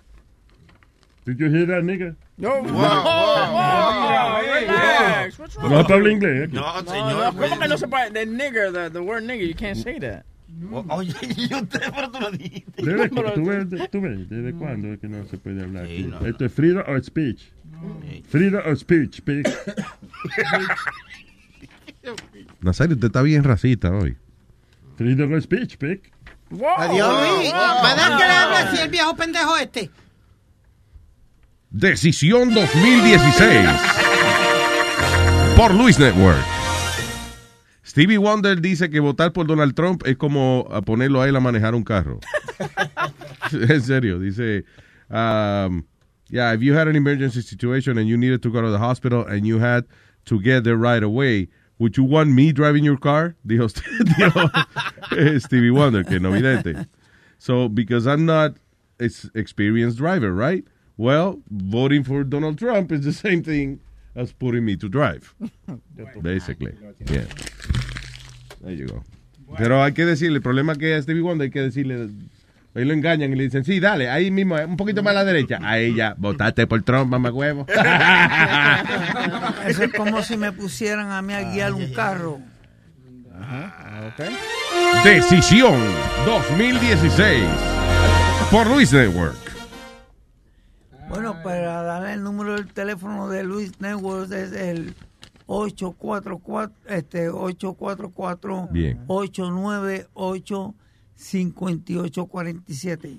Did 1.27 1.39
you 1.39 1.51
hear 1.51 1.67
that, 1.67 1.83
nigga? 1.85 2.17
No, 2.39 2.63
relax. 2.63 2.79
What's 5.39 5.57
wrong? 5.57 5.71
No 5.71 5.79
habla 5.81 6.11
inglés. 6.11 6.45
¿eh? 6.45 6.49
No, 6.53 6.81
No, 6.83 6.91
señor. 6.91 7.35
no, 7.35 7.41
¿Cómo 7.41 7.59
que 7.61 7.69
no 7.69 7.77
se 7.77 7.87
puede? 7.89 8.11
The 8.13 8.27
nigger, 8.27 8.73
the, 8.73 8.91
the 8.91 9.03
word 9.03 9.25
nigger, 9.25 9.47
you 9.47 9.55
can't 9.55 9.77
say 9.77 9.99
that. 10.01 10.25
Oye, 10.89 11.13
y 11.37 11.55
usted, 11.55 11.93
pero 11.95 12.11
tú 12.11 12.21
lo 12.21 12.31
dijiste. 12.31 12.83
¿Desde 12.83 13.09
cu- 13.11 13.23
tú 13.35 13.45
ves, 13.45 13.91
tú 13.91 14.01
ves, 14.01 14.29
¿desde 14.29 14.53
cuándo 14.55 14.93
es 14.93 14.99
que 14.99 15.09
no 15.09 15.25
se 15.27 15.37
puede 15.39 15.63
hablar? 15.63 15.85
aquí? 15.85 16.11
Esto 16.27 16.45
es 16.47 16.53
freedom 16.53 16.85
of 16.89 17.05
speech. 17.05 17.43
Freedom 18.29 18.61
of 18.67 18.79
speech, 18.79 19.17
speak. 19.19 19.47
Nazario, 22.61 22.95
usted 22.95 23.07
está 23.07 23.23
bien 23.23 23.45
racista 23.45 23.91
hoy. 23.91 24.17
Freedom 24.97 25.33
of 25.35 25.43
speech, 25.43 25.73
speak. 25.75 26.13
Adiós, 26.79 27.39
Luis. 27.39 27.53
¿Va 27.53 27.93
a 27.93 27.95
dar 27.95 28.19
que 28.19 28.25
le 28.25 28.33
habla 28.33 28.59
así 28.71 28.81
el 28.83 28.89
viejo 28.89 29.15
pendejo 29.17 29.57
este? 29.57 29.91
Decisión 31.71 32.53
2016 32.53 33.71
por 35.57 35.73
Luis 35.73 36.01
Network. 36.01 36.45
Stevie 37.87 38.19
Wonder 38.19 38.61
dice 38.61 38.91
que 38.91 38.99
votar 38.99 39.33
por 39.33 39.47
Donald 39.47 39.75
Trump 39.77 40.03
es 40.05 40.17
como 40.17 40.69
ponerlo 40.85 41.23
a 41.23 41.29
él 41.29 41.37
a 41.37 41.41
manejar 41.41 41.77
un 41.77 41.85
carro. 41.85 42.19
en 43.53 43.83
serio, 43.83 44.19
dice, 44.19 44.65
um, 45.11 45.85
yeah, 46.29 46.53
if 46.53 46.61
you 46.61 46.75
had 46.75 46.89
an 46.89 46.97
emergency 46.97 47.41
situation 47.41 47.99
and 47.99 48.09
you 48.09 48.17
needed 48.17 48.43
to 48.43 48.51
go 48.51 48.61
to 48.61 48.73
the 48.73 48.79
hospital 48.79 49.25
and 49.29 49.47
you 49.47 49.61
had 49.61 49.85
to 50.25 50.41
get 50.41 50.65
there 50.65 50.77
right 50.77 51.05
away, 51.05 51.49
would 51.79 51.97
you 51.97 52.03
want 52.03 52.31
me 52.31 52.53
driving 52.53 52.83
your 52.83 52.99
car? 52.99 53.37
Dijo, 53.47 53.69
dijo 54.19 54.51
eh, 55.17 55.39
Stevie 55.39 55.71
Wonder, 55.71 56.03
que 56.03 56.19
no 56.19 56.33
vidente. 56.33 56.89
So, 57.39 57.69
because 57.69 58.09
I'm 58.09 58.27
not 58.27 58.57
an 58.99 59.11
experienced 59.37 59.99
driver, 59.99 60.33
right? 60.33 60.65
Well, 61.01 61.39
voting 61.51 62.05
for 62.05 62.25
Donald 62.25 62.59
Trump 62.59 62.93
is 62.93 63.07
the 63.07 63.15
same 63.15 63.43
thing 63.43 63.81
as 64.15 64.35
putting 64.35 64.67
me 64.67 64.77
to 64.77 64.87
drive. 64.87 65.35
Basically. 66.21 66.75
Yeah. 67.11 67.25
There 68.61 68.75
you 68.75 68.87
go. 68.87 69.03
Pero 69.57 69.83
hay 69.83 69.93
que 69.93 70.05
decirle, 70.05 70.37
el 70.37 70.43
problema 70.43 70.77
que 70.77 70.95
a 70.95 71.01
Stevie 71.01 71.23
Wonder 71.23 71.47
hay 71.47 71.51
que 71.51 71.63
decirle, 71.63 72.11
ahí 72.75 72.85
lo 72.85 72.93
engañan 72.93 73.33
y 73.33 73.37
le 73.37 73.45
dicen, 73.45 73.65
sí, 73.65 73.81
dale, 73.81 74.11
ahí 74.11 74.31
mismo, 74.31 74.57
un 74.57 74.77
poquito 74.77 75.03
más 75.03 75.13
a 75.13 75.15
la 75.15 75.25
derecha. 75.25 75.59
A 75.63 75.79
ella, 75.79 76.15
votaste 76.19 76.67
por 76.67 76.83
Trump, 76.83 77.11
mamá 77.11 77.33
huevo. 77.33 77.65
Eso 79.67 79.85
es 79.85 79.93
como 79.95 80.23
si 80.23 80.37
me 80.37 80.53
pusieran 80.53 81.11
a 81.11 81.23
mí 81.23 81.33
a 81.33 81.51
guiar 81.51 81.73
un 81.73 81.91
carro. 81.95 82.41
Decisión 85.03 85.81
2016 86.27 87.43
por 88.51 88.67
Luis 88.67 88.93
Network. 88.93 89.60
Bueno, 91.11 91.37
para 91.43 91.83
darle 91.83 92.13
el 92.15 92.23
número 92.23 92.55
del 92.55 92.67
teléfono 92.73 93.29
de 93.29 93.43
Luis 93.45 93.79
Networks 93.81 94.31
es 94.33 94.53
el 94.53 94.95
844 95.47 96.73
este 96.87 97.29
844 97.29 98.69
Bien. 98.71 99.01
898 99.09 100.75
5847. 101.17 103.17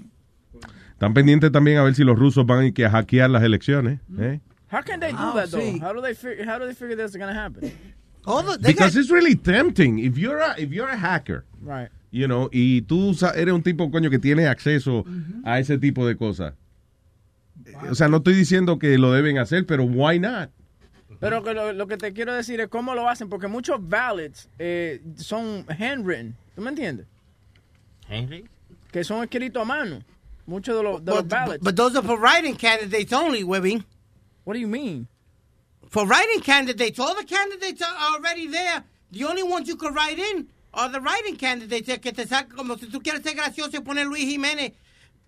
Están 0.93 1.13
pendientes 1.13 1.51
también 1.51 1.77
a 1.80 1.84
ver 1.84 1.93
si 1.95 2.03
los 2.05 2.18
rusos 2.18 2.45
van 2.45 2.59
a 2.59 2.65
ir 2.68 2.73
que 2.73 2.85
a 2.85 2.89
hackear 2.91 3.30
las 3.30 3.43
elecciones. 3.43 3.99
¿eh? 4.18 4.39
How 4.72 4.80
can 4.85 5.01
they 5.01 5.11
do 5.11 5.18
Ah, 5.19 5.34
that 5.35 5.49
though? 5.49 5.59
sí. 5.61 5.80
How 5.81 5.93
do 5.93 6.01
they 6.01 6.15
figure? 6.15 6.45
How 6.49 6.57
do 6.59 6.65
they 6.65 6.73
figure 6.76 6.95
that's 6.95 7.18
gonna 7.18 7.34
happen? 7.34 7.69
Because 8.61 8.95
it's 8.97 9.09
really 9.11 9.35
tempting. 9.35 9.99
If 9.99 10.15
you're 10.18 10.39
a, 10.41 10.53
if 10.57 10.72
you're 10.72 10.89
a 10.89 10.95
hacker, 10.97 11.43
Right. 11.61 11.89
you 12.11 12.27
know, 12.27 12.47
y 12.53 12.84
tú 12.84 13.13
sa- 13.15 13.31
eres 13.31 13.53
un 13.53 13.63
tipo, 13.63 13.89
coño, 13.91 14.09
que 14.09 14.19
tiene 14.19 14.47
acceso 14.47 15.03
a 15.43 15.59
ese 15.59 15.77
tipo 15.80 16.05
de 16.07 16.15
cosas. 16.15 16.53
O 17.90 17.95
sea, 17.95 18.08
no 18.08 18.18
estoy 18.18 18.34
diciendo 18.36 18.80
que 18.80 18.98
lo 18.98 19.12
deben 19.12 19.38
hacer, 19.38 19.66
pero 19.66 19.84
why 19.84 20.20
not? 20.20 20.49
Pero 21.20 21.44
que 21.44 21.53
lo, 21.53 21.72
lo 21.74 21.88
que 21.88 21.98
te 21.98 22.14
quiero 22.14 22.34
decir 22.34 22.60
es 22.62 22.68
cómo 22.68 22.95
lo 22.95 23.08
hacen, 23.08 23.30
porque 23.30 23.48
muchos 23.48 23.78
ballots 23.80 24.49
eh, 24.58 25.02
son 25.18 25.66
handwritten. 25.70 26.36
¿Tú 26.56 26.62
me 26.62 26.70
entiendes? 26.70 27.06
Henry. 28.08 28.45
Que 28.91 29.03
son 29.03 29.24
escritos 29.24 29.62
a 29.62 29.66
mano. 29.66 30.03
Muchos 30.45 30.76
de 30.76 30.84
los, 30.84 31.06
de 31.06 31.12
los 31.12 31.28
ballots. 31.28 31.64
but 31.64 31.76
those 31.76 31.95
are 31.95 32.06
for 32.06 32.20
writing 32.20 32.56
candidates 32.56 33.14
only, 33.14 33.44
Webbing. 33.44 33.84
What 34.44 34.56
do 34.56 34.60
you 34.60 34.68
mean? 34.68 35.08
For 35.90 36.08
writing 36.08 36.41
candidates, 36.41 36.99
all 36.99 37.16
the 37.16 37.26
candidates 37.26 37.82
are 37.82 38.16
already 38.16 38.48
there. 38.48 38.84
The 39.12 39.26
only 39.26 39.44
ones 39.44 39.68
you 39.68 39.76
could 39.76 39.94
write 39.94 40.18
in 40.18 40.48
are 40.74 40.90
the 40.90 40.99
writing 41.02 41.36
candidates. 41.36 41.99
Que 41.99 42.12
te 42.12 42.26
saca 42.26 42.56
como 42.56 42.78
si 42.78 42.88
tú 42.88 43.02
quieres 43.02 43.22
ser 43.22 43.36
gracioso 43.36 43.78
y 43.78 43.82
poner 43.82 44.08
Luis 44.08 44.26
Jiménez 44.26 44.74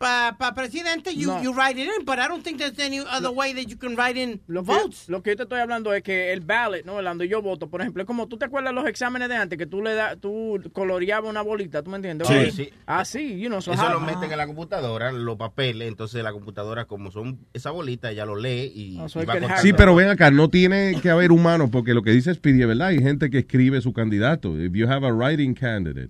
para 0.04 0.54
presidente, 0.54 1.16
you, 1.16 1.28
No. 1.30 1.42
you 1.42 1.54
write 1.54 1.80
it 1.82 1.88
in, 1.88 2.06
but 2.06 2.20
I 2.20 2.28
don't 2.28 2.44
think 2.44 2.58
there's 2.58 2.78
any 2.80 3.00
other 3.00 3.30
way 3.32 3.54
that 3.54 3.68
you 3.68 3.78
can 3.78 3.96
write 3.96 4.20
in 4.20 4.42
Lo 4.48 4.64
que, 4.64 4.74
votes. 4.74 5.08
lo 5.08 5.24
que 5.24 5.32
yo 5.32 5.38
te 5.38 5.44
estoy 5.44 5.60
hablando 5.60 5.94
es 5.94 6.04
que 6.04 6.34
el 6.34 6.42
ballot, 6.42 6.86
¿no? 6.86 6.94
Cuando 7.02 7.24
yo 7.24 7.42
voto, 7.42 7.70
por 7.70 7.82
ejemplo, 7.82 8.04
es 8.04 8.08
como 8.08 8.28
tú 8.28 8.38
te 8.38 8.46
acuerdas 8.46 8.74
los 8.74 8.86
exámenes 8.88 9.30
de 9.30 9.36
antes 9.36 9.58
que 9.58 9.66
tú 9.66 9.82
le 9.82 9.94
das, 9.94 10.18
tú 10.20 10.60
coloreabas 10.74 11.30
una 11.30 11.42
bolita, 11.42 11.82
¿tú 11.84 11.90
me 11.92 11.98
entiendes? 11.98 12.28
Sí, 12.28 12.52
sí. 12.52 12.70
Ah, 12.86 13.06
sí, 13.06 13.40
you 13.40 13.48
know, 13.48 13.62
so 13.62 13.72
Eso 13.74 13.84
how- 13.84 13.92
lo 13.94 14.00
meten 14.00 14.32
en 14.32 14.38
la 14.38 14.46
computadora, 14.48 15.12
los 15.12 15.38
papeles, 15.38 15.88
entonces 15.88 16.24
la 16.24 16.32
computadora, 16.32 16.86
como 16.86 17.12
son 17.12 17.40
esa 17.54 17.72
bolita, 17.72 18.12
ella 18.12 18.26
lo 18.26 18.36
lee 18.36 18.72
y, 18.76 18.98
Ah, 19.00 19.08
so 19.08 19.20
y 19.20 19.24
it 19.24 19.30
va 19.30 19.34
contando. 19.40 19.62
Sí, 19.62 19.74
pero 19.74 19.96
ven 19.96 20.10
acá, 20.10 20.32
no 20.32 20.50
tiene 20.50 21.00
que 21.02 21.10
haber 21.10 21.32
humanos, 21.32 21.70
porque 21.72 21.94
lo 21.94 22.02
que 22.04 22.12
dice 22.12 22.34
Speedy 22.34 22.62
es 22.62 22.68
verdad. 22.68 22.88
Hay 22.90 23.00
gente 23.00 23.30
que 23.30 23.40
escribe 23.40 23.80
su 23.82 23.94
candidato. 23.94 24.60
If 24.60 24.74
you 24.74 24.88
have 24.90 25.06
a 25.08 25.12
writing 25.14 25.54
candidate, 25.54 26.10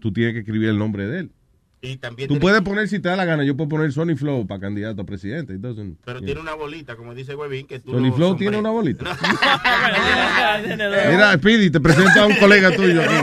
tú 0.00 0.12
tienes 0.12 0.32
que 0.34 0.40
escribir 0.40 0.68
el 0.68 0.78
nombre 0.78 1.06
de 1.06 1.20
él. 1.20 1.32
Y 1.82 1.96
también 1.98 2.28
Tú 2.28 2.34
tiene- 2.34 2.40
puedes 2.42 2.62
poner, 2.62 2.88
si 2.88 2.98
te 3.00 3.08
da 3.10 3.16
la 3.16 3.24
gana, 3.26 3.44
yo 3.44 3.54
puedo 3.56 3.68
poner 3.68 3.92
Sony 3.92 4.16
Flow 4.16 4.46
para 4.46 4.60
candidato 4.60 5.02
a 5.02 5.06
presidente. 5.06 5.54
Doesn't- 5.58 5.96
Pero 6.04 6.18
yeah. 6.20 6.26
tiene 6.26 6.40
una 6.40 6.54
bolita, 6.54 6.96
como 6.96 7.14
dice 7.14 7.34
Webin, 7.34 7.66
que 7.66 7.80
tú 7.80 7.92
Sony 7.92 8.06
lo 8.08 8.12
Flow 8.14 8.36
tiene 8.36 8.56
una 8.56 8.70
bolita. 8.70 9.04
Mira, 11.10 11.34
Speedy, 11.34 11.70
te 11.70 11.80
presento 11.80 12.20
a 12.22 12.26
un 12.26 12.36
colega 12.36 12.74
tuyo 12.74 13.02
aquí. 13.02 13.14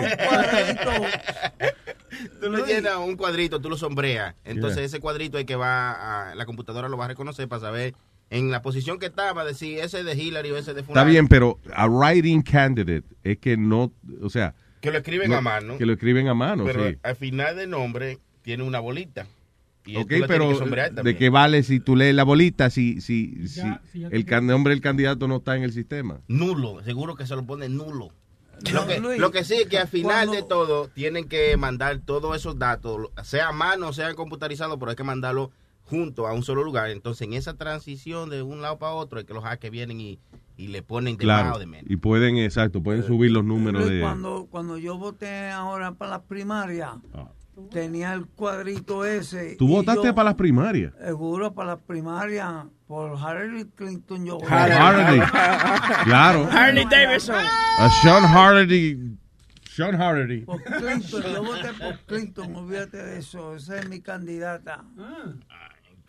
Tú 2.42 2.50
le 2.52 2.64
llenas 2.64 2.98
un 2.98 3.16
cuadrito, 3.18 3.60
tú 3.60 3.70
lo 3.70 3.78
sombreas. 3.78 4.36
Entonces 4.44 4.78
Yeah. 4.78 4.86
ese 4.86 5.00
cuadrito 5.00 5.38
es 5.38 5.46
que 5.46 5.56
va 5.56 6.32
a, 6.32 6.36
la 6.36 6.46
computadora 6.46 6.90
lo 6.90 6.98
va 6.98 7.06
a 7.06 7.10
reconocer 7.10 7.48
para 7.48 7.62
saber 7.62 7.94
en 8.30 8.52
la 8.52 8.62
posición 8.62 9.00
que 9.00 9.06
estaba, 9.08 9.44
decir 9.46 9.80
ese 9.80 10.00
es 10.00 10.06
de 10.06 10.16
Hillary 10.16 10.52
o 10.52 10.58
ese 10.58 10.74
de 10.74 10.82
Está 10.82 10.92
fulano. 10.94 11.10
bien, 11.10 11.28
pero 11.28 11.60
a 11.74 11.88
writing 11.88 12.42
candidate 12.42 13.04
es 13.24 13.38
que 13.38 13.58
no, 13.58 13.92
o 14.22 14.30
sea... 14.30 14.56
Que 14.82 14.92
lo 14.92 14.98
escriben 14.98 15.30
no- 15.32 15.38
a 15.38 15.42
mano. 15.42 15.78
Que 15.78 15.86
lo 15.86 15.94
escriben 15.94 16.28
a 16.28 16.34
mano, 16.34 16.66
Pero 16.66 16.90
sí. 16.90 16.98
al 17.04 17.16
final 17.16 17.56
del 17.56 17.70
nombre 17.70 18.20
tiene 18.44 18.64
una 18.64 18.80
bolita. 18.80 19.26
Y 19.86 19.98
Ok, 19.98 20.14
pero 20.28 20.48
que 20.58 21.02
¿de 21.04 21.18
qué 21.18 21.30
vale 21.30 21.62
si 21.64 21.82
tú 21.82 21.98
lees 21.98 22.16
la 22.16 22.24
bolita 22.24 22.70
si, 22.70 23.02
si, 23.02 23.50
si 23.50 23.62
si 23.92 24.00
ya 24.00 24.08
el 24.12 24.24
can- 24.24 24.48
nombre 24.48 24.72
del 24.74 24.80
candidato 24.82 25.28
no 25.28 25.38
está 25.38 25.58
en 25.58 25.64
el 25.64 25.74
sistema? 25.74 26.22
Nulo, 26.30 26.82
seguro 26.84 27.16
que 27.16 27.28
se 27.28 27.36
lo 27.36 27.46
pone 27.46 27.68
nulo. 27.68 28.14
Lo 28.72 28.88
que, 28.88 29.00
Luis, 29.02 29.20
lo 29.20 29.32
que 29.32 29.44
sí 29.44 29.56
es 29.56 29.66
que 29.68 29.78
al 29.80 29.90
final 29.90 30.28
cuando- 30.28 30.34
de 30.34 30.44
todo 30.48 30.88
tienen 30.88 31.28
que 31.28 31.58
mandar 31.58 32.00
todos 32.00 32.34
esos 32.38 32.58
datos, 32.58 33.10
sea 33.24 33.50
a 33.50 33.52
mano, 33.52 33.92
sea 33.92 34.14
computarizado, 34.14 34.80
pero 34.80 34.92
hay 34.92 34.96
que 34.96 35.04
mandarlo 35.04 35.52
junto 35.82 36.28
a 36.28 36.34
un 36.34 36.44
solo 36.44 36.64
lugar. 36.64 36.90
Entonces, 36.90 37.28
en 37.28 37.34
esa 37.34 37.56
transición 37.56 38.30
de 38.30 38.42
un 38.42 38.62
lado 38.62 38.78
para 38.80 38.94
otro, 38.94 39.20
es 39.20 39.26
que 39.26 39.34
los 39.34 39.44
hackers 39.44 39.70
vienen 39.72 40.00
y, 40.00 40.18
y 40.56 40.68
le 40.68 40.82
ponen 40.82 41.18
de 41.18 41.26
más 41.26 41.42
Claro. 41.42 41.56
o 41.58 41.60
de 41.60 41.66
menos. 41.66 41.92
Y 41.92 41.98
pueden, 41.98 42.38
exacto, 42.38 42.82
pueden 42.82 43.04
subir 43.04 43.32
los 43.32 43.44
números 43.44 43.82
Luis, 43.82 43.96
de... 43.96 44.00
cuando, 44.02 44.48
cuando 44.50 44.78
yo 44.78 44.98
voté 44.98 45.50
ahora 45.50 45.92
para 45.96 46.12
las 46.12 46.22
primarias, 46.22 46.92
tenía 47.72 48.14
el 48.14 48.26
cuadrito 48.26 49.06
ese. 49.06 49.56
¿Tú 49.58 49.68
votaste 49.68 50.08
yo, 50.08 50.16
para 50.16 50.30
las 50.30 50.36
primarias? 50.36 50.94
Seguro, 51.04 51.54
para 51.54 51.72
las 51.72 51.82
primarias, 51.82 52.66
por 52.88 53.18
Hillary 53.18 53.66
Clinton 53.76 54.26
yo 54.26 54.38
voté. 54.40 54.54
Harley. 54.54 55.22
Claro. 56.04 56.48
Harley 56.52 56.86
Davidson. 56.90 57.36
A 57.80 57.90
Sean 58.02 58.24
Hardy. 58.24 59.18
Sean 59.76 59.98
Hardy. 59.98 60.42
Por 60.42 60.62
Clinton, 60.64 61.24
yo 61.24 61.44
voté 61.44 61.74
por 61.74 62.00
Clinton, 62.06 62.56
olvídate 62.56 62.98
de 62.98 63.18
eso, 63.20 63.56
esa 63.56 63.80
es 63.80 63.90
mi 63.90 64.02
candidata. 64.02 64.84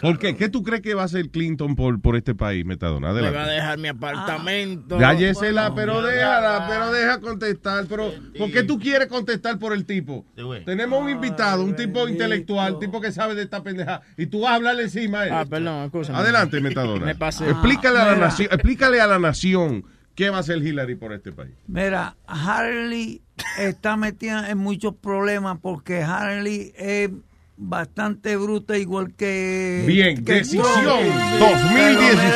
¿Por 0.05 0.19
qué? 0.19 0.37
¿Qué 0.37 0.51
tú 0.51 0.63
crees 0.63 0.83
que 0.83 0.93
va 0.93 1.01
a 1.01 1.05
hacer 1.07 1.31
Clinton 1.31 1.75
por, 1.75 1.99
por 1.99 2.15
este 2.15 2.35
país, 2.35 2.63
Metadona? 2.67 3.15
Me 3.15 3.31
va 3.31 3.45
a 3.45 3.49
dejar 3.49 3.79
mi 3.79 3.89
apartamento. 3.89 4.99
Cállesela, 4.99 5.75
pero 5.75 6.03
déjala, 6.03 6.67
pero 6.69 6.93
deja 6.93 7.21
contestar. 7.21 7.87
Pero, 7.89 8.13
¿por 8.37 8.53
qué 8.53 8.65
tú 8.65 8.79
quieres 8.79 9.09
contestar 9.09 9.59
por 9.59 9.73
el 9.73 9.87
tipo? 9.87 10.27
Tenemos 10.67 11.03
un 11.03 11.09
invitado, 11.09 11.65
un 11.65 11.75
tipo 11.75 12.07
intelectual, 12.07 12.75
un 12.75 12.81
tipo 12.81 13.01
que 13.01 13.13
sabe 13.13 13.35
de 13.35 13.45
esta 13.45 13.63
pendeja, 13.63 14.03
y 14.19 14.27
tú 14.27 14.41
vas 14.41 14.53
a 14.53 14.55
hablarle 14.57 14.83
encima 14.83 15.21
a 15.21 15.27
él. 15.27 15.33
Ah, 15.33 15.47
perdón, 15.49 15.85
escúchame. 15.85 16.19
Adelante, 16.19 16.61
Metadona. 16.61 17.07
Me 17.07 17.15
pasé. 17.15 17.49
Explícale, 17.49 17.99
a 17.99 18.05
la 18.05 18.13
Mira. 18.13 18.27
nación, 18.27 18.49
explícale 18.53 19.01
a 19.01 19.07
la 19.07 19.19
nación 19.19 19.87
qué 20.15 20.29
va 20.29 20.37
a 20.37 20.41
hacer 20.41 20.59
Hillary 20.59 20.97
por 20.97 21.15
este 21.15 21.33
país. 21.33 21.55
Mira, 21.67 22.15
Harley 22.27 23.23
está 23.59 23.97
metida 23.97 24.51
en 24.51 24.59
muchos 24.59 24.97
problemas 24.97 25.61
porque 25.63 26.03
Harley 26.03 26.75
es 26.77 27.09
bastante 27.57 28.37
bruta 28.37 28.77
igual 28.77 29.15
que... 29.15 29.85
Bien, 29.87 30.25
que 30.25 30.35
decisión 30.35 30.67
Trump. 30.83 31.07
2016. 31.39 32.35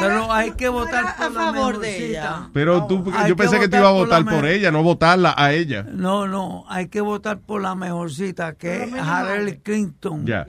Pero, 0.00 0.32
hay 0.32 0.52
que 0.52 0.68
votar 0.68 1.16
por 1.16 1.26
a 1.26 1.28
la 1.28 1.34
favor 1.52 1.80
de 1.80 2.06
ella. 2.10 2.48
Pero 2.52 2.86
tú, 2.86 3.12
yo 3.26 3.34
pensé 3.34 3.56
que, 3.56 3.62
que 3.62 3.68
te 3.68 3.78
iba 3.78 3.88
a 3.88 3.92
votar 3.92 4.24
por 4.24 4.46
ella, 4.46 4.70
no 4.70 4.82
votarla 4.84 5.34
a 5.36 5.52
ella. 5.52 5.82
No, 5.82 6.28
no, 6.28 6.64
hay 6.68 6.86
que 6.88 7.00
votar 7.00 7.40
por 7.40 7.60
la 7.60 7.74
mejorcita, 7.74 8.54
que 8.54 8.84
es 8.84 8.92
Harley 8.94 9.58
Clinton. 9.58 10.24
Ya. 10.24 10.46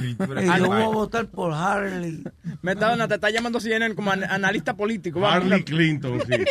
Y 0.00 0.16
yo 0.58 0.66
voy 0.66 0.82
a 0.82 0.86
votar 0.86 1.26
por 1.26 1.52
Harley. 1.52 2.22
Metadona 2.62 3.08
te 3.08 3.16
está 3.16 3.28
llamando 3.30 3.58
CNN 3.60 3.94
como 3.96 4.12
an- 4.12 4.24
analista 4.24 4.74
político. 4.76 5.20
vamos. 5.20 5.42
Harley 5.44 5.64
Clinton, 5.64 6.22
sí. 6.26 6.44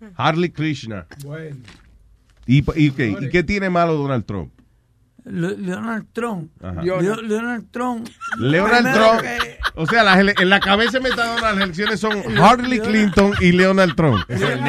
Harley 0.16 0.50
Krishna. 0.50 1.06
Bueno. 1.24 1.56
¿Y, 2.46 2.64
y 2.80 2.90
qué, 2.92 3.16
¿Y 3.20 3.28
qué 3.30 3.42
tiene 3.42 3.70
malo 3.70 3.94
Donald 3.94 4.24
Trump? 4.24 4.52
Le- 5.24 5.56
Leonard 5.58 6.04
Trump. 6.12 6.52
Leonard 6.62 7.64
Trump. 7.72 8.08
Leonard 8.38 8.94
Trump. 8.94 9.20
que- 9.22 9.58
O 9.74 9.86
sea, 9.86 10.20
en 10.20 10.48
la 10.50 10.60
cabeza 10.60 11.00
me 11.00 11.08
está 11.08 11.26
dando 11.26 11.42
las 11.42 11.56
elecciones 11.56 11.98
son 12.00 12.12
Harley 12.40 12.78
Clinton 12.80 13.32
y 13.40 13.52
Leonard 13.52 13.94
Trump. 13.96 14.24
Leonard 14.28 14.60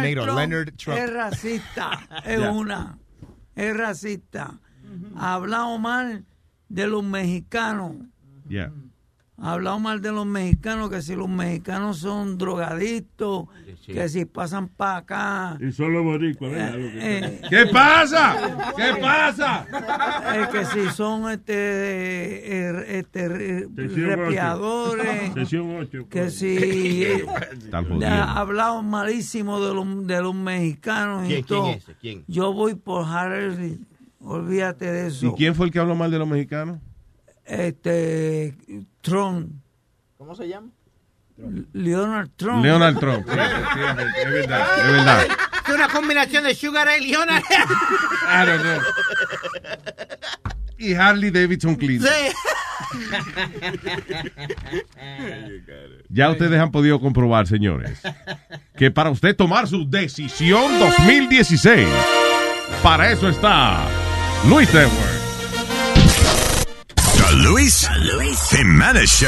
negro, 0.00 0.26
Leonard 0.26 0.72
Trump. 0.76 0.98
Es 0.98 1.12
racista, 1.12 1.90
es 2.26 2.38
una. 2.40 2.98
Es 3.54 3.74
racista. 3.76 4.60
Ha 5.16 5.34
hablado 5.34 5.78
mal 5.78 6.24
de 6.68 6.86
los 6.86 7.02
mexicanos. 7.02 7.92
Ya. 8.48 8.70
Ha 9.38 9.52
hablado 9.52 9.78
mal 9.78 10.00
de 10.00 10.12
los 10.12 10.24
mexicanos, 10.24 10.88
que 10.88 11.02
si 11.02 11.14
los 11.14 11.28
mexicanos 11.28 11.98
son 11.98 12.38
drogadictos, 12.38 13.44
sí. 13.84 13.92
que 13.92 14.08
si 14.08 14.24
pasan 14.24 14.68
para 14.68 14.96
acá. 14.96 15.58
Y 15.60 15.72
solo 15.72 16.02
boricua, 16.02 16.48
¿verdad? 16.48 16.70
Lo 16.78 16.90
que- 16.90 17.18
eh, 17.18 17.40
¿Qué 17.50 17.66
pasa? 17.66 18.72
¿Qué 18.74 18.98
pasa? 18.98 19.66
Es 20.40 20.48
que 20.48 20.64
si 20.64 20.88
son 20.94 21.30
este, 21.30 21.52
eh, 21.54 22.98
este 22.98 23.28
re- 23.28 23.68
Sección 23.76 24.06
ocho. 24.12 24.16
repiadores, 24.22 25.34
Sección 25.34 25.76
ocho, 25.80 26.08
que 26.08 26.20
pues. 26.22 26.38
si 26.38 27.06
ha 28.06 28.38
hablado 28.38 28.82
malísimo 28.82 29.60
de 29.60 29.74
los, 29.74 30.06
de 30.06 30.22
los 30.22 30.34
mexicanos 30.34 31.24
y 31.26 31.28
¿Quién- 31.28 31.42
quién 31.42 31.60
todo. 31.60 31.70
es 31.72 31.82
ese? 31.82 31.94
¿Quién? 32.00 32.24
Yo 32.26 32.54
voy 32.54 32.74
por 32.74 33.04
Harley, 33.04 33.80
olvídate 34.20 34.86
de 34.90 35.08
eso. 35.08 35.26
¿Y 35.26 35.32
quién 35.32 35.54
fue 35.54 35.66
el 35.66 35.72
que 35.72 35.78
habló 35.78 35.94
mal 35.94 36.10
de 36.10 36.18
los 36.18 36.26
mexicanos? 36.28 36.78
Este, 37.46 38.54
Trump, 39.00 39.52
¿Cómo 40.18 40.34
se 40.34 40.48
llama? 40.48 40.68
Leonard 41.72 42.30
Trump. 42.36 42.64
Leonard 42.64 42.98
Trump. 42.98 43.26
Sí, 43.28 43.34
sí, 43.34 44.20
es 44.22 44.30
verdad, 44.30 44.66
es 44.78 44.92
verdad. 44.92 45.26
Es 45.68 45.74
una 45.74 45.88
combinación 45.88 46.44
de 46.44 46.54
Sugar 46.54 46.86
Ray 46.86 47.06
Leonard. 47.06 47.42
I 47.42 48.46
don't 48.46 48.62
know. 48.62 48.80
Y 50.78 50.94
Harley 50.94 51.30
Davidson 51.30 51.76
Clinton. 51.76 52.10
Ya 56.08 56.30
ustedes 56.30 56.60
han 56.60 56.70
podido 56.70 57.00
comprobar, 57.00 57.46
señores, 57.46 58.00
que 58.76 58.90
para 58.90 59.10
usted 59.10 59.34
tomar 59.34 59.66
su 59.66 59.88
decisión 59.88 60.78
2016, 60.78 61.88
para 62.82 63.10
eso 63.10 63.28
está 63.28 63.86
Luis 64.48 64.72
Edward. 64.72 65.25
The 67.26 67.34
Luis, 67.42 67.88
Jimenez 68.50 69.10
Show. 69.10 69.26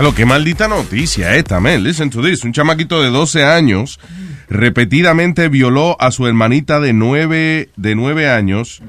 Lo 0.00 0.14
que 0.14 0.24
maldita 0.24 0.68
noticia 0.68 1.34
esta, 1.34 1.58
man. 1.58 1.82
Listen 1.82 2.10
to 2.10 2.22
this. 2.22 2.44
Un 2.44 2.52
chamaquito 2.52 3.02
de 3.02 3.10
12 3.10 3.44
años 3.44 3.98
repetidamente 4.48 5.48
violó 5.48 5.96
a 6.00 6.10
su 6.10 6.26
hermanita 6.26 6.80
de 6.80 6.92
9, 6.92 7.70
de 7.76 7.94
9 7.94 8.30
años 8.30 8.82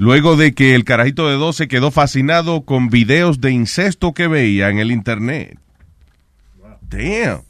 luego 0.00 0.34
de 0.36 0.54
que 0.54 0.74
el 0.74 0.84
carajito 0.84 1.28
de 1.28 1.34
12 1.34 1.68
quedó 1.68 1.90
fascinado 1.90 2.62
con 2.62 2.88
videos 2.88 3.42
de 3.42 3.50
incesto 3.50 4.14
que 4.14 4.28
veía 4.28 4.70
en 4.70 4.78
el 4.78 4.92
internet. 4.92 5.58
Damn. 6.88 7.42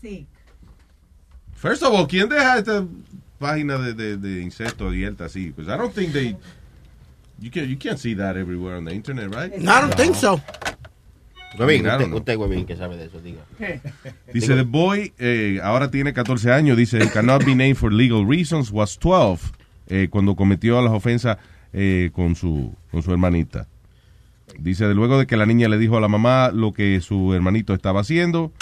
First 1.55 1.85
of 1.85 1.95
all, 1.95 2.09
¿quién 2.09 2.29
deja 2.29 2.59
esta 2.59 2.85
página 3.39 3.79
de, 3.79 3.95
de, 3.95 4.17
de 4.17 4.43
incesto 4.43 4.89
abierta 4.89 5.27
así? 5.27 5.53
Pues 5.55 5.69
I 5.69 5.77
don't 5.79 5.95
think 5.95 6.13
they... 6.13 6.37
You, 7.39 7.53
can, 7.53 7.69
you 7.69 7.79
can't 7.79 7.99
see 7.99 8.17
that 8.17 8.37
everywhere 8.37 8.77
on 8.77 8.85
the 8.85 8.93
internet, 8.93 9.33
right? 9.33 9.57
No, 9.57 9.71
I 9.73 9.81
don't 9.81 9.95
think 9.95 10.17
so. 10.17 10.41
Usted, 11.53 12.09
¿no? 12.09 12.17
usted, 12.17 12.67
que 12.67 12.77
sabe 12.77 12.97
de 12.97 13.07
eso, 13.07 13.21
diga. 13.21 13.41
Dice, 14.33 14.55
the 14.55 14.63
boy 14.63 15.13
eh, 15.19 15.59
ahora 15.63 15.91
tiene 15.91 16.13
14 16.13 16.53
años, 16.53 16.77
dice, 16.77 16.99
cannot 17.11 17.45
be 17.45 17.55
named 17.55 17.77
for 17.77 17.93
legal 17.93 18.25
reasons, 18.27 18.71
was 18.71 18.99
12 18.99 19.51
eh, 19.89 20.09
cuando 20.11 20.37
cometió 20.37 20.81
las 20.81 20.93
ofensas 20.93 21.39
eh, 21.73 22.11
con, 22.13 22.37
su, 22.37 22.75
con 22.91 23.03
su 23.03 23.11
hermanita. 23.11 23.67
Dice, 24.59 24.87
de 24.87 24.95
luego 24.95 25.19
de 25.19 25.27
que 25.27 25.37
la 25.37 25.47
niña 25.47 25.69
le 25.69 25.79
dijo 25.79 25.97
a 25.97 26.01
la 26.01 26.09
mamá 26.09 26.51
lo 26.53 26.73
que 26.73 27.01
su 27.01 27.35
hermanito 27.35 27.75
estaba 27.75 28.01
haciendo, 28.01 28.53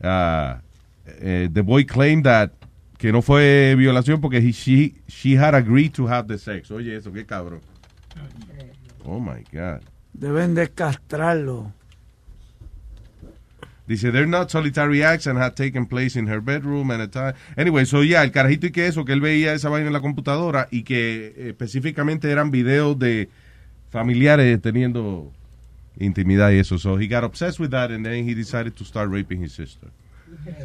eh, 0.00 1.48
the 1.52 1.60
boy 1.62 1.84
claimed 1.86 2.24
that 2.24 2.50
que 2.98 3.12
no 3.12 3.20
fue 3.22 3.74
violación 3.76 4.20
porque 4.20 4.38
he- 4.38 4.52
she, 4.52 4.94
she 5.06 5.36
had 5.38 5.54
agreed 5.54 5.92
to 5.92 6.08
have 6.08 6.26
the 6.28 6.38
sex. 6.38 6.70
Oye, 6.70 6.96
eso, 6.96 7.12
qué 7.12 7.24
cabrón. 7.26 7.60
Oh, 9.04 9.20
my 9.20 9.42
God. 9.52 9.80
Deben 10.14 10.54
de 10.54 10.68
castrarlo. 10.70 11.72
Dice, 13.86 14.10
they're 14.10 14.26
not 14.26 14.50
solitary 14.50 15.04
acts 15.04 15.26
and 15.26 15.38
had 15.38 15.54
taken 15.54 15.86
place 15.86 16.16
in 16.16 16.26
her 16.26 16.40
bedroom 16.40 16.90
and 16.90 17.02
a 17.02 17.06
time. 17.06 17.34
Anyway, 17.56 17.84
so 17.84 18.02
yeah, 18.02 18.24
el 18.24 18.32
carajito 18.32 18.66
y 18.66 18.72
que 18.72 18.86
eso, 18.86 19.04
que 19.04 19.12
él 19.12 19.20
veía 19.20 19.52
esa 19.52 19.68
vaina 19.68 19.86
en 19.86 19.92
la 19.92 20.00
computadora 20.00 20.66
y 20.72 20.82
que 20.82 21.34
eh, 21.36 21.48
específicamente 21.50 22.30
eran 22.30 22.50
videos 22.50 22.98
de 22.98 23.28
familiares 23.90 24.60
teniendo 24.60 25.32
intimidad 25.98 26.50
y 26.50 26.58
eso. 26.58 26.78
So 26.78 26.98
he 26.98 27.06
got 27.06 27.22
obsessed 27.22 27.60
with 27.60 27.70
that 27.70 27.92
and 27.92 28.04
then 28.04 28.28
he 28.28 28.34
decided 28.34 28.74
to 28.74 28.84
start 28.84 29.10
raping 29.10 29.42
his 29.42 29.52
sister. 29.52 29.88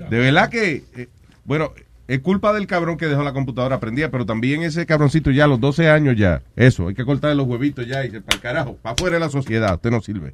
De 0.10 0.18
verdad 0.18 0.50
que, 0.50 0.84
eh, 0.96 1.08
bueno, 1.46 1.74
es 2.08 2.20
culpa 2.20 2.52
del 2.54 2.68
cabrón 2.68 2.98
que 2.98 3.08
dejó 3.08 3.24
la 3.24 3.34
computadora 3.34 3.80
prendida, 3.80 4.10
pero 4.10 4.26
también 4.26 4.64
ese 4.64 4.86
cabroncito 4.86 5.32
ya 5.32 5.46
a 5.46 5.48
los 5.48 5.60
12 5.60 5.90
años 5.90 6.16
ya. 6.18 6.42
Eso, 6.56 6.88
hay 6.88 6.96
que 6.96 7.06
cortarle 7.06 7.36
los 7.36 7.48
huevitos 7.48 7.88
ya 7.88 8.04
y 8.04 8.10
para 8.10 8.36
el 8.36 8.42
carajo, 8.42 8.76
para 8.78 8.94
afuera 8.94 9.16
de 9.16 9.20
la 9.22 9.30
sociedad, 9.30 9.76
usted 9.76 9.92
no 9.92 10.02
sirve. 10.02 10.34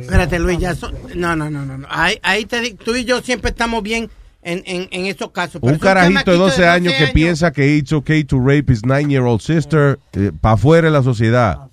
Espérate, 0.00 0.38
Luis, 0.38 0.58
ya 0.58 0.74
so- 0.74 0.90
no, 1.14 1.36
no, 1.36 1.48
no, 1.50 1.64
no, 1.64 1.78
no. 1.78 1.86
Ahí, 1.90 2.18
ahí 2.22 2.44
te 2.44 2.60
di- 2.60 2.74
tú 2.74 2.94
y 2.94 3.04
yo 3.04 3.20
siempre 3.22 3.50
estamos 3.50 3.82
bien 3.82 4.10
en, 4.42 4.62
en, 4.66 4.88
en 4.90 5.06
estos 5.06 5.30
casos. 5.30 5.60
pero 5.60 5.72
Un 5.72 5.78
carajito 5.78 6.18
de 6.18 6.24
chamaquito 6.24 6.44
12 6.44 6.68
años 6.68 6.92
que 6.98 7.06
piensa 7.08 7.50
que 7.52 7.76
it's 7.76 7.92
okay 7.92 8.24
to 8.24 8.38
rape 8.38 8.70
his 8.70 8.84
nine-year-old 8.84 9.40
sister, 9.40 9.98
para 10.40 10.54
afuera 10.54 10.88
de 10.88 10.92
la 10.92 11.02
sociedad. 11.02 11.68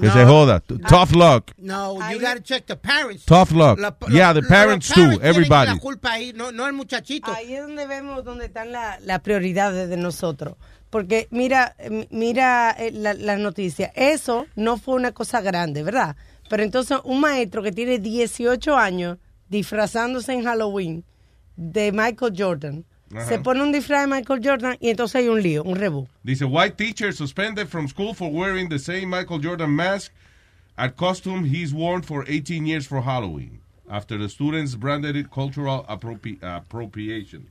Que 0.00 0.10
se 0.10 0.18
No. 0.24 0.26
joda. 0.26 0.60
T- 0.60 0.76
Tough 0.88 1.12
luck. 1.12 1.50
No, 1.58 1.94
you 2.12 2.20
gotta 2.20 2.40
check 2.42 2.66
the 2.66 2.76
parents. 2.76 3.24
Tough 3.24 3.50
luck. 3.52 3.78
La- 3.80 3.96
Yeah, 4.10 4.32
the 4.34 4.40
los 4.42 4.48
parents 4.48 4.88
too, 4.90 5.18
everybody. 5.22 5.66
La 5.72 5.78
culpa 5.78 6.12
ahí, 6.12 6.32
no, 6.36 6.52
no 6.52 6.66
el 6.66 6.72
muchachito. 6.74 7.32
Ahí 7.34 7.54
es 7.54 7.62
donde 7.62 7.86
vemos 7.86 8.22
dónde 8.24 8.44
están 8.46 8.70
la- 8.70 8.98
las 9.00 9.20
prioridades 9.20 9.88
de 9.88 9.96
nosotros. 9.96 10.56
Porque 10.90 11.26
mira, 11.32 11.74
eh, 11.78 12.06
mira 12.10 12.70
eh, 12.78 12.92
la, 12.92 13.14
la 13.14 13.36
noticia. 13.36 13.90
Eso 13.96 14.46
no 14.54 14.76
fue 14.78 14.94
una 14.94 15.10
cosa 15.10 15.40
grande, 15.40 15.82
¿verdad? 15.82 16.14
Pero 16.48 16.62
entonces 16.62 16.98
un 17.04 17.20
maestro 17.20 17.62
que 17.62 17.72
tiene 17.72 17.98
18 17.98 18.76
años 18.76 19.18
disfrazándose 19.48 20.32
en 20.32 20.44
Halloween 20.44 21.04
de 21.56 21.92
Michael 21.92 22.34
Jordan, 22.36 22.84
Ajá. 23.14 23.26
se 23.26 23.38
pone 23.38 23.62
un 23.62 23.72
disfraz 23.72 24.02
de 24.08 24.14
Michael 24.14 24.40
Jordan 24.42 24.76
y 24.80 24.90
entonces 24.90 25.16
hay 25.16 25.28
un 25.28 25.42
lío, 25.42 25.62
un 25.62 25.76
rebú. 25.76 26.08
Dice, 26.22 26.44
white 26.44 26.76
teacher 26.76 27.12
suspended 27.12 27.68
from 27.68 27.88
school 27.88 28.14
for 28.14 28.30
wearing 28.30 28.68
the 28.68 28.78
same 28.78 29.06
Michael 29.06 29.40
Jordan 29.40 29.70
mask 29.70 30.12
at 30.76 30.96
costume 30.96 31.44
he's 31.44 31.72
worn 31.72 32.02
for 32.02 32.24
18 32.28 32.66
years 32.66 32.86
for 32.86 33.02
Halloween, 33.02 33.60
after 33.88 34.18
the 34.18 34.28
students 34.28 34.74
branded 34.74 35.14
it 35.16 35.30
cultural 35.30 35.84
appropri- 35.88 36.38
appropriation. 36.42 37.46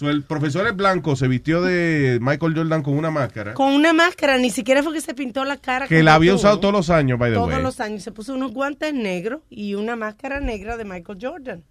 So 0.00 0.08
el 0.08 0.22
profesor 0.22 0.66
es 0.66 0.74
blanco, 0.74 1.14
se 1.14 1.28
vistió 1.28 1.60
de 1.60 2.16
Michael 2.22 2.54
Jordan 2.56 2.82
con 2.82 2.96
una 2.96 3.10
máscara, 3.10 3.52
Con 3.52 3.74
una 3.74 3.92
máscara, 3.92 4.38
ni 4.38 4.48
siquiera 4.48 4.82
fue 4.82 4.94
que 4.94 5.02
se 5.02 5.12
pintó 5.12 5.44
la 5.44 5.58
cara. 5.58 5.86
que 5.86 6.02
la 6.02 6.14
había 6.14 6.30
tú. 6.30 6.36
usado 6.36 6.58
todos 6.58 6.72
los 6.72 6.88
años, 6.88 7.18
by 7.18 7.30
the 7.32 7.34
todos 7.36 7.50
way. 7.52 7.62
los 7.62 7.80
años. 7.80 8.02
Se 8.02 8.10
puso 8.10 8.32
unos 8.32 8.50
guantes 8.54 8.94
negros 8.94 9.42
y 9.50 9.74
una 9.74 9.96
máscara 9.96 10.40
negra 10.40 10.78
de 10.78 10.86
Michael 10.86 11.18
Jordan. 11.20 11.64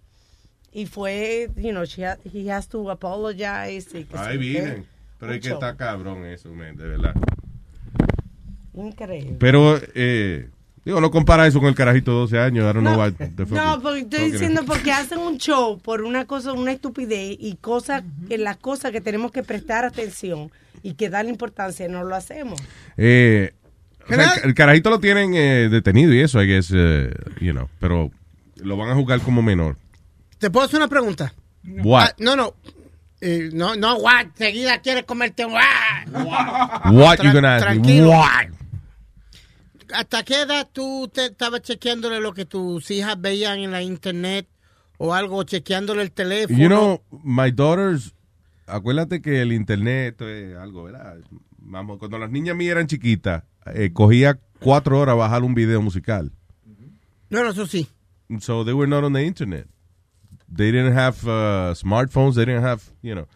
Y 0.72 0.86
fue, 0.86 1.50
you 1.56 1.70
know, 1.70 1.82
she 1.84 2.06
ha- 2.06 2.18
he 2.32 2.52
has 2.52 2.68
to 2.68 2.88
apologize. 2.88 3.88
y 3.98 4.04
que 4.04 4.16
Ahí 4.16 4.38
vienen. 4.38 4.86
Pero 5.18 5.32
es 5.32 5.40
que 5.40 5.48
está 5.50 5.74
cabrón 5.76 6.24
eso, 6.24 6.54
man, 6.54 6.76
de 6.76 6.86
verdad. 6.86 7.14
Increíble. 8.74 9.36
Pero, 9.40 9.76
eh, 9.96 10.48
digo, 10.84 11.00
no 11.00 11.10
compara 11.10 11.46
eso 11.46 11.60
con 11.60 11.68
el 11.68 11.74
carajito 11.74 12.12
de 12.12 12.16
12 12.18 12.38
años. 12.38 12.64
I 12.70 12.74
don't 12.74 12.80
know 12.86 12.98
what 12.98 13.12
the 13.14 13.46
fuck 13.46 13.56
No, 13.56 13.80
porque 13.80 14.00
estoy 14.00 14.30
diciendo 14.32 14.62
porque 14.66 14.92
hacen 14.92 15.18
un 15.18 15.38
show 15.38 15.78
por 15.78 16.02
una 16.02 16.24
cosa, 16.26 16.52
una 16.52 16.72
estupidez 16.72 17.36
y 17.38 17.56
cosas 17.60 18.02
que 18.28 18.38
las 18.38 18.56
cosas 18.56 18.92
que 18.92 19.00
tenemos 19.00 19.32
que 19.32 19.42
prestar 19.42 19.84
atención 19.84 20.50
y 20.82 20.94
que 20.94 21.10
darle 21.10 21.30
importancia 21.30 21.88
no 21.88 22.04
lo 22.04 22.14
hacemos. 22.14 22.60
Eh, 22.96 23.52
o 24.08 24.14
sea, 24.14 24.34
el, 24.42 24.50
el 24.50 24.54
carajito 24.54 24.90
lo 24.90 25.00
tienen 25.00 25.34
eh, 25.34 25.68
detenido 25.70 26.12
y 26.12 26.20
eso, 26.20 26.42
I 26.42 26.46
guess, 26.46 26.72
eh, 26.74 27.12
you 27.40 27.52
know, 27.52 27.68
pero 27.78 28.10
lo 28.56 28.76
van 28.76 28.90
a 28.90 28.94
juzgar 28.94 29.20
como 29.20 29.42
menor. 29.42 29.76
¿Te 30.38 30.50
puedo 30.50 30.66
hacer 30.66 30.78
una 30.78 30.88
pregunta? 30.88 31.34
What? 31.84 32.02
Ah, 32.02 32.14
no, 32.18 32.34
no. 32.36 32.54
Eh, 33.20 33.50
no, 33.52 33.76
no, 33.76 33.96
what. 33.96 34.28
Seguida 34.34 34.80
quieres 34.80 35.04
comerte 35.04 35.44
un 35.44 35.52
what. 35.52 36.92
What 36.92 37.18
you 37.22 37.32
gonna 37.32 37.56
ask 37.56 37.76
me? 37.80 38.02
What? 38.04 38.59
¿Hasta 39.94 40.22
qué 40.24 40.42
edad 40.42 40.68
tú 40.72 41.10
te 41.12 41.26
estabas 41.26 41.62
chequeándole 41.62 42.20
lo 42.20 42.32
que 42.32 42.44
tus 42.44 42.90
hijas 42.90 43.20
veían 43.20 43.58
en 43.60 43.70
la 43.70 43.82
internet 43.82 44.48
o 44.98 45.14
algo, 45.14 45.42
chequeándole 45.44 46.02
el 46.02 46.12
teléfono? 46.12 46.58
You 46.58 46.68
know, 46.68 47.02
my 47.24 47.50
daughters, 47.50 48.14
acuérdate 48.66 49.20
que 49.20 49.42
el 49.42 49.52
internet 49.52 50.20
es 50.22 50.56
algo, 50.56 50.84
¿verdad? 50.84 51.18
Vamos, 51.58 51.98
cuando 51.98 52.18
las 52.18 52.30
niñas 52.30 52.56
mías 52.56 52.72
eran 52.72 52.86
chiquitas, 52.86 53.44
eh, 53.74 53.92
cogía 53.92 54.38
cuatro 54.60 54.98
horas 54.98 55.16
bajar 55.16 55.42
un 55.42 55.54
video 55.54 55.82
musical. 55.82 56.32
No, 57.30 57.44
no, 57.44 57.50
eso 57.50 57.66
sí. 57.66 57.88
So 58.40 58.64
they 58.64 58.74
were 58.74 58.88
not 58.88 59.04
on 59.04 59.12
the 59.12 59.22
internet. 59.22 59.66
They 60.52 60.72
didn't 60.72 60.94
have 60.94 61.26
uh, 61.26 61.74
smartphones. 61.74 62.34
They 62.34 62.44
didn't 62.44 62.62
have, 62.64 62.82
you 63.02 63.14
know. 63.14 63.26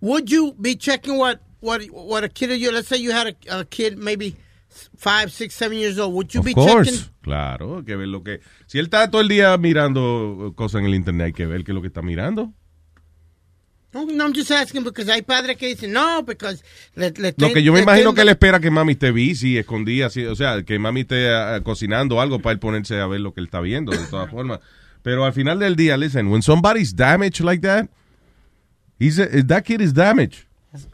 Would 0.00 0.30
you 0.30 0.54
be 0.60 0.76
checking 0.76 1.16
what 1.18 1.40
what 1.60 1.82
what 1.92 2.24
a 2.24 2.28
kid 2.28 2.50
of 2.50 2.58
you? 2.58 2.72
Let's 2.72 2.88
say 2.88 2.96
you 2.96 3.12
had 3.12 3.28
a, 3.28 3.60
a 3.60 3.64
kid 3.64 3.96
maybe 3.96 4.36
five, 4.96 5.30
six, 5.30 5.54
seven 5.54 5.78
years 5.78 5.98
old. 5.98 6.14
Would 6.14 6.28
you 6.32 6.40
Of 6.40 6.46
be 6.46 6.54
course. 6.54 6.90
checking? 6.90 7.10
Claro, 7.22 7.78
hay 7.78 7.84
que 7.84 7.96
ver 7.96 8.08
lo 8.08 8.22
que. 8.22 8.40
Si 8.66 8.78
él 8.78 8.86
está 8.86 9.10
todo 9.10 9.20
el 9.22 9.28
día 9.28 9.56
mirando 9.58 10.52
cosas 10.56 10.80
en 10.80 10.86
el 10.86 10.94
internet, 10.94 11.26
hay 11.26 11.32
que 11.32 11.46
ver 11.46 11.64
qué 11.64 11.72
es 11.72 11.74
lo 11.74 11.80
que 11.82 11.88
está 11.88 12.02
mirando. 12.02 12.52
No, 13.92 14.04
no, 14.06 14.24
I'm 14.24 14.34
just 14.34 14.50
asking 14.50 14.82
because 14.82 15.08
hay 15.08 15.22
padres 15.22 15.56
que 15.56 15.68
dicen 15.68 15.92
no, 15.92 16.24
because 16.24 16.64
le, 16.96 17.12
le 17.12 17.32
Lo 17.38 17.52
que 17.52 17.62
yo 17.62 17.72
me 17.72 17.80
imagino 17.80 18.10
ten- 18.10 18.16
que 18.16 18.22
él 18.22 18.28
espera 18.30 18.58
que 18.58 18.68
mami 18.68 18.92
esté 18.94 19.12
busy, 19.12 19.56
escondida, 19.56 20.06
así, 20.06 20.24
o 20.26 20.34
sea, 20.34 20.64
que 20.64 20.80
mami 20.80 21.02
esté 21.02 21.32
ah, 21.32 21.60
cocinando 21.62 22.20
algo 22.20 22.40
para 22.40 22.54
él 22.54 22.58
ponerse 22.58 22.98
a 22.98 23.06
ver 23.06 23.20
lo 23.20 23.32
que 23.32 23.40
él 23.40 23.46
está 23.46 23.60
viendo, 23.60 23.92
de 23.92 24.04
todas 24.08 24.28
formas. 24.30 24.58
Pero 25.02 25.24
al 25.24 25.32
final 25.32 25.60
del 25.60 25.76
día, 25.76 25.96
listen, 25.96 26.26
when 26.26 26.42
somebody's 26.42 26.92
damaged 26.96 27.40
like 27.44 27.60
that, 27.64 27.86
he's 28.98 29.20
a- 29.20 29.28
that 29.46 29.62
kid 29.62 29.80
is 29.80 29.94
damaged. 29.94 30.44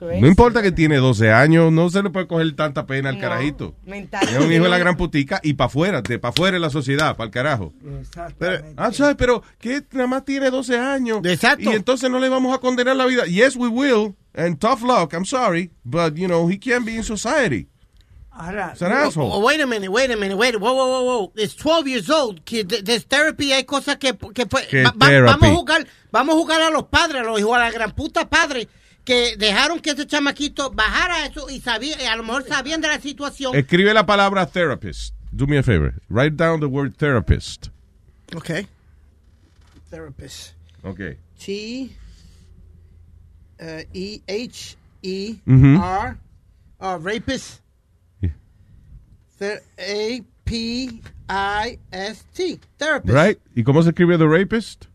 No 0.01 0.27
importa 0.27 0.61
que 0.62 0.73
tiene 0.73 0.97
12 0.97 1.31
años, 1.32 1.73
no 1.73 1.89
se 1.89 2.02
le 2.02 2.11
puede 2.11 2.27
coger 2.27 2.55
tanta 2.55 2.85
pena 2.85 3.09
al 3.09 3.15
No, 3.15 3.20
carajito. 3.23 3.74
mental. 3.86 4.28
Es 4.28 4.36
un 4.39 4.52
hijo 4.52 4.65
de 4.65 4.69
la 4.70 4.78
gran 4.78 4.97
putica 4.97 5.40
y 5.43 5.55
para 5.55 5.66
afuera, 5.69 6.02
de 6.02 6.19
para 6.19 6.31
afuera 6.32 6.55
de 6.57 6.61
la 6.61 6.69
sociedad, 6.70 7.16
para 7.16 7.27
el 7.27 7.31
carajo. 7.31 7.73
Pero, 8.39 8.65
ah, 8.77 8.93
¿sabes? 8.93 9.16
Pero 9.16 9.43
que 9.59 9.82
nada 9.93 10.07
más 10.07 10.24
tiene 10.27 10.51
12 10.51 10.78
años. 10.78 11.20
Exacto. 11.24 11.70
Y 11.73 11.74
entonces 11.74 12.11
no 12.11 12.19
le 12.19 12.28
vamos 12.28 12.55
a 12.55 12.59
condenar 12.59 12.94
la 12.97 13.07
vida. 13.07 13.24
Yes, 13.24 13.57
we 13.57 13.69
will. 13.69 14.15
And 14.35 14.59
tough 14.59 14.82
luck, 14.82 15.12
I'm 15.15 15.24
sorry. 15.24 15.70
But, 15.82 16.15
you 16.16 16.28
know, 16.28 16.47
he 16.48 16.59
can't 16.59 16.85
be 16.85 16.97
in 16.97 17.02
society. 17.02 17.69
Ahora, 18.32 18.70
It's 18.73 18.82
an 18.82 18.93
asshole. 18.93 19.31
Oh, 19.32 19.40
wait 19.40 19.61
a 19.61 19.66
minute, 19.66 19.89
wait 19.90 20.11
a 20.11 20.16
minute, 20.16 20.36
wait. 20.36 20.57
Whoa, 20.57 20.73
whoa, 20.73 20.86
whoa, 20.86 21.02
whoa. 21.05 21.32
It's 21.36 21.55
12 21.57 21.89
years 21.89 22.11
old. 22.11 22.44
Kid. 22.44 22.69
Th- 22.69 22.85
There's 22.85 23.05
therapy. 23.07 23.52
Hay 23.52 23.65
cosas 23.65 23.97
que, 23.97 24.15
que 24.35 24.44
vamos 24.44 25.43
a 25.43 25.55
jugar, 25.55 25.86
vamos 26.12 26.35
a 26.35 26.39
jugar 26.39 26.62
a 26.62 26.70
los 26.70 26.85
padres, 26.85 27.23
a 27.23 27.24
los 27.24 27.39
hijos, 27.40 27.55
a 27.57 27.59
la 27.59 27.70
gran 27.70 27.93
puta 27.93 28.28
padre 28.31 28.69
que 29.11 29.37
dejaron 29.37 29.81
que 29.81 29.91
ese 29.91 30.07
chamaquito 30.07 30.70
bajara 30.70 31.27
eso 31.27 31.51
y 31.51 31.61
sabía, 31.61 31.97
a 32.12 32.15
lo 32.16 32.23
mejor 32.23 32.45
sabían 32.47 32.81
de 32.81 32.87
la 32.87 33.01
situación. 33.01 33.57
Escribe 33.57 33.93
la 33.93 34.07
palabra 34.07 34.47
therapist. 34.47 35.15
Do 35.32 35.49
me 35.49 35.59
a 35.59 35.65
favor. 35.65 35.95
Write 36.09 36.37
down 36.37 36.61
the 36.61 36.66
word 36.66 36.97
therapist. 36.97 37.70
Okay. 38.37 38.69
Therapist. 39.91 40.55
Okay. 40.85 41.19
T 41.41 41.91
uh, 43.61 43.82
E 43.93 44.23
H 44.28 44.77
E 45.03 45.35
Mhm. 45.45 45.81
R 45.81 46.16
uh, 46.81 46.99
rapist. 47.03 47.61
Ther- 49.41 49.62
A 49.78 50.23
P 50.45 51.01
I 51.28 51.78
S 51.91 52.24
T. 52.32 52.61
Therapist. 52.78 53.12
Right? 53.12 53.41
¿Y 53.57 53.65
cómo 53.65 53.82
se 53.82 53.89
escribe 53.91 54.19
the 54.19 54.28
rapist? 54.28 54.87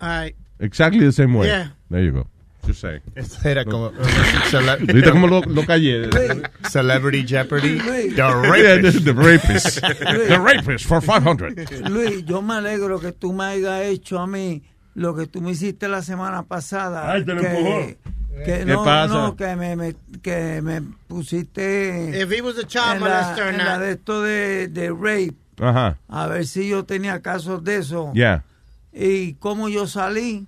All 0.00 0.08
right. 0.08 0.36
Exactly 0.60 1.04
the 1.04 1.12
same 1.12 1.34
way. 1.34 1.46
Yeah. 1.48 1.68
There 1.90 2.02
you 2.04 2.12
go. 2.12 2.26
Just 2.66 2.80
say. 2.80 3.00
Eso 3.14 3.48
era 3.48 3.64
como. 3.64 3.90
¿Viste 3.92 5.10
cómo 5.10 5.26
lo, 5.28 5.40
lo 5.42 5.62
callé? 5.64 6.10
Celebrity 6.68 7.24
Jeopardy. 7.24 7.78
Luis. 7.80 8.14
The 8.14 8.16
Yeah, 8.16 8.42
rapist. 8.42 9.04
the 9.04 9.14
rapist. 9.14 9.80
the 9.80 10.38
rapist 10.40 10.84
for 10.84 11.00
500. 11.00 11.88
Luis, 11.88 12.24
yo 12.26 12.42
me 12.42 12.54
alegro 12.54 12.98
que 13.00 13.12
tú 13.12 13.32
me 13.32 13.44
hayas 13.44 13.86
hecho 13.86 14.18
a 14.18 14.26
mí 14.26 14.62
lo 14.94 15.14
que 15.14 15.26
tú 15.26 15.40
me 15.40 15.52
hiciste 15.52 15.88
la 15.88 16.02
semana 16.02 16.42
pasada. 16.42 17.10
Ay, 17.10 17.24
te 17.24 17.32
lo 17.34 17.40
que, 17.40 17.46
empujó. 17.48 17.86
que 18.44 18.44
¿Qué 18.44 18.64
no, 18.66 18.84
pasa? 18.84 19.14
no, 19.14 19.36
que 19.36 19.56
me, 19.56 19.76
me- 19.76 19.96
que 20.20 20.60
me 20.60 20.82
pusiste 21.06 22.20
If 22.20 22.30
he 22.32 22.40
was 22.42 22.58
a 22.58 22.64
child 22.66 22.96
en 22.96 23.00
la, 23.04 23.08
molester 23.34 23.78
de 23.80 23.90
esto 23.92 24.22
de, 24.22 24.68
de 24.68 24.90
rape 24.90 25.34
Ajá. 25.60 25.98
a 26.08 26.26
ver 26.26 26.46
si 26.46 26.68
yo 26.68 26.84
tenía 26.84 27.20
casos 27.22 27.64
de 27.64 27.76
eso. 27.76 28.12
Yeah. 28.14 28.44
Y 28.92 29.34
como 29.34 29.68
yo 29.68 29.86
salí, 29.86 30.46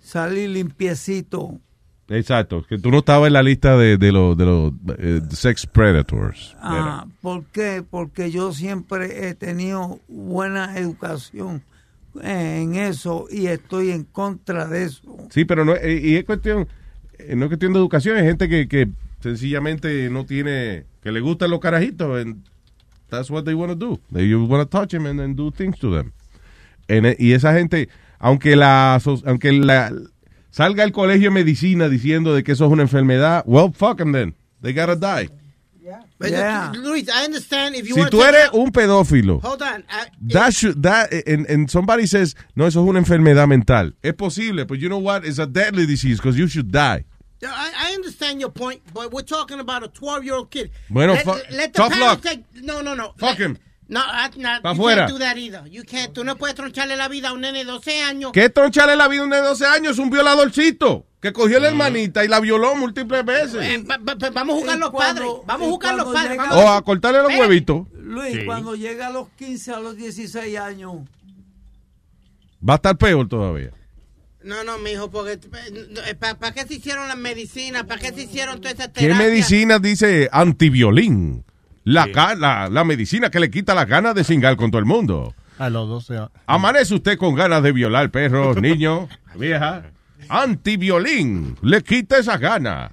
salí 0.00 0.48
limpiecito. 0.48 1.60
Exacto. 2.08 2.64
Que 2.68 2.78
tú 2.78 2.90
no 2.90 2.98
estabas 2.98 3.26
en 3.26 3.32
la 3.32 3.42
lista 3.42 3.76
de, 3.76 3.96
de 3.96 4.12
los 4.12 4.36
de 4.36 4.44
los 4.44 4.72
eh, 4.98 5.20
sex 5.30 5.66
predators. 5.66 6.56
Ah, 6.60 7.06
¿Por 7.20 7.44
qué? 7.46 7.84
Porque 7.88 8.30
yo 8.30 8.52
siempre 8.52 9.28
he 9.28 9.34
tenido 9.34 10.00
buena 10.06 10.78
educación 10.78 11.62
en 12.22 12.74
eso 12.76 13.26
y 13.30 13.46
estoy 13.46 13.90
en 13.90 14.04
contra 14.04 14.66
de 14.66 14.84
eso. 14.84 15.02
Sí, 15.30 15.44
pero 15.44 15.64
no, 15.64 15.74
eh, 15.74 16.00
y 16.02 16.16
es 16.16 16.24
cuestión, 16.24 16.68
eh, 17.18 17.34
no 17.36 17.44
es 17.44 17.48
cuestión 17.48 17.72
de 17.72 17.78
educación, 17.78 18.16
es 18.16 18.24
gente 18.24 18.48
que, 18.48 18.68
que 18.68 18.88
sencillamente 19.20 20.08
no 20.10 20.24
tiene, 20.24 20.84
que 21.02 21.12
le 21.12 21.20
gustan 21.20 21.50
los 21.50 21.60
carajitos, 21.60 22.20
and 22.20 22.44
that's 23.08 23.30
what 23.30 23.44
they 23.44 23.54
want 23.54 23.70
to 23.70 23.76
do. 23.76 24.00
They, 24.12 24.32
want 24.34 24.62
to 24.62 24.78
touch 24.78 24.90
them 24.90 25.06
and, 25.06 25.18
then 25.18 25.34
do 25.34 25.50
things 25.50 25.78
to 25.80 25.90
them. 25.90 26.12
En 26.88 27.06
e- 27.06 27.16
y 27.18 27.32
esa 27.32 27.52
gente, 27.54 27.88
aunque 28.18 28.56
la, 28.56 29.00
aunque 29.24 29.52
la, 29.52 29.92
salga 30.50 30.84
el 30.84 30.92
colegio 30.92 31.30
de 31.30 31.34
medicina 31.34 31.88
diciendo 31.88 32.34
de 32.34 32.42
que 32.44 32.52
eso 32.52 32.66
es 32.66 32.72
una 32.72 32.82
enfermedad, 32.82 33.42
well, 33.46 33.72
fuck 33.72 33.98
them 33.98 34.12
then. 34.12 34.34
They 34.62 34.72
gotta 34.72 34.96
die. 34.96 35.28
But, 36.18 36.30
Luis, 36.78 37.08
I 37.08 37.26
understand 37.26 37.76
if 37.76 37.86
you 37.86 37.94
Si 37.94 38.10
tú 38.10 38.22
eres 38.22 38.48
un 38.52 38.70
pedófilo, 38.72 39.38
Hold 39.42 39.62
on. 39.62 39.84
I- 39.90 40.06
that 40.32 40.54
should, 40.54 40.82
that, 40.82 41.12
and, 41.26 41.46
and 41.46 41.70
somebody 41.70 42.06
says, 42.06 42.34
no, 42.54 42.64
eso 42.66 42.82
es 42.82 42.88
una 42.88 42.98
enfermedad 42.98 43.46
mental. 43.46 43.92
Es 44.02 44.14
posible, 44.14 44.64
but 44.64 44.78
you 44.78 44.88
know 44.88 44.98
what? 44.98 45.24
It's 45.26 45.38
a 45.38 45.46
deadly 45.46 45.84
disease 45.86 46.16
because 46.18 46.38
you 46.38 46.48
should 46.48 46.72
die. 46.72 47.04
I, 47.44 47.72
I 47.90 47.94
understand 47.94 48.40
your 48.40 48.50
point, 48.50 48.80
but 48.94 49.12
we're 49.12 49.22
talking 49.22 49.60
about 49.60 49.84
a 49.84 49.88
12-year-old 49.88 50.50
kid. 50.50 50.70
Bueno, 50.88 51.12
let, 51.12 51.26
let 51.52 51.72
the 51.74 51.78
tough 51.78 51.92
parents 51.92 52.24
luck. 52.24 52.34
take- 52.34 52.44
no, 52.64 52.80
no, 52.80 52.94
no. 52.94 53.12
Fuck 53.18 53.36
him. 53.36 53.58
No, 53.88 54.00
I, 54.00 54.36
no 54.38 54.48
Pa' 54.62 54.72
you 54.72 54.76
fuera. 54.76 55.06
can't 55.06 55.12
do 55.12 55.18
that 55.20 55.36
either. 55.36 55.64
You 55.70 55.84
can't. 55.84 56.12
Tú 56.12 56.24
no 56.24 56.36
puedes 56.36 56.56
troncharle 56.56 56.96
la 56.96 57.06
vida 57.08 57.28
a 57.28 57.32
un 57.32 57.40
nene 57.42 57.60
de 57.60 57.64
12 57.66 58.02
años. 58.02 58.32
¿Qué 58.32 58.50
troncharle 58.50 58.96
la 58.96 59.06
vida 59.06 59.20
a 59.20 59.24
un 59.24 59.30
de 59.30 59.40
12 59.40 59.64
años? 59.66 59.92
Es 59.92 59.98
un 59.98 60.10
violadorcito 60.10 61.06
que 61.20 61.32
cogió 61.32 61.58
a 61.58 61.60
la 61.60 61.68
hermanita 61.68 62.24
y 62.24 62.28
la 62.28 62.40
violó 62.40 62.74
múltiples 62.74 63.20
Eh, 63.20 63.22
veces. 63.24 63.84
pa- 63.84 63.98
pa- 64.04 64.16
pa- 64.16 64.30
vamos 64.30 64.56
a 64.56 64.60
jugar 64.60 64.78
los 64.78 64.90
padres. 64.90 65.28
Vamos 65.46 65.68
a 65.68 65.70
jugar 65.70 65.94
los 65.94 66.04
cuando 66.04 66.20
padres. 66.20 66.40
llega- 66.42 66.56
O 66.56 66.68
a 66.72 66.82
cortarle 66.82 67.22
los 67.22 67.32
huevitos. 67.38 67.86
Luis, 67.94 68.34
Sí. 68.34 68.44
cuando 68.44 68.74
llega 68.74 69.06
a 69.06 69.10
los 69.10 69.28
15, 69.38 69.72
a 69.72 69.78
los 69.80 69.96
16 69.96 70.58
años, 70.58 70.94
Va 72.68 72.74
a 72.74 72.76
estar 72.76 72.96
peor 72.96 73.28
todavía. 73.28 73.70
No, 74.42 74.64
no, 74.64 74.78
mijo, 74.78 75.10
porque 75.10 75.38
¿para 76.18 76.52
qué 76.52 76.66
se 76.66 76.74
hicieron 76.74 77.06
las 77.08 77.16
medicinas? 77.16 77.84
¿Para 77.84 78.00
qué 78.00 78.12
se 78.12 78.22
hicieron 78.22 78.60
todas 78.60 78.74
esas 78.74 78.88
¿Qué 78.88 79.00
terapias? 79.02 79.18
medicina 79.28 79.78
dice 79.78 80.28
antiviolín? 80.32 81.44
La, 81.86 82.10
ca- 82.10 82.34
la, 82.34 82.68
la 82.68 82.82
medicina 82.84 83.30
que 83.30 83.38
le 83.40 83.48
quita 83.50 83.72
las 83.74 83.86
ganas 83.86 84.14
de 84.16 84.24
cingar 84.24 84.56
con 84.56 84.70
todo 84.72 84.80
el 84.80 84.86
mundo. 84.86 85.34
A 85.58 85.70
los 85.70 85.88
12 85.88 86.14
años. 86.16 86.30
Amanece 86.46 86.94
usted 86.96 87.16
con 87.16 87.34
ganas 87.36 87.62
de 87.62 87.70
violar 87.72 88.10
perros, 88.10 88.56
niño, 88.60 89.08
vieja. 89.36 89.84
Antiviolín, 90.28 91.56
le 91.62 91.82
quita 91.82 92.18
esas 92.18 92.40
ganas. 92.40 92.90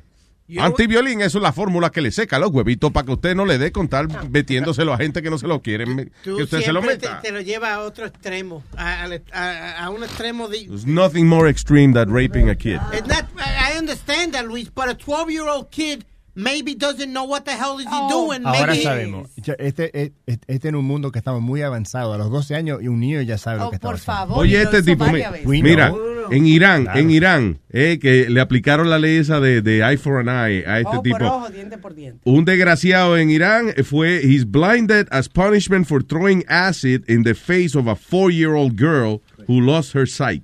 Antiviolín, 0.59 1.21
eso 1.21 1.39
es 1.39 1.41
la 1.41 1.53
fórmula 1.53 1.89
que 1.89 2.01
le 2.01 2.11
seca 2.11 2.37
los 2.37 2.51
huevitos 2.51 2.91
para 2.91 3.05
que 3.07 3.13
usted 3.13 3.35
no 3.35 3.45
le 3.45 3.57
dé 3.57 3.71
con 3.71 3.85
estar 3.85 4.07
metiéndoselo 4.29 4.93
a 4.93 4.97
gente 4.97 5.23
que 5.23 5.31
no 5.31 5.39
se 5.39 5.47
lo 5.47 5.59
Tú 5.59 6.37
que 6.37 6.43
usted 6.43 6.61
se 6.61 6.71
lo 6.71 6.81
meta. 6.83 7.19
Te, 7.21 7.29
te 7.29 7.33
lo 7.33 7.41
lleva 7.41 7.73
a 7.73 7.79
otro 7.79 8.05
extremo, 8.05 8.63
a, 8.77 9.07
a- 9.33 9.83
a- 9.85 9.89
un 9.89 10.03
extremo 10.03 10.47
de... 10.49 10.65
There's 10.67 10.85
nothing 10.85 11.25
more 11.27 11.49
extreme 11.49 11.93
than 11.93 12.13
raping 12.13 12.49
a 12.49 12.55
kid. 12.55 12.79
Not, 13.07 13.25
I 13.37 13.73
I 13.73 13.77
understand 13.79 14.33
that, 14.33 14.45
Luis, 14.45 14.69
but 14.69 14.87
a 14.89 14.93
12-year-old 14.95 15.71
kid 15.71 16.03
maybe 16.35 16.75
doesn't 16.75 17.11
know 17.11 17.25
what 17.25 17.43
the 17.43 17.51
hell 17.51 17.79
is 17.79 17.85
he 17.87 18.09
doing. 18.09 18.45
Ahora 18.45 18.67
maybe 18.73 18.83
sabemos. 18.83 19.29
Yo- 19.37 19.53
Este, 19.59 19.91
este, 20.27 20.39
este 20.47 20.67
en 20.69 20.75
un 20.75 20.85
mundo 20.85 21.11
que 21.11 21.19
estamos 21.19 21.41
muy 21.41 21.61
avanzado. 21.61 22.13
A 22.13 22.17
los 22.17 22.29
12 22.31 22.55
años 22.55 22.79
y 22.81 22.87
un 22.87 22.99
niño 22.99 23.21
ya 23.21 23.37
sabe 23.37 23.59
lo 23.59 23.69
que 23.69 23.75
está 23.75 23.89
haciendo. 23.89 24.35
Oye, 24.35 24.61
este 24.61 24.81
tipo, 24.83 25.05
mi- 25.05 25.61
mira, 25.61 25.93
en 26.31 26.45
Irán, 26.45 26.87
en 26.95 27.11
Irán, 27.11 27.59
eh, 27.69 27.99
que 28.01 28.29
le 28.29 28.39
aplicaron 28.41 28.89
la 28.89 28.97
ley 28.97 29.17
esa 29.17 29.39
de, 29.39 29.61
de 29.61 29.79
eye 29.81 29.97
for 29.97 30.17
an 30.19 30.29
eye 30.29 30.63
a 30.65 30.79
este 30.79 30.89
Ojo 30.89 31.01
tipo. 31.01 31.17
por 31.17 31.27
ojo, 31.27 31.49
diente 31.49 31.77
por 31.77 31.93
diente. 31.93 32.21
Un 32.23 32.45
desgraciado 32.45 33.17
en 33.17 33.29
Irán 33.29 33.73
fue, 33.83 34.21
he's 34.23 34.45
blinded 34.49 35.07
as 35.11 35.27
punishment 35.29 35.85
for 35.87 36.01
throwing 36.03 36.43
acid 36.47 37.03
in 37.09 37.23
the 37.23 37.35
face 37.35 37.77
of 37.77 37.87
a 37.87 37.95
four-year-old 37.95 38.75
girl 38.79 39.21
who 39.47 39.59
lost 39.59 39.93
her 39.95 40.07
sight. 40.07 40.43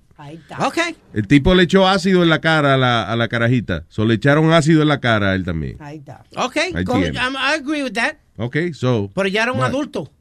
Okay. 0.67 0.95
El 1.13 1.27
tipo 1.27 1.55
le 1.55 1.63
echó 1.63 1.87
ácido 1.87 2.23
en 2.23 2.29
la 2.29 2.41
cara 2.41 2.73
a 2.73 2.77
la, 2.77 3.03
a 3.03 3.15
la 3.15 3.27
carajita. 3.27 3.85
So 3.89 4.05
le 4.05 4.15
echaron 4.15 4.51
ácido 4.51 4.81
en 4.81 4.87
la 4.89 4.99
cara 4.99 5.31
a 5.31 5.35
él 5.35 5.43
también. 5.45 5.77
Ahí 5.79 5.97
está. 5.97 6.23
Okay, 6.35 6.71
Ahí 6.75 6.83
con- 6.83 7.01
tiene. 7.01 7.17
I'm- 7.19 7.35
I 7.35 7.55
agree 7.59 7.83
with 7.83 7.93
that. 7.93 8.15
Okay, 8.37 8.73
so. 8.73 9.09
Pero 9.15 9.27
ya 9.29 9.43
era 9.43 9.51
un 9.53 9.61
adulto. 9.63 10.11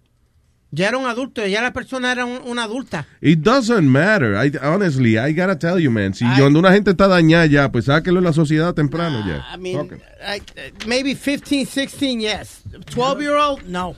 Ya 0.70 0.88
era 0.88 0.98
un 0.98 1.06
adulto, 1.06 1.46
ya 1.46 1.62
la 1.62 1.72
persona 1.72 2.12
era 2.12 2.26
un- 2.26 2.42
una 2.44 2.64
adulta. 2.64 3.06
It 3.22 3.38
doesn't 3.38 3.84
matter. 3.88 4.34
I, 4.34 4.52
honestly, 4.62 5.16
I 5.18 5.32
gotta 5.32 5.58
tell 5.58 5.78
you, 5.80 5.90
man. 5.90 6.12
Si 6.12 6.26
cuando 6.38 6.58
una 6.58 6.72
gente 6.72 6.90
está 6.90 7.08
dañada 7.08 7.46
ya, 7.46 7.72
pues 7.72 7.86
sáquelo 7.86 8.18
en 8.18 8.24
la 8.24 8.34
sociedad 8.34 8.74
temprano 8.74 9.24
ya. 9.26 9.46
I 9.54 9.58
mean, 9.58 9.98
I- 10.20 10.40
uh, 10.40 10.86
maybe 10.86 11.14
15, 11.14 11.64
16, 11.64 12.20
yes. 12.20 12.62
12-year-old, 12.94 13.62
no. 13.66 13.96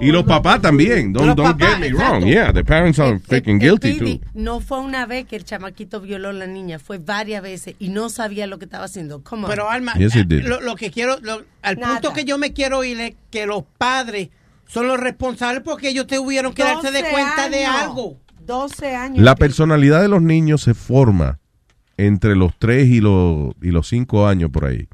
Y 0.00 0.10
los 0.12 0.24
papás 0.24 0.60
también. 0.60 1.12
Don't, 1.12 1.26
Los 1.28 1.36
don't 1.36 1.52
papás, 1.58 1.70
get 1.74 1.80
me 1.80 1.86
exacto. 1.88 2.12
wrong. 2.20 2.24
Yeah, 2.24 2.52
the 2.52 2.64
parents 2.64 2.98
are 2.98 3.18
freaking 3.18 3.58
guilty 3.58 3.98
too. 3.98 4.20
no 4.34 4.60
fue 4.60 4.80
una 4.80 5.06
vez 5.06 5.26
que 5.26 5.36
el 5.36 5.44
chamaquito 5.44 6.00
violó 6.00 6.28
a 6.30 6.32
la 6.32 6.46
niña, 6.46 6.78
fue 6.78 6.98
varias 6.98 7.42
veces 7.42 7.74
y 7.78 7.88
no 7.88 8.08
sabía 8.08 8.46
lo 8.46 8.58
que 8.58 8.64
estaba 8.66 8.84
haciendo. 8.84 9.22
Come 9.22 9.44
on. 9.44 9.50
Pero 9.50 9.70
Alma, 9.70 9.94
Yes, 9.94 10.14
lo, 10.28 10.60
lo 10.60 10.74
que 10.76 10.90
quiero, 10.90 11.18
lo- 11.20 11.42
al 11.62 11.78
Nada. 11.78 11.94
punto 11.94 12.12
que 12.12 12.24
yo 12.24 12.38
me 12.38 12.52
quiero 12.52 12.84
ir 12.84 13.00
es 13.00 13.14
que 13.30 13.46
los 13.46 13.64
padres 13.78 14.28
son 14.66 14.88
los 14.88 14.98
responsables 14.98 15.62
porque 15.62 15.88
ellos 15.90 16.06
tuvieron 16.06 16.52
que 16.54 16.62
darse 16.64 16.90
de 16.90 17.00
12 17.00 17.10
cuenta 17.12 17.48
de 17.48 17.64
algo. 17.66 18.16
12 18.46 18.96
años. 18.96 19.18
La 19.24 19.36
personalidad 19.36 20.00
de 20.02 20.08
los 20.08 20.20
niños 20.22 20.62
se 20.62 20.74
forma 20.74 21.38
entre 21.96 22.34
los 22.34 22.52
3 22.58 22.88
y 22.88 23.00
los, 23.00 23.52
y 23.62 23.70
los 23.70 23.86
5 23.88 24.26
años 24.26 24.50
por 24.50 24.64
ahí. 24.64 24.88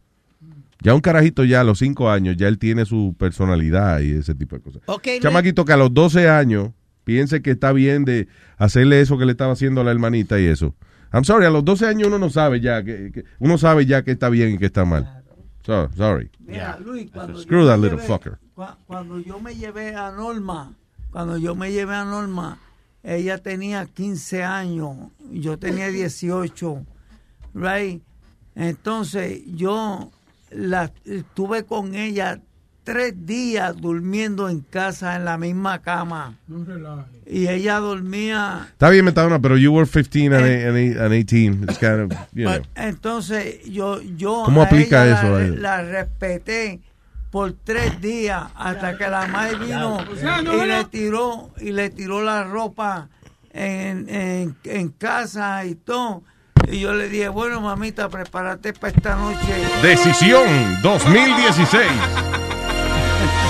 Ya 0.81 0.95
un 0.95 1.01
carajito 1.01 1.45
ya 1.45 1.61
a 1.61 1.65
los 1.65 1.79
5 1.81 2.09
años, 2.11 2.37
ya 2.37 2.47
él 2.49 2.59
tiene 2.59 2.85
su 2.85 3.15
personalidad 3.19 4.01
y 4.01 4.13
ese 4.13 4.35
tipo 4.35 4.57
de 4.57 4.63
cosas. 4.63 4.83
Ok, 4.87 5.07
Luis. 5.07 5.21
Chamaquito 5.21 5.65
que 5.65 5.73
a 5.73 5.77
los 5.77 5.93
12 5.93 6.29
años 6.29 6.71
piense 7.05 7.43
que 7.43 7.51
está 7.51 7.73
bien 7.73 8.05
de 8.05 8.29
hacerle 8.59 9.01
eso 9.01 9.19
que 9.19 9.25
le 9.27 9.33
estaba 9.33 9.53
haciendo 9.55 9.81
a 9.81 9.85
la 9.85 9.91
hermanita 9.91 10.39
y 10.39 10.45
eso. 10.47 10.75
I'm 11.13 11.25
sorry, 11.25 11.47
a 11.47 11.51
los 11.51 11.65
12 11.65 11.87
años 11.87 12.09
uno 12.09 12.19
no 12.19 12.31
sabe 12.31 12.61
ya 12.61 12.85
que, 12.85 13.11
que- 13.13 13.25
uno 13.39 13.59
sabe 13.59 13.87
ya 13.87 14.03
que 14.05 14.13
está 14.13 14.29
bien 14.29 14.55
y 14.55 14.59
que 14.59 14.67
está 14.67 14.85
mal. 14.85 15.23
So- 15.65 15.91
sorry. 15.97 16.31
Mira, 16.39 16.79
Luis, 16.85 17.11
cuando 17.11 17.41
Screw 17.41 17.63
yo 17.63 17.67
that 17.67 17.79
me 17.79 17.83
little 17.85 17.99
llevé- 17.99 18.07
fucker. 18.07 18.39
cua- 18.55 18.77
Cuando 18.87 19.19
yo 19.21 19.41
me 19.41 19.55
llevé 19.57 19.95
a 19.97 20.13
Norma, 20.13 20.75
cuando 21.11 21.39
yo 21.39 21.55
me 21.55 21.73
llevé 21.73 21.95
a 21.95 22.05
Norma, 22.05 22.59
ella 23.03 23.39
tenía 23.39 23.85
15 23.87 24.45
años, 24.45 24.97
yo 25.33 25.59
tenía 25.59 25.89
18, 25.89 26.85
right? 27.55 28.03
Entonces 28.55 29.41
yo 29.47 30.11
la 30.51 30.91
estuve 31.05 31.65
con 31.65 31.95
ella 31.95 32.41
tres 32.85 33.15
días 33.27 33.77
durmiendo 33.77 34.49
en 34.49 34.61
casa 34.61 35.17
en 35.17 35.27
la 35.27 35.37
misma 35.37 35.83
cama 35.83 36.39
No 36.47 36.65
relaje. 36.65 37.05
y 37.27 37.47
ella 37.49 37.79
dormía 37.81 38.67
Está 38.71 38.89
bien, 38.89 39.05
Metadona, 39.05 39.39
pero 39.41 39.59
you 39.59 39.73
were 39.73 39.87
15 39.87 40.33
and, 40.35 40.45
and, 40.47 40.97
and 40.99 41.13
18. 41.13 41.65
It's 41.65 41.79
kind 41.79 42.11
of, 42.11 42.19
you 42.33 42.47
know. 42.49 42.63
Entonces 42.75 43.63
yo 43.67 44.01
yo 44.01 44.43
¿Cómo 44.47 44.63
a 44.63 44.65
aplica 44.65 45.05
ella 45.07 45.19
eso 45.19 45.29
La, 45.31 45.37
a 45.37 45.43
ella? 45.45 45.57
la 45.61 45.83
respeté 45.83 46.81
por 47.31 47.53
tres 47.63 48.01
días 48.01 48.45
hasta 48.57 48.97
que 48.97 49.07
la 49.07 49.27
madre 49.27 49.59
vino 49.59 49.97
O 49.97 50.17
sea, 50.17 50.41
no 50.41 50.65
y 50.65 50.67
le 50.67 50.85
tiró 50.87 51.51
y 51.61 51.73
le 51.73 51.91
tiró 51.91 52.23
la 52.23 52.45
ropa 52.45 53.11
en, 53.53 54.09
en, 54.09 54.57
en 54.65 54.89
casa 54.91 55.63
y 55.67 55.75
todo. 55.75 56.23
Y 56.71 56.81
yo 56.81 56.93
le 56.93 57.09
dije, 57.09 57.29
bueno, 57.29 57.61
mamita, 57.61 58.09
prepárate 58.09 58.73
para 58.75 58.93
esta 58.95 59.17
noche. 59.17 59.55
Decisión 59.83 60.47
2016. 60.83 61.87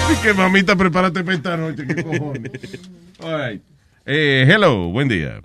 Así 0.05 0.23
que 0.23 0.33
mamita, 0.35 0.77
prepárate 0.77 1.25
para 1.25 1.37
esta 1.37 1.57
noche. 1.57 1.87
¿Qué 1.87 2.05
cojones? 2.05 2.91
All 3.21 3.51
right. 3.51 3.63
Eh, 4.07 4.47
hello, 4.49 4.89
buen 4.91 5.09
día. 5.09 5.41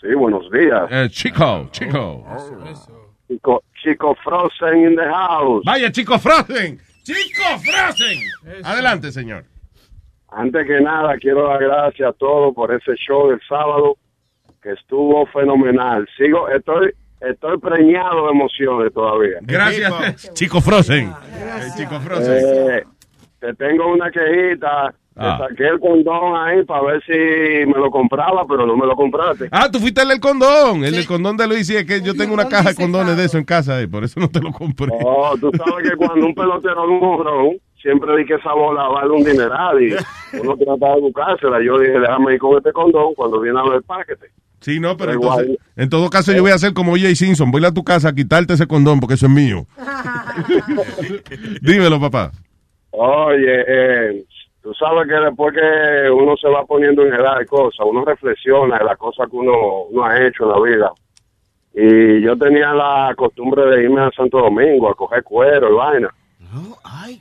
Sí, 0.00 0.14
buenos 0.14 0.50
días. 0.50 0.82
Eh, 0.90 1.08
chico, 1.10 1.68
chico. 1.70 2.26
Chico, 3.28 3.62
Chico 3.82 4.16
Frozen 4.22 4.78
in 4.86 4.96
the 4.96 5.04
house. 5.04 5.62
Vaya, 5.64 5.90
Chico 5.90 6.18
Frozen. 6.18 6.78
Chico 7.04 7.58
Frozen. 7.58 8.64
Adelante, 8.64 9.12
señor. 9.12 9.44
Antes 10.28 10.66
que 10.66 10.80
nada, 10.80 11.16
quiero 11.18 11.48
dar 11.48 11.62
gracias 11.62 12.08
a 12.08 12.12
todos 12.12 12.52
por 12.54 12.74
ese 12.74 12.94
show 12.96 13.30
del 13.30 13.40
sábado 13.48 13.96
que 14.64 14.72
estuvo 14.72 15.26
fenomenal. 15.26 16.08
Sigo, 16.16 16.48
estoy, 16.48 16.90
estoy 17.20 17.58
preñado 17.58 18.24
de 18.26 18.30
emociones 18.32 18.92
todavía. 18.94 19.36
Gracias, 19.42 20.32
Chico 20.34 20.60
Frozen. 20.62 21.08
Eh, 21.10 21.68
Chico 21.76 22.00
Frozen. 22.00 22.34
Eh, 22.70 22.82
te 23.38 23.54
tengo 23.54 23.92
una 23.92 24.10
quejita. 24.10 24.92
Te 25.14 25.20
Ah. 25.20 25.38
saqué 25.38 25.68
el 25.68 25.78
condón 25.78 26.34
ahí 26.36 26.64
para 26.64 26.82
ver 26.82 27.02
si 27.04 27.12
me 27.12 27.78
lo 27.78 27.88
compraba, 27.88 28.44
pero 28.48 28.66
no 28.66 28.76
me 28.76 28.84
lo 28.84 28.96
compraste. 28.96 29.48
Ah, 29.52 29.68
tú 29.70 29.78
fuiste 29.78 30.02
el 30.02 30.08
del 30.08 30.18
condón. 30.18 30.82
El 30.82 30.90
del 30.92 31.06
condón 31.06 31.36
de 31.36 31.46
Luis. 31.46 31.68
Sí, 31.68 31.76
es 31.76 31.84
que 31.84 32.00
yo 32.02 32.14
tengo 32.16 32.34
una 32.34 32.48
caja 32.48 32.70
de 32.70 32.74
condones 32.74 33.16
de 33.16 33.26
eso 33.26 33.38
en 33.38 33.44
casa 33.44 33.80
y 33.80 33.86
por 33.86 34.02
eso 34.02 34.18
no 34.18 34.28
te 34.28 34.40
lo 34.40 34.50
compré. 34.50 34.88
Oh, 35.04 35.36
tú 35.40 35.52
sabes 35.56 35.88
que 35.88 35.96
cuando 35.96 36.26
un 36.26 36.34
pelotero 36.34 36.82
de 36.82 36.88
un 36.88 37.58
siempre 37.80 38.16
di 38.16 38.24
que 38.24 38.34
esa 38.34 38.54
bola 38.54 38.88
vale 38.88 39.10
un 39.10 39.22
dineral 39.22 39.80
y 39.80 39.94
uno 40.40 40.56
trata 40.56 40.94
de 40.96 41.00
buscársela. 41.02 41.62
Yo 41.62 41.78
dije, 41.78 42.00
déjame 42.00 42.32
ir 42.34 42.40
con 42.40 42.56
este 42.56 42.72
condón 42.72 43.14
cuando 43.14 43.38
viene 43.40 43.60
a 43.60 43.62
ver 43.62 43.74
el 43.74 43.82
paquete. 43.84 44.26
Sí, 44.64 44.80
no, 44.80 44.96
pero 44.96 45.12
entonces, 45.12 45.44
igual. 45.44 45.58
en 45.76 45.90
todo 45.90 46.08
caso 46.08 46.32
yo 46.32 46.40
voy 46.40 46.50
a 46.50 46.54
hacer 46.54 46.72
como 46.72 46.96
Jay 46.96 47.14
Simpson. 47.14 47.50
Voy 47.50 47.62
a 47.66 47.70
tu 47.70 47.84
casa 47.84 48.08
a 48.08 48.14
quitarte 48.14 48.54
ese 48.54 48.66
condón 48.66 48.98
porque 48.98 49.12
eso 49.12 49.26
es 49.26 49.32
mío. 49.32 49.66
Dímelo, 51.60 52.00
papá. 52.00 52.30
Oye, 52.92 53.62
eh, 53.68 54.24
tú 54.62 54.72
sabes 54.72 55.06
que 55.06 55.16
después 55.16 55.52
que 55.54 56.10
uno 56.10 56.34
se 56.38 56.48
va 56.48 56.64
poniendo 56.64 57.02
en 57.02 57.12
edad 57.12 57.40
de 57.40 57.44
cosas, 57.44 57.84
uno 57.84 58.06
reflexiona 58.06 58.78
de 58.78 58.84
las 58.84 58.96
cosas 58.96 59.28
que 59.28 59.36
uno, 59.36 59.82
uno 59.90 60.02
ha 60.02 60.26
hecho 60.26 60.44
en 60.44 60.48
la 60.48 60.60
vida. 60.62 60.92
Y 61.74 62.22
yo 62.22 62.34
tenía 62.38 62.72
la 62.72 63.12
costumbre 63.14 63.66
de 63.66 63.82
irme 63.82 64.00
a 64.00 64.10
Santo 64.12 64.38
Domingo 64.38 64.88
a 64.88 64.94
coger 64.94 65.22
cuero 65.24 65.70
y 65.70 65.74
vaina. 65.74 66.08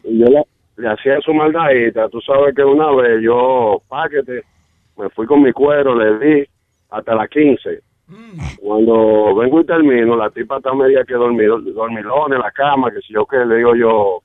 Y 0.05 0.17
yo 0.17 0.27
le, 0.27 0.43
le 0.77 0.89
hacía 0.89 1.19
su 1.19 1.33
maldadita. 1.33 2.07
Tú 2.07 2.21
sabes 2.21 2.55
que 2.55 2.63
una 2.63 2.89
vez 2.93 3.21
yo, 3.21 3.81
paquete, 3.89 4.43
me 4.97 5.09
fui 5.09 5.27
con 5.27 5.43
mi 5.43 5.51
cuero, 5.51 5.93
le 5.93 6.25
di 6.25 6.52
hasta 6.93 7.15
las 7.15 7.27
15. 7.29 7.81
Cuando 8.61 9.35
vengo 9.35 9.61
y 9.61 9.65
termino, 9.65 10.15
la 10.15 10.29
tipa 10.29 10.57
está 10.57 10.73
media 10.73 11.03
que 11.03 11.15
dormido, 11.15 11.59
dormilón 11.59 12.33
en 12.33 12.39
la 12.39 12.51
cama, 12.51 12.91
que 12.91 13.01
si 13.01 13.13
yo 13.13 13.25
que 13.25 13.37
le 13.37 13.57
digo 13.57 13.75
yo, 13.75 14.21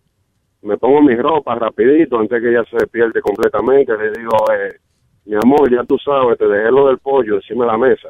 me 0.63 0.77
pongo 0.77 1.01
mi 1.01 1.15
ropa 1.17 1.55
rapidito 1.55 2.19
antes 2.19 2.43
que 2.43 2.51
ella 2.51 2.65
se 2.69 2.77
despierte 2.77 3.21
completamente, 3.21 3.97
le 3.97 4.11
digo, 4.11 4.37
eh, 4.53 4.77
mi 5.25 5.37
amor, 5.37 5.71
ya 5.71 5.85
tú 5.85 5.97
sabes, 5.99 6.37
te 6.39 6.47
dejé 6.47 6.71
lo 6.71 6.89
del 6.89 6.99
pollo 6.99 7.37
encima 7.37 7.65
de 7.65 7.71
la 7.73 7.79
mesa. 7.79 8.09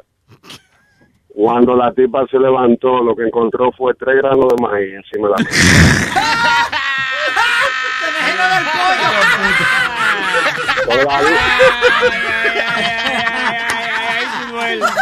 Cuando 1.29 1.75
la 1.75 1.93
tipa 1.93 2.27
se 2.27 2.39
levantó, 2.39 3.01
lo 3.01 3.15
que 3.15 3.23
encontró 3.23 3.71
fue 3.71 3.93
tres 3.93 4.17
granos 4.17 4.47
de 4.49 4.61
maíz 4.61 4.93
encima 4.93 5.29
de 5.29 5.33
la 5.37 5.43
mesa. 5.43 6.19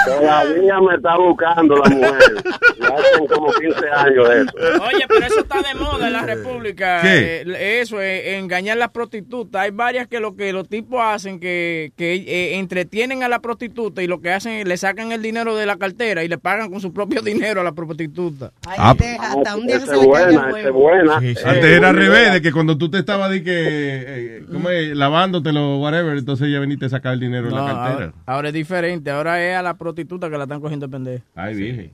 Todavía 0.06 0.80
me 0.82 0.96
está 0.96 1.18
buscando 1.18 1.76
la 1.78 1.90
mujer. 1.90 2.44
Ya 2.80 2.88
hacen 2.88 3.28
como 3.28 3.52
15 3.54 3.90
años 3.90 4.30
de 4.30 4.42
eso. 4.42 4.84
Oye, 4.84 5.06
pero 5.08 5.26
eso 5.26 5.40
está 5.40 5.62
de 5.62 5.76
moda 5.80 6.08
en 6.08 6.14
la 6.14 6.22
República. 6.24 7.02
¿Qué? 7.02 7.42
Eh, 7.46 7.80
eso, 7.82 8.02
eh, 8.02 8.38
engañar 8.38 8.78
a 8.78 8.80
las 8.80 8.90
prostitutas. 8.90 9.62
Hay 9.62 9.72
varias 9.72 10.08
que 10.08 10.20
lo 10.20 10.36
que 10.36 10.54
los 10.54 10.68
tipos 10.70 11.00
hacen 11.02 11.40
que, 11.40 11.92
que 11.96 12.16
eh, 12.16 12.58
entretienen 12.60 13.24
a 13.24 13.28
la 13.30 13.40
prostituta 13.40 14.02
y 14.02 14.08
lo 14.08 14.22
que 14.22 14.32
hacen 14.32 14.54
es 14.54 14.68
le 14.68 14.78
sacan 14.78 15.12
el 15.12 15.22
dinero 15.22 15.56
de 15.56 15.66
la 15.66 15.78
cartera 15.78 16.24
y 16.24 16.28
le 16.28 16.38
pagan 16.38 16.70
con 16.72 16.80
su 16.82 16.94
propio 16.94 17.22
dinero 17.22 17.62
a 17.62 17.64
la 17.64 17.72
prostituta. 17.74 18.52
Ah, 18.68 18.96
hasta 19.20 19.56
un 19.56 19.68
día 19.68 19.78
Esa 19.78 19.96
es 19.96 20.06
buena, 20.06 20.52
es 20.58 20.72
buena. 20.72 21.16
Antes 21.18 21.46
Eh, 21.46 21.76
era 21.76 21.90
al 21.90 21.96
revés, 21.96 22.34
de 22.34 22.42
que 22.42 22.52
cuando 22.52 22.78
tú 22.78 22.90
te 22.90 23.00
estabas 23.00 23.30
de 23.32 23.44
que, 23.44 23.54
eh, 23.56 24.44
¿cómo 24.52 24.70
es? 24.70 24.96
lavándotelo, 24.96 25.78
whatever, 25.80 26.18
entonces 26.18 26.50
ya 26.52 26.60
veniste 26.60 26.86
a 26.86 26.90
sacar 26.90 27.14
el 27.14 27.20
dinero 27.20 27.50
No, 27.50 27.58
en 27.60 27.66
la 27.66 27.72
cartera. 27.74 27.94
ahora, 27.94 28.14
ahora 28.26 28.48
es 28.50 28.54
diferente. 28.54 29.12
Ahora 29.12 29.44
es 29.44 29.57
a 29.58 29.64
la 29.64 29.78
prostituta 29.78 30.30
que 30.30 30.38
la 30.38 30.44
están 30.44 30.62
cogiendo 30.62 30.88
de 30.88 30.92
pendejo. 30.92 31.24
Ay, 31.36 31.56
virgen. 31.56 31.92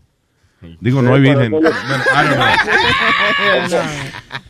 Digo, 0.79 1.01
no 1.01 1.13
hay 1.13 1.21
virgen. 1.21 1.51
Bueno, 1.51 1.69
know. 3.69 3.79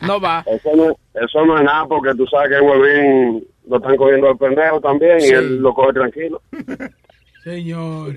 No 0.02 0.20
va. 0.20 0.44
Eso 0.46 0.70
no, 0.76 0.96
eso 1.20 1.46
no 1.46 1.58
es 1.58 1.64
nada 1.64 1.86
porque 1.86 2.14
tú 2.14 2.26
sabes 2.26 2.50
que 2.50 2.56
en 2.56 2.64
Huevín 2.64 3.46
lo 3.68 3.76
están 3.76 3.96
cogiendo 3.96 4.30
el 4.30 4.36
pendejo 4.36 4.80
también 4.80 5.18
y 5.20 5.28
él 5.28 5.58
lo 5.58 5.72
coge 5.74 5.92
tranquilo. 5.94 6.42
Señor, 7.42 8.14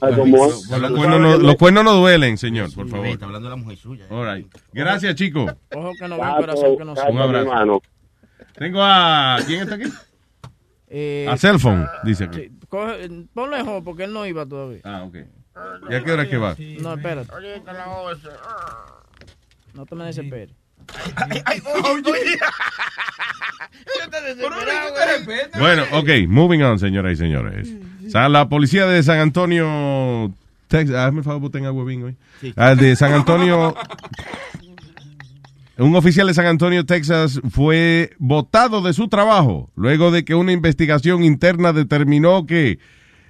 ¿Sabes 0.00 0.16
cómo 0.16 0.46
es? 0.46 0.70
Los 0.70 1.56
cuernos, 1.56 1.84
no, 1.84 1.92
duelen, 1.94 2.36
señor, 2.38 2.74
por 2.74 2.88
favor. 2.88 3.06
Está 3.06 3.26
hablando 3.26 3.48
de 3.48 3.56
la 3.56 3.62
mujer 3.62 3.78
suya. 3.78 4.04
All 4.10 4.34
right. 4.36 4.46
Gracias, 4.72 5.14
chicos. 5.14 5.52
Ojo 5.74 5.92
que 5.98 6.08
no 6.08 6.16
ve 6.16 6.28
el 6.28 6.36
corazón 6.36 6.76
que 6.76 6.84
no 6.84 6.92
Un 6.92 7.18
abrazo. 7.18 7.82
Tengo 8.54 8.82
a... 8.82 9.38
¿Quién 9.46 9.62
está 9.62 9.74
aquí? 9.76 9.84
Eh, 10.88 11.26
A 11.28 11.36
cell 11.36 11.58
phone, 11.58 11.86
dice 12.04 12.24
aquí. 12.24 12.50
Coge- 12.68 13.26
ponlo 13.34 13.56
en 13.56 13.68
hold 13.68 13.84
porque 13.84 14.04
él 14.04 14.12
no 14.12 14.26
iba 14.26 14.44
todavía. 14.46 14.80
Ah, 14.84 15.02
ok. 15.04 15.16
¿Y 15.90 15.94
a 15.94 16.04
qué 16.04 16.12
hora 16.12 16.22
es 16.24 16.28
que 16.28 16.36
va? 16.36 16.54
No, 16.80 16.94
espérate. 16.94 17.28
No 19.74 19.86
te 19.86 19.94
me 19.94 20.04
desesperes. 20.06 20.54
Bueno, 25.58 25.82
ok, 25.92 26.08
moving 26.28 26.62
on, 26.62 26.78
señoras 26.78 27.12
y 27.12 27.16
señores. 27.16 27.68
O 28.06 28.10
sea, 28.10 28.28
la 28.28 28.48
policía 28.48 28.86
de 28.86 29.02
San 29.02 29.18
Antonio, 29.18 30.32
Texas, 30.68 30.96
hazme 30.96 31.18
el 31.18 31.24
favor, 31.24 31.40
boten 31.42 31.64
agua 31.66 31.84
bien 31.84 32.04
hoy. 32.04 32.16
Ah, 32.56 32.74
de 32.74 32.94
San 32.96 33.12
Antonio, 33.12 33.74
un 35.78 35.94
oficial 35.94 36.26
de 36.26 36.34
San 36.34 36.46
Antonio, 36.46 36.86
Texas, 36.86 37.40
fue 37.50 38.10
botado 38.18 38.80
de 38.80 38.92
su 38.92 39.08
trabajo 39.08 39.70
luego 39.76 40.10
de 40.10 40.24
que 40.24 40.34
una 40.34 40.52
investigación 40.52 41.22
interna 41.22 41.72
determinó 41.72 42.46
que 42.46 42.78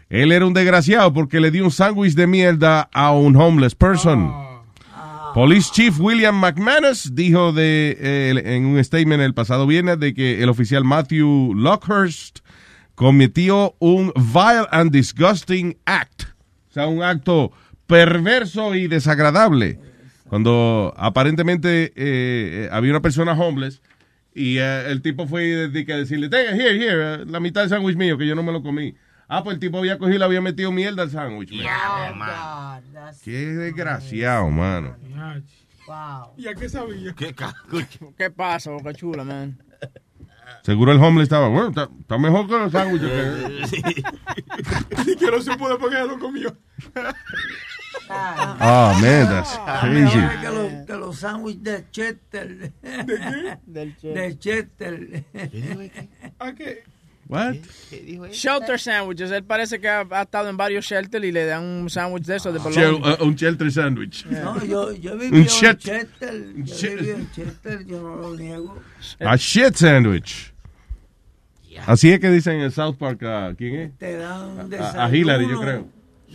él 0.08 0.30
era 0.30 0.46
un 0.46 0.54
desgraciado 0.54 1.12
porque 1.12 1.40
le 1.40 1.50
dio 1.50 1.64
un 1.64 1.72
sándwich 1.72 2.14
de 2.14 2.26
mierda 2.26 2.88
a 2.92 3.12
un 3.12 3.36
homeless 3.36 3.74
person. 3.74 4.32
Police 5.34 5.70
Chief 5.72 5.98
William 6.00 6.38
McManus 6.38 7.14
dijo 7.14 7.52
de, 7.52 7.96
eh, 8.00 8.42
en 8.56 8.64
un 8.64 8.82
statement 8.82 9.22
el 9.22 9.34
pasado 9.34 9.66
viernes 9.66 9.98
de 9.98 10.14
que 10.14 10.42
el 10.42 10.48
oficial 10.48 10.84
Matthew 10.84 11.52
Lockhurst 11.54 12.38
cometió 12.94 13.74
un 13.78 14.12
vile 14.14 14.66
and 14.70 14.92
disgusting 14.92 15.76
act, 15.84 16.22
o 16.70 16.72
sea, 16.72 16.86
un 16.86 17.02
acto 17.02 17.52
perverso 17.86 18.74
y 18.74 18.86
desagradable, 18.86 19.78
cuando 20.28 20.92
aparentemente 20.96 21.84
eh, 21.84 21.92
eh, 21.96 22.68
había 22.72 22.90
una 22.92 23.00
persona 23.02 23.32
homeless 23.32 23.80
y 24.34 24.58
eh, 24.58 24.90
el 24.90 25.00
tipo 25.02 25.26
fue 25.26 25.42
de- 25.68 25.86
que 25.86 25.94
decirle, 25.94 26.28
tenga, 26.28 26.52
here, 26.54 26.76
here, 26.76 27.14
eh, 27.14 27.24
la 27.26 27.40
mitad 27.40 27.62
del 27.62 27.70
sándwich 27.70 27.96
mío, 27.96 28.18
que 28.18 28.26
yo 28.26 28.34
no 28.34 28.42
me 28.42 28.52
lo 28.52 28.62
comí. 28.62 28.94
Ah, 29.28 29.42
pues 29.42 29.54
el 29.54 29.60
tipo 29.60 29.78
había 29.78 29.98
cogido 29.98 30.16
y 30.16 30.18
le 30.18 30.24
había 30.24 30.40
metido 30.40 30.70
mierda 30.70 31.02
al 31.02 31.10
sándwich. 31.10 31.52
man. 32.14 32.82
Qué 33.24 33.46
desgraciado, 33.46 34.48
mano. 34.50 34.96
Wow. 35.86 36.32
¿Y 36.36 36.46
a 36.48 36.54
qué 36.54 36.68
sabía? 36.68 37.12
¿Qué, 37.14 37.34
¿Qué 38.18 38.30
pasa, 38.30 38.70
boca 38.70 38.92
chula, 38.92 39.24
man? 39.24 39.58
Seguro 40.62 40.90
el 40.92 40.98
homeless 40.98 41.24
estaba, 41.24 41.48
bueno, 41.48 41.68
está, 41.68 41.88
está 42.00 42.18
mejor 42.18 42.46
que 42.46 42.52
los 42.58 42.72
sándwiches. 42.72 43.72
Ni 45.06 45.16
que 45.16 45.26
no 45.30 45.40
se 45.40 45.56
puede 45.56 45.76
porque 45.76 45.94
ya 45.96 46.04
lo 46.04 46.18
comió. 46.18 46.56
Oh, 48.08 48.98
man, 49.00 49.28
that's 49.28 49.58
crazy. 49.80 50.18
Ahora 50.18 50.40
que, 50.40 50.48
los- 50.50 50.86
que 50.86 50.92
los 50.94 51.18
sándwiches 51.18 51.62
de 51.64 51.84
Chester. 51.90 52.72
Del 53.66 53.96
De 54.02 54.38
Chester. 54.38 55.24
¿A 56.38 56.52
qué? 56.54 56.84
What? 57.28 57.54
Shelter 58.30 58.78
sandwiches. 58.78 59.32
Él 59.32 59.42
parece 59.42 59.80
que 59.80 59.88
ha, 59.88 60.06
ha 60.08 60.22
estado 60.22 60.48
en 60.48 60.56
varios 60.56 60.84
shelters 60.84 61.24
y 61.24 61.32
le 61.32 61.44
dan 61.44 61.64
un 61.64 61.90
sándwich 61.90 62.24
de 62.24 62.36
esos 62.36 62.52
de 62.52 62.60
bologna. 62.60 63.16
uh, 63.20 63.24
un 63.24 63.34
shelter 63.34 63.72
sandwich. 63.72 64.24
No, 64.26 64.62
yo, 64.64 64.92
yo 64.92 65.14
Un 65.14 65.18
viví 65.18 65.38
en 65.38 65.44
shit- 65.46 65.78
Chester. 65.78 66.52
Yo 66.54 66.90
viví 66.96 67.10
en 67.10 67.30
Chester, 67.32 67.84
yo 67.84 68.00
no 68.00 68.14
lo 68.16 68.36
niego. 68.36 68.78
A 69.20 69.34
shit 69.36 69.74
sandwich. 69.74 70.52
Así 71.86 72.10
es 72.12 72.20
que 72.20 72.30
dicen 72.30 72.60
en 72.60 72.70
South 72.70 72.96
Park, 72.96 73.22
¿a 73.24 73.54
¿quién 73.58 73.74
es? 73.74 73.98
Te 73.98 74.16
dan 74.16 74.72
A, 74.80 75.04
a 75.04 75.14
Hillary, 75.14 75.48
yo 75.48 75.60
creo. 75.60 75.88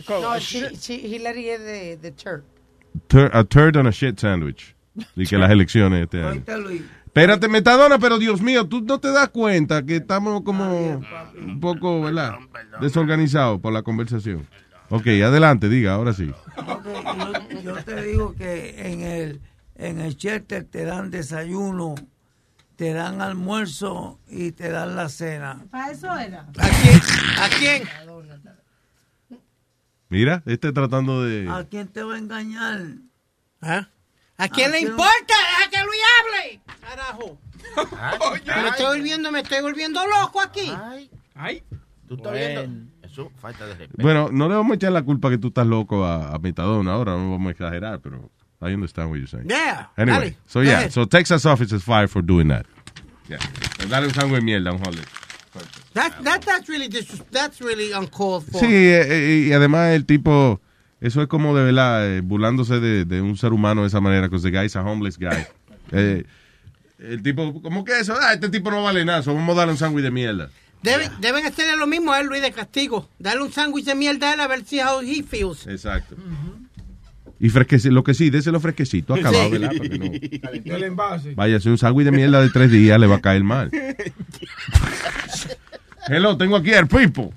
No, 0.08 0.38
she, 0.38 0.70
she, 0.76 0.94
Hillary 0.94 1.48
es 1.50 1.60
de, 1.60 1.96
de. 1.96 2.12
Tur- 3.08 3.30
a 3.32 3.44
turd 3.44 3.76
on 3.76 3.86
a 3.86 3.90
shit 3.90 4.18
sandwich. 4.18 4.74
Y 5.16 5.26
que 5.26 5.38
las 5.38 5.50
elecciones 5.50 6.02
este 6.02 6.22
año. 6.22 6.42
Espérate, 7.06 7.48
Metadona, 7.48 7.98
pero 7.98 8.18
Dios 8.18 8.40
mío, 8.40 8.66
tú 8.66 8.80
no 8.82 8.98
te 8.98 9.08
das 9.10 9.28
cuenta 9.30 9.82
que 9.84 9.96
estamos 9.96 10.42
como 10.42 11.02
un 11.36 11.60
poco, 11.60 12.00
¿verdad? 12.02 12.34
Desorganizados 12.80 13.60
por 13.60 13.72
la 13.72 13.82
conversación. 13.82 14.46
Ok, 14.88 15.06
adelante, 15.06 15.68
diga, 15.68 15.94
ahora 15.94 16.12
sí. 16.12 16.30
Yo, 16.56 17.60
yo 17.62 17.84
te 17.84 18.02
digo 18.02 18.34
que 18.34 18.90
en 18.92 19.00
el, 19.02 19.40
en 19.76 20.00
el 20.00 20.16
Chester 20.16 20.64
te 20.64 20.84
dan 20.84 21.10
desayuno, 21.10 21.94
te 22.76 22.92
dan 22.92 23.20
almuerzo 23.22 24.18
y 24.28 24.52
te 24.52 24.70
dan 24.70 24.96
la 24.96 25.08
cena. 25.08 25.64
¿Para 25.70 25.92
eso 25.92 26.14
era? 26.18 26.46
¿A 27.40 27.48
quién? 27.58 27.82
Mira, 30.12 30.42
este 30.44 30.72
tratando 30.72 31.22
de... 31.22 31.48
¿A 31.48 31.64
quién 31.64 31.88
te 31.88 32.02
va 32.02 32.16
a 32.16 32.18
engañar? 32.18 32.82
¿Ah? 33.62 33.88
¿A 34.36 34.48
quién 34.50 34.68
¿A 34.68 34.72
le 34.72 34.78
quién? 34.80 34.90
importa? 34.90 35.10
Deja 35.26 35.70
que 35.70 35.84
Luis 35.86 36.00
hable. 36.20 36.60
Carajo. 36.82 37.38
me 38.62 38.68
estoy 38.68 38.86
volviendo, 38.98 39.32
me 39.32 39.40
estoy 39.40 39.62
volviendo 39.62 40.00
loco 40.06 40.38
aquí. 40.42 40.70
Ay. 41.34 41.62
¿Tú 42.06 42.16
estás 42.16 42.34
viendo? 42.34 42.90
Eso, 43.00 43.32
falta 43.40 43.64
de 43.64 43.74
respeto. 43.74 44.02
Bueno, 44.02 44.28
no 44.30 44.50
le 44.50 44.54
vamos 44.54 44.72
a 44.72 44.74
echar 44.74 44.92
la 44.92 45.02
culpa 45.02 45.30
que 45.30 45.38
tú 45.38 45.48
estás 45.48 45.66
loco 45.66 46.04
a, 46.04 46.34
a 46.34 46.38
Metadona 46.38 46.92
ahora, 46.92 47.12
no 47.12 47.30
vamos 47.30 47.48
a 47.48 47.52
exagerar, 47.52 48.00
pero 48.00 48.30
I 48.60 48.74
understand 48.74 49.08
what 49.08 49.16
you're 49.16 49.26
saying. 49.26 49.48
Yeah, 49.48 49.92
Anyway, 49.96 50.18
dale, 50.20 50.36
so 50.44 50.62
yeah, 50.62 50.90
so 50.90 51.06
Texas 51.06 51.46
office 51.46 51.72
is 51.74 51.82
fired 51.82 52.10
for 52.10 52.20
doing 52.22 52.48
that. 52.48 52.66
Yeah. 53.30 53.38
Dale 53.88 54.08
un 54.08 54.12
sándwich 54.12 54.40
de 54.40 54.44
mierda 54.44 54.70
a 54.72 54.74
un 54.74 54.80
homeless. 54.84 55.06
That, 55.94 56.12
that, 56.24 56.40
that's 56.44 56.68
really 56.68 56.88
that's 57.30 57.60
really 57.60 57.92
uncalled 57.92 58.44
for. 58.50 58.60
Sí, 58.60 58.66
eh, 58.66 59.02
eh, 59.08 59.46
y 59.48 59.52
además 59.52 59.90
el 59.90 60.06
tipo, 60.06 60.60
eso 61.00 61.20
es 61.22 61.28
como 61.28 61.54
de 61.56 61.64
verdad, 61.64 62.08
eh, 62.16 62.20
burlándose 62.22 62.80
de, 62.80 63.04
de 63.04 63.20
un 63.20 63.36
ser 63.36 63.52
humano 63.52 63.82
de 63.82 63.88
esa 63.88 64.00
manera, 64.00 64.28
because 64.28 64.42
the 64.42 64.50
guy 64.56 64.64
is 64.66 64.76
a 64.76 64.82
homeless 64.82 65.18
guy. 65.18 65.28
Eh, 65.94 66.24
El 66.98 67.22
tipo, 67.22 67.60
¿cómo 67.60 67.84
que 67.84 67.98
eso? 67.98 68.14
Ah, 68.18 68.32
este 68.32 68.48
tipo 68.48 68.70
no 68.70 68.82
vale 68.84 69.04
nada, 69.04 69.22
so 69.22 69.34
vamos 69.34 69.54
a 69.56 69.58
darle 69.58 69.72
un 69.72 69.78
sándwich 69.78 70.04
de 70.04 70.10
mierda. 70.10 70.48
Deben, 70.82 71.10
deben 71.20 71.44
hacerle 71.44 71.76
lo 71.76 71.86
mismo 71.86 72.12
a 72.12 72.20
él, 72.20 72.28
Luis, 72.28 72.40
de 72.40 72.50
castigo. 72.52 73.08
Darle 73.18 73.42
un 73.42 73.52
sándwich 73.52 73.84
de 73.84 73.94
mierda 73.94 74.30
a 74.30 74.34
él 74.34 74.40
a 74.40 74.46
ver 74.48 74.64
si 74.64 74.80
how 74.80 75.00
he 75.02 75.22
feels. 75.22 75.66
Exacto. 75.66 76.16
Y 77.40 77.48
fresquecito, 77.50 77.92
lo 77.92 78.04
que 78.04 78.14
sí, 78.14 78.30
déselo 78.30 78.58
fresquecito, 78.60 79.14
acabado, 79.14 79.44
Sí. 79.46 79.50
¿verdad? 79.50 79.68
Para 79.76 79.88
que 79.88 79.98
no... 79.98 80.40
Calentó 80.40 80.76
el 80.76 80.82
envase. 80.84 81.34
Vaya, 81.34 81.58
si 81.60 81.68
un 81.68 81.76
sándwich 81.76 82.04
de 82.06 82.12
mierda 82.12 82.40
de 82.40 82.48
tres 82.50 82.70
días 82.70 82.98
le 83.00 83.06
va 83.08 83.16
a 83.16 83.20
caer 83.20 83.42
mal. 83.44 83.70
Hello, 86.08 86.36
tengo 86.36 86.56
aquí 86.56 86.72
al 86.74 86.86
Pipo. 86.88 87.32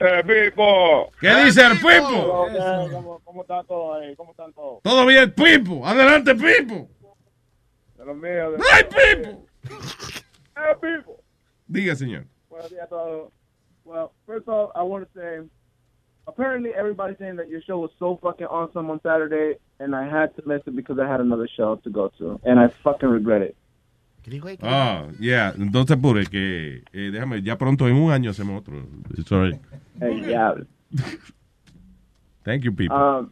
Eh, 0.00 0.22
Pipo. 0.24 1.10
¿Qué 1.20 1.34
dice 1.44 1.62
el 1.66 1.78
Pipo? 1.78 2.46
¿Cómo, 2.92 3.20
cómo 3.24 3.42
está 3.42 3.62
todo 3.64 3.94
ahí? 3.94 4.14
¿Cómo 4.16 4.32
están 4.32 4.52
todos? 4.52 4.82
Todo 4.82 5.06
bien, 5.06 5.32
Pipo. 5.32 5.86
Adelante, 5.86 6.34
Pipo. 6.34 6.88
De 7.96 8.04
los 8.04 8.16
míos. 8.16 8.52
de- 8.56 8.64
¡Ay, 8.72 8.84
Pipo! 8.84 9.46
¡Eh, 10.56 10.76
Pipo! 10.80 11.20
Diga, 11.66 11.94
señor. 11.96 12.24
Buenos 12.48 12.70
días 12.70 12.84
a 12.84 12.88
todos. 12.88 13.32
Well, 13.84 14.12
first 14.26 14.46
of 14.48 14.54
all, 14.54 14.72
I 14.74 14.82
want 14.82 15.04
to 15.06 15.18
say, 15.18 15.48
apparently 16.26 16.70
everybody's 16.76 17.18
saying 17.18 17.36
that 17.36 17.48
your 17.48 17.62
show 17.62 17.78
was 17.78 17.90
so 17.98 18.18
fucking 18.22 18.46
awesome 18.46 18.90
on 18.90 19.00
Saturday, 19.02 19.58
and 19.78 19.94
I 19.94 20.04
had 20.08 20.34
to 20.36 20.42
miss 20.46 20.60
it 20.66 20.74
because 20.76 20.98
I 20.98 21.06
had 21.08 21.20
another 21.20 21.48
show 21.56 21.76
to 21.76 21.90
go 21.90 22.10
to, 22.18 22.40
and 22.44 22.58
I 22.60 22.68
fucking 22.82 23.08
regret 23.08 23.42
it. 23.42 23.56
Ah, 24.62 25.06
yeah. 25.20 25.54
Entonces, 25.58 25.96
apure, 25.96 26.26
que 26.26 26.82
eh, 26.92 27.10
déjame, 27.12 27.42
ya 27.42 27.56
pronto 27.56 27.86
en 27.88 27.94
un 27.96 28.10
año 28.12 28.30
hacemos 28.30 28.60
otro. 28.60 28.86
Sorry. 29.26 29.58
Hey, 30.00 30.20
diablo. 30.20 30.66
Thank 32.44 32.62
you, 32.62 32.72
Pipo. 32.72 32.94
Um, 32.94 33.30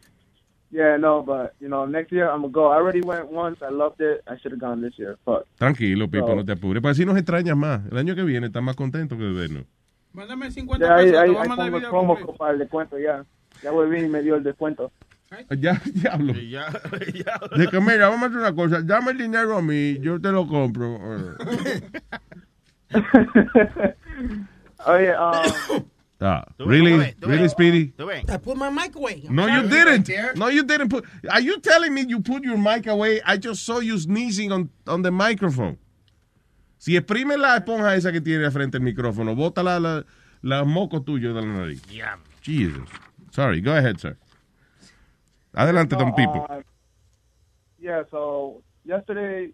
yeah, 0.71 0.97
no, 0.97 1.23
but 1.23 1.53
you 1.59 1.67
know, 1.69 1.85
next 1.85 2.11
year 2.11 2.25
I'm 2.29 2.41
gonna 2.41 2.51
go. 2.51 2.71
I 2.71 2.75
already 2.77 3.01
went 3.01 3.31
once. 3.31 3.61
I 3.61 3.69
loved 3.71 4.01
it. 4.01 4.21
I 4.27 4.37
should 4.37 4.51
have 4.51 4.59
gone 4.59 4.81
this 4.81 4.97
year. 4.97 5.17
Fuck. 5.25 5.45
Tranquilo, 5.57 6.07
Pipo, 6.09 6.29
No. 6.29 6.35
no 6.35 6.45
te 6.45 6.51
apures. 6.53 6.81
Para 6.81 6.91
así 6.91 7.05
nos 7.05 7.17
extrañas 7.17 7.55
más. 7.55 7.81
El 7.91 7.97
año 7.97 8.15
que 8.15 8.23
viene 8.23 8.47
estás 8.47 8.61
más 8.63 8.75
contento 8.75 9.17
que 9.17 9.23
de 9.23 9.33
vernos. 9.33 9.63
Mándame 10.13 10.49
50 10.51 10.85
Ya, 10.85 10.95
ahí, 10.95 11.05
pesos, 11.05 11.19
ahí, 11.19 11.25
te 11.27 11.31
voy 11.31 11.37
a 11.37 11.41
ahí 11.43 11.49
mandar 11.49 11.71
video 11.71 11.89
promo 11.89 12.07
completo. 12.15 12.37
para 12.37 12.51
el 12.53 12.59
descuento 12.59 12.97
ya. 12.99 13.25
Ya 13.63 13.71
volví 13.71 13.99
y 14.01 14.07
me 14.09 14.21
dio 14.21 14.35
el 14.35 14.43
descuento. 14.43 14.91
Ya, 15.57 15.81
diablo. 15.93 16.33
De 17.57 17.67
que 17.67 17.79
mira, 17.79 18.09
vamos 18.09 18.23
a 18.23 18.25
hacer 18.27 18.39
una 18.39 18.53
cosa. 18.53 18.81
Dame 18.81 19.11
el 19.11 19.17
dinero 19.17 19.57
a 19.57 19.61
mí, 19.61 19.97
yo 19.99 20.19
te 20.19 20.31
lo 20.31 20.47
compro. 20.47 20.97
Oye, 24.85 25.13
um, 25.17 25.85
Ah, 26.21 26.45
tú 26.57 26.65
really, 26.65 26.93
really, 27.19 27.41
ves. 27.41 27.51
Speedy? 27.51 27.93
I 28.29 28.37
put 28.37 28.55
my 28.55 28.69
mic 28.69 28.95
away. 28.95 29.21
No, 29.29 29.47
you 29.47 29.67
didn't. 29.67 30.09
No, 30.37 30.47
you 30.47 30.63
didn't 30.63 30.87
put. 30.87 31.03
Are 31.29 31.41
you 31.41 31.59
telling 31.59 31.93
me 31.93 32.05
you 32.07 32.21
put 32.21 32.41
your 32.43 32.57
mic 32.57 32.87
away? 32.87 33.21
I 33.25 33.35
just 33.37 33.65
saw 33.65 33.79
you 33.79 33.99
sneezing 33.99 34.53
on, 34.53 34.69
on 34.87 35.01
the 35.01 35.11
microphone. 35.11 35.77
Si 36.77 36.95
exprime 36.95 37.37
la 37.37 37.57
esponja 37.57 37.95
esa 37.97 38.13
que 38.13 38.21
tiene 38.21 38.49
frente 38.49 38.77
al 38.77 38.83
micrófono, 38.83 39.35
bota 39.35 39.61
la, 39.61 39.77
la, 39.77 40.05
la 40.41 40.63
moco 40.63 41.01
tuyo 41.01 41.33
de 41.33 41.41
la 41.41 41.47
nariz. 41.47 41.81
Jesus. 42.41 42.87
Sorry, 43.31 43.59
go 43.59 43.73
ahead, 43.73 43.99
sir. 43.99 44.17
Adelante, 45.55 45.95
Don 45.95 46.09
no, 46.09 46.15
Pipo. 46.15 46.45
uh, 46.49 46.61
yeah, 47.79 48.03
so 48.11 48.61
yesterday 48.85 49.51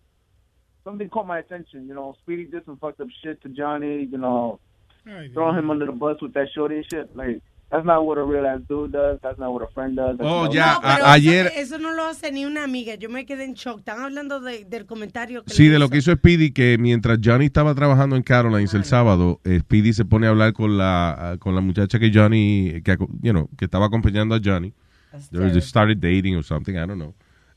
something 0.84 1.10
caught 1.10 1.28
my 1.28 1.40
attention. 1.40 1.88
You 1.88 1.94
know, 1.94 2.15
Speedy 2.22 2.45
did 2.45 2.65
some 2.65 2.78
fucked 2.78 3.02
up 3.02 3.07
shit 3.23 3.41
to 3.44 3.49
Johnny. 3.49 4.07
You 4.11 4.18
know, 4.18 4.60
throwing 5.34 5.57
him 5.57 5.69
under 5.69 5.86
the 5.86 5.91
bus 5.91 6.22
with 6.22 6.34
that 6.34 6.48
shorty 6.53 6.76
and 6.78 6.86
shit. 6.90 7.15
Like 7.15 7.41
that's 7.72 7.86
not 7.86 8.06
what 8.06 8.18
a 8.18 8.23
real 8.23 8.45
ass 8.45 8.60
dude 8.68 8.91
does. 8.91 9.18
That's 9.23 9.40
not 9.40 9.52
what 9.53 9.64
a 9.64 9.68
friend 9.73 9.95
does. 9.95 10.18
That's 10.18 10.30
Oh, 10.30 10.52
ya, 10.52 10.76
a- 10.78 10.82
Pero 10.82 11.06
ayer- 11.07 11.48
Eso, 11.48 11.76
eso 11.76 11.78
no 11.80 11.94
lo 11.94 12.06
hace 12.06 12.32
ni 12.32 12.45
una 12.45 12.64
amiga. 12.65 12.95
Yo 12.95 13.10
me 13.10 13.26
quedé 13.26 13.45
en 13.45 13.53
shock. 13.53 13.80
Están 13.80 14.02
hablando 14.02 14.40
de- 14.41 14.65
del 14.65 14.86
comentario 14.86 15.44
que 15.44 15.52
Sí, 15.53 15.68
de 15.69 15.80
lo 15.80 15.86
hizo. 15.86 15.91
que 15.91 15.98
hizo 15.99 16.11
Speedy, 16.14 16.52
que 16.52 16.78
mientras 16.80 17.19
Johnny 17.23 17.45
estaba 17.45 17.73
trabajando 17.73 18.15
en 18.18 18.23
Carolines 18.23 18.73
el 18.73 18.84
sábado, 18.84 19.40
eh, 19.45 19.60
Speedy 19.61 19.94
se 19.94 20.03
pone 20.06 20.28
a 20.28 20.32
hablar 20.32 20.52
con 20.53 20.78
la 20.78 21.38
con 21.40 21.56
la 21.56 21.61
muchacha 21.61 21.98
que 21.98 22.11
Johnny, 22.14 22.82
que, 22.84 22.98
you 23.22 23.32
know, 23.32 23.49
que 23.57 23.65
estaba 23.65 23.86
acompañando 23.86 24.36
a 24.36 24.40
Johnny. 24.44 24.73
They 25.31 25.61
started 25.61 25.99
dating 25.99 26.35
or 26.38 26.43
something, 26.43 26.75
I 26.75 26.85
don't 26.85 26.97
know. 26.99 27.13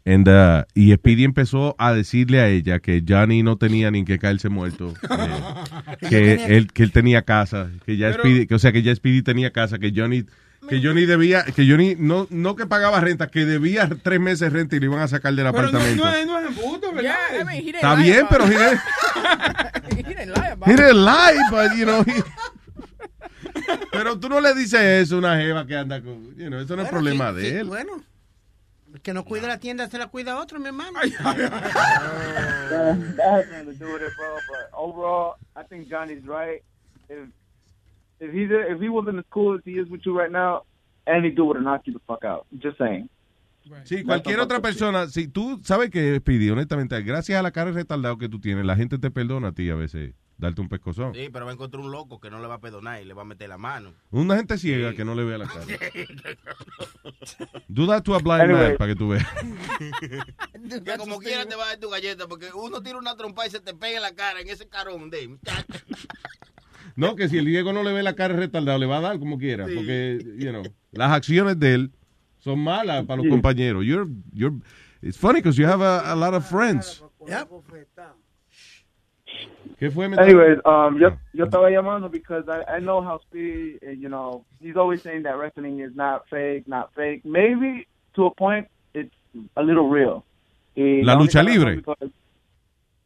And, 0.07 0.29
uh, 0.29 0.65
y 0.75 0.93
Speedy 0.95 1.25
empezó 1.25 1.75
a 1.79 1.95
decirle 1.95 2.41
a 2.41 2.49
ella 2.49 2.79
que 2.81 3.03
Johnny 3.09 3.43
no 3.43 3.57
tenía 3.57 3.91
ni 3.91 4.05
que 4.05 4.19
caerse 4.19 4.51
muerto, 4.51 4.93
eh, 5.11 6.07
que, 6.11 6.35
él, 6.57 6.71
que 6.73 6.83
él 6.83 6.93
tenía 6.93 7.23
casa, 7.23 7.71
que 7.87 7.97
ya 7.97 8.11
Pero- 8.11 8.23
Speedy, 8.23 8.47
que, 8.47 8.55
o 8.55 8.59
sea, 8.59 8.71
que 8.73 8.83
ya 8.83 8.95
Speedy 8.95 9.23
tenía 9.23 9.51
casa, 9.51 9.79
que 9.79 9.93
Johnny 9.97 10.25
que 10.69 10.81
Johnny 10.83 11.05
debía, 11.05 11.45
que 11.45 11.67
Johnny 11.69 11.95
no, 11.99 12.27
no 12.31 12.57
que 12.57 12.65
pagaba 12.67 12.99
renta, 13.01 13.27
que 13.29 13.45
debía 13.45 13.87
tres 14.03 14.19
meses 14.19 14.41
de 14.41 14.49
renta 14.51 14.77
y 14.77 14.81
lo 14.81 14.87
iban 14.87 15.01
a 15.01 15.09
sacar 15.09 15.35
del 15.35 15.45
Pero 15.45 15.53
no, 15.53 15.59
apartamento. 15.79 16.05
no, 16.05 16.11
es- 16.11 16.27
no 16.27 16.39
es 16.39 16.47
embuste, 16.47 16.87
¿verdad? 16.87 17.03
Yeah, 17.03 17.41
I 17.41 17.45
mean, 17.45 17.57
he 17.59 17.63
didn't 17.65 17.75
Está 17.77 17.95
lie 17.97 18.03
bien, 18.05 18.19
about 18.21 18.31
pero 18.31 18.45
it. 18.47 18.53
he 18.53 18.59
didn't- 18.59 18.81
he 19.99 20.03
didn't 20.03 20.35
lie 20.35 20.49
about 20.53 20.69
He 20.69 20.73
it. 20.73 20.77
didn't 20.81 21.05
lie, 21.05 21.41
but, 21.51 21.77
you 21.77 21.85
know, 21.85 22.03
he- 22.03 22.23
Pero 23.93 24.19
tú 24.19 24.29
no 24.29 24.41
le 24.41 24.55
dices 24.55 24.81
eso 24.81 25.17
a 25.17 25.19
una 25.19 25.37
jeva 25.37 25.67
que 25.67 25.77
anda 25.77 26.03
con... 26.03 26.35
You 26.37 26.49
know, 26.49 26.61
eso 26.61 26.77
no 26.77 26.83
es 26.83 26.91
Bueno, 26.91 26.91
problema 26.91 27.31
sí, 27.31 27.37
de 27.37 27.43
sí, 27.51 27.57
él. 27.57 27.67
Bueno, 27.67 28.03
el 28.93 29.01
que 29.01 29.13
no 29.13 29.25
cuida 29.25 29.49
la 29.49 29.59
tienda 29.59 29.89
se 29.89 29.99
la 29.99 30.07
cuida 30.07 30.35
a 30.35 30.41
otro, 30.41 30.61
mi 30.61 30.67
hermano. 30.67 30.99
that, 31.01 31.37
that 33.17 33.31
has 33.33 33.47
nothing 33.49 33.67
to 33.67 33.75
do 33.75 33.93
with 33.93 34.03
it, 34.03 34.13
bro. 34.17 34.37
But 34.49 34.71
overall, 34.77 35.35
I 35.57 35.65
think 35.65 35.89
Johnny's 35.89 36.25
right. 36.27 36.63
If 37.09 37.29
if 38.21 38.33
he's 38.33 38.51
if 38.51 38.81
he 38.81 38.89
wasn't 38.89 39.19
as 39.19 39.25
cool 39.31 39.57
as 39.57 39.63
he 39.65 39.81
is 39.81 39.89
with 39.91 40.03
you 40.05 40.17
right 40.17 40.31
now, 40.31 40.63
any 41.07 41.31
dude 41.31 41.47
would 41.47 41.57
have 41.57 41.65
knocked 41.65 41.89
you 41.89 41.93
the 41.93 42.01
fuck 42.07 42.25
out. 42.25 42.47
Just 42.59 42.79
saying. 42.79 43.09
Sí, 43.85 44.05
cualquier 44.05 44.41
otra 44.41 44.61
persona, 44.61 45.09
si 45.09 45.27
tú 45.27 45.59
sabes 45.65 45.91
que, 45.91 46.19
Speedy, 46.19 46.51
honestamente, 46.51 47.01
gracias 47.03 47.39
a 47.39 47.43
la 47.43 47.51
cara 47.51 47.71
de 47.71 47.79
retardado 47.79 48.19
que 48.19 48.29
tú 48.29 48.39
tienes, 48.39 48.67
la 48.67 48.77
gente 48.77 48.99
te 48.99 49.11
perdona 49.11 49.49
a 49.49 49.53
ti 49.53 49.71
a 49.71 49.75
veces 49.75 50.13
darte 50.37 50.61
un 50.61 50.69
pescozón. 50.69 51.15
Sí, 51.15 51.29
pero 51.33 51.45
va 51.45 51.53
a 51.53 51.55
encontrar 51.55 51.81
un 51.83 51.93
loco 51.93 52.21
que 52.21 52.31
no 52.31 52.41
le 52.41 52.47
va 52.49 52.55
a 52.55 52.61
perdonar 52.61 53.01
y 53.01 53.05
le 53.05 53.15
va 53.15 53.23
a 53.23 53.25
meter 53.25 53.49
la 53.49 53.59
mano. 53.59 53.93
Una 54.11 54.37
gente 54.37 54.59
ciega 54.59 54.95
que 54.95 55.05
no 55.05 55.15
le 55.15 55.25
vea 55.25 55.39
la 55.39 55.47
cara. 55.47 55.65
Do 57.69 57.87
that 57.87 58.03
to 58.03 58.15
a 58.15 58.19
blind 58.19 58.43
Anyway. 58.43 58.69
man 58.69 58.77
para 58.77 58.93
que 58.93 58.99
tú 58.99 59.09
veas. 59.09 59.27
que 60.85 60.97
como 60.99 61.19
quiera 61.19 61.47
te 61.47 61.55
va 61.57 61.65
a 61.65 61.69
dar 61.69 61.79
tu 61.79 61.91
galleta 61.91 62.27
porque 62.27 62.49
uno 62.55 62.83
tira 62.83 62.99
una 62.99 63.17
trompa 63.17 63.47
y 63.47 63.51
se 63.51 63.61
te 63.61 63.75
pega 63.75 63.97
en 63.97 64.03
la 64.03 64.15
cara 64.15 64.41
en 64.41 64.49
ese 64.49 64.69
carón 64.69 65.11
de. 65.11 65.39
No, 66.97 67.17
que 67.17 67.29
si 67.29 67.39
el 67.39 67.45
Diego 67.47 67.73
no 67.73 67.83
le 67.83 67.93
ve 67.93 68.05
la 68.05 68.15
cara 68.15 68.37
retardado, 68.37 68.79
le 68.79 68.87
va 68.87 68.99
a 68.99 69.01
dar 69.01 69.19
como 69.19 69.37
quiera. 69.37 69.65
Porque, 69.65 70.21
you 70.37 70.51
know, 70.51 70.63
las 70.93 71.11
acciones 71.11 71.59
de 71.59 71.75
él 71.75 71.91
son 72.39 72.61
malas 72.61 73.05
para 73.05 73.17
los 73.17 73.25
Sí. 73.25 73.31
compañeros. 73.31 73.85
You're, 73.85 74.09
you're, 74.33 74.55
it's 75.03 75.19
funny 75.19 75.41
because 75.41 75.61
you 75.61 75.67
have 75.67 75.83
a, 75.85 76.13
a 76.13 76.15
lot 76.15 76.35
of 76.35 76.49
friends. 76.49 77.03
¿Qué 79.79 79.91
fue? 79.91 80.07
Anyways, 80.07 80.59
um, 80.65 80.99
yo, 80.99 81.11
yo 81.33 81.45
estaba 81.47 81.69
llamando 81.71 82.09
because 82.11 82.45
I, 82.49 82.77
I 82.77 82.81
know 82.81 83.03
how 83.03 83.19
Speedy, 83.21 83.79
uh, 83.87 83.91
you 83.91 84.09
know, 84.09 84.45
he's 84.61 84.77
always 84.77 85.03
saying 85.03 85.25
that 85.25 85.37
wrestling 85.37 85.81
is 85.81 85.95
not 85.97 86.29
fake, 86.29 86.67
not 86.69 86.93
fake. 86.95 87.23
Maybe 87.25 87.87
to 88.15 88.27
a 88.27 88.31
point, 88.35 88.69
it's 88.95 89.13
a 89.57 89.63
little 89.63 89.89
real. 89.89 90.25
Y 90.77 91.03
La 91.03 91.15
lucha 91.17 91.43
libre. 91.43 91.77
because- 91.77 92.11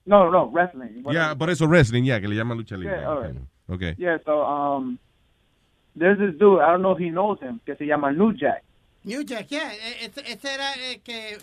No, 0.07 0.31
no, 0.31 0.47
wrestling. 0.51 1.05
Ya, 1.11 1.35
por 1.35 1.51
eso 1.51 1.67
wrestling, 1.67 2.05
ya, 2.05 2.19
que 2.21 2.29
le 2.29 2.35
llaman 2.37 2.57
lucha 2.59 2.77
libre. 2.79 2.97
Yeah, 3.01 3.09
all 3.11 3.21
right. 3.23 3.35
Okay. 3.71 3.95
Yeah, 3.99 4.19
so 4.25 4.43
um, 4.43 4.99
there's 5.97 6.19
this 6.19 6.39
dude. 6.39 6.61
I 6.61 6.71
don't 6.73 6.81
know 6.83 6.93
if 6.93 6.99
he 6.99 7.11
knows 7.11 7.39
him. 7.41 7.61
Que 7.67 7.77
se 7.77 7.85
llama 7.87 8.11
New 8.13 8.33
Jack. 8.33 8.63
New 9.05 9.23
Jack, 9.25 9.51
yeah. 9.51 9.71
e- 9.73 10.07
Ese, 10.07 10.19
ese 10.27 10.45
era 10.55 10.73
el 10.91 11.01
que 11.03 11.39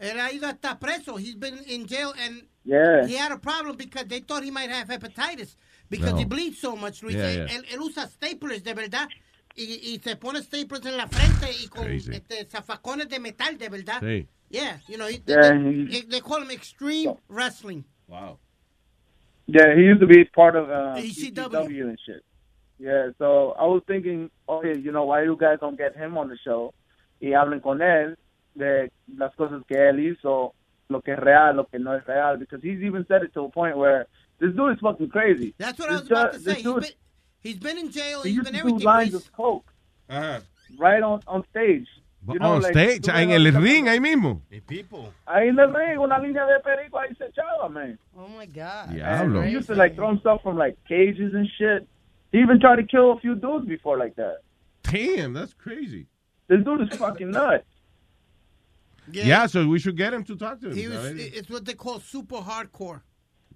era 0.00 0.30
ido 0.32 0.46
hasta 0.46 0.78
preso. 0.78 1.16
He's 1.18 1.36
been 1.36 1.58
in 1.66 1.86
jail 1.86 2.12
and 2.18 2.42
Yeah. 2.64 3.06
he 3.06 3.14
had 3.16 3.32
a 3.32 3.38
problem 3.38 3.76
because 3.76 4.06
they 4.08 4.20
thought 4.20 4.42
he 4.44 4.50
might 4.50 4.70
have 4.70 4.88
hepatitis 4.88 5.56
because 5.88 6.12
No. 6.12 6.18
he 6.18 6.24
bleeds 6.26 6.58
so 6.58 6.76
much, 6.76 7.02
Luis. 7.02 7.16
Yeah, 7.16 7.24
Él, 7.30 7.36
yeah. 7.48 7.56
él- 7.58 7.64
él 7.72 7.80
usa 7.80 8.06
staplers 8.06 8.62
de 8.62 8.74
verdad 8.74 9.08
y, 9.56 9.80
y 9.94 9.98
se 10.02 10.16
pone 10.16 10.42
staplers 10.42 10.84
en 10.86 10.96
la 10.96 11.06
frente 11.08 11.50
y 11.62 11.66
con 11.68 11.84
Crazy. 11.84 12.12
este, 12.12 12.44
zafacones 12.46 13.08
de 13.08 13.18
metal 13.18 13.56
de 13.58 13.68
verdad. 13.68 14.00
Sí. 14.02 14.26
Yeah, 14.50 14.80
you 14.88 14.96
know, 14.96 15.06
he- 15.08 15.22
Yeah, 15.26 15.50
they, 15.50 15.86
he- 15.90 16.06
they 16.08 16.20
call 16.20 16.42
him 16.42 16.50
extreme 16.50 17.14
wrestling. 17.28 17.84
Wow. 18.06 18.38
Yeah, 19.46 19.74
he 19.74 19.82
used 19.82 20.00
to 20.00 20.06
be 20.06 20.24
part 20.26 20.56
of 20.56 20.68
uh, 20.70 20.96
ECW. 21.00 21.34
ECW 21.34 21.88
and 21.88 21.98
shit. 22.04 22.22
Yeah, 22.78 23.10
so 23.18 23.52
I 23.58 23.64
was 23.64 23.82
thinking, 23.86 24.30
okay, 24.48 24.76
you 24.78 24.92
know, 24.92 25.04
why 25.04 25.22
you 25.24 25.36
guys 25.36 25.58
don't 25.60 25.76
get 25.76 25.96
him 25.96 26.16
on 26.18 26.28
the 26.28 26.36
show 26.44 26.74
y 27.20 27.28
hablen 27.32 27.60
con 27.62 27.78
él 27.80 28.16
de 28.58 28.90
las 29.16 29.34
cosas 29.36 29.62
que 29.66 29.88
él 29.88 30.00
hizo, 30.00 30.54
lo 30.88 31.00
que 31.00 31.12
es 31.12 31.18
real, 31.18 31.56
lo 31.56 31.66
que 31.66 31.78
no 31.78 31.94
es 31.94 32.04
real, 32.06 32.36
because 32.38 32.60
he's 32.62 32.82
even 32.82 33.06
said 33.06 33.22
it 33.22 33.32
to 33.34 33.44
a 33.44 33.48
point 33.50 33.76
where 33.76 34.06
this 34.40 34.54
dude 34.54 34.74
is 34.74 34.80
fucking 34.80 35.08
crazy. 35.08 35.54
That's 35.58 35.78
what 35.78 35.90
I 35.90 35.94
was 36.00 36.10
about 36.10 36.32
to 36.32 36.40
say. 36.40 36.54
He's 36.54 36.62
dude- 36.64 36.80
been, 36.82 36.92
he's 37.40 37.58
been 37.58 37.78
in 37.78 37.90
jail. 37.90 38.22
he 38.22 38.30
He's 38.30 38.36
used 38.38 38.44
been 38.44 38.54
to 38.54 38.60
do 38.62 38.68
everything. 38.68 38.84
lines 38.86 39.12
Luis. 39.12 39.26
of 39.26 39.32
coke 39.32 39.72
Ajá. 40.10 40.42
right 40.78 41.02
on, 41.02 41.20
on 41.26 41.44
stage. 41.50 41.86
You 42.30 42.38
know, 42.40 42.54
On 42.56 42.62
like, 42.62 42.72
stage, 42.72 43.02
tú 43.02 43.10
en 43.14 43.28
ves 43.28 43.36
el 43.36 43.46
ahorita- 43.46 43.60
ring, 43.62 43.88
ahí 43.88 44.00
mismo. 44.00 44.42
Ahí 45.26 45.48
en 45.48 45.58
el 45.58 45.72
ring, 45.72 45.98
una 45.98 46.18
línea 46.18 46.44
de 46.46 46.60
perico 46.60 46.98
ahí 46.98 47.14
se 47.16 47.24
echaba, 47.26 47.68
man. 47.70 47.98
Oh 48.16 48.28
my 48.36 48.44
God. 48.46 48.90
Diablo. 48.90 49.40
And 49.40 49.48
he 49.48 49.54
used 49.54 49.68
to 49.68 49.74
like 49.74 49.94
throw 49.94 50.08
himself 50.08 50.42
from 50.42 50.58
like 50.58 50.76
cages 50.86 51.32
and 51.32 51.48
shit. 51.56 51.86
He 52.32 52.38
even 52.40 52.58
tried 52.60 52.76
to 52.76 52.82
kill 52.82 53.12
a 53.12 53.20
few 53.20 53.34
dudes 53.34 53.66
before 53.66 53.96
like 53.96 54.14
that. 54.16 54.38
Damn, 54.82 55.32
that's 55.32 55.54
crazy. 55.54 56.06
This 56.48 56.62
dude 56.64 56.82
is 56.90 56.98
fucking 56.98 57.30
nuts. 57.30 57.64
Yeah. 59.12 59.46
so 59.46 59.66
we 59.66 59.78
should 59.78 59.96
get 59.96 60.12
him 60.12 60.24
to 60.24 60.36
talk 60.36 60.60
to 60.60 60.70
him. 60.70 60.76
He 60.76 60.88
was, 60.88 61.04
it's 61.16 61.48
what 61.50 61.64
they 61.64 61.74
call 61.74 62.00
super 62.00 62.36
hardcore. 62.36 63.02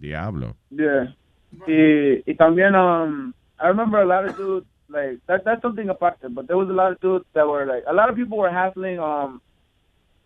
Diablo. 0.00 0.56
Yeah. 0.70 1.06
Y, 1.66 2.22
y 2.26 2.34
también, 2.34 2.74
um, 2.74 3.34
I 3.58 3.68
remember 3.68 4.00
a 4.00 4.06
lot 4.06 4.24
of 4.26 4.36
dudes, 4.36 4.66
like, 4.88 5.18
that, 5.26 5.44
that's 5.44 5.60
something 5.62 5.88
aparte, 5.88 6.34
but 6.34 6.46
there 6.48 6.56
was 6.56 6.68
a 6.68 6.72
lot 6.72 6.92
of 6.92 7.00
dudes 7.00 7.24
that 7.34 7.46
were, 7.46 7.66
like, 7.66 7.84
a 7.86 7.92
lot 7.92 8.08
of 8.08 8.16
people 8.16 8.38
were 8.38 8.50
hassling, 8.50 8.98
um, 8.98 9.40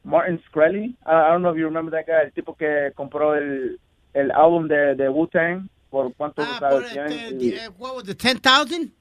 Martin 0.05 0.39
Shkreli. 0.49 0.95
I, 1.05 1.13
I 1.13 1.29
don't 1.33 1.43
know 1.43 1.51
if 1.51 1.57
you 1.59 1.65
remember 1.65 1.91
that 1.91 2.07
guy, 2.07 2.23
el 2.25 2.31
tipo 2.31 2.57
que 2.57 2.91
compró 2.97 3.35
el, 3.37 3.77
el 4.15 4.31
álbum 4.31 4.69
de, 4.69 4.95
de 4.97 5.09
Wu-Tang, 5.11 5.69
por 5.91 6.13
cuánto 6.15 6.43
Ah, 6.43 6.59
por 6.61 6.83
quién, 6.85 7.07
este, 7.11 7.35
y- 7.45 7.55
eh, 7.59 7.69
what 7.77 7.97
was 7.97 8.09
it, 8.09 8.19
10,000? 8.19 8.93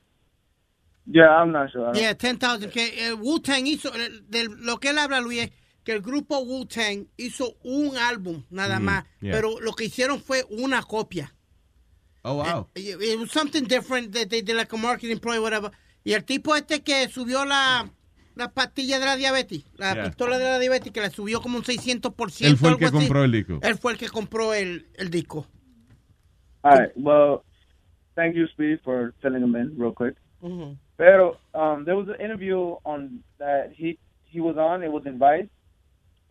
Yeah, 1.08 1.30
I'm 1.30 1.52
not 1.52 1.72
sure. 1.72 1.92
Yeah, 1.96 2.14
10,000. 2.14 2.72
Que 2.72 3.08
el 3.08 3.16
Wu-Tang 3.18 3.68
hizo, 3.68 3.94
el- 3.94 4.24
de 4.28 4.48
lo 4.50 4.78
que 4.78 4.90
él 4.90 4.98
habla, 4.98 5.22
Luis, 5.22 5.50
que 5.86 5.94
el 5.94 6.02
grupo 6.02 6.40
Wu-Tang 6.40 7.06
hizo 7.16 7.56
un 7.64 7.96
álbum 7.96 8.44
nada 8.50 8.80
Mm, 8.80 8.84
más, 8.84 9.06
yeah. 9.22 9.32
pero 9.32 9.60
lo 9.62 9.72
que 9.74 9.86
hicieron 9.86 10.20
fue 10.20 10.44
una 10.50 10.82
copia. 10.84 11.32
Oh, 12.24 12.34
wow. 12.44 12.68
It, 12.76 13.00
it 13.02 13.20
was 13.20 13.32
something 13.32 13.64
different 13.68 14.12
that 14.14 14.28
they 14.30 14.42
did 14.42 14.56
like 14.56 14.74
a 14.74 14.78
marketing 14.78 15.20
ploy, 15.20 15.40
whatever. 15.40 15.72
Y 16.04 16.14
el 16.14 16.24
tipo 16.26 16.56
este 16.56 16.82
que 16.82 17.08
subió 17.08 17.46
la, 17.46 17.88
la 18.36 18.52
pastilla 18.52 19.00
de 19.00 19.06
la 19.06 19.16
diabetes, 19.16 19.64
la 19.78 19.94
Yeah. 19.94 20.06
pistola 20.06 20.38
de 20.40 20.44
la 20.46 20.60
diabetes, 20.60 20.92
que 20.92 21.02
la 21.02 21.10
subió 21.12 21.40
como 21.40 21.58
un 21.60 21.64
600%. 21.64 22.46
Él 22.48 22.58
fue 22.58 22.70
el 22.72 22.78
que 22.78 22.86
así. 22.86 22.94
compró 22.94 23.24
el 23.24 23.32
disco. 23.32 23.60
Él 23.62 23.78
fue 23.78 23.92
el 23.94 23.98
que 24.00 24.10
compró 24.10 24.54
el, 24.56 24.88
el 24.96 25.10
disco. 25.12 25.46
All 26.64 26.80
right. 26.80 26.92
Well, 26.96 27.44
thank 28.16 28.34
you, 28.36 28.48
Speed, 28.48 28.80
for 28.84 29.14
filling 29.22 29.44
him 29.44 29.56
in 29.56 29.78
real 29.78 29.94
quick. 29.94 30.16
Ujú. 30.42 30.76
Pero 30.98 31.38
um, 31.54 31.86
there 31.86 31.96
was 31.96 32.08
an 32.08 32.20
interview 32.20 32.78
on 32.86 33.20
that 33.38 33.72
he 33.78 34.00
he 34.24 34.40
was 34.42 34.58
on. 34.58 34.82
It 34.84 34.92
was 34.92 35.06
in 35.06 35.20
Vice 35.20 35.48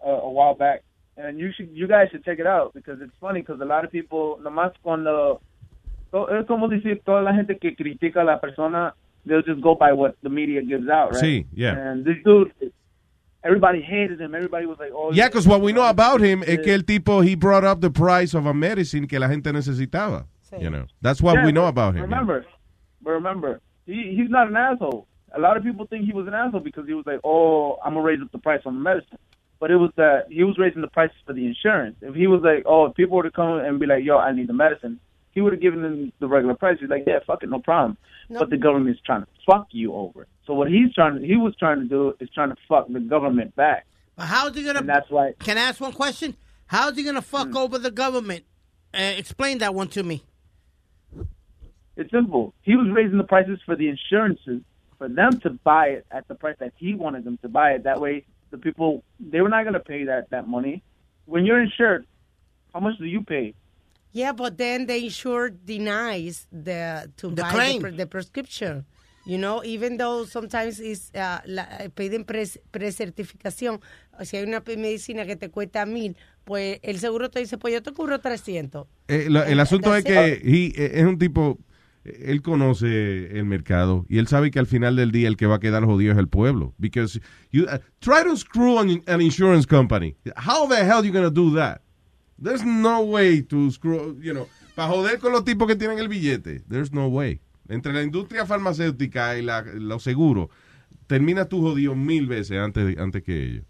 uh, 0.05 0.10
a 0.23 0.31
while 0.31 0.55
back, 0.55 0.83
and 1.16 1.39
you 1.39 1.50
should 1.57 1.70
you 1.73 1.86
guys 1.89 2.08
should 2.10 2.24
check 2.24 2.39
it 2.39 2.47
out 2.47 2.73
because 2.74 3.00
it's 3.00 3.12
funny 3.20 3.41
because 3.41 3.60
a 3.60 3.65
lot 3.65 3.84
of 3.84 3.91
people 3.91 4.39
nomás 4.42 4.73
cuando 4.83 5.41
to- 6.12 6.28
es 6.31 6.47
como 6.47 6.68
decir 6.68 7.02
toda 7.05 7.23
la 7.23 7.33
gente 7.33 7.57
que 7.58 7.74
critica 7.74 8.20
a 8.20 8.24
la 8.24 8.39
persona 8.39 8.94
they'll 9.26 9.42
just 9.42 9.60
go 9.62 9.74
by 9.74 9.92
what 9.92 10.15
the 10.23 10.28
media 10.28 10.60
gives 10.62 10.89
out, 10.89 11.12
right? 11.15 11.23
Sí, 11.23 11.47
yeah. 11.55 11.73
And 11.76 12.05
this 12.05 12.16
dude, 12.24 12.52
everybody 13.42 13.81
hated 13.81 14.20
him. 14.20 14.34
Everybody 14.34 14.66
was 14.66 14.78
like, 14.78 14.91
oh 14.94 15.12
Yeah, 15.12 15.28
because 15.28 15.47
what 15.47 15.60
we 15.62 15.73
know 15.73 15.89
about 15.89 16.20
him 16.20 16.42
is 16.42 16.58
que 16.58 16.73
el 16.74 16.83
tipo, 16.83 17.23
he 17.23 17.34
brought 17.34 17.65
up 17.65 17.81
the 17.81 17.91
price 17.91 18.34
of 18.34 18.47
a 18.47 18.52
medicine 18.55 19.07
que 19.07 19.18
la 19.18 19.28
gente 19.28 19.50
necesitaba. 19.52 20.26
You 20.60 20.70
know, 20.70 20.84
that's 21.02 21.20
what 21.20 21.34
Yeah, 21.34 21.47
we 21.47 21.52
know 21.52 21.66
about 21.66 21.94
him. 21.94 22.02
yeah. 22.02 22.02
Remember, 22.02 22.47
but 23.02 23.10
remember, 23.10 23.60
he 23.86 24.15
he's 24.16 24.31
not 24.31 24.47
an 24.49 24.57
asshole. 24.57 25.07
A 25.36 25.41
lot 25.41 25.57
of 25.57 25.65
people 25.65 25.84
think 25.86 26.05
he 26.05 26.12
was 26.12 26.28
an 26.28 26.34
asshole 26.34 26.60
because 26.60 26.86
he 26.86 26.94
was 26.94 27.05
like, 27.07 27.18
"Oh, 27.24 27.76
I'm 27.84 27.94
gonna 27.94 28.07
raise 28.07 28.20
up 28.23 28.31
the 28.31 28.39
price 28.39 28.60
on 28.65 28.74
the 28.74 28.81
medicine," 28.81 29.18
but 29.65 29.70
it 29.70 29.76
was 29.76 29.91
that 29.97 30.26
he 30.28 30.44
was 30.44 30.59
raising 30.59 30.83
the 30.83 30.89
prices 30.89 31.17
for 31.25 31.33
the 31.33 31.47
insurance. 31.47 31.97
If 32.02 32.15
he 32.15 32.26
was 32.26 32.43
like, 32.43 32.65
"Oh, 32.67 32.84
if 32.84 32.94
people 32.97 33.17
were 33.17 33.23
to 33.23 33.31
come 33.31 33.60
and 33.60 33.81
be 33.81 33.86
like, 33.86 34.05
yo, 34.05 34.18
I 34.18 34.31
need 34.33 34.47
the 34.47 34.52
medicine," 34.52 35.01
he 35.33 35.41
would 35.41 35.55
have 35.55 35.62
given 35.62 35.81
them 35.81 36.12
the 36.18 36.28
regular 36.28 36.52
price. 36.55 36.76
He's 36.81 36.91
like, 36.91 37.05
"Yeah, 37.07 37.20
fuck 37.26 37.43
it, 37.43 37.49
no 37.49 37.60
problem." 37.60 37.97
But 38.28 38.51
the 38.51 38.59
government's 38.59 39.01
trying 39.01 39.23
to 39.23 39.28
fuck 39.47 39.68
you 39.70 39.94
over. 39.94 40.26
So 40.47 40.52
what 40.52 40.68
he's 40.70 40.93
trying, 40.93 41.18
to, 41.18 41.26
he 41.26 41.36
was 41.36 41.57
trying 41.57 41.78
to 41.81 41.86
do 41.86 42.15
is 42.20 42.28
trying 42.34 42.51
to 42.51 42.57
fuck 42.68 42.89
the 42.89 43.01
government 43.01 43.57
back. 43.57 43.86
But 44.17 44.26
how's 44.26 44.55
he 44.55 44.65
gonna? 44.65 44.81
And 44.81 44.89
that's 44.91 45.09
why. 45.09 45.33
Can 45.39 45.57
I 45.57 45.62
ask 45.62 45.81
one 45.81 45.93
question? 45.94 46.36
How's 46.67 46.94
he 46.94 47.02
gonna 47.02 47.23
fuck 47.23 47.49
Hmm. 47.49 47.57
over 47.57 47.78
the 47.78 47.91
government? 47.91 48.44
Uh, 48.93 49.15
explain 49.17 49.57
that 49.65 49.75
one 49.75 49.89
to 49.97 50.02
me. 50.02 50.25
It's 51.97 52.10
simple. 52.10 52.52
He 52.60 52.76
was 52.76 52.89
raising 52.91 53.17
the 53.17 53.25
prices 53.25 53.60
for 53.65 53.76
the 53.76 53.89
insurances 53.89 54.60
for 54.99 55.09
them 55.09 55.41
to 55.41 55.51
buy 55.65 55.86
it 55.86 56.07
at 56.10 56.28
the 56.28 56.34
price 56.34 56.57
that 56.59 56.75
he 56.76 56.94
wanted 56.94 57.25
them 57.25 57.39
to 57.39 57.49
buy 57.49 57.70
it. 57.73 57.84
That 57.84 57.99
way, 58.01 58.25
the 58.55 58.58
people 58.62 59.02
they 59.18 59.41
were 59.41 59.49
not 59.50 59.65
going 59.65 59.74
to 59.74 59.81
pay 59.92 60.05
that 60.05 60.31
that 60.31 60.47
money. 60.47 60.83
When 61.26 61.44
you're 61.47 61.60
insured, 61.62 62.07
how 62.73 62.81
much 62.81 62.97
do 62.99 63.07
you 63.07 63.23
pay? 63.23 63.55
Yeah, 64.12 64.33
but 64.33 64.57
then 64.58 64.86
the 64.86 64.97
insured 64.97 65.66
denies 65.66 66.47
the 66.52 67.10
to 67.16 67.31
The 67.31 67.42
buy 67.42 67.50
claim. 67.50 67.83
The, 67.83 67.89
pre- 67.89 67.97
the 67.97 68.07
prescription. 68.07 68.84
You 69.26 69.39
know, 69.39 69.65
even 69.65 69.97
though 69.97 70.24
sometimes 70.26 70.78
is 70.81 71.10
uh, 71.16 71.41
la, 71.47 71.65
piden 71.97 72.24
pres- 72.26 72.60
precertificación. 72.70 73.81
Si 74.23 74.36
hay 74.36 74.44
una 74.44 74.62
medicina 74.66 75.24
que 75.26 75.34
te 75.34 75.49
cuesta 75.49 75.86
mil, 75.86 76.15
pues 76.44 76.78
el 76.83 76.99
seguro 76.99 77.31
te 77.31 77.41
dice, 77.41 77.57
pues 77.58 77.73
yo 77.73 77.83
te 77.83 77.91
cubro 77.92 78.20
300. 78.20 78.86
Eh, 79.08 79.26
el 79.28 79.60
asunto 79.60 79.97
es 79.97 80.05
que 80.05 80.34
he- 80.44 80.73
eh, 80.76 80.91
es 81.00 81.05
un 81.05 81.18
tipo, 81.18 81.58
eh, 81.58 81.74
él 82.05 82.42
conoce 82.42 83.39
el 83.39 83.44
mercado 83.47 84.05
y 84.08 84.18
él 84.18 84.26
sabe 84.26 84.50
que 84.50 84.58
al 84.58 84.66
final 84.66 84.97
del 84.97 85.10
día 85.10 85.28
el 85.28 85.36
que 85.36 85.47
va 85.47 85.57
a 85.57 85.60
quedar 85.60 85.84
jodido 85.84 86.12
es 86.12 86.18
el 86.18 86.28
pueblo. 86.28 86.74
Because 86.78 87.20
you 87.50 87.65
uh, 87.65 87.78
try 88.00 88.23
to 88.23 88.36
screw 88.36 88.78
an, 88.78 89.02
an 89.07 89.20
insurance 89.20 89.66
company. 89.66 90.16
How 90.36 90.68
the 90.68 90.84
hell 90.84 91.05
you 91.05 91.12
gonna 91.12 91.31
do 91.31 91.55
that? 91.57 91.81
There's 92.39 92.65
no 92.65 93.02
way 93.02 93.42
to 93.42 93.70
screw, 93.70 94.18
you 94.20 94.34
know, 94.34 94.49
para 94.74 94.89
joder 94.89 95.18
con 95.18 95.33
los 95.33 95.44
tipos 95.44 95.66
que 95.66 95.76
tienen 95.76 95.99
el 95.99 96.08
billete. 96.08 96.62
There's 96.68 96.92
no 96.92 97.08
way. 97.08 97.41
Entre 97.68 97.92
la 97.92 98.02
industria 98.02 98.44
farmacéutica 98.44 99.39
y 99.39 99.42
la, 99.42 99.62
los 99.62 100.02
seguros, 100.02 100.49
terminas 101.07 101.49
tú 101.49 101.62
jodido 101.62 101.94
mil 101.94 102.26
veces 102.26 102.58
antes, 102.58 102.99
antes 102.99 103.23
que 103.23 103.44
ellos. 103.44 103.65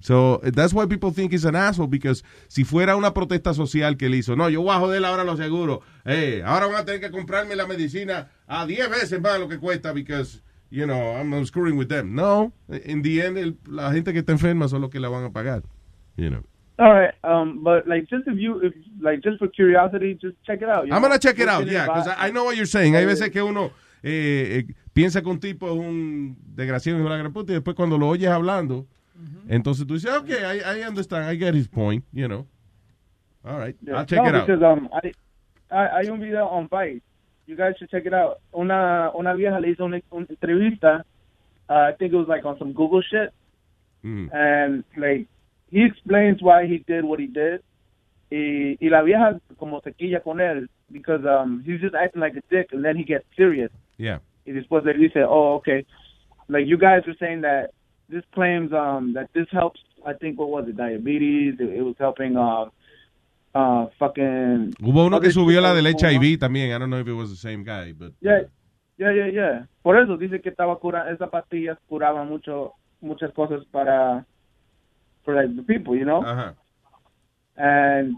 So 0.00 0.40
that's 0.42 0.72
why 0.72 0.86
people 0.86 1.10
think 1.12 1.32
he's 1.32 1.44
an 1.44 1.56
asshole 1.56 1.88
because 1.88 2.22
si 2.46 2.64
fuera 2.64 2.96
una 2.96 3.12
protesta 3.12 3.52
social 3.52 3.96
que 3.96 4.06
él 4.06 4.14
hizo, 4.14 4.36
no, 4.36 4.48
yo 4.48 4.62
voy 4.62 4.70
a 4.70 4.78
joder 4.78 5.04
ahora 5.04 5.24
los 5.24 5.38
seguros, 5.38 5.80
eh, 6.04 6.42
ahora 6.44 6.66
van 6.66 6.76
a 6.76 6.84
tener 6.84 7.00
que 7.00 7.10
comprarme 7.10 7.56
la 7.56 7.66
medicina 7.66 8.28
a 8.46 8.64
10 8.64 8.90
veces 8.90 9.20
más 9.20 9.34
de 9.34 9.38
lo 9.40 9.48
que 9.48 9.58
cuesta 9.58 9.92
because, 9.92 10.40
you 10.70 10.84
know, 10.84 11.16
I'm, 11.16 11.32
I'm 11.34 11.44
screwing 11.44 11.76
with 11.76 11.88
them. 11.88 12.14
No, 12.14 12.52
in 12.84 13.02
the 13.02 13.22
end, 13.22 13.38
el- 13.38 13.56
la 13.66 13.90
gente 13.92 14.12
que 14.12 14.20
está 14.20 14.32
enferma 14.32 14.68
son 14.68 14.82
los 14.82 14.90
que 14.90 15.00
la 15.00 15.08
van 15.08 15.24
a 15.24 15.30
pagar, 15.30 15.62
you 16.16 16.30
know. 16.30 16.44
All 16.80 16.92
right, 16.92 17.12
um, 17.24 17.64
but 17.64 17.88
like 17.88 18.06
just 18.08 18.28
if 18.28 18.38
you 18.38 18.60
if 18.62 18.72
like 19.00 19.20
just 19.20 19.40
for 19.40 19.48
curiosity, 19.48 20.14
just 20.14 20.36
check 20.46 20.62
it 20.62 20.68
out. 20.68 20.84
I'm 20.84 20.90
know? 20.90 21.00
gonna 21.00 21.18
check 21.18 21.36
it 21.40 21.48
out, 21.48 21.66
yeah, 21.66 21.86
because 21.86 22.06
I, 22.06 22.28
I 22.28 22.30
know 22.30 22.44
what 22.44 22.54
you're 22.56 22.66
saying. 22.66 22.94
Hay 22.94 23.04
veces 23.04 23.30
que 23.32 23.42
uno 23.42 23.72
eh, 24.04 24.64
eh, 24.68 24.74
piensa 24.92 25.20
que 25.20 25.28
un 25.28 25.40
tipo 25.40 25.66
es 25.66 25.72
un 25.72 26.36
desgraciado 26.54 27.00
y 27.00 27.02
una 27.02 27.16
gran 27.16 27.32
puta 27.32 27.50
y 27.50 27.56
después 27.56 27.74
cuando 27.74 27.98
lo 27.98 28.06
oyes 28.06 28.30
hablando, 28.30 28.86
entonces 29.48 29.86
tú 29.86 29.94
dices, 29.94 30.10
okay, 30.18 30.44
I, 30.44 30.78
I 30.80 30.82
understand, 30.86 31.24
I 31.28 31.34
get 31.36 31.54
his 31.54 31.68
point, 31.68 32.04
you 32.12 32.26
know. 32.28 32.46
All 33.44 33.58
right, 33.58 33.76
Yeah. 33.82 33.98
I'll 33.98 34.06
check 34.06 34.18
no, 34.22 34.28
it 34.28 34.34
out. 34.34 34.46
because 34.46 34.62
um, 34.62 34.88
I, 34.92 35.12
I, 35.70 36.02
hay 36.02 36.08
un 36.10 36.20
video 36.20 36.46
on 36.46 36.68
Vice. 36.68 37.00
You 37.46 37.56
guys 37.56 37.74
should 37.78 37.90
check 37.90 38.04
it 38.04 38.12
out. 38.12 38.40
Una 38.54 39.10
una 39.14 39.34
vieja 39.34 39.58
le 39.60 39.68
hizo 39.72 39.84
una, 39.84 40.00
una 40.12 40.26
entrevista. 40.28 41.02
Uh, 41.70 41.88
I 41.88 41.92
think 41.98 42.12
it 42.12 42.16
was 42.16 42.28
like 42.28 42.44
on 42.44 42.58
some 42.58 42.72
Google 42.72 43.02
shit, 43.02 43.32
Mm. 44.04 44.28
and 44.32 44.84
like 44.96 45.26
he 45.70 45.82
explains 45.84 46.40
why 46.40 46.66
he 46.66 46.78
did 46.86 47.04
what 47.04 47.18
he 47.20 47.26
did. 47.26 47.62
Y, 48.30 48.76
y 48.80 48.88
la 48.90 49.02
vieja 49.02 49.40
como 49.58 49.80
se 49.82 49.92
quilla 49.92 50.22
con 50.22 50.38
él 50.40 50.68
because 50.92 51.24
um 51.26 51.62
he's 51.66 51.80
just 51.80 51.94
acting 51.94 52.20
like 52.20 52.36
a 52.36 52.42
dick, 52.50 52.68
and 52.72 52.84
then 52.84 52.96
he 52.96 53.02
gets 53.04 53.24
serious. 53.36 53.70
Yeah. 53.96 54.18
Y 54.46 54.52
después 54.52 54.84
le 54.84 54.92
dice, 54.94 55.24
oh, 55.26 55.54
okay, 55.56 55.84
like 56.48 56.66
you 56.66 56.76
guys 56.78 57.02
were 57.06 57.16
saying 57.18 57.40
that 57.42 57.70
this 58.08 58.24
claims 58.34 58.72
um 58.72 59.12
that 59.14 59.28
this 59.34 59.46
helps. 59.50 59.80
I 60.06 60.12
think 60.14 60.38
what 60.38 60.50
was 60.50 60.68
it, 60.68 60.76
diabetes? 60.76 61.54
It, 61.60 61.70
it 61.70 61.82
was 61.82 61.96
helping 61.98 62.36
um 62.36 62.70
uh 63.54 63.86
fucking. 63.98 64.74
Hubo 64.80 65.06
uno 65.06 65.20
que 65.20 65.30
subió 65.30 65.60
la 65.60 65.74
del. 65.74 65.86
HIV 65.86 66.38
también. 66.38 66.74
I 66.74 66.78
don't 66.78 66.90
know 66.90 67.00
if 67.00 67.08
it 67.08 67.12
was 67.12 67.30
the 67.30 67.36
same 67.36 67.64
guy, 67.64 67.92
but 67.92 68.12
Yeah, 68.20 68.42
yeah, 68.96 69.12
yeah, 69.12 69.26
yeah. 69.26 69.66
Por 69.82 69.98
eso 69.98 70.16
dice 70.16 70.40
que 70.40 70.50
estaba 70.50 70.78
cura 70.78 71.10
esas 71.10 71.30
pastillas 71.30 71.78
curaban 71.88 72.28
mucho 72.28 72.74
muchas 73.00 73.32
cosas 73.32 73.64
para 73.70 74.24
for 75.24 75.34
like 75.34 75.54
the 75.56 75.62
people, 75.62 75.96
you 75.96 76.04
know. 76.04 76.22
Ajá. 76.22 76.54
And 77.56 78.16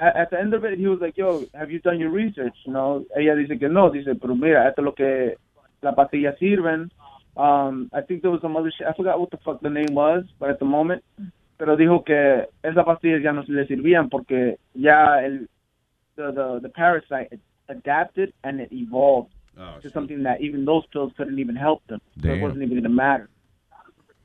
at, 0.00 0.16
at 0.16 0.30
the 0.30 0.38
end 0.38 0.54
of 0.54 0.64
it, 0.64 0.78
he 0.78 0.86
was 0.86 1.00
like, 1.00 1.16
"Yo, 1.16 1.44
have 1.54 1.70
you 1.70 1.80
done 1.80 1.98
your 1.98 2.10
research?" 2.10 2.54
You 2.64 2.72
know. 2.72 3.04
Ella 3.16 3.34
dice 3.34 3.58
que 3.58 3.68
no. 3.68 3.90
Dice, 3.90 4.14
pero 4.14 4.34
mira, 4.34 4.68
esto 4.68 4.82
es 4.82 4.84
lo 4.84 4.94
que 4.94 5.36
las 5.82 5.94
pastillas 5.94 6.38
sirven. 6.38 6.90
Um, 7.38 7.88
I 7.94 8.00
think 8.00 8.22
there 8.22 8.32
was 8.32 8.42
some 8.42 8.56
other 8.56 8.72
shit. 8.76 8.86
I 8.86 8.92
forgot 8.94 9.20
what 9.20 9.30
the 9.30 9.38
fuck 9.38 9.60
the 9.60 9.70
name 9.70 9.94
was, 9.94 10.24
but 10.40 10.50
at 10.50 10.58
the 10.58 10.64
moment, 10.64 11.04
pero 11.56 11.76
dijo 11.76 12.04
que 12.04 12.48
esas 12.64 12.84
pastillas 12.84 13.22
ya 13.22 13.32
no 13.32 13.44
se 13.44 13.52
le 13.52 13.66
servían 13.66 14.10
porque 14.10 14.58
ya 14.74 15.20
el 15.24 15.46
the 16.16 16.32
the, 16.32 16.60
the 16.62 16.68
parasite 16.68 17.38
adapted 17.68 18.32
and 18.42 18.60
it 18.60 18.72
evolved 18.72 19.32
oh, 19.56 19.78
to 19.80 19.90
something 19.90 20.24
that 20.24 20.40
even 20.40 20.64
those 20.64 20.84
pills 20.92 21.12
couldn't 21.16 21.38
even 21.38 21.54
help 21.54 21.86
them. 21.86 22.00
So 22.20 22.28
it 22.28 22.40
wasn't 22.40 22.62
even 22.62 22.74
going 22.74 22.82
to 22.82 22.88
matter. 22.88 23.28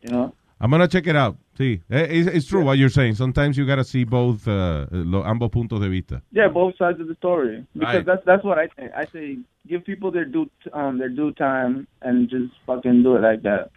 You 0.01 0.11
know. 0.11 0.33
I'm 0.59 0.71
gonna 0.71 0.87
check 0.87 1.07
it 1.07 1.15
out. 1.15 1.37
Sí, 1.57 1.81
Eh, 1.89 2.07
it's, 2.09 2.27
it's 2.35 2.47
true 2.47 2.63
what 2.63 2.77
you're 2.79 2.89
saying. 2.89 3.13
Sometimes 3.15 3.55
you 3.57 3.65
gotta 3.67 3.83
see 3.83 4.05
both, 4.05 4.47
uh, 4.47 4.87
lo- 4.91 5.23
ambos 5.23 5.51
puntos 5.51 5.79
de 5.79 5.87
vista. 5.87 6.21
Yeah, 6.31 6.47
both 6.47 6.75
sides 6.77 6.99
of 6.99 7.07
the 7.07 7.13
story. 7.15 7.63
Because 7.75 7.97
Right. 7.97 8.05
that's 8.05 8.25
that's 8.25 8.43
what 8.43 8.57
I 8.57 8.67
think. 8.75 8.91
I 8.95 9.05
say 9.11 9.37
give 9.67 9.83
people 9.85 10.11
their 10.11 10.25
due 10.25 10.49
um 10.73 10.97
their 10.97 11.09
due 11.09 11.31
time 11.33 11.85
and 12.01 12.27
just 12.27 12.51
fucking 12.65 13.03
do 13.03 13.15
it 13.17 13.21
like 13.21 13.43
that. 13.43 13.69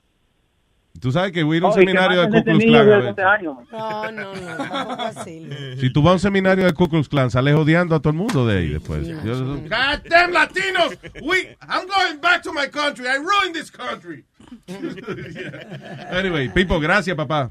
Tú 0.99 1.13
sabes 1.13 1.31
que 1.33 1.43
voy 1.43 1.57
a 1.57 1.59
ir 1.59 1.65
a 1.65 1.67
un 1.67 1.73
Oh, 1.73 1.77
seminario 1.77 2.23
de 2.23 2.29
Ku 2.31 2.43
Klux 2.43 2.65
Klan. 2.65 2.75
a 2.81 2.85
de 2.85 2.91
ver. 2.91 3.03
12 3.15 3.23
años. 3.23 3.57
No, 3.71 4.11
no, 4.11 4.35
no, 4.35 4.57
tampoco 4.57 5.03
así. 5.03 5.47
Si 5.79 5.91
tú 5.93 6.01
vas 6.01 6.13
a 6.13 6.15
un 6.15 6.19
seminario 6.21 6.65
de 6.65 6.73
Ku 6.73 6.89
Klux 6.89 7.07
Klan, 7.11 7.31
sales 7.31 7.55
odiando 7.55 7.95
a 7.95 8.01
todo 8.01 8.13
el 8.13 8.17
mundo 8.17 8.47
de 8.47 8.57
ahí 8.57 8.69
después. 8.71 9.07
Yo- 9.07 9.57
God 9.59 10.01
damn 10.09 10.33
Latinos! 10.33 10.97
We, 11.23 11.55
I'm 11.69 11.87
going 11.87 12.19
back 12.23 12.43
to 12.45 12.53
my 12.55 12.69
country. 12.69 13.07
I 13.07 13.19
ruined 13.19 13.53
this 13.55 13.71
country. 13.71 14.25
Anyway, 16.11 16.49
Pipo, 16.49 16.81
gracias, 16.81 17.15
papá. 17.17 17.51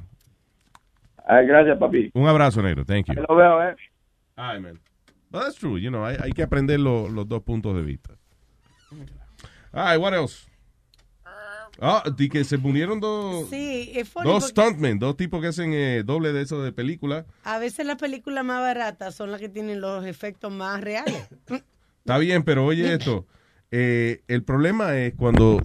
Ay, 1.27 1.47
gracias, 1.47 1.77
papi. 1.79 2.11
Un 2.13 2.27
abrazo, 2.27 2.61
negro. 2.61 2.85
Thank 2.85 3.07
you. 3.07 3.23
Lo 3.27 3.35
veo, 3.35 3.63
eh. 3.69 3.75
Ay, 4.35 4.59
man. 4.59 4.79
Well, 5.31 5.43
that's 5.43 5.55
true. 5.55 5.77
You 5.79 5.89
know, 5.89 6.05
hay, 6.05 6.17
hay 6.21 6.31
que 6.31 6.43
aprender 6.43 6.79
lo- 6.79 7.09
los 7.09 7.27
dos 7.27 7.41
puntos 7.43 7.75
de 7.75 7.81
vista. 7.81 8.13
All 9.71 9.91
right, 9.93 9.99
what 10.01 10.13
else? 10.13 10.47
Ah, 11.81 12.03
di 12.15 12.29
que 12.29 12.45
se 12.45 12.55
unieron 12.55 13.01
dos, 13.01 13.49
Sí, 13.49 13.91
dos 14.23 14.47
stuntmen, 14.47 14.97
dos 14.97 15.17
tipos 15.17 15.41
que 15.41 15.47
hacen 15.47 15.73
eh, 15.73 16.03
doble 16.05 16.31
de 16.31 16.41
eso 16.43 16.63
de 16.63 16.71
película. 16.71 17.25
a 17.43 17.59
veces 17.59 17.85
las 17.85 17.97
películas 17.97 18.45
más 18.45 18.61
baratas 18.61 19.13
son 19.13 19.29
las 19.29 19.41
que 19.41 19.49
tienen 19.49 19.81
los 19.81 20.05
efectos 20.05 20.53
más 20.53 20.79
reales. 20.79 21.27
Está 21.99 22.17
bien, 22.17 22.43
pero 22.43 22.65
oye 22.65 22.93
esto. 22.93 23.25
eh, 23.71 24.21
el 24.29 24.43
problema 24.43 24.95
es 24.95 25.15
cuando 25.15 25.61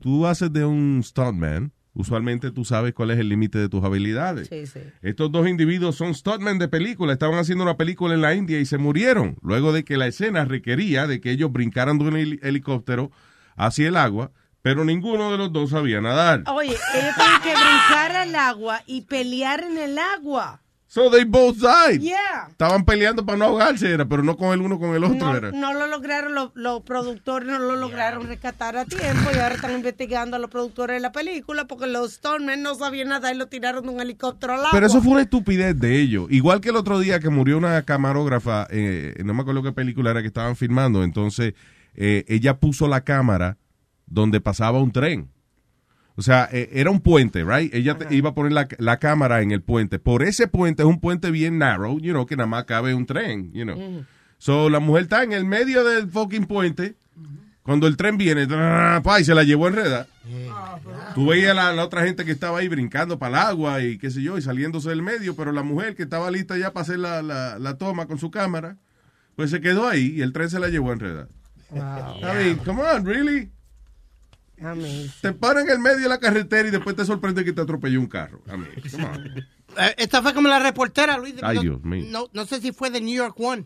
tú 0.00 0.26
haces 0.26 0.52
de 0.52 0.64
un 0.64 1.00
stuntman, 1.04 1.70
usualmente 1.94 2.50
tú 2.50 2.64
sabes 2.64 2.94
cuál 2.94 3.10
es 3.10 3.18
el 3.18 3.28
límite 3.28 3.58
de 3.58 3.68
tus 3.68 3.84
habilidades. 3.84 4.48
Sí, 4.48 4.66
sí. 4.66 4.80
Estos 5.02 5.30
dos 5.30 5.46
individuos 5.46 5.96
son 5.96 6.14
stuntmen 6.14 6.58
de 6.58 6.68
película, 6.68 7.12
estaban 7.12 7.38
haciendo 7.38 7.64
una 7.64 7.76
película 7.76 8.14
en 8.14 8.22
la 8.22 8.34
India 8.34 8.58
y 8.60 8.64
se 8.64 8.78
murieron, 8.78 9.36
luego 9.42 9.72
de 9.72 9.84
que 9.84 9.96
la 9.96 10.06
escena 10.06 10.44
requería 10.44 11.06
de 11.06 11.20
que 11.20 11.30
ellos 11.30 11.52
brincaran 11.52 11.98
de 11.98 12.04
un 12.04 12.16
heli- 12.16 12.38
helicóptero 12.42 13.10
hacia 13.56 13.88
el 13.88 13.96
agua, 13.96 14.30
pero 14.62 14.84
ninguno 14.84 15.30
de 15.32 15.38
los 15.38 15.52
dos 15.52 15.70
sabía 15.70 16.00
nadar. 16.00 16.44
Oye, 16.46 16.70
ellos 16.70 17.14
tienen 17.16 17.40
que 17.42 17.50
brincar 17.50 18.12
al 18.16 18.34
agua 18.36 18.80
y 18.86 19.02
pelear 19.02 19.62
en 19.64 19.76
el 19.76 19.98
agua. 19.98 20.61
So 20.92 21.08
they 21.08 21.24
both 21.24 21.56
died. 21.56 22.02
Yeah. 22.02 22.48
Estaban 22.50 22.84
peleando 22.84 23.24
para 23.24 23.38
no 23.38 23.46
ahogarse, 23.46 23.90
era, 23.90 24.04
pero 24.04 24.22
no 24.22 24.36
con 24.36 24.52
el 24.52 24.60
uno 24.60 24.78
con 24.78 24.94
el 24.94 25.02
otro. 25.02 25.16
No, 25.16 25.34
era. 25.34 25.50
no 25.50 25.72
lo 25.72 25.86
lograron, 25.86 26.34
los, 26.34 26.50
los 26.52 26.82
productores 26.82 27.48
no 27.48 27.58
lo 27.58 27.76
lograron 27.76 28.26
rescatar 28.26 28.76
a 28.76 28.84
tiempo 28.84 29.30
y 29.34 29.38
ahora 29.38 29.54
están 29.54 29.72
investigando 29.72 30.36
a 30.36 30.38
los 30.38 30.50
productores 30.50 30.96
de 30.96 31.00
la 31.00 31.10
película 31.10 31.66
porque 31.66 31.86
los 31.86 32.12
Stonemen 32.12 32.62
no 32.62 32.74
sabían 32.74 33.08
nada 33.08 33.32
y 33.32 33.38
lo 33.38 33.46
tiraron 33.46 33.84
de 33.84 33.88
un 33.88 34.02
helicóptero 34.02 34.52
al 34.52 34.58
agua. 34.58 34.70
Pero 34.70 34.86
eso 34.86 35.00
fue 35.00 35.12
una 35.12 35.22
estupidez 35.22 35.80
de 35.80 35.98
ellos. 35.98 36.26
Igual 36.28 36.60
que 36.60 36.68
el 36.68 36.76
otro 36.76 37.00
día 37.00 37.20
que 37.20 37.30
murió 37.30 37.56
una 37.56 37.80
camarógrafa, 37.84 38.66
eh, 38.68 39.14
no 39.24 39.32
me 39.32 39.40
acuerdo 39.40 39.62
qué 39.62 39.72
película 39.72 40.10
era 40.10 40.20
que 40.20 40.26
estaban 40.26 40.56
filmando, 40.56 41.04
entonces 41.04 41.54
eh, 41.94 42.26
ella 42.28 42.58
puso 42.58 42.86
la 42.86 43.00
cámara 43.00 43.56
donde 44.04 44.42
pasaba 44.42 44.78
un 44.78 44.92
tren. 44.92 45.31
O 46.16 46.22
sea, 46.22 46.48
eh, 46.52 46.68
era 46.74 46.90
un 46.90 47.00
puente, 47.00 47.44
right? 47.44 47.72
Ella 47.74 47.96
te- 47.96 48.14
iba 48.14 48.30
a 48.30 48.34
poner 48.34 48.52
la, 48.52 48.68
la 48.78 48.98
cámara 48.98 49.40
en 49.42 49.50
el 49.50 49.62
puente. 49.62 49.98
Por 49.98 50.22
ese 50.22 50.46
puente 50.46 50.82
es 50.82 50.88
un 50.88 51.00
puente 51.00 51.30
bien 51.30 51.58
narrow, 51.58 51.98
you 52.00 52.12
know, 52.12 52.26
que 52.26 52.36
nada 52.36 52.46
más 52.46 52.64
cabe 52.64 52.94
un 52.94 53.06
tren, 53.06 53.50
you 53.52 53.64
know. 53.64 54.04
So, 54.38 54.68
la 54.68 54.78
mujer 54.80 55.04
está 55.04 55.22
en 55.22 55.32
el 55.32 55.44
medio 55.44 55.84
del 55.84 56.10
fucking 56.10 56.44
puente. 56.46 56.96
Cuando 57.62 57.86
el 57.86 57.96
tren 57.96 58.16
viene, 58.18 58.46
pa, 58.48 59.20
y 59.20 59.24
se 59.24 59.34
la 59.36 59.44
llevó 59.44 59.68
enredada. 59.68 60.08
Tú 61.14 61.26
veías 61.28 61.54
la, 61.54 61.72
la 61.72 61.84
otra 61.84 62.02
gente 62.04 62.24
que 62.24 62.32
estaba 62.32 62.58
ahí 62.58 62.66
brincando 62.68 63.18
para 63.20 63.40
el 63.42 63.46
agua 63.48 63.82
y 63.82 63.98
qué 63.98 64.10
sé 64.10 64.20
yo, 64.20 64.36
y 64.36 64.42
saliéndose 64.42 64.88
del 64.88 65.00
medio, 65.02 65.36
pero 65.36 65.52
la 65.52 65.62
mujer 65.62 65.94
que 65.94 66.02
estaba 66.02 66.30
lista 66.32 66.56
ya 66.58 66.72
para 66.72 66.82
hacer 66.82 66.98
la, 66.98 67.22
la- 67.22 67.58
la 67.60 67.78
toma 67.78 68.06
con 68.06 68.18
su 68.18 68.30
cámara, 68.32 68.76
pues 69.36 69.50
se 69.50 69.60
quedó 69.60 69.88
ahí 69.88 70.12
y 70.16 70.22
el 70.22 70.32
tren 70.32 70.50
se 70.50 70.58
la 70.58 70.68
llevó 70.68 70.92
enredada. 70.92 71.28
I 72.20 72.44
mean, 72.44 72.56
come 72.64 72.82
on, 72.82 73.06
really? 73.06 73.50
Te 75.20 75.32
paran 75.32 75.64
en 75.66 75.72
el 75.72 75.78
medio 75.78 75.98
de 76.00 76.08
la 76.08 76.18
carretera 76.20 76.68
y 76.68 76.70
después 76.70 76.94
te 76.96 77.04
sorprende 77.04 77.44
que 77.44 77.52
te 77.52 77.60
atropelló 77.60 77.98
un 78.00 78.06
carro. 78.06 78.42
On. 78.50 78.66
Eh, 79.78 79.94
Esta 79.98 80.22
fue 80.22 80.34
como 80.34 80.48
la 80.48 80.58
reportera, 80.58 81.16
Luis. 81.18 81.34
Ay, 81.42 81.56
no, 81.56 81.62
Dios 81.62 81.82
mío. 81.82 82.06
No, 82.08 82.28
no 82.32 82.46
sé 82.46 82.60
si 82.60 82.72
fue 82.72 82.90
de 82.90 83.00
New 83.00 83.14
York 83.14 83.38
One. 83.38 83.64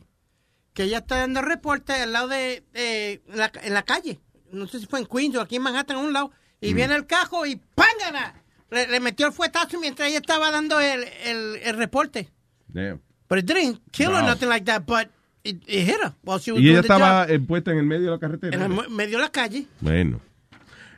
Que 0.72 0.84
ella 0.84 0.98
está 0.98 1.16
dando 1.18 1.42
reporte 1.42 1.92
al 1.94 2.12
lado 2.12 2.28
de. 2.28 2.64
eh, 2.74 3.22
en, 3.28 3.36
la, 3.38 3.50
en 3.62 3.74
la 3.74 3.82
calle. 3.82 4.20
No 4.52 4.66
sé 4.66 4.78
si 4.80 4.86
fue 4.86 5.00
en 5.00 5.06
Queens 5.06 5.36
o 5.36 5.40
aquí 5.40 5.56
en 5.56 5.62
Manhattan, 5.62 5.96
a 5.96 6.00
un 6.00 6.12
lado. 6.12 6.30
Y 6.60 6.72
Mm. 6.72 6.76
viene 6.76 6.94
el 6.96 7.06
cajo 7.06 7.44
y 7.46 7.56
¡pángana! 7.74 8.42
Le, 8.70 8.86
le 8.88 9.00
metió 9.00 9.26
el 9.26 9.32
fuetazo 9.32 9.78
mientras 9.80 10.08
ella 10.08 10.18
estaba 10.18 10.50
dando 10.50 10.80
el, 10.80 11.04
el, 11.24 11.56
el 11.62 11.76
reporte. 11.76 12.30
Damn. 12.68 13.00
But 13.28 13.38
it 13.40 13.46
didn't 13.46 13.80
kill 13.90 14.08
her, 14.10 14.20
Wow. 14.22 14.26
nothing 14.28 14.48
like 14.48 14.64
that, 14.66 14.82
but 14.86 15.08
it, 15.44 15.62
it 15.66 15.86
hit 15.86 15.98
her 16.02 16.14
while 16.22 16.38
she 16.40 16.52
was 16.52 16.60
Y 16.62 16.70
ella 16.70 16.80
estaba 16.80 17.26
job. 17.28 17.46
puesta 17.46 17.72
en 17.72 17.78
el 17.78 17.84
medio 17.86 18.06
de 18.06 18.10
la 18.12 18.18
carretera. 18.18 18.56
En 18.56 18.62
el 18.62 18.88
medio 18.90 19.18
de 19.18 19.22
la 19.24 19.30
calle. 19.30 19.66
Bueno. 19.80 20.20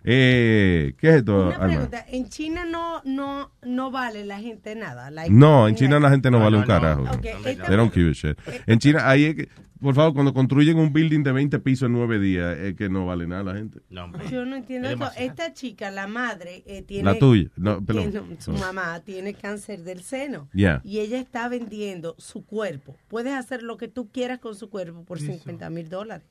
Eh, 0.04 0.94
¿Qué 0.98 1.08
es 1.10 1.14
esto, 1.16 1.48
Una 1.48 1.58
pregunta, 1.58 2.04
en 2.08 2.28
China 2.28 2.64
no, 2.64 3.02
no, 3.04 3.50
no 3.62 3.90
vale 3.90 4.24
la 4.24 4.38
gente 4.40 4.74
nada. 4.74 5.10
like- 5.10 5.30
No, 5.34 5.68
en 5.68 5.74
China 5.74 5.98
la 6.00 6.10
gente 6.10 6.30
no, 6.30 6.38
vale 6.40 6.56
un 6.56 6.64
carajo. 6.64 7.02
Ok, 7.02 7.24
esta- 7.24 7.66
They 7.66 7.76
don't 7.76 7.92
give 7.92 8.10
a 8.10 8.12
shit. 8.12 8.38
En 8.66 8.78
China, 8.78 9.08
ahí 9.08 9.24
es 9.24 9.34
que, 9.34 9.48
por 9.80 9.94
favor, 9.94 10.12
cuando 10.14 10.34
construyen 10.34 10.76
un 10.78 10.92
building 10.92 11.22
de 11.22 11.30
20 11.32 11.58
pisos 11.60 11.86
en 11.86 11.92
9 11.92 12.18
días, 12.18 12.56
es 12.58 12.74
que 12.74 12.88
no 12.88 13.06
vale 13.06 13.26
nada 13.26 13.44
la 13.44 13.54
gente. 13.54 13.80
Yo 13.90 14.44
no 14.44 14.56
entiendo 14.56 14.88
Es 14.88 14.94
esto. 14.94 15.04
demasiado. 15.04 15.26
Esta 15.30 15.52
chica, 15.52 15.90
la 15.90 16.06
madre, 16.08 16.64
eh, 16.66 16.82
tiene... 16.82 17.04
La 17.04 17.18
tuya. 17.18 17.48
No, 17.56 17.84
perdón. 17.84 18.10
tiene- 18.10 18.40
su 18.40 18.52
No. 18.52 18.58
mamá 18.58 19.00
tiene 19.04 19.34
cáncer 19.34 19.82
del 19.84 20.02
seno. 20.02 20.48
Yeah. 20.52 20.80
Y 20.84 20.98
ella 20.98 21.18
está 21.20 21.48
vendiendo 21.48 22.14
su 22.18 22.44
cuerpo. 22.44 22.96
Puedes 23.08 23.34
hacer 23.34 23.62
lo 23.62 23.76
que 23.76 23.86
tú 23.88 24.08
quieras 24.10 24.38
con 24.40 24.54
su 24.56 24.68
cuerpo 24.68 25.04
por 25.04 25.20
50 25.20 25.70
mil 25.70 25.88
dólares. 25.88 26.26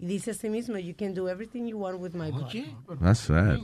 Y 0.00 0.06
dice 0.06 0.30
a 0.30 0.34
sí 0.34 0.48
mismo, 0.48 0.78
you 0.78 0.94
can 0.96 1.12
do 1.14 1.28
everything 1.28 1.66
you 1.66 1.76
want 1.78 2.00
with 2.00 2.14
my 2.14 2.30
body. 2.30 2.74
That's 3.00 3.20
sad. 3.20 3.58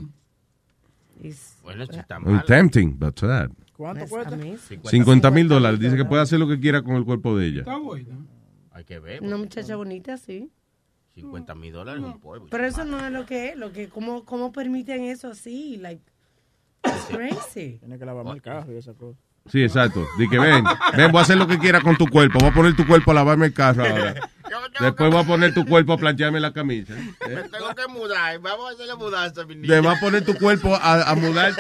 It's- 1.23 1.57
Bueno, 1.63 1.85
está 1.85 2.19
mal. 2.21 2.45
tempting, 2.45 2.99
but 2.99 3.19
sad. 3.19 3.51
¿Cuánto 3.75 4.07
cuesta? 4.07 4.35
amazing. 4.35 4.81
50 4.85 5.31
mil 5.31 5.49
dólares. 5.49 5.81
Dice 5.81 5.97
que 5.97 6.05
puede 6.05 6.23
hacer 6.23 6.39
lo 6.39 6.47
que 6.47 6.61
quiera 6.61 6.83
con 6.83 6.97
el 6.97 7.05
cuerpo 7.05 7.37
de 7.37 7.47
ella. 7.47 7.65
Hay 8.73 8.85
que 8.85 8.99
ver. 8.99 9.23
Una 9.23 9.39
muchacha 9.39 9.77
bonita, 9.77 10.19
sí. 10.19 10.51
50 11.15 11.55
mil 11.55 11.73
dólares 11.73 12.03
es 12.03 12.07
un 12.15 12.21
polvo. 12.21 12.47
Pero 12.51 12.67
eso 12.67 12.85
no 12.85 13.05
es 13.05 13.11
lo 13.11 13.25
que 13.25 13.49
es. 13.51 13.57
Lo 13.57 13.73
que, 13.73 13.89
¿cómo, 13.89 14.25
¿Cómo 14.27 14.53
permiten 14.53 15.05
eso 15.05 15.29
así? 15.29 15.79
Like, 15.79 16.03
it's 16.85 17.07
crazy. 17.07 17.79
Tiene 17.79 17.99
que 17.99 18.05
lavarme 18.05 18.33
el 18.33 18.43
carro 18.43 18.73
y 18.73 18.77
esa 18.77 18.93
cosa. 18.93 19.19
Sí, 19.51 19.63
exacto. 19.63 20.07
Que 20.31 20.39
ven, 20.39 20.65
ven, 20.97 21.13
voy 21.13 21.21
a 21.21 21.23
hacer 21.23 21.37
lo 21.39 21.47
que 21.47 21.59
quiera 21.59 21.81
con 21.81 21.97
tu 21.97 22.07
cuerpo. 22.07 22.39
Voy 22.41 22.49
a 22.49 22.55
poner 22.55 22.75
tu 22.75 22.87
cuerpo 22.87 23.13
a 23.13 23.15
lavarme 23.15 23.47
el 23.47 23.53
carro 23.53 23.85
ahora. 23.85 24.15
Después 24.81 25.11
voy 25.11 25.21
a 25.23 25.25
poner 25.27 25.55
tu 25.55 25.65
cuerpo 25.65 25.93
a 25.95 25.97
plancharme 25.99 26.41
la 26.41 26.53
camisa. 26.53 26.95
¿eh? 26.95 27.15
Me 27.29 27.43
tengo 27.49 27.75
que 27.75 27.87
mudar. 27.89 28.39
Vamos 28.41 28.71
a 28.71 28.75
hacer 28.75 28.87
la 28.87 28.97
mudanza, 28.97 29.45
mi 29.47 29.55
niña. 29.57 29.75
Le 29.75 29.81
va 29.81 29.93
a 29.93 30.01
poner 30.01 30.25
tu 30.25 30.35
cuerpo 30.35 30.75
a, 30.75 31.11
a 31.11 31.15
mudar, 31.15 31.53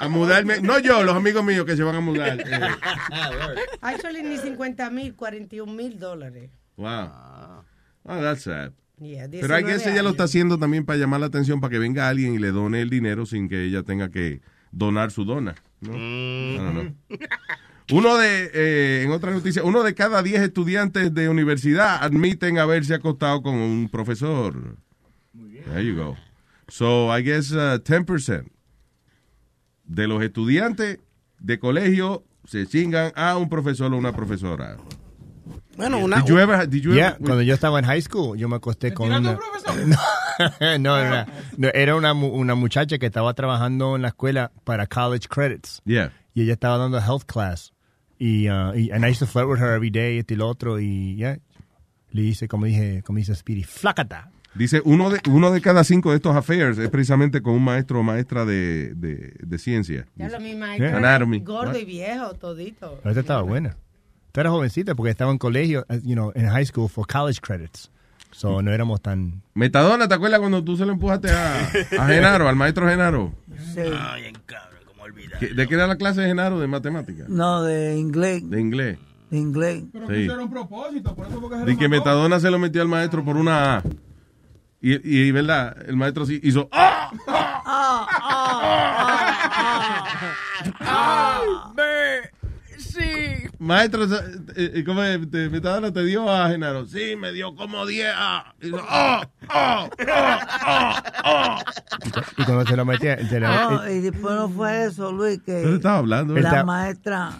a 0.00 0.08
mudarme. 0.08 0.60
No 0.60 0.78
yo, 0.78 1.02
los 1.02 1.14
amigos 1.16 1.44
míos 1.44 1.64
que 1.66 1.76
se 1.76 1.82
van 1.82 1.96
a 1.96 2.00
mudar. 2.00 2.38
Eh, 2.46 3.54
Actually, 3.80 4.22
ni 4.22 4.36
50 4.38 4.90
mil, 4.90 5.14
41 5.14 5.72
mil 5.72 5.98
dólares. 5.98 6.50
wow. 6.76 7.62
Oh, 8.06 8.20
that's 8.20 8.42
sad. 8.42 8.72
Yeah, 9.00 9.26
Pero 9.28 9.54
hay 9.54 9.64
que 9.64 9.70
19 9.72 9.92
ella 9.92 10.02
lo 10.02 10.10
está 10.10 10.24
haciendo 10.24 10.58
también 10.58 10.84
para 10.84 10.98
llamar 10.98 11.20
la 11.20 11.26
atención, 11.26 11.60
para 11.60 11.70
que 11.72 11.78
venga 11.78 12.08
alguien 12.08 12.34
y 12.34 12.38
le 12.38 12.52
done 12.52 12.80
el 12.80 12.90
dinero 12.90 13.26
sin 13.26 13.48
que 13.48 13.64
ella 13.64 13.82
tenga 13.82 14.10
que 14.10 14.40
donar 14.70 15.10
su 15.10 15.24
dona. 15.24 15.54
¿No? 15.84 15.94
I 15.96 16.56
don't 16.58 16.96
know. 17.08 17.18
Uno 17.92 18.16
de, 18.16 18.50
eh, 18.54 19.02
en 19.04 19.10
otra 19.10 19.30
noticia, 19.30 19.62
uno 19.62 19.82
de 19.82 19.94
cada 19.94 20.22
10 20.22 20.40
estudiantes 20.40 21.12
de 21.12 21.28
universidad 21.28 22.02
admiten 22.02 22.58
haberse 22.58 22.94
acostado 22.94 23.42
con 23.42 23.54
un 23.54 23.90
profesor. 23.90 24.78
There 25.66 25.84
you 25.84 25.94
go. 25.94 26.16
So, 26.68 27.16
I 27.16 27.22
guess 27.22 27.52
uh, 27.52 27.78
10% 27.78 28.46
de 29.84 30.08
los 30.08 30.22
estudiantes 30.22 30.98
de 31.38 31.58
colegio 31.58 32.24
se 32.44 32.66
chingan 32.66 33.12
a 33.16 33.36
un 33.36 33.50
profesor 33.50 33.92
o 33.92 33.96
una 33.98 34.12
profesora. 34.12 34.78
Bueno, 35.76 35.98
una. 35.98 36.18
Did 36.20 36.26
you 36.26 36.38
ever, 36.38 36.68
did 36.68 36.82
you 36.82 36.92
Yeah, 36.94 37.10
ever- 37.10 37.18
cuando 37.24 37.42
yo 37.42 37.54
estaba 37.54 37.78
en 37.78 37.84
high 37.84 38.00
school, 38.02 38.38
yo 38.38 38.48
me 38.48 38.56
acosté 38.56 38.92
con 38.94 39.10
una... 39.12 39.38
No, 40.60 40.78
no, 40.78 40.96
era, 40.98 41.26
no, 41.56 41.68
era 41.72 41.94
una, 41.94 42.12
una 42.12 42.54
muchacha 42.56 42.98
que 42.98 43.06
estaba 43.06 43.34
trabajando 43.34 43.94
en 43.96 44.02
la 44.02 44.08
escuela 44.08 44.50
para 44.64 44.86
college 44.88 45.28
credits. 45.28 45.80
Yeah. 45.84 46.10
Y 46.34 46.42
ella 46.42 46.54
estaba 46.54 46.76
dando 46.76 46.98
health 46.98 47.24
class. 47.26 47.72
Y, 48.18 48.48
uh, 48.48 48.74
y 48.74 48.90
and 48.90 49.04
I 49.04 49.10
used 49.10 49.20
to 49.20 49.26
flirt 49.26 49.48
with 49.48 49.58
her 49.60 49.74
every 49.74 49.90
day, 49.90 50.18
este 50.18 50.34
y 50.34 50.36
lo 50.36 50.48
otro. 50.48 50.80
Y 50.80 51.14
yeah, 51.16 51.38
le 52.10 52.22
hice, 52.22 52.48
como 52.48 52.66
dije, 52.66 53.02
como 53.04 53.18
dice 53.18 53.34
Speedy, 53.34 53.62
flacata. 53.64 54.30
Dice, 54.56 54.80
uno 54.84 55.10
de, 55.10 55.20
uno 55.30 55.50
de 55.52 55.60
cada 55.60 55.82
cinco 55.84 56.10
de 56.10 56.16
estos 56.16 56.34
affairs 56.36 56.78
es 56.78 56.88
precisamente 56.88 57.40
con 57.42 57.54
un 57.54 57.62
maestro 57.64 58.00
o 58.00 58.02
maestra 58.04 58.44
de, 58.44 58.92
de, 58.94 59.34
de 59.40 59.58
ciencia. 59.58 60.06
Ya 60.16 60.28
lo 60.28 60.38
mi 60.40 60.54
maestro 60.54 60.88
Yeah. 60.88 60.98
Anatomy. 60.98 61.40
gordo 61.40 61.72
What? 61.72 61.78
y 61.80 61.84
viejo, 61.84 62.34
todito. 62.34 63.00
Esta 63.04 63.20
estaba 63.20 63.42
buena. 63.42 63.76
Esta 64.34 64.40
era 64.40 64.50
jovencita 64.50 64.96
porque 64.96 65.10
estaba 65.12 65.30
en 65.30 65.38
colegio, 65.38 65.86
uh, 65.88 65.94
you 66.02 66.14
know, 66.16 66.32
en 66.34 66.48
high 66.48 66.66
school 66.66 66.88
for 66.88 67.06
college 67.06 67.38
credits. 67.40 67.88
So 68.32 68.62
no 68.62 68.72
éramos 68.72 69.00
tan... 69.00 69.40
Metadona, 69.54 70.08
¿te 70.08 70.14
acuerdas 70.16 70.40
cuando 70.40 70.64
tú 70.64 70.76
se 70.76 70.84
lo 70.84 70.90
empujaste 70.90 71.30
a, 71.30 71.60
a 72.00 72.06
Genaro, 72.08 72.48
al 72.48 72.56
maestro 72.56 72.88
Genaro? 72.88 73.32
Sí. 73.72 73.82
¿Qué- 75.38 75.54
¿De 75.54 75.68
qué 75.68 75.74
era 75.76 75.86
la 75.86 75.94
clase 75.94 76.22
de 76.22 76.26
Genaro 76.26 76.58
de 76.58 76.66
matemáticas? 76.66 77.28
No, 77.28 77.62
de 77.62 77.96
inglés. 77.96 78.42
De 78.50 78.60
inglés. 78.60 78.98
De 79.30 79.38
inglés. 79.38 79.84
Pero 79.92 80.06
Sí. 80.08 80.12
que 80.14 80.24
eso 80.24 80.34
era 80.34 80.42
un 80.42 80.50
propósito, 80.50 81.14
por 81.14 81.28
eso 81.28 81.40
porque 81.40 81.58
se 81.60 81.64
De 81.66 81.76
que. 81.76 81.88
Metadona 81.88 82.40
se 82.40 82.50
lo 82.50 82.58
metió 82.58 82.82
al 82.82 82.88
maestro 82.88 83.24
por 83.24 83.36
una 83.36 83.76
A. 83.76 83.82
Y, 84.80 85.26
y 85.28 85.30
verdad, 85.30 85.76
el 85.86 85.94
maestro 85.96 86.26
sí 86.26 86.40
hizo 86.42 86.68
¡Ah! 86.72 87.12
Sí. 92.76 93.00
Maestro, 93.00 93.10
eh, 93.10 93.23
eh, 94.56 94.82
¿cómo 94.86 95.02
es? 95.02 95.30
Te- 95.30 95.48
Metadona 95.48 95.92
te 95.92 96.04
dio 96.04 96.28
a 96.30 96.48
Genaro. 96.48 96.86
Sí, 96.86 97.16
me 97.16 97.32
dio 97.32 97.54
como 97.54 97.86
10 97.86 98.12
A. 98.16 98.54
Hizo, 98.60 98.78
¡Ah! 98.88 99.26
¡Ah! 99.48 99.88
¡Ah! 100.08 101.02
¡Ah! 101.24 101.64
Y 102.36 102.44
cuando 102.44 102.66
se 102.66 102.76
lo 102.76 102.84
metía... 102.84 103.28
se 103.28 103.40
lo- 103.40 103.48
No, 103.48 103.88
y 103.90 104.00
después 104.00 104.34
no 104.34 104.48
fue 104.48 104.84
eso, 104.84 105.12
Luis, 105.12 105.38
que 105.44 105.62
¿Qué 105.62 105.74
estaba 105.74 105.98
hablando? 105.98 106.34
la 106.36 106.64
maestra 106.64 107.32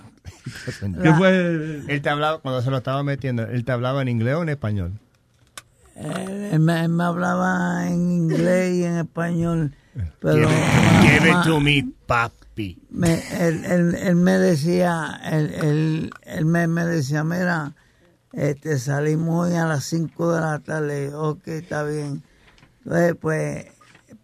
¿Qué 1.02 1.12
fue? 1.14 1.82
Él 1.88 2.02
te 2.02 2.08
hablaba, 2.10 2.38
cuando 2.38 2.60
se 2.62 2.70
lo 2.70 2.78
estaba 2.78 3.02
metiendo, 3.02 3.42
él 3.44 3.64
te 3.64 3.72
hablaba 3.72 4.02
en 4.02 4.08
inglés 4.08 4.34
o 4.34 4.42
en 4.42 4.48
español. 4.50 4.92
Él, 5.96 6.48
él 6.52 6.60
me, 6.60 6.82
él 6.84 6.88
me 6.90 7.04
hablaba 7.04 7.86
en 7.88 8.10
inglés 8.10 8.74
y 8.74 8.84
en 8.84 8.98
español, 8.98 9.74
pero... 10.20 10.48
Give 11.02 11.30
it 11.30 11.42
to 11.44 11.60
me, 11.60 11.86
papi. 12.54 12.78
me, 12.90 13.14
él, 13.40 13.64
él, 13.64 13.94
él 13.94 14.16
me 14.16 14.38
decía, 14.38 15.20
él, 15.24 16.10
él, 16.22 16.44
me, 16.44 16.66
me 16.66 16.84
decía, 16.84 17.24
mira, 17.24 17.74
este, 18.32 18.78
salimos 18.78 19.48
hoy 19.48 19.56
a 19.56 19.66
las 19.66 19.84
5 19.84 20.32
de 20.32 20.40
la 20.40 20.58
tarde, 20.60 21.14
ok, 21.14 21.48
está 21.48 21.84
bien. 21.84 22.22
Entonces, 22.84 23.16
pues, 23.20 23.66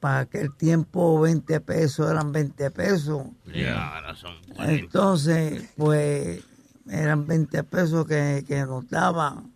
para 0.00 0.20
aquel 0.20 0.55
tiempo 0.55 1.20
20 1.20 1.60
pesos 1.60 2.10
eran 2.10 2.33
20 2.33 2.70
pesos. 2.70 3.26
Ya, 3.55 3.97
ahora 3.97 4.15
son 4.15 4.36
Entonces, 4.59 5.68
pues, 5.76 6.42
eran 6.89 7.26
20 7.26 7.65
pesos 7.65 8.07
que, 8.07 8.44
que 8.47 8.60
nos 8.62 8.89
daban. 8.89 9.52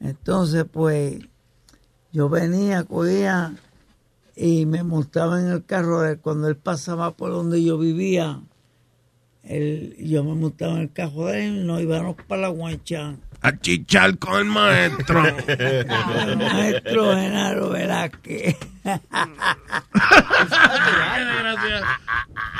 Entonces, 0.00 0.64
pues, 0.70 1.18
yo 2.12 2.28
venía, 2.28 2.84
cogía 2.84 3.54
y 4.40 4.66
me 4.66 4.84
montaba 4.84 5.40
en 5.40 5.48
el 5.48 5.64
carro. 5.64 6.00
Cuando 6.20 6.48
él 6.48 6.56
pasaba 6.56 7.16
por 7.16 7.30
donde 7.30 7.62
yo 7.62 7.76
vivía, 7.76 8.40
él, 9.42 9.96
yo 9.98 10.22
me 10.22 10.34
montaba 10.34 10.74
en 10.74 10.82
el 10.82 10.92
carro 10.92 11.26
de 11.26 11.46
él 11.46 11.56
y 11.62 11.64
nos 11.64 11.80
íbamos 11.80 12.16
para 12.28 12.42
la 12.42 12.48
guancha. 12.48 13.16
A 13.40 13.56
chichar 13.58 14.18
con 14.18 14.38
el 14.40 14.44
maestro. 14.46 15.22
El 15.48 16.36
maestro 16.36 17.14
Genaro 17.14 17.70
Velázquez. 17.70 18.56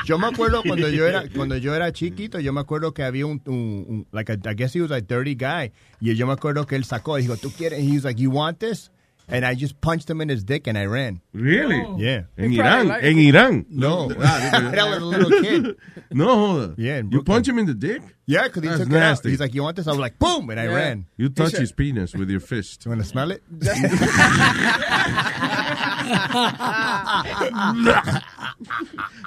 Yo 0.05 0.17
me 0.17 0.27
acuerdo 0.27 0.63
cuando 0.63 0.89
yo 0.89 1.05
era 1.05 1.23
cuando 1.35 1.57
yo 1.57 1.75
era 1.75 1.91
chiquito, 1.91 2.39
yo 2.39 2.53
me 2.53 2.61
acuerdo 2.61 2.93
que 2.93 3.03
había 3.03 3.25
un, 3.25 3.41
un, 3.45 3.85
un- 3.87 4.07
like 4.11 4.31
I 4.33 4.53
guess 4.55 4.75
he 4.75 4.81
was 4.81 4.91
a 4.91 5.01
dirty 5.01 5.35
guy 5.35 5.71
y 5.99 6.15
yo 6.15 6.25
me 6.27 6.33
acuerdo 6.33 6.65
que 6.65 6.75
él 6.75 6.83
sacó 6.85 7.17
y 7.19 7.23
dijo, 7.23 7.37
"¿Tú 7.37 7.51
quieres?" 7.51 7.79
He 7.83 7.93
was 7.95 8.03
like, 8.05 8.19
"You 8.21 8.31
want 8.31 8.59
this?" 8.59 8.91
And 9.31 9.45
I 9.45 9.53
just 9.55 9.79
punched 9.79 10.09
him 10.09 10.21
in 10.21 10.29
his 10.29 10.43
dick 10.43 10.65
and 10.67 10.77
I 10.77 10.85
ran. 10.85 11.21
Really? 11.33 11.81
Yeah. 12.03 12.23
En 12.37 12.51
Irán, 12.51 12.89
en 13.01 13.17
Irán. 13.17 13.65
No. 13.69 14.09
I 14.19 14.89
was 14.89 14.97
a 15.01 15.05
little 15.05 15.41
kid. 15.41 15.75
No. 16.11 16.73
Yeah, 16.77 17.01
You 17.09 17.21
punch 17.23 17.47
him 17.47 17.59
in 17.59 17.65
the 17.67 17.73
dick? 17.75 18.01
Yeah, 18.25 18.43
because 18.43 18.61
he 18.63 18.69
That's 18.69 18.81
took 18.81 18.89
it 18.89 18.95
out. 18.95 18.99
nasty. 18.99 19.29
He's 19.31 19.39
like, 19.39 19.55
"You 19.55 19.63
want 19.63 19.75
this?" 19.75 19.87
I 19.87 19.91
was 19.91 19.99
like, 19.99 20.19
"Boom!" 20.19 20.49
and 20.51 20.59
I 20.59 20.65
Yeah. 20.65 20.75
ran. 20.75 21.05
You 21.17 21.29
touch 21.29 21.57
his 21.57 21.71
penis 21.71 22.13
with 22.13 22.29
your 22.29 22.39
fist. 22.41 22.81
You 22.85 22.91
want 22.91 23.01
to 23.01 23.07
smell 23.07 23.31
it? 23.31 23.41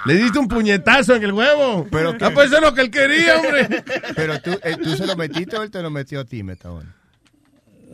Le 0.05 0.15
diste 0.15 0.39
un 0.39 0.47
puñetazo 0.47 1.15
en 1.15 1.23
el 1.23 1.31
huevo. 1.33 1.87
Pero 1.89 2.13
ah, 2.19 2.31
pues 2.33 2.47
eso 2.47 2.57
es 2.57 2.61
lo 2.61 2.73
que 2.73 2.81
él 2.81 2.91
quería, 2.91 3.37
hombre. 3.39 3.83
Pero 4.15 4.39
tú, 4.39 4.51
eh, 4.63 4.77
tú 4.81 4.95
se 4.95 5.05
lo 5.07 5.15
metiste 5.15 5.55
o 5.57 5.63
él 5.63 5.71
te 5.71 5.81
lo 5.81 5.89
metió 5.89 6.19
a 6.21 6.25
ti, 6.25 6.43
Metadona. 6.43 6.93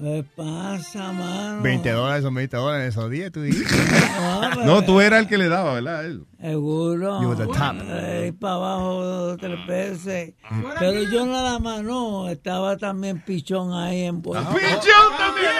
¿Qué 0.02 0.24
pasa, 0.36 1.11
mano? 1.11 1.61
20 1.61 1.92
dólares 1.92 2.24
o 2.24 2.32
20 2.32 2.56
dólares 2.56 2.84
en 2.84 2.90
esos 2.90 3.11
días, 3.11 3.32
tú 3.32 3.42
dijiste. 3.42 3.76
No, 4.66 4.84
tú 4.84 5.00
eras 5.02 5.22
el 5.22 5.28
que 5.28 5.38
le 5.38 5.50
daba, 5.50 5.74
¿verdad? 5.74 6.06
Él. 6.06 6.26
Seguro. 6.40 7.22
You 7.22 7.30
was 7.30 7.38
the 7.38 7.48
top. 7.48 7.76
Ahí 7.92 8.32
para 8.32 8.53
abajo 8.56 9.03
dos 9.03 9.38
tres 9.38 9.66
veces. 9.68 10.34
Pero 10.80 11.03
yo 11.03 11.26
nada 11.26 11.60
más 11.60 11.84
no, 11.84 12.30
estaba 12.30 12.78
también 12.78 13.22
pichón 13.26 13.74
ahí 13.74 14.03
en 14.03 14.22
Ah, 14.36 14.53
¡Pichón 14.53 15.18
también! 15.18 15.52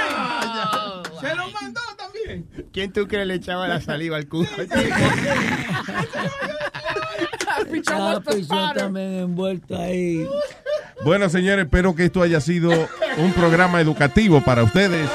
¡Se 1.22 1.36
lo 1.36 1.50
mandó 1.52 1.82
también! 1.98 2.48
¿Quién 2.72 2.94
tú 2.94 3.08
crees 3.08 3.28
le 3.28 3.36
echaba 3.36 3.68
la 3.68 3.82
saliva 3.82 4.18
al 4.18 4.28
culo? 4.28 4.48
Estaba 7.72 8.20
pichón 8.22 8.74
también 8.76 9.14
envuelto 9.14 9.78
ahí. 9.78 10.28
Bueno, 11.04 11.30
señores, 11.30 11.66
espero 11.66 11.96
que 11.96 12.06
esto 12.06 12.22
haya 12.22 12.42
sido 12.42 12.72
un 13.18 13.34
programa 13.34 13.80
educativo 13.80 14.42
para 14.44 14.64
ustedes 14.64 15.10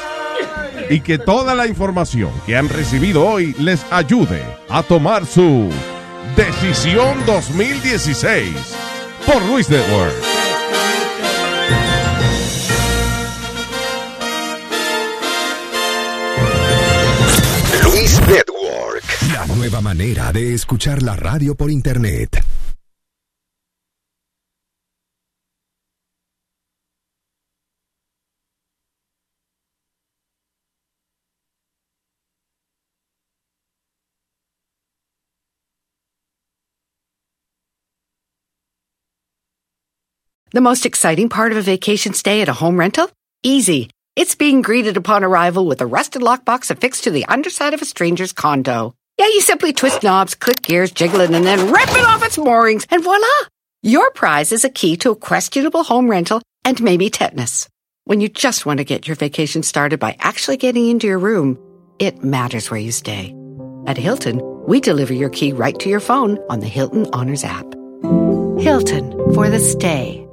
y 0.90 1.00
que 1.00 1.18
toda 1.18 1.54
la 1.54 1.66
información 1.66 2.30
que 2.46 2.56
han 2.56 2.68
recibido 2.68 3.26
hoy 3.26 3.54
les 3.58 3.84
ayude 3.90 4.42
a 4.68 4.82
tomar 4.82 5.26
su 5.26 5.68
decisión 6.36 7.24
2016 7.26 8.54
por 9.26 9.42
Luis 9.44 9.68
Network. 9.70 10.33
Nueva 19.64 19.80
manera 19.80 20.30
de 20.30 20.52
escuchar 20.52 21.02
la 21.02 21.16
radio 21.16 21.54
por 21.54 21.70
internet. 21.70 22.44
The 40.52 40.60
most 40.60 40.84
exciting 40.84 41.30
part 41.30 41.52
of 41.52 41.58
a 41.58 41.62
vacation 41.62 42.12
stay 42.12 42.42
at 42.42 42.50
a 42.50 42.52
home 42.52 42.78
rental? 42.78 43.08
Easy. 43.42 43.88
It's 44.14 44.34
being 44.34 44.60
greeted 44.60 44.98
upon 44.98 45.24
arrival 45.24 45.66
with 45.66 45.80
a 45.80 45.86
rusted 45.86 46.20
lockbox 46.20 46.70
affixed 46.70 47.04
to 47.04 47.10
the 47.10 47.24
underside 47.24 47.72
of 47.72 47.80
a 47.80 47.86
stranger's 47.86 48.34
condo. 48.34 48.94
Yeah, 49.16 49.26
you 49.26 49.40
simply 49.40 49.72
twist 49.72 50.02
knobs, 50.02 50.34
click 50.34 50.60
gears, 50.62 50.90
jiggle 50.90 51.20
it, 51.20 51.30
and 51.30 51.46
then 51.46 51.72
rip 51.72 51.88
it 51.90 52.04
off 52.04 52.24
its 52.24 52.36
moorings, 52.36 52.84
and 52.90 53.02
voila! 53.02 53.26
Your 53.82 54.10
prize 54.10 54.50
is 54.50 54.64
a 54.64 54.70
key 54.70 54.96
to 54.98 55.10
a 55.10 55.16
questionable 55.16 55.84
home 55.84 56.10
rental 56.10 56.42
and 56.64 56.82
maybe 56.82 57.10
tetanus. 57.10 57.68
When 58.04 58.20
you 58.20 58.28
just 58.28 58.66
want 58.66 58.78
to 58.78 58.84
get 58.84 59.06
your 59.06 59.14
vacation 59.14 59.62
started 59.62 60.00
by 60.00 60.16
actually 60.18 60.56
getting 60.56 60.88
into 60.88 61.06
your 61.06 61.18
room, 61.18 61.58
it 61.98 62.24
matters 62.24 62.70
where 62.70 62.80
you 62.80 62.90
stay. 62.90 63.34
At 63.86 63.96
Hilton, 63.96 64.40
we 64.66 64.80
deliver 64.80 65.12
your 65.12 65.30
key 65.30 65.52
right 65.52 65.78
to 65.78 65.88
your 65.88 66.00
phone 66.00 66.38
on 66.50 66.60
the 66.60 66.66
Hilton 66.66 67.06
Honors 67.12 67.44
app. 67.44 67.66
Hilton 68.58 69.12
for 69.34 69.48
the 69.48 69.60
stay. 69.60 70.26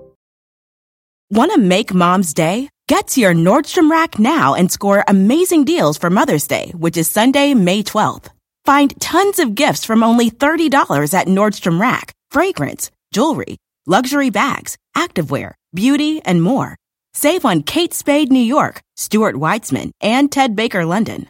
Want 1.30 1.52
to 1.54 1.60
make 1.60 1.94
mom's 1.94 2.34
day? 2.34 2.68
Get 2.88 3.10
to 3.10 3.22
your 3.22 3.34
Nordstrom 3.34 3.92
Rack 3.92 4.18
now 4.18 4.56
and 4.56 4.72
score 4.72 5.04
amazing 5.08 5.66
deals 5.66 5.98
for 5.98 6.10
Mother's 6.10 6.48
Day, 6.48 6.72
which 6.76 6.98
is 6.98 7.10
Sunday, 7.10 7.54
May 7.54 7.84
12th. 7.84 8.30
Find 8.66 9.00
tons 9.02 9.40
of 9.40 9.56
gifts 9.56 9.86
from 9.86 10.04
only 10.04 10.30
$30 10.30 11.14
at 11.14 11.28
Nordstrom 11.28 11.80
Rack 11.80 12.14
fragrance, 12.30 12.92
jewelry, 13.12 13.58
luxury 13.86 14.30
bags, 14.30 14.78
activewear, 14.96 15.54
beauty, 15.74 16.22
and 16.24 16.42
more. 16.42 16.76
Save 17.14 17.44
on 17.44 17.64
Kate 17.64 17.94
Spade 17.94 18.32
New 18.32 18.40
York, 18.40 18.82
Stuart 18.96 19.36
Weitzman, 19.36 19.92
and 20.00 20.32
Ted 20.32 20.56
Baker 20.56 20.86
London. 20.86 21.28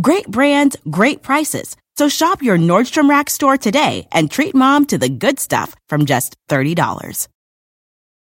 Great 0.00 0.28
brands, 0.28 0.76
great 0.88 1.22
prices. 1.22 1.76
So 1.96 2.08
shop 2.08 2.42
your 2.42 2.58
Nordstrom 2.58 3.08
Rack 3.08 3.30
store 3.30 3.56
today 3.56 4.06
and 4.12 4.30
treat 4.30 4.54
mom 4.54 4.86
to 4.86 4.98
the 4.98 5.08
good 5.08 5.40
stuff 5.40 5.74
from 5.88 6.06
just 6.06 6.36
$30. 6.48 7.28